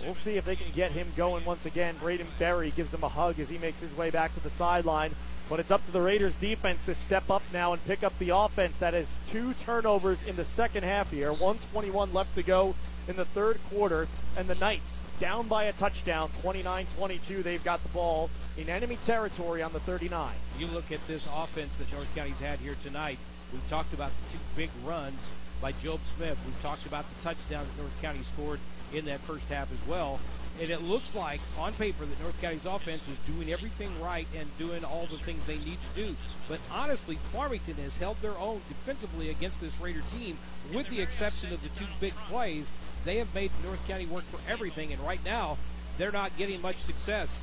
We'll 0.04 0.16
see 0.16 0.38
if 0.38 0.46
they 0.46 0.56
can 0.56 0.72
get 0.76 0.92
him 0.92 1.08
going 1.16 1.44
once 1.46 1.66
again. 1.66 1.96
Braden 2.00 2.28
Berry 2.38 2.72
gives 2.72 2.94
him 2.94 3.04
a 3.04 3.10
hug 3.10 3.40
as 3.40 3.50
he 3.50 3.58
makes 3.58 3.80
his 3.80 3.96
way 3.98 4.10
back 4.10 4.34
to 4.36 4.40
the 4.40 4.50
sideline. 4.50 5.12
But 5.50 5.60
it's 5.60 5.72
up 5.72 5.86
to 5.86 5.92
the 5.92 6.02
Raiders 6.02 6.36
defense 6.36 6.84
to 6.86 6.94
step 6.94 7.30
up 7.30 7.42
now 7.54 7.72
and 7.72 7.86
pick 7.86 8.04
up 8.04 8.18
the 8.20 8.30
offense. 8.30 8.78
That 8.78 8.94
is 8.94 9.18
two 9.32 9.54
turnovers 9.54 10.22
in 10.24 10.36
the 10.36 10.46
second 10.46 10.84
half 10.84 11.12
here. 11.12 11.32
121 11.32 12.14
left 12.14 12.36
to 12.36 12.44
go 12.44 12.76
in 13.08 13.16
the 13.16 13.26
third 13.26 13.58
quarter, 13.70 14.08
and 14.36 14.48
the 14.48 14.56
Knights 14.56 15.00
down 15.20 15.48
by 15.48 15.64
a 15.64 15.74
touchdown, 15.74 16.30
29-22. 16.44 17.42
They've 17.42 17.64
got 17.64 17.82
the 17.82 17.90
ball 17.90 18.30
in 18.58 18.70
enemy 18.70 18.98
territory 19.06 19.64
on 19.64 19.72
the 19.74 19.80
39. 19.80 20.34
You 20.60 20.68
look 20.68 20.92
at 20.92 21.06
this 21.08 21.28
offense 21.34 21.78
that 21.78 21.92
North 21.94 22.14
County's 22.14 22.40
had 22.40 22.60
here 22.60 22.76
tonight. 22.84 23.18
We've 23.52 23.70
talked 23.70 23.94
about 23.94 24.12
the 24.12 24.38
two 24.38 24.44
big 24.56 24.70
runs 24.86 25.32
by 25.62 25.72
Job 25.74 26.00
Smith. 26.16 26.38
We've 26.46 26.62
talked 26.62 26.86
about 26.86 27.06
the 27.10 27.24
touchdown 27.24 27.66
that 27.66 27.82
North 27.82 28.02
County 28.02 28.24
scored 28.24 28.60
in 28.94 29.06
that 29.06 29.20
first 29.22 29.50
half 29.50 29.72
as 29.72 29.88
well. 29.88 30.20
And 30.60 30.72
it 30.72 30.82
looks 30.82 31.14
like, 31.14 31.40
on 31.60 31.74
paper, 31.74 32.04
that 32.06 32.20
North 32.20 32.42
County's 32.42 32.66
offense 32.66 33.08
is 33.08 33.18
doing 33.32 33.52
everything 33.52 33.90
right 34.02 34.28
and 34.38 34.58
doing 34.58 34.84
all 34.84 35.06
the 35.06 35.18
things 35.18 35.46
they 35.46 35.58
need 35.58 35.78
to 35.96 36.02
do. 36.08 36.16
But 36.50 36.60
honestly, 36.72 37.16
Farmington 37.32 37.76
has 37.76 37.98
held 37.98 38.20
their 38.22 38.38
own 38.38 38.62
defensively 38.68 39.30
against 39.30 39.62
this 39.62 39.80
Raider 39.80 40.02
team, 40.12 40.38
with 40.74 40.90
the 40.90 41.02
exception 41.02 41.54
of 41.54 41.62
the 41.62 41.70
two 41.80 41.90
big 42.00 42.14
plays. 42.30 42.72
They 43.06 43.18
have 43.18 43.34
made 43.36 43.52
North 43.64 43.88
County 43.88 44.08
work 44.08 44.24
for 44.24 44.40
everything, 44.52 44.92
and 44.92 45.02
right 45.02 45.24
now, 45.24 45.58
they're 45.98 46.12
not 46.12 46.36
getting 46.38 46.62
much 46.62 46.78
success. 46.78 47.40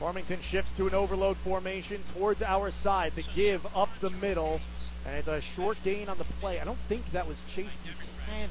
Farmington 0.00 0.40
shifts 0.42 0.76
to 0.76 0.88
an 0.88 0.94
overload 0.94 1.36
formation 1.38 2.02
towards 2.14 2.42
our 2.42 2.70
side. 2.70 3.12
The 3.14 3.22
give 3.34 3.64
up 3.74 3.88
the 4.00 4.10
middle, 4.10 4.60
and 5.06 5.28
a 5.28 5.40
short 5.40 5.82
gain 5.84 6.08
on 6.08 6.18
the 6.18 6.24
play. 6.24 6.60
I 6.60 6.64
don't 6.64 6.78
think 6.88 7.10
that 7.12 7.26
was 7.26 7.36
Chase 7.48 7.76
Buchanan 7.84 8.50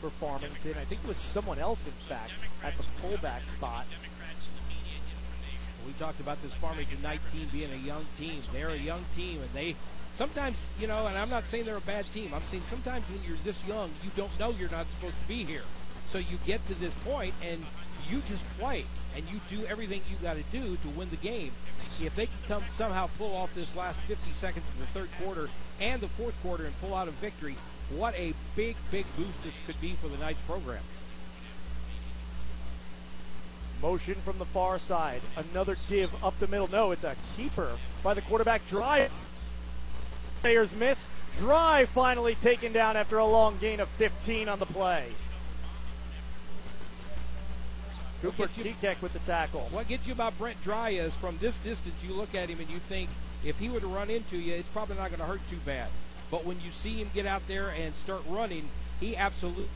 for 0.00 0.10
Farmington. 0.10 0.74
I 0.80 0.84
think 0.84 1.02
it 1.04 1.08
was 1.08 1.16
someone 1.16 1.58
else, 1.58 1.84
in 1.86 1.92
fact, 1.92 2.32
at 2.64 2.76
the 2.76 2.84
pullback 3.02 3.42
spot. 3.42 3.86
We 5.86 5.92
talked 5.94 6.20
about 6.20 6.40
this 6.42 6.52
Farmington 6.54 7.00
Knight 7.02 7.20
team 7.32 7.48
being 7.52 7.70
a 7.72 7.86
young 7.86 8.04
team. 8.16 8.40
They're 8.52 8.70
a 8.70 8.76
young 8.76 9.04
team, 9.14 9.40
and 9.40 9.50
they 9.54 9.74
sometimes, 10.14 10.68
you 10.80 10.86
know, 10.86 11.06
and 11.06 11.16
I'm 11.16 11.30
not 11.30 11.46
saying 11.46 11.64
they're 11.64 11.76
a 11.76 11.80
bad 11.80 12.04
team. 12.12 12.32
I'm 12.34 12.42
saying 12.42 12.64
sometimes 12.64 13.04
when 13.08 13.22
you're 13.26 13.38
this 13.44 13.66
young, 13.66 13.90
you 14.04 14.10
don't 14.16 14.36
know 14.38 14.50
you're 14.50 14.70
not 14.70 14.88
supposed 14.90 15.20
to 15.20 15.28
be 15.28 15.44
here. 15.44 15.64
So 16.06 16.18
you 16.18 16.38
get 16.46 16.64
to 16.66 16.74
this 16.74 16.94
point 17.04 17.34
and 17.42 17.64
you 18.10 18.22
just 18.26 18.44
play 18.58 18.84
and 19.16 19.24
you 19.30 19.40
do 19.48 19.64
everything 19.66 20.00
you 20.10 20.16
got 20.22 20.36
to 20.36 20.42
do 20.52 20.76
to 20.76 20.88
win 20.96 21.10
the 21.10 21.16
game. 21.16 21.52
If 22.00 22.14
they 22.14 22.26
can 22.26 22.36
come 22.46 22.62
somehow 22.70 23.08
pull 23.18 23.34
off 23.34 23.54
this 23.54 23.74
last 23.74 24.00
50 24.02 24.32
seconds 24.32 24.68
of 24.68 24.78
the 24.78 24.86
third 24.86 25.08
quarter 25.22 25.48
and 25.80 26.00
the 26.00 26.08
fourth 26.08 26.40
quarter 26.42 26.64
and 26.64 26.80
pull 26.80 26.94
out 26.94 27.08
a 27.08 27.12
victory, 27.12 27.56
what 27.90 28.14
a 28.14 28.34
big, 28.54 28.76
big 28.90 29.06
boost 29.16 29.42
this 29.42 29.54
could 29.66 29.80
be 29.80 29.92
for 29.92 30.08
the 30.08 30.18
Knights 30.18 30.40
program. 30.42 30.82
Motion 33.82 34.14
from 34.16 34.38
the 34.38 34.44
far 34.44 34.78
side. 34.78 35.20
Another 35.36 35.76
give 35.88 36.12
up 36.24 36.38
the 36.38 36.48
middle. 36.48 36.68
No, 36.70 36.90
it's 36.90 37.04
a 37.04 37.16
keeper 37.36 37.70
by 38.02 38.14
the 38.14 38.22
quarterback. 38.22 38.66
Drive. 38.68 39.12
Players 40.40 40.74
miss. 40.74 41.06
Drive 41.38 41.88
finally 41.88 42.34
taken 42.34 42.72
down 42.72 42.96
after 42.96 43.18
a 43.18 43.26
long 43.26 43.56
gain 43.58 43.78
of 43.80 43.88
15 43.90 44.48
on 44.48 44.58
the 44.58 44.66
play. 44.66 45.06
Cooper 48.22 48.48
Kekek 48.48 49.00
with 49.00 49.12
the 49.12 49.20
tackle. 49.20 49.68
What 49.70 49.86
gets 49.86 50.06
you 50.08 50.12
about 50.12 50.36
Brent 50.38 50.60
Dry 50.62 50.90
is 50.90 51.14
from 51.14 51.38
this 51.38 51.56
distance, 51.58 52.02
you 52.04 52.12
look 52.14 52.34
at 52.34 52.48
him 52.48 52.58
and 52.58 52.68
you 52.68 52.78
think 52.78 53.08
if 53.44 53.58
he 53.58 53.68
were 53.68 53.78
to 53.78 53.86
run 53.86 54.10
into 54.10 54.36
you, 54.36 54.54
it's 54.54 54.68
probably 54.70 54.96
not 54.96 55.10
going 55.10 55.20
to 55.20 55.26
hurt 55.26 55.40
too 55.48 55.58
bad. 55.64 55.88
But 56.30 56.44
when 56.44 56.60
you 56.60 56.70
see 56.70 56.94
him 56.94 57.10
get 57.14 57.26
out 57.26 57.46
there 57.46 57.70
and 57.70 57.94
start 57.94 58.22
running, 58.28 58.68
he 59.00 59.16
absolutely 59.16 59.66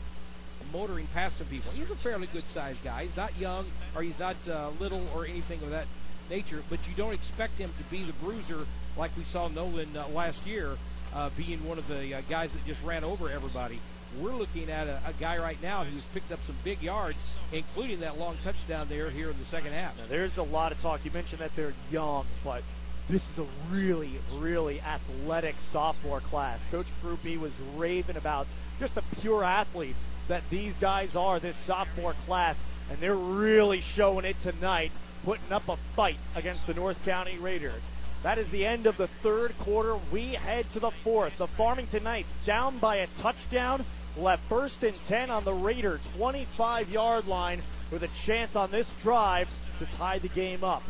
motoring 0.73 1.07
past 1.13 1.37
some 1.37 1.47
people. 1.47 1.71
He's 1.71 1.91
a 1.91 1.95
fairly 1.95 2.27
good 2.27 2.45
sized 2.47 2.83
guy. 2.83 3.03
He's 3.03 3.15
not 3.15 3.37
young 3.39 3.65
or 3.95 4.01
he's 4.01 4.19
not 4.19 4.35
uh, 4.49 4.69
little 4.79 5.07
or 5.15 5.25
anything 5.25 5.61
of 5.61 5.69
that 5.71 5.87
nature, 6.29 6.63
but 6.69 6.85
you 6.87 6.93
don't 6.95 7.13
expect 7.13 7.57
him 7.57 7.71
to 7.77 7.83
be 7.85 8.03
the 8.03 8.13
bruiser 8.13 8.65
like 8.97 9.15
we 9.17 9.23
saw 9.23 9.47
Nolan 9.47 9.95
uh, 9.95 10.07
last 10.09 10.45
year, 10.45 10.77
uh, 11.13 11.29
being 11.37 11.65
one 11.65 11.77
of 11.77 11.87
the 11.87 12.15
uh, 12.15 12.21
guys 12.29 12.51
that 12.51 12.65
just 12.65 12.83
ran 12.83 13.03
over 13.03 13.29
everybody. 13.29 13.79
We're 14.19 14.35
looking 14.35 14.69
at 14.69 14.87
a, 14.87 14.99
a, 15.07 15.13
guy 15.19 15.37
right 15.37 15.61
now 15.63 15.83
who's 15.83 16.03
picked 16.13 16.31
up 16.31 16.39
some 16.43 16.55
big 16.63 16.81
yards, 16.81 17.35
including 17.51 17.99
that 18.01 18.19
long 18.19 18.37
touchdown 18.43 18.87
there 18.89 19.09
here 19.09 19.29
in 19.29 19.37
the 19.39 19.45
second 19.45 19.73
half. 19.73 19.97
Now, 19.97 20.05
there's 20.07 20.37
a 20.37 20.43
lot 20.43 20.71
of 20.71 20.81
talk. 20.81 21.03
You 21.03 21.11
mentioned 21.11 21.41
that 21.41 21.55
they're 21.55 21.73
young, 21.91 22.25
but 22.43 22.61
this 23.09 23.21
is 23.31 23.39
a 23.39 23.73
really, 23.73 24.11
really 24.35 24.81
athletic 24.81 25.55
sophomore 25.59 26.21
class. 26.21 26.65
Coach 26.71 26.87
Krupe 27.01 27.39
was 27.39 27.51
raving 27.75 28.17
about 28.17 28.47
just 28.79 28.95
the 28.95 29.03
pure 29.21 29.43
athletes 29.43 30.05
that 30.27 30.47
these 30.49 30.77
guys 30.77 31.15
are, 31.15 31.39
this 31.39 31.55
sophomore 31.55 32.13
class, 32.25 32.61
and 32.89 32.99
they're 32.99 33.15
really 33.15 33.81
showing 33.81 34.25
it 34.25 34.39
tonight, 34.41 34.91
putting 35.25 35.51
up 35.51 35.67
a 35.67 35.75
fight 35.75 36.17
against 36.35 36.67
the 36.67 36.73
North 36.73 37.03
County 37.05 37.37
Raiders. 37.37 37.81
That 38.23 38.37
is 38.37 38.49
the 38.49 38.65
end 38.65 38.85
of 38.85 38.95
the 38.95 39.07
third 39.07 39.57
quarter. 39.59 39.97
We 40.09 40.27
head 40.27 40.71
to 40.71 40.79
the 40.79 40.91
fourth. 40.91 41.37
The 41.37 41.47
Farmington 41.47 42.03
Knights 42.03 42.33
down 42.45 42.77
by 42.77 42.97
a 42.97 43.07
touchdown, 43.07 43.83
left 44.17 44.43
first 44.43 44.83
and 44.83 44.95
10 45.05 45.29
on 45.29 45.43
the 45.43 45.53
Raider 45.53 45.99
25 46.17 46.91
yard 46.91 47.27
line 47.27 47.61
with 47.91 48.03
a 48.03 48.07
chance 48.09 48.55
on 48.55 48.71
this 48.71 48.91
drive 49.01 49.49
to 49.79 49.85
tie 49.97 50.19
the 50.19 50.29
game 50.29 50.63
up. 50.63 50.83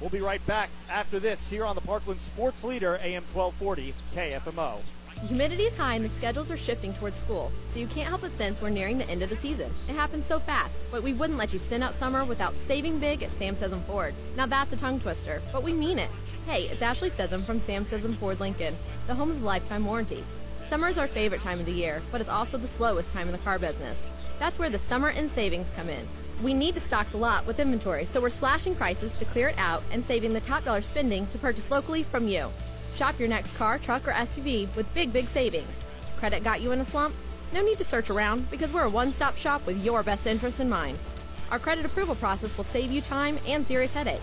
We'll 0.00 0.10
be 0.10 0.20
right 0.20 0.44
back 0.46 0.70
after 0.90 1.18
this 1.18 1.46
here 1.50 1.66
on 1.66 1.74
the 1.74 1.82
Parkland 1.82 2.20
Sports 2.20 2.64
Leader, 2.64 2.98
AM 3.02 3.22
1240 3.34 3.94
KFMO. 4.14 4.78
Humidity 5.26 5.64
is 5.64 5.76
high 5.76 5.96
and 5.96 6.04
the 6.04 6.08
schedules 6.08 6.50
are 6.50 6.56
shifting 6.56 6.94
towards 6.94 7.18
school, 7.18 7.52
so 7.70 7.78
you 7.78 7.86
can't 7.86 8.08
help 8.08 8.22
but 8.22 8.32
sense 8.32 8.62
we're 8.62 8.70
nearing 8.70 8.96
the 8.96 9.08
end 9.10 9.20
of 9.20 9.28
the 9.28 9.36
season. 9.36 9.70
It 9.86 9.94
happens 9.94 10.24
so 10.24 10.38
fast, 10.38 10.80
but 10.90 11.02
we 11.02 11.12
wouldn't 11.12 11.38
let 11.38 11.52
you 11.52 11.58
send 11.58 11.84
out 11.84 11.92
summer 11.92 12.24
without 12.24 12.54
saving 12.54 12.98
big 12.98 13.22
at 13.22 13.30
Sam 13.30 13.54
Scism 13.54 13.82
Ford. 13.82 14.14
Now 14.38 14.46
that's 14.46 14.72
a 14.72 14.78
tongue 14.78 14.98
twister, 14.98 15.42
but 15.52 15.62
we 15.62 15.74
mean 15.74 15.98
it. 15.98 16.08
Hey, 16.46 16.64
it's 16.64 16.80
Ashley 16.80 17.10
Scism 17.10 17.42
from 17.42 17.60
Sam 17.60 17.84
Scism 17.84 18.16
Ford 18.16 18.40
Lincoln, 18.40 18.74
the 19.06 19.14
home 19.14 19.30
of 19.30 19.40
the 19.40 19.46
lifetime 19.46 19.84
warranty. 19.84 20.24
Summer 20.70 20.86
is 20.86 20.98
our 20.98 21.08
favorite 21.08 21.40
time 21.40 21.58
of 21.58 21.66
the 21.66 21.72
year, 21.72 22.00
but 22.12 22.20
it's 22.20 22.30
also 22.30 22.56
the 22.56 22.68
slowest 22.68 23.12
time 23.12 23.26
in 23.26 23.32
the 23.32 23.38
car 23.38 23.58
business. 23.58 24.00
That's 24.38 24.56
where 24.56 24.70
the 24.70 24.78
summer 24.78 25.08
and 25.08 25.28
savings 25.28 25.72
come 25.74 25.88
in. 25.88 26.06
We 26.44 26.54
need 26.54 26.76
to 26.76 26.80
stock 26.80 27.10
the 27.10 27.16
lot 27.16 27.44
with 27.44 27.58
inventory, 27.58 28.04
so 28.04 28.20
we're 28.20 28.30
slashing 28.30 28.76
prices 28.76 29.16
to 29.16 29.24
clear 29.24 29.48
it 29.48 29.58
out 29.58 29.82
and 29.90 30.04
saving 30.04 30.32
the 30.32 30.38
top 30.38 30.64
dollar 30.64 30.80
spending 30.80 31.26
to 31.26 31.38
purchase 31.38 31.72
locally 31.72 32.04
from 32.04 32.28
you. 32.28 32.50
Shop 32.94 33.18
your 33.18 33.26
next 33.28 33.56
car, 33.56 33.78
truck, 33.78 34.06
or 34.06 34.12
SUV 34.12 34.72
with 34.76 34.94
big, 34.94 35.12
big 35.12 35.26
savings. 35.26 35.84
Credit 36.18 36.44
got 36.44 36.60
you 36.60 36.70
in 36.70 36.78
a 36.78 36.84
slump? 36.84 37.16
No 37.52 37.64
need 37.64 37.78
to 37.78 37.84
search 37.84 38.08
around 38.08 38.48
because 38.48 38.72
we're 38.72 38.84
a 38.84 38.88
one 38.88 39.10
stop 39.10 39.36
shop 39.36 39.66
with 39.66 39.84
your 39.84 40.04
best 40.04 40.28
interest 40.28 40.60
in 40.60 40.70
mind. 40.70 40.98
Our 41.50 41.58
credit 41.58 41.84
approval 41.84 42.14
process 42.14 42.56
will 42.56 42.62
save 42.62 42.92
you 42.92 43.00
time 43.00 43.38
and 43.44 43.66
serious 43.66 43.92
headache. 43.92 44.22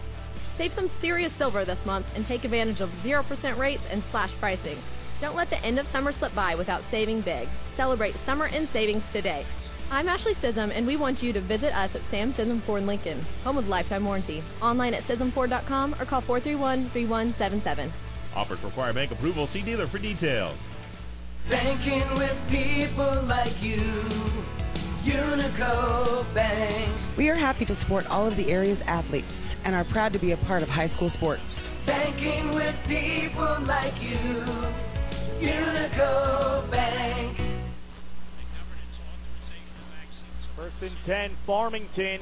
Save 0.56 0.72
some 0.72 0.88
serious 0.88 1.34
silver 1.34 1.65
this 1.65 1.86
month 1.86 2.15
and 2.15 2.26
take 2.26 2.45
advantage 2.45 2.80
of 2.80 2.90
0% 3.03 3.57
rates 3.57 3.84
and 3.91 4.02
slash 4.02 4.32
pricing. 4.40 4.78
Don't 5.19 5.35
let 5.35 5.49
the 5.49 5.64
end 5.65 5.80
of 5.80 5.88
summer 5.88 6.11
slip 6.11 6.34
by 6.35 6.53
without 6.56 6.84
saving 6.84 7.22
big. 7.22 7.48
Celebrate 7.76 8.14
summer 8.14 8.45
and 8.53 8.68
savings 8.68 9.11
today. 9.11 9.45
I'm 9.89 10.10
Ashley 10.10 10.34
Scism, 10.34 10.69
and 10.76 10.85
we 10.85 10.95
want 10.95 11.23
you 11.23 11.34
to 11.34 11.39
visit 11.39 11.76
us 11.76 11.95
at 11.95 12.02
Sam 12.02 12.31
Scism 12.31 12.60
Ford 12.60 12.85
Lincoln, 12.85 13.19
home 13.44 13.57
of 13.57 13.69
lifetime 13.69 14.06
warranty. 14.06 14.44
Online 14.61 14.94
at 14.94 15.02
ScismFord.com 15.02 15.95
or 15.99 16.06
call 16.06 16.22
431-3177. 16.22 17.89
Offers 18.35 18.64
require 18.64 18.94
bank 18.94 19.11
approval. 19.11 19.48
See 19.48 19.61
dealer 19.61 19.88
for 19.88 19.98
details. 19.98 20.68
Banking 21.49 22.07
with 22.15 22.38
people 22.49 23.22
like 23.23 23.64
you. 23.64 23.81
Unico 25.03 26.34
Bank. 26.35 26.91
We 27.15 27.30
are 27.30 27.35
happy 27.35 27.64
to 27.65 27.73
support 27.73 28.07
all 28.11 28.27
of 28.27 28.35
the 28.35 28.52
area's 28.52 28.81
athletes 28.81 29.56
and 29.64 29.73
are 29.73 29.85
proud 29.85 30.11
to 30.14 30.19
be 30.19 30.34
a 30.34 30.38
part 30.38 30.61
of 30.61 30.69
high 30.69 30.88
school 30.88 31.10
sports. 31.10 31.69
Banking 31.85 32.53
with 32.53 32.76
people 32.88 33.57
like 33.61 33.94
you. 34.03 34.44
Unico 35.40 36.72
Bank. 36.72 37.38
First 40.56 40.82
and 40.82 41.04
10, 41.04 41.32
Farmington. 41.46 42.22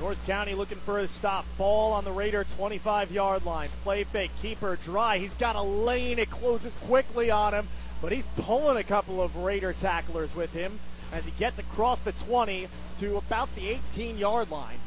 North 0.00 0.24
County 0.26 0.54
looking 0.54 0.78
for 0.78 0.98
a 0.98 1.08
stop. 1.08 1.44
Ball 1.58 1.92
on 1.92 2.04
the 2.04 2.12
Raider 2.12 2.44
25 2.56 3.12
yard 3.12 3.44
line. 3.44 3.68
Play 3.82 4.04
fake. 4.04 4.30
Keeper 4.40 4.76
dry. 4.76 5.18
He's 5.18 5.34
got 5.34 5.56
a 5.56 5.62
lane. 5.62 6.18
It 6.18 6.30
closes 6.30 6.72
quickly 6.86 7.30
on 7.30 7.54
him, 7.54 7.68
but 8.00 8.12
he's 8.12 8.26
pulling 8.36 8.76
a 8.76 8.84
couple 8.84 9.20
of 9.20 9.36
Raider 9.36 9.72
tacklers 9.72 10.34
with 10.34 10.52
him 10.52 10.78
as 11.12 11.24
he 11.24 11.30
gets 11.32 11.58
across 11.58 11.98
the 12.00 12.12
20 12.12 12.68
to 13.00 13.16
about 13.16 13.54
the 13.54 13.68
18 13.68 14.18
yard 14.18 14.50
line. 14.50 14.78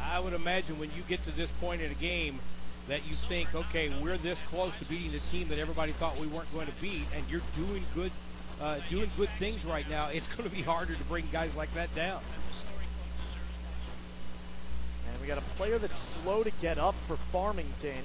I 0.00 0.20
would 0.20 0.32
imagine 0.32 0.78
when 0.78 0.90
you 0.96 1.02
get 1.08 1.24
to 1.24 1.30
this 1.30 1.50
point 1.50 1.82
in 1.82 1.90
a 1.90 1.94
game 1.94 2.38
that 2.88 3.08
you 3.08 3.16
think, 3.16 3.54
okay, 3.54 3.90
we're 4.00 4.16
this 4.18 4.40
close 4.44 4.76
to 4.76 4.84
beating 4.84 5.12
the 5.12 5.18
team 5.18 5.48
that 5.48 5.58
everybody 5.58 5.92
thought 5.92 6.18
we 6.18 6.26
weren't 6.26 6.52
going 6.52 6.66
to 6.66 6.72
beat, 6.80 7.02
and 7.14 7.24
you're 7.28 7.42
doing 7.54 7.84
good, 7.94 8.12
uh, 8.60 8.78
doing 8.88 9.10
good 9.16 9.28
things 9.30 9.64
right 9.64 9.88
now. 9.90 10.08
It's 10.08 10.28
going 10.36 10.48
to 10.48 10.54
be 10.54 10.62
harder 10.62 10.94
to 10.94 11.04
bring 11.04 11.24
guys 11.32 11.56
like 11.56 11.72
that 11.74 11.94
down. 11.94 12.20
And 15.10 15.20
we 15.20 15.26
got 15.26 15.38
a 15.38 15.48
player 15.56 15.78
that's 15.78 15.98
slow 16.22 16.42
to 16.42 16.50
get 16.62 16.78
up 16.78 16.94
for 17.06 17.16
Farmington. 17.16 18.02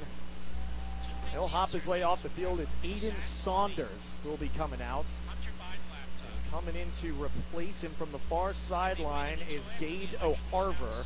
He'll 1.31 1.47
hop 1.47 1.71
his 1.71 1.85
way 1.85 2.03
off 2.03 2.23
the 2.23 2.29
field. 2.29 2.59
It's 2.59 2.73
Aiden 2.83 3.13
Saunders 3.43 3.87
who 4.23 4.29
will 4.29 4.37
be 4.37 4.49
coming 4.57 4.81
out. 4.81 5.05
Coming 6.51 6.75
in 6.75 6.87
to 7.01 7.13
replace 7.13 7.81
him 7.81 7.91
from 7.91 8.11
the 8.11 8.17
far 8.17 8.53
sideline 8.53 9.37
is 9.49 9.61
Gage 9.79 10.13
O'Harver, 10.21 11.05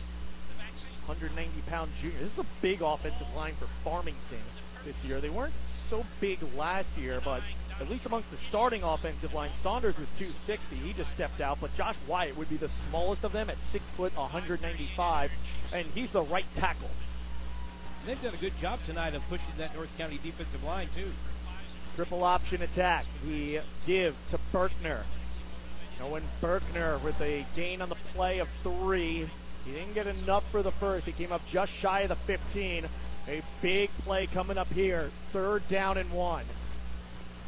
190 1.08 1.62
pound 1.70 1.92
junior. 2.02 2.18
This 2.20 2.34
is 2.34 2.40
a 2.40 2.46
big 2.62 2.82
offensive 2.82 3.28
line 3.36 3.54
for 3.54 3.66
Farmington 3.84 4.42
this 4.84 5.04
year. 5.06 5.22
They 5.22 5.30
weren't 5.30 5.54
so 5.68 6.04
big 6.20 6.40
last 6.58 6.98
year, 6.98 7.22
but 7.24 7.42
at 7.80 7.90
least 7.90 8.06
amongst 8.06 8.32
the 8.32 8.38
starting 8.38 8.84
offensive 8.84 9.34
line. 9.34 9.52
Saunders 9.56 9.98
was 9.98 10.10
260. 10.18 10.76
He 10.76 10.94
just 10.94 11.12
stepped 11.12 11.42
out, 11.42 11.60
but 11.62 11.76
Josh 11.76 11.96
Wyatt 12.08 12.38
would 12.38 12.50
be 12.50 12.58
the 12.58 12.70
smallest 12.70 13.24
of 13.24 13.34
them 13.34 13.50
at 13.50 13.58
six 13.58 13.86
foot 13.90 14.16
195, 14.18 15.32
and 15.74 15.86
he's 15.88 16.10
the 16.12 16.24
right 16.24 16.46
tackle. 16.56 16.90
And 18.00 18.10
they've 18.10 18.22
done 18.24 18.34
a 18.34 18.38
good 18.38 18.58
job 18.58 18.80
tonight 18.86 19.14
of 19.14 19.28
pushing 19.30 19.54
that 19.58 19.76
North 19.76 19.96
County 19.98 20.20
defensive 20.24 20.64
line 20.64 20.88
too. 20.96 21.12
Triple 21.96 22.24
option 22.24 22.62
attack. 22.62 23.06
We 23.26 23.60
give 23.86 24.16
to 24.32 24.40
Berkner. 24.52 25.04
Owen 26.02 26.24
Berkner 26.42 27.02
with 27.02 27.20
a 27.22 27.46
gain 27.56 27.82
on 27.82 27.90
the 27.90 27.96
play 28.14 28.40
of 28.40 28.50
three. 28.64 29.30
He 29.66 29.72
didn't 29.72 29.94
get 29.94 30.08
enough 30.08 30.50
for 30.52 30.62
the 30.62 30.72
first. 30.72 31.06
He 31.06 31.12
came 31.12 31.32
up 31.32 31.46
just 31.48 31.72
shy 31.72 32.02
of 32.02 32.10
the 32.10 32.16
15. 32.16 32.86
A 33.28 33.42
big 33.62 33.90
play 34.00 34.28
coming 34.28 34.58
up 34.58 34.72
here. 34.72 35.10
Third 35.32 35.68
down 35.68 35.98
and 35.98 36.12
one. 36.12 36.46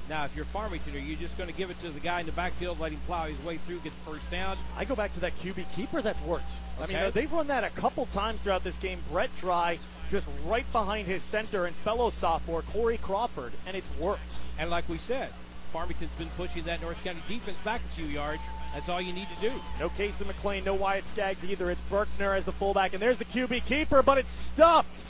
Now, 0.09 0.23
if 0.25 0.35
you're 0.35 0.45
Farmington, 0.45 0.95
are 0.95 0.99
you 0.99 1.17
just 1.17 1.37
going 1.37 1.49
to 1.49 1.55
give 1.55 1.69
it 1.69 1.79
to 1.81 1.89
the 1.89 1.99
guy 1.99 2.21
in 2.21 2.25
the 2.25 2.31
backfield, 2.31 2.79
let 2.79 2.93
him 2.93 2.99
plow 3.05 3.25
his 3.25 3.41
way 3.43 3.57
through, 3.57 3.79
get 3.79 3.91
the 3.93 4.11
first 4.11 4.29
down? 4.31 4.55
I 4.77 4.85
go 4.85 4.95
back 4.95 5.13
to 5.15 5.19
that 5.19 5.35
QB 5.39 5.75
keeper 5.75 6.01
that's 6.01 6.21
worked. 6.21 6.49
I 6.81 6.87
mean, 6.87 7.11
they've 7.13 7.31
run 7.31 7.47
that 7.47 7.65
a 7.65 7.69
couple 7.71 8.05
times 8.07 8.39
throughout 8.39 8.63
this 8.63 8.77
game. 8.77 8.99
Brett 9.11 9.29
Dry 9.37 9.77
just 10.09 10.27
right 10.45 10.69
behind 10.71 11.07
his 11.07 11.23
center 11.23 11.65
and 11.65 11.75
fellow 11.75 12.09
sophomore 12.09 12.61
Corey 12.61 12.97
Crawford, 12.97 13.51
and 13.67 13.75
it's 13.75 13.89
worked. 13.99 14.21
And 14.57 14.69
like 14.69 14.87
we 14.87 14.97
said, 14.97 15.29
Farmington's 15.73 16.15
been 16.15 16.29
pushing 16.37 16.63
that 16.63 16.81
North 16.81 17.03
County 17.03 17.19
defense 17.27 17.57
back 17.57 17.81
a 17.81 17.89
few 17.89 18.05
yards. 18.05 18.41
That's 18.77 18.89
all 18.89 19.01
you 19.01 19.11
need 19.11 19.27
to 19.29 19.49
do. 19.49 19.51
No 19.79 19.89
Casey 19.89 20.23
McLean, 20.23 20.63
no 20.63 20.75
Wyatt 20.75 21.07
Skaggs 21.07 21.43
either. 21.43 21.71
It's 21.71 21.81
Berkner 21.89 22.37
as 22.37 22.45
the 22.45 22.51
fullback, 22.51 22.93
and 22.93 23.01
there's 23.01 23.17
the 23.17 23.25
QB 23.25 23.65
keeper, 23.65 24.03
but 24.03 24.19
it's 24.19 24.29
stuffed. 24.29 25.03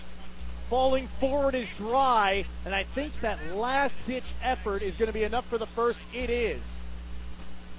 Falling 0.69 1.07
forward 1.07 1.53
is 1.53 1.67
dry, 1.75 2.45
and 2.63 2.73
I 2.73 2.83
think 2.83 3.19
that 3.19 3.37
last 3.53 3.99
ditch 4.07 4.23
effort 4.41 4.81
is 4.81 4.95
going 4.95 5.07
to 5.07 5.13
be 5.13 5.25
enough 5.25 5.45
for 5.47 5.57
the 5.57 5.65
first. 5.65 5.99
It 6.13 6.29
is. 6.29 6.61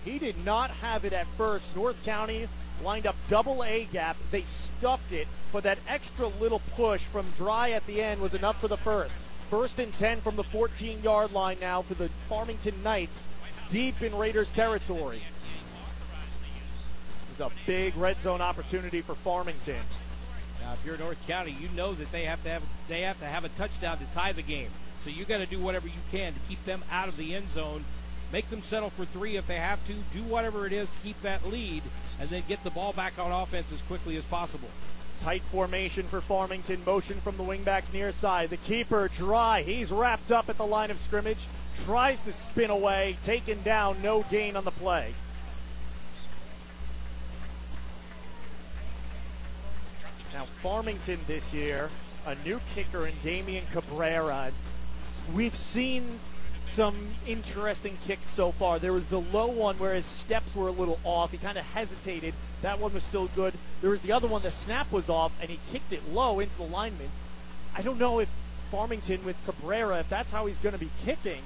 He 0.04 0.18
did 0.18 0.44
not 0.44 0.68
have 0.72 1.06
it 1.06 1.14
at 1.14 1.26
first. 1.26 1.74
North 1.74 2.04
County 2.04 2.48
lined 2.84 3.06
up 3.06 3.16
double 3.30 3.64
A 3.64 3.84
gap. 3.90 4.18
They 4.30 4.42
stuffed 4.42 5.10
it, 5.10 5.26
but 5.54 5.62
that 5.62 5.78
extra 5.88 6.26
little 6.26 6.60
push 6.76 7.00
from 7.00 7.24
dry 7.38 7.70
at 7.70 7.86
the 7.86 8.02
end 8.02 8.20
was 8.20 8.34
enough 8.34 8.60
for 8.60 8.68
the 8.68 8.76
first. 8.76 9.14
First 9.48 9.78
and 9.78 9.94
10 9.94 10.20
from 10.20 10.36
the 10.36 10.44
14 10.44 11.02
yard 11.02 11.32
line 11.32 11.56
now 11.62 11.80
for 11.80 11.94
the 11.94 12.10
Farmington 12.28 12.74
Knights, 12.82 13.26
deep 13.70 14.02
in 14.02 14.14
Raiders 14.14 14.50
territory. 14.50 15.22
A 17.40 17.50
big 17.66 17.96
red 17.96 18.16
zone 18.16 18.40
opportunity 18.40 19.00
for 19.00 19.14
Farmington. 19.14 19.80
Now, 20.60 20.72
if 20.72 20.84
you're 20.84 20.98
North 20.98 21.24
County, 21.28 21.56
you 21.60 21.68
know 21.76 21.94
that 21.94 22.10
they 22.10 22.24
have 22.24 22.42
to 22.42 22.48
have 22.50 22.62
they 22.88 23.02
have 23.02 23.18
to 23.20 23.26
have 23.26 23.44
a 23.44 23.48
touchdown 23.50 23.98
to 23.98 24.04
tie 24.12 24.32
the 24.32 24.42
game. 24.42 24.70
So 25.04 25.10
you 25.10 25.24
got 25.24 25.38
to 25.38 25.46
do 25.46 25.58
whatever 25.58 25.86
you 25.86 26.00
can 26.10 26.32
to 26.34 26.40
keep 26.48 26.64
them 26.64 26.82
out 26.90 27.08
of 27.08 27.16
the 27.16 27.34
end 27.34 27.50
zone. 27.50 27.84
Make 28.32 28.50
them 28.50 28.60
settle 28.60 28.90
for 28.90 29.04
three 29.04 29.36
if 29.36 29.46
they 29.46 29.56
have 29.56 29.84
to. 29.86 29.94
Do 30.12 30.22
whatever 30.24 30.66
it 30.66 30.72
is 30.72 30.90
to 30.90 30.98
keep 30.98 31.20
that 31.22 31.46
lead, 31.46 31.82
and 32.20 32.28
then 32.28 32.42
get 32.48 32.62
the 32.64 32.70
ball 32.70 32.92
back 32.92 33.18
on 33.18 33.30
offense 33.30 33.72
as 33.72 33.82
quickly 33.82 34.16
as 34.16 34.24
possible. 34.24 34.68
Tight 35.20 35.42
formation 35.42 36.06
for 36.06 36.20
Farmington. 36.20 36.84
Motion 36.84 37.20
from 37.20 37.36
the 37.36 37.42
wingback 37.42 37.92
near 37.92 38.12
side. 38.12 38.50
The 38.50 38.56
keeper 38.56 39.08
dry. 39.08 39.62
He's 39.62 39.90
wrapped 39.90 40.30
up 40.30 40.48
at 40.48 40.58
the 40.58 40.66
line 40.66 40.90
of 40.90 40.98
scrimmage. 40.98 41.46
Tries 41.84 42.20
to 42.22 42.32
spin 42.32 42.70
away. 42.70 43.16
Taken 43.24 43.62
down. 43.62 44.02
No 44.02 44.24
gain 44.24 44.56
on 44.56 44.64
the 44.64 44.70
play. 44.70 45.14
Now 50.38 50.44
Farmington 50.44 51.18
this 51.26 51.52
year, 51.52 51.90
a 52.24 52.36
new 52.44 52.60
kicker 52.72 53.08
in 53.08 53.14
Damian 53.24 53.64
Cabrera. 53.72 54.52
We've 55.34 55.56
seen 55.56 56.20
some 56.64 56.94
interesting 57.26 57.98
kicks 58.06 58.30
so 58.30 58.52
far. 58.52 58.78
There 58.78 58.92
was 58.92 59.06
the 59.06 59.20
low 59.20 59.48
one 59.48 59.80
where 59.80 59.94
his 59.94 60.06
steps 60.06 60.54
were 60.54 60.68
a 60.68 60.70
little 60.70 61.00
off. 61.02 61.32
He 61.32 61.38
kind 61.38 61.58
of 61.58 61.64
hesitated. 61.64 62.34
That 62.62 62.78
one 62.78 62.94
was 62.94 63.02
still 63.02 63.26
good. 63.34 63.54
There 63.80 63.90
was 63.90 64.00
the 64.02 64.12
other 64.12 64.28
one, 64.28 64.42
the 64.42 64.52
snap 64.52 64.92
was 64.92 65.08
off, 65.08 65.32
and 65.40 65.50
he 65.50 65.58
kicked 65.72 65.92
it 65.92 66.08
low 66.08 66.38
into 66.38 66.56
the 66.56 66.62
lineman. 66.62 67.10
I 67.74 67.82
don't 67.82 67.98
know 67.98 68.20
if 68.20 68.28
Farmington 68.70 69.24
with 69.24 69.44
Cabrera, 69.44 69.98
if 69.98 70.08
that's 70.08 70.30
how 70.30 70.46
he's 70.46 70.58
going 70.58 70.74
to 70.74 70.78
be 70.78 70.90
kicking. 71.04 71.42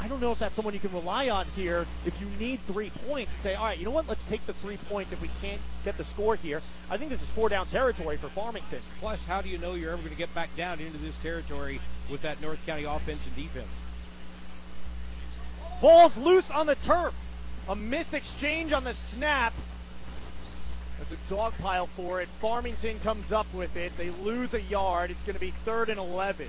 I 0.00 0.08
don't 0.08 0.20
know 0.20 0.32
if 0.32 0.38
that's 0.38 0.54
someone 0.54 0.74
you 0.74 0.80
can 0.80 0.92
rely 0.92 1.28
on 1.28 1.46
here 1.56 1.86
if 2.04 2.20
you 2.20 2.26
need 2.38 2.60
three 2.60 2.90
points 3.08 3.32
and 3.32 3.42
say, 3.42 3.54
all 3.54 3.66
right, 3.66 3.78
you 3.78 3.84
know 3.84 3.90
what, 3.90 4.08
let's 4.08 4.24
take 4.24 4.44
the 4.46 4.52
three 4.54 4.76
points 4.76 5.12
if 5.12 5.22
we 5.22 5.30
can't 5.40 5.60
get 5.84 5.96
the 5.96 6.04
score 6.04 6.36
here. 6.36 6.60
I 6.90 6.96
think 6.96 7.10
this 7.10 7.22
is 7.22 7.28
four 7.28 7.48
down 7.48 7.66
territory 7.66 8.16
for 8.16 8.28
Farmington. 8.28 8.80
Plus, 9.00 9.24
how 9.24 9.40
do 9.40 9.48
you 9.48 9.58
know 9.58 9.74
you're 9.74 9.92
ever 9.92 10.02
going 10.02 10.12
to 10.12 10.18
get 10.18 10.34
back 10.34 10.54
down 10.56 10.80
into 10.80 10.98
this 10.98 11.16
territory 11.18 11.80
with 12.10 12.22
that 12.22 12.42
North 12.42 12.64
County 12.66 12.84
offense 12.84 13.24
and 13.26 13.36
defense? 13.36 13.68
Ball's 15.80 16.16
loose 16.16 16.50
on 16.50 16.66
the 16.66 16.74
turf. 16.74 17.14
A 17.68 17.76
missed 17.76 18.14
exchange 18.14 18.72
on 18.72 18.84
the 18.84 18.94
snap. 18.94 19.54
There's 20.98 21.12
a 21.12 21.30
dog 21.30 21.54
pile 21.58 21.86
for 21.86 22.20
it. 22.20 22.28
Farmington 22.28 23.00
comes 23.00 23.32
up 23.32 23.46
with 23.54 23.76
it. 23.76 23.96
They 23.96 24.10
lose 24.10 24.54
a 24.54 24.60
yard. 24.60 25.10
It's 25.10 25.22
going 25.22 25.34
to 25.34 25.40
be 25.40 25.50
third 25.50 25.88
and 25.88 25.98
11. 25.98 26.46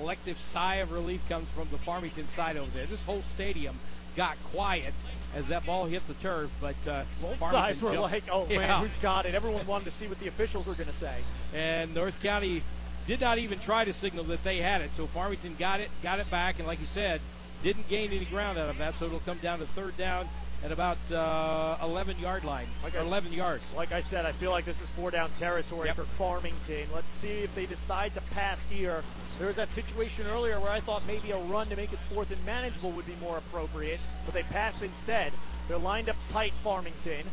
Collective 0.00 0.36
sigh 0.36 0.76
of 0.76 0.92
relief 0.92 1.26
comes 1.26 1.48
from 1.48 1.68
the 1.70 1.78
Farmington 1.78 2.24
side 2.24 2.58
over 2.58 2.70
there. 2.72 2.84
This 2.84 3.06
whole 3.06 3.22
stadium 3.34 3.78
got 4.14 4.36
quiet 4.52 4.92
as 5.34 5.46
that 5.48 5.64
ball 5.64 5.86
hit 5.86 6.06
the 6.06 6.12
turf, 6.14 6.50
but 6.60 6.74
uh, 6.86 7.02
Both 7.22 7.36
Farmington 7.36 7.50
sides 7.52 7.80
were 7.82 7.92
jumps- 7.94 8.12
like, 8.12 8.24
oh 8.30 8.46
man, 8.46 8.60
Yeah. 8.60 8.80
who's 8.80 8.94
got 9.00 9.24
it? 9.24 9.34
Everyone 9.34 9.66
wanted 9.66 9.86
to 9.86 9.90
see 9.90 10.06
what 10.06 10.20
the 10.20 10.28
officials 10.28 10.66
were 10.66 10.74
going 10.74 10.88
to 10.90 10.94
say. 10.94 11.16
and 11.54 11.94
North 11.94 12.22
County 12.22 12.62
did 13.06 13.22
not 13.22 13.38
even 13.38 13.58
try 13.58 13.84
to 13.86 13.92
signal 13.94 14.24
that 14.24 14.44
they 14.44 14.58
had 14.58 14.82
it. 14.82 14.92
So 14.92 15.06
Farmington 15.06 15.56
got 15.58 15.80
it, 15.80 15.88
got 16.02 16.18
it 16.18 16.30
back, 16.30 16.58
and 16.58 16.68
like 16.68 16.78
you 16.78 16.84
said, 16.86 17.20
didn't 17.62 17.88
gain 17.88 18.10
any 18.12 18.26
ground 18.26 18.58
out 18.58 18.68
of 18.68 18.76
that. 18.78 18.94
So 18.96 19.06
it'll 19.06 19.20
come 19.20 19.38
down 19.38 19.60
to 19.60 19.66
third 19.66 19.96
down 19.96 20.28
at 20.64 20.72
about 20.72 20.98
uh, 21.12 21.76
11 21.82 22.18
yard 22.18 22.44
line, 22.44 22.66
Like 22.82 22.94
or 22.94 22.98
I- 23.00 23.02
11 23.02 23.32
yards. 23.32 23.62
Like 23.74 23.92
I 23.92 24.00
said, 24.00 24.26
I 24.26 24.32
feel 24.32 24.50
like 24.50 24.64
this 24.66 24.80
is 24.82 24.88
four 24.90 25.10
down 25.10 25.30
territory 25.38 25.86
Yep. 25.88 25.96
for 25.96 26.04
Farmington. 26.04 26.86
Let's 26.94 27.08
see 27.10 27.40
if 27.40 27.54
they 27.54 27.66
decide 27.66 28.14
to 28.14 28.20
pass 28.34 28.62
here. 28.70 29.02
There 29.38 29.48
was 29.48 29.56
that 29.56 29.70
situation 29.70 30.26
earlier 30.26 30.58
where 30.58 30.72
I 30.72 30.80
thought 30.80 31.02
maybe 31.06 31.30
a 31.30 31.38
run 31.38 31.68
to 31.68 31.76
make 31.76 31.92
it 31.92 31.98
fourth 32.10 32.30
and 32.30 32.44
manageable 32.46 32.90
would 32.92 33.06
be 33.06 33.16
more 33.20 33.36
appropriate, 33.36 34.00
but 34.24 34.32
they 34.32 34.44
passed 34.44 34.82
instead. 34.82 35.32
They're 35.68 35.76
lined 35.76 36.08
up 36.08 36.16
tight, 36.30 36.52
Farmington. 36.64 37.26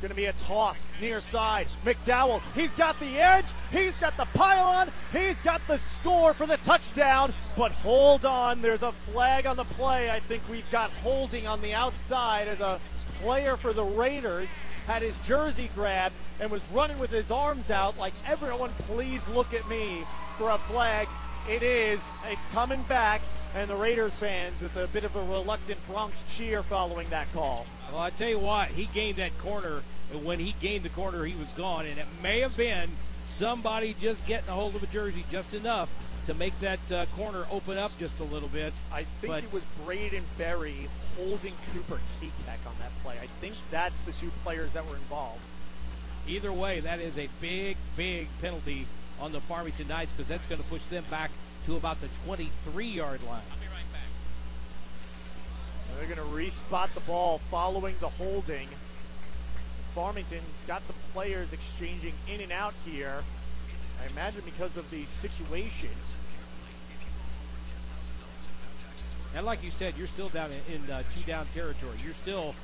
Going 0.00 0.10
to 0.10 0.16
be 0.16 0.24
a 0.24 0.32
toss 0.32 0.82
near 1.00 1.20
side. 1.20 1.66
McDowell, 1.84 2.40
he's 2.54 2.72
got 2.72 2.98
the 2.98 3.18
edge. 3.18 3.44
He's 3.70 3.96
got 3.98 4.16
the 4.16 4.24
pylon. 4.32 4.88
He's 5.12 5.38
got 5.40 5.60
the 5.68 5.76
score 5.76 6.32
for 6.32 6.46
the 6.46 6.56
touchdown. 6.58 7.34
But 7.56 7.72
hold 7.72 8.24
on, 8.24 8.62
there's 8.62 8.82
a 8.82 8.92
flag 8.92 9.46
on 9.46 9.56
the 9.56 9.64
play. 9.64 10.10
I 10.10 10.18
think 10.20 10.42
we've 10.50 10.68
got 10.70 10.90
holding 10.90 11.46
on 11.46 11.60
the 11.60 11.74
outside 11.74 12.48
as 12.48 12.60
a 12.60 12.80
player 13.20 13.58
for 13.58 13.74
the 13.74 13.84
Raiders 13.84 14.48
had 14.90 15.02
his 15.02 15.16
jersey 15.18 15.70
grabbed 15.76 16.16
and 16.40 16.50
was 16.50 16.62
running 16.72 16.98
with 16.98 17.10
his 17.10 17.30
arms 17.30 17.70
out 17.70 17.96
like 17.96 18.12
everyone 18.26 18.70
please 18.88 19.26
look 19.28 19.54
at 19.54 19.68
me 19.68 20.02
for 20.36 20.50
a 20.50 20.58
flag. 20.58 21.06
It 21.48 21.62
is. 21.62 22.00
It's 22.26 22.44
coming 22.46 22.82
back. 22.82 23.20
And 23.54 23.70
the 23.70 23.76
Raiders 23.76 24.14
fans 24.14 24.60
with 24.60 24.76
a 24.76 24.88
bit 24.88 25.04
of 25.04 25.14
a 25.14 25.22
reluctant 25.22 25.78
Bronx 25.86 26.16
cheer 26.28 26.64
following 26.64 27.08
that 27.10 27.32
call. 27.32 27.66
Well, 27.92 28.00
I 28.00 28.10
tell 28.10 28.28
you 28.28 28.40
what, 28.40 28.68
he 28.68 28.86
gained 28.86 29.16
that 29.16 29.36
corner, 29.38 29.82
and 30.12 30.24
when 30.24 30.38
he 30.38 30.54
gained 30.60 30.84
the 30.84 30.88
corner, 30.90 31.24
he 31.24 31.36
was 31.36 31.52
gone. 31.52 31.86
And 31.86 31.98
it 31.98 32.06
may 32.22 32.40
have 32.40 32.56
been 32.56 32.90
somebody 33.26 33.94
just 34.00 34.26
getting 34.26 34.48
a 34.48 34.52
hold 34.52 34.74
of 34.74 34.82
a 34.82 34.86
jersey 34.88 35.24
just 35.30 35.54
enough 35.54 35.92
to 36.26 36.34
make 36.34 36.58
that 36.60 36.92
uh, 36.92 37.06
corner 37.16 37.44
open 37.50 37.78
up 37.78 37.96
just 37.98 38.20
a 38.20 38.24
little 38.24 38.48
bit. 38.48 38.72
I 38.92 39.04
think 39.04 39.32
But- 39.32 39.44
it 39.44 39.52
was 39.52 39.62
Braden 39.84 40.24
Berry 40.38 40.88
holding 41.16 41.54
Cooper 41.74 42.00
Kapek 42.20 42.66
on 42.66 42.74
that 42.78 42.90
play. 43.02 43.16
I 43.22 43.26
think 43.26 43.54
that's 43.70 43.98
the 44.02 44.12
two 44.12 44.30
players 44.44 44.72
that 44.72 44.86
were 44.86 44.96
involved. 44.96 45.40
Either 46.28 46.52
way, 46.52 46.80
that 46.80 47.00
is 47.00 47.18
a 47.18 47.28
big, 47.40 47.76
big 47.96 48.28
penalty 48.40 48.86
on 49.20 49.32
the 49.32 49.40
Farmington 49.40 49.88
Knights 49.88 50.12
because 50.12 50.28
that's 50.28 50.46
going 50.46 50.60
to 50.60 50.68
push 50.68 50.82
them 50.84 51.04
back 51.10 51.30
to 51.66 51.76
about 51.76 52.00
the 52.00 52.08
23-yard 52.26 53.20
line. 53.26 53.40
And 55.88 55.98
they're 55.98 56.16
going 56.16 56.28
to 56.28 56.34
respot 56.34 56.92
the 56.94 57.00
ball 57.00 57.38
following 57.50 57.94
the 58.00 58.08
holding. 58.08 58.68
Farmington's 59.94 60.44
got 60.66 60.82
some 60.86 60.96
players 61.12 61.52
exchanging 61.52 62.14
in 62.28 62.40
and 62.40 62.52
out 62.52 62.74
here. 62.86 63.24
I 64.00 64.10
imagine 64.12 64.42
because 64.44 64.76
of 64.76 64.90
the 64.90 65.04
situation. 65.04 65.90
And 69.36 69.46
like 69.46 69.62
you 69.62 69.70
said, 69.70 69.94
you're 69.96 70.06
still 70.06 70.28
down 70.28 70.50
in, 70.50 70.82
in 70.82 70.90
uh, 70.90 71.02
two 71.14 71.22
down 71.26 71.46
territory. 71.52 71.94
You're 72.02 72.14
still 72.14 72.54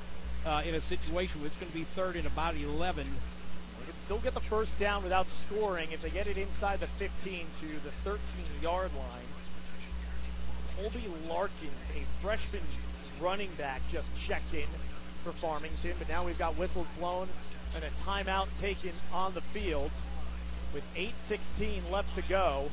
uh, 0.45 0.63
in 0.65 0.75
a 0.75 0.81
situation 0.81 1.39
where 1.41 1.47
it's 1.47 1.57
going 1.57 1.71
to 1.71 1.77
be 1.77 1.83
third 1.83 2.15
and 2.15 2.25
about 2.25 2.55
11. 2.55 3.05
They 3.05 3.85
can 3.85 3.95
still 3.95 4.17
get 4.19 4.33
the 4.33 4.41
first 4.41 4.77
down 4.79 5.03
without 5.03 5.27
scoring 5.27 5.89
if 5.91 6.01
they 6.01 6.09
get 6.09 6.27
it 6.27 6.37
inside 6.37 6.79
the 6.79 6.87
15 6.87 7.45
to 7.61 7.67
the 7.67 7.91
13 8.03 8.19
yard 8.61 8.91
line. 8.97 9.27
Colby 10.77 11.05
Larkins, 11.29 11.91
a 11.95 12.03
freshman 12.21 12.61
running 13.21 13.49
back, 13.57 13.81
just 13.91 14.07
checked 14.15 14.53
in 14.53 14.67
for 15.23 15.31
Farmington, 15.31 15.93
but 15.97 16.07
now 16.07 16.23
we've 16.23 16.37
got 16.37 16.57
whistles 16.57 16.87
blown 16.99 17.27
and 17.75 17.83
a 17.83 17.89
timeout 18.01 18.47
taken 18.61 18.91
on 19.13 19.33
the 19.33 19.41
field 19.41 19.91
with 20.77 20.95
8.16 20.95 21.91
left 21.91 22.13
to 22.13 22.21
go. 22.29 22.69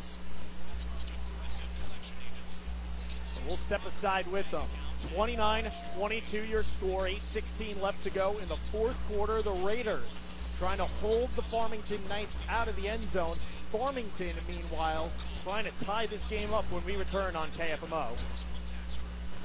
We'll 3.46 3.56
step 3.56 3.80
aside 3.86 4.30
with 4.30 4.50
them. 4.50 4.66
29-22 5.14 6.50
your 6.50 6.62
score, 6.62 7.04
8-16 7.04 7.80
left 7.80 8.02
to 8.02 8.10
go 8.10 8.36
in 8.42 8.48
the 8.48 8.56
fourth 8.56 8.96
quarter. 9.08 9.40
The 9.40 9.52
Raiders 9.52 10.02
trying 10.58 10.76
to 10.78 10.84
hold 10.84 11.30
the 11.34 11.40
Farmington 11.40 12.00
Knights 12.10 12.36
out 12.50 12.68
of 12.68 12.76
the 12.76 12.88
end 12.88 13.00
zone. 13.00 13.36
Farmington, 13.72 14.34
meanwhile, 14.50 15.10
trying 15.42 15.64
to 15.64 15.84
tie 15.84 16.04
this 16.04 16.26
game 16.26 16.52
up 16.52 16.64
when 16.70 16.84
we 16.84 16.96
return 16.96 17.34
on 17.36 17.48
KFMO. 17.58 18.08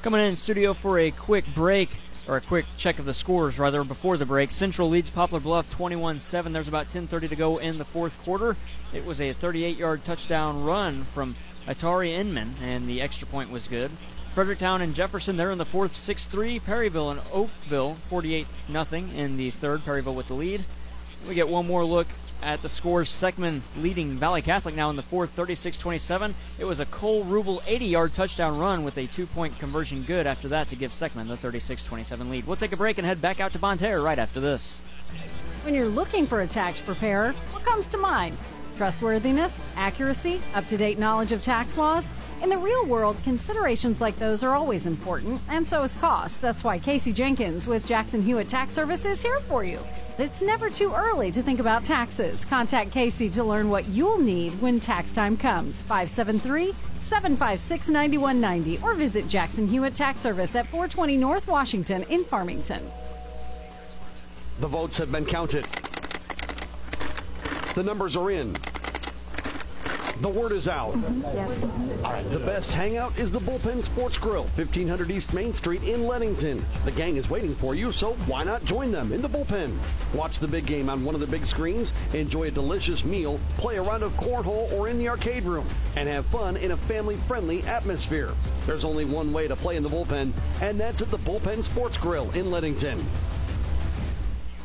Coming 0.02 0.20
in 0.20 0.36
studio 0.36 0.74
for 0.74 1.00
a 1.00 1.12
quick 1.12 1.46
break, 1.56 1.90
or 2.30 2.38
a 2.38 2.42
quick 2.42 2.66
check 2.78 3.00
of 3.00 3.06
the 3.06 3.14
scores, 3.14 3.58
rather, 3.58 3.84
before 3.84 4.16
the 4.16 4.26
break. 4.26 4.52
Central 4.52 4.88
leads 4.88 5.10
Poplar 5.10 5.40
Bluff 5.40 5.72
21 5.72 6.20
7. 6.20 6.54
There's 6.54 6.68
about 6.68 6.88
10.30 6.88 7.30
to 7.30 7.36
go 7.36 7.58
in 7.58 7.80
the 7.80 7.86
fourth 7.86 8.22
quarter. 8.24 8.56
It 8.94 9.04
was 9.04 9.20
a 9.20 9.34
38 9.34 9.78
yard 9.78 10.06
touchdown 10.06 10.64
run 10.64 11.06
from 11.06 11.34
Atari 11.68 12.10
Inman, 12.10 12.54
and 12.62 12.88
the 12.88 13.02
extra 13.02 13.28
point 13.28 13.50
was 13.50 13.68
good. 13.68 13.90
Fredericktown 14.36 14.82
and 14.82 14.94
Jefferson, 14.94 15.38
they're 15.38 15.50
in 15.50 15.58
the 15.58 15.66
fourth, 15.66 15.96
6 15.96 16.28
3. 16.28 16.60
Perryville 16.60 17.10
and 17.10 17.20
Oakville, 17.34 17.96
48 17.96 18.46
0 18.72 18.86
in 19.16 19.38
the 19.38 19.50
third. 19.50 19.84
Perryville 19.84 20.14
with 20.14 20.28
the 20.28 20.36
lead. 20.36 20.64
We 21.28 21.34
get 21.34 21.50
one 21.50 21.66
more 21.66 21.84
look 21.84 22.08
at 22.42 22.62
the 22.62 22.70
scores. 22.70 23.10
Seckman 23.10 23.62
leading 23.78 24.12
Valle 24.12 24.42
Catholic 24.42 24.76
now 24.76 24.90
in 24.90 24.96
the 24.96 25.04
fourth, 25.04 25.36
36-27. 25.36 26.34
It 26.60 26.66
was 26.66 26.80
a 26.80 26.86
Cole 26.88 27.24
Rubel 27.26 27.62
80-yard 27.62 28.14
touchdown 28.14 28.58
run 28.58 28.84
with 28.84 28.98
a 28.98 29.08
two-point 29.08 29.58
conversion 29.60 30.04
good 30.04 30.28
after 30.28 30.48
that 30.50 30.70
to 30.70 30.76
give 30.76 30.92
Seckman 30.92 31.28
the 31.28 31.38
36-27 31.38 32.30
lead. 32.30 32.46
We'll 32.46 32.56
take 32.56 32.74
a 32.74 32.78
break 32.78 32.98
and 32.98 33.06
head 33.06 33.22
back 33.22 33.40
out 33.40 33.54
to 33.54 33.60
Bonne 33.60 33.78
Terre 33.78 34.02
right 34.02 34.20
after 34.20 34.40
this. 34.40 34.80
When 35.64 35.74
you're 35.74 35.88
looking 35.88 36.26
for 36.26 36.42
a 36.42 36.48
tax 36.48 36.80
preparer, 36.80 37.34
what 37.52 37.64
comes 37.64 37.86
to 37.88 37.98
mind? 37.98 38.38
Trustworthiness, 38.78 39.60
accuracy, 39.76 40.42
up-to-date 40.56 40.98
knowledge 40.98 41.32
of 41.32 41.42
tax 41.42 41.78
laws? 41.78 42.08
In 42.42 42.50
the 42.50 42.58
real 42.58 42.86
world, 42.86 43.18
considerations 43.26 44.00
like 44.00 44.18
those 44.18 44.44
are 44.44 44.56
always 44.56 44.86
important, 44.86 45.42
and 45.50 45.68
so 45.68 45.84
is 45.84 45.98
cost. 45.98 46.42
That's 46.42 46.64
why 46.64 46.80
Casey 46.80 47.12
Jenkins 47.12 47.68
with 47.68 47.86
Jackson 47.86 48.22
Hewitt 48.22 48.48
Tax 48.48 48.72
Service 48.72 49.04
is 49.04 49.22
here 49.22 49.42
for 49.42 49.66
you. 49.66 49.80
It's 50.20 50.42
never 50.42 50.70
too 50.70 50.92
early 50.94 51.32
to 51.32 51.42
think 51.42 51.62
about 51.62 51.86
taxes. 51.86 52.44
Contact 52.44 52.92
Casey 52.92 53.30
to 53.30 53.42
learn 53.42 53.70
what 53.70 53.86
you'll 53.86 54.20
need 54.20 54.52
when 54.62 54.78
tax 54.82 55.12
time 55.12 55.38
comes. 55.38 55.82
573 55.84 56.76
756 57.00 57.88
9190 57.88 58.84
or 58.84 58.96
visit 58.96 59.30
Jackson 59.30 59.66
Hewitt 59.66 59.96
Tax 59.96 60.20
Service 60.20 60.58
at 60.58 60.68
420 60.68 61.16
North 61.16 61.48
Washington 61.48 62.04
in 62.10 62.26
Farmington. 62.26 62.84
The 64.60 64.68
votes 64.68 64.98
have 64.98 65.10
been 65.10 65.24
counted. 65.24 65.64
The 67.76 67.84
numbers 67.84 68.18
are 68.18 68.30
in. 68.30 68.58
The 70.22 70.28
word 70.28 70.52
is 70.52 70.68
out. 70.68 70.96
Mm-hmm. 70.96 71.22
Yes. 71.34 71.64
All 72.04 72.12
right, 72.12 72.30
the 72.30 72.40
best 72.40 72.74
hangout 72.74 73.18
is 73.18 73.32
the 73.32 73.40
Bullpen 73.40 73.82
Sports 73.84 74.18
Grill, 74.18 74.44
1500 74.56 75.10
East 75.12 75.34
Main 75.34 75.54
Street 75.54 75.82
in 75.84 76.08
Leadington. 76.08 76.62
The 76.84 76.92
gang 76.92 77.16
is 77.16 77.30
waiting 77.30 77.56
for 77.56 77.74
you, 77.74 77.94
so 77.94 78.12
why 78.28 78.44
not 78.44 78.66
join 78.66 78.92
them 78.92 79.14
in 79.14 79.22
the 79.22 79.30
bullpen? 79.30 79.72
Watch 80.14 80.40
the 80.40 80.48
big 80.48 80.66
game 80.66 80.90
on 80.90 81.06
one 81.06 81.16
of 81.16 81.22
the 81.22 81.28
big 81.28 81.46
screens, 81.46 81.94
enjoy 82.14 82.44
a 82.44 82.52
delicious 82.52 83.06
meal, 83.06 83.40
play 83.56 83.78
a 83.78 83.82
round 83.82 84.04
of 84.04 84.12
cornhole 84.18 84.70
or 84.74 84.90
in 84.90 85.00
the 85.00 85.08
arcade 85.08 85.44
room, 85.44 85.66
and 85.96 86.10
have 86.10 86.26
fun 86.26 86.58
in 86.58 86.72
a 86.72 86.78
family-friendly 86.78 87.64
atmosphere. 87.64 88.32
There's 88.66 88.84
only 88.84 89.06
one 89.06 89.32
way 89.32 89.48
to 89.48 89.56
play 89.56 89.78
in 89.78 89.84
the 89.84 89.90
bullpen, 89.90 90.34
and 90.62 90.78
that's 90.78 91.02
at 91.02 91.12
the 91.12 91.18
Bullpen 91.20 91.64
Sports 91.64 91.98
Grill 91.98 92.30
in 92.32 92.52
Leadington. 92.52 93.00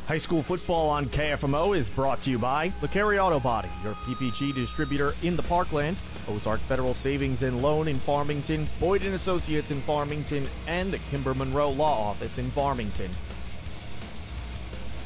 High 0.07 0.19
school 0.19 0.43
football 0.43 0.91
on 0.91 1.07
KFMO 1.07 1.75
is 1.75 1.89
brought 1.89 2.21
to 2.21 2.29
you 2.29 2.37
by 2.37 2.69
LeCarry 2.81 3.17
Auto 3.17 3.39
Body, 3.39 3.69
your 3.83 3.95
PPG 3.95 4.53
distributor 4.53 5.15
in 5.23 5.35
the 5.35 5.41
Parkland, 5.41 5.97
Ozark 6.27 6.59
Federal 6.59 6.93
Savings 6.93 7.41
and 7.41 7.63
Loan 7.63 7.87
in 7.87 7.97
Farmington, 7.97 8.67
Boyd 8.79 9.01
and 9.01 9.15
Associates 9.15 9.71
in 9.71 9.81
Farmington, 9.81 10.47
and 10.67 10.93
the 10.93 10.99
Kimber 11.09 11.33
Monroe 11.33 11.71
Law 11.71 12.11
Office 12.11 12.37
in 12.37 12.51
Farmington. 12.51 13.09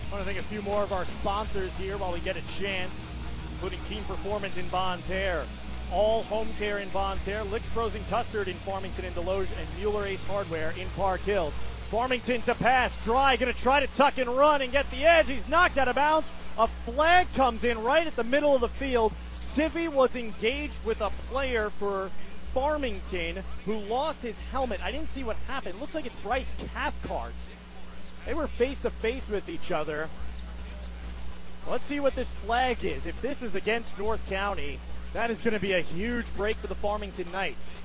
I 0.10 0.12
want 0.12 0.26
to 0.26 0.34
thank 0.34 0.38
a 0.38 0.48
few 0.50 0.62
more 0.64 0.84
of 0.84 0.92
our 0.92 1.06
sponsors 1.06 1.74
here 1.78 1.98
while 1.98 2.12
we 2.12 2.20
get 2.20 2.36
a 2.36 2.46
chance, 2.60 3.10
including 3.54 3.80
Keen 3.88 4.04
Performance 4.04 4.58
in 4.58 4.66
Terre, 5.08 5.46
All 5.94 6.24
Home 6.24 6.50
Care 6.60 6.80
in 6.80 6.90
Bonne 6.90 7.20
Terre, 7.24 7.46
Licks 7.46 7.70
Frozen 7.70 8.04
Custard 8.10 8.50
in 8.50 8.56
Farmington 8.56 9.06
and 9.06 9.16
Desloge, 9.16 9.48
and 9.58 9.80
Mueller 9.80 10.06
Ace 10.08 10.28
Hardware 10.28 10.74
in 10.78 10.90
Park 10.98 11.22
Hills. 11.22 11.54
Farmington 11.90 12.42
to 12.44 12.54
pass. 12.56 12.96
Dry 13.04 13.36
going 13.36 13.52
to 13.52 13.60
try 13.60 13.80
to 13.80 13.88
tuck 13.88 14.20
and 14.20 14.30
run 14.30 14.62
and 14.62 14.72
get 14.72 14.90
the 14.92 15.06
edge. 15.06 15.28
He's 15.28 15.50
knocked 15.50 15.78
out 15.78 15.88
of 15.88 15.96
bounds. 15.96 16.28
A 16.58 16.68
flag 16.68 17.32
comes 17.34 17.64
in 17.64 17.82
right 17.82 18.06
at 18.06 18.16
the 18.16 18.24
middle 18.24 18.54
of 18.54 18.62
the 18.62 18.70
field. 18.70 19.12
Civi 19.32 19.88
was 19.88 20.16
engaged 20.16 20.86
with 20.86 21.02
a 21.02 21.10
player 21.32 21.72
for 21.72 22.10
Farmington 22.54 23.44
who 23.66 23.78
lost 23.80 24.22
his 24.22 24.40
helmet. 24.52 24.84
I 24.84 24.92
didn't 24.92 25.10
see 25.10 25.24
what 25.24 25.38
happened. 25.48 25.76
It 25.76 25.82
looks 25.82 25.96
like 25.96 26.06
it's 26.06 26.16
Bryce 26.18 26.54
Cathcart. 26.74 27.34
They 28.26 28.34
were 28.36 28.48
face 28.48 28.84
to 28.84 28.92
face 28.92 29.28
with 29.28 29.50
each 29.50 29.72
other. 29.72 30.10
Let's 31.68 31.86
see 31.86 32.00
what 32.00 32.16
this 32.16 32.30
flag 32.30 32.84
is. 32.84 33.08
If 33.08 33.20
this 33.22 33.42
is 33.42 33.56
against 33.56 33.98
North 33.98 34.28
County, 34.30 34.80
that 35.14 35.32
is 35.32 35.42
going 35.42 35.56
to 35.56 35.60
be 35.60 35.74
a 35.74 35.82
huge 35.82 36.26
break 36.36 36.58
for 36.58 36.68
the 36.68 36.76
Farmington 36.76 37.32
Knights. 37.32 37.79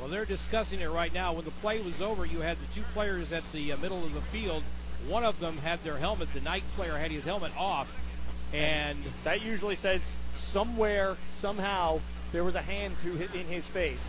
Well, 0.00 0.08
they're 0.08 0.24
discussing 0.24 0.80
it 0.80 0.90
right 0.90 1.12
now. 1.12 1.32
When 1.32 1.44
the 1.44 1.50
play 1.50 1.80
was 1.80 2.00
over, 2.00 2.24
you 2.24 2.40
had 2.40 2.56
the 2.58 2.74
two 2.74 2.86
players 2.94 3.32
at 3.32 3.50
the 3.52 3.72
uh, 3.72 3.76
middle 3.78 4.04
of 4.04 4.14
the 4.14 4.20
field. 4.20 4.62
One 5.08 5.24
of 5.24 5.40
them 5.40 5.58
had 5.58 5.82
their 5.82 5.96
helmet. 5.96 6.32
The 6.32 6.40
Knight 6.40 6.64
player 6.68 6.96
had 6.96 7.10
his 7.10 7.24
helmet 7.24 7.52
off. 7.58 7.96
And 8.54 8.98
that 9.24 9.44
usually 9.44 9.74
says 9.74 10.14
somewhere, 10.34 11.16
somehow, 11.34 12.00
there 12.32 12.44
was 12.44 12.54
a 12.54 12.62
hand 12.62 12.94
to 13.02 13.10
hit 13.12 13.34
in 13.34 13.46
his 13.46 13.66
face. 13.66 14.02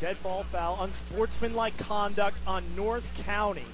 Dead 0.00 0.20
ball 0.22 0.42
foul, 0.42 0.78
unsportsmanlike 0.82 1.78
conduct 1.78 2.36
on 2.46 2.64
North 2.76 3.06
County. 3.24 3.64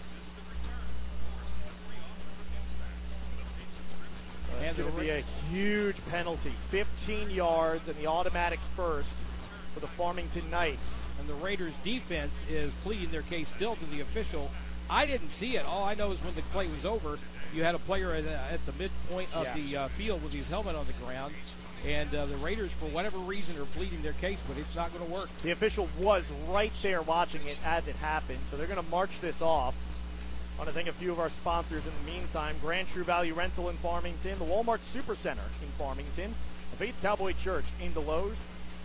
Going 4.59 4.93
to 4.93 5.01
be 5.01 5.11
a 5.11 5.23
huge 5.51 5.97
penalty. 6.11 6.53
15 6.71 7.31
yards 7.31 7.87
and 7.89 7.97
the 7.97 8.07
automatic 8.07 8.59
first 8.77 9.13
for 9.75 9.81
the 9.81 9.87
Farmington 9.87 10.49
Knights. 10.51 10.99
And 11.19 11.29
the 11.29 11.35
Raiders' 11.35 11.75
defense 11.83 12.45
is 12.49 12.73
pleading 12.83 13.11
their 13.11 13.23
case 13.23 13.49
still 13.49 13.77
to 13.77 13.85
the 13.87 14.01
official. 14.01 14.51
I 14.89 15.07
didn't 15.07 15.29
see 15.29 15.57
it. 15.57 15.65
All 15.65 15.85
I 15.85 15.95
know 15.95 16.11
is 16.13 16.23
when 16.25 16.35
the 16.35 16.43
play 16.43 16.67
was 16.67 16.85
over, 16.85 17.19
you 17.55 17.63
had 17.63 17.75
a 17.75 17.79
player 17.79 18.13
at, 18.13 18.25
uh, 18.25 18.53
at 18.53 18.65
the 18.67 18.73
midpoint 18.73 19.29
of 19.35 19.45
Yeah. 19.45 19.55
the 19.55 19.77
uh, 19.77 19.89
field 19.89 20.23
with 20.23 20.33
his 20.33 20.49
helmet 20.49 20.77
on 20.77 20.87
the 20.87 20.93
ground. 21.05 21.35
And 21.87 22.15
uh, 22.15 22.27
the 22.27 22.37
Raiders, 22.37 22.71
for 22.73 22.87
whatever 22.87 23.17
reason, 23.19 23.61
are 23.61 23.65
pleading 23.67 24.03
their 24.03 24.13
case, 24.15 24.39
but 24.47 24.59
it's 24.59 24.77
not 24.77 24.93
going 24.93 25.07
to 25.07 25.11
work. 25.13 25.29
The 25.43 25.51
official 25.53 25.89
was 25.99 26.25
right 26.49 26.73
there 26.83 27.01
watching 27.03 27.41
it 27.47 27.57
as 27.65 27.89
it 27.89 27.97
happened, 27.97 28.39
so 28.51 28.57
they're 28.57 28.67
going 28.67 28.83
to 28.83 28.91
march 28.91 29.19
this 29.21 29.41
off. 29.41 29.75
I 30.61 30.63
want 30.63 30.75
to 30.75 30.75
thank 30.75 30.89
a 30.89 31.01
few 31.01 31.11
of 31.11 31.19
our 31.19 31.31
sponsors 31.31 31.87
in 31.87 31.93
the 32.05 32.13
meantime. 32.13 32.55
Grand 32.61 32.87
True 32.87 33.03
Value 33.03 33.33
Rental 33.33 33.71
in 33.71 33.77
Farmington, 33.77 34.39
the 34.39 34.45
Walmart 34.45 34.81
Supercenter 34.81 35.49
in 35.63 35.69
Farmington, 35.79 36.35
the 36.71 36.77
Faith 36.77 36.99
Cowboy 37.01 37.33
Church 37.33 37.65
in 37.83 37.93
Desloge, 37.93 38.37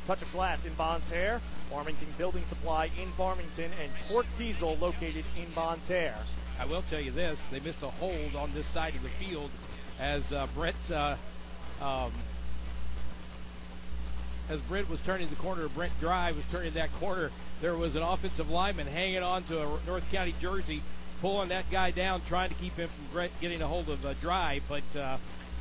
Touch 0.08 0.22
of 0.22 0.32
Glass 0.32 0.66
in 0.66 0.74
Bonne 0.76 1.02
Terre, 1.10 1.42
Farmington 1.70 2.08
Building 2.18 2.46
Supply 2.46 2.86
in 2.98 3.10
Farmington, 3.18 3.72
and 3.84 3.92
Torque 4.08 4.26
Diesel 4.38 4.78
located 4.78 5.26
in 5.38 5.52
Bonne 5.54 5.82
Terre. 5.86 6.16
I 6.62 6.66
will 6.66 6.82
tell 6.84 7.02
you 7.02 7.12
this: 7.12 7.46
they 7.48 7.60
missed 7.60 7.84
a 7.84 7.88
hold 7.88 8.38
on 8.38 8.54
this 8.54 8.68
side 8.68 8.96
of 8.96 9.04
the 9.04 9.10
field 9.10 9.50
as 10.00 10.32
uh, 10.32 10.48
Brett, 10.56 10.76
uh, 10.94 11.18
um, 11.82 12.14
as 14.50 14.62
Brent 14.62 14.90
was 14.90 15.02
turning 15.02 15.28
the 15.28 15.36
corner. 15.36 15.68
Brent 15.68 16.00
Dry 16.00 16.32
was 16.32 16.46
turning 16.50 16.72
that 16.76 16.94
corner. 17.02 17.32
There 17.60 17.76
was 17.76 17.98
an 17.98 18.02
offensive 18.02 18.50
lineman 18.50 18.88
hanging 18.88 19.24
on 19.24 19.44
to 19.44 19.62
a 19.62 19.80
North 19.86 20.10
County 20.10 20.36
jersey, 20.40 20.82
pulling 21.22 21.50
that 21.50 21.70
guy 21.70 21.92
down, 21.92 22.22
trying 22.26 22.50
to 22.50 22.56
keep 22.56 22.76
him 22.76 22.90
from 22.90 23.28
getting 23.42 23.62
a 23.62 23.68
hold 23.68 23.90
of 23.90 24.06
uh, 24.06 24.14
Dry. 24.16 24.62
But 24.68 24.84
uh, 24.96 25.18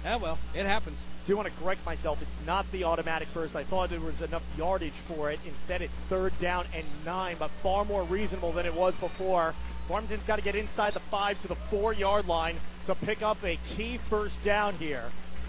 ah, 0.07 0.18
well, 0.18 0.39
it 0.55 0.66
happens. 0.66 0.99
do 1.24 1.33
you 1.33 1.36
want 1.36 1.49
to 1.49 1.62
correct 1.62 1.84
myself. 1.86 2.20
It's 2.23 2.39
not 2.47 2.70
the 2.73 2.84
automatic 2.84 3.28
first. 3.28 3.57
I 3.57 3.62
thought 3.62 3.91
there 3.91 4.00
was 4.00 4.20
enough 4.23 4.44
yardage 4.57 4.92
for 4.92 5.31
it. 5.31 5.41
Instead, 5.47 5.83
it's 5.83 5.94
third 6.08 6.39
down 6.41 6.66
and 6.74 6.84
nine, 7.05 7.36
but 7.39 7.50
far 7.50 7.84
more 7.84 8.05
reasonable 8.05 8.52
than 8.52 8.66
it 8.66 8.74
was 8.74 8.94
before. 8.97 9.55
Farmington's 9.89 10.24
got 10.24 10.36
to 10.36 10.42
get 10.42 10.55
inside 10.55 10.94
the 10.94 11.00
five 11.00 11.41
to 11.42 11.49
the 11.49 11.55
four 11.55 11.92
yard 11.92 12.26
line 12.26 12.57
to 12.86 12.94
pick 12.94 13.23
up 13.23 13.42
a 13.44 13.58
key 13.76 13.99
first 13.99 14.42
down 14.44 14.74
here. 14.74 15.05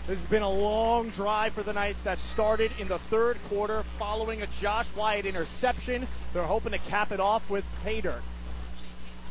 This 0.08 0.19
has 0.19 0.30
been 0.30 0.43
a 0.43 0.50
long 0.50 1.09
drive 1.09 1.53
for 1.53 1.64
the 1.64 1.74
Knights 1.74 2.03
that 2.03 2.19
started 2.19 2.72
in 2.77 2.88
the 2.88 3.00
third 3.00 3.42
quarter 3.50 3.82
following 3.98 4.43
a 4.43 4.48
Josh 4.61 4.88
Wyatt 4.95 5.25
interception. 5.25 6.08
They're 6.32 6.43
hoping 6.43 6.74
to 6.74 6.77
cap 6.77 7.11
it 7.11 7.19
off 7.19 7.50
with 7.50 7.66
dirt. 7.84 8.22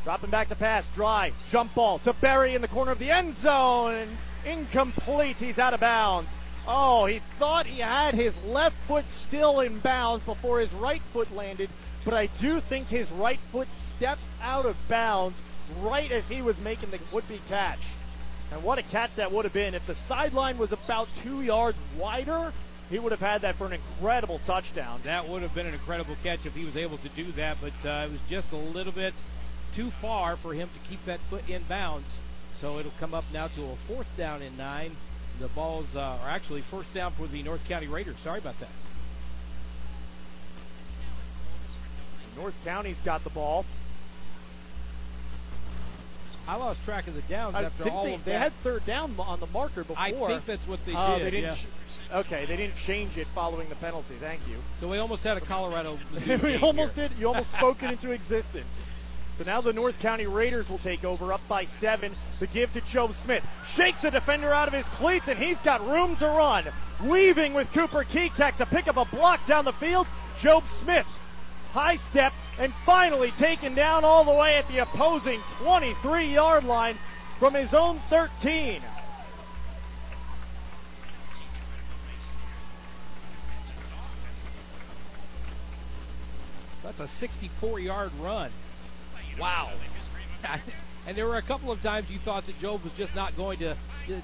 Dropping 0.05 0.29
back 0.29 0.49
the 0.49 0.55
pass, 0.55 0.87
dry, 0.93 1.33
jump 1.49 1.73
ball 1.73 1.97
to 1.99 2.13
Berry 2.13 2.53
in 2.53 2.61
the 2.61 2.67
corner 2.67 2.91
of 2.91 2.99
the 2.99 3.09
end 3.09 3.33
zone, 3.33 4.07
incomplete. 4.45 5.37
He's 5.37 5.57
out 5.57 5.73
of 5.73 5.79
bounds. 5.79 6.29
Oh, 6.67 7.07
he 7.07 7.17
thought 7.39 7.65
he 7.65 7.81
had 7.81 8.13
his 8.13 8.37
left 8.45 8.75
foot 8.83 9.09
still 9.09 9.61
in 9.61 9.79
bounds 9.79 10.23
before 10.23 10.59
his 10.59 10.71
right 10.73 11.01
foot 11.01 11.35
landed, 11.35 11.71
but 12.03 12.13
I 12.13 12.27
do 12.39 12.59
think 12.59 12.87
his 12.87 13.11
right 13.13 13.39
foot 13.39 13.73
stepped 13.73 14.21
out 14.43 14.67
of 14.67 14.77
bounds 14.87 15.39
right 15.81 16.11
as 16.11 16.29
he 16.29 16.39
was 16.43 16.59
making 16.59 16.91
the 16.91 16.99
would-be 17.11 17.41
catch. 17.49 17.81
And 18.51 18.63
what 18.63 18.77
a 18.77 18.83
catch 18.83 19.15
that 19.15 19.31
would 19.31 19.45
have 19.45 19.53
been 19.53 19.73
if 19.73 19.87
the 19.87 19.95
sideline 19.95 20.59
was 20.59 20.71
about 20.71 21.07
two 21.23 21.41
yards 21.41 21.79
wider. 21.97 22.53
he 22.91 22.99
would 22.99 23.11
have 23.11 23.21
had 23.21 23.41
that 23.41 23.55
for 23.55 23.65
an 23.65 23.73
incredible 23.73 24.39
touchdown. 24.45 24.99
That 25.03 25.27
would 25.27 25.41
have 25.41 25.55
been 25.55 25.65
an 25.65 25.73
incredible 25.73 26.15
catch 26.21 26.45
if 26.45 26.55
he 26.55 26.63
was 26.63 26.77
able 26.77 26.97
to 26.97 27.09
do 27.09 27.23
that, 27.31 27.57
but 27.59 27.89
uh, 27.89 28.05
it 28.05 28.11
was 28.11 28.21
just 28.29 28.51
a 28.51 28.57
little 28.57 28.93
bit 28.93 29.15
too 29.75 29.91
far 29.91 30.37
for 30.37 30.53
him 30.53 30.69
to 30.73 30.89
keep 30.89 31.03
that 31.05 31.19
foot 31.19 31.47
in 31.49 31.61
bounds. 31.63 32.17
So 32.53 32.79
it'll 32.79 32.93
come 32.99 33.13
up 33.13 33.25
now 33.33 33.47
to 33.47 33.63
a 33.63 33.75
fourth 33.75 34.15
down 34.17 34.41
and 34.41 34.57
nine. 34.57 34.91
The 35.39 35.49
balls 35.49 35.95
uh, 35.97 36.17
are 36.23 36.29
actually 36.29 36.61
first 36.61 36.93
down 36.93 37.11
for 37.11 37.27
the 37.27 37.43
North 37.43 37.67
County 37.67 37.87
Raiders. 37.87 38.17
Sorry 38.17 38.39
about 38.39 38.57
that. 38.59 38.69
North 42.37 42.55
County's 42.65 42.99
got 43.01 43.23
the 43.23 43.29
ball. 43.29 43.65
I 46.47 46.55
lost 46.57 46.83
track 46.85 47.07
of 47.07 47.15
the 47.15 47.21
downs 47.23 47.55
I 47.55 47.63
after 47.63 47.89
all 47.89 48.05
they, 48.05 48.13
of 48.13 48.23
they 48.23 48.33
had 48.33 48.53
third 48.53 48.85
down 48.85 49.15
on 49.17 49.39
the 49.39 49.47
marker 49.47 49.83
before. 49.83 49.97
I 49.97 50.11
think 50.11 50.45
that's 50.45 50.67
what 50.67 50.83
they 50.85 50.93
Oh, 50.95 51.17
did, 51.17 51.25
They 51.27 51.31
didn't 51.31 51.43
yeah. 51.45 51.55
ch- 51.55 52.13
okay, 52.13 52.45
they 52.45 52.55
didn't 52.55 52.75
change 52.75 53.17
it 53.17 53.25
following 53.27 53.67
the 53.67 53.75
penalty. 53.75 54.13
Thank 54.15 54.41
you. 54.47 54.57
So 54.75 54.87
we 54.87 54.99
almost 54.99 55.23
had 55.23 55.37
a 55.37 55.41
Colorado. 55.41 55.97
we 56.43 56.57
almost 56.57 56.95
did. 56.95 57.11
You 57.19 57.29
almost 57.29 57.51
spoke 57.51 57.81
it 57.83 57.91
into 57.91 58.11
existence. 58.11 58.84
So 59.37 59.43
now 59.43 59.59
the 59.59 59.73
North 59.73 59.99
County 59.99 60.27
Raiders 60.27 60.69
will 60.69 60.77
take 60.77 61.03
over, 61.03 61.33
up 61.33 61.45
by 61.49 61.65
seven. 61.65 62.13
The 62.39 62.47
give 62.47 62.71
to 62.73 62.81
Job 62.81 63.13
Smith. 63.13 63.45
Shakes 63.67 64.05
a 64.05 64.11
defender 64.11 64.53
out 64.53 64.69
of 64.69 64.73
his 64.73 64.87
cleats, 64.89 65.27
and 65.27 65.37
he's 65.37 65.59
got 65.59 65.85
room 65.85 66.15
to 66.17 66.27
run. 66.27 66.63
Weaving 67.03 67.53
with 67.53 67.71
Cooper 67.73 68.05
Kekek 68.05 68.55
to 68.57 68.65
pick 68.65 68.87
up 68.87 68.95
a 68.95 69.03
block 69.05 69.45
down 69.45 69.65
the 69.65 69.73
field. 69.73 70.07
Job 70.39 70.63
Smith, 70.69 71.05
high 71.73 71.97
step, 71.97 72.31
and 72.59 72.73
finally 72.85 73.31
taken 73.31 73.75
down 73.75 74.05
all 74.05 74.23
the 74.23 74.31
way 74.31 74.55
at 74.55 74.67
the 74.69 74.79
opposing 74.79 75.41
23 75.61 76.33
yard 76.33 76.63
line 76.63 76.95
from 77.37 77.53
his 77.53 77.73
own 77.73 77.99
13. 78.09 78.81
That's 86.83 86.99
a 87.01 87.07
64 87.07 87.79
yard 87.81 88.11
run. 88.21 88.51
Wow. 89.39 89.69
and 91.07 91.17
there 91.17 91.27
were 91.27 91.37
a 91.37 91.41
couple 91.41 91.71
of 91.71 91.81
times 91.81 92.11
you 92.11 92.19
thought 92.19 92.45
that 92.47 92.59
Job 92.59 92.83
was 92.83 92.93
just 92.93 93.15
not 93.15 93.35
going 93.35 93.59
to, 93.59 93.75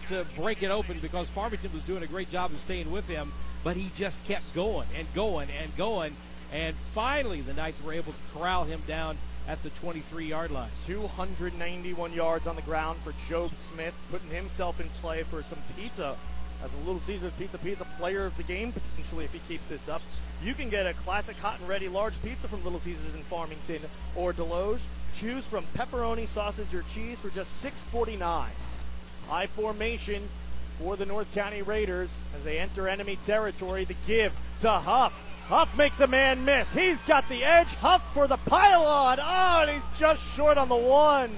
to 0.08 0.26
break 0.36 0.64
it 0.64 0.72
open 0.72 1.00
because 1.00 1.30
Farmington 1.30 1.72
was 1.74 1.84
doing 1.84 2.04
a 2.04 2.08
great 2.08 2.30
job 2.30 2.52
of 2.52 2.60
staying 2.60 2.92
with 2.92 3.08
him, 3.08 3.32
but 3.64 3.76
he 3.76 3.92
just 3.96 4.24
kept 4.26 4.54
going 4.54 4.88
and 4.98 5.08
going 5.14 5.50
and 5.62 5.76
going. 5.78 6.16
And 6.54 6.76
finally, 6.76 7.42
the 7.42 7.54
Knights 7.54 7.82
were 7.84 7.94
able 7.94 8.14
to 8.14 8.20
corral 8.38 8.66
him 8.66 8.82
down 8.88 9.18
at 9.48 9.62
the 9.64 9.70
23 9.72 10.26
yard 10.26 10.52
line. 10.52 10.70
291 10.88 12.14
yards 12.14 12.48
on 12.48 12.56
the 12.56 12.62
ground 12.62 13.00
for 13.00 13.14
Job 13.30 13.52
Smith, 13.54 13.96
putting 14.12 14.30
himself 14.30 14.80
in 14.80 14.88
play 15.02 15.24
for 15.24 15.42
some 15.44 15.60
pizza 15.76 16.16
as 16.64 16.72
a 16.74 16.78
Little 16.86 17.02
Caesars 17.02 17.32
Pizza 17.40 17.58
Pizza 17.58 17.86
player 17.98 18.26
of 18.26 18.38
the 18.38 18.44
game, 18.44 18.72
potentially, 18.72 19.26
if 19.26 19.34
he 19.34 19.40
keeps 19.48 19.66
this 19.68 19.90
up. 19.90 20.02
You 20.44 20.54
can 20.54 20.70
get 20.70 20.86
a 20.86 20.94
classic 20.94 21.38
hot 21.38 21.60
and 21.60 21.68
ready 21.68 21.88
large 21.88 22.14
pizza 22.24 22.48
from 22.48 22.64
Little 22.64 22.80
Caesars 22.80 23.16
in 23.16 23.22
Farmington 23.24 23.82
or 24.16 24.34
Desloge. 24.34 24.82
Choose 25.22 25.46
from 25.46 25.64
pepperoni, 25.76 26.28
sausage, 26.28 26.74
or 26.74 26.82
cheese 26.82 27.20
for 27.20 27.30
just 27.30 27.64
$6.49. 27.64 28.48
I 29.30 29.46
formation 29.46 30.28
for 30.80 30.96
the 30.96 31.06
North 31.06 31.32
County 31.36 31.62
Raiders 31.62 32.10
as 32.36 32.44
they 32.44 32.58
enter 32.58 32.88
enemy 32.88 33.20
territory. 33.28 33.86
The 33.86 33.96
give 34.08 34.34
to 34.62 34.72
Huff. 34.72 35.14
Huff 35.46 35.78
makes 35.78 36.00
a 36.00 36.08
man 36.08 36.44
miss. 36.44 36.74
He's 36.74 37.04
got 37.04 37.30
the 37.30 37.44
edge. 37.44 37.68
Huff 37.76 38.14
for 38.16 38.26
the 38.26 38.38
pylon. 38.38 39.20
Oh, 39.22 39.62
and 39.62 39.70
he's 39.70 40.00
just 40.00 40.24
short 40.36 40.58
on 40.58 40.70
the 40.70 40.76
one. 40.76 41.30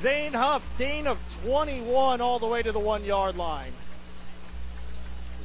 Zane 0.00 0.34
Huff, 0.34 0.62
gain 0.76 1.06
of 1.06 1.18
21 1.46 2.20
all 2.20 2.38
the 2.38 2.46
way 2.46 2.62
to 2.62 2.70
the 2.70 2.78
one 2.78 3.02
yard 3.02 3.34
line. 3.34 3.72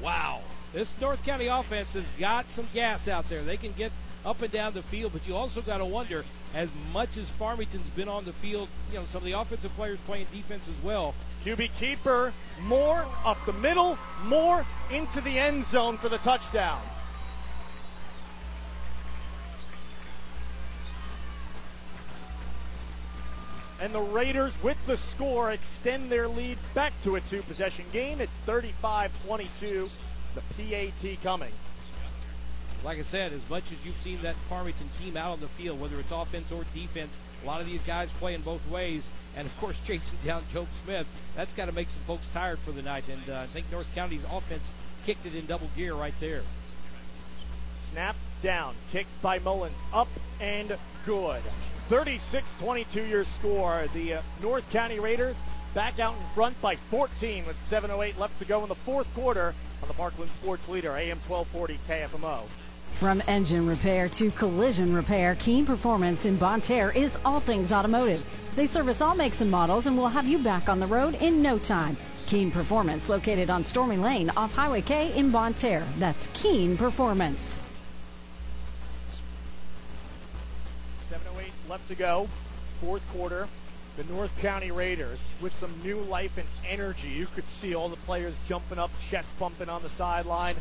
Wow. 0.01 0.41
This 0.73 0.99
North 0.99 1.25
County 1.25 1.47
offense 1.47 1.93
has 1.93 2.09
got 2.19 2.49
some 2.49 2.67
gas 2.73 3.07
out 3.07 3.29
there. 3.29 3.43
They 3.43 3.55
can 3.55 3.71
get 3.71 3.93
up 4.27 4.41
and 4.41 4.51
down 4.51 4.73
the 4.73 4.81
field, 4.81 5.13
but 5.13 5.25
you 5.25 5.33
also 5.33 5.61
got 5.61 5.77
to 5.77 5.85
wonder, 5.85 6.25
as 6.53 6.69
much 6.93 7.15
as 7.15 7.29
Farmington's 7.29 7.87
been 7.91 8.09
on 8.09 8.25
the 8.25 8.33
field, 8.33 8.67
you 8.91 8.99
know, 8.99 9.05
some 9.05 9.19
of 9.19 9.23
the 9.23 9.31
offensive 9.31 9.73
players 9.75 10.01
playing 10.01 10.27
defense 10.33 10.67
as 10.67 10.83
well. 10.83 11.15
QB 11.45 11.73
keeper, 11.79 12.33
Moore 12.63 13.05
up 13.23 13.37
the 13.45 13.53
middle, 13.53 13.97
Moore 14.25 14.65
into 14.91 15.21
the 15.21 15.39
end 15.39 15.65
zone 15.65 15.95
for 15.95 16.09
the 16.09 16.17
touchdown. 16.17 16.81
And 23.79 23.93
the 23.93 24.01
Raiders, 24.01 24.51
with 24.61 24.83
the 24.87 24.97
score, 24.97 25.51
extend 25.51 26.09
their 26.09 26.27
lead 26.27 26.57
back 26.73 26.91
to 27.03 27.15
a 27.15 27.21
two 27.21 27.43
possession 27.43 27.85
game. 27.93 28.19
It's 28.19 28.31
35 28.45 29.11
22. 29.25 29.89
The 30.35 30.41
PAT 30.57 31.23
coming. 31.23 31.53
Like 32.83 32.99
I 32.99 33.01
said, 33.01 33.33
as 33.33 33.49
much 33.49 33.71
as 33.71 33.85
you've 33.85 33.97
seen 33.97 34.21
that 34.21 34.35
Farmington 34.35 34.87
team 34.95 35.17
out 35.17 35.33
on 35.33 35.39
the 35.39 35.47
field, 35.47 35.81
whether 35.81 35.99
it's 35.99 36.11
offense 36.11 36.51
or 36.51 36.63
defense, 36.73 37.19
a 37.43 37.47
lot 37.47 37.59
of 37.59 37.67
these 37.67 37.81
guys 37.81 38.11
playing 38.13 38.41
both 38.41 38.67
ways, 38.69 39.09
and 39.35 39.45
of 39.45 39.57
course 39.59 39.79
chasing 39.85 40.17
down 40.25 40.43
Job 40.53 40.67
Smith, 40.83 41.07
that's 41.35 41.53
got 41.53 41.65
to 41.65 41.71
make 41.71 41.89
some 41.89 42.03
folks 42.03 42.27
tired 42.29 42.59
for 42.59 42.71
the 42.71 42.81
night. 42.81 43.03
And 43.09 43.33
uh, 43.33 43.41
I 43.41 43.45
think 43.47 43.71
North 43.71 43.93
County's 43.95 44.23
offense 44.31 44.71
kicked 45.05 45.25
it 45.25 45.35
in 45.35 45.45
double 45.45 45.69
gear 45.75 45.93
right 45.93 46.13
there. 46.19 46.43
Snap 47.91 48.15
down, 48.43 48.75
kicked 48.91 49.21
by 49.21 49.39
Mullins, 49.39 49.77
up 49.93 50.09
and 50.39 50.77
good. 51.05 51.41
36-22 51.89 53.09
your 53.09 53.23
score. 53.23 53.85
The 53.93 54.15
uh, 54.15 54.21
North 54.41 54.69
County 54.71 54.99
Raiders 54.99 55.37
back 55.73 55.99
out 55.99 56.13
in 56.13 56.19
front 56.33 56.59
by 56.61 56.75
14 56.75 57.45
with 57.45 57.57
7.08 57.69 58.17
left 58.17 58.37
to 58.39 58.45
go 58.45 58.63
in 58.63 58.69
the 58.69 58.75
fourth 58.75 59.11
quarter 59.13 59.53
on 59.81 59.87
the 59.87 59.93
Parkland 59.93 60.31
Sports 60.31 60.67
Leader, 60.67 60.95
AM 60.97 61.19
1240 61.27 61.79
KFMO. 61.87 62.43
From 62.97 63.21
engine 63.27 63.67
repair 63.67 64.09
to 64.09 64.31
collision 64.31 64.91
repair, 64.91 65.35
Keen 65.35 65.67
Performance 65.67 66.25
in 66.25 66.35
Bonne 66.35 66.61
Terre 66.61 66.89
is 66.89 67.15
all 67.23 67.39
things 67.39 67.71
automotive. 67.71 68.25
They 68.55 68.65
service 68.65 69.01
all 69.01 69.13
makes 69.13 69.39
and 69.41 69.51
models 69.51 69.85
and 69.85 69.95
will 69.95 70.07
have 70.07 70.25
you 70.25 70.39
back 70.39 70.67
on 70.67 70.79
the 70.79 70.87
road 70.87 71.13
in 71.21 71.39
no 71.39 71.59
time. 71.59 71.95
Keen 72.25 72.49
Performance, 72.49 73.07
located 73.07 73.51
on 73.51 73.63
Stormy 73.63 73.97
Lane 73.97 74.31
off 74.35 74.51
Highway 74.51 74.81
K 74.81 75.15
in 75.15 75.29
Bonne 75.29 75.53
Terre. 75.53 75.85
That's 75.99 76.27
Keen 76.33 76.75
Performance. 76.75 77.59
7.08 81.11 81.69
left 81.69 81.87
to 81.89 81.95
go, 81.95 82.27
fourth 82.81 83.07
quarter. 83.13 83.47
The 83.97 84.11
North 84.11 84.35
County 84.41 84.71
Raiders 84.71 85.19
with 85.39 85.55
some 85.59 85.71
new 85.83 85.99
life 85.99 86.35
and 86.39 86.47
energy. 86.67 87.09
You 87.09 87.27
could 87.27 87.47
see 87.47 87.75
all 87.75 87.89
the 87.89 87.95
players 87.97 88.33
jumping 88.47 88.79
up, 88.79 88.89
chest 89.07 89.27
pumping 89.37 89.69
on 89.69 89.83
the 89.83 89.89
sideline. 89.89 90.55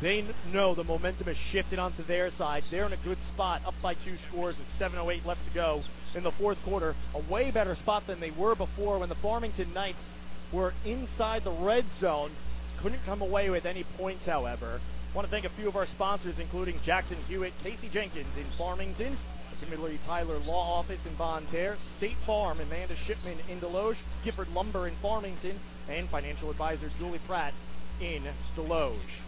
They 0.00 0.24
know 0.50 0.74
the 0.74 0.82
momentum 0.82 1.26
has 1.26 1.36
shifted 1.36 1.78
onto 1.78 2.02
their 2.02 2.30
side. 2.30 2.64
They're 2.70 2.86
in 2.86 2.92
a 2.94 2.96
good 2.96 3.18
spot, 3.18 3.60
up 3.66 3.74
by 3.82 3.94
two 3.94 4.16
scores 4.16 4.56
with 4.56 4.68
7.08 4.68 5.26
left 5.26 5.46
to 5.46 5.54
go 5.54 5.82
in 6.14 6.22
the 6.22 6.30
fourth 6.30 6.62
quarter. 6.64 6.94
A 7.14 7.18
way 7.30 7.50
better 7.50 7.74
spot 7.74 8.06
than 8.06 8.18
they 8.18 8.30
were 8.30 8.54
before 8.54 8.98
when 8.98 9.10
the 9.10 9.14
Farmington 9.14 9.74
Knights 9.74 10.10
were 10.52 10.72
inside 10.86 11.44
the 11.44 11.50
red 11.50 11.84
zone. 11.98 12.30
Couldn't 12.78 13.04
come 13.04 13.20
away 13.20 13.50
with 13.50 13.66
any 13.66 13.84
points, 13.84 14.26
however. 14.26 14.80
want 15.12 15.26
to 15.26 15.30
thank 15.30 15.44
a 15.44 15.50
few 15.50 15.68
of 15.68 15.76
our 15.76 15.84
sponsors, 15.84 16.38
including 16.38 16.80
Jackson 16.82 17.18
Hewitt, 17.28 17.52
Casey 17.62 17.90
Jenkins 17.90 18.38
in 18.38 18.44
Farmington, 18.56 19.18
Kimberly 19.60 19.98
Tyler 20.06 20.38
Law 20.46 20.78
Office 20.78 21.04
in 21.04 21.14
Bonne 21.16 21.44
Terre, 21.52 21.76
State 21.76 22.16
Farm, 22.16 22.58
Amanda 22.58 22.96
Shipman 22.96 23.36
in 23.50 23.60
Desloge, 23.60 23.98
Gifford 24.24 24.48
Lumber 24.54 24.88
in 24.88 24.94
Farmington, 24.94 25.60
and 25.90 26.08
financial 26.08 26.48
advisor 26.48 26.90
Julie 26.98 27.20
Pratt 27.26 27.52
in 28.00 28.22
Desloge. 28.56 29.20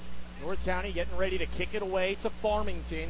North 0.43 0.65
County 0.65 0.91
getting 0.93 1.17
ready 1.17 1.39
to 1.39 1.47
kick 1.47 1.69
it 1.73 1.83
away 1.83 2.17
to 2.17 2.29
Farmington. 2.29 3.09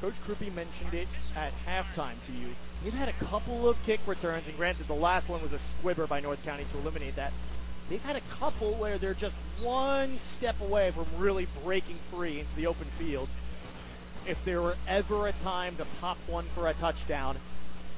Coach 0.00 0.14
Kruppe 0.26 0.54
mentioned 0.54 0.94
it 0.94 1.08
at 1.36 1.52
halftime 1.66 2.14
to 2.26 2.32
you. 2.32 2.48
They've 2.82 2.94
had 2.94 3.08
a 3.10 3.24
couple 3.24 3.68
of 3.68 3.82
kick 3.84 4.00
returns, 4.06 4.48
and 4.48 4.56
granted, 4.56 4.88
the 4.88 4.94
last 4.94 5.28
one 5.28 5.42
was 5.42 5.52
a 5.52 5.58
squibber 5.58 6.06
by 6.06 6.20
North 6.20 6.42
County 6.44 6.64
to 6.72 6.78
eliminate 6.78 7.16
that. 7.16 7.32
They've 7.90 8.02
had 8.02 8.16
a 8.16 8.20
couple 8.38 8.72
where 8.74 8.96
they're 8.96 9.12
just 9.12 9.34
one 9.60 10.16
step 10.16 10.58
away 10.62 10.90
from 10.90 11.04
really 11.18 11.46
breaking 11.62 11.96
free 12.10 12.40
into 12.40 12.56
the 12.56 12.66
open 12.66 12.86
field. 12.86 13.28
If 14.26 14.42
there 14.46 14.62
were 14.62 14.76
ever 14.88 15.26
a 15.26 15.32
time 15.32 15.76
to 15.76 15.84
pop 16.00 16.16
one 16.26 16.44
for 16.54 16.66
a 16.66 16.72
touchdown, 16.72 17.36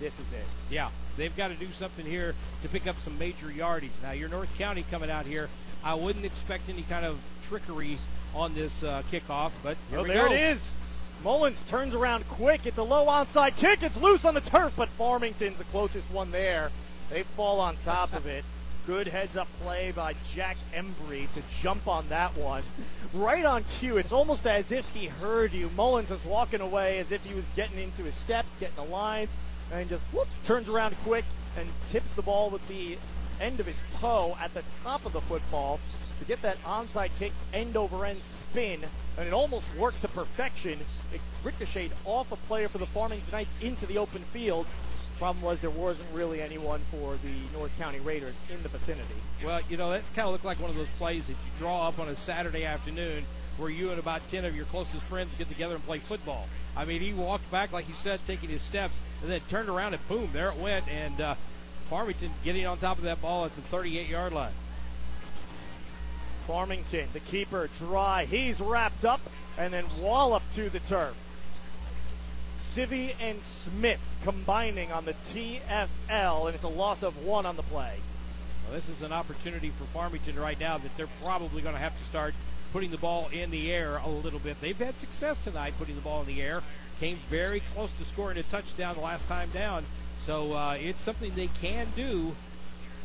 this 0.00 0.18
is 0.18 0.32
it. 0.32 0.44
Yeah, 0.70 0.88
they've 1.16 1.36
got 1.36 1.48
to 1.48 1.54
do 1.54 1.68
something 1.68 2.04
here 2.04 2.34
to 2.62 2.68
pick 2.68 2.88
up 2.88 2.98
some 2.98 3.16
major 3.18 3.52
yardage. 3.52 3.92
Now, 4.02 4.12
your 4.12 4.28
North 4.28 4.56
County 4.58 4.84
coming 4.90 5.10
out 5.10 5.26
here, 5.26 5.48
I 5.84 5.94
wouldn't 5.94 6.24
expect 6.24 6.68
any 6.68 6.82
kind 6.82 7.04
of 7.06 7.20
trickery 7.42 7.98
on 8.34 8.54
this 8.54 8.82
uh, 8.82 9.02
kickoff, 9.10 9.52
but 9.62 9.76
here 9.90 10.00
oh, 10.00 10.04
there 10.04 10.28
go. 10.28 10.34
it 10.34 10.40
is. 10.40 10.72
Mullins 11.22 11.58
turns 11.68 11.94
around 11.94 12.26
quick. 12.28 12.66
It's 12.66 12.78
a 12.78 12.82
low 12.82 13.06
onside 13.06 13.56
kick. 13.56 13.82
It's 13.82 13.96
loose 13.96 14.24
on 14.24 14.34
the 14.34 14.40
turf, 14.40 14.72
but 14.76 14.88
Farmington's 14.88 15.56
the 15.56 15.64
closest 15.64 16.10
one 16.10 16.30
there. 16.32 16.70
They 17.10 17.22
fall 17.22 17.60
on 17.60 17.76
top 17.84 18.12
of 18.14 18.26
it. 18.26 18.44
Good 18.86 19.06
heads 19.06 19.36
up 19.36 19.46
play 19.62 19.92
by 19.94 20.14
Jack 20.34 20.56
Embry 20.74 21.32
to 21.34 21.42
jump 21.60 21.86
on 21.86 22.08
that 22.08 22.36
one. 22.36 22.64
Right 23.14 23.44
on 23.44 23.64
cue. 23.78 23.96
It's 23.98 24.10
almost 24.10 24.44
as 24.46 24.72
if 24.72 24.88
he 24.92 25.06
heard 25.06 25.52
you. 25.52 25.70
Mullins 25.76 26.10
is 26.10 26.24
walking 26.24 26.60
away 26.60 26.98
as 26.98 27.12
if 27.12 27.24
he 27.24 27.34
was 27.34 27.44
getting 27.54 27.78
into 27.78 28.02
his 28.02 28.16
steps, 28.16 28.48
getting 28.58 28.74
the 28.74 28.90
lines, 28.90 29.30
and 29.72 29.88
just 29.88 30.02
whoop, 30.12 30.26
turns 30.44 30.68
around 30.68 30.96
quick 31.04 31.24
and 31.56 31.68
tips 31.90 32.12
the 32.14 32.22
ball 32.22 32.50
with 32.50 32.66
the 32.66 32.98
end 33.40 33.60
of 33.60 33.66
his 33.66 33.80
toe 34.00 34.36
at 34.40 34.52
the 34.54 34.64
top 34.82 35.04
of 35.06 35.12
the 35.12 35.20
football 35.20 35.78
to 36.22 36.28
get 36.28 36.42
that 36.42 36.62
onside 36.64 37.10
kick 37.18 37.32
end 37.52 37.76
over 37.76 38.04
end 38.04 38.20
spin, 38.22 38.80
and 39.18 39.26
it 39.26 39.32
almost 39.32 39.66
worked 39.76 40.00
to 40.02 40.08
perfection. 40.08 40.78
It 41.12 41.20
ricocheted 41.42 41.92
off 42.04 42.30
a 42.32 42.36
player 42.36 42.68
for 42.68 42.78
the 42.78 42.86
Farmington 42.86 43.30
Knights 43.32 43.50
into 43.60 43.86
the 43.86 43.98
open 43.98 44.22
field. 44.22 44.66
Problem 45.18 45.44
was 45.44 45.60
there 45.60 45.70
wasn't 45.70 46.08
really 46.12 46.40
anyone 46.40 46.80
for 46.90 47.16
the 47.22 47.56
North 47.56 47.76
County 47.78 48.00
Raiders 48.00 48.38
in 48.50 48.62
the 48.62 48.68
vicinity. 48.68 49.14
Well, 49.44 49.60
you 49.68 49.76
know, 49.76 49.90
that 49.90 50.02
kind 50.14 50.26
of 50.26 50.32
looked 50.32 50.44
like 50.44 50.60
one 50.60 50.70
of 50.70 50.76
those 50.76 50.88
plays 50.98 51.26
that 51.26 51.32
you 51.32 51.58
draw 51.58 51.88
up 51.88 51.98
on 51.98 52.08
a 52.08 52.14
Saturday 52.14 52.64
afternoon 52.64 53.24
where 53.56 53.70
you 53.70 53.90
and 53.90 53.98
about 53.98 54.26
10 54.28 54.44
of 54.44 54.56
your 54.56 54.64
closest 54.66 55.02
friends 55.02 55.34
get 55.34 55.48
together 55.48 55.74
and 55.74 55.84
play 55.84 55.98
football. 55.98 56.48
I 56.76 56.84
mean, 56.84 57.00
he 57.00 57.12
walked 57.12 57.50
back, 57.50 57.72
like 57.72 57.88
you 57.88 57.94
said, 57.94 58.20
taking 58.26 58.48
his 58.48 58.62
steps, 58.62 59.00
and 59.20 59.30
then 59.30 59.40
turned 59.48 59.68
around 59.68 59.94
and 59.94 60.08
boom, 60.08 60.30
there 60.32 60.48
it 60.48 60.56
went. 60.56 60.88
And 60.88 61.20
uh, 61.20 61.34
Farmington 61.88 62.30
getting 62.42 62.66
on 62.66 62.78
top 62.78 62.98
of 62.98 63.04
that 63.04 63.20
ball 63.20 63.44
at 63.44 63.54
the 63.54 63.60
38 63.60 64.08
yard 64.08 64.32
line. 64.32 64.52
Farmington, 66.42 67.08
the 67.12 67.20
keeper, 67.20 67.68
dry. 67.78 68.24
He's 68.24 68.60
wrapped 68.60 69.04
up 69.04 69.20
and 69.58 69.72
then 69.72 69.84
wallop 70.00 70.42
to 70.54 70.68
the 70.70 70.80
turf. 70.80 71.14
Civi 72.74 73.14
and 73.20 73.38
Smith 73.42 74.00
combining 74.24 74.90
on 74.92 75.04
the 75.04 75.12
TFL, 75.12 76.46
and 76.46 76.54
it's 76.54 76.64
a 76.64 76.68
loss 76.68 77.02
of 77.02 77.24
one 77.24 77.44
on 77.44 77.56
the 77.56 77.62
play. 77.62 77.96
Well, 78.64 78.74
this 78.74 78.88
is 78.88 79.02
an 79.02 79.12
opportunity 79.12 79.68
for 79.68 79.84
Farmington 79.84 80.38
right 80.38 80.58
now 80.58 80.78
that 80.78 80.96
they're 80.96 81.08
probably 81.22 81.60
going 81.60 81.74
to 81.74 81.80
have 81.80 81.96
to 81.98 82.04
start 82.04 82.34
putting 82.72 82.90
the 82.90 82.98
ball 82.98 83.28
in 83.30 83.50
the 83.50 83.70
air 83.70 83.98
a 83.98 84.08
little 84.08 84.38
bit. 84.38 84.58
They've 84.60 84.78
had 84.78 84.96
success 84.96 85.36
tonight 85.36 85.74
putting 85.78 85.96
the 85.96 86.00
ball 86.00 86.20
in 86.22 86.26
the 86.26 86.40
air. 86.40 86.62
Came 86.98 87.18
very 87.28 87.60
close 87.74 87.92
to 87.92 88.04
scoring 88.04 88.38
a 88.38 88.42
touchdown 88.44 88.94
the 88.94 89.00
last 89.00 89.26
time 89.26 89.50
down. 89.50 89.84
So 90.16 90.54
uh, 90.54 90.76
it's 90.80 91.00
something 91.00 91.32
they 91.34 91.48
can 91.60 91.88
do. 91.94 92.34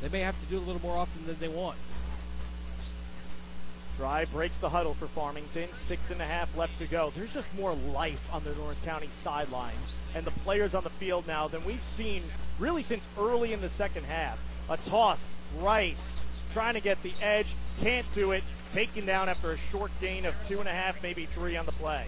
They 0.02 0.10
may 0.10 0.22
have 0.22 0.40
to 0.40 0.46
do 0.46 0.58
a 0.58 0.64
little 0.64 0.82
more 0.82 0.96
often 0.96 1.26
than 1.26 1.38
they 1.40 1.48
want. 1.48 1.78
Dry 3.98 4.26
breaks 4.26 4.58
the 4.58 4.70
huddle 4.70 4.94
for 4.94 5.08
Farmington. 5.08 5.74
Six 5.74 6.12
and 6.12 6.22
a 6.22 6.26
half 6.26 6.56
left 6.56 6.78
to 6.80 6.86
go. 6.86 7.12
There's 7.16 7.34
just 7.34 7.54
more 7.58 7.74
life 7.74 8.32
on 8.32 8.44
the 8.44 8.54
North 8.56 8.84
County 8.86 9.08
sidelines 9.08 10.00
and 10.14 10.24
the 10.24 10.32
players 10.32 10.76
on 10.76 10.84
the 10.84 10.90
field 10.92 11.28
now 11.28 11.48
than 11.48 11.66
we've 11.66 11.82
seen 11.82 12.22
really 12.60 12.84
since 12.84 13.04
early 13.20 13.54
in 13.54 13.62
the 13.62 13.70
second 13.70 14.06
half. 14.06 14.40
A 14.70 14.78
toss, 14.90 15.26
Rice 15.60 16.12
trying 16.54 16.76
to 16.76 16.80
get 16.80 17.02
the 17.04 17.14
edge, 17.22 17.56
can't 17.82 18.06
do 18.16 18.32
it. 18.32 18.44
Taken 18.72 19.06
down 19.06 19.30
after 19.30 19.52
a 19.52 19.58
short 19.58 19.92
gain 20.02 20.26
of 20.26 20.36
two 20.48 20.60
and 20.60 20.68
a 20.68 20.72
half, 20.72 21.02
maybe 21.02 21.26
three 21.26 21.56
on 21.56 21.66
the 21.66 21.72
play. 21.72 22.06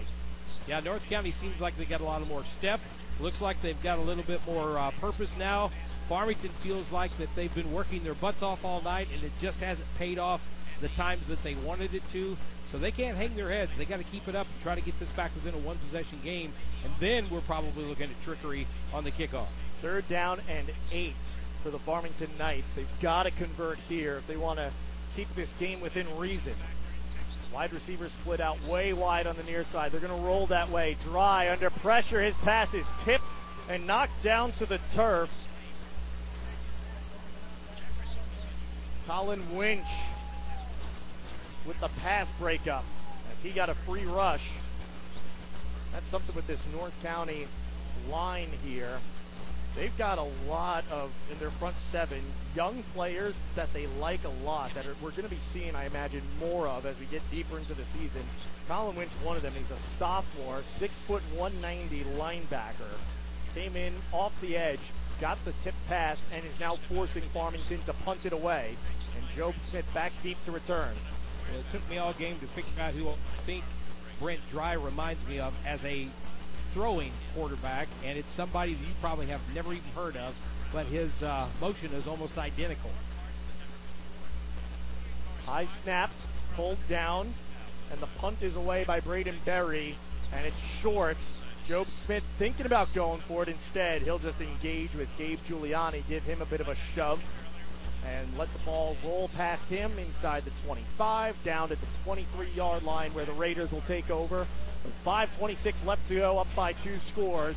Yeah, 0.68 0.80
North 0.80 1.08
County 1.08 1.30
seems 1.30 1.60
like 1.60 1.76
they 1.76 1.84
got 1.84 2.00
a 2.00 2.04
lot 2.04 2.26
more 2.28 2.44
step. 2.44 2.80
Looks 3.18 3.40
like 3.40 3.60
they've 3.62 3.82
got 3.82 3.98
a 3.98 4.02
little 4.02 4.22
bit 4.24 4.44
more 4.46 4.78
uh, 4.78 4.90
purpose 5.00 5.36
now. 5.38 5.70
Farmington 6.08 6.50
feels 6.50 6.92
like 6.92 7.16
that 7.18 7.34
they've 7.34 7.54
been 7.54 7.72
working 7.72 8.04
their 8.04 8.14
butts 8.14 8.42
off 8.42 8.64
all 8.64 8.82
night, 8.82 9.08
and 9.14 9.22
it 9.24 9.32
just 9.40 9.60
hasn't 9.60 9.88
paid 9.98 10.18
off 10.18 10.46
the 10.80 10.88
times 10.88 11.26
that 11.26 11.42
they 11.42 11.54
wanted 11.54 11.94
it 11.94 12.08
to. 12.10 12.36
So 12.66 12.78
they 12.78 12.90
can't 12.90 13.16
hang 13.16 13.34
their 13.34 13.48
heads. 13.48 13.76
They 13.76 13.84
got 13.84 13.98
to 13.98 14.04
keep 14.04 14.28
it 14.28 14.34
up 14.36 14.46
and 14.52 14.62
try 14.62 14.74
to 14.74 14.80
get 14.80 14.98
this 15.00 15.10
back 15.10 15.32
within 15.34 15.54
a 15.54 15.58
one 15.66 15.76
possession 15.78 16.18
game. 16.22 16.52
And 16.84 16.92
then 17.00 17.28
we're 17.30 17.40
probably 17.40 17.84
looking 17.84 18.08
at 18.10 18.22
trickery 18.22 18.66
on 18.94 19.04
the 19.04 19.10
kickoff. 19.10 19.48
Third 19.82 20.08
down 20.08 20.40
and 20.48 20.70
eight 20.92 21.14
for 21.62 21.70
the 21.70 21.78
Farmington 21.78 22.30
Knights. 22.38 22.72
They've 22.74 23.00
got 23.00 23.24
to 23.24 23.30
convert 23.32 23.78
here 23.88 24.16
if 24.18 24.26
they 24.26 24.36
want 24.36 24.58
to 24.58 24.70
keep 25.16 25.34
this 25.34 25.52
game 25.54 25.80
within 25.80 26.06
reason. 26.16 26.54
Wide 27.52 27.72
receivers 27.72 28.12
split 28.12 28.40
out 28.40 28.62
way 28.66 28.92
wide 28.92 29.26
on 29.26 29.36
the 29.36 29.42
near 29.42 29.64
side. 29.64 29.90
They're 29.90 30.00
going 30.00 30.16
to 30.16 30.26
roll 30.26 30.46
that 30.46 30.70
way. 30.70 30.96
Dry 31.02 31.50
under 31.50 31.70
pressure. 31.70 32.22
His 32.22 32.36
pass 32.36 32.72
is 32.74 32.86
tipped 33.02 33.24
and 33.68 33.86
knocked 33.86 34.22
down 34.22 34.52
to 34.52 34.66
the 34.66 34.78
turf. 34.94 35.48
Colin 39.08 39.56
Winch 39.56 39.88
with 41.66 41.78
the 41.80 41.88
pass 42.00 42.30
breakup 42.38 42.84
as 43.32 43.42
he 43.42 43.50
got 43.50 43.68
a 43.68 43.74
free 43.74 44.04
rush. 44.04 44.50
That's 45.92 46.06
something 46.06 46.34
with 46.34 46.46
this 46.46 46.64
North 46.72 46.94
County 47.02 47.46
line 48.10 48.48
here. 48.64 48.98
They've 49.76 49.96
got 49.96 50.18
a 50.18 50.26
lot 50.48 50.84
of, 50.90 51.12
in 51.30 51.38
their 51.38 51.50
front 51.50 51.76
seven, 51.76 52.18
young 52.56 52.82
players 52.94 53.34
that 53.54 53.72
they 53.72 53.86
like 54.00 54.24
a 54.24 54.44
lot 54.44 54.74
that 54.74 54.84
are, 54.84 54.94
we're 55.00 55.10
going 55.10 55.24
to 55.24 55.30
be 55.30 55.36
seeing, 55.36 55.76
I 55.76 55.86
imagine, 55.86 56.22
more 56.40 56.66
of 56.66 56.86
as 56.86 56.98
we 56.98 57.06
get 57.06 57.28
deeper 57.30 57.56
into 57.56 57.74
the 57.74 57.84
season. 57.84 58.22
Colin 58.68 58.96
Winch, 58.96 59.10
one 59.22 59.36
of 59.36 59.42
them, 59.42 59.52
he's 59.56 59.70
a 59.70 59.80
sophomore, 59.80 60.62
six 60.78 60.92
foot 60.94 61.22
190 61.36 62.04
linebacker. 62.18 62.98
Came 63.54 63.76
in 63.76 63.92
off 64.12 64.38
the 64.40 64.56
edge, 64.56 64.80
got 65.20 65.42
the 65.44 65.52
tip 65.62 65.74
pass, 65.88 66.20
and 66.34 66.44
is 66.44 66.58
now 66.58 66.74
forcing 66.74 67.22
Farmington 67.22 67.80
to 67.86 67.92
punt 67.92 68.26
it 68.26 68.32
away. 68.32 68.74
And 69.16 69.36
Job 69.36 69.54
Smith 69.60 69.88
back 69.94 70.12
deep 70.22 70.36
to 70.46 70.52
return. 70.52 70.94
It 71.58 71.70
took 71.72 71.88
me 71.90 71.98
all 71.98 72.12
game 72.14 72.38
to 72.38 72.46
figure 72.46 72.70
out 72.82 72.92
who 72.92 73.08
I 73.08 73.14
think 73.42 73.64
Brent 74.20 74.40
Dry 74.50 74.74
reminds 74.74 75.26
me 75.28 75.40
of 75.40 75.54
as 75.66 75.84
a 75.84 76.06
throwing 76.72 77.12
quarterback, 77.34 77.88
and 78.04 78.18
it's 78.18 78.30
somebody 78.30 78.74
that 78.74 78.86
you 78.86 78.94
probably 79.00 79.26
have 79.26 79.40
never 79.54 79.72
even 79.72 79.90
heard 79.94 80.16
of, 80.16 80.34
but 80.72 80.86
his 80.86 81.22
uh, 81.22 81.46
motion 81.60 81.92
is 81.92 82.06
almost 82.06 82.38
identical. 82.38 82.90
High 85.46 85.66
snap, 85.66 86.10
pulled 86.54 86.78
down, 86.88 87.34
and 87.90 88.00
the 88.00 88.06
punt 88.06 88.42
is 88.42 88.54
away 88.56 88.84
by 88.84 89.00
Braden 89.00 89.36
Berry, 89.44 89.96
and 90.32 90.46
it's 90.46 90.60
short. 90.60 91.16
Job 91.66 91.88
Smith 91.88 92.24
thinking 92.38 92.66
about 92.66 92.92
going 92.94 93.20
for 93.20 93.42
it 93.42 93.48
instead. 93.48 94.02
He'll 94.02 94.18
just 94.18 94.40
engage 94.40 94.94
with 94.94 95.08
Gabe 95.18 95.38
Giuliani, 95.48 96.06
give 96.08 96.24
him 96.24 96.42
a 96.42 96.46
bit 96.46 96.60
of 96.60 96.68
a 96.68 96.74
shove, 96.74 97.22
and 98.18 98.26
let 98.38 98.52
the 98.52 98.58
ball 98.60 98.96
roll 99.04 99.28
past 99.36 99.64
him 99.68 99.90
inside 99.98 100.44
the 100.44 100.50
25, 100.66 101.42
down 101.44 101.68
to 101.68 101.76
the 101.76 101.86
23 102.04 102.48
yard 102.56 102.82
line 102.82 103.12
where 103.14 103.24
the 103.24 103.32
Raiders 103.32 103.72
will 103.72 103.82
take 103.82 104.10
over. 104.10 104.46
With 104.84 105.04
5.26 105.04 105.86
left 105.86 106.08
to 106.08 106.16
go, 106.16 106.38
up 106.38 106.48
by 106.56 106.72
two 106.72 106.96
scores. 106.98 107.56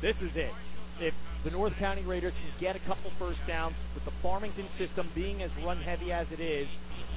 This 0.00 0.22
is 0.22 0.36
it. 0.36 0.52
If 1.00 1.14
the 1.44 1.50
North 1.50 1.78
County 1.78 2.02
Raiders 2.02 2.32
can 2.32 2.60
get 2.60 2.76
a 2.76 2.78
couple 2.80 3.10
first 3.10 3.46
downs 3.46 3.74
with 3.94 4.04
the 4.04 4.10
Farmington 4.10 4.68
system 4.68 5.06
being 5.14 5.42
as 5.42 5.54
run 5.58 5.76
heavy 5.78 6.12
as 6.12 6.32
it 6.32 6.40
is, 6.40 6.68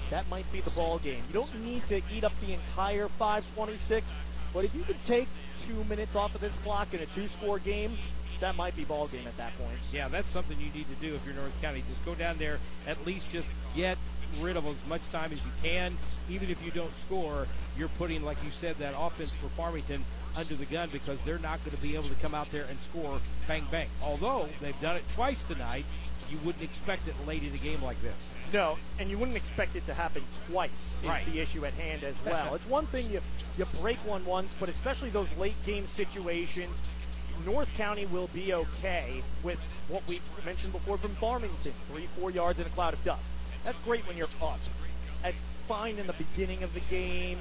that 0.10 0.30
might 0.30 0.50
be 0.52 0.62
the 0.62 0.70
ball 0.72 1.00
game. 1.00 1.22
You 1.28 1.34
don't 1.34 1.64
need 1.64 1.86
to 1.88 2.02
eat 2.14 2.24
up 2.24 2.34
the 2.46 2.54
entire 2.54 3.08
526, 3.08 4.06
but 4.54 4.66
if 4.66 4.76
you 4.76 4.84
can 4.84 4.96
take 5.06 5.28
two 5.68 5.84
minutes 5.86 6.16
off 6.16 6.34
of 6.36 6.42
this 6.42 6.56
clock 6.58 6.94
in 6.94 7.02
a 7.02 7.06
two-score 7.08 7.60
game, 7.60 7.98
that 8.40 8.56
might 8.56 8.76
be 8.76 8.84
ball 8.84 9.08
game 9.08 9.26
at 9.28 9.36
that 9.38 9.58
point. 9.58 9.78
Yeah, 9.92 10.08
that's 10.08 10.30
something 10.30 10.58
you 10.60 10.72
need 10.74 10.88
to 10.90 10.96
do 11.08 11.14
if 11.16 11.26
you're 11.26 11.36
North 11.36 11.60
County. 11.62 11.84
Just 11.90 12.06
go 12.06 12.16
down 12.16 12.38
there, 12.38 12.60
at 12.88 13.04
least 13.06 13.32
just 13.32 13.52
get 13.76 13.98
rid 14.42 14.58
of 14.58 14.66
as 14.68 14.76
much 14.90 15.02
time 15.12 15.32
as 15.32 15.44
you 15.44 15.52
can. 15.64 15.98
Even 16.30 16.50
if 16.50 16.64
you 16.64 16.72
don't 16.72 16.96
score, 17.00 17.48
you're 17.78 17.88
putting, 17.90 18.24
like 18.24 18.38
you 18.44 18.52
said, 18.52 18.76
that 18.78 18.94
offense 18.98 19.34
for 19.36 19.48
Farmington 19.50 20.04
under 20.36 20.54
the 20.56 20.66
gun 20.66 20.90
because 20.92 21.20
they're 21.22 21.40
not 21.40 21.60
going 21.66 21.76
to 21.76 21.82
be 21.82 21.96
able 21.96 22.08
to 22.10 22.16
come 22.16 22.36
out 22.36 22.52
there 22.52 22.66
and 22.70 22.80
score 22.80 23.20
bang 23.48 23.66
bang. 23.72 23.88
Although 24.04 24.48
they've 24.62 24.80
done 24.82 24.96
it 24.98 25.04
twice 25.16 25.42
tonight, 25.44 25.86
you 26.30 26.38
wouldn't 26.44 26.64
expect 26.64 27.08
it 27.08 27.16
late 27.26 27.42
in 27.42 27.54
a 27.54 27.58
game 27.58 27.82
like 27.82 28.00
this. 28.02 28.32
No, 28.54 28.78
and 29.00 29.10
you 29.10 29.18
wouldn't 29.18 29.38
expect 29.38 29.76
it 29.78 29.86
to 29.88 29.94
happen 29.94 30.22
twice. 30.52 30.96
Is 31.02 31.08
Right. 31.08 31.26
the 31.32 31.40
issue 31.40 31.66
at 31.66 31.74
hand 31.74 32.04
as 32.04 32.16
well. 32.26 32.54
It's 32.54 32.66
one 32.68 32.86
thing 32.88 33.10
you 33.10 33.22
you 33.58 33.66
break 33.82 33.98
one 34.06 34.24
once, 34.26 34.54
but 34.60 34.70
especially 34.70 35.10
those 35.10 35.30
late 35.38 35.56
game 35.66 35.88
situations, 35.88 36.76
North 37.48 37.74
County 37.78 38.06
will 38.08 38.28
be 38.34 38.54
okay 38.54 39.24
with 39.42 39.58
what 39.88 40.06
we 40.10 40.20
mentioned 40.46 40.74
before 40.74 40.98
from 40.98 41.12
Farmington, 41.12 41.72
three 41.90 42.08
four 42.20 42.30
yards 42.30 42.60
in 42.60 42.66
a 42.66 42.70
cloud 42.70 42.94
of 42.94 43.02
dust. 43.06 43.24
That's 43.64 43.78
great 43.86 44.06
when 44.06 44.18
you're 44.18 44.28
up. 44.42 44.60
That's 45.24 45.38
fine 45.66 45.98
in 45.98 46.08
the 46.08 46.14
beginning 46.14 46.62
of 46.64 46.74
the 46.74 46.82
game, 46.82 47.38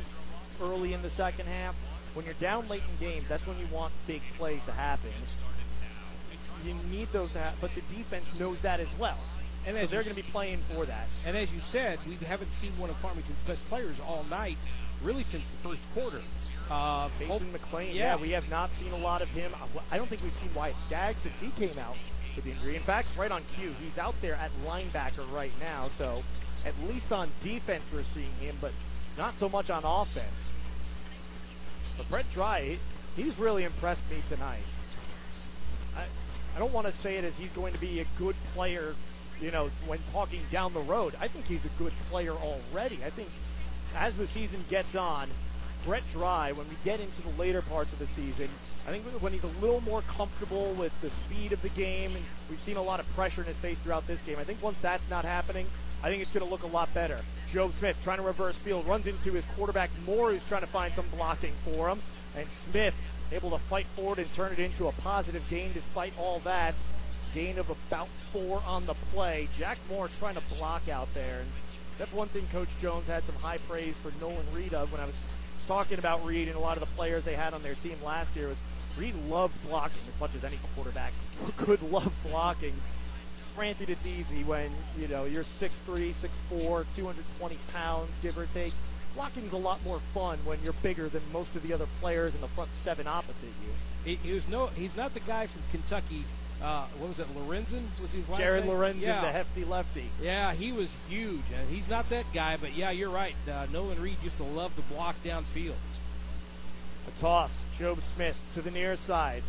early 0.63 0.93
in 0.93 1.03
the 1.03 1.11
second 1.11 1.47
half. 1.49 1.75
When 2.15 2.25
you're 2.25 2.35
down 2.35 2.69
late 2.69 2.83
in 2.89 3.05
games, 3.05 3.27
that's 3.29 3.45
when 3.49 3.59
you 3.59 3.67
want 3.73 3.93
big 4.07 4.23
plays 4.39 4.65
to 4.67 4.73
happen. 4.73 5.11
You 6.65 6.75
need 6.89 7.09
those 7.09 7.33
to 7.33 7.41
happen, 7.41 7.59
but 7.61 7.75
the 7.75 7.83
defense 7.93 8.39
knows 8.39 8.61
that 8.61 8.79
as 8.79 8.89
well. 9.01 9.19
And 9.67 9.75
so 9.75 9.83
as 9.83 9.91
they're 9.91 10.05
going 10.05 10.15
to 10.15 10.23
be 10.23 10.31
playing 10.31 10.59
for 10.73 10.85
that. 10.85 11.11
And 11.27 11.37
as 11.37 11.53
you 11.53 11.59
said, 11.59 11.99
we 12.07 12.15
haven't 12.27 12.53
seen 12.53 12.71
one 12.79 12.91
of 12.91 12.97
Farmington's 12.97 13.43
best 13.43 13.69
players 13.69 14.01
all 14.07 14.25
night, 14.31 14.59
really 15.03 15.25
since 15.25 15.49
the 15.49 15.69
first 15.69 15.93
quarter. 15.95 16.23
Uh, 16.71 17.09
Mason 17.21 17.53
McLean, 17.53 17.95
yeah. 17.95 18.17
we 18.17 18.31
have 18.31 18.49
not 18.51 18.71
seen 18.73 18.93
a 18.93 18.97
lot 18.97 19.23
of 19.23 19.31
him. 19.31 19.53
I 19.93 19.97
don't 19.97 20.09
think 20.09 20.23
we've 20.23 20.35
seen 20.35 20.53
Wyatt 20.55 20.77
Skaggs 20.87 21.21
since 21.21 21.39
he 21.41 21.51
came 21.51 21.79
out 21.79 21.97
with 22.35 22.45
the 22.45 22.51
injury. 22.51 22.75
In 22.75 22.83
fact, 22.83 23.09
right 23.17 23.31
on 23.31 23.43
cue, 23.57 23.73
he's 23.81 23.99
out 23.99 24.21
there 24.21 24.35
at 24.35 24.51
linebacker 24.67 25.31
right 25.33 25.53
now. 25.61 25.83
So 25.97 26.23
at 26.65 26.75
least 26.89 27.13
on 27.13 27.29
defense 27.43 27.85
we're 27.93 28.03
seeing 28.03 28.33
him, 28.41 28.57
but 28.61 28.73
not 29.17 29.35
so 29.35 29.49
much 29.49 29.71
on 29.71 29.85
offense. 29.85 30.53
But 31.97 32.09
Brent 32.11 32.33
Dry, 32.33 32.79
he's 33.15 33.39
really 33.39 33.65
impressed 33.65 34.03
me 34.11 34.17
tonight. 34.29 34.59
I, 35.97 36.03
I 36.57 36.59
don't 36.59 36.73
want 36.73 36.87
to 36.87 36.93
say 36.95 37.17
it 37.17 37.25
as 37.25 37.37
he's 37.37 37.51
going 37.51 37.73
to 37.73 37.81
be 37.81 38.01
a 38.01 38.07
good 38.19 38.35
player, 38.55 38.95
you 39.41 39.51
know, 39.51 39.71
when 39.87 40.01
talking 40.13 40.41
down 40.51 40.75
the 40.75 40.81
road. 40.81 41.15
I 41.21 41.29
think 41.29 41.47
he's 41.47 41.65
a 41.65 41.83
good 41.83 41.93
player 42.11 42.33
already. 42.33 42.99
I 43.05 43.11
think 43.11 43.29
as 43.97 44.17
the 44.17 44.27
season 44.27 44.65
gets 44.69 44.95
on, 44.97 45.29
Brent 45.85 46.05
Dry, 46.13 46.53
when 46.53 46.69
we 46.69 46.75
get 46.85 47.01
into 47.01 47.23
the 47.23 47.41
later 47.41 47.63
parts 47.63 47.93
of 47.93 47.99
the 47.99 48.07
season, 48.07 48.49
I 48.89 48.91
think 48.91 49.05
when 49.23 49.33
he's 49.33 49.45
a 49.45 49.61
little 49.61 49.81
more 49.83 50.03
comfortable 50.03 50.73
with 50.75 50.99
the 51.01 51.11
speed 51.11 51.53
of 51.53 51.63
the 51.63 51.69
game, 51.71 52.13
and 52.15 52.25
we've 52.51 52.61
seen 52.61 52.77
a 52.77 52.83
lot 52.83 52.99
of 53.01 53.09
pressure 53.15 53.43
in 53.43 53.47
his 53.47 53.57
face 53.57 53.79
throughout 53.79 54.07
this 54.07 54.21
game. 54.23 54.37
I 54.39 54.45
think 54.45 54.63
once 54.63 54.79
that's 54.81 55.09
not 55.11 55.25
happening, 55.25 55.67
I 56.03 56.09
think 56.09 56.23
it's 56.23 56.33
going 56.33 56.45
to 56.45 56.51
look 56.51 56.63
a 56.63 56.69
lot 56.69 56.93
better. 56.95 57.21
Job 57.53 57.73
Smith 57.73 57.99
trying 58.03 58.19
to 58.19 58.25
reverse 58.25 58.57
field, 58.57 58.87
runs 58.87 59.07
into 59.07 59.33
his 59.33 59.45
quarterback 59.57 59.91
Moore, 60.05 60.31
who's 60.31 60.45
trying 60.47 60.61
to 60.63 60.67
find 60.67 60.93
some 60.95 61.07
blocking 61.17 61.53
for 61.65 61.89
him. 61.89 62.01
And 62.37 62.47
Smith 62.49 62.95
able 63.33 63.51
to 63.51 63.59
fight 63.59 63.87
forward 63.87 64.19
and 64.19 64.33
turn 64.35 64.53
it 64.53 64.59
into 64.59 64.89
a 64.89 64.93
positive 64.93 65.49
gain 65.49 65.73
despite 65.73 66.13
all 66.19 66.41
that. 66.41 66.75
Gain 67.35 67.59
of 67.59 67.71
about 67.71 68.09
four 68.33 68.63
on 68.67 68.87
the 68.87 68.95
play. 69.13 69.49
Jack 69.59 69.79
Moore 69.91 70.09
trying 70.19 70.35
to 70.35 70.57
block 70.57 70.89
out 70.89 71.13
there. 71.13 71.41
And 71.41 71.49
that's 71.99 72.13
one 72.13 72.29
thing 72.29 72.47
Coach 72.53 72.69
Jones 72.81 73.09
had 73.09 73.25
some 73.25 73.35
high 73.37 73.59
praise 73.69 73.95
for 73.97 74.13
Nolan 74.21 74.47
Reed 74.53 74.75
of 74.75 74.93
when 74.93 75.01
I 75.01 75.07
was 75.07 75.15
talking 75.67 75.99
about 75.99 76.25
Reed 76.25 76.49
and 76.49 76.57
a 76.57 76.61
lot 76.61 76.77
of 76.77 76.81
the 76.81 76.95
players 76.95 77.25
they 77.25 77.35
had 77.35 77.53
on 77.53 77.63
their 77.63 77.75
team 77.75 77.97
last 78.05 78.35
year 78.37 78.49
was 78.49 78.57
Reed 78.97 79.15
loved 79.29 79.69
blocking 79.69 79.99
as 80.09 80.21
much 80.21 80.35
as 80.35 80.45
any 80.45 80.59
quarterback 80.75 81.13
could 81.57 81.83
love 81.83 82.13
blocking. 82.31 82.73
Granted, 83.57 83.91
it's 83.91 84.07
easy 84.07 84.45
when 84.45 84.71
you 84.99 85.09
know 85.09 85.25
you're 85.25 85.45
6'3", 85.45 85.71
6'4", 85.87 86.85
220 86.97 87.59
pounds, 87.73 88.11
give 88.23 88.39
or 88.39 88.47
take. 88.55 88.73
Blocking's 89.15 89.53
a 89.53 89.57
lot 89.57 89.83
more 89.85 89.99
fun 90.13 90.39
when 90.45 90.59
you're 90.63 90.75
bigger 90.75 91.09
than 91.09 91.23
most 91.33 91.55
of 91.57 91.63
the 91.63 91.73
other 91.73 91.87
players 92.01 92.35
in 92.35 92.41
the 92.43 92.49
front 92.49 92.69
seven 92.85 93.07
opposite 93.07 93.49
you. 93.65 93.73
He, 94.05 94.17
he 94.17 94.41
no, 94.51 94.67
he's 94.67 94.97
not 94.97 95.15
the 95.15 95.21
guy 95.21 95.47
from 95.47 95.63
Kentucky. 95.71 96.25
Uh, 96.63 96.87
what 96.99 97.09
was 97.09 97.21
it, 97.21 97.27
Lorenzen? 97.29 97.83
Was 98.01 98.13
his 98.13 98.29
last 98.29 98.41
Jared 98.41 98.65
name? 98.65 98.75
Lorenzen, 98.75 99.01
yeah. 99.03 99.21
the 99.21 99.33
hefty 99.33 99.65
lefty. 99.65 100.07
Yeah, 100.23 100.55
he 100.55 100.73
was 100.73 100.95
huge, 101.09 101.43
and 101.55 101.69
he's 101.69 101.89
not 101.89 102.09
that 102.11 102.25
guy. 102.33 102.57
But 102.57 102.77
yeah, 102.77 102.91
you're 102.91 103.11
right. 103.11 103.35
Uh, 103.51 103.67
Nolan 103.73 104.01
Reed 104.01 104.17
used 104.23 104.39
to 104.39 104.43
love 104.43 104.75
to 104.77 104.83
block 104.95 105.17
downfield. 105.23 105.75
A 107.09 107.21
toss. 107.21 107.51
Job 107.79 108.01
Smith 108.01 108.41
to 108.55 108.63
the 108.63 108.71
near 108.71 108.97
side. 108.97 109.43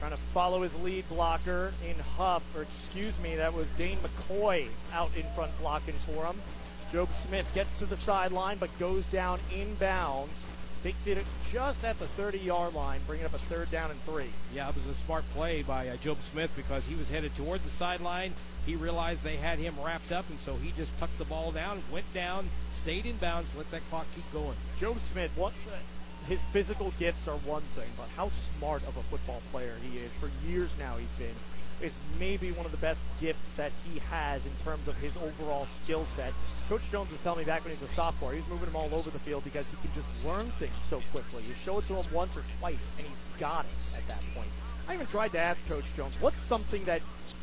Trying 0.00 0.12
to 0.12 0.16
follow 0.16 0.62
his 0.62 0.74
lead 0.82 1.08
blocker 1.08 1.72
in 1.88 1.94
Huff, 2.16 2.42
or 2.56 2.62
excuse 2.62 3.18
me, 3.22 3.36
that 3.36 3.54
was 3.54 3.66
Dane 3.78 3.98
McCoy 3.98 4.66
out 4.92 5.10
in 5.16 5.24
front 5.34 5.56
blocking 5.60 5.94
for 5.94 6.24
him. 6.24 6.36
Job 6.92 7.08
Smith 7.12 7.48
gets 7.54 7.78
to 7.78 7.86
the 7.86 7.96
sideline 7.96 8.58
but 8.58 8.76
goes 8.78 9.06
down 9.08 9.38
inbounds. 9.50 10.48
Takes 10.82 11.06
it 11.06 11.18
just 11.54 11.84
at 11.84 11.96
the 12.00 12.06
30 12.08 12.38
yard 12.38 12.74
line, 12.74 13.00
bringing 13.06 13.24
up 13.24 13.32
a 13.32 13.38
third 13.38 13.70
down 13.70 13.88
and 13.88 14.00
three. 14.02 14.26
Yeah, 14.52 14.68
it 14.68 14.74
was 14.74 14.86
a 14.86 14.94
smart 14.94 15.22
play 15.30 15.62
by 15.62 15.86
uh, 15.86 15.94
Job 15.98 16.18
Smith 16.32 16.50
because 16.56 16.84
he 16.84 16.96
was 16.96 17.08
headed 17.08 17.32
toward 17.36 17.62
the 17.62 17.70
sideline. 17.70 18.32
He 18.66 18.74
realized 18.74 19.22
they 19.22 19.36
had 19.36 19.60
him 19.60 19.72
wrapped 19.80 20.10
up, 20.10 20.28
and 20.30 20.38
so 20.40 20.56
he 20.56 20.72
just 20.76 20.98
tucked 20.98 21.16
the 21.16 21.24
ball 21.24 21.52
down, 21.52 21.80
went 21.92 22.12
down, 22.12 22.48
stayed 22.72 23.06
in 23.06 23.16
bounds, 23.18 23.54
let 23.54 23.70
that 23.70 23.88
clock 23.88 24.04
keep 24.16 24.30
going. 24.32 24.56
Job 24.80 24.98
Smith, 24.98 25.30
what 25.36 25.52
his 26.26 26.42
physical 26.44 26.92
gifts 26.98 27.28
are 27.28 27.36
one 27.48 27.62
thing, 27.70 27.90
but 27.96 28.08
how 28.16 28.30
smart 28.50 28.82
of 28.88 28.96
a 28.96 29.02
football 29.02 29.40
player 29.52 29.74
he 29.88 29.98
is. 29.98 30.10
For 30.14 30.30
years 30.50 30.74
now, 30.76 30.96
he's 30.96 31.16
been. 31.16 31.36
It's 31.80 32.04
maybe 32.18 32.52
one 32.52 32.64
of 32.64 32.72
the 32.72 32.78
best 32.78 33.02
gifts 33.20 33.52
that 33.52 33.72
he 33.84 33.98
has 34.10 34.46
in 34.46 34.52
terms 34.64 34.86
of 34.88 34.96
his 34.98 35.12
overall 35.16 35.66
skill 35.80 36.04
set. 36.16 36.32
Coach 36.68 36.82
Jones 36.90 37.10
was 37.10 37.20
telling 37.20 37.40
me 37.40 37.44
back 37.44 37.64
when 37.64 37.74
he 37.74 37.80
was 37.80 37.90
a 37.90 37.94
sophomore, 37.94 38.32
he 38.32 38.40
was 38.40 38.48
moving 38.48 38.68
him 38.68 38.76
all 38.76 38.88
over 38.94 39.10
the 39.10 39.18
field 39.18 39.44
because 39.44 39.68
he 39.68 39.76
can 39.76 39.90
just 39.94 40.24
learn 40.24 40.46
things 40.58 40.72
so 40.88 41.02
quickly. 41.12 41.42
You 41.46 41.54
show 41.54 41.78
it 41.78 41.86
to 41.88 41.94
him 41.94 42.14
once 42.14 42.36
or 42.36 42.42
twice, 42.58 42.92
and 42.98 43.06
he's 43.06 43.40
got 43.40 43.64
it 43.64 43.98
at 43.98 44.08
that 44.08 44.26
point. 44.34 44.48
I 44.88 44.94
even 44.94 45.06
tried 45.06 45.32
to 45.32 45.38
ask 45.38 45.66
Coach 45.68 45.84
Jones, 45.96 46.16
what's 46.20 46.38
something 46.38 46.84
that 46.84 47.00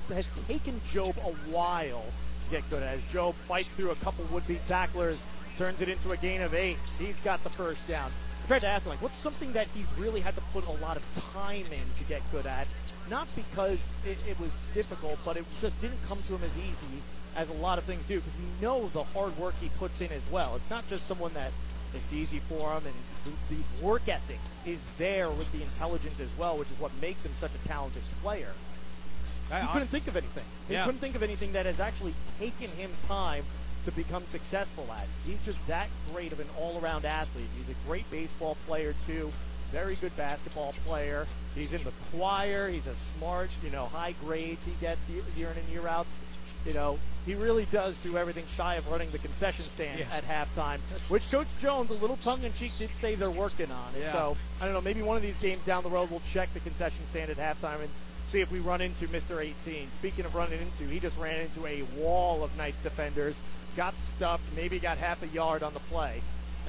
has 0.10 0.30
taken 0.48 0.80
Job 0.92 1.16
a 1.18 1.32
while 1.52 2.06
to 2.46 2.52
get 2.52 2.68
good 2.70 2.84
at? 2.84 2.96
As 2.96 3.12
Job 3.12 3.34
fights 3.34 3.70
through 3.70 3.92
a 3.92 3.96
couple 3.96 4.26
would-be 4.32 4.60
tacklers, 4.68 5.22
turns 5.58 5.82
it 5.82 5.90
into 5.90 6.12
a 6.12 6.18
gain 6.18 6.42
of 6.42 6.54
eight. 6.54 6.78
He's 6.98 7.20
got 7.22 7.44
the 7.44 7.50
first 7.50 7.90
down. 7.90 8.10
I 8.44 8.48
tried 8.48 8.60
to 8.60 8.68
ask 8.68 8.86
him, 8.86 8.92
like, 8.92 9.02
what's 9.02 9.18
something 9.18 9.52
that 9.54 9.68
he 9.76 9.86
really 9.98 10.22
had 10.22 10.36
to 10.36 10.42
put 10.54 10.66
a 10.68 10.72
lot 10.84 10.98
of 10.98 11.34
time 11.34 11.66
in 11.66 11.94
to 11.98 12.04
get 12.08 12.22
good 12.32 12.46
at? 12.46 12.68
Not 13.12 13.28
because 13.36 13.80
it, 14.08 14.24
it 14.26 14.40
was 14.40 14.52
difficult, 14.74 15.20
but 15.26 15.36
it 15.36 15.44
just 15.60 15.80
didn't 15.82 16.00
come 16.08 16.18
to 16.18 16.36
him 16.36 16.44
as 16.44 16.54
easy 16.58 17.04
as 17.36 17.50
a 17.50 17.54
lot 17.62 17.78
of 17.78 17.84
things 17.84 18.02
do, 18.08 18.16
because 18.16 18.34
we 18.40 18.66
know 18.66 18.88
the 18.88 19.04
hard 19.04 19.38
work 19.38 19.54
he 19.60 19.70
puts 19.78 20.00
in 20.00 20.12
as 20.12 20.24
well. 20.32 20.56
It's 20.56 20.70
not 20.70 20.88
just 20.88 21.08
someone 21.08 21.34
that 21.34 21.52
it's 21.94 22.14
easy 22.14 22.40
for 22.40 22.72
him, 22.72 22.84
and 22.86 22.96
the, 23.26 23.56
the 23.56 23.86
work 23.86 24.08
ethic 24.08 24.40
is 24.66 24.80
there 24.98 25.30
with 25.30 25.52
the 25.52 25.62
intelligence 25.62 26.22
as 26.22 26.30
well, 26.38 26.58
which 26.58 26.70
is 26.70 26.80
what 26.80 26.92
makes 27.02 27.26
him 27.26 27.34
such 27.42 27.52
a 27.54 27.68
talented 27.68 28.02
player. 28.24 28.54
He 29.50 29.68
couldn't 29.74 29.90
think 29.90 30.08
of 30.08 30.16
anything. 30.16 30.46
He 30.70 30.74
Yeah. 30.74 30.86
couldn't 30.86 31.02
think 31.02 31.16
of 31.16 31.22
anything 31.24 31.52
that 31.52 31.66
has 31.66 31.82
actually 31.82 32.14
taken 32.40 32.70
him 32.70 32.92
time 33.10 33.44
to 33.84 33.92
become 33.92 34.24
successful 34.32 34.88
at. 34.96 35.08
He's 35.26 35.44
just 35.44 35.60
that 35.68 35.90
great 36.14 36.32
of 36.32 36.40
an 36.40 36.48
all-around 36.58 37.04
athlete. 37.04 37.48
He's 37.58 37.76
a 37.76 37.80
great 37.88 38.10
baseball 38.10 38.56
player 38.68 38.96
too, 39.06 39.32
very 39.72 39.96
good 39.96 40.16
basketball 40.18 40.74
player. 40.86 41.26
He's 41.56 41.74
in 41.74 41.84
the 41.84 41.92
choir. 42.16 42.70
He's 42.70 42.88
a 42.88 42.96
smart, 42.96 43.50
you 43.64 43.70
know, 43.72 43.86
high 43.86 44.14
grades 44.24 44.64
he 44.66 44.72
gets 44.82 45.08
year, 45.10 45.24
year 45.36 45.50
in 45.52 45.58
and 45.58 45.68
year 45.70 45.88
out. 45.88 46.08
You 46.66 46.74
know, 46.74 47.00
he 47.26 47.34
really 47.34 47.66
does 47.72 47.96
do 48.04 48.18
everything 48.18 48.46
shy 48.56 48.76
of 48.76 48.88
running 48.92 49.10
the 49.10 49.18
concession 49.18 49.66
stand 49.66 50.00
Yeah. 50.00 50.06
at 50.14 50.24
halftime, 50.28 50.78
which 51.10 51.30
Coach 51.32 51.48
Jones, 51.60 51.90
a 51.90 51.94
little 51.94 52.18
tongue-in-cheek, 52.18 52.72
did 52.78 52.90
say 53.00 53.16
they're 53.16 53.32
working 53.32 53.72
on. 53.72 53.94
Yeah. 54.00 54.12
So 54.14 54.38
I 54.62 54.66
don't 54.66 54.74
know. 54.76 54.82
Maybe 54.82 55.02
one 55.02 55.18
of 55.18 55.24
these 55.24 55.38
games 55.38 55.64
down 55.66 55.82
the 55.84 55.90
road, 55.90 56.12
we'll 56.12 56.22
check 56.32 56.54
the 56.54 56.60
concession 56.60 57.04
stand 57.08 57.32
at 57.32 57.38
halftime 57.38 57.80
and 57.82 57.90
see 58.28 58.42
if 58.42 58.52
we 58.52 58.60
run 58.60 58.80
into 58.80 59.08
Mr. 59.08 59.44
18. 59.44 59.90
Speaking 60.00 60.24
of 60.24 60.36
running 60.36 60.60
into, 60.62 60.84
he 60.92 61.00
just 61.00 61.18
ran 61.18 61.42
into 61.42 61.66
a 61.66 61.82
wall 61.98 62.44
of 62.44 62.56
Knights 62.58 62.80
defenders, 62.84 63.36
got 63.76 63.96
stuffed, 63.98 64.44
maybe 64.56 64.78
got 64.80 64.98
half 65.00 65.24
a 65.24 65.28
yard 65.30 65.64
on 65.64 65.74
the 65.74 65.80
play. 65.82 66.22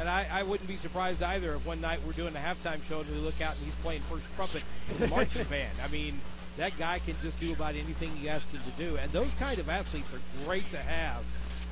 And 0.03 0.11
I, 0.11 0.27
I 0.33 0.43
wouldn't 0.43 0.69
be 0.69 0.75
surprised 0.75 1.23
either 1.23 1.55
if 1.55 1.65
one 1.65 1.81
night 1.81 2.01
we're 2.05 2.13
doing 2.13 2.35
a 2.35 2.39
halftime 2.41 2.83
show 2.83 3.03
and 3.03 3.09
we 3.09 3.19
look 3.19 3.41
out 3.41 3.55
and 3.55 3.65
he's 3.65 3.75
playing 3.77 4.01
first 4.01 4.25
trumpet 4.35 4.65
in 4.91 4.99
the 4.99 5.07
marching 5.07 5.45
band. 5.49 5.71
I 5.81 5.89
mean, 5.93 6.19
that 6.57 6.77
guy 6.77 6.99
can 6.99 7.15
just 7.23 7.39
do 7.39 7.53
about 7.53 7.77
anything 7.77 8.11
you 8.21 8.29
ask 8.29 8.51
him 8.51 8.61
to 8.65 8.85
do. 8.85 8.97
And 8.97 9.13
those 9.13 9.33
kind 9.35 9.61
of 9.61 9.69
athletes 9.69 10.13
are 10.13 10.45
great 10.45 10.69
to 10.71 10.79
have. 10.79 11.23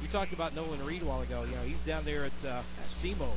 You 0.00 0.07
talked 0.07 0.33
about 0.33 0.55
Nolan 0.55 0.84
Reed 0.86 1.02
a 1.02 1.07
while 1.07 1.23
ago. 1.23 1.42
You 1.42 1.57
know, 1.57 1.62
he's 1.62 1.81
down 1.81 2.05
there 2.05 2.23
at, 2.23 2.44
uh, 2.44 2.62
at 2.62 2.91
SEMO, 2.94 3.33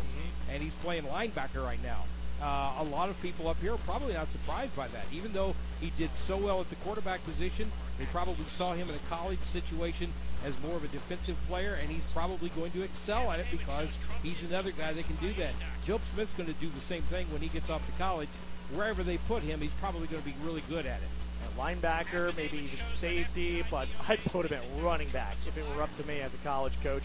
and 0.51 0.61
he's 0.61 0.75
playing 0.75 1.05
linebacker 1.05 1.65
right 1.65 1.81
now. 1.81 2.03
Uh, 2.43 2.73
a 2.79 2.83
lot 2.83 3.07
of 3.07 3.19
people 3.21 3.47
up 3.47 3.55
here 3.61 3.73
are 3.73 3.77
probably 3.77 4.13
not 4.13 4.27
surprised 4.27 4.75
by 4.75 4.85
that, 4.89 5.05
even 5.13 5.31
though 5.31 5.55
he 5.79 5.91
did 5.91 6.13
so 6.13 6.35
well 6.35 6.59
at 6.59 6.69
the 6.69 6.75
quarterback 6.77 7.23
position. 7.23 7.71
They 7.97 8.03
probably 8.05 8.43
saw 8.49 8.73
him 8.73 8.89
in 8.89 8.95
a 8.95 9.09
college 9.09 9.39
situation 9.39 10.09
as 10.45 10.59
more 10.61 10.75
of 10.75 10.83
a 10.83 10.89
defensive 10.89 11.37
player, 11.47 11.77
and 11.79 11.89
he's 11.89 12.03
probably 12.11 12.49
going 12.49 12.71
to 12.71 12.83
excel 12.83 13.31
at 13.31 13.39
it 13.39 13.45
because 13.49 13.97
he's 14.21 14.43
another 14.43 14.71
guy 14.71 14.91
that 14.91 15.05
can 15.05 15.15
do 15.15 15.31
that. 15.39 15.53
Job 15.85 16.01
Smith's 16.13 16.33
going 16.33 16.51
to 16.51 16.59
do 16.59 16.67
the 16.67 16.81
same 16.81 17.03
thing 17.03 17.27
when 17.31 17.41
he 17.41 17.47
gets 17.47 17.69
off 17.69 17.85
to 17.85 17.91
college. 17.93 18.27
Wherever 18.73 19.03
they 19.03 19.17
put 19.19 19.41
him, 19.43 19.61
he's 19.61 19.73
probably 19.73 20.07
going 20.07 20.21
to 20.21 20.27
be 20.27 20.35
really 20.43 20.63
good 20.69 20.85
at 20.85 20.99
it. 20.99 21.07
A 21.47 21.61
linebacker, 21.61 22.35
maybe 22.35 22.57
even 22.57 22.79
safety, 22.95 23.63
but 23.71 23.87
I'd 24.09 24.23
put 24.25 24.51
him 24.51 24.57
at 24.57 24.83
running 24.83 25.09
back 25.09 25.37
if 25.47 25.57
it 25.57 25.63
were 25.73 25.81
up 25.81 25.95
to 25.97 26.05
me 26.05 26.19
as 26.19 26.33
a 26.33 26.37
college 26.37 26.73
coach. 26.83 27.03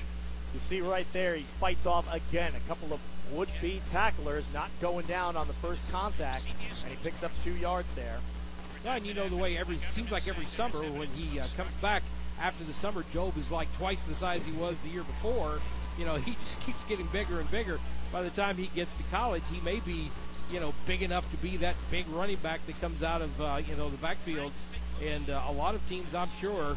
You 0.55 0.61
see 0.61 0.81
right 0.81 1.07
there, 1.13 1.35
he 1.35 1.43
fights 1.43 1.87
off 1.87 2.13
again 2.13 2.53
a 2.57 2.69
couple 2.69 2.93
of 2.93 3.01
would-be 3.33 3.83
tacklers 3.91 4.53
not 4.55 4.71
going 4.81 5.07
down 5.07 5.37
on 5.37 5.47
the 5.47 5.53
first 5.53 5.83
contact, 5.93 6.47
and 6.83 6.91
he 6.91 6.97
picks 7.03 7.23
up 7.23 7.31
two 7.45 7.55
yards 7.57 7.93
there. 7.95 8.19
Yeah, 8.85 8.97
and 8.97 9.07
you 9.07 9.15
know 9.15 9.29
the 9.29 9.37
way 9.37 9.59
every 9.59 9.77
seems 9.77 10.11
like 10.11 10.29
every 10.29 10.47
summer 10.47 10.79
when 10.79 11.09
he 11.09 11.39
uh, 11.39 11.47
comes 11.57 11.73
back 11.83 12.03
after 12.41 12.65
the 12.65 12.73
summer, 12.73 13.05
Job 13.13 13.37
is 13.37 13.51
like 13.51 13.73
twice 13.77 14.05
the 14.05 14.15
size 14.15 14.45
he 14.47 14.53
was 14.53 14.77
the 14.79 14.91
year 14.91 15.03
before. 15.03 15.61
You 15.99 16.07
know, 16.07 16.15
he 16.27 16.33
just 16.33 16.61
keeps 16.61 16.85
getting 16.85 17.07
bigger 17.07 17.41
and 17.41 17.51
bigger. 17.51 17.79
By 18.13 18.23
the 18.23 18.31
time 18.31 18.57
he 18.57 18.69
gets 18.69 18.95
to 18.95 19.03
college, 19.05 19.43
he 19.53 19.61
may 19.61 19.81
be, 19.81 20.11
you 20.51 20.61
know, 20.61 20.73
big 20.87 21.03
enough 21.03 21.31
to 21.31 21.37
be 21.39 21.57
that 21.59 21.75
big 21.91 22.09
running 22.09 22.37
back 22.37 22.65
that 22.67 22.81
comes 22.81 23.03
out 23.03 23.21
of 23.21 23.41
uh, 23.41 23.61
you 23.67 23.77
know 23.77 23.91
the 23.91 23.99
backfield. 23.99 24.53
And 25.05 25.31
uh, 25.31 25.43
a 25.49 25.53
lot 25.53 25.75
of 25.75 25.89
teams, 25.89 26.15
I'm 26.15 26.31
sure, 26.41 26.77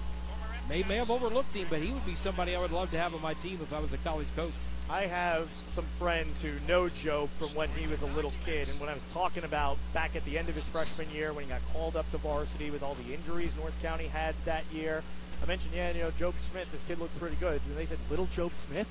may 0.71 0.83
may 0.83 0.95
have 0.95 1.11
overlooked 1.11 1.53
him, 1.53 1.67
but 1.69 1.81
he 1.81 1.91
would 1.91 2.05
be 2.05 2.15
somebody 2.15 2.55
I 2.55 2.61
would 2.61 2.71
love 2.71 2.91
to 2.91 2.97
have 2.97 3.13
on 3.13 3.21
my 3.21 3.33
team 3.33 3.59
if 3.61 3.73
I 3.73 3.79
was 3.81 3.91
a 3.91 3.97
college 3.97 4.27
coach. 4.37 4.53
I 4.89 5.01
have 5.01 5.49
some 5.75 5.83
friends 5.99 6.41
who 6.41 6.51
know 6.65 6.87
Job 6.87 7.29
from 7.31 7.49
when 7.49 7.67
he 7.75 7.87
was 7.87 8.01
a 8.01 8.05
little 8.07 8.31
kid, 8.45 8.69
and 8.69 8.79
when 8.79 8.89
I 8.89 8.93
was 8.93 9.03
talking 9.13 9.43
about 9.43 9.77
back 9.93 10.15
at 10.15 10.23
the 10.23 10.37
end 10.37 10.47
of 10.47 10.55
his 10.55 10.63
freshman 10.63 11.09
year 11.11 11.33
when 11.33 11.43
he 11.43 11.49
got 11.49 11.61
called 11.73 11.97
up 11.97 12.09
to 12.11 12.17
varsity 12.17 12.71
with 12.71 12.83
all 12.83 12.93
the 12.93 13.13
injuries 13.13 13.51
North 13.57 13.75
County 13.83 14.07
had 14.07 14.33
that 14.45 14.63
year, 14.71 15.03
I 15.43 15.45
mentioned, 15.45 15.73
yeah, 15.75 15.91
you 15.91 16.03
know, 16.03 16.11
Job 16.11 16.35
Smith, 16.49 16.71
this 16.71 16.83
kid 16.87 16.99
looked 16.99 17.19
pretty 17.19 17.35
good. 17.37 17.59
And 17.67 17.75
they 17.75 17.85
said, 17.85 17.97
little 18.09 18.27
Job 18.27 18.53
Smith? 18.53 18.87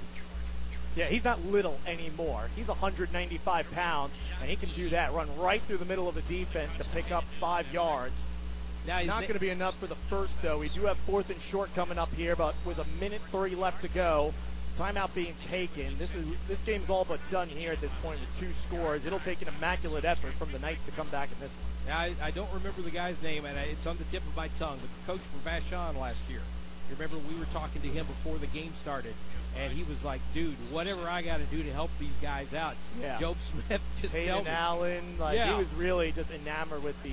Yeah, 0.96 1.06
he's 1.06 1.24
not 1.24 1.42
little 1.46 1.78
anymore. 1.86 2.50
He's 2.56 2.68
195 2.68 3.72
pounds, 3.72 4.12
and 4.42 4.50
he 4.50 4.56
can 4.56 4.68
do 4.70 4.90
that, 4.90 5.14
run 5.14 5.28
right 5.38 5.62
through 5.62 5.78
the 5.78 5.86
middle 5.86 6.08
of 6.08 6.14
the 6.14 6.22
defense 6.22 6.76
to 6.78 6.88
pick 6.90 7.10
up 7.10 7.24
five 7.24 7.72
yards. 7.72 8.14
Now, 8.86 9.00
not 9.02 9.22
going 9.22 9.34
to 9.34 9.40
be 9.40 9.50
enough 9.50 9.76
for 9.78 9.86
the 9.86 9.94
first, 9.94 10.40
though. 10.42 10.58
We 10.58 10.68
do 10.70 10.82
have 10.86 10.96
fourth 10.98 11.30
and 11.30 11.40
short 11.40 11.74
coming 11.74 11.98
up 11.98 12.12
here, 12.14 12.34
but 12.34 12.54
with 12.64 12.78
a 12.78 12.86
minute 13.00 13.20
three 13.30 13.54
left 13.54 13.82
to 13.82 13.88
go, 13.88 14.32
timeout 14.78 15.14
being 15.14 15.34
taken. 15.48 15.96
This 15.98 16.14
is 16.14 16.24
this 16.48 16.60
game's 16.62 16.88
all 16.88 17.04
but 17.04 17.20
done 17.30 17.48
here 17.48 17.72
at 17.72 17.80
this 17.80 17.92
point 18.02 18.18
with 18.20 18.40
two 18.40 18.52
scores. 18.66 19.04
It'll 19.04 19.18
take 19.18 19.42
an 19.42 19.48
immaculate 19.48 20.04
effort 20.04 20.32
from 20.32 20.50
the 20.52 20.58
Knights 20.58 20.84
to 20.84 20.92
come 20.92 21.08
back 21.08 21.28
in 21.32 21.38
this 21.40 21.50
one. 21.50 21.66
Now, 21.88 21.98
I, 22.00 22.28
I 22.28 22.30
don't 22.30 22.52
remember 22.52 22.80
the 22.82 22.90
guy's 22.90 23.22
name, 23.22 23.44
and 23.44 23.58
I, 23.58 23.62
it's 23.62 23.86
on 23.86 23.96
the 23.98 24.04
tip 24.04 24.22
of 24.26 24.34
my 24.36 24.48
tongue, 24.58 24.78
but 24.80 24.88
the 25.06 25.12
coach 25.12 25.20
for 25.28 25.48
Vashon 25.48 26.00
last 26.00 26.28
year. 26.30 26.40
You 26.88 26.96
remember 26.96 27.16
we 27.32 27.38
were 27.38 27.46
talking 27.46 27.82
to 27.82 27.88
him 27.88 28.06
before 28.06 28.38
the 28.38 28.46
game 28.48 28.72
started, 28.74 29.14
and 29.58 29.72
he 29.72 29.84
was 29.84 30.04
like, 30.04 30.20
dude, 30.34 30.54
whatever 30.72 31.06
I 31.08 31.22
got 31.22 31.38
to 31.38 31.44
do 31.44 31.62
to 31.62 31.72
help 31.72 31.90
these 32.00 32.16
guys 32.16 32.52
out. 32.54 32.74
Yeah. 33.00 33.18
Job 33.18 33.36
Smith 33.40 33.80
just 34.00 34.14
tell 34.14 34.38
Hayden 34.38 34.44
me. 34.44 34.50
Allen, 34.50 35.04
like 35.18 35.36
Yeah. 35.36 35.52
he 35.52 35.58
was 35.58 35.72
really 35.74 36.10
just 36.12 36.30
enamored 36.32 36.82
with 36.82 37.00
the 37.02 37.12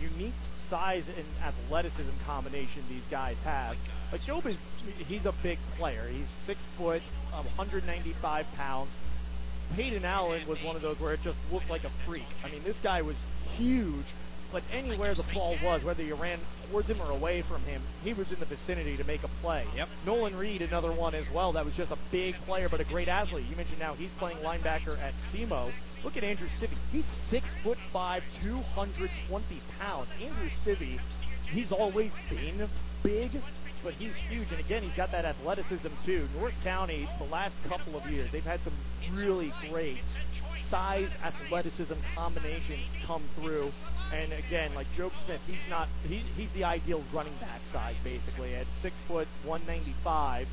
unique 0.00 0.32
size 0.70 1.08
and 1.08 1.26
athleticism 1.44 2.12
combination 2.24 2.82
these 2.88 3.06
guys 3.10 3.36
have. 3.42 3.76
But 4.10 4.22
Job 4.22 4.46
is 4.46 4.56
he's 5.08 5.26
a 5.26 5.32
big 5.42 5.58
player. 5.76 6.04
He's 6.10 6.28
six 6.46 6.60
foot, 6.78 7.02
um, 7.34 7.44
195 7.56 8.46
pounds. 8.56 8.90
Peyton 9.76 10.04
Allen 10.04 10.40
was 10.48 10.62
one 10.64 10.76
of 10.76 10.82
those 10.82 10.98
where 11.00 11.12
it 11.12 11.22
just 11.22 11.38
looked 11.52 11.68
like 11.68 11.84
a 11.84 11.90
freak. 11.90 12.26
I 12.44 12.50
mean, 12.50 12.62
this 12.64 12.80
guy 12.80 13.02
was 13.02 13.16
huge, 13.56 14.06
but 14.52 14.62
anywhere 14.72 15.14
the 15.14 15.24
ball 15.34 15.56
was, 15.62 15.84
whether 15.84 16.02
you 16.02 16.14
ran 16.14 16.38
towards 16.70 16.88
him 16.88 17.00
or 17.00 17.10
away 17.10 17.42
from 17.42 17.62
him, 17.62 17.82
he 18.02 18.12
was 18.12 18.32
in 18.32 18.40
the 18.40 18.46
vicinity 18.46 18.96
to 18.96 19.04
make 19.04 19.22
a 19.22 19.28
play. 19.42 19.64
Yep. 19.76 19.88
Nolan 20.06 20.36
Reed, 20.36 20.62
another 20.62 20.90
one 20.90 21.14
as 21.14 21.30
well. 21.30 21.52
That 21.52 21.64
was 21.64 21.76
just 21.76 21.92
a 21.92 21.98
big 22.10 22.34
player, 22.46 22.68
but 22.68 22.80
a 22.80 22.84
great 22.84 23.08
athlete. 23.08 23.44
You 23.48 23.56
mentioned 23.56 23.78
now 23.78 23.94
he's 23.94 24.10
playing 24.12 24.38
linebacker 24.38 25.00
at 25.00 25.14
SEMO. 25.14 25.70
Look 26.02 26.16
at 26.16 26.24
Andrew 26.24 26.48
Sivvy. 26.60 26.76
He's 26.92 27.04
six 27.04 27.52
foot 27.62 27.78
five, 27.92 28.24
220 28.42 29.60
pounds. 29.78 30.08
Andrew 30.22 30.48
Sivvy, 30.64 30.98
he's 31.52 31.70
always 31.72 32.12
been 32.30 32.68
big, 33.02 33.30
but 33.84 33.92
he's 33.94 34.16
huge. 34.16 34.50
And 34.50 34.60
again, 34.60 34.82
he's 34.82 34.96
got 34.96 35.12
that 35.12 35.24
athleticism 35.24 35.88
too. 36.04 36.26
North 36.38 36.56
County, 36.64 37.06
the 37.18 37.24
last 37.24 37.54
couple 37.68 37.96
of 37.96 38.10
years, 38.10 38.30
they've 38.30 38.44
had 38.44 38.60
some 38.60 38.72
really 39.12 39.52
great 39.68 39.98
size 40.70 41.14
athleticism 41.24 41.94
combinations 42.14 42.86
come 43.04 43.22
through. 43.40 43.70
And 44.14 44.32
again, 44.32 44.70
like 44.74 44.90
Job 44.96 45.12
Smith, 45.26 45.42
he's 45.46 45.68
not 45.68 45.88
he, 46.08 46.22
he's 46.36 46.52
the 46.52 46.64
ideal 46.64 47.02
running 47.12 47.34
back 47.40 47.58
size 47.58 47.96
basically 48.02 48.54
at 48.54 48.66
six 48.76 48.94
foot 49.00 49.28
one 49.44 49.60
ninety 49.66 49.94
five. 50.02 50.46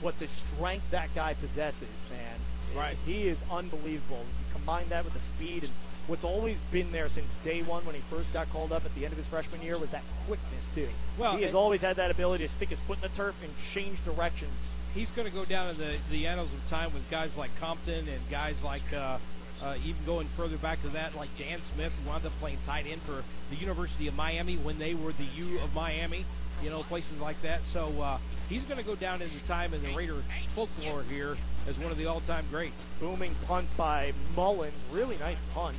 What 0.00 0.18
the 0.18 0.26
strength 0.26 0.90
that 0.90 1.14
guy 1.14 1.34
possesses, 1.34 1.88
man. 2.10 2.38
Right. 2.76 2.96
He 3.06 3.28
is 3.28 3.38
unbelievable. 3.50 4.24
You 4.24 4.52
combine 4.54 4.88
that 4.88 5.04
with 5.04 5.14
the 5.14 5.20
speed 5.20 5.64
and 5.64 5.72
what's 6.06 6.24
always 6.24 6.56
been 6.70 6.90
there 6.92 7.08
since 7.08 7.26
day 7.44 7.62
one 7.62 7.84
when 7.86 7.94
he 7.94 8.00
first 8.02 8.32
got 8.32 8.50
called 8.50 8.72
up 8.72 8.84
at 8.84 8.94
the 8.94 9.04
end 9.04 9.12
of 9.12 9.18
his 9.18 9.26
freshman 9.26 9.62
year 9.62 9.78
was 9.78 9.90
that 9.90 10.02
quickness 10.26 10.68
too. 10.74 10.88
Well, 11.18 11.36
he 11.36 11.44
has 11.44 11.54
always 11.54 11.80
had 11.80 11.96
that 11.96 12.10
ability 12.10 12.44
to 12.44 12.48
stick 12.50 12.70
his 12.70 12.80
foot 12.80 12.96
in 12.96 13.02
the 13.02 13.16
turf 13.16 13.34
and 13.42 13.52
change 13.72 14.04
directions. 14.04 14.52
he's 14.94 15.10
going 15.12 15.28
to 15.28 15.34
go 15.34 15.44
down 15.44 15.70
in 15.70 15.76
the, 15.78 15.94
the 16.10 16.26
annals 16.26 16.52
of 16.52 16.66
time 16.68 16.92
with 16.92 17.08
guys 17.10 17.38
like 17.38 17.54
Compton 17.60 18.06
and 18.08 18.20
guys 18.30 18.62
like 18.64 18.82
uh, 18.92 19.18
uh, 19.62 19.74
even 19.84 20.04
going 20.04 20.26
further 20.26 20.56
back 20.56 20.80
to 20.82 20.88
that, 20.88 21.16
like 21.16 21.28
Dan 21.38 21.62
Smith, 21.62 21.96
who 22.02 22.10
wound 22.10 22.26
up 22.26 22.32
playing 22.40 22.58
tight 22.66 22.86
end 22.86 23.00
for 23.02 23.22
the 23.50 23.56
University 23.56 24.08
of 24.08 24.16
Miami 24.16 24.56
when 24.56 24.78
they 24.78 24.94
were 24.94 25.12
the 25.12 25.24
U 25.36 25.60
of 25.60 25.74
Miami, 25.74 26.24
you 26.62 26.70
know, 26.70 26.82
places 26.84 27.20
like 27.20 27.40
that. 27.42 27.64
So 27.64 27.92
uh, 28.00 28.18
he's 28.48 28.64
going 28.64 28.78
to 28.78 28.84
go 28.84 28.94
down 28.94 29.22
in 29.22 29.28
the 29.28 29.40
time 29.46 29.74
in 29.74 29.82
the 29.82 29.94
Raider 29.96 30.22
folklore 30.54 31.02
here 31.10 31.36
as 31.68 31.78
one 31.78 31.90
of 31.90 31.98
the 31.98 32.06
all-time 32.06 32.44
greats. 32.50 32.74
Booming 33.00 33.34
punt 33.46 33.66
by 33.76 34.12
Mullen. 34.36 34.72
Really 34.90 35.16
nice 35.18 35.38
punt. 35.54 35.76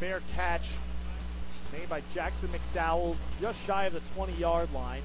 Fair 0.00 0.20
catch 0.34 0.70
made 1.72 1.88
by 1.88 2.02
Jackson 2.14 2.48
McDowell 2.48 3.16
just 3.40 3.64
shy 3.66 3.86
of 3.86 3.92
the 3.92 4.00
20 4.14 4.32
yard 4.34 4.72
line. 4.72 5.02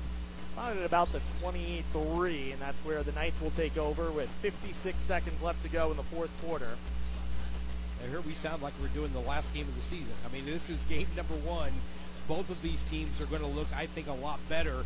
Found 0.55 0.77
it 0.77 0.81
at 0.81 0.85
about 0.85 1.11
the 1.11 1.21
23, 1.39 2.51
and 2.51 2.61
that's 2.61 2.77
where 2.79 3.03
the 3.03 3.13
Knights 3.13 3.39
will 3.41 3.51
take 3.51 3.77
over 3.77 4.11
with 4.11 4.29
56 4.41 4.97
seconds 5.01 5.41
left 5.41 5.63
to 5.63 5.69
go 5.69 5.91
in 5.91 5.97
the 5.97 6.03
fourth 6.03 6.31
quarter. 6.45 6.77
I 8.03 8.09
hear 8.09 8.19
we 8.21 8.33
sound 8.33 8.61
like 8.61 8.73
we're 8.81 8.89
doing 8.89 9.13
the 9.13 9.19
last 9.19 9.53
game 9.53 9.67
of 9.67 9.75
the 9.75 9.81
season. 9.81 10.13
I 10.27 10.33
mean, 10.33 10.45
this 10.45 10.69
is 10.69 10.81
game 10.83 11.07
number 11.15 11.35
one. 11.35 11.71
Both 12.27 12.49
of 12.49 12.61
these 12.61 12.83
teams 12.83 13.19
are 13.21 13.25
going 13.25 13.41
to 13.41 13.47
look, 13.47 13.67
I 13.75 13.85
think, 13.85 14.07
a 14.07 14.13
lot 14.13 14.39
better 14.49 14.83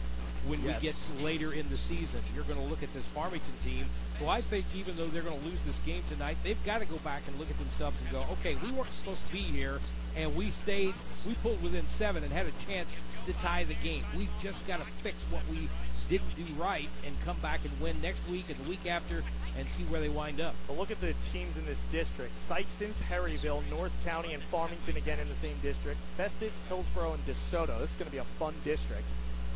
when 0.47 0.61
Yes. 0.64 0.81
we 0.81 0.88
get 0.88 0.95
later 1.23 1.53
in 1.53 1.67
the 1.69 1.77
season. 1.77 2.22
You're 2.35 2.43
going 2.45 2.59
to 2.59 2.65
look 2.65 2.83
at 2.83 2.93
this 2.93 3.05
Farmington 3.07 3.53
team, 3.64 3.85
who 4.19 4.27
I 4.27 4.41
think, 4.41 4.65
even 4.75 4.95
though 4.95 5.07
they're 5.07 5.23
going 5.23 5.39
to 5.39 5.45
lose 5.45 5.61
this 5.61 5.80
game 5.80 6.01
tonight, 6.09 6.38
they've 6.43 6.64
got 6.65 6.80
to 6.81 6.85
go 6.85 6.97
back 6.97 7.22
and 7.27 7.38
look 7.39 7.49
at 7.49 7.57
themselves 7.57 7.99
and 8.01 8.11
go, 8.11 8.23
okay, 8.33 8.55
we 8.64 8.72
weren't 8.72 8.91
supposed 8.91 9.25
to 9.27 9.33
be 9.33 9.39
here, 9.39 9.80
and 10.15 10.35
we 10.35 10.49
stayed, 10.51 10.93
we 11.27 11.33
pulled 11.35 11.61
within 11.64 11.85
seven 11.88 12.23
and 12.23 12.31
had 12.31 12.45
a 12.45 12.51
chance 12.72 12.97
to 13.25 13.33
tie 13.33 13.64
the 13.64 13.73
game. 13.75 14.03
We've 14.15 14.30
just 14.41 14.67
got 14.67 14.80
to 14.80 14.85
fix 14.85 15.17
what 15.31 15.41
we 15.49 15.67
didn't 16.06 16.35
do 16.35 16.43
right 16.58 16.90
and 17.06 17.16
come 17.25 17.38
back 17.38 17.61
and 17.64 17.82
win 17.82 18.00
next 18.01 18.27
week 18.30 18.45
and 18.50 18.58
the 18.58 18.69
week 18.69 18.85
after 18.85 19.24
and 19.58 19.67
see 19.67 19.84
where 19.84 20.01
they 20.01 20.09
wind 20.09 20.42
up. 20.42 20.56
But 20.67 20.77
look 20.77 20.92
at 20.92 21.01
the 21.01 21.14
teams 21.32 21.58
in 21.58 21.66
this 21.66 21.82
district. 21.92 22.34
Sikeston, 22.50 22.92
Perryville, 23.08 23.64
North 23.69 23.93
County, 24.06 24.34
and 24.34 24.43
Farmington 24.43 24.98
again 24.98 25.19
in 25.19 25.30
the 25.30 25.35
same 25.35 25.56
district. 25.61 26.00
Festus, 26.17 26.53
Hillsboro, 26.67 27.14
and 27.14 27.25
DeSoto. 27.25 27.80
This 27.80 27.92
is 27.92 27.95
going 27.95 28.08
to 28.08 28.11
be 28.11 28.17
a 28.17 28.24
fun 28.24 28.53
district. 28.64 29.06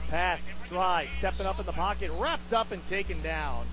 Pass, 0.09 0.41
try, 0.67 1.07
stepping 1.19 1.45
up 1.45 1.59
in 1.59 1.65
the 1.65 1.71
pocket, 1.71 2.11
wrapped 2.17 2.53
up 2.53 2.71
and 2.71 2.85
taken 2.87 3.21
down. 3.21 3.65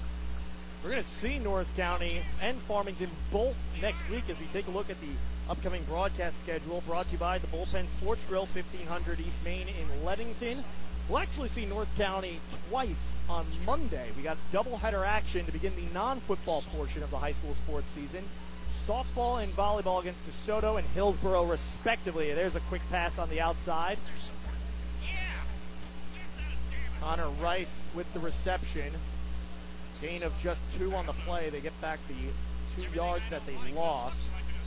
We're 0.83 0.91
going 0.91 1.03
to 1.03 1.09
see 1.09 1.39
North 1.39 1.75
County 1.77 2.21
and 2.43 2.59
Farmington 2.59 3.11
both 3.33 3.57
next 3.81 4.09
week 4.11 4.25
as 4.29 4.39
we 4.39 4.47
take 4.53 4.69
a 4.69 4.71
look 4.71 4.91
at 4.91 5.01
the 5.01 5.09
upcoming 5.49 5.83
broadcast 5.85 6.41
schedule 6.41 6.83
brought 6.87 7.07
to 7.07 7.13
you 7.13 7.19
by 7.19 7.39
the 7.39 7.47
Bullpen 7.47 7.87
Sports 7.89 8.23
Grill, 8.29 8.47
1500 8.47 9.21
East 9.21 9.45
Main 9.45 9.67
in 9.69 10.05
Leadington. 10.05 10.63
We'll 11.09 11.19
actually 11.19 11.49
see 11.51 11.67
North 11.67 11.95
County 11.97 12.41
twice 12.69 13.15
on 13.29 13.47
Monday. 13.65 14.11
We 14.17 14.23
got 14.23 14.37
doubleheader 14.53 15.07
action 15.07 15.47
to 15.47 15.53
begin 15.53 15.73
the 15.77 15.95
non-football 15.95 16.63
portion 16.75 17.05
of 17.05 17.11
the 17.11 17.19
high 17.19 17.33
school 17.33 17.55
sports 17.55 17.87
season. 17.95 18.25
Softball 18.87 19.43
and 19.43 19.55
volleyball 19.57 20.01
against 20.01 20.21
DeSoto 20.29 20.79
and 20.79 20.87
Hillsboro, 20.95 21.45
respectively. 21.45 22.33
There's 22.33 22.57
a 22.57 22.61
quick 22.61 22.83
pass 22.91 23.19
on 23.19 23.29
the 23.29 23.41
outside. 23.41 23.99
Connor 27.01 27.29
Rice 27.41 27.81
with 27.95 28.13
the 28.13 28.19
reception. 28.19 28.93
Gain 30.03 30.25
of 30.25 30.37
just 30.41 30.61
two 30.77 30.93
on 30.95 31.07
the 31.07 31.13
play. 31.13 31.51
They 31.51 31.61
get 31.61 31.81
back 31.81 32.01
the 32.09 32.83
two 32.83 32.93
yards 32.93 33.23
that 33.31 33.43
they 33.47 33.57
lost. 33.75 34.21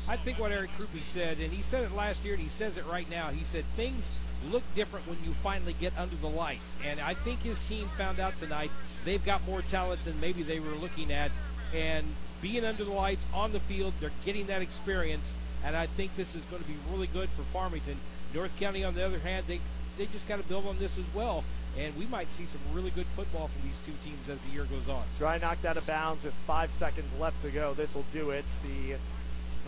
I 0.08 0.16
think 0.16 0.40
what 0.40 0.54
Eric 0.54 0.72
Krupe 0.72 1.04
said, 1.04 1.40
and 1.40 1.52
he 1.52 1.62
said 1.62 1.84
it 1.84 1.94
last 1.94 2.24
year, 2.24 2.34
and 2.34 2.42
he 2.42 2.50
says 2.50 2.78
it 2.78 2.86
right 2.88 3.10
now. 3.10 3.28
He 3.28 3.44
said 3.44 3.66
things 3.76 4.10
look 4.52 4.64
different 4.76 5.08
when 5.08 5.18
you 5.26 5.32
finally 5.32 5.76
get 5.80 5.98
under 5.98 6.16
the 6.16 6.28
lights, 6.28 6.74
and 6.86 7.00
I 7.00 7.14
think 7.14 7.42
his 7.42 7.60
team 7.60 7.88
found 7.90 8.20
out 8.20 8.38
tonight 8.40 8.72
they've 9.06 9.24
got 9.24 9.46
more 9.46 9.62
talent 9.64 10.04
than 10.06 10.20
maybe 10.20 10.44
they 10.44 10.60
were 10.60 10.76
looking 10.82 11.12
at, 11.12 11.32
and 11.76 12.06
being 12.42 12.64
under 12.66 12.84
the 12.84 12.92
lights 12.92 13.26
on 13.34 13.52
the 13.52 13.60
field, 13.60 13.94
they're 14.00 14.12
getting 14.24 14.48
that 14.48 14.62
experience, 14.62 15.34
and 15.66 15.76
I 15.76 15.86
think 15.86 16.16
this 16.16 16.36
is 16.36 16.44
going 16.46 16.62
to 16.62 16.68
be 16.68 16.78
really 16.92 17.08
good 17.08 17.30
for 17.30 17.44
Farmington. 17.44 17.98
North 18.34 18.58
County, 18.60 18.84
on 18.84 18.94
the 18.96 19.06
other 19.06 19.20
hand, 19.20 19.46
they 19.48 19.60
they 19.98 20.06
just 20.06 20.28
got 20.30 20.38
to 20.42 20.48
build 20.48 20.66
on 20.66 20.80
this 20.80 20.98
as 20.98 21.04
well, 21.14 21.44
and 21.78 21.96
we 21.98 22.06
might 22.08 22.32
see 22.32 22.46
some 22.46 22.62
really 22.74 22.92
good 22.92 23.06
football 23.06 23.50
from 23.50 23.68
these 23.68 23.80
two 23.80 23.92
teams 24.04 24.30
as 24.30 24.40
the 24.40 24.52
year 24.52 24.64
goes 24.64 24.88
on. 24.88 25.04
Try 25.18 25.38
knocked 25.40 25.66
out 25.66 25.76
of 25.76 25.86
bounds 25.86 26.24
with 26.24 26.34
five 26.48 26.72
seconds 26.72 27.08
left 27.20 27.42
to 27.44 27.50
go. 27.52 27.74
This 27.74 27.94
will 27.94 28.06
do 28.14 28.30
it. 28.30 28.46
The 28.64 28.96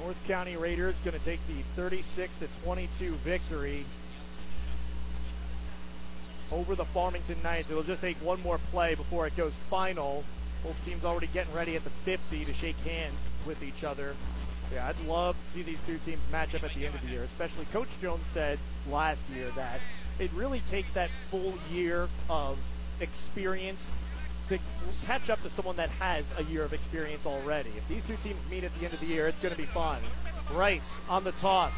North 0.01 0.17
County 0.27 0.55
Raiders 0.55 0.97
going 1.01 1.19
to 1.19 1.25
take 1.25 1.45
the 1.47 1.61
36 1.75 2.37
to 2.37 2.47
22 2.63 3.11
victory 3.15 3.85
over 6.51 6.75
the 6.75 6.85
Farmington 6.85 7.37
Knights. 7.43 7.69
It'll 7.71 7.83
just 7.83 8.01
take 8.01 8.17
one 8.17 8.41
more 8.41 8.57
play 8.71 8.95
before 8.95 9.27
it 9.27 9.35
goes 9.35 9.53
final. 9.69 10.23
Both 10.63 10.83
teams 10.85 11.03
already 11.03 11.27
getting 11.27 11.53
ready 11.53 11.75
at 11.75 11.83
the 11.83 11.89
50 11.89 12.45
to 12.45 12.53
shake 12.53 12.77
hands 12.79 13.17
with 13.45 13.63
each 13.63 13.83
other. 13.83 14.15
Yeah, 14.73 14.87
I'd 14.87 15.07
love 15.07 15.35
to 15.35 15.51
see 15.51 15.63
these 15.63 15.79
two 15.85 15.97
teams 16.05 16.21
match 16.31 16.55
up 16.55 16.63
at 16.63 16.73
the 16.73 16.85
end 16.85 16.95
of 16.95 17.01
the 17.01 17.11
year. 17.11 17.23
Especially 17.23 17.65
Coach 17.73 17.89
Jones 18.01 18.23
said 18.33 18.59
last 18.89 19.23
year 19.35 19.49
that 19.55 19.79
it 20.19 20.31
really 20.33 20.61
takes 20.69 20.91
that 20.91 21.09
full 21.29 21.53
year 21.71 22.07
of 22.29 22.57
experience 22.99 23.89
to 24.47 24.59
catch 25.05 25.29
up 25.29 25.41
to 25.43 25.49
someone 25.49 25.75
that 25.77 25.89
has 25.89 26.25
a 26.37 26.43
year 26.43 26.63
of 26.63 26.73
experience 26.73 27.25
already. 27.25 27.69
If 27.77 27.87
these 27.87 28.05
two 28.05 28.17
teams 28.23 28.39
meet 28.49 28.63
at 28.63 28.77
the 28.79 28.85
end 28.85 28.93
of 28.93 28.99
the 28.99 29.07
year, 29.07 29.27
it's 29.27 29.39
going 29.39 29.53
to 29.53 29.57
be 29.59 29.65
fun. 29.67 29.99
Rice 30.53 30.99
on 31.09 31.23
the 31.23 31.31
toss. 31.33 31.73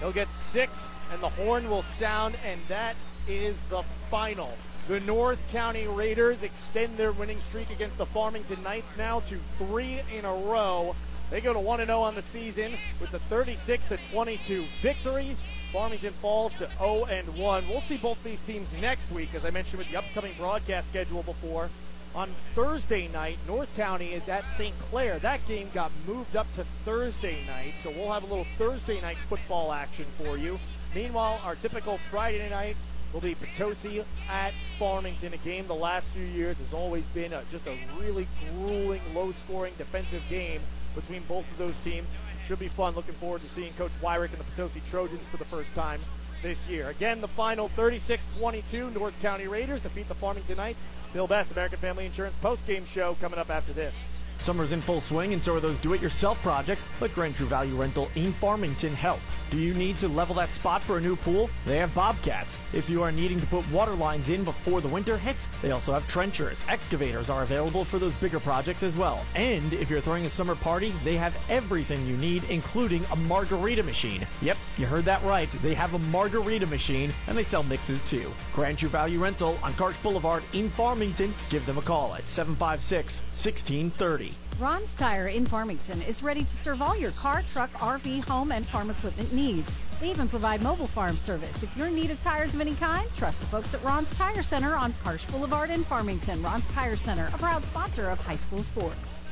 He'll 0.00 0.12
get 0.12 0.28
six, 0.28 0.90
and 1.12 1.20
the 1.22 1.28
horn 1.28 1.68
will 1.70 1.82
sound, 1.82 2.36
and 2.44 2.60
that 2.68 2.94
is 3.28 3.60
the 3.64 3.82
final. 4.10 4.52
The 4.88 5.00
North 5.00 5.40
County 5.52 5.86
Raiders 5.86 6.42
extend 6.42 6.96
their 6.96 7.12
winning 7.12 7.40
streak 7.40 7.70
against 7.70 7.98
the 7.98 8.06
Farmington 8.06 8.62
Knights 8.62 8.96
now 8.96 9.20
to 9.20 9.36
three 9.58 10.00
in 10.16 10.24
a 10.24 10.32
row. 10.32 10.96
They 11.30 11.42
go 11.42 11.52
to 11.52 11.58
1 11.58 11.84
0 11.84 12.00
on 12.00 12.14
the 12.14 12.22
season 12.22 12.72
with 13.00 13.10
the 13.10 13.18
36 13.18 13.86
22 14.10 14.64
victory. 14.80 15.36
Farmington 15.72 16.14
falls 16.14 16.54
to 16.54 16.70
0 16.78 17.04
and 17.10 17.36
1. 17.36 17.68
We'll 17.68 17.82
see 17.82 17.98
both 17.98 18.22
these 18.24 18.40
teams 18.40 18.72
next 18.80 19.12
week, 19.12 19.34
as 19.34 19.44
I 19.44 19.50
mentioned 19.50 19.78
with 19.78 19.90
the 19.90 19.98
upcoming 19.98 20.32
broadcast 20.38 20.88
schedule 20.88 21.22
before. 21.22 21.68
On 22.14 22.30
Thursday 22.54 23.08
night, 23.08 23.36
North 23.46 23.74
County 23.76 24.14
is 24.14 24.26
at 24.30 24.44
St. 24.56 24.76
Clair. 24.90 25.18
That 25.18 25.46
game 25.46 25.68
got 25.74 25.92
moved 26.06 26.34
up 26.34 26.50
to 26.54 26.64
Thursday 26.86 27.44
night, 27.46 27.74
so 27.82 27.90
we'll 27.90 28.10
have 28.10 28.24
a 28.24 28.26
little 28.26 28.46
Thursday 28.56 29.02
night 29.02 29.18
football 29.18 29.70
action 29.70 30.06
for 30.16 30.38
you. 30.38 30.58
Meanwhile, 30.94 31.42
our 31.44 31.54
typical 31.56 31.98
Friday 32.10 32.48
night 32.48 32.76
will 33.12 33.20
be 33.20 33.34
Potosi 33.34 34.04
at 34.30 34.52
Farmington. 34.78 35.32
A 35.32 35.38
game 35.38 35.66
the 35.66 35.74
last 35.74 36.06
few 36.08 36.24
years 36.24 36.58
has 36.58 36.72
always 36.72 37.04
been 37.14 37.32
a, 37.32 37.42
just 37.50 37.66
a 37.66 37.76
really 37.98 38.26
grueling, 38.54 39.00
low-scoring 39.14 39.72
defensive 39.78 40.22
game 40.28 40.60
between 40.94 41.22
both 41.22 41.50
of 41.50 41.58
those 41.58 41.76
teams. 41.78 42.06
Should 42.46 42.58
be 42.58 42.68
fun. 42.68 42.94
Looking 42.94 43.14
forward 43.14 43.42
to 43.42 43.46
seeing 43.46 43.72
Coach 43.74 43.92
Wyrick 44.02 44.30
and 44.30 44.38
the 44.38 44.44
Potosi 44.44 44.80
Trojans 44.88 45.22
for 45.30 45.36
the 45.36 45.44
first 45.44 45.74
time 45.74 46.00
this 46.42 46.58
year. 46.68 46.88
Again, 46.88 47.20
the 47.20 47.28
final 47.28 47.68
36-22. 47.70 48.94
North 48.94 49.20
County 49.20 49.46
Raiders 49.46 49.82
defeat 49.82 50.08
the 50.08 50.14
Farmington 50.14 50.56
Knights. 50.56 50.82
Bill 51.12 51.26
Best, 51.26 51.52
American 51.52 51.78
Family 51.78 52.06
Insurance 52.06 52.34
post-game 52.40 52.86
show 52.86 53.16
coming 53.20 53.38
up 53.38 53.50
after 53.50 53.72
this. 53.72 53.94
Summer's 54.40 54.72
in 54.72 54.80
full 54.80 55.00
swing, 55.00 55.32
and 55.32 55.42
so 55.42 55.56
are 55.56 55.60
those 55.60 55.76
do-it-yourself 55.78 56.40
projects 56.42 56.84
like 57.00 57.14
Grand 57.14 57.34
True 57.34 57.46
Value 57.46 57.74
Rental 57.74 58.08
in 58.14 58.32
Farmington 58.32 58.94
help. 58.94 59.20
Do 59.50 59.56
you 59.56 59.72
need 59.72 59.96
to 59.98 60.08
level 60.08 60.34
that 60.34 60.52
spot 60.52 60.82
for 60.82 60.98
a 60.98 61.00
new 61.00 61.16
pool? 61.16 61.48
They 61.64 61.78
have 61.78 61.94
Bobcats. 61.94 62.58
If 62.74 62.90
you 62.90 63.02
are 63.02 63.10
needing 63.10 63.40
to 63.40 63.46
put 63.46 63.70
water 63.70 63.94
lines 63.94 64.28
in 64.28 64.44
before 64.44 64.82
the 64.82 64.88
winter 64.88 65.16
hits, 65.16 65.48
they 65.62 65.70
also 65.70 65.94
have 65.94 66.06
trenchers. 66.06 66.60
Excavators 66.68 67.30
are 67.30 67.44
available 67.44 67.84
for 67.84 67.98
those 67.98 68.14
bigger 68.16 68.40
projects 68.40 68.82
as 68.82 68.94
well. 68.94 69.24
And 69.34 69.72
if 69.72 69.88
you're 69.88 70.02
throwing 70.02 70.26
a 70.26 70.30
summer 70.30 70.54
party, 70.54 70.92
they 71.02 71.16
have 71.16 71.38
everything 71.48 72.06
you 72.06 72.16
need, 72.18 72.44
including 72.50 73.02
a 73.10 73.16
margarita 73.16 73.82
machine. 73.82 74.26
Yep, 74.42 74.58
you 74.76 74.84
heard 74.84 75.06
that 75.06 75.22
right. 75.22 75.50
They 75.62 75.74
have 75.74 75.94
a 75.94 75.98
margarita 75.98 76.66
machine, 76.66 77.10
and 77.26 77.36
they 77.36 77.44
sell 77.44 77.62
mixes 77.62 78.04
too. 78.08 78.30
Grand 78.52 78.78
True 78.78 78.90
Value 78.90 79.18
Rental 79.18 79.58
on 79.62 79.72
Karsch 79.74 80.00
Boulevard 80.02 80.42
in 80.52 80.68
Farmington. 80.68 81.32
Give 81.48 81.64
them 81.64 81.78
a 81.78 81.82
call 81.82 82.14
at 82.14 82.28
756 82.28 83.20
1630. 83.20 84.34
Ron's 84.60 84.96
Tire 84.96 85.28
in 85.28 85.46
Farmington 85.46 86.02
is 86.02 86.20
ready 86.20 86.42
to 86.42 86.56
serve 86.56 86.82
all 86.82 86.98
your 86.98 87.12
car, 87.12 87.42
truck, 87.42 87.70
RV, 87.74 88.24
home, 88.24 88.50
and 88.50 88.66
farm 88.66 88.90
equipment 88.90 89.32
needs. 89.32 89.78
They 90.00 90.10
even 90.10 90.28
provide 90.28 90.62
mobile 90.62 90.88
farm 90.88 91.16
service. 91.16 91.62
If 91.62 91.76
you're 91.76 91.86
in 91.86 91.94
need 91.94 92.10
of 92.10 92.20
tires 92.20 92.54
of 92.54 92.60
any 92.60 92.74
kind, 92.74 93.08
trust 93.14 93.38
the 93.38 93.46
folks 93.46 93.72
at 93.72 93.84
Ron's 93.84 94.12
Tire 94.14 94.42
Center 94.42 94.74
on 94.74 94.92
Karsch 95.04 95.30
Boulevard 95.30 95.70
in 95.70 95.84
Farmington. 95.84 96.42
Ron's 96.42 96.68
Tire 96.72 96.96
Center, 96.96 97.30
a 97.32 97.38
proud 97.38 97.64
sponsor 97.64 98.10
of 98.10 98.20
high 98.26 98.34
school 98.34 98.64
sports. 98.64 99.22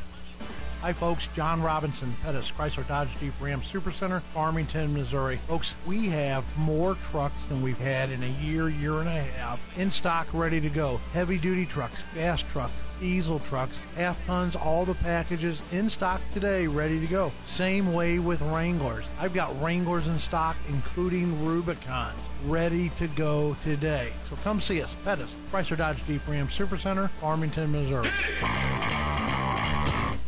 Hi, 0.82 0.92
folks. 0.92 1.28
John 1.34 1.62
Robinson, 1.62 2.14
Pettis, 2.22 2.52
Chrysler 2.52 2.86
Dodge 2.86 3.08
Jeep 3.18 3.32
Ram 3.40 3.60
Supercenter, 3.60 4.20
Farmington, 4.20 4.92
Missouri. 4.92 5.36
Folks, 5.36 5.74
we 5.84 6.06
have 6.08 6.44
more 6.58 6.94
trucks 7.10 7.44
than 7.46 7.60
we've 7.60 7.78
had 7.78 8.10
in 8.10 8.22
a 8.22 8.44
year, 8.44 8.68
year 8.68 9.00
and 9.00 9.08
a 9.08 9.22
half 9.22 9.78
in 9.78 9.90
stock, 9.90 10.28
ready 10.32 10.60
to 10.60 10.68
go. 10.68 11.00
Heavy 11.12 11.38
duty 11.38 11.66
trucks, 11.66 12.04
gas 12.14 12.40
trucks, 12.42 12.74
diesel 13.00 13.40
trucks, 13.40 13.80
half 13.96 14.24
tons, 14.26 14.54
all 14.54 14.84
the 14.84 14.94
packages 14.94 15.60
in 15.72 15.90
stock 15.90 16.20
today, 16.32 16.68
ready 16.68 17.00
to 17.00 17.06
go. 17.06 17.32
Same 17.46 17.92
way 17.92 18.20
with 18.20 18.40
Wranglers. 18.42 19.06
I've 19.18 19.34
got 19.34 19.60
Wranglers 19.60 20.06
in 20.06 20.18
stock, 20.20 20.56
including 20.68 21.44
Rubicons, 21.44 22.14
ready 22.44 22.90
to 22.98 23.08
go 23.08 23.56
today. 23.64 24.12
So 24.30 24.36
come 24.44 24.60
see 24.60 24.82
us, 24.82 24.94
Pettis, 25.04 25.34
Chrysler 25.50 25.78
Dodge 25.78 26.04
Jeep 26.06 26.20
Ram 26.28 26.46
Supercenter, 26.46 27.08
Farmington, 27.10 27.72
Missouri. 27.72 28.08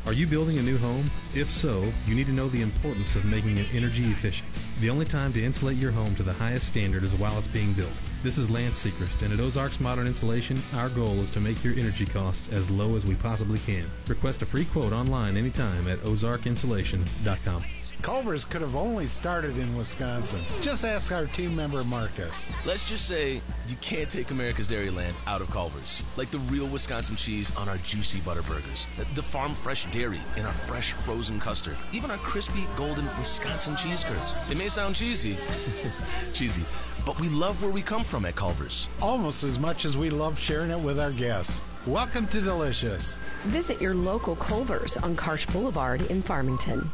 Are 0.09 0.15
you 0.15 0.27
building 0.27 0.57
a 0.57 0.63
new 0.63 0.79
home? 0.79 1.11
If 1.35 1.51
so, 1.51 1.93
you 2.07 2.15
need 2.15 2.29
to 2.29 2.33
know 2.33 2.49
the 2.49 2.63
importance 2.63 3.15
of 3.15 3.27
making 3.27 3.59
it 3.59 3.67
energy 3.75 4.05
efficient. 4.05 4.49
The 4.81 4.89
only 4.89 5.05
time 5.05 5.35
to 5.35 5.45
insulate 5.45 5.77
your 5.77 5.91
home 5.91 6.15
to 6.15 6.23
the 6.23 6.33
highest 6.33 6.67
standard 6.67 7.05
is 7.05 7.13
while 7.13 7.37
it's 7.37 7.47
being 7.47 7.75
built. 7.75 7.93
This 8.23 8.39
is 8.39 8.51
Lance 8.51 8.83
Sechrist, 8.83 9.21
and 9.21 9.35
at 9.35 9.39
Ozarks 9.39 9.81
Modern 9.81 10.07
Insulation, 10.07 10.63
our 10.77 10.89
goal 10.89 11.21
is 11.21 11.29
to 11.33 11.41
make 11.41 11.63
your 11.63 11.75
energy 11.75 12.07
costs 12.07 12.51
as 12.51 12.71
low 12.71 12.97
as 12.97 13.05
we 13.05 13.17
possibly 13.17 13.59
can. 13.59 13.85
Request 14.07 14.41
a 14.41 14.47
free 14.47 14.65
quote 14.65 14.95
online 14.95 15.37
anytime 15.37 15.87
at 15.87 15.99
ozarkinsulation.com. 15.99 17.63
Culver's 18.03 18.45
could 18.45 18.61
have 18.61 18.77
only 18.77 19.07
started 19.07 19.59
in 19.59 19.77
Wisconsin. 19.77 20.41
Just 20.63 20.85
ask 20.85 21.11
our 21.11 21.27
team 21.27 21.55
member 21.57 21.83
Marcus. 21.83 22.47
Let's 22.65 22.85
just 22.85 23.07
say 23.07 23.41
you 23.67 23.77
can't 23.81 24.09
take 24.09 24.31
America's 24.31 24.69
Dairyland 24.69 25.15
out 25.27 25.41
of 25.41 25.51
Culver's. 25.51 26.03
Like 26.17 26.31
the 26.31 26.39
real 26.39 26.67
Wisconsin 26.69 27.17
cheese 27.17 27.55
on 27.57 27.69
our 27.69 27.77
juicy 27.79 28.21
butter 28.21 28.43
burgers, 28.43 28.87
the 29.15 29.23
farm 29.23 29.53
fresh 29.53 29.91
dairy 29.91 30.21
in 30.37 30.47
our 30.47 30.53
fresh 30.53 30.93
frozen 30.93 31.41
custard, 31.41 31.77
even 31.93 32.11
our 32.11 32.19
crispy 32.19 32.65
golden 32.77 33.05
Wisconsin 33.19 33.75
cheese 33.77 34.05
curds. 34.05 34.51
It 34.51 34.57
may 34.57 34.69
sound 34.69 34.95
cheesy, 34.95 35.37
cheesy, 36.33 36.63
but 37.05 37.19
we 37.21 37.29
love 37.29 37.61
where 37.63 37.73
we 37.73 37.83
come 37.83 38.05
from 38.05 38.25
at 38.27 38.37
Culver's. 38.37 38.89
Almost 39.03 39.43
as 39.43 39.59
much 39.59 39.85
as 39.85 39.97
we 39.97 40.09
love 40.09 40.39
sharing 40.39 40.71
it 40.71 40.79
with 40.79 41.01
our 41.01 41.13
guests. 41.13 41.63
Welcome 41.85 42.29
to 42.29 42.41
Delicious. 42.41 43.15
Visit 43.45 43.81
your 43.81 43.95
local 43.95 44.37
Culver's 44.37 44.97
on 44.99 45.17
Karsch 45.17 45.53
Boulevard 45.53 46.03
in 46.03 46.23
Farmington. 46.23 46.89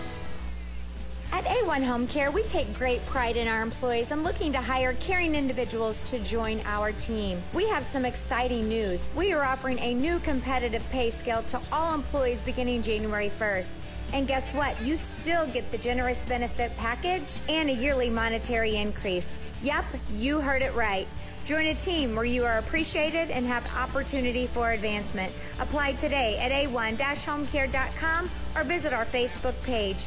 At 1.34 1.46
A1 1.46 1.84
Home 1.84 2.06
Care, 2.06 2.30
we 2.30 2.44
take 2.44 2.72
great 2.78 3.04
pride 3.06 3.36
in 3.36 3.48
our 3.48 3.60
employees 3.60 4.12
and 4.12 4.22
looking 4.22 4.52
to 4.52 4.60
hire 4.60 4.92
caring 5.00 5.34
individuals 5.34 5.98
to 6.08 6.20
join 6.20 6.60
our 6.64 6.92
team. 6.92 7.42
We 7.52 7.68
have 7.70 7.82
some 7.84 8.04
exciting 8.04 8.68
news. 8.68 9.08
We 9.16 9.32
are 9.32 9.42
offering 9.42 9.80
a 9.80 9.94
new 9.94 10.20
competitive 10.20 10.88
pay 10.92 11.10
scale 11.10 11.42
to 11.48 11.60
all 11.72 11.92
employees 11.92 12.40
beginning 12.42 12.84
January 12.84 13.30
1st. 13.30 13.68
And 14.12 14.28
guess 14.28 14.48
what? 14.50 14.80
You 14.80 14.96
still 14.96 15.48
get 15.48 15.68
the 15.72 15.78
generous 15.78 16.22
benefit 16.22 16.70
package 16.76 17.40
and 17.48 17.68
a 17.68 17.72
yearly 17.72 18.10
monetary 18.10 18.76
increase. 18.76 19.36
Yep, 19.64 19.86
you 20.12 20.40
heard 20.40 20.62
it 20.62 20.72
right. 20.76 21.08
Join 21.44 21.66
a 21.66 21.74
team 21.74 22.14
where 22.14 22.24
you 22.24 22.44
are 22.44 22.58
appreciated 22.58 23.32
and 23.32 23.44
have 23.44 23.68
opportunity 23.76 24.46
for 24.46 24.70
advancement. 24.70 25.32
Apply 25.58 25.94
today 25.94 26.38
at 26.38 26.52
a1-homecare.com 26.52 28.30
or 28.54 28.62
visit 28.62 28.92
our 28.92 29.04
Facebook 29.04 29.60
page. 29.64 30.06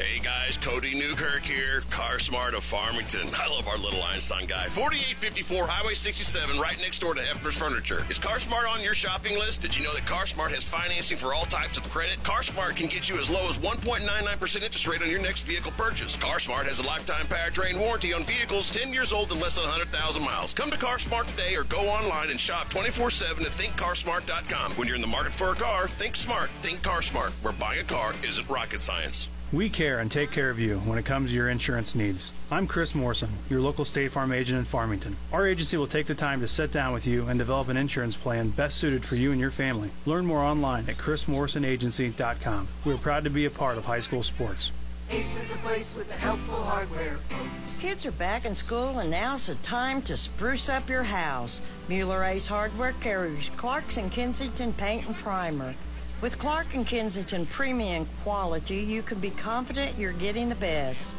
Hey 0.00 0.18
guys, 0.18 0.56
Cody 0.56 0.98
Newkirk 0.98 1.42
here, 1.42 1.82
Car 1.90 2.18
Smart 2.18 2.54
of 2.54 2.64
Farmington. 2.64 3.28
I 3.34 3.50
love 3.50 3.68
our 3.68 3.76
little 3.76 4.02
Einstein 4.02 4.46
guy. 4.46 4.64
4854 4.68 5.66
Highway 5.66 5.92
67, 5.92 6.58
right 6.58 6.80
next 6.80 7.00
door 7.00 7.12
to 7.12 7.20
Hefner's 7.20 7.58
Furniture. 7.58 8.06
Is 8.08 8.18
Car 8.18 8.38
Smart 8.38 8.66
on 8.66 8.80
your 8.80 8.94
shopping 8.94 9.38
list? 9.38 9.60
Did 9.60 9.76
you 9.76 9.84
know 9.84 9.92
that 9.92 10.06
Car 10.06 10.26
Smart 10.26 10.52
has 10.52 10.64
financing 10.64 11.18
for 11.18 11.34
all 11.34 11.44
types 11.44 11.76
of 11.76 11.86
credit? 11.90 12.24
Car 12.24 12.42
Smart 12.42 12.76
can 12.76 12.86
get 12.86 13.10
you 13.10 13.18
as 13.18 13.28
low 13.28 13.46
as 13.50 13.58
1.99% 13.58 14.62
interest 14.62 14.88
rate 14.88 15.02
on 15.02 15.10
your 15.10 15.20
next 15.20 15.42
vehicle 15.42 15.72
purchase. 15.72 16.16
Car 16.16 16.40
Smart 16.40 16.66
has 16.66 16.78
a 16.78 16.82
lifetime 16.82 17.26
powertrain 17.26 17.78
warranty 17.78 18.14
on 18.14 18.22
vehicles 18.22 18.70
10 18.70 18.94
years 18.94 19.12
old 19.12 19.30
and 19.32 19.40
less 19.42 19.56
than 19.56 19.64
100,000 19.64 20.22
miles. 20.22 20.54
Come 20.54 20.70
to 20.70 20.78
Car 20.78 20.98
Smart 20.98 21.28
today 21.28 21.54
or 21.56 21.64
go 21.64 21.90
online 21.90 22.30
and 22.30 22.40
shop 22.40 22.70
24-7 22.70 23.42
at 23.42 23.52
thinkcarsmart.com. 23.52 24.72
When 24.72 24.88
you're 24.88 24.96
in 24.96 25.02
the 25.02 25.08
market 25.08 25.34
for 25.34 25.50
a 25.50 25.56
car, 25.56 25.88
think 25.88 26.16
smart. 26.16 26.48
Think 26.62 26.82
Car 26.82 27.02
Smart, 27.02 27.32
where 27.42 27.52
buying 27.52 27.80
a 27.80 27.84
car 27.84 28.14
isn't 28.24 28.48
rocket 28.48 28.80
science. 28.80 29.28
We 29.52 29.68
care 29.68 29.98
and 29.98 30.12
take 30.12 30.30
care 30.30 30.48
of 30.48 30.60
you 30.60 30.78
when 30.78 30.96
it 30.96 31.04
comes 31.04 31.30
to 31.30 31.36
your 31.36 31.48
insurance 31.48 31.96
needs. 31.96 32.32
I'm 32.52 32.68
Chris 32.68 32.94
Morrison, 32.94 33.30
your 33.48 33.60
local 33.60 33.84
State 33.84 34.12
Farm 34.12 34.30
agent 34.30 34.60
in 34.60 34.64
Farmington. 34.64 35.16
Our 35.32 35.44
agency 35.44 35.76
will 35.76 35.88
take 35.88 36.06
the 36.06 36.14
time 36.14 36.40
to 36.40 36.46
sit 36.46 36.70
down 36.70 36.92
with 36.92 37.04
you 37.04 37.26
and 37.26 37.36
develop 37.36 37.68
an 37.68 37.76
insurance 37.76 38.14
plan 38.14 38.50
best 38.50 38.76
suited 38.76 39.04
for 39.04 39.16
you 39.16 39.32
and 39.32 39.40
your 39.40 39.50
family. 39.50 39.90
Learn 40.06 40.24
more 40.24 40.38
online 40.38 40.88
at 40.88 40.98
chrismorrisonagency.com. 40.98 42.68
We're 42.84 42.96
proud 42.96 43.24
to 43.24 43.30
be 43.30 43.44
a 43.44 43.50
part 43.50 43.76
of 43.76 43.86
high 43.86 43.98
school 43.98 44.22
sports. 44.22 44.70
Ace 45.10 45.36
is 45.36 45.50
the 45.50 45.58
place 45.58 45.92
with 45.96 46.06
the 46.06 46.14
helpful 46.14 46.62
hardware, 46.62 47.16
folks. 47.16 47.80
Kids 47.80 48.06
are 48.06 48.12
back 48.12 48.44
in 48.44 48.54
school, 48.54 49.00
and 49.00 49.10
now's 49.10 49.48
the 49.48 49.56
time 49.56 50.00
to 50.02 50.16
spruce 50.16 50.68
up 50.68 50.88
your 50.88 51.02
house. 51.02 51.60
Mueller 51.88 52.22
Ace 52.22 52.46
Hardware 52.46 52.94
carries 53.00 53.48
Clark's 53.56 53.96
and 53.96 54.12
Kensington 54.12 54.72
Paint 54.74 55.08
and 55.08 55.16
Primer. 55.16 55.74
With 56.20 56.38
Clark 56.38 56.74
and 56.74 56.86
Kensington 56.86 57.46
premium 57.46 58.06
quality, 58.22 58.76
you 58.76 59.00
can 59.00 59.18
be 59.20 59.30
confident 59.30 59.96
you're 59.96 60.12
getting 60.12 60.50
the 60.50 60.54
best. 60.56 61.14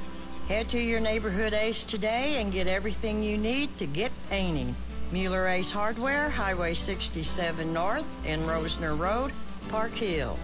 Head 0.47 0.69
to 0.69 0.79
your 0.79 0.99
neighborhood 0.99 1.53
Ace 1.53 1.83
today 1.83 2.39
and 2.39 2.53
get 2.53 2.67
everything 2.67 3.23
you 3.23 3.35
need 3.35 3.75
to 3.79 3.87
get 3.87 4.11
painting. 4.29 4.75
Mueller 5.11 5.47
Ace 5.47 5.71
Hardware, 5.71 6.29
Highway 6.29 6.75
67 6.75 7.73
North 7.73 8.05
and 8.27 8.43
Rosner 8.43 8.97
Road, 8.97 9.31
Park 9.69 9.93
Hills. 9.93 10.37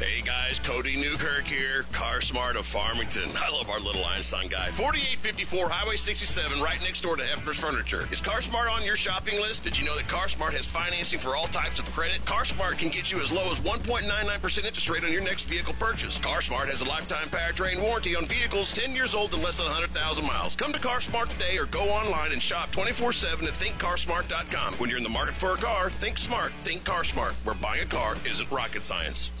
Hey 0.00 0.22
guys, 0.22 0.58
Cody 0.58 0.96
Newkirk 0.96 1.44
here, 1.44 1.82
Car 1.92 2.22
Smart 2.22 2.56
of 2.56 2.64
Farmington. 2.64 3.28
I 3.36 3.50
love 3.50 3.68
our 3.68 3.80
little 3.80 4.02
Einstein 4.02 4.48
guy. 4.48 4.70
4854 4.70 5.68
Highway 5.68 5.96
67, 5.96 6.58
right 6.62 6.80
next 6.80 7.00
door 7.00 7.16
to 7.16 7.22
Hefner's 7.22 7.60
Furniture. 7.60 8.08
Is 8.10 8.22
Car 8.22 8.40
Smart 8.40 8.70
on 8.70 8.82
your 8.82 8.96
shopping 8.96 9.38
list? 9.42 9.62
Did 9.62 9.78
you 9.78 9.84
know 9.84 9.94
that 9.94 10.08
Car 10.08 10.26
Smart 10.26 10.54
has 10.54 10.66
financing 10.66 11.20
for 11.20 11.36
all 11.36 11.48
types 11.48 11.78
of 11.78 11.84
credit? 11.92 12.24
Car 12.24 12.46
Smart 12.46 12.78
can 12.78 12.88
get 12.88 13.12
you 13.12 13.20
as 13.20 13.30
low 13.30 13.50
as 13.50 13.58
1.99% 13.58 14.64
interest 14.64 14.88
rate 14.88 15.04
on 15.04 15.12
your 15.12 15.20
next 15.20 15.44
vehicle 15.44 15.74
purchase. 15.74 16.16
Car 16.16 16.40
Smart 16.40 16.70
has 16.70 16.80
a 16.80 16.86
lifetime 16.86 17.28
powertrain 17.28 17.78
warranty 17.78 18.16
on 18.16 18.24
vehicles 18.24 18.72
10 18.72 18.94
years 18.94 19.14
old 19.14 19.34
and 19.34 19.42
less 19.42 19.58
than 19.58 19.66
100,000 19.66 20.24
miles. 20.24 20.56
Come 20.56 20.72
to 20.72 20.78
Car 20.78 21.02
Smart 21.02 21.28
today 21.28 21.58
or 21.58 21.66
go 21.66 21.90
online 21.90 22.32
and 22.32 22.40
shop 22.40 22.70
24-7 22.72 23.42
at 23.42 23.52
thinkcarsmart.com. 23.52 24.74
When 24.76 24.88
you're 24.88 24.96
in 24.96 25.04
the 25.04 25.10
market 25.10 25.34
for 25.34 25.52
a 25.52 25.58
car, 25.58 25.90
think 25.90 26.16
smart. 26.16 26.52
Think 26.64 26.86
Car 26.86 27.04
Smart, 27.04 27.34
where 27.44 27.54
buying 27.56 27.82
a 27.82 27.84
car 27.84 28.16
isn't 28.24 28.50
rocket 28.50 28.86
science. 28.86 29.30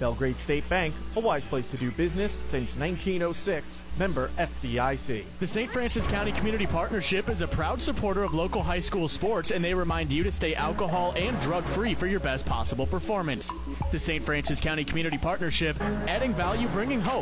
Belgrade 0.00 0.38
State 0.38 0.68
Bank, 0.68 0.94
a 1.14 1.20
wise 1.20 1.44
place 1.44 1.66
to 1.68 1.76
do 1.76 1.90
business 1.92 2.32
since 2.46 2.76
1906. 2.76 3.82
Member 3.98 4.30
FDIC. 4.38 5.24
The 5.38 5.46
St. 5.46 5.70
Francis 5.70 6.06
County 6.06 6.32
Community 6.32 6.66
Partnership 6.66 7.28
is 7.28 7.42
a 7.42 7.46
proud 7.46 7.82
supporter 7.82 8.24
of 8.24 8.32
local 8.32 8.62
high 8.62 8.80
school 8.80 9.08
sports, 9.08 9.50
and 9.50 9.62
they 9.62 9.74
remind 9.74 10.12
you 10.12 10.22
to 10.22 10.32
stay 10.32 10.54
alcohol 10.54 11.12
and 11.16 11.38
drug 11.40 11.64
free 11.64 11.94
for 11.94 12.06
your 12.06 12.20
best 12.20 12.46
possible 12.46 12.86
performance. 12.86 13.52
The 13.92 13.98
St. 13.98 14.24
Francis 14.24 14.60
County 14.60 14.84
Community 14.84 15.18
Partnership, 15.18 15.80
adding 16.08 16.32
value, 16.32 16.66
bringing 16.68 17.00
hope. 17.02 17.18